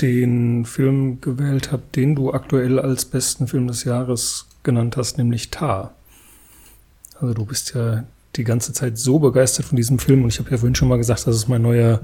den 0.00 0.64
Film 0.64 1.20
gewählt 1.20 1.72
habe, 1.72 1.82
den 1.94 2.14
du 2.14 2.32
aktuell 2.32 2.78
als 2.78 3.04
besten 3.04 3.48
Film 3.48 3.66
des 3.66 3.84
Jahres 3.84 4.46
genannt 4.62 4.96
hast, 4.96 5.16
nämlich 5.16 5.50
Tar. 5.50 5.94
Also 7.18 7.34
du 7.34 7.44
bist 7.46 7.74
ja 7.74 8.04
die 8.36 8.44
ganze 8.44 8.72
Zeit 8.72 8.98
so 8.98 9.18
begeistert 9.18 9.66
von 9.66 9.76
diesem 9.76 9.98
Film 9.98 10.22
und 10.22 10.28
ich 10.28 10.38
habe 10.38 10.50
ja 10.50 10.58
vorhin 10.58 10.74
schon 10.74 10.88
mal 10.88 10.98
gesagt, 10.98 11.26
dass 11.26 11.34
es 11.34 11.48
mein 11.48 11.62
neuer 11.62 12.02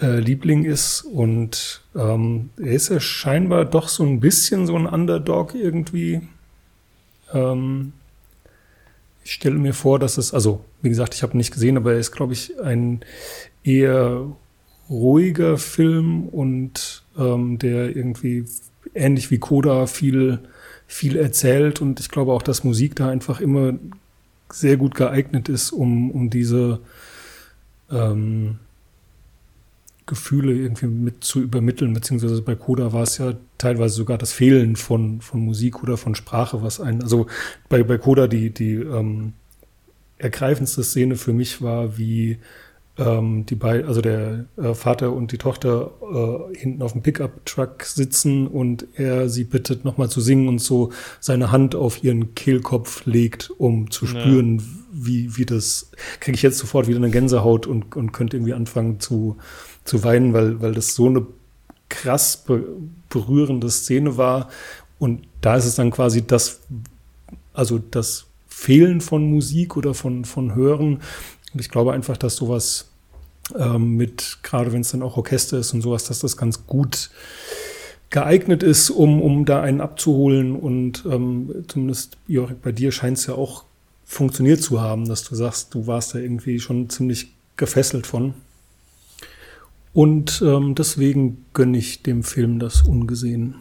äh, 0.00 0.18
Liebling 0.18 0.64
ist 0.64 1.02
und 1.02 1.82
ähm, 1.94 2.50
er 2.56 2.72
ist 2.72 2.88
ja 2.88 2.98
scheinbar 2.98 3.64
doch 3.64 3.88
so 3.88 4.02
ein 4.02 4.20
bisschen 4.20 4.66
so 4.66 4.76
ein 4.76 4.86
Underdog 4.86 5.54
irgendwie. 5.54 6.22
Ähm, 7.32 7.92
ich 9.24 9.32
stelle 9.32 9.56
mir 9.56 9.74
vor, 9.74 9.98
dass 9.98 10.18
es, 10.18 10.34
also 10.34 10.64
wie 10.82 10.88
gesagt, 10.88 11.14
ich 11.14 11.22
habe 11.22 11.36
nicht 11.36 11.52
gesehen, 11.52 11.76
aber 11.76 11.92
er 11.92 11.98
ist, 11.98 12.12
glaube 12.12 12.32
ich, 12.32 12.58
ein 12.60 13.00
eher 13.64 14.26
ruhiger 14.88 15.58
Film 15.58 16.28
und 16.28 17.04
ähm, 17.18 17.58
der 17.58 17.96
irgendwie 17.96 18.44
ähnlich 18.94 19.30
wie 19.30 19.38
Coda 19.38 19.86
viel, 19.86 20.40
viel 20.86 21.16
erzählt. 21.16 21.80
Und 21.80 22.00
ich 22.00 22.08
glaube 22.08 22.32
auch, 22.32 22.42
dass 22.42 22.64
Musik 22.64 22.96
da 22.96 23.08
einfach 23.08 23.40
immer 23.40 23.74
sehr 24.50 24.76
gut 24.76 24.94
geeignet 24.94 25.48
ist, 25.48 25.72
um, 25.72 26.10
um 26.10 26.30
diese 26.30 26.80
ähm, 27.90 28.58
Gefühle 30.06 30.54
irgendwie 30.54 30.86
mit 30.86 31.24
zu 31.24 31.40
übermitteln, 31.40 31.92
beziehungsweise 31.92 32.40
bei 32.40 32.54
Coda 32.54 32.92
war 32.92 33.02
es 33.02 33.18
ja 33.18 33.34
teilweise 33.58 33.96
sogar 33.96 34.18
das 34.18 34.32
Fehlen 34.32 34.76
von, 34.76 35.20
von 35.20 35.40
Musik 35.40 35.82
oder 35.82 35.96
von 35.96 36.14
Sprache, 36.14 36.62
was 36.62 36.80
ein, 36.80 37.02
also 37.02 37.26
bei, 37.68 37.82
bei 37.82 37.98
Coda 37.98 38.28
die, 38.28 38.50
die 38.50 38.74
ähm, 38.74 39.32
ergreifendste 40.18 40.84
Szene 40.84 41.16
für 41.16 41.32
mich 41.32 41.60
war, 41.60 41.98
wie 41.98 42.38
ähm, 42.98 43.44
die 43.46 43.54
beiden, 43.54 43.86
also 43.86 44.00
der 44.00 44.46
äh, 44.56 44.74
Vater 44.74 45.12
und 45.12 45.32
die 45.32 45.38
Tochter 45.38 45.90
äh, 46.02 46.56
hinten 46.56 46.82
auf 46.82 46.92
dem 46.92 47.02
Pickup-Truck 47.02 47.82
sitzen 47.84 48.46
und 48.46 48.86
er 48.94 49.28
sie 49.28 49.44
bittet, 49.44 49.84
nochmal 49.84 50.08
zu 50.08 50.20
singen 50.20 50.48
und 50.48 50.60
so 50.60 50.92
seine 51.20 51.52
Hand 51.52 51.74
auf 51.74 52.02
ihren 52.02 52.34
Kehlkopf 52.34 53.04
legt, 53.04 53.50
um 53.58 53.90
zu 53.90 54.06
spüren, 54.06 54.58
ja. 54.58 54.64
wie, 54.92 55.36
wie 55.36 55.44
das, 55.44 55.90
kriege 56.20 56.36
ich 56.36 56.42
jetzt 56.42 56.58
sofort 56.58 56.86
wieder 56.86 56.98
eine 56.98 57.10
Gänsehaut 57.10 57.66
und, 57.66 57.94
und 57.96 58.12
könnte 58.12 58.36
irgendwie 58.36 58.54
anfangen 58.54 58.98
zu, 58.98 59.36
zu 59.84 60.02
weinen, 60.02 60.32
weil, 60.32 60.60
weil 60.62 60.72
das 60.72 60.94
so 60.94 61.06
eine 61.06 61.26
krass 61.88 62.44
be 62.44 62.64
berührende 63.08 63.70
Szene 63.70 64.16
war. 64.16 64.48
Und 64.98 65.28
da 65.40 65.56
ist 65.56 65.66
es 65.66 65.76
dann 65.76 65.90
quasi 65.90 66.26
das, 66.26 66.60
also 67.52 67.78
das 67.78 68.26
Fehlen 68.48 69.00
von 69.00 69.30
Musik 69.30 69.76
oder 69.76 69.94
von, 69.94 70.24
von 70.24 70.54
Hören. 70.54 71.02
Ich 71.58 71.70
glaube 71.70 71.92
einfach, 71.92 72.16
dass 72.16 72.36
sowas 72.36 72.88
ähm, 73.56 73.96
mit, 73.96 74.38
gerade 74.42 74.72
wenn 74.72 74.80
es 74.80 74.90
dann 74.90 75.02
auch 75.02 75.16
Orchester 75.16 75.58
ist 75.58 75.72
und 75.72 75.82
sowas, 75.82 76.04
dass 76.04 76.20
das 76.20 76.36
ganz 76.36 76.66
gut 76.66 77.10
geeignet 78.10 78.62
ist, 78.62 78.90
um, 78.90 79.20
um 79.22 79.44
da 79.44 79.62
einen 79.62 79.80
abzuholen. 79.80 80.56
Und 80.56 81.04
ähm, 81.06 81.64
zumindest, 81.68 82.16
Jörg, 82.26 82.54
bei 82.62 82.72
dir 82.72 82.92
scheint 82.92 83.18
es 83.18 83.26
ja 83.26 83.34
auch 83.34 83.64
funktioniert 84.04 84.62
zu 84.62 84.80
haben, 84.80 85.06
dass 85.06 85.24
du 85.24 85.34
sagst, 85.34 85.74
du 85.74 85.86
warst 85.86 86.14
da 86.14 86.18
irgendwie 86.18 86.60
schon 86.60 86.88
ziemlich 86.88 87.32
gefesselt 87.56 88.06
von. 88.06 88.34
Und 89.92 90.42
ähm, 90.44 90.74
deswegen 90.74 91.44
gönne 91.54 91.78
ich 91.78 92.02
dem 92.02 92.22
Film 92.22 92.58
das 92.58 92.82
ungesehen. 92.82 93.56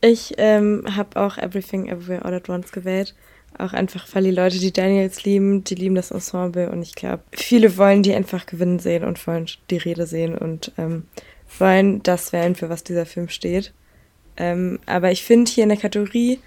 Ich 0.00 0.34
ähm, 0.36 0.84
habe 0.94 1.20
auch 1.20 1.38
Everything 1.38 1.88
Everywhere 1.88 2.24
All 2.24 2.34
at 2.34 2.48
Once 2.48 2.70
gewählt. 2.70 3.14
Auch 3.58 3.72
einfach, 3.72 4.06
weil 4.12 4.24
die 4.24 4.30
Leute, 4.30 4.58
die 4.58 4.72
Daniels 4.72 5.24
lieben, 5.24 5.64
die 5.64 5.76
lieben 5.76 5.94
das 5.94 6.10
Ensemble 6.10 6.70
und 6.70 6.82
ich 6.82 6.94
glaube, 6.94 7.22
viele 7.32 7.76
wollen 7.78 8.02
die 8.02 8.14
einfach 8.14 8.44
gewinnen 8.44 8.78
sehen 8.78 9.04
und 9.04 9.24
wollen 9.26 9.46
die 9.70 9.78
Rede 9.78 10.06
sehen 10.06 10.36
und 10.36 10.72
ähm, 10.76 11.04
wollen 11.58 12.02
das 12.02 12.32
wählen, 12.32 12.54
für 12.54 12.68
was 12.68 12.84
dieser 12.84 13.06
Film 13.06 13.28
steht. 13.28 13.72
Ähm, 14.36 14.78
aber 14.84 15.10
ich 15.10 15.24
finde 15.24 15.50
hier 15.50 15.62
in 15.62 15.70
der 15.70 15.78
Kategorie, 15.78 16.40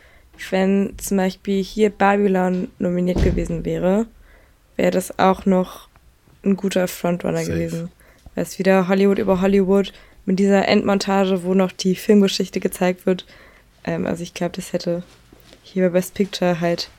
wenn 0.51 0.93
zum 0.97 1.17
Beispiel 1.17 1.63
hier 1.63 1.89
Babylon 1.89 2.69
nominiert 2.77 3.23
gewesen 3.23 3.65
wäre, 3.65 4.05
wäre 4.75 4.91
das 4.91 5.17
auch 5.19 5.45
noch 5.45 5.89
ein 6.43 6.55
guter 6.55 6.87
Frontrunner 6.87 7.39
Safe. 7.39 7.51
gewesen. 7.51 7.91
Weil 8.35 8.43
es 8.43 8.59
wieder 8.59 8.87
Hollywood 8.87 9.19
über 9.19 9.41
Hollywood 9.41 9.93
mit 10.25 10.39
dieser 10.39 10.67
Endmontage, 10.67 11.43
wo 11.43 11.53
noch 11.53 11.71
die 11.71 11.95
Filmgeschichte 11.95 12.59
gezeigt 12.59 13.05
wird. 13.05 13.25
Ähm, 13.83 14.05
also 14.05 14.21
ich 14.21 14.33
glaube, 14.33 14.55
das 14.55 14.73
hätte 14.73 15.03
hier 15.63 15.83
bei 15.83 15.89
Best 15.89 16.13
Picture 16.13 16.61
halt 16.61 16.89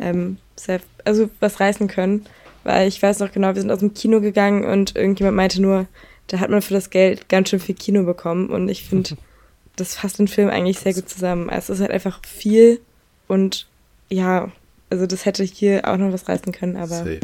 ähm, 0.00 0.38
sehr, 0.56 0.80
also 1.04 1.30
was 1.40 1.60
reißen 1.60 1.88
können. 1.88 2.26
Weil 2.64 2.88
ich 2.88 3.02
weiß 3.02 3.18
noch 3.18 3.30
genau, 3.30 3.54
wir 3.54 3.60
sind 3.60 3.70
aus 3.70 3.80
dem 3.80 3.92
Kino 3.92 4.20
gegangen 4.20 4.64
und 4.64 4.96
irgendjemand 4.96 5.36
meinte 5.36 5.60
nur, 5.60 5.86
da 6.28 6.40
hat 6.40 6.50
man 6.50 6.62
für 6.62 6.72
das 6.72 6.88
Geld 6.88 7.28
ganz 7.28 7.50
schön 7.50 7.60
viel 7.60 7.74
Kino 7.74 8.04
bekommen. 8.04 8.48
Und 8.48 8.68
ich 8.68 8.84
finde, 8.84 9.16
das 9.76 9.96
fasst 9.96 10.18
den 10.18 10.28
Film 10.28 10.48
eigentlich 10.48 10.78
sehr 10.78 10.94
gut 10.94 11.08
zusammen. 11.08 11.50
Also 11.50 11.72
es 11.72 11.78
ist 11.78 11.82
halt 11.82 11.92
einfach 11.92 12.20
viel 12.24 12.80
und 13.28 13.66
ja, 14.08 14.50
also 14.90 15.06
das 15.06 15.24
hätte 15.24 15.42
hier 15.44 15.88
auch 15.88 15.96
noch 15.96 16.12
was 16.12 16.28
reißen 16.28 16.52
können, 16.52 16.76
aber 16.76 16.96
Safe. 16.96 17.20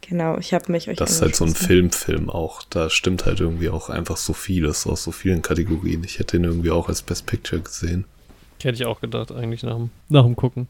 genau, 0.00 0.38
ich 0.38 0.52
habe 0.52 0.72
mich 0.72 0.88
euch. 0.88 0.96
Das 0.96 1.12
ist 1.12 1.22
halt 1.22 1.36
so 1.36 1.44
ein 1.44 1.54
Filmfilm 1.54 2.30
auch. 2.30 2.62
Da 2.68 2.90
stimmt 2.90 3.26
halt 3.26 3.40
irgendwie 3.40 3.68
auch 3.68 3.90
einfach 3.90 4.16
so 4.16 4.32
vieles 4.32 4.86
aus 4.86 5.04
so 5.04 5.12
vielen 5.12 5.42
Kategorien. 5.42 6.02
Ich 6.04 6.18
hätte 6.18 6.36
ihn 6.36 6.44
irgendwie 6.44 6.70
auch 6.70 6.88
als 6.88 7.02
Best 7.02 7.26
Picture 7.26 7.60
gesehen. 7.62 8.04
Hätte 8.62 8.76
ich 8.76 8.86
auch 8.86 9.00
gedacht, 9.00 9.30
eigentlich 9.30 9.62
nach 9.62 9.76
dem, 9.76 9.90
nach 10.08 10.24
dem 10.24 10.36
Gucken. 10.36 10.68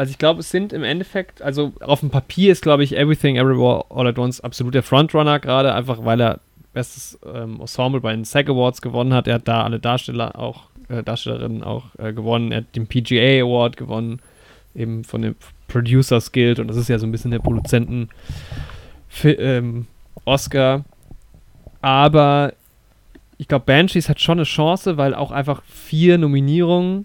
Also 0.00 0.12
ich 0.12 0.18
glaube, 0.18 0.40
es 0.40 0.50
sind 0.50 0.72
im 0.72 0.82
Endeffekt, 0.82 1.42
also 1.42 1.74
auf 1.80 2.00
dem 2.00 2.08
Papier 2.08 2.52
ist, 2.52 2.62
glaube 2.62 2.82
ich, 2.82 2.96
Everything 2.96 3.36
Everywhere 3.36 3.84
All 3.90 4.06
at 4.06 4.18
Once 4.18 4.40
absolut 4.40 4.72
der 4.72 4.82
Frontrunner 4.82 5.40
gerade, 5.40 5.74
einfach 5.74 6.02
weil 6.06 6.22
er 6.22 6.40
bestes 6.72 7.18
ähm, 7.26 7.60
Ensemble 7.60 8.00
bei 8.00 8.12
den 8.12 8.24
SAG 8.24 8.48
Awards 8.48 8.80
gewonnen 8.80 9.12
hat. 9.12 9.28
Er 9.28 9.34
hat 9.34 9.46
da 9.46 9.62
alle 9.62 9.78
Darsteller 9.78 10.38
auch, 10.38 10.68
äh, 10.88 11.02
Darstellerinnen 11.02 11.62
auch 11.62 11.94
äh, 11.98 12.14
gewonnen. 12.14 12.50
Er 12.50 12.62
hat 12.62 12.76
den 12.76 12.86
PGA 12.86 13.44
Award 13.44 13.76
gewonnen, 13.76 14.22
eben 14.74 15.04
von 15.04 15.20
dem 15.20 15.36
Producers 15.68 16.32
Guild 16.32 16.60
und 16.60 16.68
das 16.68 16.78
ist 16.78 16.88
ja 16.88 16.98
so 16.98 17.06
ein 17.06 17.12
bisschen 17.12 17.32
der 17.32 17.40
Produzenten 17.40 18.08
ähm, 19.22 19.86
Oscar. 20.24 20.86
Aber 21.82 22.54
ich 23.36 23.48
glaube, 23.48 23.66
Banshees 23.66 24.08
hat 24.08 24.18
schon 24.18 24.38
eine 24.38 24.44
Chance, 24.44 24.96
weil 24.96 25.14
auch 25.14 25.30
einfach 25.30 25.62
vier 25.64 26.16
Nominierungen 26.16 27.04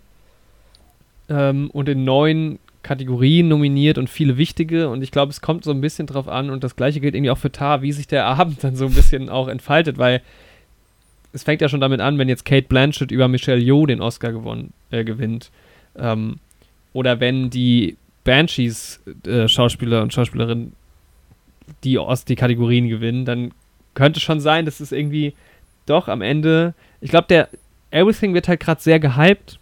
ähm, 1.28 1.70
und 1.72 1.90
in 1.90 2.06
neun 2.06 2.60
Kategorien 2.86 3.48
nominiert 3.48 3.98
und 3.98 4.12
viele 4.12 4.38
wichtige. 4.38 4.90
Und 4.90 5.02
ich 5.02 5.10
glaube, 5.10 5.32
es 5.32 5.41
kommt 5.41 5.64
so 5.64 5.72
ein 5.72 5.82
bisschen 5.82 6.06
drauf 6.06 6.28
an. 6.28 6.52
Und 6.52 6.64
das 6.64 6.76
gleiche 6.76 6.99
gilt 6.99 7.16
irgendwie 7.16 7.32
auch 7.32 7.38
für 7.38 7.52
Tar, 7.52 7.82
wie 7.82 7.91
sich 7.91 8.07
der 8.07 8.26
Abend 8.40 8.64
dann 8.64 8.76
so 8.76 8.86
ein 8.86 8.94
bisschen 8.94 9.28
auch 9.30 9.48
entfaltet, 9.48 9.98
weil 9.98 10.22
es 11.34 11.44
fängt 11.44 11.62
ja 11.62 11.68
schon 11.68 11.82
damit 11.82 11.99
an, 11.99 12.18
wenn 12.18 12.30
jetzt 12.30 12.45
Kate 12.45 12.68
Blanchett 12.68 13.12
über 13.12 13.28
Michelle 13.28 13.60
Yeoh 13.60 13.88
den 13.88 14.02
Oscar 14.02 14.32
gewonnen, 14.32 14.72
äh, 14.91 15.03
gewinnt. 15.03 15.49
Ähm, 15.98 16.38
oder 16.94 17.20
wenn 17.20 17.49
die 17.49 17.98
Banshees 18.24 19.02
äh, 19.26 19.48
Schauspieler 19.48 20.03
und 20.03 20.14
Schauspielerinnen 20.14 20.74
die, 21.84 21.99
die 22.28 22.36
Kategorien 22.36 22.88
gewinnen, 22.88 23.26
dann 23.26 23.52
könnte 23.95 24.20
schon 24.20 24.40
sein, 24.40 24.66
dass 24.66 24.80
es 24.80 24.91
irgendwie 24.91 25.34
doch 25.88 26.07
am 26.07 26.22
Ende, 26.22 26.76
ich 27.02 27.10
glaube, 27.10 27.28
der 27.30 27.49
Everything 27.90 28.34
wird 28.36 28.48
halt 28.48 28.60
gerade 28.60 28.82
sehr 28.82 28.99
gehypt 28.99 29.60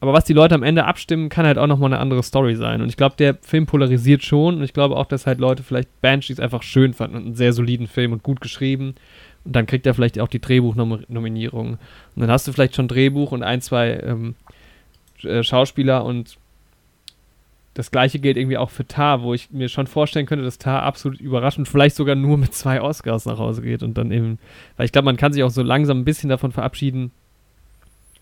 aber 0.00 0.14
was 0.14 0.24
die 0.24 0.32
Leute 0.32 0.54
am 0.54 0.62
Ende 0.62 0.86
abstimmen, 0.86 1.28
kann 1.28 1.44
halt 1.44 1.58
auch 1.58 1.66
nochmal 1.66 1.92
eine 1.92 2.00
andere 2.00 2.22
Story 2.22 2.56
sein. 2.56 2.80
Und 2.80 2.88
ich 2.88 2.96
glaube, 2.96 3.16
der 3.18 3.36
Film 3.42 3.66
polarisiert 3.66 4.24
schon. 4.24 4.56
Und 4.56 4.62
ich 4.62 4.72
glaube 4.72 4.96
auch, 4.96 5.04
dass 5.04 5.26
halt 5.26 5.40
Leute 5.40 5.62
vielleicht 5.62 6.00
Banshees 6.00 6.40
einfach 6.40 6.62
schön 6.62 6.94
fanden 6.94 7.16
und 7.16 7.24
einen 7.26 7.34
sehr 7.34 7.52
soliden 7.52 7.86
Film 7.86 8.12
und 8.12 8.22
gut 8.22 8.40
geschrieben. 8.40 8.94
Und 9.44 9.56
dann 9.56 9.66
kriegt 9.66 9.86
er 9.86 9.92
vielleicht 9.92 10.18
auch 10.18 10.28
die 10.28 10.40
Drehbuchnominierung. 10.40 11.72
Und 11.72 11.78
dann 12.16 12.30
hast 12.30 12.48
du 12.48 12.52
vielleicht 12.52 12.76
schon 12.76 12.88
Drehbuch 12.88 13.32
und 13.32 13.42
ein, 13.42 13.60
zwei 13.60 14.00
ähm, 14.02 14.36
äh, 15.22 15.42
Schauspieler. 15.42 16.06
Und 16.06 16.38
das 17.74 17.90
gleiche 17.90 18.20
gilt 18.20 18.38
irgendwie 18.38 18.56
auch 18.56 18.70
für 18.70 18.86
Tar, 18.86 19.22
wo 19.22 19.34
ich 19.34 19.50
mir 19.50 19.68
schon 19.68 19.86
vorstellen 19.86 20.24
könnte, 20.24 20.46
dass 20.46 20.56
Tar 20.56 20.82
absolut 20.82 21.20
überraschend 21.20 21.68
vielleicht 21.68 21.96
sogar 21.96 22.14
nur 22.14 22.38
mit 22.38 22.54
zwei 22.54 22.80
Oscars 22.80 23.26
nach 23.26 23.38
Hause 23.38 23.60
geht. 23.60 23.82
Und 23.82 23.98
dann 23.98 24.12
eben, 24.12 24.38
weil 24.78 24.86
ich 24.86 24.92
glaube, 24.92 25.04
man 25.04 25.18
kann 25.18 25.34
sich 25.34 25.42
auch 25.42 25.50
so 25.50 25.62
langsam 25.62 25.98
ein 25.98 26.04
bisschen 26.06 26.30
davon 26.30 26.52
verabschieden, 26.52 27.12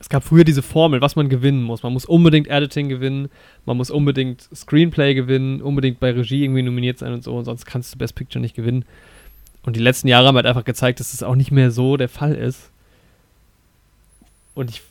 es 0.00 0.08
gab 0.08 0.22
früher 0.22 0.44
diese 0.44 0.62
Formel, 0.62 1.00
was 1.00 1.16
man 1.16 1.28
gewinnen 1.28 1.62
muss. 1.62 1.82
Man 1.82 1.92
muss 1.92 2.04
unbedingt 2.04 2.48
Editing 2.48 2.88
gewinnen, 2.88 3.30
man 3.66 3.76
muss 3.76 3.90
unbedingt 3.90 4.48
Screenplay 4.54 5.14
gewinnen, 5.14 5.60
unbedingt 5.60 5.98
bei 5.98 6.12
Regie 6.12 6.44
irgendwie 6.44 6.62
nominiert 6.62 6.98
sein 6.98 7.12
und 7.12 7.24
so, 7.24 7.36
und 7.36 7.44
sonst 7.44 7.66
kannst 7.66 7.94
du 7.94 7.98
Best 7.98 8.14
Picture 8.14 8.40
nicht 8.40 8.54
gewinnen. 8.54 8.84
Und 9.64 9.74
die 9.74 9.80
letzten 9.80 10.08
Jahre 10.08 10.28
haben 10.28 10.36
halt 10.36 10.46
einfach 10.46 10.64
gezeigt, 10.64 11.00
dass 11.00 11.12
es 11.12 11.18
das 11.18 11.28
auch 11.28 11.34
nicht 11.34 11.50
mehr 11.50 11.70
so 11.70 11.96
der 11.96 12.08
Fall 12.08 12.34
ist. 12.34 12.70
Und 14.54 14.70
ich, 14.70 14.82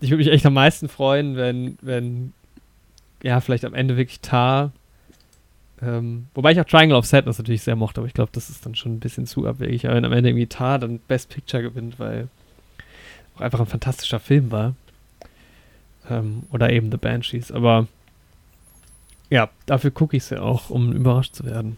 ich 0.00 0.10
würde 0.10 0.16
mich 0.16 0.32
echt 0.32 0.44
am 0.44 0.54
meisten 0.54 0.88
freuen, 0.88 1.36
wenn, 1.36 1.78
wenn, 1.80 2.32
ja, 3.22 3.40
vielleicht 3.40 3.64
am 3.64 3.74
Ende 3.74 3.96
wirklich 3.96 4.20
Tar. 4.20 4.72
Ähm, 5.80 6.26
wobei 6.34 6.50
ich 6.50 6.60
auch 6.60 6.64
Triangle 6.64 6.98
of 6.98 7.06
Sadness 7.06 7.38
natürlich 7.38 7.62
sehr 7.62 7.76
mochte, 7.76 8.00
aber 8.00 8.08
ich 8.08 8.14
glaube, 8.14 8.32
das 8.32 8.50
ist 8.50 8.66
dann 8.66 8.74
schon 8.74 8.94
ein 8.94 9.00
bisschen 9.00 9.26
zu 9.26 9.46
abwegig. 9.46 9.86
Aber 9.86 9.94
wenn 9.94 10.04
am 10.04 10.12
Ende 10.12 10.30
irgendwie 10.30 10.48
Tar 10.48 10.80
dann 10.80 10.98
Best 11.06 11.30
Picture 11.30 11.62
gewinnt, 11.62 12.00
weil 12.00 12.28
einfach 13.40 13.60
ein 13.60 13.66
fantastischer 13.66 14.20
Film 14.20 14.50
war. 14.50 14.74
Ähm, 16.10 16.44
oder 16.50 16.70
eben 16.70 16.90
The 16.90 16.96
Banshees. 16.96 17.52
Aber 17.52 17.86
ja, 19.30 19.50
dafür 19.66 19.90
gucke 19.90 20.16
ich 20.16 20.24
es 20.24 20.30
ja 20.30 20.40
auch, 20.40 20.70
um 20.70 20.92
überrascht 20.92 21.34
zu 21.34 21.44
werden. 21.44 21.76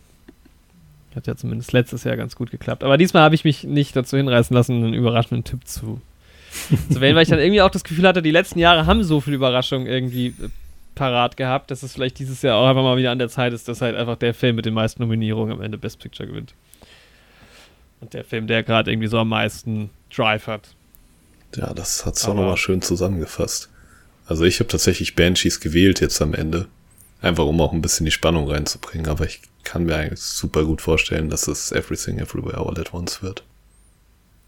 Hat 1.15 1.27
ja 1.27 1.35
zumindest 1.35 1.73
letztes 1.73 2.05
Jahr 2.05 2.17
ganz 2.17 2.37
gut 2.37 2.51
geklappt. 2.51 2.85
Aber 2.85 2.97
diesmal 2.97 3.25
habe 3.25 3.35
ich 3.35 3.45
mich 3.45 3.65
nicht 3.65 3.97
dazu 3.97 4.17
hinreißen 4.17 4.55
lassen, 4.55 4.77
einen 4.77 4.95
überraschenden 4.95 5.43
Tipp 5.43 5.67
zu, 5.67 6.01
zu 6.91 7.01
wählen, 7.01 7.17
weil 7.17 7.25
ich 7.25 7.29
dann 7.29 7.41
irgendwie 7.41 7.63
auch 7.63 7.71
das 7.71 7.83
Gefühl 7.83 8.07
hatte, 8.07 8.23
die 8.23 8.31
letzten 8.31 8.61
Jahre 8.61 8.87
haben 8.87 9.03
so 9.03 9.21
viel 9.21 9.35
Überraschung 9.35 9.87
irgendwie 9.87 10.29
äh, 10.29 10.49
parat 10.95 11.37
gehabt, 11.37 11.73
dass 11.73 11.83
es 11.83 11.95
vielleicht 11.95 12.21
dieses 12.21 12.43
Jahr 12.43 12.59
auch 12.59 12.69
einfach 12.69 12.83
mal 12.83 12.97
wieder 12.97 13.11
an 13.11 13.19
der 13.19 13.29
Zeit 13.29 13.53
ist, 13.53 13.67
dass 13.67 13.81
halt 13.81 13.97
einfach 13.97 14.17
der 14.17 14.35
Film 14.35 14.55
mit 14.55 14.67
den 14.67 14.75
meisten 14.75 15.03
Nominierungen 15.03 15.53
am 15.53 15.63
Ende 15.63 15.79
Best 15.79 15.99
Picture 15.99 16.29
gewinnt. 16.29 16.55
Und 18.01 18.15
der 18.15 18.25
Film, 18.25 18.47
der 18.47 18.63
gerade 18.63 18.93
irgendwie 18.93 19.09
so 19.09 19.19
am 19.19 19.29
meisten 19.29 19.91
Drive 20.15 20.47
hat. 20.47 20.75
Ja, 21.57 21.73
das 21.75 22.07
hat 22.07 22.17
es 22.17 22.25
auch 22.27 22.35
nochmal 22.35 22.57
schön 22.57 22.83
zusammengefasst. 22.83 23.69
Also 24.27 24.45
ich 24.45 24.61
habe 24.61 24.69
tatsächlich 24.69 25.17
Banshees 25.17 25.61
gewählt 25.61 26.01
jetzt 26.01 26.23
am 26.23 26.35
Ende. 26.35 26.69
Einfach 27.21 27.47
um 27.47 27.61
auch 27.61 27.73
ein 27.73 27.83
bisschen 27.83 28.07
die 28.07 28.13
Spannung 28.13 28.49
reinzubringen. 28.49 29.09
Aber 29.09 29.27
ich 29.27 29.41
kann 29.65 29.85
mir 29.85 29.97
eigentlich 29.97 30.21
super 30.21 30.65
gut 30.65 30.81
vorstellen, 30.81 31.29
dass 31.29 31.49
es 31.49 31.73
Everything 31.73 32.19
Everywhere 32.19 32.59
All 32.59 32.79
at 32.79 32.95
Once 32.95 33.23
wird. 33.23 33.43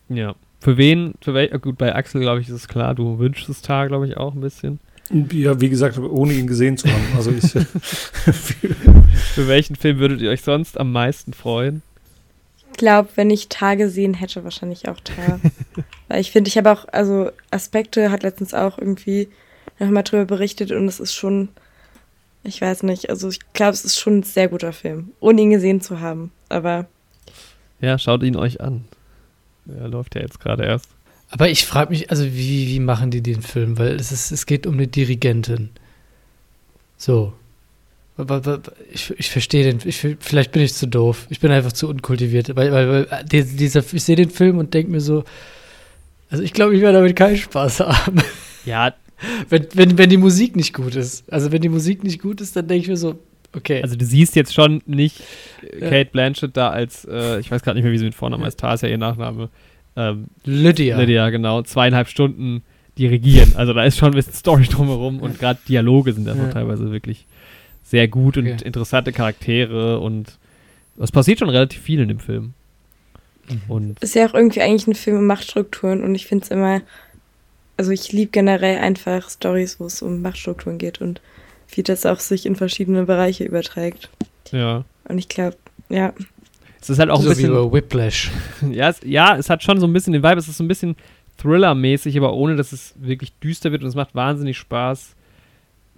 Ja. 0.08 0.34
Für 0.60 0.76
wen, 0.76 1.14
für 1.20 1.34
wel, 1.34 1.48
gut, 1.58 1.76
bei 1.76 1.94
Axel, 1.94 2.20
glaube 2.20 2.40
ich, 2.40 2.48
ist 2.48 2.54
es 2.54 2.68
klar, 2.68 2.94
du 2.94 3.18
wünschst 3.18 3.48
es 3.48 3.62
da, 3.62 3.86
glaube 3.86 4.06
ich, 4.06 4.16
auch 4.16 4.34
ein 4.34 4.40
bisschen. 4.40 4.78
Ja, 5.32 5.60
wie 5.60 5.68
gesagt, 5.68 5.98
ohne 5.98 6.32
ihn 6.32 6.46
gesehen 6.46 6.78
zu 6.78 6.88
haben. 6.88 7.04
Also 7.16 7.32
ich, 7.32 7.50
für 9.34 9.48
welchen 9.48 9.74
Film 9.74 9.98
würdet 9.98 10.20
ihr 10.20 10.30
euch 10.30 10.42
sonst 10.42 10.78
am 10.78 10.92
meisten 10.92 11.32
freuen? 11.32 11.82
Ich 12.70 12.78
glaube, 12.78 13.08
wenn 13.16 13.30
ich 13.30 13.48
Tar 13.48 13.76
gesehen 13.76 14.14
hätte, 14.14 14.44
wahrscheinlich 14.44 14.88
auch 14.88 15.00
Tar. 15.00 15.40
Weil 16.08 16.20
ich 16.20 16.30
finde, 16.30 16.48
ich 16.48 16.56
habe 16.56 16.70
auch, 16.70 16.86
also 16.92 17.30
Aspekte 17.50 18.10
hat 18.10 18.22
letztens 18.22 18.54
auch 18.54 18.78
irgendwie 18.78 19.28
nochmal 19.78 20.02
drüber 20.02 20.24
berichtet 20.24 20.70
und 20.72 20.86
es 20.86 21.00
ist 21.00 21.14
schon, 21.14 21.48
ich 22.44 22.60
weiß 22.60 22.82
nicht, 22.82 23.10
also 23.10 23.28
ich 23.28 23.40
glaube, 23.52 23.72
es 23.72 23.84
ist 23.84 23.98
schon 23.98 24.18
ein 24.18 24.22
sehr 24.22 24.48
guter 24.48 24.72
Film, 24.72 25.12
ohne 25.20 25.42
ihn 25.42 25.50
gesehen 25.50 25.80
zu 25.80 26.00
haben. 26.00 26.32
Aber. 26.48 26.86
Ja, 27.80 27.98
schaut 27.98 28.22
ihn 28.22 28.36
euch 28.36 28.60
an. 28.60 28.84
Er 29.66 29.88
läuft 29.88 30.14
ja 30.14 30.22
jetzt 30.22 30.40
gerade 30.40 30.64
erst. 30.64 30.88
Aber 31.30 31.48
ich 31.48 31.64
frage 31.64 31.90
mich, 31.90 32.10
also 32.10 32.24
wie, 32.24 32.68
wie 32.68 32.80
machen 32.80 33.10
die 33.10 33.22
den 33.22 33.42
Film? 33.42 33.78
Weil 33.78 33.94
es, 33.94 34.12
ist, 34.12 34.32
es 34.32 34.44
geht 34.44 34.66
um 34.66 34.74
eine 34.74 34.86
Dirigentin. 34.86 35.70
So. 36.98 37.32
Ich, 38.92 39.10
ich 39.18 39.30
verstehe 39.30 39.64
den, 39.64 39.80
ich, 39.88 40.06
vielleicht 40.20 40.52
bin 40.52 40.62
ich 40.62 40.74
zu 40.74 40.86
doof. 40.86 41.26
Ich 41.30 41.40
bin 41.40 41.50
einfach 41.50 41.72
zu 41.72 41.88
unkultiviert. 41.88 42.54
Weil, 42.54 42.70
weil, 42.72 43.08
weil 43.10 43.24
dieser, 43.24 43.80
ich 43.80 44.04
sehe 44.04 44.16
den 44.16 44.28
Film 44.30 44.58
und 44.58 44.74
denke 44.74 44.92
mir 44.92 45.00
so, 45.00 45.24
also 46.32 46.42
ich 46.42 46.54
glaube, 46.54 46.74
ich 46.74 46.80
werde 46.80 46.98
damit 46.98 47.14
keinen 47.14 47.36
Spaß 47.36 47.80
haben. 47.80 48.22
Ja. 48.64 48.94
Wenn, 49.50 49.66
wenn, 49.74 49.98
wenn 49.98 50.08
die 50.08 50.16
Musik 50.16 50.56
nicht 50.56 50.72
gut 50.72 50.96
ist. 50.96 51.30
Also 51.30 51.52
wenn 51.52 51.60
die 51.60 51.68
Musik 51.68 52.02
nicht 52.02 52.20
gut 52.20 52.40
ist, 52.40 52.56
dann 52.56 52.66
denke 52.66 52.82
ich 52.82 52.88
mir 52.88 52.96
so, 52.96 53.18
okay. 53.54 53.82
Also 53.82 53.96
du 53.96 54.04
siehst 54.04 54.34
jetzt 54.34 54.54
schon 54.54 54.80
nicht 54.86 55.22
Kate 55.78 56.10
Blanchett 56.10 56.56
da 56.56 56.70
als, 56.70 57.04
äh, 57.04 57.38
ich 57.38 57.50
weiß 57.50 57.62
gerade 57.62 57.76
nicht 57.76 57.84
mehr, 57.84 57.92
wie 57.92 57.98
sie 57.98 58.06
mit 58.06 58.14
Vornamen 58.14 58.44
heißt, 58.44 58.58
Tar 58.58 58.74
ist 58.74 58.82
ja 58.82 58.88
ihr 58.88 58.98
Nachname. 58.98 59.50
Ähm, 59.94 60.28
Lydia. 60.44 60.98
Lydia, 60.98 61.28
genau. 61.28 61.62
Zweieinhalb 61.62 62.08
Stunden 62.08 62.62
dirigieren. 62.98 63.52
Also 63.56 63.74
da 63.74 63.84
ist 63.84 63.98
schon 63.98 64.12
ein 64.12 64.14
bisschen 64.14 64.32
Story 64.32 64.64
drumherum 64.64 65.20
und 65.20 65.38
gerade 65.38 65.60
Dialoge 65.68 66.14
sind 66.14 66.26
da 66.26 66.34
ja. 66.34 66.48
teilweise 66.48 66.90
wirklich 66.90 67.26
sehr 67.82 68.08
gut 68.08 68.38
okay. 68.38 68.52
und 68.52 68.62
interessante 68.62 69.12
Charaktere 69.12 70.00
und 70.00 70.38
es 70.98 71.12
passiert 71.12 71.38
schon 71.38 71.50
relativ 71.50 71.80
viel 71.80 72.00
in 72.00 72.08
dem 72.08 72.20
Film. 72.20 72.54
Mhm. 73.52 73.60
Und 73.68 74.02
ist 74.02 74.14
ja 74.14 74.26
auch 74.26 74.34
irgendwie 74.34 74.62
eigentlich 74.62 74.86
ein 74.86 74.94
Film 74.94 75.18
um 75.18 75.26
Machtstrukturen 75.26 76.02
und 76.02 76.14
ich 76.14 76.26
finde 76.26 76.44
es 76.44 76.50
immer, 76.50 76.82
also 77.76 77.90
ich 77.90 78.12
liebe 78.12 78.30
generell 78.30 78.78
einfach 78.78 79.28
Stories, 79.30 79.80
wo 79.80 79.86
es 79.86 80.02
um 80.02 80.22
Machtstrukturen 80.22 80.78
geht 80.78 81.00
und 81.00 81.20
wie 81.74 81.82
das 81.82 82.06
auch 82.06 82.20
sich 82.20 82.46
in 82.46 82.56
verschiedene 82.56 83.04
Bereiche 83.04 83.44
überträgt. 83.44 84.10
Ja. 84.50 84.84
Und 85.08 85.18
ich 85.18 85.28
glaube, 85.28 85.56
ja, 85.88 86.12
es 86.82 86.90
ist 86.90 86.98
halt 86.98 87.10
auch 87.10 87.22
so 87.22 87.28
ein 87.28 87.36
bisschen. 87.36 87.52
Wie 87.52 87.72
Whiplash. 87.72 88.30
Ja 88.70 88.88
es, 88.88 89.00
ja, 89.04 89.36
es 89.36 89.48
hat 89.48 89.62
schon 89.62 89.78
so 89.78 89.86
ein 89.86 89.92
bisschen 89.92 90.12
den 90.12 90.22
Vibe, 90.22 90.38
es 90.38 90.48
ist 90.48 90.56
so 90.56 90.64
ein 90.64 90.68
bisschen 90.68 90.96
Thriller-mäßig, 91.38 92.16
aber 92.16 92.34
ohne, 92.34 92.56
dass 92.56 92.72
es 92.72 92.94
wirklich 92.98 93.32
düster 93.38 93.70
wird 93.72 93.82
und 93.82 93.88
es 93.88 93.94
macht 93.94 94.14
wahnsinnig 94.14 94.58
Spaß. 94.58 95.14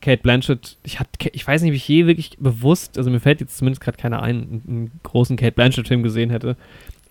Kate 0.02 0.22
Blanchett, 0.22 0.76
ich, 0.84 1.00
hat, 1.00 1.08
ich 1.32 1.46
weiß 1.46 1.62
nicht, 1.62 1.72
wie 1.72 1.76
ich 1.76 1.88
je 1.88 2.06
wirklich 2.06 2.36
bewusst, 2.38 2.98
also 2.98 3.10
mir 3.10 3.20
fällt 3.20 3.40
jetzt 3.40 3.56
zumindest 3.56 3.82
gerade 3.82 3.96
keiner 3.96 4.22
ein, 4.22 4.36
einen, 4.36 4.62
einen 4.68 5.00
großen 5.02 5.36
Kate 5.38 5.52
Blanchett-Film 5.52 6.02
gesehen 6.02 6.28
hätte. 6.28 6.56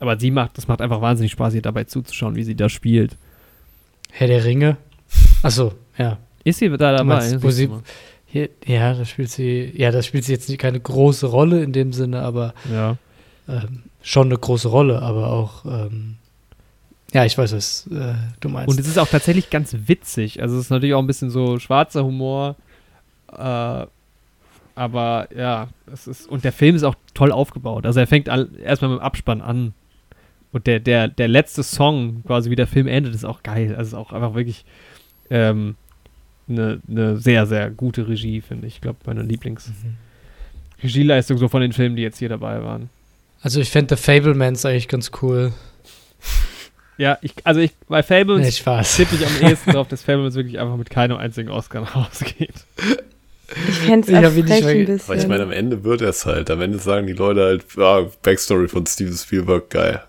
Aber 0.04 0.20
sie 0.20 0.32
macht, 0.32 0.58
das 0.58 0.68
macht 0.68 0.82
einfach 0.82 1.02
wahnsinnig 1.02 1.32
Spaß, 1.32 1.54
ihr 1.54 1.62
dabei 1.62 1.86
zuzuschauen, 1.86 2.36
wie 2.36 2.44
sie 2.44 2.56
da 2.56 2.70
spielt. 2.70 3.18
Herr 4.12 4.28
der 4.28 4.44
Ringe? 4.44 4.78
Achso, 5.42 5.74
ja. 5.98 6.18
Ist 6.44 6.60
sie 6.60 6.70
da 6.70 6.78
dabei? 6.78 7.04
Meinst, 7.04 7.42
wo 7.42 7.50
sie, 7.50 7.70
hier, 8.26 8.50
ja, 8.66 8.94
da 8.94 9.06
spielt 9.06 9.32
sie, 9.32 9.72
ja, 9.76 9.92
da 9.92 10.02
spielt 10.02 10.26
sie 10.26 10.34
jetzt 10.34 10.50
nicht 10.50 10.60
keine 10.60 10.80
große 10.80 11.26
Rolle 11.26 11.64
in 11.64 11.72
dem 11.72 11.94
Sinne, 11.94 12.22
aber 12.22 12.54
ja 12.72 12.98
ähm, 13.48 13.84
schon 14.02 14.28
eine 14.28 14.38
große 14.38 14.68
Rolle, 14.68 15.02
aber 15.02 15.28
auch, 15.28 15.66
ähm, 15.66 16.16
ja, 17.14 17.26
ich 17.26 17.38
weiß, 17.38 17.54
was 17.54 17.88
äh, 17.88 18.16
du 18.40 18.50
meinst. 18.50 18.70
Und 18.70 18.80
es 18.80 18.88
ist 18.88 18.98
auch 18.98 19.08
tatsächlich 19.08 19.50
ganz 19.50 19.76
witzig. 19.86 20.42
Also 20.42 20.56
es 20.56 20.66
ist 20.66 20.70
natürlich 20.72 20.96
auch 20.96 21.00
ein 21.00 21.08
bisschen 21.08 21.30
so 21.30 21.60
schwarzer 21.60 22.04
Humor. 22.04 22.56
Äh, 23.32 23.86
aber 24.76 25.28
ja, 25.36 25.68
es 25.92 26.08
ist, 26.08 26.28
und 26.28 26.44
der 26.44 26.52
Film 26.52 26.76
ist 26.76 26.84
auch 26.84 26.96
toll 27.14 27.32
aufgebaut. 27.32 27.86
Also 27.86 28.00
er 28.00 28.08
fängt 28.08 28.28
erstmal 28.28 28.92
mit 28.92 29.00
dem 29.00 29.04
Abspann 29.04 29.42
an. 29.42 29.74
Und 30.54 30.66
der, 30.68 30.80
der, 30.80 31.10
der 31.10 31.28
letzte 31.28 31.64
Song, 31.64 32.24
quasi 32.26 32.52
wie 32.52 32.56
der 32.56 32.68
Film 32.68 32.88
endet, 32.88 33.16
ist 33.16 33.26
auch 33.26 33.44
geil. 33.44 33.76
Also 33.76 33.98
ist 33.98 34.02
auch 34.02 34.14
einfach 34.14 34.36
wirklich 34.36 34.64
ähm, 35.30 35.76
eine, 36.48 36.80
eine 36.88 37.18
sehr, 37.18 37.46
sehr 37.48 37.70
gute 37.72 38.08
Regie, 38.08 38.40
finde 38.40 38.68
ich. 38.68 38.76
Ich 38.76 38.82
glaube, 38.82 39.00
meine 39.06 39.24
Lieblings-Regieleistung 39.24 41.36
mhm. 41.38 41.40
so 41.40 41.50
von 41.50 41.62
den 41.62 41.74
Filmen, 41.74 41.96
die 41.96 42.04
jetzt 42.04 42.20
hier 42.20 42.30
dabei 42.30 42.62
waren. 42.64 42.92
Also 43.42 43.60
ich 43.60 43.72
fände 43.72 43.96
The 43.96 44.02
Fablemans 44.02 44.64
eigentlich 44.66 44.88
ganz 44.88 45.10
cool. 45.22 45.52
Ja, 46.98 47.18
ich, 47.22 47.34
also 47.44 47.60
ich, 47.60 47.72
bei 47.88 48.04
Fablemans 48.04 48.64
tippe 48.96 49.16
ich 49.16 49.26
am 49.26 49.42
ehesten 49.42 49.72
drauf, 49.72 49.88
dass 49.88 50.04
Fablemans 50.04 50.36
wirklich 50.36 50.60
einfach 50.60 50.78
mit 50.78 50.92
keinem 50.92 51.18
einzigen 51.18 51.50
Oscar 51.50 51.82
nach 51.82 51.96
Hause 51.96 52.26
geht. 52.26 52.54
Ich 53.68 53.80
fände 53.80 54.12
es 54.12 54.14
ein 54.14 54.36
bisschen. 54.46 55.02
Aber 55.08 55.16
ich 55.16 55.28
meine, 55.28 55.42
am 55.44 55.52
Ende 55.52 55.84
wird 55.84 56.02
es 56.02 56.28
halt. 56.28 56.52
Am 56.52 56.62
Ende 56.62 56.78
sagen 56.78 57.08
die 57.08 57.14
Leute 57.14 57.42
halt, 57.42 57.66
ja, 57.76 58.06
Backstory 58.22 58.68
von 58.68 58.86
Steven 58.86 59.14
Spielberg, 59.14 59.72
geil. 59.72 60.04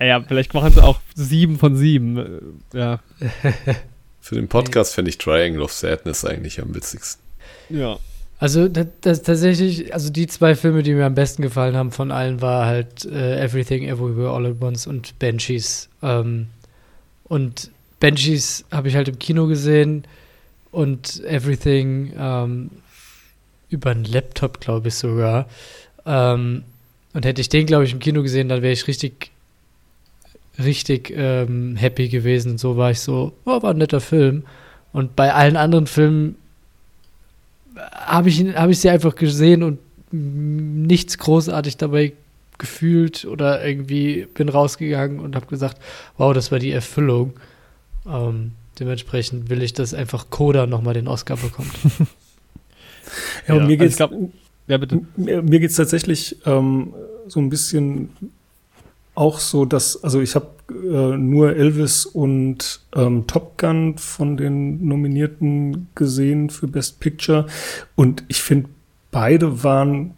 Ja, 0.00 0.22
vielleicht 0.22 0.54
machen 0.54 0.72
sie 0.72 0.82
auch 0.82 1.00
sieben 1.14 1.58
von 1.58 1.76
sieben. 1.76 2.62
Ja. 2.72 3.00
Für 4.20 4.34
den 4.36 4.48
Podcast 4.48 4.94
fände 4.94 5.10
ich 5.10 5.18
Triangle 5.18 5.62
of 5.62 5.72
Sadness 5.72 6.24
eigentlich 6.24 6.60
am 6.60 6.74
witzigsten. 6.74 7.22
Ja. 7.68 7.98
Also 8.38 8.68
das, 8.68 8.86
das, 9.00 9.22
tatsächlich, 9.22 9.94
also 9.94 10.10
die 10.10 10.26
zwei 10.26 10.54
Filme, 10.54 10.82
die 10.82 10.94
mir 10.94 11.06
am 11.06 11.14
besten 11.14 11.42
gefallen 11.42 11.76
haben 11.76 11.92
von 11.92 12.10
allen, 12.10 12.40
war 12.40 12.66
halt 12.66 13.04
äh, 13.04 13.42
Everything 13.42 13.84
Everywhere 13.84 14.30
All 14.30 14.46
at 14.46 14.60
Once 14.60 14.86
und 14.86 15.18
Banshees. 15.18 15.88
Ähm, 16.02 16.48
und 17.24 17.70
Banshees 18.00 18.64
habe 18.70 18.88
ich 18.88 18.96
halt 18.96 19.08
im 19.08 19.18
Kino 19.18 19.46
gesehen 19.46 20.04
und 20.72 21.24
Everything 21.24 22.12
ähm, 22.18 22.70
über 23.70 23.90
einen 23.90 24.04
Laptop, 24.04 24.60
glaube 24.60 24.88
ich 24.88 24.94
sogar. 24.94 25.48
Ähm, 26.04 26.64
und 27.12 27.24
hätte 27.24 27.40
ich 27.40 27.48
den, 27.48 27.66
glaube 27.66 27.84
ich, 27.84 27.92
im 27.92 28.00
Kino 28.00 28.22
gesehen, 28.22 28.48
dann 28.48 28.62
wäre 28.62 28.72
ich 28.72 28.86
richtig, 28.88 29.30
richtig 30.58 31.12
ähm, 31.16 31.76
happy 31.76 32.08
gewesen. 32.08 32.52
Und 32.52 32.58
so 32.58 32.76
war 32.76 32.90
ich 32.90 33.00
so, 33.00 33.32
oh, 33.44 33.62
war 33.62 33.70
ein 33.70 33.78
netter 33.78 34.00
Film. 34.00 34.44
Und 34.92 35.16
bei 35.16 35.32
allen 35.32 35.56
anderen 35.56 35.86
Filmen 35.86 36.36
habe 37.92 38.28
ich, 38.28 38.40
hab 38.54 38.70
ich 38.70 38.80
sie 38.80 38.90
einfach 38.90 39.16
gesehen 39.16 39.62
und 39.62 39.78
nichts 40.12 41.18
großartig 41.18 41.76
dabei 41.76 42.12
gefühlt 42.58 43.24
oder 43.24 43.66
irgendwie 43.66 44.28
bin 44.32 44.48
rausgegangen 44.48 45.18
und 45.18 45.34
habe 45.34 45.46
gesagt, 45.46 45.78
wow, 46.16 46.32
das 46.32 46.52
war 46.52 46.60
die 46.60 46.70
Erfüllung. 46.70 47.32
Ähm, 48.06 48.52
dementsprechend 48.78 49.50
will 49.50 49.62
ich, 49.62 49.72
dass 49.72 49.92
einfach 49.92 50.30
Coda 50.30 50.66
nochmal 50.66 50.94
den 50.94 51.08
Oscar 51.08 51.36
bekommt. 51.36 51.72
ja, 53.48 53.54
und 53.54 53.62
ja, 53.62 53.66
mir 53.66 53.76
geht 53.76 53.90
es 53.90 54.00
also 54.00 54.30
ja, 54.66 54.78
Mir, 55.16 55.42
mir 55.42 55.60
geht's 55.60 55.76
tatsächlich 55.76 56.36
ähm, 56.46 56.94
so 57.28 57.40
ein 57.40 57.50
bisschen 57.50 58.10
auch 59.14 59.38
so, 59.38 59.64
dass, 59.64 60.02
also 60.02 60.20
ich 60.20 60.34
habe 60.34 60.48
äh, 60.70 61.16
nur 61.16 61.54
Elvis 61.54 62.06
und 62.06 62.80
ähm, 62.94 63.26
Top 63.26 63.58
Gun 63.58 63.96
von 63.98 64.36
den 64.36 64.86
Nominierten 64.86 65.88
gesehen 65.94 66.50
für 66.50 66.66
Best 66.66 67.00
Picture. 67.00 67.46
Und 67.94 68.24
ich 68.28 68.42
finde, 68.42 68.68
beide 69.10 69.62
waren 69.62 70.14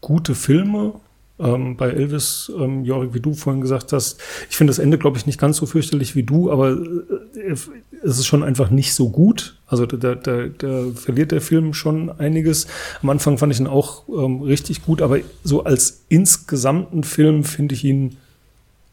gute 0.00 0.34
Filme. 0.34 0.94
Ähm, 1.40 1.76
bei 1.76 1.90
Elvis, 1.90 2.50
ähm, 2.58 2.84
Jorik, 2.84 3.14
wie 3.14 3.20
du 3.20 3.32
vorhin 3.32 3.60
gesagt 3.60 3.92
hast, 3.92 4.20
ich 4.50 4.56
finde 4.56 4.72
das 4.72 4.80
Ende, 4.80 4.98
glaube 4.98 5.18
ich, 5.18 5.26
nicht 5.26 5.38
ganz 5.38 5.56
so 5.56 5.66
fürchterlich 5.66 6.16
wie 6.16 6.24
du, 6.24 6.50
aber 6.50 6.72
äh, 6.72 7.54
es 8.02 8.18
ist 8.18 8.26
schon 8.26 8.42
einfach 8.42 8.70
nicht 8.70 8.92
so 8.94 9.10
gut. 9.10 9.56
Also 9.66 9.86
da, 9.86 10.14
da, 10.14 10.46
da 10.46 10.84
verliert 10.94 11.30
der 11.30 11.40
Film 11.40 11.74
schon 11.74 12.10
einiges. 12.10 12.66
Am 13.02 13.10
Anfang 13.10 13.38
fand 13.38 13.52
ich 13.52 13.60
ihn 13.60 13.66
auch 13.66 14.08
ähm, 14.08 14.42
richtig 14.42 14.84
gut, 14.84 15.00
aber 15.00 15.18
so 15.44 15.62
als 15.62 16.04
insgesamten 16.08 17.04
Film 17.04 17.44
finde 17.44 17.74
ich 17.74 17.84
ihn 17.84 18.16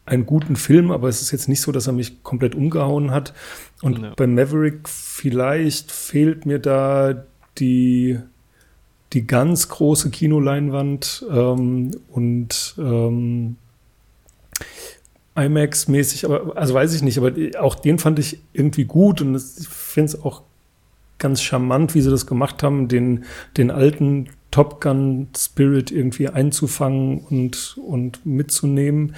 einen 0.04 0.24
guten 0.24 0.54
Film, 0.54 0.92
aber 0.92 1.08
es 1.08 1.20
ist 1.20 1.32
jetzt 1.32 1.48
nicht 1.48 1.60
so, 1.60 1.72
dass 1.72 1.88
er 1.88 1.92
mich 1.92 2.22
komplett 2.22 2.54
umgehauen 2.54 3.10
hat. 3.10 3.34
Und 3.82 3.98
ja. 3.98 4.12
bei 4.16 4.26
Maverick 4.26 4.88
vielleicht 4.88 5.90
fehlt 5.90 6.46
mir 6.46 6.60
da 6.60 7.24
die, 7.58 8.18
die 9.16 9.26
ganz 9.26 9.70
große 9.70 10.10
Kinoleinwand 10.10 11.24
ähm, 11.30 11.90
und 12.10 12.74
ähm, 12.78 13.56
IMAX-mäßig, 15.34 16.26
aber 16.26 16.54
also 16.54 16.74
weiß 16.74 16.92
ich 16.92 17.00
nicht, 17.00 17.16
aber 17.16 17.32
auch 17.58 17.76
den 17.76 17.98
fand 17.98 18.18
ich 18.18 18.40
irgendwie 18.52 18.84
gut 18.84 19.22
und 19.22 19.34
ich 19.34 19.68
finde 19.68 20.12
es 20.12 20.22
auch 20.22 20.42
ganz 21.18 21.40
charmant, 21.40 21.94
wie 21.94 22.02
sie 22.02 22.10
das 22.10 22.26
gemacht 22.26 22.62
haben, 22.62 22.88
den, 22.88 23.24
den 23.56 23.70
alten 23.70 24.28
Top 24.50 24.82
Gun 24.82 25.28
Spirit 25.34 25.90
irgendwie 25.90 26.28
einzufangen 26.28 27.20
und, 27.20 27.78
und 27.86 28.26
mitzunehmen. 28.26 29.14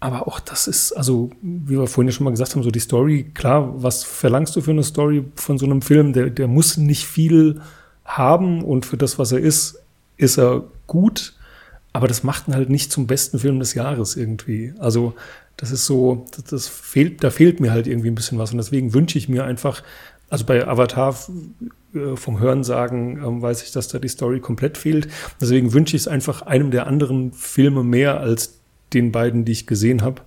Aber 0.00 0.26
auch 0.26 0.40
das 0.40 0.66
ist, 0.66 0.90
also, 0.90 1.30
wie 1.40 1.78
wir 1.78 1.86
vorhin 1.86 2.08
ja 2.08 2.12
schon 2.12 2.24
mal 2.24 2.30
gesagt 2.30 2.56
haben, 2.56 2.64
so 2.64 2.72
die 2.72 2.80
Story, 2.80 3.30
klar, 3.32 3.80
was 3.80 4.02
verlangst 4.02 4.56
du 4.56 4.60
für 4.60 4.72
eine 4.72 4.82
Story 4.82 5.24
von 5.36 5.56
so 5.56 5.66
einem 5.66 5.82
Film? 5.82 6.12
Der, 6.12 6.30
der 6.30 6.48
muss 6.48 6.76
nicht 6.76 7.06
viel 7.06 7.60
haben 8.08 8.64
und 8.64 8.86
für 8.86 8.96
das, 8.96 9.18
was 9.18 9.30
er 9.32 9.38
ist, 9.38 9.80
ist 10.16 10.38
er 10.38 10.64
gut. 10.88 11.34
aber 11.92 12.08
das 12.08 12.22
macht 12.22 12.48
ihn 12.48 12.54
halt 12.54 12.70
nicht 12.70 12.92
zum 12.92 13.06
besten 13.06 13.38
Film 13.38 13.58
des 13.58 13.74
Jahres 13.74 14.16
irgendwie. 14.16 14.72
Also 14.78 15.14
das 15.56 15.70
ist 15.70 15.86
so, 15.86 16.26
das, 16.34 16.44
das 16.44 16.68
fehlt, 16.68 17.24
da 17.24 17.30
fehlt 17.30 17.60
mir 17.60 17.72
halt 17.72 17.86
irgendwie 17.86 18.08
ein 18.08 18.14
bisschen 18.14 18.38
was 18.38 18.52
und 18.52 18.58
deswegen 18.58 18.94
wünsche 18.94 19.18
ich 19.18 19.28
mir 19.28 19.44
einfach, 19.44 19.82
also 20.30 20.44
bei 20.44 20.66
Avatar 20.66 21.16
äh, 21.94 22.16
vom 22.16 22.38
Hörensagen 22.38 23.18
ähm, 23.24 23.42
weiß 23.42 23.62
ich, 23.62 23.72
dass 23.72 23.88
da 23.88 23.98
die 23.98 24.08
Story 24.08 24.40
komplett 24.40 24.78
fehlt. 24.78 25.08
Deswegen 25.40 25.72
wünsche 25.72 25.96
ich 25.96 26.02
es 26.02 26.08
einfach 26.08 26.42
einem 26.42 26.70
der 26.70 26.86
anderen 26.86 27.32
Filme 27.32 27.82
mehr 27.82 28.20
als 28.20 28.58
den 28.92 29.10
beiden, 29.10 29.44
die 29.44 29.52
ich 29.52 29.66
gesehen 29.66 30.02
habe. 30.02 30.22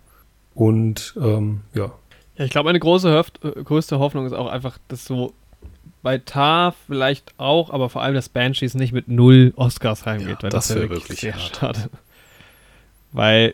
Und 0.53 1.13
ähm, 1.21 1.61
ja. 1.73 1.91
Ja, 2.35 2.45
ich 2.45 2.51
glaube, 2.51 2.69
eine 2.69 2.79
große 2.79 3.09
Hörf 3.09 3.31
äh, 3.43 3.63
größte 3.63 3.99
Hoffnung 3.99 4.25
ist 4.25 4.33
auch 4.33 4.47
einfach, 4.47 4.77
dass 4.87 5.05
so 5.05 5.33
bei 6.03 6.17
Tar 6.17 6.73
vielleicht 6.87 7.33
auch, 7.37 7.69
aber 7.69 7.89
vor 7.89 8.01
allem, 8.01 8.15
dass 8.15 8.29
Banshees 8.29 8.73
nicht 8.73 8.93
mit 8.93 9.07
null 9.07 9.53
Oscars 9.55 10.05
heimgeht, 10.05 10.29
Ja, 10.29 10.43
weil 10.43 10.49
das 10.49 10.67
das, 10.67 10.75
wäre 10.75 10.89
wär 10.89 10.89
wirklich, 10.97 11.09
wirklich 11.09 11.19
sehr 11.21 11.35
hart. 11.35 11.57
schade. 11.57 11.89
Weil, 13.11 13.53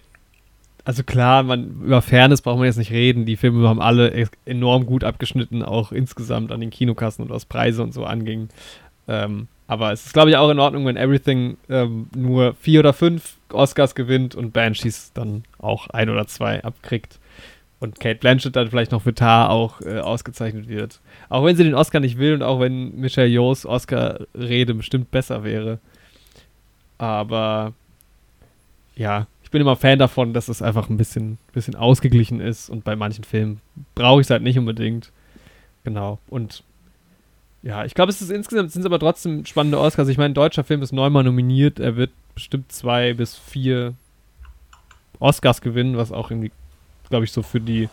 also 0.85 1.03
klar, 1.03 1.43
man, 1.43 1.81
über 1.83 2.01
Fairness 2.01 2.41
braucht 2.41 2.57
man 2.57 2.65
jetzt 2.65 2.77
nicht 2.77 2.91
reden. 2.91 3.25
Die 3.25 3.35
Filme 3.35 3.67
haben 3.67 3.81
alle 3.81 4.27
enorm 4.45 4.85
gut 4.85 5.03
abgeschnitten, 5.03 5.63
auch 5.63 5.91
insgesamt 5.91 6.51
an 6.51 6.61
den 6.61 6.69
Kinokassen 6.69 7.23
und 7.23 7.29
was 7.31 7.45
Preise 7.45 7.83
und 7.83 7.93
so 7.93 8.05
anging. 8.05 8.49
Ähm, 9.07 9.47
aber 9.67 9.91
es 9.91 10.05
ist, 10.05 10.13
glaube 10.13 10.29
ich, 10.29 10.37
auch 10.37 10.49
in 10.49 10.59
Ordnung, 10.59 10.85
wenn 10.85 10.95
Everything 10.95 11.57
ähm, 11.69 12.07
nur 12.15 12.53
vier 12.61 12.79
oder 12.79 12.93
fünf 12.93 13.35
Oscars 13.51 13.95
gewinnt 13.95 14.35
und 14.35 14.53
Banshees 14.53 15.11
dann 15.13 15.43
auch 15.59 15.89
ein 15.89 16.09
oder 16.09 16.27
zwei 16.27 16.63
abkriegt. 16.63 17.19
Und 17.79 17.99
Kate 17.99 18.19
Blanchett 18.19 18.55
dann 18.55 18.69
vielleicht 18.69 18.91
noch 18.91 19.03
für 19.03 19.13
Tar 19.13 19.51
auch 19.51 19.81
äh, 19.81 19.99
ausgezeichnet 19.99 20.67
wird. 20.67 20.99
Auch 21.29 21.45
wenn 21.45 21.55
sie 21.55 21.63
den 21.63 21.75
Oscar 21.75 21.99
nicht 21.99 22.17
will 22.17 22.33
und 22.33 22.41
auch 22.41 22.59
wenn 22.59 22.95
Michelle 22.99 23.27
Yeohs 23.27 23.65
Oscar-Rede 23.65 24.73
bestimmt 24.73 25.11
besser 25.11 25.43
wäre. 25.43 25.79
Aber 26.97 27.73
ja, 28.95 29.27
ich 29.43 29.51
bin 29.51 29.61
immer 29.61 29.75
Fan 29.75 29.99
davon, 29.99 30.33
dass 30.33 30.49
es 30.49 30.61
einfach 30.61 30.89
ein 30.89 30.97
bisschen, 30.97 31.37
bisschen 31.53 31.75
ausgeglichen 31.75 32.41
ist 32.41 32.69
und 32.69 32.83
bei 32.83 32.95
manchen 32.95 33.23
Filmen 33.23 33.61
brauche 33.93 34.21
ich 34.21 34.27
es 34.27 34.31
halt 34.31 34.41
nicht 34.41 34.57
unbedingt. 34.57 35.11
Genau. 35.83 36.19
Und 36.29 36.63
ja, 37.61 37.85
ich 37.85 37.93
glaube, 37.93 38.11
es 38.11 38.21
ist 38.21 38.31
insgesamt 38.31 38.71
sind 38.71 38.81
es 38.81 38.85
aber 38.85 38.99
trotzdem 38.99 39.45
spannende 39.45 39.79
Oscars. 39.79 40.07
Ich 40.09 40.17
meine, 40.17 40.31
ein 40.31 40.35
deutscher 40.35 40.63
Film 40.63 40.81
ist 40.81 40.91
neunmal 40.91 41.23
nominiert. 41.23 41.79
Er 41.79 41.95
wird 41.95 42.11
bestimmt 42.33 42.71
zwei 42.71 43.13
bis 43.13 43.37
vier 43.37 43.93
Oscars 45.19 45.61
gewinnen, 45.61 45.97
was 45.97 46.11
auch 46.11 46.29
irgendwie, 46.29 46.51
glaube 47.09 47.25
ich, 47.25 47.31
so 47.31 47.41
für 47.41 47.59
die 47.59 47.89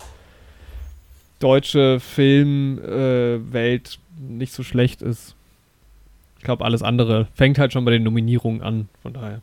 deutsche 1.38 2.00
Filmwelt 2.00 3.98
äh, 3.98 4.22
nicht 4.22 4.52
so 4.52 4.62
schlecht 4.62 5.02
ist. 5.02 5.34
Ich 6.38 6.44
glaube, 6.44 6.64
alles 6.64 6.82
andere 6.82 7.28
fängt 7.34 7.58
halt 7.58 7.72
schon 7.72 7.84
bei 7.84 7.90
den 7.90 8.02
Nominierungen 8.02 8.62
an. 8.62 8.88
Von 9.02 9.12
daher. 9.12 9.40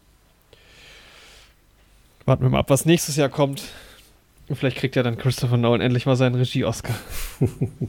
Warten 2.26 2.44
wir 2.44 2.50
mal 2.50 2.60
ab, 2.60 2.70
was 2.70 2.86
nächstes 2.86 3.16
Jahr 3.16 3.30
kommt. 3.30 3.64
Und 4.48 4.56
vielleicht 4.56 4.78
kriegt 4.78 4.96
ja 4.96 5.04
dann 5.04 5.18
Christopher 5.18 5.58
Nolan 5.58 5.82
endlich 5.82 6.06
mal 6.06 6.16
seinen 6.16 6.36
Regie-Oscar. 6.36 6.96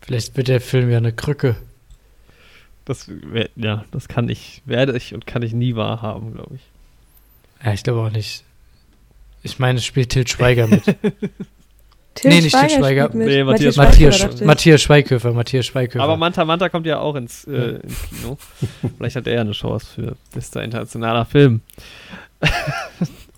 Vielleicht 0.00 0.36
wird 0.36 0.48
der 0.48 0.60
Film 0.60 0.90
ja 0.90 0.98
eine 0.98 1.12
Krücke. 1.12 1.56
Das, 2.84 3.10
ja, 3.56 3.84
das 3.90 4.08
kann 4.08 4.28
ich, 4.28 4.62
werde 4.66 4.96
ich 4.96 5.14
und 5.14 5.26
kann 5.26 5.42
ich 5.42 5.54
nie 5.54 5.76
wahrhaben, 5.76 6.34
glaube 6.34 6.56
ich. 6.56 6.60
Ja, 7.64 7.72
ich 7.72 7.82
glaube 7.82 8.00
auch 8.00 8.10
nicht. 8.10 8.44
Ich 9.44 9.58
meine, 9.60 9.78
es 9.78 9.84
spielt 9.84 10.08
Til 10.10 10.26
Schweiger 10.26 10.66
mit. 10.66 10.82
Till 12.14 12.30
Nee, 12.30 12.40
nicht 12.40 12.56
Til 12.58 12.70
Schweiger. 12.70 13.04
spielt 13.04 13.14
mit. 13.14 13.28
Nee, 13.28 13.44
Matthias 13.44 13.76
Matthias, 13.76 14.18
Schweighöfer. 14.18 14.44
Matthias 14.44 14.82
Schweighöfer, 14.82 15.32
Matthias 15.32 15.66
Schweighöfer. 15.66 16.02
Aber 16.02 16.16
Manta 16.16 16.44
Manta 16.44 16.68
kommt 16.68 16.86
ja 16.86 16.98
auch 16.98 17.14
ins, 17.14 17.44
äh, 17.44 17.80
ins 17.82 18.08
Kino. 18.08 18.38
Vielleicht 18.96 19.16
hat 19.16 19.26
er 19.26 19.34
ja 19.34 19.40
eine 19.42 19.52
Chance 19.52 19.86
für 19.94 20.16
bester 20.32 20.62
internationaler 20.62 21.24
Film. 21.26 21.60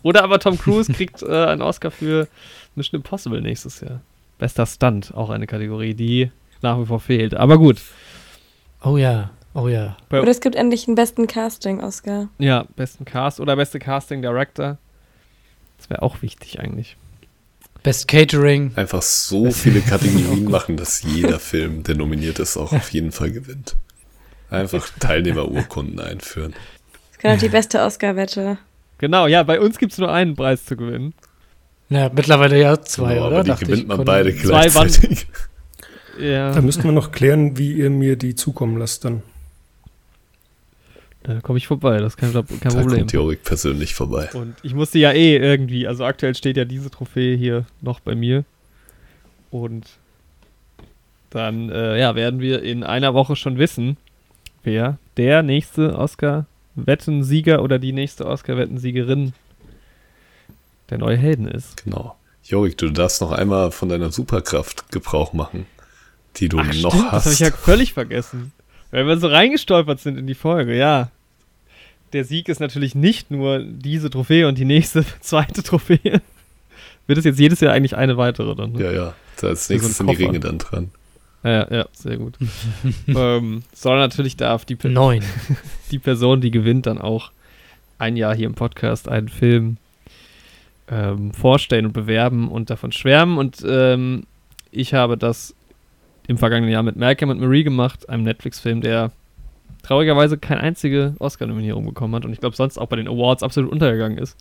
Oder 0.02 0.22
aber 0.22 0.38
Tom 0.38 0.56
Cruise 0.58 0.92
kriegt 0.92 1.22
äh, 1.22 1.26
einen 1.46 1.62
Oscar 1.62 1.90
für 1.90 2.28
Mission 2.76 3.00
Impossible 3.00 3.40
nächstes 3.40 3.80
Jahr. 3.80 4.00
Bester 4.38 4.66
Stunt, 4.66 5.12
auch 5.14 5.30
eine 5.30 5.46
Kategorie, 5.46 5.94
die 5.94 6.30
nach 6.62 6.78
wie 6.78 6.86
vor 6.86 7.00
fehlt. 7.00 7.34
Aber 7.34 7.58
gut. 7.58 7.80
oh 8.84 8.96
ja, 8.96 9.30
oh 9.54 9.66
ja. 9.68 9.96
Oder 10.10 10.28
es 10.28 10.40
gibt 10.40 10.54
endlich 10.54 10.86
einen 10.86 10.94
besten 10.94 11.26
Casting-Oscar. 11.26 12.28
ja, 12.38 12.66
besten 12.76 13.04
Cast 13.04 13.40
oder 13.40 13.56
beste 13.56 13.78
Casting 13.78 14.22
Director. 14.22 14.78
Das 15.78 15.90
wäre 15.90 16.02
auch 16.02 16.22
wichtig 16.22 16.60
eigentlich. 16.60 16.96
Best 17.82 18.08
Catering. 18.08 18.72
Einfach 18.74 19.02
so 19.02 19.50
viele 19.52 19.80
Kategorien 19.80 20.44
machen, 20.50 20.76
dass 20.76 21.02
jeder 21.02 21.38
Film, 21.38 21.82
der 21.84 21.94
nominiert 21.94 22.38
ist, 22.38 22.56
auch 22.56 22.72
auf 22.72 22.90
jeden 22.90 23.12
Fall 23.12 23.30
gewinnt. 23.30 23.76
Einfach 24.50 24.88
Teilnehmerurkunden 25.00 26.00
einführen. 26.00 26.54
Das 27.12 27.18
kann 27.18 27.36
auch 27.36 27.40
die 27.40 27.48
beste 27.48 27.80
Oscar-Wette. 27.82 28.58
Genau, 28.98 29.26
ja, 29.26 29.42
bei 29.42 29.60
uns 29.60 29.78
gibt 29.78 29.92
es 29.92 29.98
nur 29.98 30.12
einen 30.12 30.34
Preis 30.36 30.64
zu 30.64 30.76
gewinnen. 30.76 31.14
Ja, 31.88 32.10
mittlerweile 32.12 32.60
ja 32.60 32.80
zwei, 32.80 33.14
Genau, 33.14 33.26
oder? 33.28 33.34
aber 33.36 33.44
die 33.44 33.48
Dachte 33.50 33.64
gewinnt 33.66 33.82
ich. 33.82 33.88
man 33.88 34.04
beide 34.04 34.34
Zwei 34.36 34.68
gleichzeitig. 34.68 35.26
Ja. 36.18 36.50
Da 36.50 36.62
müssten 36.62 36.84
wir 36.84 36.92
noch 36.92 37.12
klären, 37.12 37.58
wie 37.58 37.74
ihr 37.74 37.90
mir 37.90 38.16
die 38.16 38.34
zukommen 38.34 38.78
lasst 38.78 39.04
dann. 39.04 39.22
Da 41.26 41.40
komme 41.40 41.58
ich 41.58 41.66
vorbei, 41.66 41.98
das 41.98 42.12
ist 42.12 42.18
kein, 42.18 42.32
kein 42.32 42.44
Da 42.44 42.68
Problem. 42.68 42.98
kommt 43.00 43.12
Jorik 43.12 43.42
persönlich 43.42 43.96
vorbei. 43.96 44.30
Und 44.32 44.54
ich 44.62 44.74
musste 44.74 45.00
ja 45.00 45.10
eh 45.10 45.36
irgendwie, 45.36 45.88
also 45.88 46.04
aktuell 46.04 46.36
steht 46.36 46.56
ja 46.56 46.64
diese 46.64 46.88
Trophäe 46.88 47.36
hier 47.36 47.64
noch 47.80 47.98
bei 47.98 48.14
mir. 48.14 48.44
Und 49.50 49.88
dann, 51.30 51.68
äh, 51.70 51.98
ja, 51.98 52.14
werden 52.14 52.38
wir 52.38 52.62
in 52.62 52.84
einer 52.84 53.12
Woche 53.12 53.34
schon 53.34 53.58
wissen, 53.58 53.96
wer 54.62 54.98
der 55.16 55.42
nächste 55.42 55.98
Oscar-Wettensieger 55.98 57.60
oder 57.60 57.80
die 57.80 57.92
nächste 57.92 58.26
Oscar-Wettensiegerin 58.26 59.32
der 60.90 60.98
neue 60.98 61.16
Helden 61.16 61.48
ist. 61.48 61.82
Genau. 61.82 62.14
Jorik, 62.44 62.78
du 62.78 62.90
darfst 62.90 63.20
noch 63.20 63.32
einmal 63.32 63.72
von 63.72 63.88
deiner 63.88 64.12
Superkraft 64.12 64.92
Gebrauch 64.92 65.32
machen, 65.32 65.66
die 66.36 66.48
du 66.48 66.58
noch 66.58 66.64
stimmt, 66.72 66.84
das 66.84 67.12
hast. 67.12 67.24
habe 67.24 67.32
ich 67.34 67.40
ja 67.40 67.50
völlig 67.50 67.92
vergessen. 67.94 68.52
Weil 68.92 69.08
wir 69.08 69.18
so 69.18 69.26
reingestolpert 69.26 69.98
sind 69.98 70.16
in 70.16 70.28
die 70.28 70.34
Folge, 70.36 70.76
ja. 70.76 71.10
Der 72.16 72.24
Sieg 72.24 72.48
ist 72.48 72.60
natürlich 72.60 72.94
nicht 72.94 73.30
nur 73.30 73.58
diese 73.58 74.08
Trophäe 74.08 74.48
und 74.48 74.56
die 74.56 74.64
nächste 74.64 75.04
zweite 75.20 75.62
Trophäe. 75.62 76.22
Wird 77.06 77.18
es 77.18 77.26
jetzt 77.26 77.38
jedes 77.38 77.60
Jahr 77.60 77.74
eigentlich 77.74 77.94
eine 77.94 78.16
weitere 78.16 78.54
dann? 78.54 78.72
Ne? 78.72 78.84
ja, 78.84 78.90
ja. 78.90 79.14
Als 79.42 79.66
so 79.66 79.74
nächstes 79.74 79.98
sind 79.98 80.08
die. 80.08 80.16
Ringe 80.16 80.40
dann 80.40 80.56
dran. 80.56 80.90
Ja, 81.44 81.70
ja, 81.70 81.86
sehr 81.92 82.16
gut. 82.16 82.38
ähm, 83.06 83.64
sondern 83.74 84.00
natürlich 84.00 84.34
darf 84.38 84.64
die, 84.64 84.76
Per- 84.76 84.88
Neun. 84.88 85.22
die 85.90 85.98
Person, 85.98 86.40
die 86.40 86.50
gewinnt, 86.50 86.86
dann 86.86 86.96
auch 86.96 87.32
ein 87.98 88.16
Jahr 88.16 88.34
hier 88.34 88.46
im 88.46 88.54
Podcast 88.54 89.10
einen 89.10 89.28
Film 89.28 89.76
ähm, 90.88 91.34
vorstellen 91.34 91.84
und 91.84 91.92
bewerben 91.92 92.48
und 92.48 92.70
davon 92.70 92.92
schwärmen. 92.92 93.36
Und 93.36 93.62
ähm, 93.68 94.22
ich 94.70 94.94
habe 94.94 95.18
das 95.18 95.54
im 96.28 96.38
vergangenen 96.38 96.72
Jahr 96.72 96.82
mit 96.82 96.96
Malcolm 96.96 97.30
und 97.30 97.40
Marie 97.40 97.62
gemacht, 97.62 98.08
einem 98.08 98.22
Netflix-Film, 98.22 98.80
der 98.80 99.12
traurigerweise 99.86 100.36
keine 100.38 100.60
einzige 100.62 101.14
Oscar-Nominierung 101.18 101.86
bekommen 101.86 102.14
hat 102.14 102.24
und 102.24 102.32
ich 102.32 102.40
glaube 102.40 102.56
sonst 102.56 102.78
auch 102.78 102.86
bei 102.88 102.96
den 102.96 103.08
Awards 103.08 103.42
absolut 103.42 103.70
untergegangen 103.70 104.18
ist. 104.18 104.36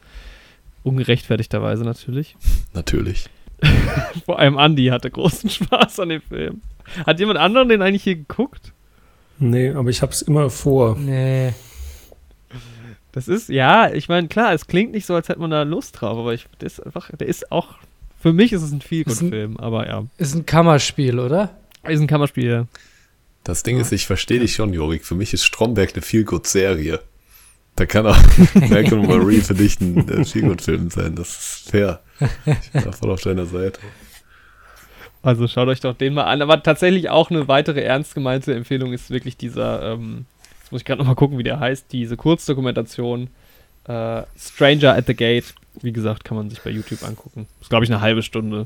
Ungerechtfertigterweise 0.83 1.83
natürlich. 1.83 2.35
Natürlich. 2.74 3.30
Vor 4.25 4.38
allem 4.40 4.57
Andy 4.57 4.88
hatte 4.88 5.09
großen 5.09 5.49
Spaß 5.49 5.99
an 6.01 6.09
dem 6.09 6.22
Film. 6.22 6.61
Hat 7.07 7.19
jemand 7.19 7.40
anderen 7.40 7.69
den 7.69 7.82
eigentlich 7.82 8.03
hier 8.03 8.15
geguckt? 8.15 8.74
Nee, 9.40 9.72
aber 9.72 9.90
ich 9.90 10.01
hab's 10.01 10.22
immer 10.22 10.49
vor. 10.49 10.95
Nee. 10.98 11.53
Das 13.11 13.27
ist, 13.27 13.49
ja, 13.49 13.91
ich 13.93 14.09
meine, 14.09 14.27
klar, 14.27 14.53
es 14.53 14.67
klingt 14.67 14.91
nicht 14.91 15.06
so, 15.06 15.15
als 15.15 15.30
hätte 15.30 15.40
man 15.40 15.49
da 15.51 15.64
Lust 15.64 15.99
drauf, 16.01 16.17
aber 16.17 16.33
ich, 16.33 16.45
der 16.59 16.67
ist 16.67 16.85
einfach, 16.85 17.09
der 17.17 17.27
ist 17.27 17.51
auch, 17.51 17.75
für 18.19 18.33
mich 18.33 18.51
ist 18.51 18.61
es 18.61 18.72
ein 18.72 18.77
Ist 18.80 18.83
ein- 18.83 18.88
Feel-Good-Film, 18.88 19.57
aber 19.57 19.88
ja. 19.88 20.03
Ist 20.17 20.35
ein 20.35 20.45
Kammerspiel, 20.45 21.17
oder? 21.19 21.51
Ist 21.88 22.01
ein 22.01 22.07
Kammerspiel, 22.07 22.45
ja. 22.49 22.65
Das 23.45 23.61
Ding 23.61 23.80
ist, 23.80 23.91
ich 23.91 24.07
verstehe 24.07 24.40
dich 24.40 24.56
schon, 24.56 24.74
Jorik. 24.74 25.06
Für 25.06 25.14
mich 25.14 25.32
ist 25.32 25.45
Stromberg 25.45 25.93
eine 25.93 26.01
Feel-Good-Serie. 26.01 26.99
Da 27.75 27.85
kann 27.85 28.07
auch 28.07 28.17
Malcolm 28.56 29.06
Marie 29.06 29.40
für 29.40 29.53
dich 29.53 29.80
ein 29.80 30.09
äh, 30.09 30.25
Feel-Good-Film 30.25 30.90
sein. 30.90 31.15
Das 31.15 31.30
ist 31.30 31.69
fair. 31.69 32.01
Ich 32.19 32.72
bin 32.72 32.83
da 32.83 32.91
voll 32.91 33.11
auf 33.11 33.22
deiner 33.22 33.45
Seite. 33.45 33.80
Also 35.22 35.48
schaut 35.48 35.67
euch 35.67 35.80
doch 35.80 35.93
den 35.95 36.15
mal 36.15 36.24
an. 36.24 36.41
Aber 36.41 36.64
tatsächlich 36.64 37.11
auch 37.11 37.30
eine 37.30 37.48
weitere 37.48 37.82
ernst 37.82 38.15
gemeinte 38.15 38.56
Empfehlung 38.56 38.93
ist 38.93 39.11
wirklich 39.11 39.38
dieser, 39.38 39.93
ähm, 39.93 40.25
jetzt 40.61 40.72
muss 40.72 40.82
ich 40.82 40.85
gerade 40.85 40.99
nochmal 40.99 41.15
gucken, 41.15 41.38
wie 41.38 41.43
der 41.43 41.59
heißt, 41.59 41.91
diese 41.91 42.17
Kurzdokumentation 42.17 43.30
äh, 43.88 44.24
Stranger 44.40 44.95
at 44.95 45.06
the 45.06 45.14
Gate. 45.14 45.53
Wie 45.83 45.93
gesagt, 45.93 46.24
kann 46.25 46.35
man 46.35 46.49
sich 46.49 46.61
bei 46.61 46.72
YouTube 46.72 47.03
angucken. 47.03 47.45
Ist, 47.61 47.69
glaube 47.69 47.85
ich, 47.85 47.91
eine 47.91 48.01
halbe 48.01 48.24
Stunde. 48.24 48.65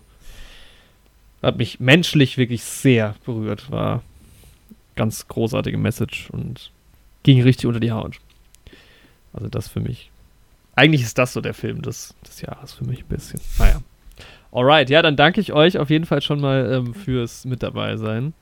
Hat 1.41 1.57
mich 1.57 1.81
menschlich 1.81 2.37
wirklich 2.37 2.63
sehr 2.63 3.15
berührt. 3.25 3.69
War 3.69 4.03
ganz 4.99 5.29
großartige 5.29 5.77
Message 5.77 6.29
und 6.29 6.71
ging 7.23 7.41
richtig 7.41 7.67
unter 7.67 7.79
die 7.79 7.93
Haut. 7.93 8.17
Also 9.31 9.47
das 9.47 9.69
für 9.69 9.79
mich. 9.79 10.11
Eigentlich 10.75 11.03
ist 11.03 11.17
das 11.17 11.31
so 11.31 11.39
der 11.39 11.53
Film 11.53 11.81
des, 11.81 12.13
des 12.27 12.41
Jahres 12.41 12.73
für 12.73 12.83
mich 12.83 12.99
ein 13.03 13.07
bisschen. 13.07 13.39
Naja. 13.57 13.81
Alright, 14.51 14.89
ja, 14.89 15.01
dann 15.01 15.15
danke 15.15 15.39
ich 15.39 15.53
euch 15.53 15.77
auf 15.77 15.89
jeden 15.89 16.05
Fall 16.05 16.21
schon 16.21 16.41
mal 16.41 16.69
ähm, 16.69 16.93
fürs 16.93 17.45
mit 17.45 17.63
dabei 17.63 17.95
sein. 17.95 18.33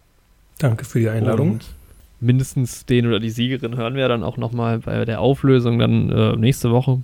Danke 0.57 0.83
für 0.83 0.99
die 0.99 1.09
Einladung. 1.09 1.51
Und 1.51 1.65
mindestens 2.19 2.87
den 2.87 3.05
oder 3.05 3.19
die 3.19 3.29
Siegerin 3.29 3.77
hören 3.77 3.93
wir 3.93 4.07
dann 4.07 4.23
auch 4.23 4.37
nochmal 4.37 4.79
bei 4.79 5.05
der 5.05 5.21
Auflösung 5.21 5.77
dann 5.77 6.09
äh, 6.09 6.35
nächste 6.37 6.71
Woche. 6.71 7.01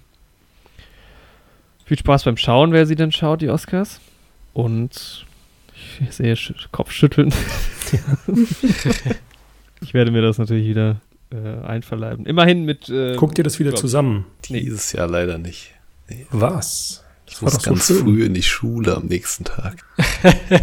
Viel 1.85 1.99
Spaß 1.99 2.23
beim 2.23 2.37
Schauen, 2.37 2.71
wer 2.71 2.87
sie 2.87 2.95
denn 2.95 3.11
schaut, 3.11 3.43
die 3.43 3.49
Oscars. 3.49 4.01
Und 4.53 5.27
ich 5.99 6.15
sehe 6.15 6.35
Sch 6.35 6.53
Kopfschütteln. 6.71 7.31
ich 9.83 9.93
werde 9.93 10.11
mir 10.11 10.21
das 10.21 10.37
natürlich 10.37 10.67
wieder 10.67 11.01
äh, 11.31 11.65
einverleiben. 11.65 12.25
Immerhin 12.25 12.65
mit. 12.65 12.89
Äh, 12.89 13.15
Guckt 13.15 13.37
ihr 13.37 13.43
das 13.43 13.59
wieder 13.59 13.71
glaub- 13.71 13.81
zusammen? 13.81 14.25
Nee. 14.49 14.61
Dieses 14.61 14.91
Jahr 14.93 15.07
leider 15.07 15.37
nicht. 15.37 15.71
Was? 16.31 17.03
Ich 17.27 17.41
war 17.41 17.45
muss 17.45 17.53
doch 17.53 17.61
so 17.61 17.69
ganz 17.71 17.87
schön. 17.87 17.97
früh 17.99 18.25
in 18.25 18.33
die 18.33 18.43
Schule 18.43 18.95
am 18.95 19.05
nächsten 19.07 19.43
Tag. 19.45 19.77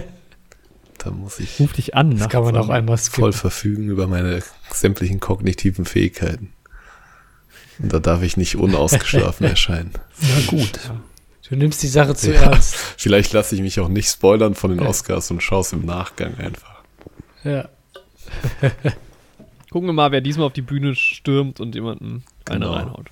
da 0.99 1.10
muss 1.10 1.40
ich 1.40 1.58
Ruf 1.58 1.73
dich 1.73 1.94
an. 1.97 2.16
Das 2.18 2.28
kann 2.28 2.44
man 2.44 2.57
auch 2.57 2.68
einmal 2.68 2.99
voll 2.99 3.05
skippen. 3.32 3.32
verfügen 3.32 3.89
über 3.89 4.07
meine 4.07 4.42
sämtlichen 4.73 5.18
kognitiven 5.20 5.84
Fähigkeiten. 5.86 6.52
Und 7.78 7.92
da 7.92 7.99
darf 7.99 8.23
ich 8.23 8.36
nicht 8.36 8.57
unausgeschlafen 8.57 9.47
erscheinen. 9.49 9.92
Na 10.20 10.47
gut. 10.47 10.78
Du 11.49 11.57
nimmst 11.57 11.82
die 11.82 11.89
Sache 11.89 12.15
zu 12.15 12.32
Ja. 12.32 12.42
ernst. 12.42 12.76
Vielleicht 12.97 13.32
lasse 13.32 13.57
ich 13.57 13.60
mich 13.62 13.81
auch 13.81 13.89
nicht 13.89 14.08
spoilern 14.08 14.55
von 14.55 14.70
den 14.70 14.81
Oscars 14.86 15.31
und 15.32 15.42
schaue 15.42 15.62
es 15.62 15.73
im 15.73 15.84
Nachgang 15.84 16.36
einfach. 16.39 16.82
Ja. 17.42 17.68
Gucken 19.70 19.89
wir 19.89 19.92
mal, 19.92 20.10
wer 20.12 20.20
diesmal 20.20 20.47
auf 20.47 20.52
die 20.52 20.62
Bühne 20.62 20.94
stürmt 20.94 21.60
und 21.60 21.74
jemanden 21.74 22.24
eine 22.49 22.58
Genau. 22.60 22.73
reinhaut. 22.73 23.10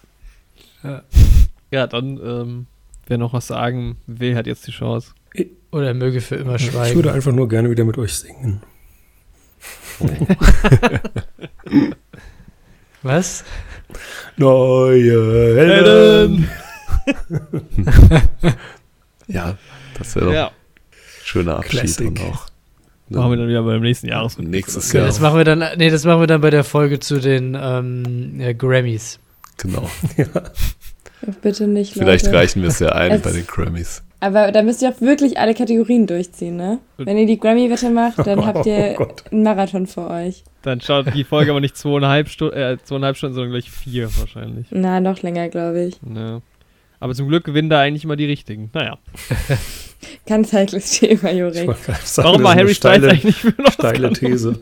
Ja. 0.82 1.02
Ja, 1.70 1.86
dann, 1.86 2.18
ähm, 2.24 2.66
wer 3.06 3.18
noch 3.18 3.32
was 3.32 3.46
sagen 3.46 3.96
will, 4.06 4.34
hat 4.36 4.46
jetzt 4.46 4.66
die 4.66 4.72
Chance. 4.72 5.12
Oder 5.70 5.88
er 5.88 5.94
möge 5.94 6.20
für 6.20 6.36
immer 6.36 6.54
Ich 6.56 6.66
schweigen. 6.66 6.96
würde 6.96 7.12
einfach 7.12 7.32
nur 7.32 7.48
gerne 7.48 7.70
wieder 7.70 7.84
mit 7.84 7.98
euch 7.98 8.14
singen. 8.14 8.62
Was? 13.02 13.44
Neue 14.36 15.56
Helden. 15.56 16.48
Ja, 19.30 19.58
das 19.98 20.14
wäre 20.16 20.24
doch 20.26 20.32
Ja, 20.32 20.46
ein 20.48 20.52
schöner 21.22 21.56
Abschied 21.56 21.80
Classic. 21.80 22.06
und 22.08 22.20
auch 22.22 22.46
machen 23.10 23.30
wir 23.30 23.36
dann 23.38 23.48
wieder 23.48 23.62
beim 23.62 23.80
nächsten 23.82 24.08
Jahresrückblick. 24.08 24.66
nächstes 24.66 24.92
Jahr. 24.92 25.06
das 25.06 25.20
machen 25.20 25.36
wir 25.38 25.44
dann, 25.44 25.64
nee, 25.76 25.90
das 25.90 26.04
machen 26.04 26.20
wir 26.20 26.26
dann 26.26 26.40
bei 26.40 26.50
der 26.50 26.64
Folge 26.64 27.00
zu 27.00 27.18
den 27.20 27.56
ähm, 27.60 28.40
ja, 28.40 28.52
Grammys. 28.52 29.18
Genau. 29.56 29.88
Bitte 31.42 31.66
nicht, 31.66 31.92
Vielleicht 31.94 32.26
Leute. 32.26 32.36
reichen 32.38 32.62
wir 32.62 32.68
es 32.68 32.78
ja 32.78 32.90
ein 32.90 33.12
Es- 33.12 33.22
bei 33.22 33.32
den 33.32 33.46
Grammys. 33.46 34.02
Aber 34.20 34.50
da 34.50 34.62
müsst 34.64 34.82
ihr 34.82 34.88
auch 34.88 35.00
wirklich 35.00 35.38
alle 35.38 35.54
Kategorien 35.54 36.04
durchziehen, 36.08 36.56
ne? 36.56 36.80
Wenn 36.96 37.16
ihr 37.18 37.26
die 37.26 37.38
Grammy-Wette 37.38 37.88
macht, 37.90 38.18
dann 38.26 38.44
habt 38.46 38.66
Oh 38.66 38.68
ihr 38.68 38.94
Gott. 38.94 39.22
einen 39.30 39.44
Marathon 39.44 39.86
vor 39.86 40.10
euch. 40.10 40.42
Dann 40.62 40.80
schaut 40.80 41.14
die 41.14 41.22
Folge 41.22 41.52
aber 41.52 41.60
nicht 41.60 41.76
zweieinhalb, 41.76 42.28
Stu 42.28 42.48
äh, 42.48 42.78
zweieinhalb 42.82 43.16
Stunden, 43.16 43.36
sondern 43.36 43.52
gleich 43.52 43.70
vier 43.70 44.08
wahrscheinlich. 44.18 44.66
Na, 44.70 44.98
noch 44.98 45.22
länger, 45.22 45.48
glaube 45.48 45.82
ich. 45.84 46.00
Ja. 46.16 46.40
Aber 47.00 47.14
zum 47.14 47.28
Glück 47.28 47.44
gewinnen 47.44 47.70
da 47.70 47.80
eigentlich 47.80 48.04
immer 48.04 48.16
die 48.16 48.26
richtigen. 48.26 48.70
Naja. 48.74 48.98
Ganz 50.26 50.52
heikles 50.52 50.98
Thema, 50.98 51.32
gerade 51.32 51.52
sagen, 52.04 52.26
Warum 52.28 52.42
war 52.42 52.54
Harry 52.54 52.74
Styles 52.74 53.04
eigentlich 53.04 53.36
für 53.36 53.54
Oscar 53.58 53.94
steile 53.94 54.12
These. 54.12 54.58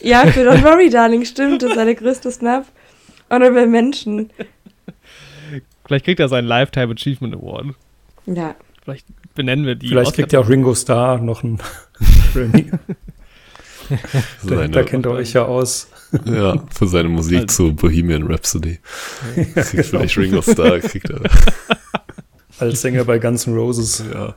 Ja, 0.00 0.26
für 0.26 0.40
Don't 0.48 0.62
Worry, 0.62 0.90
Darling, 0.90 1.24
stimmt. 1.24 1.62
Das 1.62 1.70
ist 1.70 1.76
seine 1.76 1.94
größte 1.94 2.30
Snap. 2.30 2.66
Honorable 3.30 3.66
Menschen. 3.66 4.30
Vielleicht 5.84 6.04
kriegt 6.04 6.20
er 6.20 6.28
seinen 6.28 6.46
Lifetime 6.46 6.92
Achievement 6.92 7.34
Award. 7.34 7.74
Ja. 8.26 8.54
Vielleicht 8.82 9.06
benennen 9.34 9.66
wir 9.66 9.74
die. 9.74 9.88
Vielleicht 9.88 10.14
kriegt 10.14 10.32
ja 10.32 10.40
auch 10.40 10.48
Ringo 10.48 10.74
Starr 10.74 11.18
noch 11.18 11.44
einen 11.44 11.58
Grammy. 12.34 12.70
Da, 14.44 14.68
da 14.68 14.82
kennt 14.84 15.04
ihr 15.04 15.10
euch 15.10 15.34
ja 15.34 15.44
aus. 15.44 15.88
ja, 16.24 16.62
für 16.74 16.86
seine 16.86 17.08
Musik 17.08 17.42
Also- 17.42 17.68
zu 17.68 17.74
Bohemian 17.74 18.24
Rhapsody. 18.24 18.78
Kriegt 19.34 19.86
vielleicht 19.86 20.16
Ringo 20.18 20.42
Starr, 20.42 20.80
kriegt 20.80 21.10
er. 21.10 21.20
Als 22.58 22.82
Sänger 22.82 23.04
bei 23.04 23.18
Guns 23.18 23.46
N' 23.46 23.54
Roses. 23.54 24.04
Ja. 24.12 24.34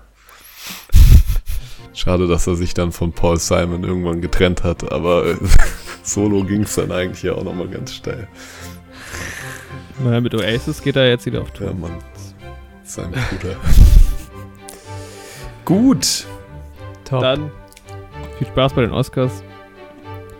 Schade, 1.93 2.27
dass 2.27 2.47
er 2.47 2.55
sich 2.55 2.73
dann 2.73 2.91
von 2.91 3.13
Paul 3.13 3.39
Simon 3.39 3.83
irgendwann 3.83 4.21
getrennt 4.21 4.63
hat, 4.63 4.91
aber 4.91 5.25
äh, 5.27 5.35
solo 6.03 6.43
ging 6.43 6.63
es 6.63 6.75
dann 6.75 6.91
eigentlich 6.91 7.23
ja 7.23 7.33
auch 7.33 7.43
nochmal 7.43 7.67
ganz 7.67 7.93
steil. 7.93 8.27
Naja, 10.03 10.19
mit 10.19 10.33
Oasis 10.35 10.81
geht 10.81 10.95
er 10.97 11.07
jetzt 11.07 11.25
wieder 11.25 11.41
auf 11.41 11.51
Tour. 11.51 11.67
Ja, 11.67 11.73
Mann. 11.73 11.97
Sein 12.83 13.11
Bruder. 13.11 13.55
Gut. 15.63 16.25
Top. 17.05 17.21
Dann 17.21 17.51
viel 18.37 18.47
Spaß 18.47 18.73
bei 18.73 18.81
den 18.81 18.91
Oscars 18.91 19.41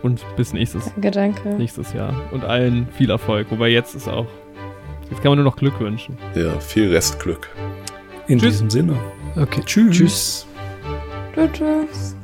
und 0.06 0.24
bis 0.36 0.52
nächstes, 0.52 0.86
Danke, 0.94 1.10
danke. 1.10 1.48
nächstes 1.50 1.92
Jahr. 1.92 2.14
Und 2.32 2.44
allen 2.44 2.88
viel 2.96 3.10
Erfolg. 3.10 3.48
Wobei 3.50 3.68
jetzt 3.68 3.94
ist 3.94 4.08
auch. 4.08 4.26
Jetzt 5.10 5.22
kann 5.22 5.30
man 5.32 5.36
nur 5.38 5.44
noch 5.44 5.56
Glück 5.56 5.78
wünschen. 5.78 6.16
Ja, 6.34 6.58
viel 6.60 6.92
Restglück. 6.92 7.48
In 8.28 8.38
Tschüss. 8.38 8.52
diesem 8.54 8.70
Sinne. 8.70 8.96
okay. 9.36 9.62
Tschüss. 9.64 9.96
Tschüss. 9.96 10.46
Tschüss. 11.34 11.50
tschüss. 11.52 12.15